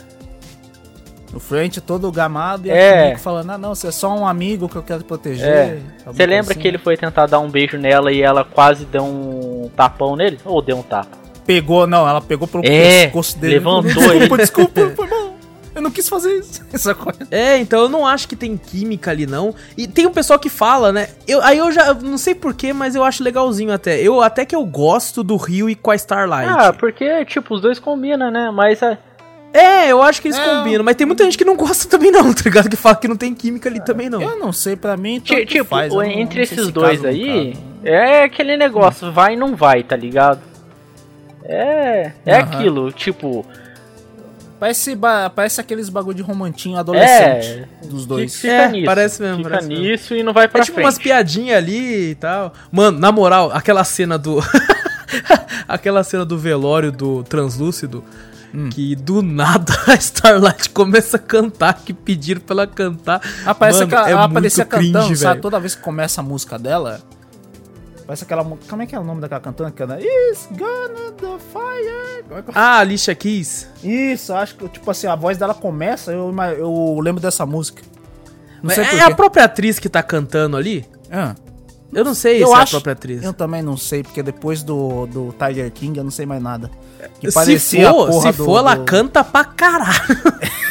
O 1.33 1.39
French 1.39 1.79
todo 1.81 2.11
gamado 2.11 2.67
e 2.67 2.71
É. 2.71 2.89
a 2.89 3.03
Kimiko 3.03 3.19
falando, 3.19 3.51
ah, 3.51 3.57
não, 3.57 3.75
você 3.75 3.87
é 3.87 3.91
só 3.91 4.09
um 4.15 4.25
amigo 4.27 4.67
que 4.67 4.75
eu 4.75 4.83
quero 4.83 4.99
te 5.03 5.05
proteger. 5.05 5.47
É. 5.47 5.77
Você 6.05 6.25
lembra 6.25 6.45
coisa 6.45 6.59
que 6.59 6.67
ele 6.67 6.77
foi 6.79 6.97
tentar 6.97 7.27
dar 7.27 7.39
um 7.39 7.49
beijo 7.49 7.77
nela 7.77 8.11
e 8.11 8.21
ela 8.21 8.43
quase 8.43 8.85
deu 8.85 9.03
um 9.03 9.69
tapão 9.75 10.15
nele? 10.15 10.39
Ou 10.43 10.61
deu 10.61 10.77
um 10.77 10.81
tapa? 10.81 11.17
Pegou, 11.45 11.85
não, 11.87 12.07
ela 12.07 12.21
pegou 12.21 12.47
pelo 12.47 12.63
É, 12.65 13.05
pescoço 13.05 13.37
dele. 13.37 13.55
levantou 13.55 13.83
desculpa, 13.93 14.13
ele. 14.15 14.37
Desculpa, 14.37 14.89
foi 14.95 15.07
mal. 15.07 15.29
Eu 15.75 15.83
não 15.83 15.91
quis 15.91 16.09
fazer 16.09 16.33
isso. 16.39 16.61
Essa 16.73 16.93
coisa. 16.95 17.19
É, 17.31 17.57
então 17.59 17.79
eu 17.81 17.89
não 17.89 18.05
acho 18.05 18.27
que 18.27 18.35
tem 18.35 18.57
química 18.57 19.11
ali, 19.11 19.25
não. 19.27 19.53
E 19.77 19.87
tem 19.87 20.05
um 20.07 20.11
pessoal 20.11 20.37
que 20.39 20.49
fala, 20.49 20.91
né? 20.91 21.09
Eu, 21.27 21.41
aí 21.43 21.57
eu 21.59 21.71
já 21.71 21.87
eu 21.87 21.95
não 21.95 22.17
sei 22.17 22.33
porquê, 22.35 22.73
mas 22.73 22.95
eu 22.95 23.03
acho 23.03 23.23
legalzinho 23.23 23.71
até. 23.71 23.99
Eu 24.01 24.19
até 24.21 24.45
que 24.45 24.55
eu 24.55 24.65
gosto 24.65 25.23
do 25.23 25.37
Rio 25.37 25.69
e 25.69 25.75
com 25.75 25.91
a 25.91 25.95
Starlight. 25.95 26.51
Ah, 26.51 26.73
porque, 26.73 27.23
tipo, 27.25 27.53
os 27.53 27.61
dois 27.61 27.79
combinam, 27.79 28.29
né? 28.31 28.51
Mas, 28.51 28.81
é, 28.81 28.97
É, 29.53 29.91
eu 29.91 30.01
acho 30.01 30.21
que 30.21 30.27
eles 30.27 30.37
É, 30.37 30.45
combinam, 30.45 30.83
mas 30.83 30.95
tem 30.95 31.07
muita 31.07 31.23
gente 31.23 31.37
que 31.37 31.43
não 31.45 31.55
gosta 31.55 31.87
também 31.89 32.11
não, 32.11 32.31
tá 32.33 32.41
ligado? 32.45 32.69
Que 32.69 32.75
fala 32.75 32.95
que 32.95 33.07
não 33.07 33.15
tem 33.17 33.33
química 33.33 33.67
ali 33.67 33.83
também 33.83 34.09
não. 34.09 34.21
Eu 34.21 34.37
não 34.37 34.51
sei, 34.53 34.75
pra 34.75 34.95
mim, 34.95 35.19
tanto 35.19 35.45
Tipo, 35.45 35.65
faz, 35.65 35.91
eu 35.91 35.99
não- 35.99 36.05
entre 36.05 36.41
esses 36.43 36.65
se 36.67 36.71
dois 36.71 37.03
aí, 37.03 37.55
é 37.83 38.23
aquele 38.23 38.55
negócio, 38.57 39.11
vai 39.11 39.33
e 39.33 39.35
não 39.37 39.55
vai, 39.55 39.81
tá 39.83 39.95
ligado? 39.95 40.39
É, 41.43 42.11
é 42.25 42.35
Aham. 42.35 42.43
aquilo, 42.43 42.91
tipo, 42.91 43.45
Parece, 44.59 44.93
parece 45.33 45.61
aqueles 45.61 45.87
bagulho 45.87 46.17
de 46.17 46.21
romantinho 46.21 46.77
adolescente 46.77 47.65
dos 47.85 48.05
dois. 48.05 48.35
Fica 48.35 48.51
É, 48.53 48.67
nisso. 48.67 48.85
parece 48.85 49.21
mesmo, 49.21 49.37
Fica 49.37 49.49
parece 49.51 49.67
mesmo. 49.69 49.83
nisso 49.85 50.13
e 50.15 50.21
não 50.21 50.33
vai 50.33 50.49
pra 50.49 50.59
É 50.59 50.63
tipo 50.65 50.75
frente. 50.75 50.85
umas 50.85 50.97
piadinhas 50.97 51.57
ali 51.57 52.11
e 52.11 52.15
tal. 52.15 52.53
Mano, 52.69 52.99
na 52.99 53.09
moral, 53.09 53.51
aquela 53.53 53.85
cena 53.85 54.17
do. 54.17 54.39
aquela 55.65 56.03
cena 56.03 56.25
do 56.25 56.37
velório 56.37 56.91
do 56.91 57.23
Translúcido. 57.23 58.03
Hum. 58.53 58.69
Que 58.69 58.95
do 58.95 59.21
nada 59.21 59.73
a 59.87 59.93
Starlight 59.95 60.69
começa 60.71 61.17
a 61.17 61.19
cantar, 61.19 61.73
que 61.73 61.93
pediram 61.93 62.41
pra 62.41 62.53
ela 62.55 62.67
cantar. 62.67 63.21
Aparece 63.45 63.79
Mano, 63.79 63.93
aquela, 63.93 64.09
é 64.09 64.11
ela 64.11 64.23
aparecia 64.25 64.65
cringe, 64.65 64.91
cantando, 64.93 65.15
sabe? 65.15 65.29
velho. 65.33 65.41
Toda 65.41 65.59
vez 65.59 65.75
que 65.75 65.81
começa 65.81 66.21
a 66.21 66.23
música 66.23 66.57
dela. 66.57 67.01
Parece 68.07 68.23
aquela. 68.23 68.43
Como 68.43 68.81
é 68.81 68.87
que 68.87 68.95
é 68.95 68.99
o 68.99 69.03
nome 69.03 69.21
daquela 69.21 69.39
cantando? 69.39 69.71
Que 69.71 69.83
ela. 69.83 69.99
It's 70.01 70.49
gonna 70.51 71.11
the 71.11 71.37
fire. 71.53 72.25
É 72.31 72.43
Ah, 72.55 72.79
Alicia 72.79 73.13
Keys. 73.13 73.67
Isso, 73.83 74.33
acho 74.33 74.55
que, 74.55 74.67
tipo 74.67 74.89
assim, 74.89 75.05
a 75.05 75.15
voz 75.15 75.37
dela 75.37 75.53
começa, 75.53 76.11
eu, 76.11 76.33
eu 76.57 76.99
lembro 77.01 77.21
dessa 77.21 77.45
música. 77.45 77.83
Não 78.63 78.71
sei 78.71 78.83
é 78.83 79.01
a 79.01 79.15
própria 79.15 79.45
atriz 79.45 79.77
que 79.79 79.87
tá 79.87 80.01
cantando 80.01 80.57
ali? 80.57 80.85
Ah, 81.11 81.35
Eu 81.91 82.03
não 82.05 82.13
sei 82.13 82.43
Eu 82.43 82.47
se 82.49 82.53
é 82.53 82.55
a 82.55 82.59
acho- 82.61 82.71
própria 82.73 82.93
atriz. 82.93 83.23
eu 83.23 83.33
também 83.33 83.61
não 83.63 83.75
sei, 83.75 84.03
porque 84.03 84.21
depois 84.21 84.61
do, 84.61 85.07
do 85.07 85.33
Tiger 85.33 85.71
King 85.71 85.97
eu 85.97 86.03
não 86.03 86.11
sei 86.11 86.25
mais 86.25 86.41
nada. 86.41 86.69
Que 87.19 87.29
Se 87.31 87.33
parecia 87.33 87.89
a 87.89 87.93
for, 87.93 88.11
se 88.21 88.31
do- 88.33 88.45
for, 88.45 88.57
ela 88.59 88.75
do- 88.75 88.85
canta 88.85 89.23
pra 89.23 89.43
caralho. 89.43 89.99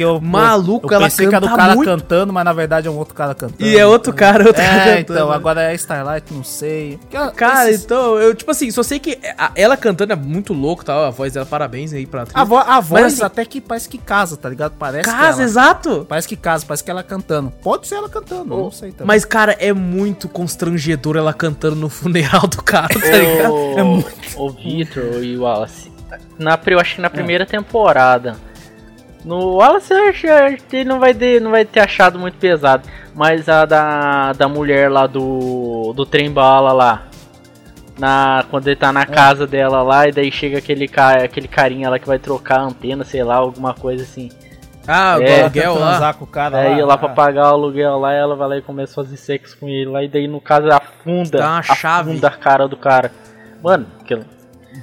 Que 0.00 0.04
eu, 0.04 0.18
Maluco, 0.18 0.86
eu, 0.86 0.92
eu 0.92 0.96
ela 0.96 1.04
pensei 1.04 1.28
que 1.28 1.34
era 1.34 1.44
o 1.44 1.48
canta 1.48 1.60
cara 1.60 1.74
muito. 1.76 1.90
cantando, 1.90 2.32
mas 2.32 2.42
na 2.42 2.54
verdade 2.54 2.88
é 2.88 2.90
um 2.90 2.96
outro 2.96 3.14
cara 3.14 3.34
cantando. 3.34 3.62
E 3.62 3.76
é 3.76 3.84
outro 3.84 4.14
cara, 4.14 4.46
outro 4.46 4.54
cara 4.62 4.66
É, 4.72 4.96
cantando. 4.96 5.18
então, 5.18 5.30
agora 5.30 5.62
é 5.70 5.74
Starlight, 5.74 6.32
não 6.32 6.42
sei. 6.42 6.98
Porque 7.10 7.34
Cara, 7.36 7.68
esses- 7.68 7.84
então, 7.84 8.16
eu, 8.16 8.34
tipo 8.34 8.50
assim, 8.50 8.70
só 8.70 8.82
sei 8.82 8.98
que 8.98 9.18
a- 9.36 9.50
ela 9.54 9.76
cantando 9.76 10.14
é 10.14 10.16
muito 10.16 10.54
louco, 10.54 10.82
tá? 10.82 11.08
A 11.08 11.10
voz 11.10 11.34
dela, 11.34 11.44
parabéns 11.44 11.92
aí 11.92 12.06
pra 12.06 12.22
atriz. 12.22 12.34
a, 12.34 12.44
vo 12.44 12.56
a 12.56 12.80
voz 12.80 13.04
assim- 13.12 13.22
até 13.22 13.44
que 13.44 13.60
parece 13.60 13.90
que 13.90 13.98
casa, 13.98 14.38
tá 14.38 14.48
ligado? 14.48 14.72
Parece 14.78 15.04
que 15.06 15.14
Casa, 15.14 15.42
ela- 15.42 15.42
exato. 15.42 16.06
Parece 16.08 16.26
que 16.26 16.36
casa, 16.36 16.64
parece 16.66 16.82
que 16.82 16.90
ela 16.90 17.02
cantando. 17.02 17.50
Pode 17.62 17.86
ser 17.86 17.96
ela 17.96 18.08
cantando, 18.08 18.56
não 18.56 18.70
sei 18.72 18.92
também. 18.92 19.06
Mas, 19.06 19.26
cara, 19.26 19.54
é 19.60 19.74
muito 19.74 20.30
constrangedor 20.30 21.14
ela 21.18 21.34
cantando 21.34 21.76
no 21.76 21.90
funeral 21.90 22.46
do 22.46 22.62
cara, 22.62 22.88
tá 22.88 22.94
ligado? 23.18 23.52
O, 23.52 23.78
É 23.78 23.82
muito- 23.82 24.08
o 24.36 24.48
Victor 24.50 25.22
e 25.22 25.36
o 25.36 25.42
Wallace. 25.42 25.92
Na, 26.38 26.58
eu 26.66 26.80
acho 26.80 26.94
que 26.96 27.02
na 27.02 27.10
primeira 27.10 27.44
temporada. 27.44 28.36
No 29.24 29.56
Wallace 29.56 29.92
eu 29.92 30.08
acho 30.08 30.26
que 30.68 30.76
ele 30.76 30.88
não 30.88 30.98
vai, 30.98 31.12
ter, 31.12 31.40
não 31.40 31.50
vai 31.50 31.64
ter 31.64 31.80
achado 31.80 32.18
muito 32.18 32.38
pesado. 32.38 32.88
Mas 33.14 33.48
a 33.48 33.64
da, 33.66 34.32
da 34.32 34.48
mulher 34.48 34.90
lá 34.90 35.06
do. 35.06 35.92
do 35.94 36.06
trem 36.06 36.30
bala 36.30 36.72
lá. 36.72 37.02
Na, 37.98 38.44
quando 38.50 38.66
ele 38.66 38.76
tá 38.76 38.90
na 38.92 39.04
casa 39.04 39.46
dela 39.46 39.82
lá, 39.82 40.08
e 40.08 40.12
daí 40.12 40.32
chega 40.32 40.56
aquele, 40.56 40.88
ca, 40.88 41.22
aquele 41.22 41.46
carinha 41.46 41.90
lá 41.90 41.98
que 41.98 42.06
vai 42.06 42.18
trocar 42.18 42.60
a 42.60 42.62
antena, 42.62 43.04
sei 43.04 43.22
lá, 43.22 43.34
alguma 43.36 43.74
coisa 43.74 44.02
assim. 44.04 44.30
Ah, 44.88 45.16
o 45.18 45.22
É, 45.22 45.42
aluguel 45.42 45.74
lá. 45.78 46.14
com 46.14 46.24
o 46.24 46.26
cara 46.26 46.58
Aí 46.58 46.82
lá 46.82 46.96
pra 46.96 47.10
ah. 47.10 47.12
pagar 47.14 47.42
o 47.50 47.54
aluguel 47.54 47.98
lá, 47.98 48.14
ela 48.14 48.34
vai 48.34 48.48
lá 48.48 48.56
e 48.56 48.62
começa 48.62 48.92
a 48.92 49.04
fazer 49.04 49.18
sexo 49.18 49.58
com 49.58 49.68
ele 49.68 49.90
lá, 49.90 50.02
e 50.02 50.08
daí 50.08 50.26
no 50.26 50.40
caso 50.40 50.68
afunda, 50.72 51.38
Dá 51.38 51.50
uma 51.50 51.62
chave. 51.62 52.10
afunda 52.10 52.28
a 52.28 52.30
cara 52.30 52.66
do 52.66 52.76
cara. 52.78 53.12
Mano, 53.62 53.86
aquilo. 54.00 54.24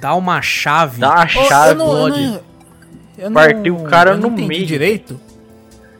Dá 0.00 0.14
uma 0.14 0.40
chave. 0.40 1.00
Dá 1.00 1.10
uma 1.10 1.26
chave, 1.26 1.70
eu 1.72 1.74
não- 1.74 1.98
eu 1.98 2.08
não- 2.08 2.40
eu 3.18 3.30
não- 3.30 3.34
Partiu 3.34 3.76
o 3.76 3.84
cara 3.84 4.10
eu 4.12 4.14
não 4.16 4.28
no 4.30 4.34
entendi 4.34 4.48
meio. 4.48 4.66
direito. 4.66 5.20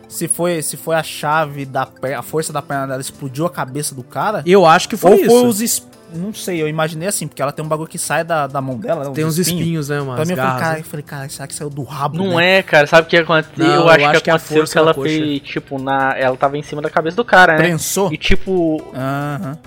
Se 0.09 0.27
foi, 0.27 0.63
se 0.63 0.77
foi 0.79 0.97
a 0.97 1.03
chave 1.03 1.67
da 1.67 1.85
perna, 1.85 2.21
a 2.21 2.23
força 2.23 2.51
da 2.53 2.63
perna 2.63 2.87
dela 2.87 3.01
explodiu 3.01 3.45
a 3.45 3.51
cabeça 3.51 3.95
do 3.95 4.03
cara. 4.03 4.43
Eu 4.47 4.65
acho 4.65 4.89
que 4.89 4.97
foi 4.97 5.11
ou 5.11 5.17
isso. 5.19 5.29
foi 5.29 5.47
os 5.49 5.61
es- 5.61 5.87
Não 6.15 6.33
sei, 6.33 6.63
eu 6.63 6.67
imaginei 6.67 7.07
assim, 7.07 7.29
porque 7.29 7.43
ela 7.43 7.53
tem 7.53 7.63
um 7.63 7.69
bagulho 7.69 7.87
que 7.91 7.99
sai 7.99 8.25
da, 8.25 8.47
da 8.47 8.63
mão 8.63 8.79
dela. 8.79 9.05
né, 9.05 9.11
Tem 9.15 9.27
uns 9.27 9.37
espinhos, 9.37 9.91
né, 9.91 10.01
umas 10.01 10.15
Pra 10.17 10.25
mim, 10.25 10.31
eu 10.33 10.37
falei, 10.39 10.59
cara, 10.61 10.73
né? 10.73 10.81
eu 10.81 10.85
falei, 10.85 11.03
cara, 11.03 11.29
será 11.29 11.47
que 11.47 11.55
saiu 11.55 11.69
do 11.69 11.83
rabo? 11.83 12.17
Não 12.17 12.39
né? 12.39 12.57
é, 12.61 12.63
cara. 12.63 12.87
Sabe 12.87 13.07
o 13.07 13.11
que 13.11 13.17
aconteceu? 13.19 13.53
Não, 13.59 13.67
eu 13.75 13.81
eu 13.83 13.89
acho 13.91 14.05
acho 14.07 14.15
que 14.15 14.21
que 14.25 14.31
é 14.31 14.33
aconteceu 14.33 14.57
força 14.57 14.73
que 14.73 14.79
ela 14.79 14.95
fez, 14.95 15.41
tipo, 15.43 15.79
na. 15.79 16.17
Ela 16.17 16.35
tava 16.39 16.57
em 16.57 16.63
cima 16.63 16.81
da 16.81 16.89
cabeça 16.89 17.15
do 17.15 17.25
cara, 17.27 17.53
né? 17.53 17.59
Prensou? 17.59 18.11
E 18.11 18.17
tipo, 18.17 18.83
Aham. 18.95 19.59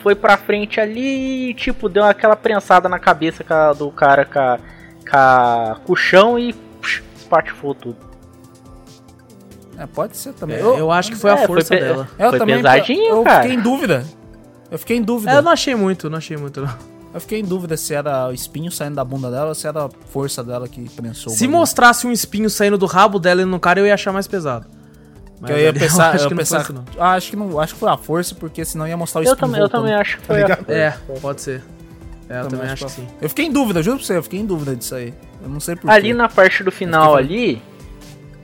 foi 0.00 0.14
pra 0.14 0.36
frente 0.36 0.78
ali 0.78 1.48
e, 1.52 1.54
tipo, 1.54 1.88
deu 1.88 2.04
aquela 2.04 2.36
prensada 2.36 2.86
na 2.90 2.98
cabeça 2.98 3.42
ca- 3.42 3.72
do 3.72 3.90
cara 3.90 4.26
com, 4.26 4.38
a- 4.38 4.58
com, 5.10 5.16
a- 5.16 5.76
com 5.86 5.92
o 5.94 5.96
chão 5.96 6.38
e 6.38 6.54
psh, 7.28 7.48
espatifou 7.48 7.74
tudo. 7.74 7.96
É, 9.76 9.86
pode 9.86 10.16
ser 10.16 10.32
também. 10.32 10.56
É, 10.56 10.60
eu, 10.60 10.90
acho 10.90 11.10
que 11.12 11.16
foi 11.16 11.30
a 11.30 11.34
É, 11.40 11.46
força 11.46 11.68
pe- 11.74 11.80
dela. 11.80 12.08
eu 12.18 12.30
foi 12.30 12.38
também, 12.38 12.56
pesadinho, 12.56 13.04
eu 13.16 13.22
cara. 13.22 13.42
fiquei 13.42 13.56
em 13.56 13.60
dúvida. 13.62 14.04
Eu 14.70 14.78
fiquei 14.78 14.96
em 14.96 15.02
dúvida. 15.02 15.30
É, 15.32 15.36
eu 15.36 15.42
não 15.42 15.52
achei 15.52 15.74
muito, 15.74 16.10
não 16.10 16.18
achei 16.18 16.36
muito, 16.36 16.60
não. 16.60 16.74
Eu 17.14 17.20
fiquei 17.20 17.40
em 17.40 17.44
dúvida 17.44 17.76
se 17.76 17.94
era 17.94 18.28
o 18.28 18.32
espinho 18.32 18.70
saindo 18.70 18.96
da 18.96 19.04
bunda 19.04 19.30
dela 19.30 19.48
ou 19.48 19.54
se 19.54 19.66
era 19.66 19.84
a 19.86 19.88
força 20.10 20.42
dela 20.44 20.68
que 20.68 20.88
prensou. 20.90 21.32
Se 21.32 21.46
mostrasse 21.48 22.06
um 22.06 22.12
espinho 22.12 22.50
saindo 22.50 22.76
do 22.76 22.86
rabo 22.86 23.18
dela 23.18 23.40
e 23.40 23.44
no 23.44 23.58
cara, 23.58 23.80
eu 23.80 23.86
ia 23.86 23.94
achar 23.94 24.12
mais 24.12 24.26
pesado. 24.26 24.66
Que 25.46 25.52
eu 25.52 25.58
ia 25.58 25.72
pensar, 25.72 26.14
acho 26.14 26.24
eu 26.24 26.28
que 26.28 26.34
não 26.34 26.38
pensar, 26.38 26.64
foi 26.64 26.74
isso, 26.74 26.84
não. 26.96 27.02
ah, 27.02 27.12
acho 27.12 27.30
que 27.30 27.36
não, 27.36 27.58
acho 27.60 27.74
que 27.74 27.80
foi 27.80 27.88
a 27.90 27.96
força 27.96 28.34
porque 28.34 28.64
senão 28.64 28.86
ia 28.86 28.96
mostrar 28.96 29.20
o 29.20 29.24
Eu 29.24 29.32
espinho 29.32 29.40
também, 29.48 29.60
eu 29.62 29.68
também 29.68 29.94
acho 29.94 30.18
que 30.18 30.26
foi. 30.26 30.36
ligado? 30.42 30.64
a- 30.68 30.72
É, 30.72 30.90
pode 31.22 31.40
ser. 31.40 31.62
É, 32.28 32.40
eu 32.40 32.42
Também 32.44 32.58
também 32.58 32.72
acho 32.72 32.84
que 32.86 32.90
sim. 32.92 33.06
Eu 33.22 33.28
fiquei 33.28 33.46
em 33.46 33.52
dúvida, 33.52 33.82
juro 33.82 33.96
pra 33.96 34.06
você, 34.06 34.16
eu 34.16 34.22
fiquei 34.22 34.40
em 34.40 34.46
dúvida 34.46 34.76
disso 34.76 34.94
aí. 34.94 35.14
Eu 35.42 35.48
não 35.48 35.60
sei 35.60 35.74
porquê. 35.76 35.90
Ali 35.90 36.12
na 36.12 36.28
parte 36.28 36.62
do 36.62 36.70
final 36.70 37.16
ali. 37.16 37.62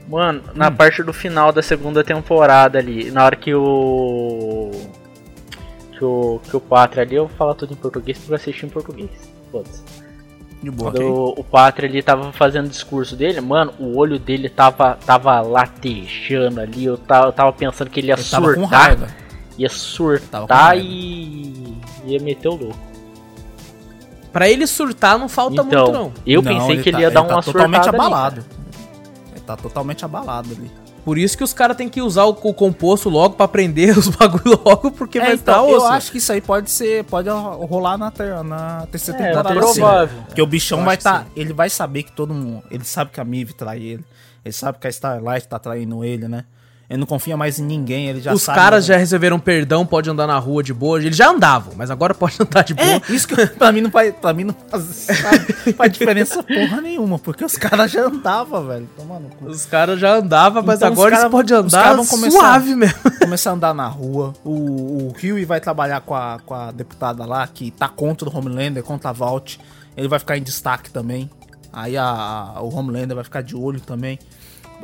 Mano, 0.07 0.41
na 0.53 0.69
Hum. 0.69 0.75
parte 0.75 1.01
do 1.03 1.11
final 1.13 1.51
da 1.51 1.61
segunda 1.61 2.03
temporada 2.03 2.77
ali, 2.79 3.09
na 3.11 3.23
hora 3.25 3.35
que 3.35 3.53
o. 3.53 4.71
Que 5.91 6.03
o, 6.03 6.41
que 6.43 6.55
o 6.57 6.59
Pátria 6.59 7.03
ali, 7.03 7.15
eu 7.15 7.27
vou 7.27 7.37
falar 7.37 7.53
tudo 7.53 7.73
em 7.73 7.75
português 7.77 8.17
porque 8.17 8.31
eu 8.31 8.35
assisti 8.35 8.65
em 8.65 8.69
português. 8.69 9.09
Foda-se. 9.51 9.81
De 10.61 10.69
boa. 10.71 10.91
Quando 10.91 11.05
o, 11.05 11.39
o 11.39 11.43
Pátria 11.43 11.87
ali 11.89 12.01
tava 12.03 12.31
fazendo 12.33 12.65
o 12.65 12.69
discurso 12.69 13.15
dele, 13.15 13.39
mano, 13.39 13.71
o 13.79 13.97
olho 13.97 14.19
dele 14.19 14.49
tava, 14.49 14.97
tava 15.05 15.39
latejando 15.41 16.59
ali. 16.59 16.85
Eu 16.85 16.97
tava, 16.97 17.27
eu 17.27 17.31
tava 17.31 17.53
pensando 17.53 17.89
que 17.89 17.99
ele 17.99 18.07
ia 18.07 18.15
Eu 18.15 18.23
tava 18.23 18.53
com 18.53 18.61
surtar. 18.61 18.81
raiva. 18.81 19.07
Ia 19.57 19.69
Tava 19.69 19.79
com 19.79 19.85
surtar 19.85 20.49
raiva. 20.49 20.85
e. 20.85 21.77
ia 22.05 22.19
meter 22.19 22.47
o 22.49 22.55
louco. 22.55 22.77
Pra 24.35 24.49
ele 24.49 24.67
surtar, 24.67 25.17
não 25.17 25.29
falta 25.29 25.63
muito, 25.63 25.67
Então, 25.77 25.91
não. 25.93 26.13
eu 26.27 26.41
Não, 26.41 26.51
pensei 26.53 26.81
que 26.83 26.89
ele 26.89 26.97
tá- 26.97 27.01
ia 27.03 27.09
dar 27.09 27.23
tá 27.23 27.35
uma 27.35 27.41
totalmente 27.41 27.83
surtada 27.85 27.97
ali, 28.03 28.05
abalado. 28.11 28.41
cara. 28.41 28.55
ele 29.31 29.39
tá 29.45 29.55
totalmente 29.55 30.03
abalado 30.03 30.49
ali. 30.51 30.69
Por 31.05 31.17
isso 31.17 31.37
que 31.37 31.43
os 31.45 31.53
caras 31.53 31.77
têm 31.77 31.87
que 31.87 32.01
usar 32.01 32.25
o, 32.25 32.31
o 32.31 32.53
composto 32.53 33.07
logo 33.09 33.35
pra 33.35 33.47
prender 33.47 33.95
os 33.97 34.09
bagulho 34.09 34.59
logo, 34.65 34.91
porque 34.91 35.21
vai 35.21 35.29
É, 35.31 35.33
estar 35.35 35.53
então, 35.53 35.67
osso. 35.69 35.85
eu 35.85 35.89
acho 35.89 36.11
que 36.11 36.17
isso 36.17 36.33
aí 36.33 36.41
pode 36.41 36.69
ser, 36.69 37.05
pode 37.05 37.29
rolar 37.29 37.97
na, 37.97 38.11
ter, 38.11 38.43
na 38.43 38.85
terceira 38.91 39.21
É, 39.21 39.27
temporada. 39.31 39.67
sim. 39.67 39.79
provável. 39.79 40.17
Porque 40.25 40.41
o 40.41 40.45
bichão 40.47 40.83
vai 40.83 40.97
que 40.97 41.03
tá, 41.03 41.25
ele 41.33 41.53
vai 41.53 41.69
saber 41.69 42.03
que 42.03 42.11
todo 42.11 42.33
mundo, 42.33 42.61
ele 42.69 42.83
sabe 42.83 43.11
que 43.11 43.21
a 43.21 43.23
Mive 43.23 43.53
trai 43.53 43.81
ele. 43.81 44.03
Ele 44.43 44.51
sabe 44.51 44.79
que 44.79 44.85
a 44.87 44.89
Starlight 44.89 45.47
tá 45.47 45.57
traindo 45.57 46.03
ele, 46.03 46.27
né? 46.27 46.43
Ele 46.87 46.99
não 46.99 47.07
confia 47.07 47.35
mais 47.35 47.57
em 47.57 47.63
ninguém, 47.65 48.09
ele 48.09 48.21
já 48.21 48.31
Os 48.31 48.43
sabe. 48.43 48.59
caras 48.59 48.87
né? 48.87 48.93
já 48.93 48.99
receberam 48.99 49.39
perdão, 49.39 49.83
pode 49.85 50.07
andar 50.07 50.27
na 50.27 50.37
rua 50.37 50.61
de 50.61 50.71
boa. 50.71 50.99
Eles 51.01 51.17
já 51.17 51.29
andavam, 51.31 51.73
mas 51.75 51.89
agora 51.89 52.13
pode 52.15 52.35
andar 52.39 52.63
de 52.63 52.75
boa. 52.75 52.87
É, 52.87 53.01
isso 53.09 53.27
que 53.27 53.35
pra 53.47 53.71
mim 53.71 53.81
não 53.81 53.89
faz, 53.89 54.13
pra 54.21 54.33
mim 54.33 54.43
não 54.43 54.55
faz, 54.69 55.07
faz 55.75 55.91
diferença 55.91 56.43
porra 56.43 56.81
nenhuma, 56.81 57.17
porque 57.17 57.43
os 57.43 57.57
caras 57.57 57.91
já 57.91 58.05
andavam, 58.05 58.67
velho. 58.67 58.87
Toma 58.95 59.19
no 59.19 59.29
cu. 59.29 59.45
Os 59.47 59.65
caras 59.65 59.99
já 59.99 60.15
andavam, 60.15 60.61
mas 60.61 60.75
Então 60.77 60.89
agora 60.89 61.09
eles 61.09 61.19
cara- 61.19 61.29
podem 61.31 61.57
os 61.65 61.71
cara 61.73 61.85
andar 61.87 61.95
vão 61.95 62.05
começar- 62.05 62.37
suave 62.39 62.75
mesmo. 62.75 62.95
Começar 63.19 63.49
a 63.49 63.53
andar 63.53 63.73
na 63.73 63.87
rua. 63.87 64.33
O, 64.43 64.51
o 64.51 65.13
Huey 65.19 65.43
vai 65.45 65.59
trabalhar 65.59 66.01
com 66.01 66.13
a, 66.13 66.37
com 66.45 66.53
a 66.53 66.69
deputada 66.71 67.25
lá, 67.25 67.47
que 67.47 67.71
tá 67.71 67.89
contra 67.89 68.29
o 68.29 68.37
Homelander, 68.37 68.83
contra 68.83 69.09
a 69.09 69.13
Vault. 69.13 69.59
Ele 69.97 70.07
vai 70.07 70.19
ficar 70.19 70.37
em 70.37 70.43
destaque 70.43 70.91
também. 70.91 71.29
Aí 71.73 71.97
a, 71.97 72.03
a- 72.05 72.61
o 72.61 72.71
Homelander 72.73 73.15
vai 73.15 73.23
ficar 73.23 73.41
de 73.41 73.55
olho 73.55 73.79
também. 73.81 74.19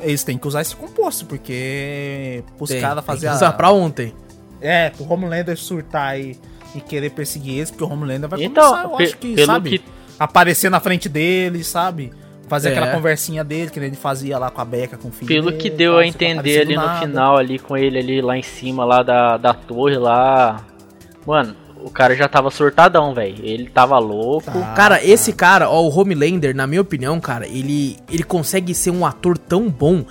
Eles 0.02 0.24
têm 0.24 0.38
que 0.38 0.48
usar 0.48 0.62
esse 0.62 0.76
composto, 0.76 1.26
porque 1.26 2.44
os 2.60 2.72
caras 2.74 2.96
tem 2.98 3.04
fazer 3.16 3.20
que 3.22 3.28
a- 3.28 3.36
usar 3.36 3.52
pra 3.54 3.72
ontem. 3.72 4.14
É, 4.60 4.90
pro 4.92 5.12
Homelander 5.12 5.58
surtar 5.58 6.20
e, 6.20 6.38
e 6.76 6.82
querer 6.82 7.10
perseguir 7.12 7.58
eles, 7.58 7.72
porque 7.72 7.84
o 7.84 7.90
Homelander 7.92 8.30
vai 8.30 8.44
Então, 8.44 8.70
começar, 8.70 8.90
eu 8.90 8.98
acho 9.00 9.18
que, 9.18 9.46
sabe? 9.46 9.70
que- 9.80 9.84
Aparecer 10.20 10.70
na 10.70 10.80
frente 10.80 11.10
dele, 11.10 11.64
sabe? 11.64 12.12
Fazer 12.48 12.70
É. 12.70 12.72
aquela 12.74 12.92
conversinha 12.94 13.44
dele, 13.44 13.72
que 13.72 13.80
ele 13.80 13.96
fazia 13.96 14.38
lá 14.38 14.52
com 14.52 14.62
a 14.62 14.66
Becca, 14.66 14.98
com 14.98 15.08
o 15.08 15.12
filho 15.12 15.28
Pelo 15.28 15.50
dele, 15.52 15.58
que 15.64 15.70
deu 15.70 15.98
a 15.98 16.06
entender 16.06 16.62
ali 16.62 16.76
no 16.76 16.82
nada. 16.86 17.00
final, 17.00 17.38
ali 17.38 17.58
com 17.58 17.76
ele 17.78 17.98
ali 17.98 18.22
lá 18.22 18.38
em 18.38 18.44
cima, 18.44 18.84
lá 18.86 19.02
da, 19.02 19.38
da 19.38 19.54
torre 19.54 19.98
lá. 19.98 20.64
Mano, 21.26 21.56
o 21.86 21.90
cara 21.90 22.16
já 22.16 22.28
tava 22.28 22.50
surtadão, 22.52 23.14
velho. 23.14 23.36
Ele 23.44 23.70
tava 23.70 23.98
louco. 24.00 24.52
Tá. 24.52 24.74
Cara, 24.74 25.04
esse 25.04 25.34
cara, 25.34 25.70
ó, 25.70 25.82
o 25.82 25.90
Homelander, 25.90 26.56
na 26.56 26.66
minha 26.68 26.82
opinião, 26.82 27.20
cara, 27.20 27.48
ele, 27.48 27.98
ele 28.10 28.24
consegue 28.24 28.74
ser 28.74 28.92
um 28.92 29.06
ator 29.06 29.38
tão 29.38 29.70
bom 29.70 30.06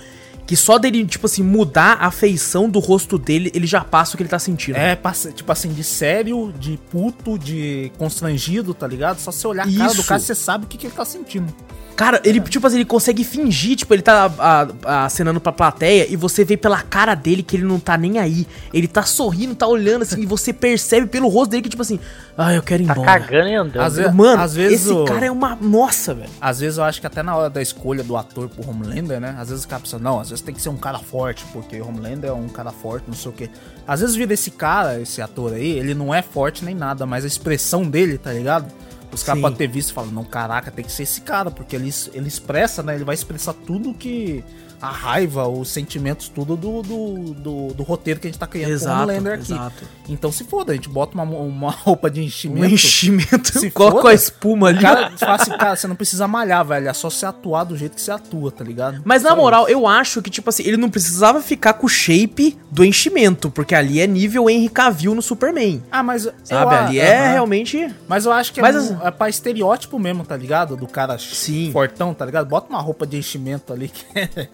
que 0.45 0.55
só 0.57 0.77
dele, 0.77 1.05
tipo 1.05 1.27
assim, 1.27 1.43
mudar 1.43 1.97
a 2.01 2.11
feição 2.11 2.69
do 2.69 2.79
rosto 2.79 3.17
dele, 3.17 3.49
ele 3.55 3.65
já 3.65 3.81
passa 3.85 4.13
o 4.13 4.17
que 4.17 4.23
ele 4.23 4.29
tá 4.29 4.39
sentindo. 4.39 4.75
É, 4.75 4.95
passa- 4.97 5.31
tipo 5.31 5.49
assim, 5.49 5.69
de 5.71 5.83
sério, 5.83 6.53
de 6.59 6.77
puto, 6.89 7.39
de 7.39 7.89
constrangido, 7.97 8.73
tá 8.73 8.85
ligado? 8.85 9.17
Só 9.19 9.31
você 9.31 9.47
olhar 9.47 9.65
a 9.65 9.71
cara 9.71 9.93
do 9.93 10.03
cara, 10.03 10.19
você 10.19 10.35
sabe 10.35 10.65
o 10.65 10.67
que, 10.67 10.77
que 10.77 10.87
ele 10.87 10.93
tá 10.95 11.05
sentindo. 11.05 11.53
Cara, 11.95 12.19
ele, 12.23 12.39
tipo 12.41 12.65
assim, 12.65 12.77
ele 12.77 12.85
consegue 12.85 13.23
fingir, 13.23 13.75
tipo, 13.75 13.93
ele 13.93 14.01
tá 14.01 14.31
a- 14.39 14.67
a- 14.85 15.05
acenando 15.05 15.39
pra 15.39 15.51
plateia 15.51 16.07
e 16.11 16.15
você 16.15 16.43
vê 16.43 16.57
pela 16.57 16.81
cara 16.81 17.13
dele 17.13 17.43
que 17.43 17.55
ele 17.55 17.63
não 17.63 17.79
tá 17.79 17.95
nem 17.97 18.17
aí. 18.17 18.47
Ele 18.73 18.87
tá 18.87 19.03
sorrindo, 19.03 19.53
tá 19.53 19.67
olhando 19.67 20.01
assim, 20.01 20.21
e 20.21 20.25
você 20.25 20.51
percebe 20.51 21.05
pelo 21.05 21.27
rosto 21.27 21.51
dele 21.51 21.61
que, 21.63 21.69
tipo 21.69 21.81
assim, 21.81 21.99
ah, 22.37 22.53
eu 22.55 22.63
quero 22.63 22.81
ir 22.81 22.87
Tá 22.87 22.93
embora. 22.93 23.19
cagando 23.19 23.49
e 23.49 23.55
andando. 23.55 23.81
Às 23.83 23.95
vezes- 23.97 24.13
Mano, 24.15 24.41
às 24.41 24.55
vezes 24.55 24.81
esse 24.85 24.91
o- 24.93 25.05
cara 25.05 25.25
é 25.27 25.31
uma. 25.31 25.55
Nossa, 25.61 26.13
velho. 26.15 26.29
Às 26.41 26.59
vezes 26.59 26.77
eu 26.79 26.83
acho 26.83 26.99
que 26.99 27.05
até 27.07 27.21
na 27.21 27.35
hora 27.35 27.49
da 27.49 27.61
escolha 27.61 28.03
do 28.03 28.17
ator 28.17 28.49
pro 28.49 28.67
Homelander, 28.67 29.19
né? 29.19 29.35
Às 29.37 29.49
vezes 29.49 29.63
o 29.63 29.67
cara 29.67 29.81
pensa, 29.81 29.99
não, 29.99 30.19
às 30.19 30.29
vezes 30.29 30.41
tem 30.43 30.55
que 30.55 30.61
ser 30.61 30.69
um 30.69 30.77
cara 30.77 30.97
forte, 30.97 31.45
porque 31.53 31.79
o 31.79 31.87
Homelander 31.87 32.29
é 32.31 32.33
um 32.33 32.47
cara 32.49 32.71
forte, 32.71 33.03
não 33.07 33.13
sei 33.15 33.29
o 33.31 33.33
quê. 33.33 33.49
Às 33.87 33.99
vezes 34.01 34.15
vira 34.15 34.33
esse 34.33 34.49
cara, 34.49 34.99
esse 34.99 35.21
ator 35.21 35.53
aí, 35.53 35.71
ele 35.77 35.93
não 35.93 36.13
é 36.13 36.21
forte 36.21 36.65
nem 36.65 36.73
nada, 36.73 37.05
mas 37.05 37.23
a 37.23 37.27
expressão 37.27 37.83
dele, 37.83 38.17
tá 38.17 38.31
ligado? 38.33 38.65
Os 39.11 39.23
caras 39.23 39.41
podem 39.41 39.57
ter 39.57 39.67
visto 39.67 39.89
e 39.89 39.93
falam, 39.93 40.11
não, 40.11 40.23
caraca, 40.23 40.71
tem 40.71 40.85
que 40.85 40.91
ser 40.91 41.03
esse 41.03 41.21
cara, 41.21 41.51
porque 41.51 41.75
ele, 41.75 41.89
ele 42.13 42.27
expressa, 42.27 42.81
né? 42.81 42.95
Ele 42.95 43.03
vai 43.03 43.15
expressar 43.15 43.53
tudo 43.53 43.93
que. 43.93 44.43
A 44.81 44.89
raiva, 44.89 45.47
os 45.47 45.69
sentimentos, 45.69 46.27
tudo 46.27 46.55
do, 46.57 46.81
do, 46.81 47.33
do, 47.35 47.67
do 47.73 47.83
roteiro 47.83 48.19
que 48.19 48.27
a 48.27 48.31
gente 48.31 48.39
tá 48.39 48.47
criando 48.47 48.71
Exato, 48.71 48.95
com 48.95 48.99
o 48.99 49.03
Homelander 49.03 49.33
aqui. 49.33 49.53
exato. 49.53 49.83
Então 50.09 50.31
se 50.31 50.43
foda, 50.43 50.71
a 50.71 50.75
gente 50.75 50.89
bota 50.89 51.13
uma, 51.13 51.23
uma 51.23 51.69
roupa 51.83 52.09
de 52.09 52.19
Um 52.19 52.23
enchimento. 52.23 52.73
enchimento. 52.73 53.59
Se 53.59 53.69
Coloca 53.69 54.09
a 54.09 54.13
espuma 54.13 54.69
ali. 54.69 54.79
Cara 54.81 55.11
fala 55.17 55.35
assim, 55.35 55.51
cara, 55.51 55.75
você 55.75 55.87
não 55.87 55.95
precisa 55.95 56.27
malhar, 56.27 56.65
velho. 56.65 56.87
É 56.87 56.93
só 56.93 57.09
você 57.09 57.25
atuar 57.25 57.63
do 57.63 57.77
jeito 57.77 57.95
que 57.95 58.01
você 58.01 58.11
atua, 58.11 58.51
tá 58.51 58.63
ligado? 58.63 59.01
Mas 59.05 59.23
na 59.23 59.35
moral, 59.35 59.69
eu 59.69 59.85
acho 59.87 60.21
que, 60.21 60.29
tipo 60.29 60.49
assim, 60.49 60.63
ele 60.63 60.77
não 60.77 60.89
precisava 60.89 61.41
ficar 61.41 61.73
com 61.73 61.85
o 61.85 61.89
shape 61.89 62.57
do 62.71 62.83
enchimento, 62.83 63.51
porque 63.51 63.75
ali 63.75 63.99
é 64.01 64.07
nível 64.07 64.49
Henry 64.49 64.69
Cavill 64.69 65.13
no 65.13 65.21
Superman. 65.21 65.83
Ah, 65.91 66.01
mas. 66.01 66.25
eu- 66.25 66.33
Sabe? 66.43 66.73
ah, 66.75 66.85
ali 66.87 66.99
é 66.99 67.17
aham. 67.25 67.31
realmente. 67.33 67.93
Mas 68.07 68.25
eu 68.25 68.31
acho 68.31 68.51
que 68.51 68.59
é, 68.59 68.63
Mas 68.63 68.75
um- 68.75 68.79
assim- 68.79 68.97
é 69.03 69.11
pra 69.11 69.29
estereótipo 69.29 69.99
mesmo, 69.99 70.25
tá 70.25 70.35
ligado? 70.35 70.75
Do 70.75 70.87
cara 70.87 71.17
Sim. 71.19 71.69
fortão, 71.71 72.13
tá 72.13 72.25
ligado? 72.25 72.47
Bota 72.47 72.67
uma 72.69 72.81
roupa 72.81 73.05
de 73.05 73.17
enchimento 73.17 73.71
ali 73.71 73.87
que. 73.89 74.03
é, 74.17 74.47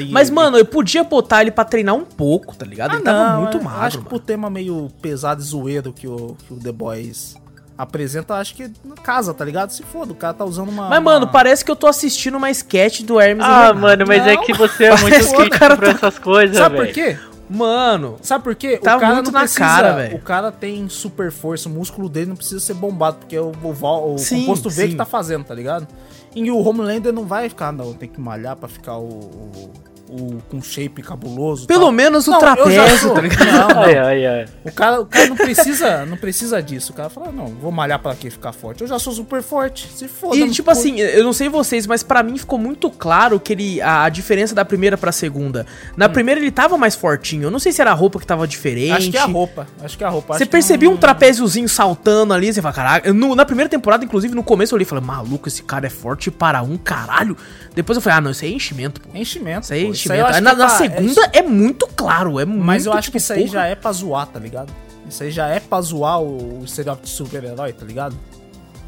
e- 0.00 0.10
Mas, 0.12 0.28
mano, 0.30 0.58
eu 0.58 0.64
podia 0.64 1.02
botar 1.04 1.40
ele 1.42 1.50
pra 1.50 1.64
treinar 1.64 1.94
um 1.94 2.04
pouco, 2.04 2.54
tá 2.56 2.66
ligado? 2.66 2.90
Ah, 2.92 2.94
ele 2.96 3.02
tava 3.04 3.32
não, 3.32 3.40
muito 3.42 3.56
eu 3.58 3.62
magro. 3.62 3.80
Acho 3.82 3.96
que 3.98 4.04
mano. 4.04 4.08
pro 4.10 4.18
tema 4.18 4.50
meio 4.50 4.90
pesado 5.00 5.40
e 5.40 5.44
zoeiro 5.44 5.92
que 5.92 6.06
o, 6.06 6.36
que 6.46 6.52
o 6.54 6.58
The 6.58 6.72
Boys 6.72 7.34
apresenta, 7.78 8.34
acho 8.34 8.54
que 8.54 8.70
na 8.84 8.94
casa, 8.96 9.32
tá 9.32 9.42
ligado? 9.42 9.70
Se 9.70 9.82
foda, 9.82 10.12
o 10.12 10.14
cara 10.14 10.34
tá 10.34 10.44
usando 10.44 10.68
uma. 10.68 10.86
Mas, 10.88 11.02
mano, 11.02 11.24
uma- 11.24 11.32
parece 11.32 11.64
que 11.64 11.70
eu 11.70 11.76
tô 11.76 11.86
assistindo 11.86 12.36
uma 12.36 12.50
sketch 12.50 13.00
do 13.02 13.18
Hermes 13.18 13.42
Ah, 13.46 13.72
mano, 13.72 14.04
mas 14.06 14.26
é 14.26 14.34
Não, 14.34 14.42
que 14.44 14.52
você 14.52 14.84
é 14.84 14.96
muito 15.00 15.14
crítico 15.16 15.48
cara 15.58 15.76
pra 15.78 15.88
tá- 15.94 16.06
essas 16.08 16.18
coisas, 16.18 16.58
Sabe 16.58 16.76
por 16.76 16.82
velho. 16.82 16.94
quê? 16.94 17.18
Mano, 17.50 18.16
Sabe 18.22 18.44
por 18.44 18.54
quê? 18.54 18.78
Tá 18.78 18.96
muito 19.12 19.32
na 19.32 19.48
cara, 19.48 19.92
velho. 19.92 20.16
O 20.16 20.20
cara 20.20 20.52
tem 20.52 20.88
super 20.88 21.32
força, 21.32 21.68
o 21.68 21.72
músculo 21.72 22.08
dele 22.08 22.26
não 22.26 22.36
precisa 22.36 22.60
ser 22.60 22.74
bombado, 22.74 23.18
porque 23.18 23.34
é 23.34 23.40
o, 23.40 23.50
o, 23.50 24.14
o 24.14 24.18
Sim, 24.18 24.42
composto 24.42 24.70
V 24.70 24.82
sim. 24.82 24.90
que 24.90 24.94
tá 24.96 25.04
fazendo, 25.04 25.44
tá 25.44 25.54
ligado? 25.54 25.88
E 26.34 26.48
o 26.48 26.58
Homelander 26.58 27.12
não 27.12 27.24
vai 27.26 27.48
ficar, 27.48 27.72
não, 27.72 27.92
tem 27.92 28.08
que 28.08 28.20
malhar 28.20 28.54
pra 28.56 28.68
ficar 28.68 28.96
o. 28.98 29.08
o, 29.08 29.70
o- 30.10 30.38
com 30.48 30.60
shape 30.62 31.02
cabuloso. 31.02 31.66
pelo 31.66 31.82
tal. 31.84 31.92
menos 31.92 32.26
o 32.26 32.30
Não, 32.32 32.38
eu 32.40 32.42
já 32.46 32.54
trapézio, 32.56 32.98
sou- 32.98 33.14
tá 33.14 33.20
ligado? 33.20 33.44
Não, 33.52 33.68
não. 33.68 33.82
Ai, 33.82 33.98
ai, 33.98 34.26
ai. 34.26 34.46
O 34.64 34.72
cara, 34.72 35.00
o 35.00 35.06
cara 35.06 35.26
não 35.26 35.36
precisa, 35.36 36.04
não 36.06 36.16
precisa 36.16 36.62
disso. 36.62 36.92
O 36.92 36.94
cara 36.94 37.08
fala, 37.08 37.30
não, 37.32 37.46
vou 37.46 37.70
malhar 37.70 37.98
pra 37.98 38.14
quê? 38.14 38.30
Ficar 38.30 38.52
forte. 38.52 38.82
Eu 38.82 38.88
já 38.88 38.98
sou 38.98 39.12
super 39.12 39.42
forte. 39.42 39.88
Se 39.94 40.08
foda. 40.08 40.36
E 40.36 40.50
tipo 40.50 40.70
assim, 40.70 40.98
eu 41.00 41.22
não 41.24 41.32
sei 41.32 41.48
vocês, 41.48 41.86
mas 41.86 42.02
pra 42.02 42.22
mim 42.22 42.36
ficou 42.36 42.58
muito 42.58 42.90
claro 42.90 43.38
que 43.40 43.52
ele 43.52 43.80
a, 43.80 44.04
a 44.04 44.08
diferença 44.08 44.54
da 44.54 44.64
primeira 44.64 44.96
pra 44.98 45.12
segunda. 45.12 45.66
Na 45.96 46.08
primeira 46.08 46.40
ele 46.40 46.50
tava 46.50 46.76
mais 46.76 46.94
fortinho. 46.94 47.44
Eu 47.44 47.50
não 47.50 47.58
sei 47.58 47.72
se 47.72 47.80
era 47.80 47.90
a 47.90 47.94
roupa 47.94 48.18
que 48.18 48.26
tava 48.26 48.46
diferente. 48.46 48.90
Hum. 48.92 48.96
Acho 48.96 49.10
que 49.10 49.16
é 49.16 49.20
a 49.20 49.24
roupa. 49.26 49.66
Acho 49.82 49.98
que 49.98 50.04
é 50.04 50.06
a 50.06 50.10
roupa. 50.10 50.34
Você 50.38 50.44
que 50.44 50.50
percebia 50.50 50.88
não- 50.88 50.96
um 50.96 50.98
trapéziozinho 50.98 51.68
saltando 51.68 52.32
ali, 52.34 52.52
você 52.52 52.60
fala, 52.60 52.74
caraca. 52.74 53.12
No- 53.12 53.34
na 53.34 53.44
primeira 53.44 53.68
temporada, 53.68 54.04
inclusive, 54.04 54.34
no 54.34 54.42
começo 54.42 54.74
eu 54.74 54.76
olhei 54.76 54.84
e 54.84 54.88
falei, 54.88 55.04
maluco, 55.04 55.48
esse 55.48 55.62
cara 55.62 55.86
é 55.86 55.90
forte 55.90 56.30
para 56.30 56.62
um 56.62 56.76
caralho. 56.76 57.36
Depois 57.74 57.96
eu 57.96 58.02
falei, 58.02 58.18
ah, 58.18 58.20
não, 58.20 58.30
isso 58.30 58.44
aí 58.44 58.52
é 58.52 58.54
enchimento, 58.54 59.00
pô. 59.00 59.08
Enchimento. 59.16 59.64
Isso 59.64 59.72
aí 59.72 59.80
é 59.80 59.84
pô. 59.84 59.90
enchimento. 59.90 59.99
Acho 60.08 60.12
Aí 60.12 60.40
na, 60.40 60.50
é 60.50 60.54
na 60.54 60.54
pra- 60.66 60.68
segunda 60.78 61.30
é, 61.32 61.42
muito 61.42 61.86
claro, 61.88 62.38
é 62.40 62.44
muito 62.44 62.64
Mas 62.64 62.86
eu 62.86 62.92
acho 62.92 63.02
tipo, 63.02 63.12
que 63.12 63.18
isso 63.18 63.32
aí 63.32 63.40
porra. 63.42 63.52
já 63.52 63.66
é 63.66 63.74
pra 63.74 63.92
zoar, 63.92 64.26
tá 64.26 64.38
ligado? 64.38 64.72
Isso 65.08 65.22
aí 65.22 65.30
já 65.30 65.46
é 65.48 65.58
pra 65.60 65.80
zoar 65.80 66.20
o, 66.20 66.60
o 66.60 66.64
estereótipo 66.64 67.06
de 67.06 67.12
super-herói, 67.12 67.72
tá 67.72 67.84
ligado? 67.84 68.16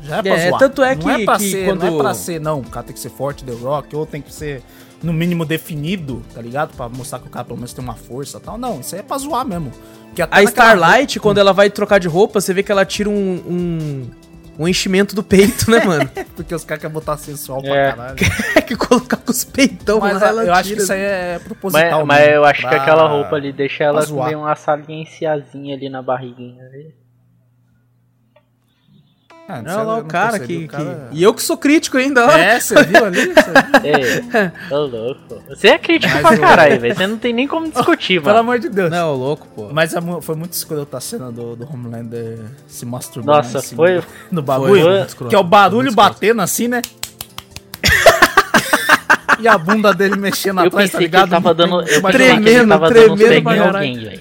Já 0.02 0.16
é 0.18 0.22
pra 0.22 0.34
É, 0.34 0.48
zoar. 0.48 0.58
tanto 0.58 0.82
é 0.82 0.94
não 0.94 1.02
que- 1.02 1.10
é 1.10 1.24
pra 1.24 1.36
que 1.38 1.50
ser, 1.50 1.64
quando- 1.64 1.80
Não 1.84 1.94
é 1.94 2.02
pra 2.02 2.14
ser, 2.14 2.40
não, 2.40 2.60
o 2.60 2.64
cara 2.64 2.86
tem 2.86 2.94
que 2.94 3.00
ser 3.00 3.10
forte, 3.10 3.44
The 3.44 3.52
Rock, 3.52 3.94
ou 3.96 4.06
tem 4.06 4.20
que 4.22 4.32
ser, 4.32 4.62
no 5.02 5.12
mínimo, 5.12 5.44
definido, 5.44 6.22
tá 6.34 6.40
ligado? 6.40 6.74
Pra 6.76 6.88
mostrar 6.88 7.18
que 7.18 7.26
o 7.26 7.30
cara 7.30 7.44
pelo 7.44 7.56
menos 7.56 7.72
tem 7.72 7.82
uma 7.84 7.94
força 7.94 8.38
e 8.38 8.40
tal. 8.40 8.56
Não, 8.58 8.80
isso 8.80 8.94
aí 8.94 9.00
é 9.00 9.02
pra 9.04 9.18
zoar 9.18 9.46
mesmo. 9.46 9.72
A 10.30 10.42
Starlight, 10.42 11.18
quando 11.18 11.38
ela 11.38 11.52
vai 11.52 11.70
trocar 11.70 11.98
de 11.98 12.06
roupa, 12.06 12.40
você 12.40 12.52
vê 12.52 12.62
que 12.62 12.70
ela 12.70 12.84
tira 12.84 13.08
um, 13.08 13.12
um, 13.48 14.10
um 14.58 14.68
enchimento 14.68 15.14
do 15.14 15.22
peito, 15.22 15.70
né, 15.70 15.84
mano? 15.84 16.08
Porque 16.36 16.54
os 16.54 16.64
caras 16.64 16.80
querem 16.80 16.92
botar 16.94 17.16
sensual 17.16 17.60
É. 17.64 17.92
pra 17.92 17.92
caralho. 17.92 18.16
É 18.56 18.60
que 18.60 18.76
colocar 18.76 19.16
com 19.16 19.30
os 19.30 19.44
peitão 19.44 19.98
Mas 20.00 20.20
lá, 20.20 20.28
ela 20.28 20.44
eu 20.44 20.52
acho 20.52 20.62
que 20.64 20.68
tira. 20.70 20.82
isso 20.82 20.92
aí 20.92 21.00
é 21.00 21.40
proposital. 21.42 22.04
Mas, 22.06 22.20
mas 22.24 22.32
eu 22.34 22.44
acho 22.44 22.62
que 22.62 22.68
pra- 22.68 22.82
aquela 22.82 23.08
roupa 23.08 23.36
ali 23.36 23.52
deixa 23.52 23.84
ela 23.84 24.06
com 24.06 24.14
uma 24.14 24.54
saliênciazinha 24.54 25.74
ali 25.74 25.88
na 25.88 26.02
barriguinha. 26.02 26.68
viu? 26.70 26.92
Ah, 29.48 29.58
eu 29.58 29.76
lá 29.76 29.84
não 29.84 29.98
o 29.98 30.04
cara 30.04 30.38
que, 30.38 30.64
o 30.64 30.68
cara- 30.68 31.08
que- 31.10 31.18
E 31.18 31.22
eu 31.22 31.34
que 31.34 31.42
sou 31.42 31.56
crítico 31.58 31.98
ainda, 31.98 32.26
ó. 32.26 32.30
É, 32.30 32.58
você 32.60 32.82
viu 32.84 33.04
ali? 33.04 33.26
Você 33.26 33.32
viu? 33.32 33.82
Ei, 33.84 34.22
tô 34.68 34.86
louco. 34.86 35.42
Você 35.48 35.68
é 35.68 35.78
crítico 35.78 36.12
Mas 36.14 36.22
pra 36.22 36.48
caralho, 36.48 36.80
velho. 36.80 36.94
Você 36.94 37.06
não 37.06 37.18
tem 37.18 37.32
nem 37.34 37.46
como 37.48 37.70
discutir, 37.70 38.14
Pelo 38.22 38.26
mano. 38.36 38.38
amor 38.38 38.58
de 38.60 38.68
Deus. 38.70 38.90
Não, 38.90 39.14
louco, 39.14 39.46
pô. 39.54 39.68
Mas 39.72 39.92
é 39.94 40.00
foi 40.22 40.36
muito 40.36 40.52
escroto 40.52 40.96
a 40.96 41.00
cena 41.00 41.30
do, 41.30 41.54
do 41.56 41.68
Homelander 41.70 42.38
se 42.66 42.86
masturbando 42.86 43.36
Nossa, 43.38 43.60
cima 43.60 43.76
foi- 43.84 44.02
no 44.30 44.40
bagulho. 44.42 44.82
foi 44.82 45.28
que 45.28 45.34
é 45.34 45.38
o 45.38 45.44
barulho 45.44 45.92
batendo 45.92 46.40
assim, 46.40 46.68
né? 46.68 46.80
e 49.40 49.48
a 49.48 49.58
bunda 49.58 49.92
dele 49.92 50.16
mexendo 50.16 50.60
Eu 50.60 50.66
atrás, 50.68 50.90
tá 50.90 50.98
pensei 50.98 51.08
que 51.10 51.16
ligado? 51.16 51.30
tava 51.30 51.52
dando. 51.52 51.80
Eu 51.82 52.00
Mas- 52.00 52.12
pensei 52.16 52.26
que 52.28 52.32
ele 52.32 52.42
Tremendo, 52.42 52.68
tava 52.68 52.90
dando 52.90 53.12
uns 53.14 53.18
tremendo 53.20 53.42
pra 53.42 53.56
caralho. 53.56 54.20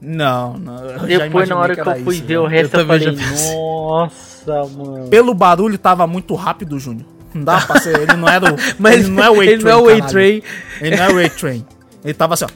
Não, 0.00 0.54
não. 0.58 0.76
Depois, 1.06 1.48
na 1.48 1.56
hora 1.56 1.74
que, 1.74 1.80
eu 1.80 2.04
fui 2.04 2.16
isso, 2.16 2.24
ver 2.24 2.38
o 2.38 2.48
né? 2.48 2.56
resto, 2.56 2.74
eu, 2.76 2.80
Eu 2.80 2.86
falei, 2.86 3.02
já 3.16 3.54
nossa, 3.54 4.64
mano. 4.76 5.08
Pelo 5.08 5.34
barulho 5.34 5.76
tava 5.78 6.06
muito 6.06 6.34
rápido, 6.34 6.78
Júnior. 6.78 7.06
Não 7.34 7.44
dá 7.44 7.60
pra 7.60 7.78
ser. 7.80 7.98
Ele 8.00 8.14
não 8.16 8.28
era 8.28 8.52
o. 8.52 8.56
Mas 8.78 8.94
ele 9.00 9.08
não 9.08 9.22
é 9.22 9.30
o 9.30 9.42
ele 9.42 9.62
não 9.62 9.70
é 9.70 9.76
o. 9.76 9.88
A-Train. 10.04 10.42
Ele 10.80 10.96
não 10.96 11.04
é 11.04 11.12
o 11.12 11.26
A-Train. 11.26 11.66
Ele 12.04 12.14
tava 12.14 12.34
assim, 12.34 12.44
ó. 12.46 12.48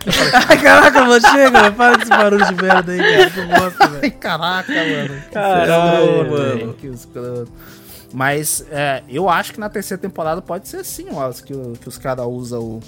Ai, 0.48 0.56
caraca, 0.62 1.04
mano, 1.04 1.20
chega. 1.20 1.70
Para 1.72 1.96
com 1.96 2.02
esse 2.02 2.08
barulho 2.10 2.46
de 2.46 2.54
merda 2.62 2.92
aí, 2.92 2.98
cara. 2.98 3.30
Que 3.30 3.40
bosta, 3.42 3.88
velho. 3.88 4.12
Caraca, 4.14 4.72
mano. 4.72 5.20
Que 5.22 5.30
Caralho, 5.30 6.30
mano. 6.30 6.74
Que 6.74 6.86
escroto. 6.86 7.52
Mas 8.12 8.64
é, 8.72 9.02
eu 9.08 9.28
acho 9.28 9.52
que 9.52 9.60
na 9.60 9.68
terceira 9.68 10.00
temporada 10.00 10.40
pode 10.42 10.68
ser 10.68 10.84
sim, 10.84 11.06
eu 11.10 11.20
acho 11.20 11.44
que, 11.44 11.52
o- 11.54 11.74
que 11.80 11.88
os 11.88 11.96
caras 11.96 12.26
usam 12.26 12.60
o, 12.60 12.80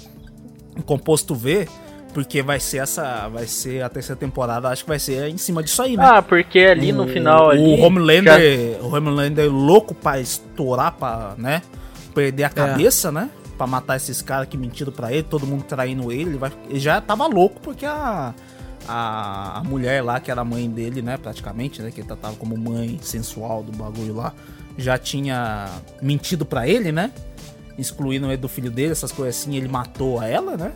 o 0.77 0.83
composto 0.83 1.33
V, 1.33 1.65
porque 2.13 2.41
vai 2.41 2.59
ser 2.59 2.77
essa. 2.77 3.27
Vai 3.29 3.47
ser 3.47 3.81
a 3.81 3.89
terceira 3.89 4.19
temporada, 4.19 4.69
acho 4.69 4.83
que 4.83 4.89
vai 4.89 4.99
ser 4.99 5.27
em 5.27 5.37
cima 5.37 5.63
disso 5.63 5.81
aí, 5.81 5.97
né? 5.97 6.05
Ah, 6.05 6.21
porque 6.21 6.59
ali 6.59 6.91
no 6.91 7.07
final 7.07 7.49
ali. 7.49 7.61
O 7.61 7.79
Homelander, 7.81 8.77
o 8.81 8.95
Homelander 8.95 9.45
é 9.45 9.49
louco 9.49 9.95
pra 9.95 10.19
estourar, 10.19 10.93
pra, 10.93 11.33
né? 11.37 11.61
Perder 12.13 12.43
a 12.43 12.49
cabeça, 12.49 13.11
né? 13.11 13.29
Pra 13.57 13.65
matar 13.65 13.97
esses 13.97 14.21
caras 14.21 14.47
que 14.47 14.57
mentiram 14.57 14.91
pra 14.91 15.11
ele, 15.11 15.23
todo 15.23 15.47
mundo 15.47 15.63
traindo 15.63 16.11
ele. 16.11 16.31
Ele, 16.31 16.37
vai, 16.37 16.51
ele 16.69 16.79
já 16.79 17.01
tava 17.01 17.25
louco 17.25 17.59
porque 17.61 17.85
a, 17.85 18.33
a, 18.87 19.59
a 19.59 19.63
mulher 19.63 20.03
lá, 20.03 20.19
que 20.19 20.29
era 20.29 20.41
a 20.41 20.45
mãe 20.45 20.69
dele, 20.69 21.01
né? 21.01 21.17
Praticamente, 21.17 21.81
né? 21.81 21.89
Que 21.91 22.01
ele 22.01 22.07
tratava 22.07 22.35
como 22.35 22.55
mãe 22.55 22.99
sensual 23.01 23.63
do 23.63 23.75
bagulho 23.75 24.15
lá, 24.15 24.33
já 24.77 24.97
tinha 24.97 25.67
mentido 26.01 26.45
pra 26.45 26.67
ele, 26.67 26.91
né? 26.91 27.11
Excluindo 27.77 28.27
ele 28.27 28.37
do 28.37 28.47
filho 28.47 28.69
dele, 28.69 28.91
essas 28.91 29.11
coisas 29.11 29.41
assim. 29.41 29.55
Ele 29.55 29.67
matou 29.67 30.19
a 30.19 30.27
ela, 30.27 30.55
né? 30.55 30.73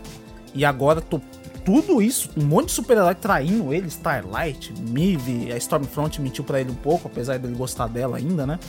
E 0.58 0.66
agora 0.66 1.00
tô, 1.00 1.22
tudo 1.64 2.02
isso, 2.02 2.30
um 2.36 2.44
monte 2.44 2.68
de 2.68 2.72
super-herói 2.72 3.14
traindo 3.16 3.74
ele, 3.74 3.88
Starlight, 3.88 4.74
Mive, 4.90 5.52
a 5.52 5.58
Stormfront 5.58 6.20
mentiu 6.22 6.44
pra 6.44 6.60
ele 6.60 6.72
um 6.72 6.76
pouco, 6.76 7.08
apesar 7.08 7.38
dele 7.38 7.54
gostar 7.56 7.88
dela 7.88 8.18
ainda, 8.18 8.46
né? 8.48 8.60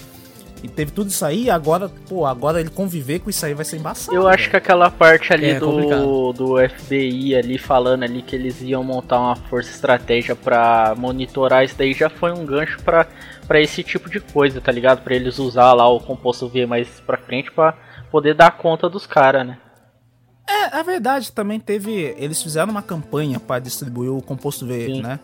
E 0.63 0.67
teve 0.67 0.91
tudo 0.91 1.09
isso 1.09 1.25
aí, 1.25 1.45
e 1.45 1.51
agora, 1.51 1.89
pô, 2.09 2.27
agora 2.27 2.61
ele 2.61 2.69
conviver 2.69 3.21
com 3.21 3.31
isso 3.31 3.47
aí 3.47 3.55
vai 3.55 3.65
ser 3.65 3.77
embaçado. 3.77 4.17
Eu 4.17 4.27
acho 4.27 4.51
que 4.51 4.57
aquela 4.57 4.91
parte 4.91 5.33
ali 5.33 5.51
É 5.51 5.61
do, 5.61 5.67
complicado. 5.67 6.33
do 6.33 6.57
FBI 6.69 7.37
ali 7.37 7.57
falando 7.57 8.03
ali 8.03 8.21
que 8.23 8.35
eles 8.35 8.61
iam 8.61 8.83
montar 8.83 9.21
uma 9.21 9.37
força 9.37 9.71
estratégia 9.71 10.35
pra 10.35 10.95
monitorar 10.97 11.65
isso 11.65 11.77
daí 11.79 11.93
já 11.95 12.11
foi 12.11 12.33
um 12.33 12.45
gancho 12.45 12.81
pra, 12.83 13.07
pra 13.47 13.61
esse 13.61 13.85
tipo 13.85 14.11
de 14.11 14.19
coisa, 14.19 14.61
tá 14.61 14.73
ligado? 14.73 15.01
Pra 15.03 15.15
eles 15.15 15.39
usar 15.39 15.73
lá 15.75 15.89
o 15.89 16.01
composto 16.01 16.49
V 16.49 16.67
mais 16.67 16.89
pra 17.07 17.17
frente 17.17 17.53
pra 17.53 17.75
poder 18.11 18.35
dar 18.35 18.51
conta 18.51 18.89
dos 18.91 19.07
caras, 19.07 19.47
né? 19.47 19.59
É, 20.49 20.79
é 20.79 20.83
verdade, 20.83 21.31
também 21.31 21.61
teve. 21.61 22.15
Eles 22.17 22.43
fizeram 22.43 22.71
uma 22.71 22.83
campanha 22.83 23.39
pra 23.39 23.59
distribuir 23.59 24.11
o 24.11 24.23
composto 24.23 24.67
V, 24.67 24.87
Sim. 24.87 25.03
né? 25.03 25.21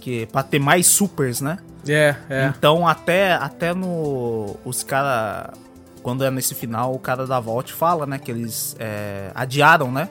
Que, 0.00 0.26
pra 0.26 0.42
ter 0.42 0.58
mais 0.58 0.86
supers, 0.86 1.40
né? 1.40 1.58
É, 1.88 2.14
é. 2.28 2.52
Então, 2.56 2.86
até, 2.86 3.32
até 3.32 3.72
no. 3.72 4.56
Os 4.64 4.82
caras. 4.82 5.56
Quando 6.02 6.22
é 6.22 6.30
nesse 6.30 6.54
final, 6.54 6.94
o 6.94 6.98
cara 7.00 7.26
da 7.26 7.40
Vault 7.40 7.72
fala, 7.72 8.06
né? 8.06 8.18
Que 8.18 8.30
eles 8.30 8.76
é, 8.78 9.30
adiaram, 9.34 9.90
né? 9.90 10.08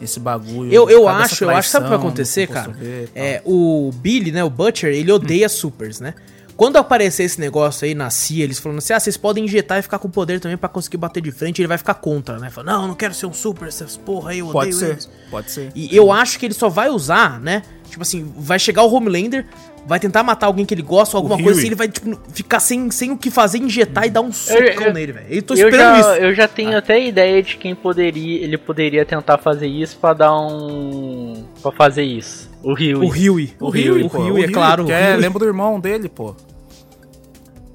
Esse 0.00 0.18
bagulho. 0.18 0.72
Eu, 0.72 0.90
eu 0.90 1.06
acho, 1.06 1.44
eu 1.44 1.50
acho, 1.50 1.68
sabe 1.68 1.84
o 1.84 1.88
que 1.88 1.96
vai 1.96 1.98
acontecer, 1.98 2.48
cara? 2.48 2.74
É, 3.14 3.40
o 3.44 3.92
Billy, 3.94 4.32
né, 4.32 4.42
o 4.42 4.50
Butcher, 4.50 4.92
ele 4.92 5.12
odeia 5.12 5.48
supers, 5.48 6.00
né? 6.00 6.14
Quando 6.62 6.76
aparecer 6.76 7.24
esse 7.24 7.40
negócio 7.40 7.84
aí 7.84 7.92
na 7.92 8.08
CIA, 8.08 8.44
eles 8.44 8.60
falando 8.60 8.78
assim, 8.78 8.92
ah, 8.92 9.00
vocês 9.00 9.16
podem 9.16 9.46
injetar 9.46 9.80
e 9.80 9.82
ficar 9.82 9.98
com 9.98 10.08
poder 10.08 10.38
também 10.38 10.56
pra 10.56 10.68
conseguir 10.68 10.96
bater 10.96 11.20
de 11.20 11.32
frente, 11.32 11.60
ele 11.60 11.66
vai 11.66 11.76
ficar 11.76 11.94
contra, 11.94 12.38
né? 12.38 12.50
Fala, 12.50 12.72
não, 12.72 12.86
não 12.86 12.94
quero 12.94 13.12
ser 13.12 13.26
um 13.26 13.32
super, 13.32 13.66
essas 13.66 13.96
porra 13.96 14.30
aí, 14.30 14.38
eu 14.38 14.46
odeio 14.46 14.52
Pode 14.62 14.74
ser, 14.76 14.90
eles. 14.90 15.10
pode 15.28 15.50
ser. 15.50 15.72
E 15.74 15.96
eu 15.96 16.12
acho 16.12 16.38
que 16.38 16.46
ele 16.46 16.54
só 16.54 16.68
vai 16.68 16.88
usar, 16.88 17.40
né? 17.40 17.62
Tipo 17.90 18.02
assim, 18.02 18.32
vai 18.38 18.60
chegar 18.60 18.84
o 18.84 18.94
Homelander, 18.94 19.44
vai 19.84 19.98
tentar 19.98 20.22
matar 20.22 20.46
alguém 20.46 20.64
que 20.64 20.72
ele 20.72 20.82
gosta, 20.82 21.16
alguma 21.16 21.36
coisa 21.36 21.58
assim, 21.58 21.66
ele 21.66 21.74
vai, 21.74 21.88
tipo, 21.88 22.16
ficar 22.32 22.60
sem, 22.60 22.92
sem 22.92 23.10
o 23.10 23.16
que 23.18 23.28
fazer, 23.28 23.58
injetar 23.58 24.06
e 24.06 24.10
dar 24.10 24.20
um 24.20 24.30
socão 24.32 24.86
eu- 24.86 24.92
nele, 24.92 25.10
velho. 25.10 25.26
Eu 25.28 25.42
tô 25.42 25.54
Eu 25.54 25.68
esperando 25.68 25.94
já, 25.96 26.00
isso. 26.00 26.08
Ah. 26.10 26.18
eu 26.18 26.32
já 26.32 26.46
tenho 26.46 26.78
até 26.78 27.04
ideia 27.04 27.42
de 27.42 27.56
quem 27.56 27.74
poderia. 27.74 28.40
Ele 28.40 28.56
poderia 28.56 29.04
tentar 29.04 29.36
fazer 29.38 29.66
isso 29.66 29.96
pra 30.00 30.12
dar 30.14 30.32
um. 30.38 31.44
pra 31.60 31.72
fazer 31.72 32.04
isso. 32.04 32.48
O 32.62 32.72
Rio. 32.72 33.02
O 33.02 33.08
Rio, 33.08 33.34
o 33.58 33.68
Huey, 33.68 34.44
é 34.44 34.48
claro. 34.48 34.88
é, 34.88 35.16
lembra 35.16 35.40
do 35.40 35.44
irmão 35.46 35.80
dele, 35.80 36.08
pô. 36.08 36.36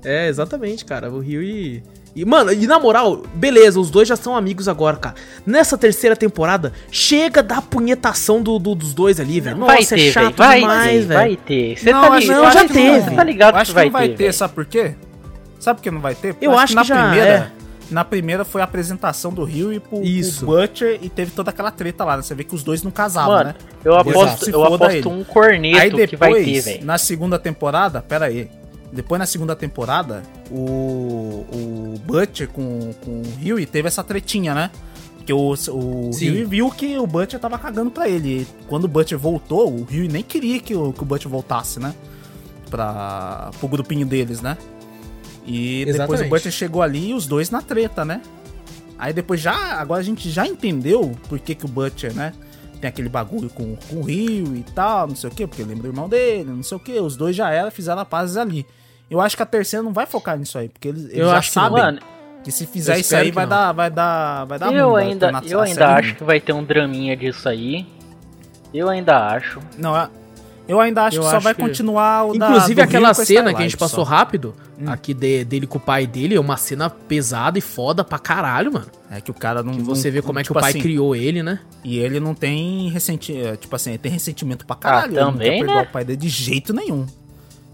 É, 0.09 0.27
exatamente, 0.27 0.85
cara. 0.85 1.11
O 1.11 1.19
Rio 1.19 1.41
e. 1.43 1.83
E, 2.15 2.25
mano, 2.25 2.51
e 2.51 2.65
na 2.65 2.79
moral, 2.79 3.21
beleza, 3.35 3.79
os 3.79 3.91
dois 3.91 4.07
já 4.07 4.15
são 4.15 4.35
amigos 4.35 4.67
agora, 4.67 4.97
cara. 4.97 5.15
Nessa 5.45 5.77
terceira 5.77 6.15
temporada, 6.15 6.73
chega 6.89 7.43
da 7.43 7.61
punhetação 7.61 8.41
do, 8.41 8.57
do- 8.57 8.73
dos 8.73 8.91
dois 8.93 9.19
ali, 9.19 9.39
velho. 9.39 9.57
Nossa, 9.57 9.73
vai 9.73 9.83
é 9.83 9.85
ter, 9.85 9.95
velho. 9.97 10.11
chato 10.13 10.35
Vai 10.37 10.59
demais, 10.61 11.05
velho. 11.05 11.19
vai 11.19 11.35
ter. 11.35 11.77
Você 11.77 11.91
Não, 11.91 12.01
tá 12.09 12.19
ligado? 12.19 12.41
não, 12.41 12.51
já 12.51 12.65
que 12.65 12.73
teve. 12.73 13.01
Você 13.01 13.15
tá 13.15 13.23
ligado 13.23 13.53
Eu 13.53 13.59
acho 13.59 13.65
que 13.65 13.71
que 13.71 13.75
vai 13.75 13.85
não 13.85 13.91
vai 13.91 14.09
ter. 14.09 14.33
sabe 14.33 14.53
por 14.55 14.65
quê? 14.65 14.95
Sabe 15.59 15.77
por 15.77 15.83
que 15.83 15.91
não 15.91 16.01
vai 16.01 16.15
ter? 16.15 16.35
Eu 16.41 16.57
acho 16.57 16.73
na 16.73 16.81
que 16.81 16.87
já 16.87 17.03
primeira, 17.03 17.29
é. 17.29 17.51
Na 17.91 18.03
primeira 18.03 18.43
foi 18.43 18.61
a 18.61 18.63
apresentação 18.63 19.31
do 19.31 19.43
Rio 19.43 19.71
e 19.71 19.79
pro, 19.79 20.01
Isso. 20.03 20.39
pro 20.45 20.55
Butcher 20.57 20.97
e 21.03 21.09
teve 21.09 21.29
toda 21.31 21.51
aquela 21.51 21.69
treta 21.69 22.03
lá, 22.03 22.17
né? 22.17 22.23
Você 22.23 22.33
vê 22.33 22.43
que 22.43 22.55
os 22.55 22.63
dois 22.63 22.81
não 22.81 22.89
casavam, 22.91 23.31
Mano, 23.35 23.49
né? 23.49 23.55
eu 23.85 23.95
aposto, 23.95 24.49
eu 24.49 24.63
aposto 24.63 24.89
ele. 24.91 25.07
um 25.07 25.23
corneto 25.23 25.77
Aí 25.77 25.89
depois, 25.91 26.09
que 26.09 26.15
vai 26.17 26.33
ter, 26.43 26.61
velho. 26.61 26.85
na 26.85 26.97
segunda 26.97 27.37
temporada, 27.37 28.01
pera 28.01 28.25
aí. 28.25 28.49
Depois 28.91 29.19
na 29.19 29.25
segunda 29.25 29.55
temporada, 29.55 30.23
o, 30.49 31.45
o 31.51 32.01
Butcher 32.05 32.47
com, 32.47 32.93
com 33.03 33.21
o 33.21 33.23
Huey 33.43 33.65
teve 33.65 33.87
essa 33.87 34.03
tretinha, 34.03 34.55
né? 34.55 34.71
Porque 35.17 35.33
o, 35.33 35.51
o 35.51 36.13
Sim. 36.13 36.31
Huey 36.31 36.45
viu 36.45 36.71
que 36.71 36.97
o 36.97 37.05
Butcher 37.05 37.39
tava 37.39 37.57
cagando 37.59 37.91
pra 37.91 38.07
ele. 38.07 38.41
E 38.41 38.47
quando 38.67 38.85
o 38.85 38.87
Butcher 38.87 39.17
voltou, 39.17 39.69
o 39.69 39.83
Huey 39.83 40.07
nem 40.07 40.23
queria 40.23 40.59
que 40.59 40.73
o, 40.73 40.93
que 40.93 41.03
o 41.03 41.05
Butcher 41.05 41.29
voltasse, 41.29 41.79
né? 41.79 41.93
Pra, 42.69 43.51
pro 43.59 43.67
grupinho 43.67 44.05
deles, 44.05 44.41
né? 44.41 44.57
E 45.45 45.79
depois 45.85 45.95
Exatamente. 45.95 46.27
o 46.27 46.29
Butcher 46.29 46.51
chegou 46.51 46.81
ali 46.81 47.09
e 47.09 47.13
os 47.13 47.25
dois 47.25 47.49
na 47.49 47.61
treta, 47.61 48.05
né? 48.05 48.21
Aí 48.97 49.13
depois 49.13 49.39
já. 49.39 49.53
Agora 49.79 49.99
a 49.99 50.03
gente 50.03 50.29
já 50.29 50.47
entendeu 50.47 51.11
por 51.27 51.39
que, 51.39 51.55
que 51.55 51.65
o 51.65 51.67
Butcher, 51.67 52.13
né? 52.13 52.33
Tem 52.81 52.89
aquele 52.89 53.09
bagulho 53.09 53.49
com, 53.49 53.75
com 53.75 53.95
o 53.97 54.01
Rio 54.03 54.55
e 54.55 54.63
tal, 54.75 55.07
não 55.07 55.15
sei 55.15 55.29
o 55.29 55.33
quê, 55.33 55.47
porque 55.47 55.63
lembra 55.63 55.83
do 55.83 55.87
irmão 55.89 56.07
dele, 56.07 56.51
não 56.51 56.61
sei 56.63 56.77
o 56.77 56.79
quê. 56.79 56.99
Os 56.99 57.17
dois 57.17 57.35
já 57.35 57.49
era, 57.49 57.71
fizeram 57.71 58.01
a 58.01 58.05
paz 58.05 58.37
ali. 58.37 58.65
Eu 59.09 59.19
acho 59.21 59.35
que 59.35 59.41
a 59.43 59.45
terceira 59.45 59.81
não 59.83 59.93
vai 59.93 60.05
focar 60.05 60.37
nisso 60.37 60.57
aí, 60.57 60.69
porque 60.69 60.89
eles, 60.89 61.05
eles 61.05 61.17
Eu 61.17 61.29
já 61.29 61.37
acho 61.37 61.47
que 61.49 61.53
sabem 61.53 61.81
Mano, 61.81 61.99
que 62.43 62.51
se 62.51 62.67
fizer 62.67 62.95
Eu 62.97 62.99
isso 62.99 63.15
aí 63.15 63.29
que 63.29 63.31
vai 63.35 63.45
não. 63.45 63.49
dar, 63.49 63.71
vai 63.71 63.89
dar, 63.89 64.45
vai 64.45 64.59
dar 64.59 64.71
eu 64.73 64.91
vai 64.91 65.05
ainda, 65.07 65.25
tornar 65.31 65.45
eu 65.49 65.59
ainda 65.61 65.95
acho 65.95 66.15
que 66.15 66.23
vai 66.23 66.39
ter 66.39 66.53
um 66.53 66.63
draminha 66.63 67.15
disso 67.17 67.47
aí. 67.49 67.85
Eu 68.73 68.89
ainda 68.89 69.27
acho. 69.27 69.59
Não, 69.77 69.97
é- 69.97 70.09
eu 70.67 70.79
ainda 70.79 71.03
acho 71.05 71.17
Eu 71.17 71.23
que 71.23 71.29
só 71.29 71.37
acho 71.37 71.43
vai 71.45 71.55
que- 71.55 71.61
continuar 71.61 72.25
o 72.25 72.37
da- 72.37 72.47
Inclusive 72.49 72.75
do 72.75 72.81
aquela 72.81 73.13
cena 73.13 73.53
que 73.53 73.59
a 73.59 73.63
gente 73.63 73.77
passou 73.77 74.03
só. 74.05 74.11
rápido, 74.11 74.53
Hum. 74.79 74.89
aqui 74.89 75.13
de- 75.13 75.43
dele 75.43 75.65
com 75.65 75.77
o 75.77 75.81
pai 75.81 76.05
dele, 76.05 76.35
é 76.35 76.39
uma 76.39 76.55
cena 76.55 76.89
pesada 76.89 77.57
e 77.57 77.61
foda 77.61 78.03
pra 78.03 78.19
caralho, 78.19 78.71
mano. 78.71 78.85
É 79.09 79.19
que 79.19 79.31
o 79.31 79.33
cara 79.33 79.63
não. 79.63 79.73
Que 79.73 79.81
você 79.81 80.09
não- 80.09 80.13
vê 80.13 80.21
como 80.21 80.37
é 80.37 80.43
que 80.43 80.47
tipo 80.47 80.59
o 80.59 80.61
pai 80.61 80.69
assim, 80.71 80.79
criou 80.81 81.15
ele, 81.15 81.41
né? 81.41 81.59
E 81.83 81.97
ele 81.97 82.19
não 82.19 82.35
tem 82.35 82.89
ressentimento. 82.89 83.57
Tipo 83.57 83.75
assim, 83.75 83.91
ele 83.91 83.97
tem 83.99 84.11
ressentimento 84.11 84.65
pra 84.65 84.75
caralho. 84.75 85.13
ele 85.13 85.19
não 85.21 85.31
também, 85.31 85.49
quer 85.51 85.57
perdoar 85.59 85.75
né? 85.83 85.87
o 85.89 85.91
pai 85.91 86.05
dele 86.05 86.17
de 86.17 86.29
jeito 86.29 86.73
nenhum. 86.73 87.05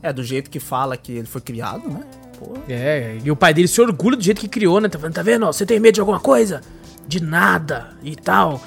É, 0.02 0.14
do 0.14 0.24
jeito 0.24 0.50
que 0.50 0.60
fala 0.60 0.96
que 0.98 1.12
ele 1.12 1.28
foi 1.28 1.42
criado, 1.42 1.88
né? 1.90 2.02
Pô. 2.40 2.54
É, 2.70 3.18
e 3.24 3.30
o 3.32 3.36
pai 3.36 3.54
dele 3.54 3.68
se 3.68 3.80
orgulha 3.82 4.16
do 4.18 4.24
jeito 4.24 4.40
que 4.42 4.48
criou, 4.48 4.80
né? 4.82 4.88
Tá 4.90 4.98
falando, 4.98 5.14
tá 5.16 5.22
vendo? 5.24 5.46
ó, 5.46 5.52
Você 5.52 5.66
tem 5.66 5.80
medo 5.80 5.96
de 5.96 6.00
alguma 6.00 6.20
coisa? 6.20 6.62
De 7.06 7.22
nada 7.22 7.90
e 8.02 8.16
tal. 8.16 8.62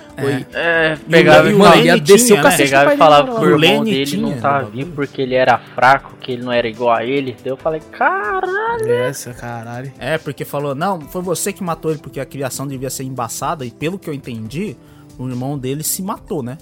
É, 0.52 0.92
E 0.94 1.10
pegava 1.10 1.46
o- 1.48 1.50
e 1.50 1.52
e 1.52 1.54
o 1.54 1.58
Mano, 1.58 1.64
falava, 1.70 1.76
ia 1.86 1.92
Lenny 1.94 2.00
descer 2.04 2.26
tinha, 2.26 2.34
o 2.34 2.36
né? 2.36 2.42
cacete 2.42 2.62
pegava 2.64 2.94
e 2.94 2.96
falava 2.98 3.34
pro 3.34 3.44
irmão 3.50 3.84
dele 3.84 4.04
tinha 4.06 4.22
não 4.22 4.40
tava 4.40 4.64
no 4.66 4.70
vivo 4.70 4.92
porque 4.92 5.22
ele 5.22 5.34
era 5.34 5.58
fraco, 5.58 6.16
que 6.20 6.32
ele 6.32 6.42
não 6.44 6.52
era 6.52 6.68
igual 6.68 6.94
a 6.94 7.02
ele. 7.04 7.32
Daí 7.42 7.52
eu 7.52 7.56
falei, 7.56 7.80
caralho. 7.90 8.92
Essa, 8.92 9.32
caralho. 9.32 9.92
É, 9.98 10.18
porque 10.18 10.44
falou, 10.44 10.74
não, 10.74 11.00
foi 11.00 11.22
você 11.22 11.52
que 11.52 11.62
matou 11.64 11.90
ele 11.90 12.00
porque 12.00 12.20
a 12.20 12.26
criação 12.26 12.66
devia 12.66 12.90
ser 12.90 13.04
embaçada. 13.04 13.64
E 13.64 13.70
pelo 13.70 13.98
que 13.98 14.08
eu 14.08 14.14
entendi, 14.14 14.76
o 15.18 15.28
irmão 15.28 15.58
dele 15.58 15.82
se 15.82 16.02
matou, 16.02 16.42
né? 16.42 16.58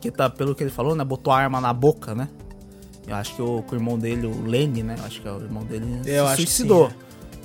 Que 0.00 0.10
tá, 0.10 0.28
pelo 0.28 0.54
que 0.54 0.62
ele 0.62 0.70
falou, 0.70 0.94
né? 0.94 1.02
Botou 1.04 1.32
a 1.32 1.38
arma 1.38 1.60
na 1.60 1.72
boca, 1.72 2.14
né? 2.14 2.28
Eu 3.08 3.14
acho 3.14 3.34
que 3.36 3.40
o, 3.42 3.64
o 3.68 3.74
irmão 3.74 3.98
dele, 3.98 4.26
o 4.26 4.42
Lenny, 4.44 4.82
né? 4.82 4.96
Eu 4.98 5.04
acho 5.04 5.20
que 5.22 5.28
é 5.28 5.32
o 5.32 5.40
irmão 5.40 5.64
dele, 5.64 5.86
Eu 6.04 6.24
se 6.26 6.32
acho 6.32 6.36
que 6.36 6.42
suicidou. 6.42 6.90
sim, 6.90 6.94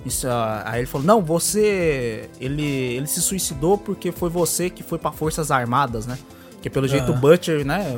Isso, 0.05 0.27
ah, 0.27 0.63
aí 0.65 0.81
ele 0.81 0.87
falou, 0.87 1.05
não, 1.05 1.21
você. 1.21 2.29
Ele, 2.39 2.63
ele 2.63 3.07
se 3.07 3.21
suicidou 3.21 3.77
porque 3.77 4.11
foi 4.11 4.29
você 4.29 4.69
que 4.69 4.81
foi 4.81 4.97
pra 4.97 5.11
Forças 5.11 5.51
Armadas, 5.51 6.05
né? 6.05 6.17
Que 6.61 6.69
pelo 6.69 6.87
jeito 6.87 7.11
o. 7.11 7.15
Butcher, 7.15 7.65
né? 7.65 7.93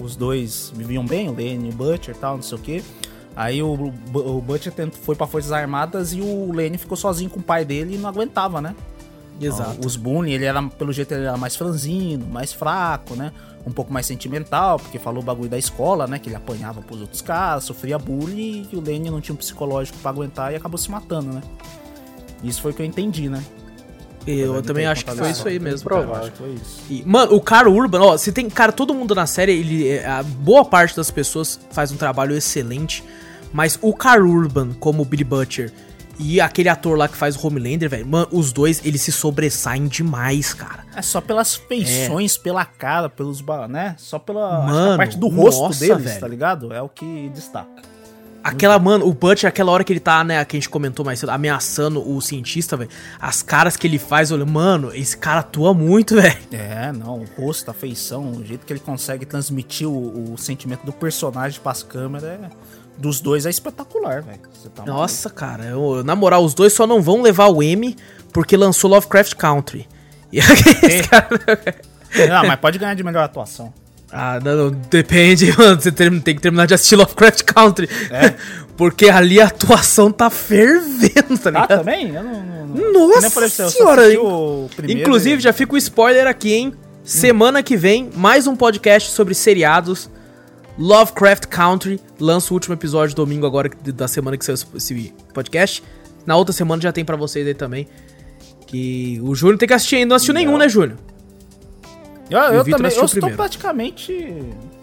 Os 0.00 0.16
dois 0.16 0.72
viviam 0.74 1.04
bem, 1.04 1.28
o 1.28 1.34
Lenny 1.34 1.68
e 1.68 1.70
o 1.70 1.74
Butcher 1.74 2.14
e 2.14 2.18
tal, 2.18 2.36
não 2.36 2.42
sei 2.42 2.58
o 2.58 2.60
quê. 2.60 2.82
Aí 3.34 3.62
o, 3.62 3.92
o 4.14 4.40
Butcher 4.40 4.72
foi 5.02 5.14
pra 5.14 5.26
Forças 5.26 5.52
Armadas 5.52 6.12
e 6.14 6.20
o 6.20 6.52
Lenny 6.52 6.78
ficou 6.78 6.96
sozinho 6.96 7.28
com 7.28 7.40
o 7.40 7.42
pai 7.42 7.64
dele 7.64 7.94
e 7.94 7.98
não 7.98 8.08
aguentava, 8.08 8.60
né? 8.60 8.74
Exato. 9.40 9.86
Os 9.86 9.96
Boone, 9.96 10.32
ele 10.32 10.44
era, 10.44 10.62
pelo 10.62 10.92
jeito, 10.92 11.12
ele 11.12 11.24
era 11.24 11.36
mais 11.36 11.54
franzino, 11.54 12.26
mais 12.26 12.52
fraco, 12.52 13.14
né? 13.14 13.32
Um 13.66 13.72
pouco 13.72 13.92
mais 13.92 14.06
sentimental, 14.06 14.78
porque 14.78 14.96
falou 14.98 15.20
o 15.22 15.26
bagulho 15.26 15.48
da 15.50 15.58
escola, 15.58 16.06
né? 16.06 16.18
Que 16.20 16.28
ele 16.28 16.36
apanhava 16.36 16.80
pros 16.82 17.00
outros 17.00 17.20
caras, 17.20 17.64
sofria 17.64 17.98
bullying 17.98 18.68
e 18.72 18.76
o 18.76 18.80
Lenny 18.80 19.10
não 19.10 19.20
tinha 19.20 19.34
um 19.34 19.36
psicológico 19.36 19.98
pra 19.98 20.10
aguentar 20.12 20.52
e 20.52 20.56
acabou 20.56 20.78
se 20.78 20.88
matando, 20.90 21.32
né? 21.32 21.42
Isso 22.44 22.62
foi 22.62 22.70
o 22.70 22.74
que 22.74 22.82
eu 22.82 22.86
entendi, 22.86 23.28
né? 23.28 23.42
Eu 24.26 24.60
de 24.60 24.66
também 24.66 24.86
acho 24.86 25.04
que 25.04 25.12
foi 25.12 25.30
isso, 25.30 25.46
aí 25.46 25.58
mesmo. 25.58 25.88
provável. 25.88 26.12
cara. 26.12 26.22
Acho 26.24 26.32
que 26.32 26.38
foi 26.38 26.50
isso. 26.54 26.82
E, 26.90 27.02
mano, 27.06 27.34
o 27.34 27.40
cara 27.40 27.70
Urban, 27.70 28.00
ó, 28.00 28.12
você 28.18 28.32
tem. 28.32 28.50
Cara, 28.50 28.72
todo 28.72 28.92
mundo 28.92 29.14
na 29.14 29.26
série, 29.26 29.52
ele. 29.52 29.88
é, 29.88 30.04
A 30.06 30.22
boa 30.22 30.64
parte 30.64 30.96
das 30.96 31.10
pessoas 31.12 31.60
faz 31.70 31.92
um 31.92 31.96
trabalho 31.96 32.36
excelente. 32.36 33.04
Mas 33.52 33.78
o 33.80 33.94
Carl 33.94 34.26
Urban, 34.28 34.72
como 34.80 35.02
o 35.02 35.04
Billy 35.04 35.22
Butcher, 35.24 35.72
e 36.18 36.40
aquele 36.40 36.68
ator 36.68 36.96
lá 36.96 37.08
que 37.08 37.16
faz 37.16 37.36
o 37.36 37.46
Homelander, 37.46 37.88
velho, 37.88 38.06
mano, 38.06 38.28
os 38.32 38.52
dois, 38.52 38.84
eles 38.84 39.02
se 39.02 39.12
sobressaem 39.12 39.86
demais, 39.86 40.54
cara. 40.54 40.84
É 40.94 41.02
só 41.02 41.20
pelas 41.20 41.54
feições, 41.54 42.36
pela 42.36 42.64
cara, 42.64 43.08
pelos. 43.08 43.42
né? 43.68 43.94
Só 43.98 44.18
pela 44.18 44.66
Mano, 44.66 44.96
parte 44.96 45.16
do 45.18 45.28
rosto 45.28 45.62
nossa, 45.62 45.80
deles, 45.80 46.04
velho. 46.04 46.20
tá 46.20 46.28
ligado? 46.28 46.72
É 46.72 46.80
o 46.80 46.88
que 46.88 47.30
destaca. 47.34 47.96
Aquela, 48.46 48.78
mano, 48.78 49.04
o 49.08 49.12
Butcher, 49.12 49.48
aquela 49.48 49.72
hora 49.72 49.82
que 49.82 49.92
ele 49.92 49.98
tá, 49.98 50.22
né, 50.22 50.44
que 50.44 50.56
a 50.56 50.58
gente 50.60 50.68
comentou 50.68 51.04
mais 51.04 51.18
cedo, 51.18 51.30
ameaçando 51.30 52.00
o 52.08 52.20
cientista, 52.20 52.76
velho. 52.76 52.88
As 53.20 53.42
caras 53.42 53.76
que 53.76 53.88
ele 53.88 53.98
faz, 53.98 54.30
olha, 54.30 54.46
mano, 54.46 54.94
esse 54.94 55.16
cara 55.16 55.40
atua 55.40 55.74
muito, 55.74 56.14
velho. 56.22 56.38
É, 56.52 56.92
não, 56.92 57.18
o 57.22 57.24
rosto, 57.36 57.72
a 57.72 57.74
feição, 57.74 58.30
o 58.30 58.44
jeito 58.44 58.64
que 58.64 58.72
ele 58.72 58.78
consegue 58.78 59.26
transmitir 59.26 59.88
o, 59.88 60.32
o 60.32 60.38
sentimento 60.38 60.86
do 60.86 60.92
personagem 60.92 61.60
pras 61.60 61.82
câmeras 61.82 62.22
é, 62.22 62.38
dos 62.98 63.20
dois 63.20 63.46
é 63.46 63.50
espetacular, 63.50 64.22
velho. 64.22 64.40
Você 64.54 64.68
tá 64.68 64.82
maluco. 64.82 64.98
Nossa, 65.00 65.30
cara, 65.30 65.64
eu- 65.64 66.02
na 66.04 66.14
moral, 66.16 66.44
os 66.44 66.54
dois 66.54 66.72
só 66.72 66.86
não 66.86 67.00
vão 67.02 67.22
levar 67.22 67.46
o 67.48 67.62
M 67.62 67.96
porque 68.32 68.56
lançou 68.56 68.90
Lovecraft 68.90 69.34
Country. 69.34 69.86
E 70.32 70.40
aqueles 70.40 71.06
caras- 71.06 71.40
Não, 72.28 72.46
mas 72.48 72.58
pode 72.58 72.78
ganhar 72.78 72.94
de 72.94 73.04
melhor 73.04 73.22
atuação. 73.22 73.72
Ah, 74.12 74.40
não, 74.42 74.56
não, 74.56 74.70
depende, 74.90 75.52
mano. 75.58 75.80
Você 75.80 75.92
tem, 75.92 76.20
tem 76.20 76.34
que 76.34 76.40
terminar 76.40 76.66
de 76.66 76.74
assistir 76.74 76.96
Lovecraft 76.96 77.42
Country. 77.44 77.88
Porque 78.76 79.08
ali 79.08 79.40
a 79.40 79.46
atuação 79.46 80.10
tá 80.10 80.28
fervendo, 80.28 81.38
tá 81.38 81.48
Ah, 81.48 81.50
ligado? 81.50 81.68
também? 81.78 82.14
Eu 82.14 82.22
não, 82.22 82.42
não, 82.44 82.66
não. 82.66 83.08
Nossa 83.08 83.26
eu 83.26 83.30
você, 83.48 83.62
eu 83.62 83.70
senhora, 83.70 84.02
primeiro 84.76 85.00
Inclusive, 85.02 85.36
e- 85.36 85.40
já 85.40 85.52
fica 85.52 85.74
o 85.74 85.78
spoiler 85.78 86.26
aqui, 86.26 86.52
hein? 86.54 86.74
Semana 87.04 87.62
que 87.62 87.76
vem, 87.76 88.10
mais 88.14 88.46
um 88.46 88.56
podcast 88.56 89.10
sobre 89.12 89.32
seriados. 89.34 90.10
Lovecraft 90.78 91.46
Country 91.46 92.00
lança 92.20 92.52
o 92.52 92.54
último 92.54 92.74
episódio 92.74 93.14
domingo 93.14 93.46
agora 93.46 93.70
da 93.94 94.06
semana 94.06 94.36
que 94.36 94.44
saiu 94.44 94.58
esse 94.74 95.14
podcast. 95.32 95.82
Na 96.26 96.36
outra 96.36 96.52
semana 96.52 96.82
já 96.82 96.92
tem 96.92 97.04
pra 97.04 97.16
vocês 97.16 97.46
aí 97.46 97.54
também. 97.54 97.88
Que 98.66 99.20
o 99.22 99.34
Júnior 99.34 99.58
tem 99.58 99.68
que 99.68 99.74
assistir 99.74 99.96
ainda. 99.96 100.08
Não 100.08 100.16
assistiu 100.16 100.34
nenhum, 100.34 100.58
né, 100.58 100.68
Júnior? 100.68 100.98
Eu, 102.28 102.38
eu 102.38 102.64
também, 102.64 102.88
assistiu 102.88 103.02
eu 103.02 103.06
estou 103.06 103.30
praticamente 103.30 104.12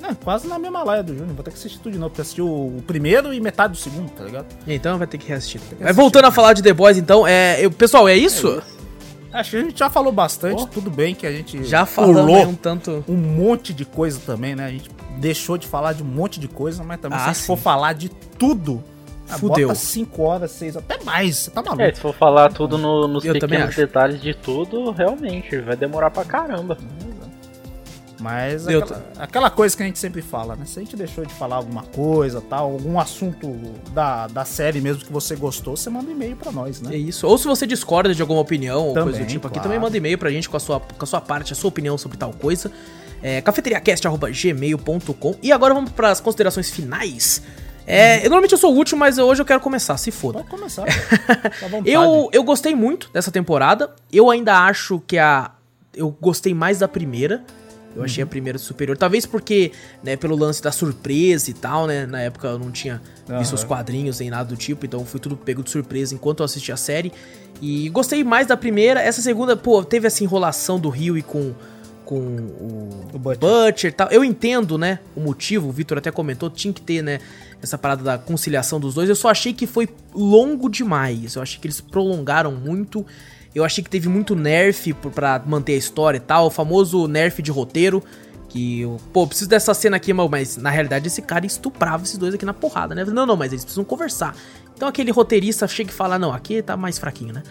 né, 0.02 0.16
quase 0.24 0.48
na 0.48 0.58
mesma 0.58 0.84
laia 0.84 1.04
do 1.04 1.14
Júnior. 1.14 1.36
Vou 1.36 1.44
ter 1.44 1.52
que 1.52 1.58
assistir 1.58 1.78
tudo 1.80 1.92
de 1.92 1.98
novo, 2.00 2.10
porque 2.10 2.22
eu 2.22 2.24
assisti 2.24 2.42
o, 2.42 2.82
primeiro 2.88 3.34
e 3.34 3.40
metade 3.40 3.74
do 3.74 3.80
segundo, 3.80 4.10
tá 4.12 4.24
ligado? 4.24 4.46
Então 4.66 4.98
vai 4.98 5.08
ter 5.08 5.18
que 5.18 5.28
reassistir. 5.28 5.62
voltando 5.94 6.26
a 6.26 6.32
falar 6.32 6.54
de 6.54 6.64
The 6.64 6.74
Boys, 6.74 6.98
então, 6.98 7.28
é, 7.28 7.64
eu- 7.64 7.72
pessoal, 7.72 8.08
é 8.08 8.16
isso? 8.16 8.62
Acho 9.34 9.52
que 9.52 9.58
a 9.58 9.62
gente 9.62 9.80
já 9.80 9.90
falou 9.90 10.12
bastante, 10.12 10.64
Oh. 10.64 10.68
tudo 10.68 10.90
bem 10.92 11.16
que 11.16 11.26
a 11.26 11.32
gente 11.32 11.64
Já 11.64 11.86
aí 11.86 12.46
um 12.46 12.56
tanto. 12.56 13.04
um 13.08 13.16
monte 13.18 13.74
de 13.74 13.84
coisa 13.84 14.20
também, 14.26 14.56
né? 14.56 14.66
A 14.66 14.70
gente 14.70 14.90
deixou 15.18 15.58
de 15.58 15.66
falar 15.68 15.94
de 15.94 16.04
um 16.04 16.06
monte 16.06 16.40
de 16.40 16.48
coisa, 16.48 16.84
mas 16.84 17.00
também 17.00 17.18
Ah, 17.18 17.24
se 17.24 17.30
a 17.30 17.34
gente 17.34 17.46
for 17.48 17.58
falar 17.58 17.94
de 17.94 18.10
tudo, 18.10 18.84
ah, 19.30 19.38
Fudeu. 19.38 19.70
bota 19.70 19.80
5 19.80 20.22
horas, 20.24 20.52
6, 20.52 20.78
até 20.78 21.04
mais, 21.04 21.36
você 21.38 21.52
tá 21.52 21.62
maluco. 21.64 21.82
É, 21.82 21.92
se 21.94 22.00
for 22.00 22.14
falar 22.14 22.52
tudo 22.54 22.78
no- 22.78 23.08
nos 23.08 23.26
Eu 23.26 23.34
pequenos 23.34 23.76
detalhes 23.76 24.22
de 24.22 24.34
tudo, 24.36 24.92
realmente, 24.92 25.58
vai 25.62 25.76
demorar 25.76 26.12
pra 26.12 26.24
caramba. 26.24 26.78
Mas 28.24 28.66
aquela, 28.66 29.06
aquela, 29.20 29.50
coisa 29.50 29.76
que 29.76 29.84
a 29.84 29.86
gente 29.86 30.00
sempre 30.00 30.22
fala, 30.22 30.56
né? 30.56 30.64
Se 30.66 30.80
a 30.80 30.82
gente 30.82 30.96
deixou 30.96 31.26
de 31.26 31.34
falar 31.34 31.58
alguma 31.58 31.84
coisa, 31.84 32.40
tal, 32.40 32.72
algum 32.72 32.98
assunto 32.98 33.54
da, 33.92 34.28
da 34.28 34.46
série 34.46 34.80
mesmo 34.80 35.04
que 35.04 35.12
você 35.12 35.36
gostou, 35.36 35.76
você 35.76 35.90
manda 35.90 36.10
e-mail 36.10 36.38
para 36.38 36.50
nós, 36.50 36.80
né? 36.80 36.96
É 36.96 36.98
isso. 36.98 37.28
Ou 37.28 37.38
se 37.38 37.46
você 37.46 37.68
discorda 37.68 38.16
de 38.16 38.22
alguma 38.22 38.40
opinião 38.40 38.88
ou 38.88 38.94
coisa 38.94 39.20
do 39.20 39.26
tipo 39.26 39.42
claro. 39.42 39.58
aqui, 39.58 39.60
também 39.62 39.78
manda 39.78 39.98
e-mail 39.98 40.18
pra 40.18 40.32
gente 40.32 40.48
com 40.48 40.56
a 40.56 40.60
sua, 40.60 40.80
com 40.80 41.04
a 41.04 41.06
sua 41.06 41.20
parte, 41.20 41.52
a 41.52 41.56
sua 41.56 41.68
opinião 41.68 41.98
sobre 41.98 42.18
tal 42.18 42.32
coisa. 42.32 42.72
É, 43.22 43.42
cafeteriacast.gmail.com 43.42 45.36
E 45.44 45.52
agora 45.52 45.74
vamos 45.74 45.92
para 45.92 46.10
as 46.10 46.22
considerações 46.22 46.70
finais. 46.70 47.42
É, 47.86 48.20
eu, 48.20 48.30
normalmente 48.30 48.54
eu 48.54 48.58
sou 48.58 48.74
o 48.74 48.78
último, 48.78 49.00
mas 49.02 49.18
hoje 49.18 49.42
eu 49.42 49.46
quero 49.46 49.60
começar, 49.60 49.98
se 49.98 50.12
foda. 50.12 50.40
Pode 50.40 50.50
começar. 50.50 50.86
eu, 51.86 52.30
eu 52.32 52.44
gostei 52.44 52.74
muito 52.74 53.10
dessa 53.12 53.32
temporada. 53.32 53.94
Eu 54.12 54.30
ainda 54.30 54.66
acho 54.66 55.02
que 55.06 55.18
a. 55.18 55.52
Eu 55.94 56.10
gostei 56.10 56.54
mais 56.54 56.80
da 56.80 56.88
primeira. 56.88 57.44
Eu 57.96 58.04
achei 58.04 58.24
a 58.24 58.28
primeira 58.28 58.58
superior. 58.58 58.98
Talvez 58.98 59.26
porque, 59.26 59.72
né, 60.04 60.16
pelo 60.16 60.36
lance 60.36 60.62
da 60.62 60.72
surpresa 60.72 61.50
e 61.50 61.54
tal, 61.54 61.86
né? 61.86 62.06
Na 62.06 62.22
época 62.22 62.48
eu 62.48 62.60
não 62.60 62.72
tinha 62.72 63.02
uhum. 63.30 63.40
visto 63.40 63.54
os 63.54 63.64
quadrinhos 63.64 64.20
nem 64.20 64.30
nada 64.30 64.46
do 64.50 64.58
tipo, 64.58 64.86
então 64.86 65.06
foi 65.06 65.20
tudo 65.20 65.38
pego 65.38 65.64
de 65.64 65.70
surpresa 65.70 66.16
enquanto 66.16 66.40
eu 66.40 66.46
assisti 66.46 66.72
a 66.72 66.78
série. 66.78 67.12
E 67.62 67.90
gostei 67.90 68.24
mais 68.24 68.48
da 68.48 68.58
primeira. 68.58 69.00
Essa 69.02 69.22
segunda, 69.22 69.56
pô, 69.56 69.84
teve 69.84 70.08
essa 70.08 70.24
enrolação 70.24 70.80
do 70.80 70.90
Rio 70.90 71.18
e 71.18 71.22
com 71.22 71.54
com 72.04 72.20
o, 72.20 73.10
o 73.14 73.20
Butcher. 73.20 73.40
Butcher 73.40 73.90
e 73.90 73.94
tal. 73.94 74.10
Eu 74.10 74.24
entendo, 74.24 74.78
né, 74.78 75.00
o 75.16 75.22
motivo, 75.22 75.70
o 75.70 75.72
Victor 75.72 75.98
até 75.98 76.12
comentou, 76.12 76.50
tinha 76.50 76.74
que 76.74 76.82
ter, 76.82 77.02
né, 77.02 77.20
essa 77.62 77.78
parada 77.78 78.04
da 78.04 78.18
conciliação 78.18 78.80
dos 78.80 78.94
dois. 78.94 79.10
Eu 79.10 79.16
só 79.16 79.30
achei 79.30 79.54
que 79.54 79.66
foi 79.66 79.88
longo 80.14 80.70
demais. 80.70 81.36
Eu 81.36 81.42
achei 81.42 81.60
que 81.60 81.66
eles 81.66 81.80
prolongaram 81.80 82.52
muito. 82.52 83.06
Eu 83.54 83.64
achei 83.64 83.84
que 83.84 83.90
teve 83.90 84.10
muito 84.10 84.36
nerf 84.36 84.94
para 85.14 85.42
manter 85.46 85.74
a 85.74 85.78
história 85.78 86.18
e 86.18 86.22
tal, 86.22 86.48
o 86.48 86.50
famoso 86.50 87.08
nerf 87.08 87.42
de 87.42 87.52
roteiro. 87.52 88.04
Que 88.50 88.84
pô, 89.12 89.26
preciso 89.26 89.50
dessa 89.50 89.74
cena 89.74 89.98
aqui, 89.98 90.14
mas 90.14 90.58
na 90.58 90.70
realidade 90.70 91.08
esse 91.08 91.24
cara 91.24 91.44
estuprava 91.44 92.04
esses 92.04 92.18
dois 92.20 92.36
aqui 92.36 92.46
na 92.46 92.54
porrada, 92.54 92.94
né? 92.94 93.04
Não, 93.04 93.26
não, 93.26 93.36
mas 93.36 93.52
eles 93.52 93.64
precisam 93.64 93.84
conversar. 93.84 94.36
Então 94.76 94.88
aquele 94.88 95.12
roteirista 95.12 95.68
chega 95.68 95.92
e 95.92 95.94
fala: 95.94 96.18
Não, 96.20 96.34
aqui 96.34 96.62
tá 96.62 96.76
mais 96.76 96.98
fraquinho, 96.98 97.34
né? 97.34 97.44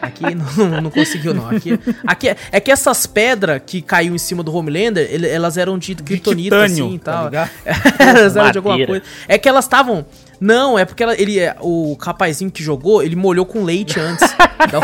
Aqui 0.00 0.34
não, 0.34 0.80
não, 0.80 0.90
conseguiu, 0.90 1.34
não. 1.34 1.48
Aqui, 1.48 1.78
aqui 2.06 2.28
é, 2.28 2.36
é 2.52 2.60
que 2.60 2.70
essas 2.70 3.06
pedras 3.06 3.62
que 3.64 3.82
caiu 3.82 4.14
em 4.14 4.18
cima 4.18 4.42
do 4.42 4.54
Homelander, 4.54 5.08
elas 5.26 5.56
eram 5.56 5.78
de 5.78 5.94
kryptonita, 5.94 6.64
assim 6.64 6.94
e 6.94 6.98
tal. 6.98 7.30
Tá 7.30 7.48
elas 7.98 8.36
eram 8.36 8.50
de 8.50 8.58
alguma 8.58 8.86
coisa. 8.86 9.02
É 9.28 9.38
que 9.38 9.48
elas 9.48 9.64
estavam. 9.64 10.04
Não, 10.40 10.78
é 10.78 10.86
porque 10.86 11.02
ela, 11.02 11.20
ele, 11.20 11.38
é, 11.38 11.54
o 11.60 11.94
rapazinho 12.00 12.50
que 12.50 12.62
jogou, 12.62 13.02
ele 13.02 13.14
molhou 13.14 13.44
com 13.44 13.62
leite 13.62 14.00
antes. 14.00 14.26
da 14.70 14.80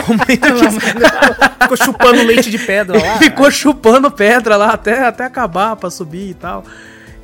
Ficou 1.62 1.76
chupando 1.76 2.22
leite 2.22 2.50
de 2.50 2.58
pedra 2.58 2.98
lá. 3.02 3.18
Ficou 3.18 3.50
chupando 3.50 4.10
pedra 4.10 4.56
lá 4.56 4.70
até, 4.70 5.06
até 5.06 5.24
acabar 5.24 5.76
pra 5.76 5.90
subir 5.90 6.30
e 6.30 6.34
tal. 6.34 6.64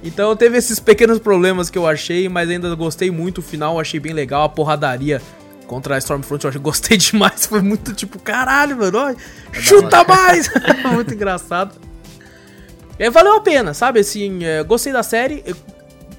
Então 0.03 0.35
teve 0.35 0.59
esses 0.59 0.81
pequenos 0.81 1.19
problemas 1.19 1.71
que 1.71 1.79
eu 1.79 1.87
achei, 1.87 2.29
mas 2.29 2.51
ainda 2.51 2.75
gostei 2.75 3.11
muito. 3.11 3.39
O 3.39 3.43
final 3.43 3.79
achei 3.79 4.01
bem 4.01 4.13
legal. 4.13 4.45
A 4.45 4.49
porradaria 4.49 5.23
contra 5.67 5.95
a 5.95 5.99
Stormfront 5.99 6.45
eu 6.45 6.49
achei, 6.51 6.61
gostei 6.61 6.97
demais. 6.99 7.47
Foi 7.47 7.63
muito 7.63 7.95
tipo, 7.95 8.19
caralho, 8.19 8.77
mano, 8.77 8.99
ó, 8.99 9.15
chuta 9.53 10.05
mais! 10.05 10.51
muito 10.93 11.15
engraçado. 11.15 11.81
É, 12.99 13.09
valeu 13.11 13.37
a 13.37 13.41
pena, 13.41 13.73
sabe? 13.73 14.01
Assim, 14.01 14.45
é, 14.45 14.63
gostei 14.63 14.93
da 14.93 15.03
série. 15.03 15.45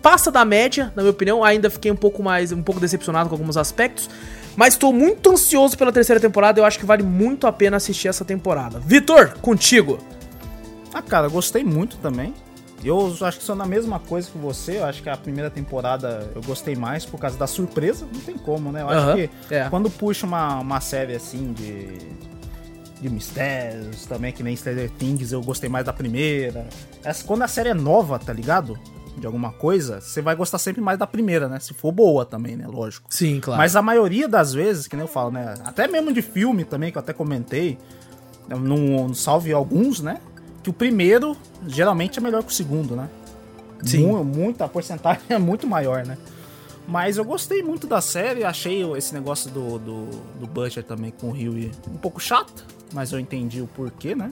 Passa 0.02 0.32
da 0.32 0.44
média, 0.44 0.92
na 0.96 1.02
minha 1.02 1.12
opinião. 1.12 1.44
Ainda 1.44 1.70
fiquei 1.70 1.92
um 1.92 1.96
pouco 1.96 2.24
mais, 2.24 2.52
um 2.52 2.64
pouco 2.64 2.80
decepcionado 2.80 3.30
com 3.30 3.36
alguns 3.36 3.58
aspectos. 3.58 4.10
Mas 4.56 4.74
estou 4.76 4.94
muito 4.94 5.32
ansioso 5.32 5.78
pela 5.78 5.92
terceira 5.92 6.20
temporada. 6.20 6.60
Eu 6.60 6.66
acho 6.66 6.78
que 6.78 6.86
vale 6.86 7.04
muito 7.04 7.48
a 7.48 7.52
pena 7.52 7.78
assistir 7.78 8.08
essa 8.08 8.24
temporada. 8.24 8.80
Vitor, 8.80 9.38
contigo. 9.42 10.00
Ah, 10.94 11.02
cara, 11.02 11.28
gostei 11.28 11.64
muito 11.64 11.98
também. 11.98 12.34
Eu 12.84 13.16
acho 13.22 13.40
que 13.40 13.44
sou 13.44 13.56
na 13.56 13.66
mesma 13.66 14.00
coisa 14.00 14.30
que 14.30 14.38
você. 14.38 14.80
Eu 14.80 14.86
acho 14.86 15.02
que 15.02 15.10
a 15.10 15.18
primeira 15.18 15.50
temporada 15.50 16.30
eu 16.36 16.42
gostei 16.42 16.76
mais 16.76 17.06
por 17.06 17.20
causa 17.20 17.38
da 17.38 17.48
surpresa. 17.48 18.08
Não 18.12 18.22
tem 18.22 18.38
como, 18.38 18.72
né? 18.72 18.82
Eu 18.82 18.90
acho 18.90 19.16
que 19.16 19.30
é. 19.54 19.70
quando 19.70 19.90
puxa 19.90 20.26
uma, 20.26 20.60
uma 20.60 20.82
série 20.82 21.16
assim 21.16 21.54
de, 21.54 21.98
de 23.02 23.10
mistérios 23.10 24.06
também, 24.06 24.32
que 24.32 24.44
nem 24.44 24.56
Stranger 24.56 24.90
Things, 24.92 25.32
eu 25.32 25.42
gostei 25.42 25.70
mais 25.70 25.86
da 25.86 25.94
primeira. 25.94 26.68
Essa, 27.04 27.24
quando 27.24 27.44
a 27.44 27.48
série 27.48 27.70
é 27.70 27.74
nova, 27.74 28.20
tá 28.20 28.34
ligado? 28.34 28.78
De 29.16 29.28
alguma 29.28 29.52
coisa, 29.52 30.02
você 30.02 30.24
vai 30.24 30.36
gostar 30.36 30.58
sempre 30.58 30.82
mais 30.82 30.98
da 30.98 31.06
primeira, 31.06 31.48
né? 31.48 31.60
Se 31.60 31.72
for 31.74 31.92
boa 31.92 32.26
também, 32.26 32.56
né? 32.56 32.66
Lógico. 32.68 33.06
Sim, 33.14 33.40
claro. 33.40 33.60
Mas 33.60 33.76
a 33.76 33.82
maioria 33.82 34.28
das 34.28 34.54
vezes, 34.54 34.88
que 34.88 34.96
nem 34.96 35.04
eu 35.04 35.08
falo, 35.08 35.30
né? 35.30 35.54
Até 35.64 35.88
mesmo 35.88 36.12
de 36.12 36.22
filme 36.22 36.66
também, 36.66 36.92
que 36.92 36.98
eu 36.98 37.02
até 37.02 37.14
comentei. 37.14 37.78
Não 38.50 39.14
salve 39.14 39.54
alguns, 39.54 40.02
né? 40.02 40.20
Que 40.64 40.70
o 40.70 40.74
primeiro 40.74 41.36
geralmente 41.68 42.18
é 42.18 42.22
melhor 42.22 42.42
que 42.42 42.50
o 42.50 42.54
segundo, 42.54 42.96
né? 42.96 43.10
Sim. 43.84 44.08
Muito, 44.24 44.64
a 44.64 44.68
porcentagem 44.68 45.24
é 45.30 45.38
muito 45.38 45.68
maior, 45.68 46.06
né? 46.06 46.18
Mas 46.88 47.18
eu 47.18 47.24
gostei 47.24 47.62
muito 47.62 47.86
da 47.88 48.02
série, 48.02 48.44
achei 48.44 48.84
esse 48.98 49.14
negócio 49.14 49.50
do, 49.52 49.78
do, 49.80 50.06
do 50.40 50.48
Butcher 50.48 50.84
também 50.84 51.12
com 51.12 51.28
o 51.30 51.32
Rio 51.32 51.72
um 51.88 51.98
pouco 51.98 52.20
chato, 52.20 52.66
mas 52.94 53.12
eu 53.12 53.20
entendi 53.20 53.62
o 53.62 53.68
porquê, 53.68 54.16
né? 54.16 54.32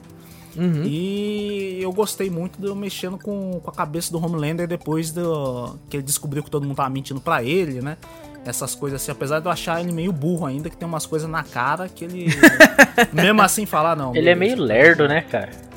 Uhum. 0.54 0.82
E 0.84 1.78
eu 1.80 1.90
gostei 1.92 2.28
muito 2.28 2.60
de 2.60 2.66
eu 2.66 2.74
mexendo 2.74 3.16
com, 3.16 3.58
com 3.62 3.70
a 3.70 3.72
cabeça 3.72 4.12
do 4.12 4.22
Homelander 4.22 4.68
depois 4.68 5.10
do, 5.10 5.78
que 5.88 5.96
ele 5.96 6.04
descobriu 6.04 6.42
que 6.42 6.50
todo 6.50 6.66
mundo 6.66 6.76
tava 6.76 6.90
mentindo 6.90 7.20
para 7.20 7.42
ele, 7.42 7.80
né? 7.80 7.96
Essas 8.44 8.74
coisas 8.74 9.00
assim, 9.00 9.12
apesar 9.12 9.40
de 9.40 9.46
eu 9.46 9.52
achar 9.52 9.80
ele 9.80 9.92
meio 9.92 10.12
burro 10.12 10.44
ainda, 10.44 10.68
que 10.68 10.76
tem 10.76 10.86
umas 10.86 11.06
coisas 11.06 11.30
na 11.30 11.42
cara 11.42 11.88
que 11.88 12.04
ele. 12.04 12.26
mesmo 13.14 13.40
assim 13.40 13.64
falar, 13.64 13.96
não. 13.96 14.14
Ele 14.14 14.28
é 14.28 14.34
meio 14.34 14.60
lerdo, 14.60 15.08
né, 15.08 15.22
cara? 15.22 15.71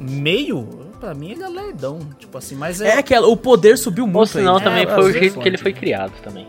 Meio, 0.00 0.66
pra 0.98 1.14
mim 1.14 1.32
ele 1.32 1.42
é 1.42 1.48
lerdão. 1.48 2.00
Tipo 2.18 2.38
assim, 2.38 2.56
mas 2.56 2.80
é. 2.80 2.98
É 2.98 3.02
que 3.02 3.16
o 3.16 3.36
poder 3.36 3.76
subiu 3.76 4.06
muito. 4.06 4.18
Ou 4.18 4.26
senão 4.26 4.56
aí. 4.56 4.64
também 4.64 4.82
é, 4.84 4.94
foi 4.94 5.10
o 5.10 5.12
jeito 5.12 5.38
que 5.38 5.48
ele 5.48 5.58
foi 5.58 5.72
criado 5.72 6.12
também. 6.22 6.46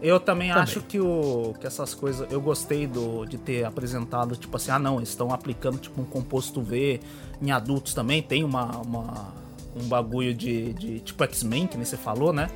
Eu 0.00 0.20
também, 0.20 0.48
também, 0.48 0.62
acho 0.62 0.80
que, 0.80 1.00
o, 1.00 1.54
que 1.60 1.66
essas 1.66 1.94
coisas. 1.94 2.30
Eu 2.30 2.40
gostei 2.40 2.86
do, 2.86 3.24
de 3.24 3.36
ter 3.36 3.64
apresentado, 3.64 4.36
tipo 4.36 4.56
assim, 4.56 4.70
ah 4.70 4.78
não, 4.78 4.96
eles 4.96 5.08
estão 5.08 5.32
aplicando 5.32 5.78
tipo 5.78 6.00
um 6.00 6.04
composto 6.04 6.60
V 6.62 7.00
em 7.40 7.50
adultos 7.50 7.94
também. 7.94 8.22
Tem 8.22 8.44
uma, 8.44 8.80
uma 8.82 9.34
um 9.74 9.88
bagulho 9.88 10.34
de, 10.34 10.72
de 10.74 11.00
tipo 11.00 11.22
X-Men, 11.24 11.66
que 11.66 11.76
nem 11.76 11.84
você 11.84 11.96
falou, 11.96 12.32
né? 12.32 12.48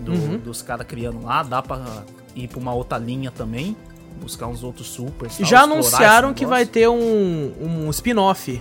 Do, 0.00 0.12
uhum. 0.12 0.38
Dos 0.38 0.62
caras 0.62 0.86
criando 0.86 1.22
lá, 1.24 1.42
dá 1.42 1.62
pra 1.62 2.04
ir 2.34 2.48
pra 2.48 2.58
uma 2.58 2.72
outra 2.72 2.98
linha 2.98 3.30
também. 3.30 3.76
Buscar 4.20 4.48
uns 4.48 4.62
outros 4.62 4.88
supers. 4.88 5.36
Já 5.38 5.62
anunciaram 5.62 6.34
que 6.34 6.44
vai 6.44 6.66
ter 6.66 6.88
um, 6.88 7.52
um 7.60 7.90
spin-off 7.90 8.60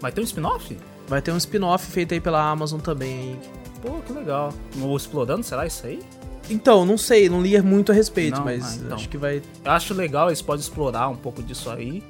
Vai 0.00 0.12
ter 0.12 0.20
um 0.20 0.24
spin-off? 0.24 0.76
Vai 1.08 1.22
ter 1.22 1.32
um 1.32 1.36
spin-off 1.36 1.86
feito 1.86 2.14
aí 2.14 2.20
pela 2.20 2.42
Amazon 2.50 2.80
também. 2.80 3.38
Pô, 3.80 3.90
que 4.04 4.12
legal. 4.12 4.52
O 4.80 4.96
Explodando, 4.96 5.42
será 5.42 5.66
isso 5.66 5.86
aí? 5.86 6.00
Então, 6.48 6.84
não 6.86 6.96
sei, 6.96 7.28
não 7.28 7.42
li 7.42 7.60
muito 7.60 7.90
a 7.90 7.94
respeito, 7.94 8.38
não, 8.38 8.44
mas 8.44 8.64
ah, 8.64 8.82
então. 8.84 8.96
acho 8.96 9.08
que 9.08 9.18
vai. 9.18 9.42
Eu 9.64 9.70
acho 9.72 9.94
legal, 9.94 10.28
eles 10.28 10.40
podem 10.40 10.60
explorar 10.60 11.08
um 11.08 11.16
pouco 11.16 11.42
disso 11.42 11.70
aí. 11.70 12.02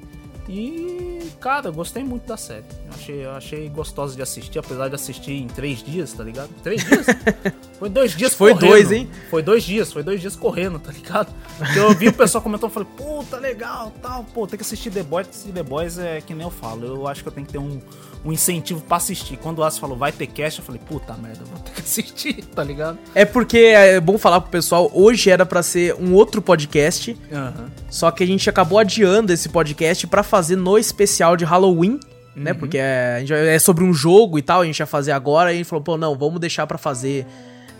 E, 0.47 1.06
cara, 1.39 1.67
eu 1.67 1.73
gostei 1.73 2.03
muito 2.03 2.27
da 2.27 2.37
série. 2.37 2.63
Eu 2.85 2.93
achei, 2.93 3.25
eu 3.25 3.31
achei 3.31 3.69
gostosa 3.69 4.15
de 4.15 4.21
assistir, 4.21 4.59
apesar 4.59 4.87
de 4.87 4.95
assistir 4.95 5.33
em 5.33 5.47
três 5.47 5.83
dias, 5.83 6.13
tá 6.13 6.23
ligado? 6.23 6.49
Três 6.63 6.83
dias? 6.83 7.05
foi 7.79 7.89
dois 7.89 8.15
dias 8.15 8.33
Foi 8.33 8.53
correndo. 8.53 8.69
dois, 8.69 8.91
hein? 8.91 9.09
Foi 9.29 9.41
dois 9.41 9.63
dias, 9.63 9.91
foi 9.91 10.03
dois 10.03 10.21
dias 10.21 10.35
correndo, 10.35 10.79
tá 10.79 10.91
ligado? 10.91 11.33
Eu 11.75 11.93
vi 11.93 12.07
o 12.07 12.13
pessoal 12.13 12.41
comentando 12.41 12.71
falei, 12.71 12.89
puta, 12.95 13.37
legal, 13.37 13.91
tal, 14.01 14.23
pô, 14.23 14.47
tem 14.47 14.57
que 14.57 14.63
assistir 14.63 14.91
The 14.91 15.03
Boys, 15.03 15.27
assistir 15.29 15.51
The 15.51 15.63
Boys 15.63 15.97
é 15.97 16.21
que 16.21 16.33
nem 16.33 16.43
eu 16.43 16.51
falo. 16.51 16.85
Eu 16.85 17.07
acho 17.07 17.21
que 17.21 17.27
eu 17.29 17.33
tenho 17.33 17.45
que 17.45 17.53
ter 17.53 17.59
um, 17.59 17.79
um 18.23 18.31
incentivo 18.31 18.81
pra 18.81 18.97
assistir. 18.97 19.37
Quando 19.37 19.59
o 19.59 19.63
Aço 19.63 19.79
falou, 19.79 19.97
vai 19.97 20.11
ter 20.11 20.27
cast, 20.27 20.59
eu 20.59 20.65
falei, 20.65 20.81
puta 20.85 21.13
merda, 21.13 21.43
vou 21.45 21.59
ter 21.59 21.71
que 21.71 21.81
assistir, 21.81 22.43
tá 22.53 22.63
ligado? 22.63 22.97
É 23.15 23.25
porque 23.25 23.57
é 23.57 23.99
bom 23.99 24.17
falar 24.17 24.41
pro 24.41 24.51
pessoal, 24.51 24.91
hoje 24.93 25.29
era 25.29 25.45
para 25.45 25.63
ser 25.63 25.95
um 25.95 26.13
outro 26.13 26.41
podcast, 26.41 27.11
uhum. 27.31 27.67
só 27.89 28.11
que 28.11 28.23
a 28.23 28.27
gente 28.27 28.49
acabou 28.49 28.79
adiando 28.79 29.31
esse 29.33 29.49
podcast 29.49 30.05
para 30.07 30.23
fazer 30.23 30.55
no 30.55 30.77
especial 30.77 31.16
de 31.37 31.45
Halloween, 31.45 31.99
né? 32.35 32.51
Uhum. 32.51 32.57
Porque 32.57 32.77
é, 32.77 33.23
é, 33.29 33.59
sobre 33.59 33.83
um 33.83 33.93
jogo 33.93 34.37
e 34.37 34.41
tal, 34.41 34.61
a 34.61 34.65
gente 34.65 34.79
ia 34.79 34.85
fazer 34.85 35.11
agora, 35.11 35.51
e 35.51 35.55
a 35.55 35.57
gente 35.57 35.67
falou, 35.67 35.83
pô, 35.83 35.97
não, 35.97 36.15
vamos 36.15 36.39
deixar 36.39 36.67
para 36.67 36.77
fazer 36.77 37.25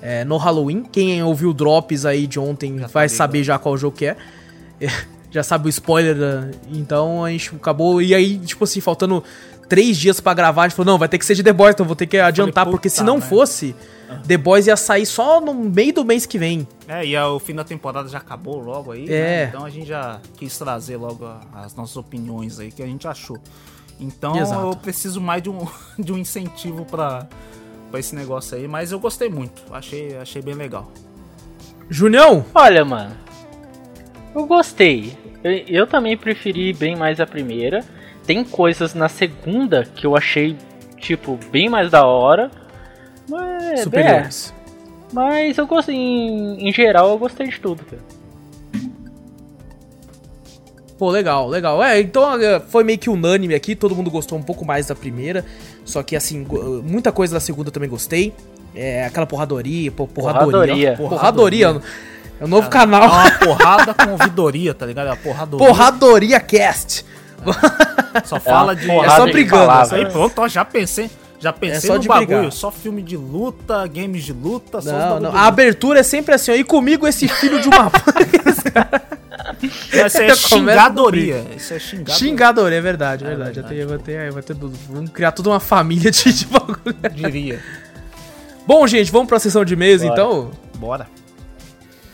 é, 0.02 0.26
no 0.26 0.38
Halloween. 0.38 0.84
Quem 0.84 1.22
ouviu 1.24 1.54
drops 1.54 2.06
aí 2.06 2.28
de 2.28 2.40
ontem 2.40 2.80
já 2.80 2.88
vai 2.88 3.10
saber 3.10 3.44
já 3.44 3.58
qual 3.60 3.78
jogo 3.78 3.96
que 3.96 4.06
é. 4.08 4.18
já 5.30 5.44
sabe 5.44 5.68
o 5.68 5.70
spoiler, 5.70 6.52
então 6.72 7.24
a 7.24 7.30
gente 7.30 7.56
acabou. 7.56 8.02
E 8.02 8.16
aí, 8.16 8.38
tipo 8.40 8.64
assim, 8.64 8.80
faltando 8.80 9.24
três 9.68 9.98
dias 9.98 10.20
para 10.20 10.34
gravar, 10.34 10.64
a 10.64 10.68
gente 10.68 10.76
falou, 10.76 10.94
não, 10.94 10.98
vai 10.98 11.10
ter 11.10 11.18
que 11.18 11.26
ser 11.26 11.36
de 11.36 11.44
The 11.44 11.54
Boys, 11.54 11.74
então 11.74 11.86
vou 11.86 11.96
ter 11.96 12.08
que 12.08 12.18
adiantar, 12.18 12.66
falei, 12.66 12.72
porque 12.72 12.90
se 12.90 13.04
não 13.04 13.22
fosse, 13.22 13.76
uhum. 14.10 14.22
The 14.22 14.38
Boys 14.38 14.68
ia 14.68 14.78
sair 14.78 15.06
só 15.06 15.42
no 15.42 15.54
meio 15.54 15.94
do 15.94 16.06
mês 16.06 16.26
que 16.26 16.38
vem. 16.38 16.68
É, 16.88 17.06
e 17.06 17.18
o 17.18 17.40
fim 17.40 17.54
da 17.54 17.64
temporada 17.64 18.08
já 18.08 18.18
acabou 18.18 18.60
logo 18.60 18.92
aí, 18.92 19.06
é. 19.06 19.08
né? 19.08 19.46
Então 19.46 19.66
a 19.66 19.70
gente 19.70 19.88
já 19.88 20.20
quis 20.38 20.58
trazer 20.58 20.98
logo 20.98 21.28
as 21.54 21.76
nossas 21.76 21.98
opiniões 21.98 22.60
aí, 22.60 22.72
que 22.72 22.82
a 22.82 22.88
gente 22.88 23.08
achou. 23.08 23.38
Então 24.00 24.38
Exato. 24.38 24.68
eu 24.68 24.76
preciso 24.76 25.20
mais 25.20 25.42
de 25.42 25.50
um, 25.50 25.68
de 26.00 26.14
um 26.14 26.18
incentivo 26.18 26.86
para 26.86 27.28
esse 27.96 28.16
negócio 28.16 28.58
aí, 28.58 28.68
mas 28.68 28.92
eu 28.92 29.00
gostei 29.00 29.30
muito, 29.30 29.62
achei, 29.72 30.16
achei 30.18 30.42
bem 30.42 30.56
legal. 30.56 30.92
Junião? 31.90 32.46
Olha, 32.54 32.84
mano, 32.84 33.16
eu 34.36 34.46
gostei. 34.46 35.18
Eu, 35.44 35.52
eu 35.68 35.88
também 35.88 36.18
preferi 36.18 36.74
bem 36.74 36.96
mais 36.96 37.20
a 37.20 37.26
primeira 37.26 37.84
tem 38.28 38.44
coisas 38.44 38.94
na 38.94 39.08
segunda 39.08 39.86
que 39.96 40.06
eu 40.06 40.16
achei 40.16 40.56
tipo, 40.98 41.40
bem 41.50 41.70
mais 41.70 41.90
da 41.90 42.06
hora. 42.06 42.52
Mas, 43.28 43.82
Superiores. 43.82 44.54
é, 44.56 45.14
mas 45.14 45.58
eu 45.58 45.66
gostei, 45.66 45.96
em, 45.96 46.68
em 46.70 46.74
geral, 46.74 47.10
eu 47.10 47.18
gostei 47.18 47.48
de 47.48 47.60
tudo, 47.60 47.84
cara. 47.86 48.02
Pô, 50.98 51.10
legal, 51.10 51.48
legal. 51.48 51.82
É, 51.82 52.00
então 52.02 52.40
é, 52.42 52.60
foi 52.60 52.84
meio 52.84 52.98
que 52.98 53.10
unânime 53.10 53.54
aqui, 53.56 53.76
todo 53.76 53.96
mundo 53.96 54.10
gostou 54.10 54.38
um 54.38 54.44
pouco 54.44 54.66
mais 54.66 54.88
da 54.88 54.96
primeira. 54.96 55.46
Só 55.86 56.04
que, 56.04 56.16
assim, 56.16 56.46
muita 56.84 57.12
coisa 57.12 57.34
da 57.34 57.40
segunda 57.40 57.70
eu 57.70 57.74
também 57.74 57.90
gostei. 57.90 58.34
É 58.76 59.06
aquela 59.06 59.26
porradoria, 59.26 59.92
pô, 59.92 60.06
porradoria. 60.08 60.96
Porradoria. 60.96 60.98
Porradoria. 60.98 61.82
É 62.40 62.44
o 62.44 62.48
novo 62.48 62.68
É 62.68 62.70
canal. 62.70 63.10
uma 63.10 63.32
porrada 63.32 63.94
com 63.94 64.12
ouvidoria, 64.12 64.74
tá 64.74 64.86
ligado? 64.86 65.08
É 65.08 65.12
uma 65.12 65.18
porradoria. 65.18 65.68
Porradoria 65.68 66.40
Cast. 66.40 67.06
Só 68.26 68.40
fala 68.40 68.76
de. 68.76 68.88
porrada 68.88 69.14
É 69.14 69.16
só 69.18 69.26
de 69.26 69.32
brigando, 69.32 69.66
palavras. 69.68 69.94
Aí 69.94 70.06
pronto, 70.08 70.40
ó, 70.42 70.48
já 70.48 70.66
pensei. 70.66 71.10
Já 71.40 71.54
pensei 71.54 71.78
É 71.78 71.82
só 71.82 71.94
no 71.94 72.00
de 72.00 72.08
bagulho. 72.08 72.28
brigar. 72.28 72.52
Só 72.52 72.72
filme 72.72 73.04
de 73.04 73.16
luta, 73.16 73.86
games 73.86 74.24
de 74.24 74.34
luta, 74.34 74.82
só 74.82 74.90
os 74.90 74.94
Não, 74.96 75.20
não. 75.20 75.32
de 75.32 75.38
A 75.38 75.46
abertura 75.46 76.00
é 76.00 76.04
sempre 76.04 76.34
assim, 76.34 76.52
ó. 76.52 76.56
E 76.56 76.64
comigo 76.64 77.08
esse 77.08 77.28
filho 77.28 77.62
de 77.62 77.68
uma. 77.68 77.92
Isso 79.62 80.18
é 80.22 80.36
xingadoria. 80.36 81.46
Isso 81.56 81.74
é 81.74 81.80
xingadoria. 81.80 82.16
Xingadoria, 82.16 82.78
é 82.78 82.82
verdade, 82.82 83.24
é 83.24 83.28
É 83.28 83.30
verdade. 83.36 83.56
Já 83.56 83.62
verdade, 83.62 83.78
tem, 83.78 83.86
vai 83.88 83.98
ter, 84.00 84.32
vai 84.32 84.44
ter. 84.44 84.56
Vamos 84.90 85.12
criar 85.12 85.32
toda 85.32 85.50
uma 85.50 85.60
família 85.60 86.10
de, 86.12 86.34
de 86.34 86.46
bagulho. 86.48 86.96
Diria. 87.14 87.60
Bom, 88.66 88.86
gente, 88.88 89.12
vamos 89.12 89.28
pra 89.28 89.40
sessão 89.40 89.64
de 89.64 89.74
e-mails 89.74 90.02
Bora. 90.02 90.14
então? 90.14 90.52
Bora. 90.76 91.08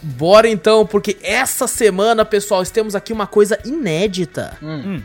Bora 0.01 0.49
então, 0.49 0.85
porque 0.85 1.17
essa 1.23 1.65
semana, 1.65 2.25
pessoal, 2.25 2.63
temos 2.65 2.93
aqui 2.93 3.13
uma 3.13 3.25
coisa 3.25 3.57
inédita. 3.63 4.57
Hum. 4.61 5.01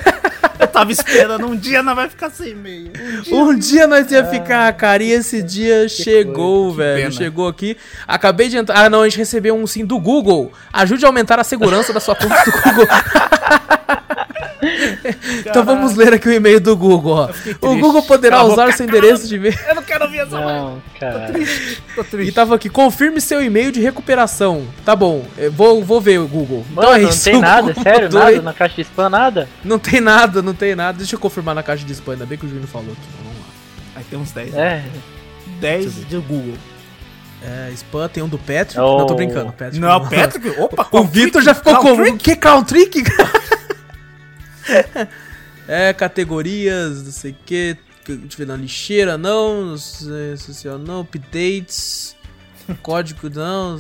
Eu 0.59 0.67
tava 0.69 0.93
esperando, 0.93 1.47
um 1.47 1.57
dia 1.57 1.83
não 1.83 1.95
vai 1.95 2.09
ficar 2.09 2.31
sem 2.31 2.51
e-mail. 2.51 2.93
Um 2.99 3.21
dia. 3.23 3.35
Um 3.35 3.59
dia 3.59 3.87
nós 3.87 4.11
ia 4.11 4.25
ficar, 4.27 4.71
cara, 4.75 5.03
e 5.03 5.11
esse 5.11 5.43
dia 5.43 5.89
chegou, 5.89 6.71
que 6.71 6.77
velho. 6.77 7.13
Chegou 7.13 7.49
aqui. 7.49 7.77
Acabei 8.07 8.49
de 8.49 8.59
entrar. 8.59 8.85
Ah, 8.85 8.91
não, 8.91 9.03
a 9.03 9.09
gente 9.09 9.19
recebeu 9.19 9.57
um 9.57 9.67
sim 9.67 9.85
do 9.85 9.99
Google. 9.99 10.53
Ajude 10.73 11.05
a 11.05 11.09
aumentar 11.09 11.39
a 11.39 11.45
segurança 11.45 11.93
da 11.93 12.01
sua 12.01 12.15
conta 12.15 12.45
do 12.45 12.53
Google. 12.53 12.87
então 15.47 15.65
vamos 15.65 15.95
ler 15.97 16.15
aqui 16.15 16.29
o 16.29 16.33
e-mail 16.33 16.61
do 16.61 16.77
Google, 16.77 17.13
ó. 17.13 17.25
O 17.25 17.29
triste. 17.33 17.59
Google 17.81 18.03
poderá 18.03 18.37
Cala 18.39 18.53
usar 18.53 18.65
boca, 18.67 18.77
seu 18.77 18.87
endereço 18.87 19.27
de 19.29 19.37
e-mail. 19.37 19.59
Eu 19.69 19.75
não 19.75 19.83
quero 19.83 20.05
ouvir 20.05 20.19
essa. 20.21 20.41
Não, 20.41 20.83
cara. 20.99 21.33
Tô 21.95 22.01
E 22.03 22.05
triste. 22.05 22.33
tava 22.33 22.55
aqui, 22.55 22.69
confirme 22.69 23.21
seu 23.21 23.43
e-mail 23.43 23.73
de 23.73 23.81
recuperação. 23.81 24.67
Tá 24.85 24.95
bom, 24.95 25.25
eu 25.39 25.51
vou, 25.51 25.83
vou 25.85 26.01
ver 26.01 26.19
o 26.21 26.29
Google. 26.29 26.65
Mano, 26.73 26.99
não 26.99 27.11
tem 27.11 27.37
o 27.37 27.41
nada, 27.41 27.63
Google 27.69 27.83
sério, 27.83 28.03
mandou 28.05 28.21
nada 28.21 28.31
aí. 28.33 28.41
na 28.43 28.53
caixa 28.53 28.75
de 28.77 28.83
spam, 28.83 29.09
nada. 29.09 29.49
Não 29.65 29.79
tem 29.79 30.01
nada, 30.01 30.43
não 30.43 30.55
tem 30.55 30.75
nada. 30.75 30.99
Deixa 30.99 31.17
eu 31.17 31.21
confirmar 31.21 31.55
na 31.55 31.63
caixa 31.63 31.85
de 31.85 31.93
spam, 31.93 32.13
ainda 32.13 32.27
bem 32.27 32.37
que 32.39 32.47
o 32.47 32.49
Júnior 32.49 32.69
falou 32.69 32.93
aqui. 32.93 33.09
Vamos 33.23 33.39
lá. 33.39 33.45
Aí 33.97 34.05
tem 34.05 34.19
uns 34.19 34.31
10. 34.33 34.55
É, 34.55 34.83
10 35.61 36.07
de 36.09 36.17
Google. 36.19 36.55
É, 37.43 37.71
spam 37.73 38.07
tem 38.07 38.23
um 38.23 38.29
do 38.29 38.37
Patrick. 38.39 38.79
Oh. 38.79 38.99
Não, 38.99 39.07
tô 39.07 39.15
brincando. 39.15 39.51
Patrick 39.53 39.79
Não, 39.79 39.97
o 39.97 40.11
Patrick. 40.11 40.49
Opa, 40.61 40.87
O 40.93 41.05
Vitor 41.05 41.41
já 41.41 41.55
ficou? 41.55 41.97
Trick? 41.97 42.19
Que 42.19 42.37
count 42.37 42.69
trick? 42.69 43.03
é, 45.69 45.93
categorias, 45.93 47.03
não 47.03 47.13
sei 47.13 47.33
o 47.33 47.37
que. 47.45 47.77
Deixa 48.07 48.35
eu 48.35 48.39
ver 48.39 48.47
na 48.47 48.57
lixeira, 48.57 49.17
não. 49.19 49.67
não 49.67 49.77
sei, 49.77 50.37
Social, 50.37 50.79
não. 50.79 51.01
Updates. 51.01 52.17
Código, 52.83 53.29
não. 53.31 53.79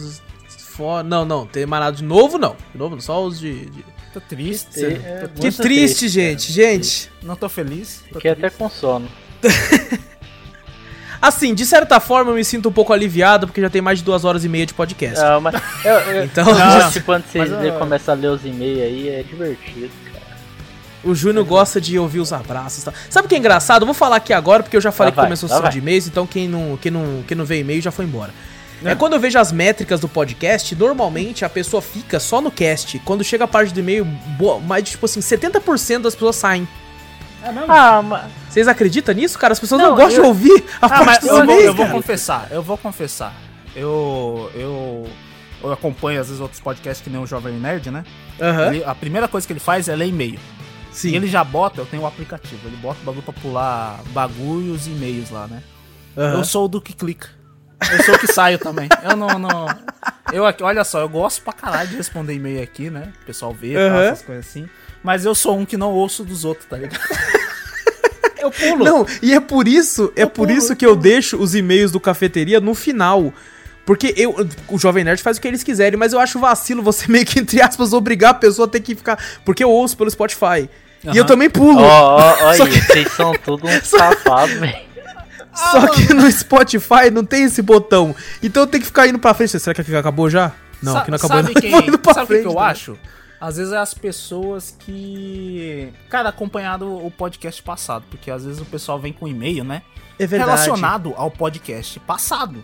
For, 0.58 1.02
não, 1.02 1.24
não. 1.24 1.46
Tem 1.46 1.66
mais 1.66 1.82
nada 1.82 1.96
de 1.96 2.04
novo, 2.04 2.38
não. 2.38 2.56
De 2.72 2.78
novo, 2.78 2.94
não. 2.96 3.02
Só 3.02 3.24
os 3.24 3.38
de. 3.38 3.66
de- 3.66 3.84
Tô 4.12 4.20
triste. 4.20 4.84
É, 4.84 5.28
tô 5.28 5.40
Que 5.40 5.40
triste, 5.52 5.62
triste, 5.62 6.08
gente. 6.08 6.52
Gente. 6.52 7.10
Não 7.22 7.36
tô 7.36 7.48
feliz. 7.48 8.02
Tô 8.08 8.16
fiquei 8.16 8.32
até 8.32 8.50
com 8.50 8.68
sono. 8.68 9.08
Assim, 11.22 11.54
de 11.54 11.66
certa 11.66 12.00
forma 12.00 12.30
eu 12.30 12.34
me 12.34 12.44
sinto 12.44 12.70
um 12.70 12.72
pouco 12.72 12.92
aliviado 12.94 13.46
porque 13.46 13.60
já 13.60 13.68
tem 13.68 13.82
mais 13.82 13.98
de 13.98 14.04
duas 14.04 14.24
horas 14.24 14.42
e 14.44 14.48
meia 14.48 14.64
de 14.64 14.72
podcast. 14.72 15.22
Ah, 15.22 15.38
mas 15.38 15.54
eu, 15.84 15.92
eu, 15.92 16.24
Então, 16.24 16.48
eu 16.48 16.54
Não, 16.54 16.92
quando 17.04 17.24
vocês 17.24 17.50
mas, 17.50 17.66
ah, 17.68 17.78
começam 17.78 18.14
a 18.14 18.16
ler 18.16 18.28
os 18.28 18.44
e-mails 18.44 18.80
aí, 18.82 19.08
é 19.10 19.22
divertido, 19.22 19.90
cara. 20.04 20.09
O 21.02 21.14
Júnior 21.14 21.44
gosta 21.46 21.80
de 21.80 21.98
ouvir 21.98 22.20
os 22.20 22.32
abraços 22.32 22.82
e 22.82 22.84
tal. 22.84 22.94
Sabe 23.08 23.26
o 23.26 23.28
que 23.28 23.34
é 23.34 23.38
engraçado? 23.38 23.82
Eu 23.82 23.86
vou 23.86 23.94
falar 23.94 24.16
aqui 24.16 24.32
agora, 24.32 24.62
porque 24.62 24.76
eu 24.76 24.80
já 24.80 24.92
falei 24.92 25.08
Lá 25.08 25.12
que 25.12 25.16
vai, 25.16 25.24
começou 25.26 25.46
a 25.46 25.48
sessão 25.48 25.62
vai. 25.62 25.70
de 25.72 25.78
e-mails, 25.78 26.06
então 26.06 26.26
quem 26.26 26.46
não, 26.48 26.76
quem, 26.76 26.90
não, 26.92 27.22
quem 27.26 27.36
não 27.36 27.44
vê 27.44 27.60
e-mail 27.60 27.80
já 27.80 27.90
foi 27.90 28.04
embora. 28.04 28.32
É. 28.84 28.94
quando 28.94 29.12
eu 29.12 29.20
vejo 29.20 29.38
as 29.38 29.52
métricas 29.52 30.00
do 30.00 30.08
podcast, 30.08 30.74
normalmente 30.74 31.44
a 31.44 31.48
pessoa 31.50 31.82
fica 31.82 32.18
só 32.18 32.40
no 32.40 32.50
cast. 32.50 32.98
Quando 33.00 33.22
chega 33.22 33.44
a 33.44 33.48
parte 33.48 33.74
do 33.74 33.80
e-mail, 33.80 34.06
mais 34.66 34.84
de 34.84 34.90
tipo 34.92 35.04
assim, 35.04 35.20
70% 35.20 36.00
das 36.02 36.14
pessoas 36.14 36.36
saem. 36.36 36.66
Ah, 37.68 38.02
mas. 38.02 38.24
Vocês 38.50 38.68
acreditam 38.68 39.14
nisso, 39.14 39.38
cara? 39.38 39.52
As 39.52 39.60
pessoas 39.60 39.80
não, 39.80 39.90
Não, 39.90 39.96
gostam 39.96 40.16
eu- 40.16 40.22
de 40.22 40.28
ouvir 40.28 40.64
a 40.80 40.86
Ah, 40.86 40.88
parte 40.88 41.04
mas 41.06 41.18
dos 41.20 41.28
eu 41.28 41.34
vou, 41.36 41.44
e-mails, 41.44 41.64
eu 41.66 41.74
vou 41.74 41.86
confessar, 41.88 42.48
eu 42.50 42.62
vou 42.62 42.76
confessar. 42.78 43.34
Eu, 43.74 44.50
eu, 44.54 45.08
eu 45.62 45.72
acompanho 45.72 46.20
às 46.20 46.26
vezes 46.26 46.40
outros 46.40 46.60
podcasts 46.60 47.02
que 47.02 47.08
nem 47.10 47.20
o 47.22 47.26
Jovem 47.26 47.54
Nerd, 47.54 47.90
né? 47.90 48.04
Aham, 48.40 48.66
Ele- 48.74 48.84
a 48.84 48.94
primeira 48.94 49.28
coisa 49.28 49.46
que 49.46 49.52
ele 49.52 49.60
faz 49.60 49.88
é 49.88 49.94
ler 49.96 50.06
e-mail. 50.08 50.38
Sim. 50.92 51.10
E 51.10 51.16
ele 51.16 51.26
já 51.26 51.42
bota, 51.44 51.80
eu 51.80 51.86
tenho 51.86 52.02
o 52.02 52.06
aplicativo, 52.06 52.66
ele 52.66 52.76
bota 52.76 53.00
o 53.00 53.04
bagulho 53.04 53.22
pra 53.22 53.32
pular 53.32 54.00
bagulhos 54.12 54.86
e 54.86 54.90
e-mails 54.90 55.30
lá, 55.30 55.46
né? 55.46 55.62
aham. 56.16 56.38
Eu 56.38 56.44
sou 56.44 56.64
o 56.64 56.68
do 56.68 56.80
que 56.80 56.92
clica. 56.92 57.28
Eu 57.92 58.02
sou 58.04 58.14
o 58.14 58.18
que 58.18 58.30
saio 58.32 58.58
também. 58.58 58.88
Eu 59.02 59.16
não, 59.16 59.38
não. 59.38 59.66
Eu 60.32 60.44
aqui, 60.46 60.62
olha 60.62 60.84
só, 60.84 61.00
eu 61.00 61.08
gosto 61.08 61.42
pra 61.42 61.52
caralho 61.52 61.88
de 61.88 61.96
responder 61.96 62.34
e-mail 62.34 62.62
aqui, 62.62 62.90
né? 62.90 63.12
O 63.22 63.24
pessoal 63.26 63.52
vê, 63.54 63.74
tal, 63.74 63.82
Aham. 63.84 64.02
essas 64.02 64.22
coisas 64.22 64.46
assim. 64.46 64.68
Mas 65.02 65.24
eu 65.24 65.34
sou 65.34 65.58
um 65.58 65.64
que 65.64 65.76
não 65.78 65.90
ouço 65.92 66.22
dos 66.24 66.44
outros, 66.44 66.66
tá 66.66 66.76
ligado? 66.76 67.00
Eu 68.38 68.50
pulo. 68.50 68.84
Não, 68.84 69.06
e 69.22 69.34
é 69.34 69.40
por 69.40 69.68
isso, 69.68 70.12
é 70.16 70.22
Eu 70.22 70.30
por 70.30 70.46
pulo, 70.46 70.58
isso 70.58 70.72
eu 70.72 70.76
que 70.76 70.86
eu 70.86 70.96
deixo 70.96 71.36
os 71.36 71.54
e-mails 71.54 71.92
do 71.92 72.00
cafeteria 72.00 72.58
no 72.60 72.74
final. 72.74 73.32
Porque 73.86 74.14
eu, 74.16 74.46
o 74.68 74.78
Jovem 74.78 75.02
Nerd 75.04 75.22
faz 75.22 75.36
o 75.36 75.40
que 75.40 75.48
eles 75.48 75.62
quiserem, 75.62 75.98
mas 75.98 76.12
eu 76.12 76.20
acho 76.20 76.38
vacilo 76.38 76.82
você 76.82 77.06
meio 77.10 77.24
que, 77.26 77.40
entre 77.40 77.60
aspas, 77.60 77.92
obrigar 77.92 78.30
a 78.30 78.34
pessoa 78.34 78.66
a 78.66 78.70
ter 78.70 78.80
que 78.80 78.94
ficar. 78.94 79.18
Porque 79.44 79.64
eu 79.64 79.70
ouço 79.70 79.96
pelo 79.96 80.10
Spotify. 80.10 80.68
E 81.12 81.16
eu 81.16 81.24
também 81.24 81.48
Ó, 81.48 81.50
pulo. 81.50 81.80
ó, 81.82 82.34
ó 82.34 82.52
que- 82.66 82.80
vocês 82.82 83.10
são 83.12 83.32
tudo 83.44 83.66
uns 83.68 83.88
safados, 83.88 84.54
velho. 84.56 84.90
Só 85.52 85.88
que 85.88 86.14
no 86.14 86.30
Spotify 86.30 87.10
não 87.12 87.24
tem 87.24 87.44
esse 87.44 87.60
botão. 87.62 88.14
Então 88.42 88.62
eu 88.62 88.66
tenho 88.66 88.80
que 88.82 88.86
ficar 88.86 89.08
indo 89.08 89.18
pra 89.18 89.34
frente. 89.34 89.58
Será 89.58 89.74
que 89.74 89.80
aqui 89.80 89.94
acabou 89.96 90.30
já? 90.30 90.52
Não, 90.82 90.92
Sa- 90.92 91.00
aqui 91.00 91.10
não 91.10 91.16
acabou 91.16 91.36
sabe 91.38 91.54
não. 91.54 91.60
Quem, 91.60 91.70
Vou 91.72 91.80
indo 91.82 91.98
pra 91.98 92.14
sabe 92.14 92.24
o 92.24 92.26
que 92.28 92.32
frente, 92.34 92.42
que 92.42 92.56
eu 92.56 92.60
né? 92.60 92.66
acho? 92.70 92.98
Às 93.40 93.56
vezes 93.56 93.72
é 93.72 93.78
as 93.78 93.92
pessoas 93.92 94.76
que. 94.78 95.92
Cara, 96.08 96.28
acompanhado 96.28 96.86
o 97.04 97.10
podcast 97.10 97.62
passado. 97.62 98.04
Porque 98.10 98.30
às 98.30 98.44
vezes 98.44 98.60
o 98.60 98.64
pessoal 98.64 98.98
vem 99.00 99.12
com 99.12 99.26
e-mail, 99.26 99.64
né? 99.64 99.82
É 100.18 100.26
verdade. 100.26 100.50
Relacionado 100.52 101.12
ao 101.16 101.30
podcast 101.30 101.98
passado. 102.00 102.62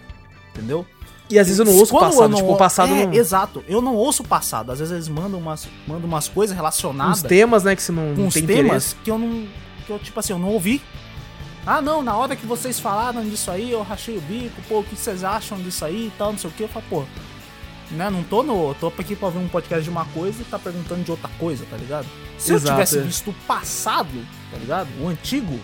Entendeu? 0.54 0.86
E 1.28 1.38
às 1.38 1.46
vezes 1.46 1.58
eu 1.58 1.64
não 1.64 1.76
ouço 1.76 1.96
o 1.96 2.00
passado. 2.00 2.28
não 2.28 2.38
Tipo, 2.38 2.52
o 2.52 2.56
passado 2.56 2.92
é, 2.92 3.06
não. 3.06 3.12
Exato. 3.12 3.64
Eu 3.68 3.82
não 3.82 3.94
ouço 3.94 4.22
o 4.22 4.26
passado. 4.26 4.70
Às 4.72 4.78
vezes 4.78 4.92
eles 4.92 5.08
mandam 5.08 5.38
umas, 5.38 5.68
mandam 5.86 6.06
umas 6.06 6.28
coisas 6.28 6.54
relacionadas 6.54 7.18
Uns 7.18 7.22
temas, 7.22 7.64
né, 7.64 7.74
que 7.74 7.82
você 7.82 7.92
não, 7.92 8.12
uns 8.12 8.34
tem 8.34 8.46
temas 8.46 8.66
interesse. 8.66 8.96
que 8.96 9.10
eu 9.10 9.18
não. 9.18 9.46
Que 9.86 9.92
eu, 9.92 9.98
tipo 9.98 10.18
assim, 10.18 10.32
eu 10.32 10.38
não 10.38 10.48
ouvi. 10.48 10.82
Ah, 11.66 11.82
não, 11.82 12.00
na 12.00 12.16
hora 12.16 12.36
que 12.36 12.46
vocês 12.46 12.78
falaram 12.78 13.24
disso 13.24 13.50
aí, 13.50 13.72
eu 13.72 13.82
rachei 13.82 14.16
o 14.16 14.20
bico, 14.20 14.62
pô, 14.68 14.80
o 14.80 14.84
que 14.84 14.94
vocês 14.94 15.24
acham 15.24 15.58
disso 15.58 15.84
aí 15.84 16.06
e 16.06 16.12
tal, 16.16 16.30
não 16.30 16.38
sei 16.38 16.48
o 16.48 16.52
que. 16.52 16.62
Eu 16.62 16.68
falo, 16.68 16.84
pô, 16.88 17.04
né, 17.90 18.08
não 18.08 18.22
tô 18.22 18.44
no. 18.44 18.72
tô 18.74 18.92
aqui 18.96 19.16
pra 19.16 19.30
ver 19.30 19.38
um 19.38 19.48
podcast 19.48 19.82
de 19.82 19.90
uma 19.90 20.04
coisa 20.06 20.40
e 20.40 20.44
tá 20.44 20.60
perguntando 20.60 21.02
de 21.02 21.10
outra 21.10 21.28
coisa, 21.40 21.64
tá 21.68 21.76
ligado? 21.76 22.06
Se 22.38 22.52
Exato, 22.52 22.68
eu 22.68 22.72
tivesse 22.74 22.98
é. 22.98 23.02
visto 23.02 23.30
o 23.30 23.34
passado, 23.48 24.26
tá 24.52 24.58
ligado? 24.58 24.88
O 25.00 25.08
antigo, 25.08 25.58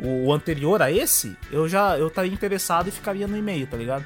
o, 0.00 0.26
o 0.26 0.32
anterior 0.32 0.82
a 0.82 0.90
esse, 0.90 1.36
eu 1.52 1.68
já 1.68 1.96
eu 1.96 2.08
estaria 2.08 2.32
interessado 2.32 2.88
e 2.88 2.90
ficaria 2.90 3.28
no 3.28 3.36
e-mail, 3.36 3.68
tá 3.68 3.76
ligado? 3.76 4.04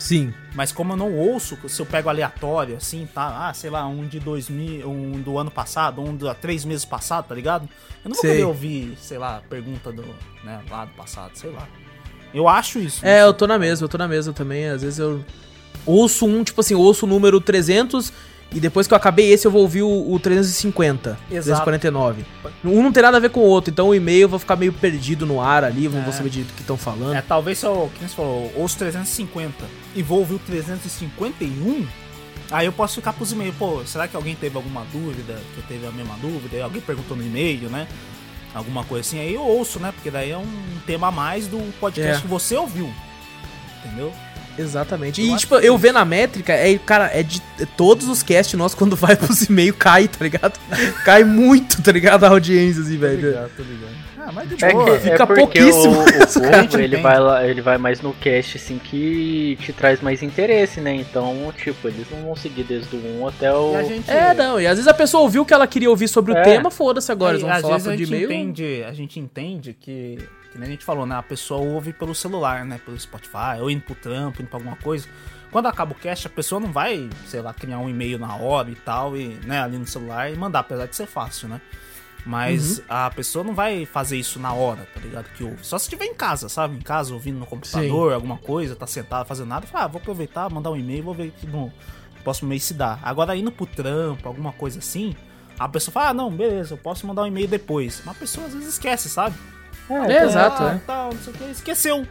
Sim. 0.00 0.32
Mas 0.54 0.72
como 0.72 0.94
eu 0.94 0.96
não 0.96 1.14
ouço, 1.14 1.56
se 1.68 1.80
eu 1.80 1.84
pego 1.86 2.08
aleatório, 2.08 2.76
assim, 2.76 3.06
tá? 3.14 3.48
Ah, 3.48 3.54
sei 3.54 3.68
lá, 3.70 3.86
um 3.86 4.06
de 4.06 4.18
2000, 4.18 4.88
um 4.90 5.20
do 5.20 5.38
ano 5.38 5.50
passado, 5.50 6.00
um 6.00 6.16
de 6.16 6.24
três 6.40 6.64
meses 6.64 6.84
passado, 6.86 7.26
tá 7.28 7.34
ligado? 7.34 7.68
Eu 8.02 8.08
não 8.08 8.14
vou 8.14 8.20
Sei. 8.22 8.30
querer 8.32 8.44
ouvir, 8.44 8.96
sei 8.98 9.18
lá, 9.18 9.42
pergunta 9.48 9.92
do, 9.92 10.02
né, 10.42 10.60
lá 10.70 10.86
do 10.86 10.92
passado, 10.94 11.32
sei 11.34 11.50
lá. 11.50 11.68
Eu 12.32 12.48
acho 12.48 12.78
isso. 12.78 13.04
É, 13.04 13.20
não 13.20 13.26
eu 13.28 13.34
tô 13.34 13.46
na 13.46 13.58
mesma, 13.58 13.84
eu 13.84 13.88
tô 13.88 13.98
na 13.98 14.08
mesma 14.08 14.32
também. 14.32 14.66
Às 14.66 14.80
vezes 14.82 14.98
eu 14.98 15.22
ouço 15.84 16.26
um, 16.26 16.42
tipo 16.42 16.60
assim, 16.60 16.74
ouço 16.74 17.04
o 17.04 17.08
número 17.08 17.40
300 17.40 18.12
e 18.52 18.58
depois 18.58 18.86
que 18.88 18.94
eu 18.94 18.96
acabei 18.96 19.30
esse 19.32 19.46
eu 19.46 19.50
vou 19.50 19.62
ouvir 19.62 19.82
o, 19.82 20.12
o 20.12 20.18
350, 20.18 21.18
Exato. 21.30 21.62
349. 21.64 22.24
Um 22.64 22.82
não 22.82 22.90
tem 22.92 23.02
nada 23.02 23.16
a 23.16 23.20
ver 23.20 23.30
com 23.30 23.40
o 23.40 23.44
outro, 23.44 23.70
então 23.70 23.88
o 23.88 23.94
e-mail 23.94 24.22
eu 24.22 24.28
vou 24.28 24.38
ficar 24.38 24.56
meio 24.56 24.72
perdido 24.72 25.24
no 25.26 25.40
ar 25.40 25.62
ali, 25.62 25.86
É. 25.86 25.88
vou 25.88 26.12
saber 26.12 26.30
de 26.30 26.42
que 26.44 26.60
estão 26.62 26.76
falando. 26.76 27.14
É, 27.14 27.22
talvez 27.22 27.58
se 27.58 27.66
eu, 27.66 27.90
que 27.94 28.00
você 28.08 28.14
falou, 28.16 28.50
ouço 28.56 28.76
350 28.78 29.52
e 29.94 30.02
vou 30.02 30.18
ouvir 30.20 30.34
o 30.34 30.38
351, 30.38 31.86
Aí 32.50 32.66
eu 32.66 32.72
posso 32.72 32.96
ficar 32.96 33.12
pros 33.12 33.30
e-mails, 33.30 33.54
pô, 33.56 33.84
será 33.86 34.08
que 34.08 34.16
alguém 34.16 34.34
teve 34.34 34.56
alguma 34.56 34.84
dúvida? 34.92 35.40
Que 35.54 35.62
teve 35.62 35.86
a 35.86 35.92
mesma 35.92 36.16
dúvida? 36.20 36.62
Alguém 36.64 36.80
perguntou 36.82 37.16
no 37.16 37.22
e-mail, 37.22 37.70
né? 37.70 37.86
Alguma 38.52 38.82
coisa 38.82 39.06
assim, 39.06 39.20
aí 39.20 39.32
eu 39.34 39.42
ouço, 39.42 39.78
né? 39.78 39.92
Porque 39.92 40.10
daí 40.10 40.32
é 40.32 40.36
um 40.36 40.62
tema 40.84 41.08
a 41.08 41.10
mais 41.12 41.46
do 41.46 41.58
podcast 41.78 42.18
É. 42.18 42.20
que 42.20 42.26
você 42.26 42.56
ouviu. 42.56 42.92
Entendeu? 43.84 44.12
Exatamente. 44.58 45.22
Eu 45.22 45.32
E, 45.32 45.36
tipo, 45.38 45.60
que 45.60 45.66
eu 45.66 45.78
vendo 45.78 45.98
a 45.98 46.04
métrica, 46.04 46.52
é, 46.52 46.76
cara, 46.78 47.08
é 47.14 47.22
de 47.22 47.40
é 47.60 47.66
todos 47.76 48.08
os 48.08 48.20
casts 48.20 48.58
nossos, 48.58 48.74
quando 48.76 48.96
vai 48.96 49.14
pros 49.14 49.42
e-mails, 49.42 49.76
cai, 49.78 50.08
tá 50.08 50.24
ligado? 50.24 50.58
cai 51.04 51.22
muito, 51.22 51.80
tá 51.80 51.92
ligado? 51.92 52.24
A 52.24 52.30
audiência, 52.30 52.82
assim, 52.82 52.94
Tô 52.94 53.00
velho. 53.02 53.28
ligado, 53.28 53.50
tô 53.56 53.62
ligado. 53.62 54.09
Ah, 54.30 54.32
mas 54.32 54.48
de 54.48 54.64
É, 54.64 54.72
boa. 54.72 54.84
que, 54.84 54.90
é 55.08 55.10
Fica 55.10 55.26
porque 55.26 55.40
pouquíssimo 55.42 55.94
o, 55.94 56.76
o 56.76 56.80
ele 56.80 56.96
vai, 56.98 57.18
lá, 57.18 57.44
ele 57.46 57.60
vai 57.60 57.76
mais 57.78 58.00
no 58.00 58.14
cast, 58.14 58.56
assim, 58.56 58.78
que 58.78 59.58
te 59.60 59.72
traz 59.72 60.00
mais 60.00 60.22
interesse, 60.22 60.80
né? 60.80 60.94
Então, 60.94 61.52
tipo, 61.56 61.88
eles 61.88 62.08
não 62.10 62.22
vão 62.22 62.36
seguir 62.36 62.62
desde 62.62 62.94
o 62.94 63.20
1 63.22 63.28
até 63.28 63.52
o... 63.52 63.72
E 63.72 63.76
a 63.76 63.82
gente, 63.82 64.10
É, 64.10 64.32
não, 64.32 64.60
e 64.60 64.66
às 64.66 64.76
vezes 64.78 64.86
a 64.86 64.94
pessoa 64.94 65.22
ouviu 65.22 65.42
o 65.42 65.46
que 65.46 65.52
ela 65.52 65.66
queria 65.66 65.90
ouvir 65.90 66.06
sobre 66.06 66.32
o 66.32 66.36
É. 66.36 66.42
tema, 66.42 66.70
foda-se 66.70 67.10
agora, 67.10 67.32
eles 67.32 67.42
vão 67.42 67.50
às 67.50 67.60
falar 67.60 67.74
vezes 67.74 67.86
por 67.88 67.92
a 67.92 67.96
de 67.96 68.04
gente 68.04 68.14
e-mail. 68.24 68.32
entende, 68.32 68.84
a 68.84 68.92
gente 68.92 69.18
entende 69.18 69.74
que, 69.78 70.18
que 70.52 70.58
nem 70.58 70.68
a 70.68 70.70
gente 70.70 70.84
falou, 70.84 71.04
né? 71.04 71.16
A 71.16 71.22
pessoa 71.22 71.60
ouve 71.60 71.92
pelo 71.92 72.14
celular, 72.14 72.64
né? 72.64 72.80
Pelo 72.84 72.98
Spotify, 72.98 73.60
ou 73.60 73.68
indo 73.70 73.82
pro 73.82 73.94
trampo, 73.96 74.40
indo 74.40 74.48
pra 74.48 74.58
alguma 74.58 74.76
coisa. 74.76 75.08
Quando 75.50 75.66
acaba 75.66 75.90
o 75.90 75.94
cast, 75.96 76.28
a 76.28 76.30
pessoa 76.30 76.60
não 76.60 76.70
vai, 76.70 77.10
sei 77.26 77.40
lá, 77.40 77.52
criar 77.52 77.78
um 77.80 77.88
e-mail 77.88 78.20
na 78.20 78.36
hora 78.36 78.70
e 78.70 78.76
tal, 78.76 79.16
e, 79.16 79.36
né, 79.44 79.60
ali 79.60 79.76
no 79.76 79.86
celular 79.86 80.32
e 80.32 80.36
mandar, 80.36 80.60
apesar 80.60 80.86
de 80.86 80.94
ser 80.94 81.06
fácil, 81.06 81.48
né? 81.48 81.60
Mas 82.26 82.78
Uhum. 82.78 82.84
a 82.88 83.10
pessoa 83.10 83.44
não 83.44 83.54
vai 83.54 83.86
fazer 83.86 84.16
isso 84.18 84.38
na 84.38 84.52
hora, 84.52 84.86
tá 84.94 85.00
ligado? 85.00 85.24
Que 85.36 85.42
ouve. 85.44 85.58
Só 85.62 85.78
se 85.78 85.84
estiver 85.84 86.04
em 86.04 86.14
casa, 86.14 86.48
sabe? 86.48 86.76
Em 86.76 86.80
casa, 86.80 87.14
ouvindo 87.14 87.38
no 87.38 87.46
computador, 87.46 88.12
alguma 88.12 88.36
coisa, 88.36 88.76
tá 88.76 88.86
sentado 88.86 89.26
fazendo 89.26 89.48
nada, 89.48 89.66
fala, 89.66 89.84
ah, 89.84 89.88
vou 89.88 90.00
aproveitar, 90.00 90.50
mandar 90.50 90.70
um 90.70 90.76
e-mail, 90.76 91.02
vou 91.02 91.14
ver 91.14 91.30
que 91.30 91.46
no 91.46 91.72
próximo 92.22 92.48
mês 92.50 92.62
se 92.64 92.74
dá. 92.74 92.98
Agora, 93.02 93.34
indo 93.34 93.50
pro 93.50 93.64
trampo, 93.66 94.28
alguma 94.28 94.52
coisa 94.52 94.78
assim, 94.80 95.16
a 95.58 95.66
pessoa 95.68 95.92
fala, 95.92 96.08
ah, 96.10 96.14
não, 96.14 96.30
beleza, 96.30 96.74
eu 96.74 96.78
posso 96.78 97.06
mandar 97.06 97.22
um 97.22 97.26
e-mail 97.26 97.48
depois. 97.48 98.02
Mas 98.04 98.16
a 98.16 98.18
pessoa 98.18 98.46
às 98.46 98.52
vezes 98.52 98.68
esquece, 98.68 99.08
sabe? 99.08 99.34
É, 99.88 100.24
exato, 100.24 100.62
ah, 100.62 100.72
é. 100.74 100.78
Tal, 100.86 101.12
não 101.14 101.20
sei 101.22 101.32
o 101.32 101.36
que, 101.36 101.44
esqueceu. 101.44 102.06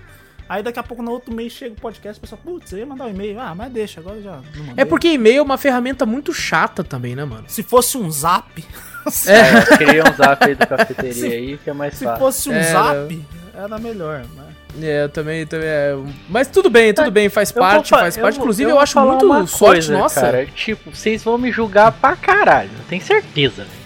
Aí 0.50 0.64
daqui 0.64 0.80
a 0.80 0.84
pouco 0.84 1.04
no 1.04 1.12
outro 1.12 1.32
mês 1.34 1.54
chega 1.54 1.74
o 1.74 1.80
podcast, 1.80 2.18
a 2.18 2.22
pessoa, 2.22 2.40
putz, 2.44 2.72
eu 2.72 2.80
ia 2.80 2.86
mandar 2.86 3.06
um 3.06 3.10
e-mail. 3.12 3.40
Ah, 3.40 3.54
mas 3.56 3.72
deixa, 3.72 4.00
agora 4.00 4.20
já. 4.20 4.40
É 4.76 4.84
porque 4.84 5.08
e-mail 5.10 5.38
é 5.38 5.42
uma 5.44 5.58
ferramenta 5.60 6.08
muito 6.08 6.34
chata 6.34 6.84
também, 6.84 7.16
né, 7.16 7.24
mano? 7.24 7.44
Se 7.48 7.62
fosse 7.62 7.98
um 7.98 8.10
zap, 8.10 8.66
É, 9.28 9.60
eu 9.74 9.78
queria 9.78 10.04
um 10.04 10.14
zap 10.14 10.44
aí 10.44 10.56
do 10.56 10.68
cafeteria 10.68 11.30
aí, 11.38 11.58
que 11.64 11.70
é 11.70 11.74
mais 11.74 11.94
se 11.94 12.04
fácil. 12.04 12.20
fosse 12.20 12.50
um 12.50 12.54
Era- 12.54 12.64
zap, 13.06 13.26
era 13.54 13.78
melhor, 13.80 14.20
né? 14.36 14.44
É, 14.82 15.04
eu 15.04 15.10
também, 15.10 15.46
também 15.48 15.68
é. 15.68 15.96
Mas 16.28 16.48
tudo 16.48 16.70
bem, 16.70 16.94
tudo 16.94 17.10
bem, 17.10 17.28
faz 17.30 17.50
Eu 17.50 17.60
parte, 17.60 17.90
fa- 17.90 18.00
faz 18.00 18.18
parte. 18.18 18.36
vou- 18.36 18.44
Inclusive, 18.44 18.70
eu, 18.70 18.76
vou 18.76 18.84
acho 18.84 19.00
muito 19.00 19.26
sorte 19.48 19.58
coisa, 19.88 19.94
nossa. 19.98 20.22
Cara, 20.22 20.46
tipo, 20.48 20.92
vocês 20.96 21.24
vão 21.24 21.38
me 21.38 21.52
julgar 21.52 21.92
pra 21.94 22.16
caralho, 22.16 22.70
eu 22.78 22.86
tenho 22.90 23.02
certeza, 23.02 23.64
velho. 23.64 23.79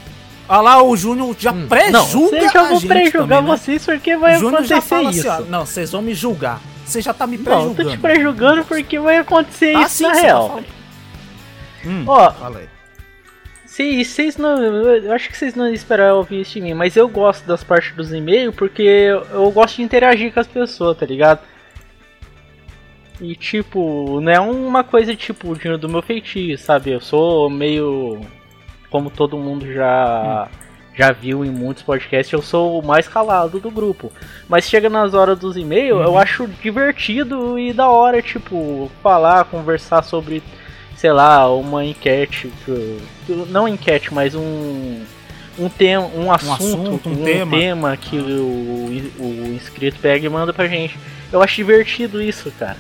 Olha 0.50 0.62
lá, 0.62 0.84
o 0.84 0.96
Júnior 0.98 1.36
já 1.40 1.52
Hum. 1.52 1.68
pré-julga 1.68 1.98
Não, 1.98 2.06
vocês 2.06 2.52
já 2.52 2.62
a 2.62 2.70
vou 2.70 2.82
pré-julgar 2.82 3.42
né? 3.42 3.48
vocês 3.48 3.86
porque 3.86 4.18
vai 4.18 4.36
acontecer 4.36 4.82
fala 4.82 5.10
isso. 5.12 5.30
assim, 5.32 5.44
ó, 5.44 5.46
não, 5.50 5.66
vocês 5.66 5.92
vão 5.92 6.02
me 6.02 6.14
julgar. 6.14 6.60
Você 6.86 7.02
já 7.02 7.14
tá 7.14 7.26
me 7.26 7.38
Não, 7.38 7.44
eu 7.44 7.46
pré-julgando. 7.74 7.84
tô 7.84 7.90
te 7.90 7.98
pré-julgando 7.98 8.66
porque 8.66 9.00
vai 9.00 9.18
acontecer 9.18 9.76
Ah, 9.76 9.82
isso 9.84 9.96
sim, 9.96 10.04
na 10.04 10.12
tá 10.14 10.20
real. 10.22 10.60
Hum, 11.86 12.04
Ó. 12.08 12.32
Se 13.66 14.04
vocês 14.06 14.38
não. 14.38 14.62
Eu 14.62 15.14
acho 15.14 15.30
que 15.30 15.38
vocês 15.38 15.56
não 15.56 15.68
esperaram 15.74 16.18
ouvir 16.18 16.42
isso 16.42 16.54
de 16.54 16.62
mim, 16.62 16.74
mas 16.74 16.96
eu 16.96 17.08
gosto 17.08 17.46
das 17.48 17.64
partes 17.64 17.96
dos 17.96 18.14
e-mails 18.14 18.54
porque 18.56 18.84
eu, 18.84 19.26
eu 19.32 19.50
gosto 19.52 19.78
de 19.78 19.82
interagir 19.84 20.32
com 20.34 20.40
as 20.40 20.48
pessoas, 20.48 20.96
tá 20.98 21.06
ligado? 21.06 21.40
E 23.22 23.36
tipo, 23.36 24.20
não 24.22 24.32
é 24.32 24.40
uma 24.40 24.84
coisa 24.84 25.16
tipo 25.16 25.56
do 25.78 25.90
meu 25.90 26.02
feitiço, 26.02 26.66
sabe? 26.66 26.92
Eu 26.92 27.00
sou 27.02 27.50
meio. 27.50 28.20
Como 28.94 29.10
todo 29.10 29.36
mundo 29.38 29.66
já. 29.74 30.48
Já 30.96 31.12
viu 31.12 31.44
em 31.44 31.50
muitos 31.50 31.82
podcasts, 31.82 32.32
eu 32.32 32.44
sou 32.44 32.80
o 32.80 32.86
mais 32.86 33.08
calado 33.08 33.60
do 33.60 33.72
grupo. 33.72 34.12
Mas 34.48 34.66
chega 34.70 34.88
nas 34.88 35.16
horas 35.16 35.40
dos 35.40 35.58
e-mails, 35.58 36.00
eu 36.06 36.16
acho 36.16 36.48
divertido 36.62 37.58
e 37.58 37.74
da 37.74 37.90
hora, 37.90 38.22
tipo, 38.22 38.92
falar, 39.02 39.46
conversar 39.46 40.04
sobre 40.04 40.44
sei 40.96 41.12
lá, 41.12 41.52
uma 41.52 41.84
enquete, 41.84 42.54
que- 42.64 43.00
que- 43.26 43.46
não 43.50 43.68
enquete, 43.68 44.14
mas 44.14 44.36
um 44.36 45.02
um 45.58 45.68
tema, 45.70 46.08
um 46.16 46.32
assunto, 46.32 46.54
assunto, 46.54 47.10
um 47.10 47.14
um 47.14 47.24
tema. 47.24 47.58
tema 47.58 47.98
que 47.98 48.16
o, 48.18 48.90
o 49.20 49.54
inscrito 49.56 49.98
pega 50.00 50.26
e 50.26 50.30
manda 50.30 50.54
pra 50.54 50.68
gente. 50.68 50.96
Eu 51.32 51.42
acho 51.42 51.56
divertido 51.56 52.22
isso, 52.22 52.52
cara. 52.60 52.78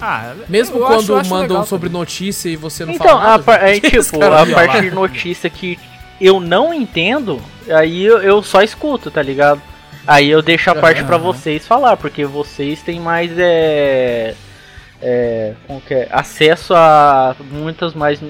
Ah, 0.00 0.32
Mesmo 0.48 0.76
eu 0.78 0.86
quando 0.86 1.00
acho- 1.00 1.14
acho 1.16 1.30
mandam 1.30 1.48
legal 1.48 1.66
sobre 1.66 1.88
também. 1.88 2.00
notícia 2.00 2.48
e 2.48 2.56
você 2.56 2.84
não 2.84 2.92
Então, 2.94 3.06
fala 3.08 3.20
a 3.20 3.24
nada. 3.30 3.42
par- 3.42 3.62
é, 3.64 3.74
gente. 3.74 3.90
tipo, 4.00 4.22
a 4.24 4.46
parte 4.46 4.80
de 4.82 4.90
notícia 4.92 5.50
que 5.50 5.78
eu 6.20 6.38
não 6.40 6.72
entendo, 6.72 7.40
aí 7.70 8.04
eu, 8.04 8.18
eu 8.22 8.42
só 8.42 8.62
escuto, 8.62 9.10
tá 9.10 9.20
ligado? 9.22 9.60
Aí 10.06 10.30
eu 10.30 10.40
deixo 10.40 10.70
a 10.70 10.74
parte 10.74 11.02
pra 11.04 11.16
Aham. 11.16 11.24
vocês 11.24 11.66
falar, 11.66 11.96
porque 11.96 12.24
vocês 12.24 12.80
têm 12.80 12.98
mais 13.00 13.30
é, 13.38 14.34
é, 15.02 15.54
como 15.66 15.80
que 15.80 15.92
é? 15.94 16.08
acesso 16.10 16.74
a 16.74 17.34
muitas 17.50 17.92
mais 17.94 18.20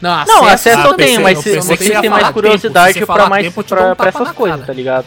Não, 0.00 0.24
Não, 0.26 0.44
acesso 0.46 0.78
Ah, 0.80 0.86
eu 0.86 0.94
tenho, 0.94 1.20
mas 1.22 1.38
se- 1.40 1.56
vocês 1.56 2.00
têm 2.00 2.08
mais 2.10 2.28
curiosidade 2.30 2.94
tempo, 2.94 3.12
pra, 3.12 3.28
mais, 3.28 3.46
tempo, 3.46 3.62
dou 3.62 3.78
um 3.78 3.80
pra, 3.82 3.96
pra 3.96 4.08
essas 4.08 4.30
coisas, 4.32 4.56
cara. 4.60 4.66
tá 4.66 4.72
ligado? 4.72 5.06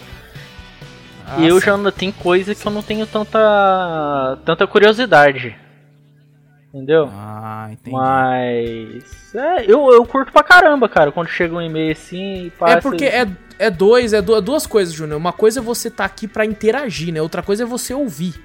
Ah, 1.27 1.35
e 1.39 1.47
eu 1.47 1.59
sim. 1.59 1.65
já 1.65 1.77
não 1.77 1.91
tem 1.91 2.11
coisa 2.11 2.55
que 2.55 2.65
eu 2.65 2.71
não 2.71 2.81
tenho 2.81 3.05
tanta 3.05 4.37
tanta 4.45 4.65
curiosidade. 4.67 5.55
Entendeu? 6.73 7.09
Ah, 7.11 7.69
entendi. 7.71 7.95
Mas. 7.95 9.33
É, 9.35 9.63
eu, 9.65 9.89
eu 9.91 10.05
curto 10.05 10.31
pra 10.31 10.43
caramba, 10.43 10.87
cara, 10.89 11.11
quando 11.11 11.27
chega 11.27 11.55
um 11.55 11.61
e-mail 11.61 11.91
assim 11.93 12.45
e 12.47 12.49
passa. 12.51 12.77
É 12.77 12.81
porque 12.81 13.05
é, 13.05 13.25
é 13.57 13.69
dois, 13.69 14.13
é 14.13 14.21
du- 14.21 14.39
duas 14.41 14.67
coisas, 14.67 14.93
Júnior. 14.93 15.17
Uma 15.17 15.33
coisa 15.33 15.59
é 15.59 15.63
você 15.63 15.89
tá 15.89 16.05
aqui 16.05 16.27
pra 16.27 16.45
interagir, 16.45 17.13
né? 17.13 17.21
Outra 17.21 17.41
coisa 17.41 17.63
é 17.63 17.65
você 17.65 17.93
ouvir. 17.93 18.35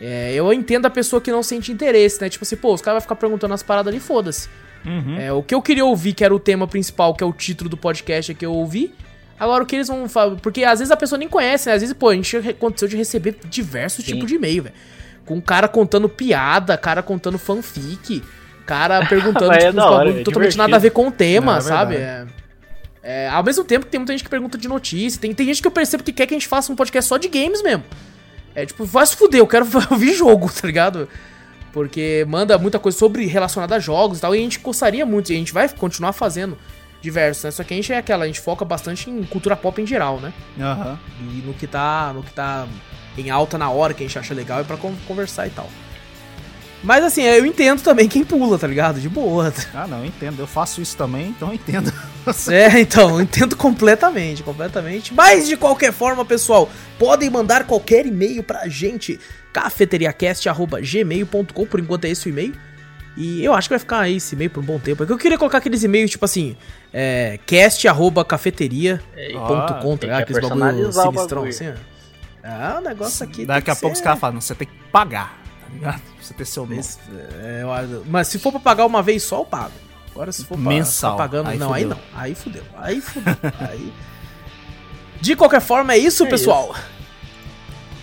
É, 0.00 0.32
eu 0.34 0.52
entendo 0.52 0.86
a 0.86 0.90
pessoa 0.90 1.20
que 1.22 1.30
não 1.30 1.42
sente 1.42 1.70
interesse, 1.70 2.20
né? 2.20 2.28
Tipo 2.28 2.44
assim, 2.44 2.56
pô, 2.56 2.74
os 2.74 2.82
caras 2.82 2.96
vão 2.96 3.02
ficar 3.02 3.14
perguntando 3.16 3.54
as 3.54 3.62
paradas 3.62 3.92
ali, 3.92 4.00
foda-se. 4.00 4.48
Uhum. 4.84 5.16
É, 5.16 5.32
o 5.32 5.42
que 5.44 5.54
eu 5.54 5.62
queria 5.62 5.84
ouvir, 5.84 6.12
que 6.12 6.24
era 6.24 6.34
o 6.34 6.40
tema 6.40 6.66
principal, 6.66 7.14
que 7.14 7.22
é 7.22 7.26
o 7.26 7.32
título 7.32 7.70
do 7.70 7.76
podcast, 7.76 8.32
é 8.32 8.34
que 8.34 8.44
eu 8.44 8.52
ouvi. 8.52 8.92
Agora, 9.38 9.62
o 9.62 9.66
que 9.66 9.76
eles 9.76 9.86
vão 9.86 10.08
falar. 10.08 10.34
Porque 10.36 10.64
às 10.64 10.80
vezes 10.80 10.90
a 10.90 10.96
pessoa 10.96 11.18
nem 11.18 11.28
conhece, 11.28 11.68
né? 11.68 11.76
Às 11.76 11.82
vezes, 11.82 11.94
pô, 11.94 12.08
a 12.08 12.14
gente 12.14 12.36
aconteceu 12.36 12.88
de 12.88 12.96
receber 12.96 13.36
diversos 13.44 14.04
Sim. 14.04 14.14
tipos 14.14 14.26
de 14.28 14.34
e-mail, 14.34 14.64
velho. 14.64 14.74
Com 15.32 15.40
cara 15.40 15.66
contando 15.68 16.08
piada, 16.08 16.76
cara 16.76 17.02
contando 17.02 17.38
fanfic, 17.38 18.22
cara 18.66 19.04
perguntando 19.08 19.52
é 19.52 19.58
tipo, 19.58 19.70
uns 19.70 19.78
hora, 19.78 19.90
bagulho 19.90 20.20
é 20.20 20.24
totalmente 20.24 20.50
divertido. 20.52 20.58
nada 20.58 20.76
a 20.76 20.78
ver 20.78 20.90
com 20.90 21.08
o 21.08 21.10
tema, 21.10 21.52
Não, 21.52 21.58
é 21.58 21.60
sabe? 21.62 21.96
É, 21.96 22.26
é, 23.02 23.28
ao 23.28 23.42
mesmo 23.42 23.64
tempo 23.64 23.86
que 23.86 23.90
tem 23.90 23.98
muita 23.98 24.12
gente 24.12 24.24
que 24.24 24.30
pergunta 24.30 24.58
de 24.58 24.68
notícia, 24.68 25.20
tem, 25.20 25.34
tem 25.34 25.46
gente 25.46 25.60
que 25.60 25.66
eu 25.66 25.72
percebo 25.72 26.02
que 26.02 26.12
quer 26.12 26.26
que 26.26 26.34
a 26.34 26.38
gente 26.38 26.46
faça 26.48 26.72
um 26.72 26.76
podcast 26.76 27.08
só 27.08 27.16
de 27.16 27.28
games 27.28 27.62
mesmo. 27.62 27.84
É 28.54 28.66
tipo, 28.66 28.84
vai 28.84 29.06
se 29.06 29.16
fuder, 29.16 29.40
eu 29.40 29.46
quero 29.46 29.66
ouvir 29.90 30.14
jogo, 30.14 30.50
tá 30.52 30.66
ligado? 30.66 31.08
Porque 31.72 32.24
manda 32.28 32.58
muita 32.58 32.78
coisa 32.78 32.98
sobre 32.98 33.24
relacionada 33.24 33.76
a 33.76 33.78
jogos 33.78 34.18
e 34.18 34.20
tal, 34.20 34.34
e 34.34 34.38
a 34.38 34.42
gente 34.42 34.58
gostaria 34.58 35.06
muito, 35.06 35.32
e 35.32 35.34
a 35.34 35.38
gente 35.38 35.52
vai 35.52 35.68
continuar 35.70 36.12
fazendo 36.12 36.58
diversos, 37.00 37.44
né? 37.44 37.50
Só 37.50 37.64
que 37.64 37.74
a 37.74 37.76
gente 37.76 37.92
é 37.92 37.96
aquela, 37.96 38.24
a 38.24 38.26
gente 38.26 38.40
foca 38.40 38.64
bastante 38.64 39.10
em 39.10 39.24
cultura 39.24 39.56
pop 39.56 39.80
em 39.82 39.86
geral, 39.86 40.20
né? 40.20 40.32
Aham. 40.60 40.98
E 41.20 41.42
no 41.44 41.52
que 41.52 41.66
tá, 41.66 42.12
no 42.14 42.22
que 42.22 42.32
tá 42.32 42.66
em 43.18 43.30
alta 43.30 43.56
na 43.58 43.70
hora, 43.70 43.92
que 43.94 44.02
a 44.02 44.06
gente 44.06 44.18
acha 44.18 44.34
legal, 44.34 44.60
é 44.60 44.64
pra 44.64 44.76
con- 44.76 44.94
conversar 45.06 45.46
e 45.46 45.50
tal. 45.50 45.68
Mas 46.84 47.04
assim, 47.04 47.22
eu 47.22 47.46
entendo 47.46 47.80
também 47.80 48.08
quem 48.08 48.24
pula, 48.24 48.58
tá 48.58 48.66
ligado? 48.66 49.00
De 49.00 49.08
boa. 49.08 49.54
Ah, 49.72 49.86
não, 49.86 50.00
eu 50.00 50.06
entendo. 50.06 50.40
Eu 50.40 50.48
faço 50.48 50.82
isso 50.82 50.96
também, 50.96 51.28
então 51.28 51.48
eu 51.48 51.54
entendo. 51.54 51.92
É, 52.48 52.80
então, 52.80 53.10
eu 53.10 53.20
entendo 53.20 53.56
completamente, 53.56 54.44
completamente. 54.44 55.12
Mas 55.12 55.48
de 55.48 55.56
qualquer 55.56 55.92
forma, 55.92 56.24
pessoal, 56.24 56.70
podem 56.96 57.28
mandar 57.28 57.66
qualquer 57.66 58.06
e-mail 58.06 58.44
pra 58.44 58.68
gente, 58.68 59.18
cafeteriacast.gmail.com, 59.52 61.66
por 61.66 61.80
enquanto 61.80 62.04
é 62.04 62.10
esse 62.10 62.28
o 62.28 62.30
e-mail. 62.30 62.54
E 63.16 63.44
eu 63.44 63.52
acho 63.52 63.68
que 63.68 63.72
vai 63.74 63.78
ficar 63.80 63.98
aí 64.00 64.16
esse 64.16 64.34
e-mail 64.34 64.50
por 64.50 64.62
um 64.62 64.66
bom 64.66 64.78
tempo. 64.78 65.02
É 65.02 65.06
que 65.06 65.12
eu 65.12 65.18
queria 65.18 65.36
colocar 65.36 65.58
aqueles 65.58 65.82
e-mails, 65.82 66.10
tipo 66.12 66.24
assim, 66.24 66.56
é, 66.92 67.38
cast.cafeteria.com, 67.44 69.38
Ah, 69.38 69.66
tá 69.66 69.80
ligado? 69.82 69.98
que 69.98 70.06
Aqueles 70.32 70.48
bagulho 70.48 70.92
sinistrão, 70.92 71.12
bagulho. 71.42 71.48
assim, 71.48 71.68
ó. 71.68 71.72
Ah, 72.44 72.76
o 72.78 72.80
negócio 72.82 73.24
aqui. 73.24 73.46
Daqui 73.46 73.70
a 73.70 73.76
pouco 73.76 73.94
os 73.94 74.00
caras 74.02 74.18
falam, 74.18 74.40
você 74.40 74.54
tem 74.54 74.66
que 74.66 74.74
pagar, 74.90 75.38
tá 75.60 75.68
ligado? 75.72 76.00
Pra 76.00 76.12
Você 76.22 76.34
ter 76.34 76.44
seu 76.44 76.64
nome. 76.64 76.78
Esse- 76.78 76.98
é, 77.40 77.62
eu- 77.64 78.04
mas 78.08 78.28
se 78.28 78.38
for 78.38 78.50
pra 78.52 78.60
pagar 78.60 78.86
uma 78.86 79.02
vez 79.02 79.22
só, 79.22 79.38
eu 79.40 79.44
pago. 79.44 79.72
Agora 80.10 80.30
se 80.30 80.44
for 80.44 80.58
pra 80.58 80.68
Mensal. 80.68 81.12
ficar 81.12 81.22
pagando, 81.24 81.48
Aí 81.50 81.58
não, 81.58 81.72
aí 81.72 81.82
fudeu. 81.84 81.96
não. 82.12 82.20
Aí 82.20 82.34
fudeu. 82.34 82.64
Aí 82.76 83.00
fudeu. 83.00 83.34
aí... 83.70 83.92
De 85.20 85.34
qualquer 85.36 85.60
forma, 85.60 85.92
é 85.94 85.98
isso, 85.98 86.24
É 86.24 86.28
pessoal. 86.28 86.74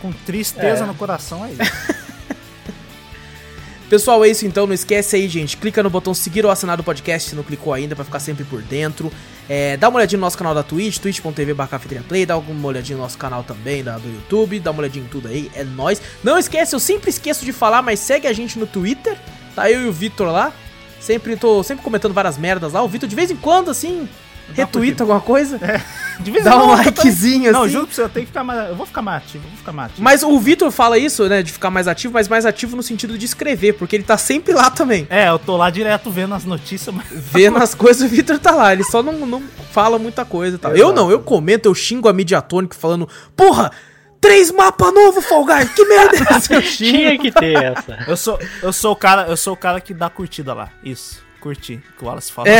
Com 0.01 0.11
tristeza 0.11 0.83
É. 0.83 0.87
no 0.87 0.95
coração 0.95 1.45
é 1.45 1.51
isso. 1.51 1.59
Pessoal, 3.89 4.23
é 4.23 4.29
isso 4.29 4.45
então. 4.45 4.67
Não 4.67 4.73
esquece 4.73 5.15
aí, 5.15 5.27
gente. 5.27 5.57
Clica 5.57 5.81
no 5.81 5.89
botão 5.89 6.13
seguir 6.13 6.45
ou 6.45 6.51
assinar 6.51 6.77
do 6.77 6.83
podcast 6.83 7.29
se 7.31 7.35
não 7.35 7.43
clicou 7.43 7.73
ainda 7.73 7.95
pra 7.95 8.05
ficar 8.05 8.19
sempre 8.19 8.43
por 8.43 8.61
dentro. 8.61 9.11
É, 9.49 9.75
dá 9.75 9.89
uma 9.89 9.97
olhadinha 9.97 10.17
no 10.17 10.25
nosso 10.25 10.37
canal 10.37 10.53
da 10.53 10.61
Twitch, 10.61 10.99
twitch.tv 10.99 11.55
Play, 12.07 12.25
dá 12.25 12.37
uma 12.37 12.67
olhadinha 12.67 12.95
no 12.95 13.03
nosso 13.03 13.17
canal 13.17 13.43
também 13.43 13.83
da, 13.83 13.97
do 13.97 14.07
YouTube, 14.07 14.59
dá 14.59 14.69
uma 14.69 14.81
olhadinha 14.81 15.03
em 15.03 15.07
tudo 15.07 15.27
aí, 15.27 15.49
é 15.55 15.63
nóis. 15.63 15.99
Não 16.23 16.37
esquece, 16.37 16.75
eu 16.75 16.79
sempre 16.79 17.09
esqueço 17.09 17.43
de 17.43 17.51
falar, 17.51 17.81
mas 17.81 17.99
segue 17.99 18.27
a 18.27 18.33
gente 18.33 18.59
no 18.59 18.67
Twitter, 18.67 19.17
Tá 19.59 19.69
eu 19.69 19.81
e 19.81 19.87
o 19.89 19.91
Vitor 19.91 20.31
lá. 20.31 20.53
Sempre 21.01 21.35
tô 21.35 21.61
sempre 21.63 21.83
comentando 21.83 22.13
várias 22.13 22.37
merdas 22.37 22.71
lá. 22.71 22.81
O 22.81 22.87
Vitor 22.87 23.09
de 23.09 23.15
vez 23.15 23.29
em 23.29 23.35
quando, 23.35 23.69
assim, 23.69 24.07
retuita 24.53 25.03
alguma 25.03 25.21
coisa. 25.21 25.59
De 26.19 26.31
vez 26.31 26.45
em 26.45 26.49
Dá 26.49 26.57
um 26.57 26.71
eu 26.71 26.75
likezinho, 26.75 27.37
também- 27.45 27.51
Não, 27.53 27.63
assim. 27.63 27.71
juro 27.71 27.85
pra 27.87 27.95
você, 27.95 28.01
eu 28.01 28.09
tenho 28.09 28.25
que 28.25 28.31
ficar 28.31 28.43
mais. 28.43 28.69
Eu 28.69 28.75
vou 28.75 28.85
ficar 28.85 29.01
mais 29.01 29.23
ativo, 29.23 29.43
eu 29.45 29.49
vou 29.49 29.57
ficar 29.57 29.71
mais 29.71 29.89
ativo. 29.91 30.03
Mas 30.03 30.21
o 30.21 30.37
Vitor 30.37 30.69
fala 30.69 30.97
isso, 30.97 31.29
né, 31.29 31.41
de 31.41 31.51
ficar 31.53 31.69
mais 31.69 31.87
ativo, 31.87 32.13
mas 32.13 32.27
mais 32.27 32.45
ativo 32.45 32.75
no 32.75 32.83
sentido 32.83 33.17
de 33.17 33.25
escrever, 33.25 33.73
porque 33.75 33.95
ele 33.95 34.03
tá 34.03 34.17
sempre 34.17 34.53
lá 34.53 34.69
também. 34.69 35.07
É, 35.09 35.29
eu 35.29 35.39
tô 35.39 35.55
lá 35.55 35.69
direto 35.69 36.11
vendo 36.11 36.33
as 36.35 36.43
notícias, 36.43 36.93
mas. 36.93 37.05
Vendo 37.31 37.57
as 37.57 37.73
coisas, 37.73 38.01
o 38.03 38.07
Vitor 38.13 38.37
tá 38.37 38.51
lá. 38.51 38.73
Ele 38.73 38.83
só 38.83 39.01
não, 39.01 39.13
não 39.25 39.41
fala 39.71 39.97
muita 39.97 40.25
coisa 40.25 40.57
e 40.57 40.59
tal. 40.59 40.75
Eu 40.75 40.91
não, 40.91 41.09
eu 41.09 41.21
comento, 41.21 41.69
eu 41.69 41.73
xingo 41.73 42.09
a 42.09 42.13
Mediatonic 42.13 42.75
falando, 42.75 43.07
porra, 43.33 43.71
três 44.19 44.51
mapas 44.51 44.93
novos, 44.93 45.25
Fall 45.25 45.45
Guys, 45.45 45.69
que 45.69 45.85
merda 45.85 46.17
é 46.17 46.21
essa? 46.35 46.61
Tinha 46.61 47.17
que 47.17 47.31
ter 47.31 47.55
essa. 47.63 47.97
Eu 48.05 48.17
sou, 48.17 48.37
eu 48.61 48.73
sou 48.73 48.91
o 48.91 48.95
cara, 48.97 49.27
eu 49.29 49.37
sou 49.37 49.53
o 49.53 49.57
cara 49.57 49.79
que 49.79 49.93
dá 49.93 50.09
curtida 50.09 50.53
lá. 50.53 50.67
Isso, 50.83 51.21
curtir, 51.39 51.81
que 51.97 52.03
o 52.03 52.07
Wallace 52.07 52.31
fala. 52.31 52.49
É, 52.49 52.59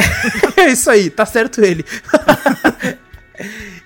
é 0.57 0.67
isso 0.69 0.89
aí, 0.89 1.09
tá 1.09 1.25
certo 1.25 1.61
ele. 1.61 1.85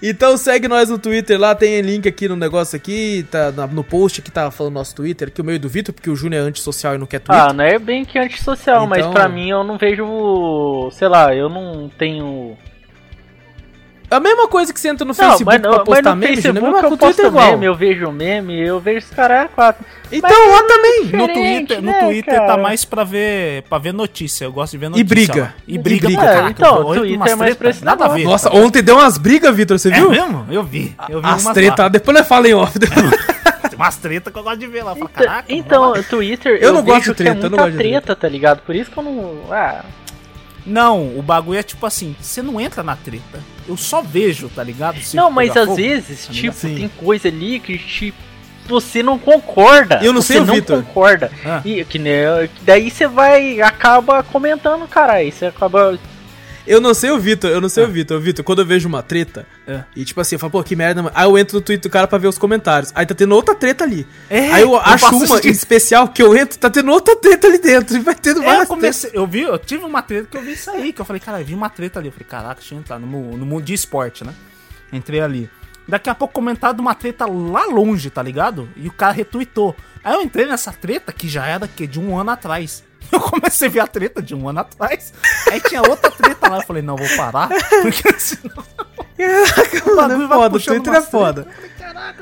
então 0.02 0.36
segue 0.38 0.68
nós 0.68 0.90
no 0.90 0.98
Twitter 0.98 1.40
lá, 1.40 1.56
tem 1.56 1.80
link 1.82 2.08
aqui 2.08 2.28
no 2.28 2.36
negócio 2.36 2.76
aqui, 2.76 3.26
tá 3.30 3.52
no 3.52 3.84
post 3.84 4.22
que 4.22 4.32
tá 4.32 4.50
falando 4.52 4.74
nosso 4.74 4.96
Twitter, 4.96 5.32
que 5.32 5.42
o 5.42 5.44
meio 5.44 5.60
do 5.60 5.70
Vitor, 5.70 5.94
porque 5.94 6.10
o 6.10 6.16
Júnior 6.16 6.44
é 6.44 6.48
antissocial 6.48 6.96
e 6.96 6.98
não 6.98 7.06
quer 7.06 7.20
Twitter. 7.20 7.44
Ah, 7.44 7.54
não 7.54 7.64
é 7.64 7.78
bem 7.78 8.04
que 8.04 8.18
antissocial, 8.18 8.88
mas 8.88 9.00
Então- 9.00 9.14
pra 9.14 9.30
mim 9.30 9.50
eu 9.50 9.64
não 9.64 9.78
vejo. 9.78 10.90
Sei 10.92 11.08
lá, 11.08 11.34
eu 11.36 11.50
não 11.50 11.90
tenho. 11.90 12.58
A 14.14 14.20
mesma 14.20 14.48
coisa 14.48 14.74
que 14.74 14.80
você 14.80 14.90
entra 14.90 15.04
no 15.06 15.10
Não, 15.10 15.16
Facebook 15.16 15.46
mas, 15.46 15.62
pra 15.62 15.70
no, 15.72 15.76
mas 15.78 15.86
postar 15.86 16.10
no 16.12 16.16
meme, 16.16 16.36
Facebook 16.36 16.48
é 16.48 16.50
a 16.50 16.54
mesma 16.54 16.78
eu 16.88 16.92
o 16.92 16.94
é 16.94 16.98
posto 16.98 17.22
igual. 17.26 17.52
meme, 17.52 17.66
eu 17.66 17.76
vejo 17.76 18.12
meme, 18.12 18.60
eu 18.62 18.80
vejo 18.80 19.06
os 19.06 19.12
caras 19.14 19.50
quatro. 19.54 19.86
Então 20.12 20.30
lá 20.52 20.64
também. 20.64 21.06
No 21.12 21.28
Twitter, 21.28 21.82
no 21.82 21.92
né, 21.92 22.00
Twitter 22.06 22.46
tá 22.46 22.58
mais 22.58 22.86
pra 22.86 23.04
ver, 23.04 23.64
pra 23.64 23.78
ver 23.80 23.94
notícia. 23.94 24.46
Eu 24.46 24.52
gosto 24.52 24.72
de 24.74 24.78
ver 24.78 24.90
notícia. 24.90 25.06
briga. 25.06 25.42
lá. 25.42 25.54
E 25.68 25.76
E 25.76 25.78
briga, 25.78 26.08
briga. 26.08 26.22
pra 26.22 26.48
É, 26.48 26.50
então, 26.50 26.78
eu 26.78 26.84
vou 26.84 26.96
Twitter 26.96 27.16
é 27.16 27.18
mais 27.18 27.38
treta, 27.40 27.56
pra 27.56 27.70
esse 27.70 27.84
Nada 27.86 28.06
a 28.06 28.08
ver. 28.10 28.24
Nossa, 28.26 28.56
ontem 28.56 28.84
deu 28.84 28.96
umas 28.98 29.18
brigas, 29.18 29.56
Vitor, 29.56 29.80
você 29.80 29.90
é 29.90 29.92
viu? 29.92 30.10
mesmo? 30.12 30.46
Eu 30.52 30.64
vi. 30.64 30.96
Eu 31.10 31.20
vi 31.22 31.28
As 31.28 31.42
umas 31.44 31.54
treta, 31.54 31.84
lá. 31.84 31.90
depois 31.90 32.18
nós 32.18 32.28
falamos 32.28 32.50
em 32.50 32.54
off. 32.54 32.78
Tem 32.80 33.76
umas 33.76 33.96
treta 33.98 34.30
que 34.30 34.38
eu 34.38 34.44
gosto 34.44 34.60
de 34.60 34.68
ver 34.68 34.84
lá. 34.84 34.92
Eu 34.92 34.96
falo, 34.98 35.10
Então, 35.12 35.26
caraca, 35.26 35.46
então. 35.52 35.94
Twitter, 36.04 36.58
Eu 36.62 36.68
eu, 36.70 36.74
não 36.74 36.84
vejo 36.84 36.96
gosto 36.96 37.10
de 37.10 37.16
que 37.16 37.22
é 37.24 37.26
treta, 37.32 37.46
eu 37.48 37.50
não 37.50 37.58
gosto 37.58 37.72
de 37.72 37.78
treta, 37.78 38.16
tá 38.16 38.30
ligado? 38.30 38.62
Por 38.62 38.76
isso 38.76 38.92
que 38.92 38.98
eu 38.98 39.04
não. 39.04 39.34
Ah, 39.52 39.84
Não, 40.66 41.18
o 41.18 41.22
bagulho 41.24 41.58
é 41.60 41.64
tipo 41.64 41.84
assim, 41.86 42.16
você 42.22 42.42
não 42.44 42.62
entra 42.62 42.84
na 42.84 42.96
treta. 42.96 43.40
Eu 43.68 43.78
só 43.78 44.02
vejo, 44.02 44.50
tá 44.50 44.64
ligado? 44.64 45.00
Se 45.00 45.16
não, 45.16 45.32
mas 45.32 45.56
às 45.56 45.66
fogo. 45.66 45.76
vezes, 45.76 46.28
tá 46.28 46.34
tipo, 46.34 46.56
Sim. 46.56 46.76
tem 46.76 46.88
coisa 46.90 47.28
ali 47.28 47.60
que 47.60 47.78
tipo, 47.78 48.18
você 48.68 49.04
não 49.04 49.18
concorda. 49.18 50.00
Eu 50.04 50.14
não 50.14 50.22
você 50.22 50.34
sei 50.34 50.42
o 50.42 50.46
não 50.46 50.56
Vitor. 50.56 50.84
concorda. 50.84 51.32
Ah. 51.46 51.62
E 51.64 51.84
que 51.86 52.00
que 52.00 52.64
daí 52.64 52.90
você 52.90 53.08
vai 53.08 53.62
acaba 53.62 54.24
comentando, 54.24 54.88
cara, 54.88 55.14
aí 55.14 55.32
você 55.32 55.46
acaba 55.48 55.98
Eu 56.66 56.80
não 56.80 56.94
sei 56.94 57.12
o 57.12 57.20
Vitor, 57.20 57.50
eu 57.50 57.62
não 57.62 57.70
sei 57.70 57.84
o 57.84 57.88
Vitor. 57.88 58.20
Vitor, 58.20 58.44
quando 58.44 58.60
eu 58.60 58.66
vejo 58.66 58.88
uma 58.88 59.04
treta, 59.04 59.46
É. 59.66 59.84
e 59.96 60.04
tipo 60.04 60.20
assim, 60.20 60.36
eu 60.36 60.40
falo, 60.40 60.52
pô, 60.52 60.64
que 60.64 60.76
merda, 60.76 61.02
mano. 61.02 61.16
Aí 61.16 61.26
eu 61.26 61.38
entro 61.38 61.56
no 61.58 61.62
Twitter 61.62 61.90
do 61.90 61.94
cara 61.94 62.06
pra 62.08 62.18
ver 62.18 62.28
os 62.28 62.38
comentários. 62.38 62.92
Aí 62.94 63.06
tá 63.06 63.16
tendo 63.16 63.34
outra 63.34 63.56
treta 63.56 63.84
ali. 63.86 64.06
É, 64.30 64.52
Aí 64.52 64.62
eu, 64.62 64.72
eu 64.72 64.78
acho 64.80 65.16
uma 65.16 65.40
de- 65.40 65.50
especial 65.50 66.08
que 66.10 66.22
eu 66.22 66.36
entro, 66.36 66.58
tá 66.60 66.70
tendo 66.70 66.92
outra 66.92 67.16
treta 67.16 67.48
ali 67.48 67.58
dentro. 67.60 67.96
E 67.96 68.00
vai 68.02 68.14
tendo 68.16 68.42
É, 68.42 68.44
eu 68.44 68.46
várias 68.46 68.68
tretas. 68.68 68.68
comecei, 68.68 69.12
eu 69.14 69.26
vi, 69.26 69.42
eu 69.42 69.58
tive 69.58 69.86
uma 69.86 70.02
treta 70.02 70.28
que 70.30 70.36
eu 70.38 70.42
vi 70.42 70.56
aí, 70.70 70.92
que 70.92 71.00
eu 71.02 71.06
falei, 71.06 71.20
cara, 71.22 71.40
eu 71.40 71.46
vi 71.46 71.54
uma 71.54 71.70
treta 71.70 72.00
ali. 72.00 72.10
Eu 72.10 72.12
falei, 72.12 72.28
caraca, 72.28 72.56
deixa 72.56 72.76
eu 72.76 72.80
entrar 72.80 73.00
no, 73.00 73.08
no 73.38 73.46
mundo 73.46 73.64
de 73.64 73.74
esporte, 73.74 74.24
né? 74.26 74.34
Entrei 74.92 75.22
ali. 75.22 75.50
Daqui 75.88 76.10
a 76.10 76.16
pouco 76.16 76.34
comentaram 76.34 76.74
de 76.76 76.82
uma 76.82 76.96
treta 76.96 77.26
lá 77.26 77.66
longe, 77.66 78.10
tá 78.10 78.22
ligado? 78.24 78.70
E 78.78 78.88
o 78.88 78.92
cara 78.92 79.12
retweetou. 79.14 79.76
Aí 80.04 80.14
eu 80.14 80.22
entrei 80.22 80.46
nessa 80.46 80.72
treta 80.72 81.12
que 81.12 81.28
já 81.28 81.46
era 81.46 81.68
que 81.68 81.88
de 81.88 82.00
um 82.00 82.18
ano 82.18 82.32
atrás. 82.32 82.84
Eu 83.12 83.20
comecei 83.20 83.68
a 83.68 83.72
ver 83.72 83.80
a 83.82 83.86
treta 83.88 84.22
de 84.22 84.34
um 84.34 84.48
ano 84.48 84.62
atrás. 84.62 85.14
Aí 85.52 85.60
tinha 85.60 85.82
outra 85.82 86.10
treta 86.10 86.50
lá. 86.50 86.58
Eu 86.60 86.62
falei, 86.64 86.82
não, 86.82 86.96
vou 86.96 87.08
parar. 87.18 87.50
Porque 87.84 88.18
senão. 88.18 88.64
Caraca, 89.18 89.96
mano, 89.96 90.24
é 90.24 90.28
foda, 90.28 90.60
Twitter 90.60 90.94
é 90.94 91.02
foda. 91.02 91.48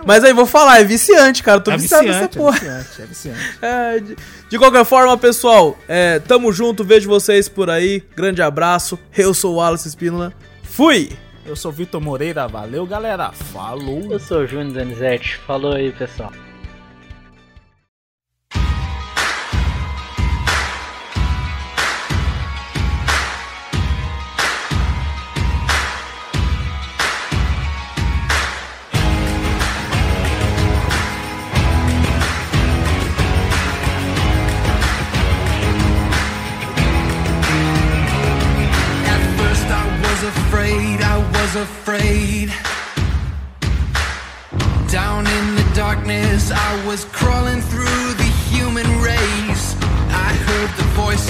Mas 0.05 0.23
aí, 0.23 0.33
vou 0.33 0.45
falar, 0.45 0.79
é 0.79 0.83
viciante, 0.83 1.41
cara. 1.43 1.57
Eu 1.59 1.63
tô 1.63 1.71
É 1.71 1.77
viciado 1.77 2.05
nessa 2.07 2.27
viciante, 2.27 2.37
é 2.37 2.41
porra. 2.41 2.59
viciante, 2.59 3.01
é 3.01 3.05
viciante. 3.05 3.39
É, 3.61 3.99
de, 3.99 4.17
de 4.49 4.57
qualquer 4.57 4.83
forma, 4.85 5.17
pessoal, 5.17 5.77
é, 5.87 6.19
tamo 6.19 6.51
junto, 6.51 6.83
vejo 6.83 7.07
vocês 7.09 7.47
por 7.47 7.69
aí. 7.69 8.03
Grande 8.15 8.41
abraço. 8.41 8.97
Eu 9.17 9.33
sou 9.33 9.53
o 9.53 9.57
Wallace 9.57 9.87
Espínola. 9.87 10.33
Fui! 10.63 11.11
Eu 11.45 11.55
sou 11.55 11.71
o 11.71 11.73
Vitor 11.73 11.99
Moreira, 12.01 12.47
valeu 12.47 12.85
galera. 12.85 13.31
Falou. 13.31 14.11
Eu 14.11 14.19
sou 14.19 14.39
o 14.39 14.47
Júnior 14.47 14.73
Danizete. 14.73 15.37
Falou 15.47 15.73
aí, 15.73 15.91
pessoal. 15.91 16.31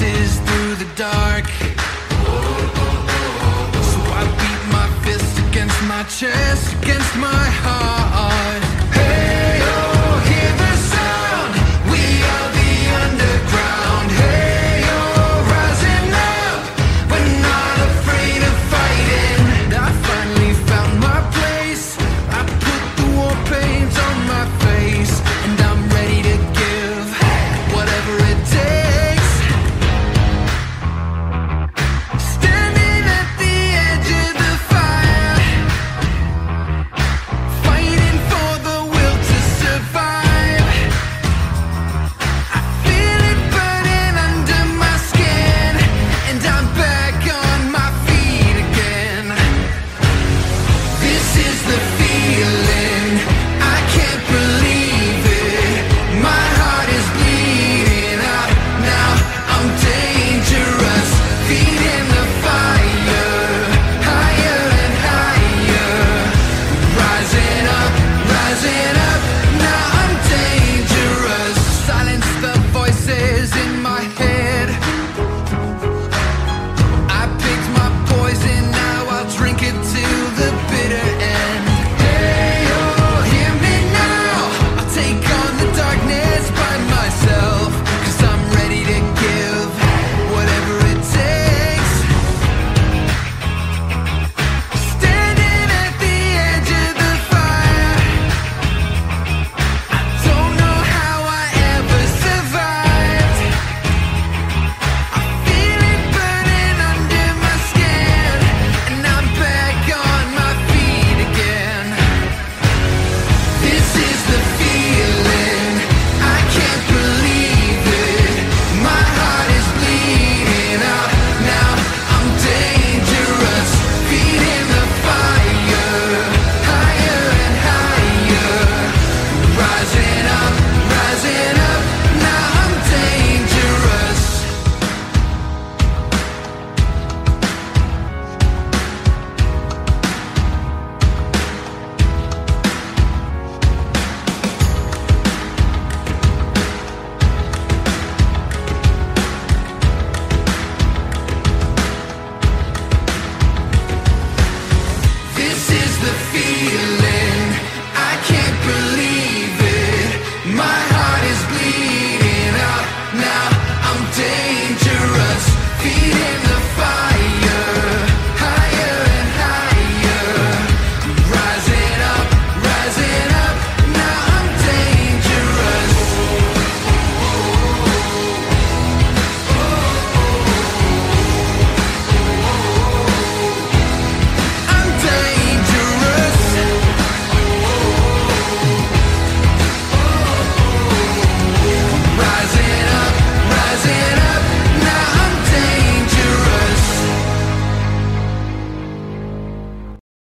Voices 0.02 0.40
through 0.40 0.76
the 0.76 0.90
dark. 0.96 1.46
So 3.92 4.00
I 4.20 4.24
beat 4.40 4.64
my 4.72 4.88
fist 5.04 5.40
against 5.50 5.82
my 5.84 6.04
chest, 6.04 6.74
against 6.82 7.16
my. 7.18 7.51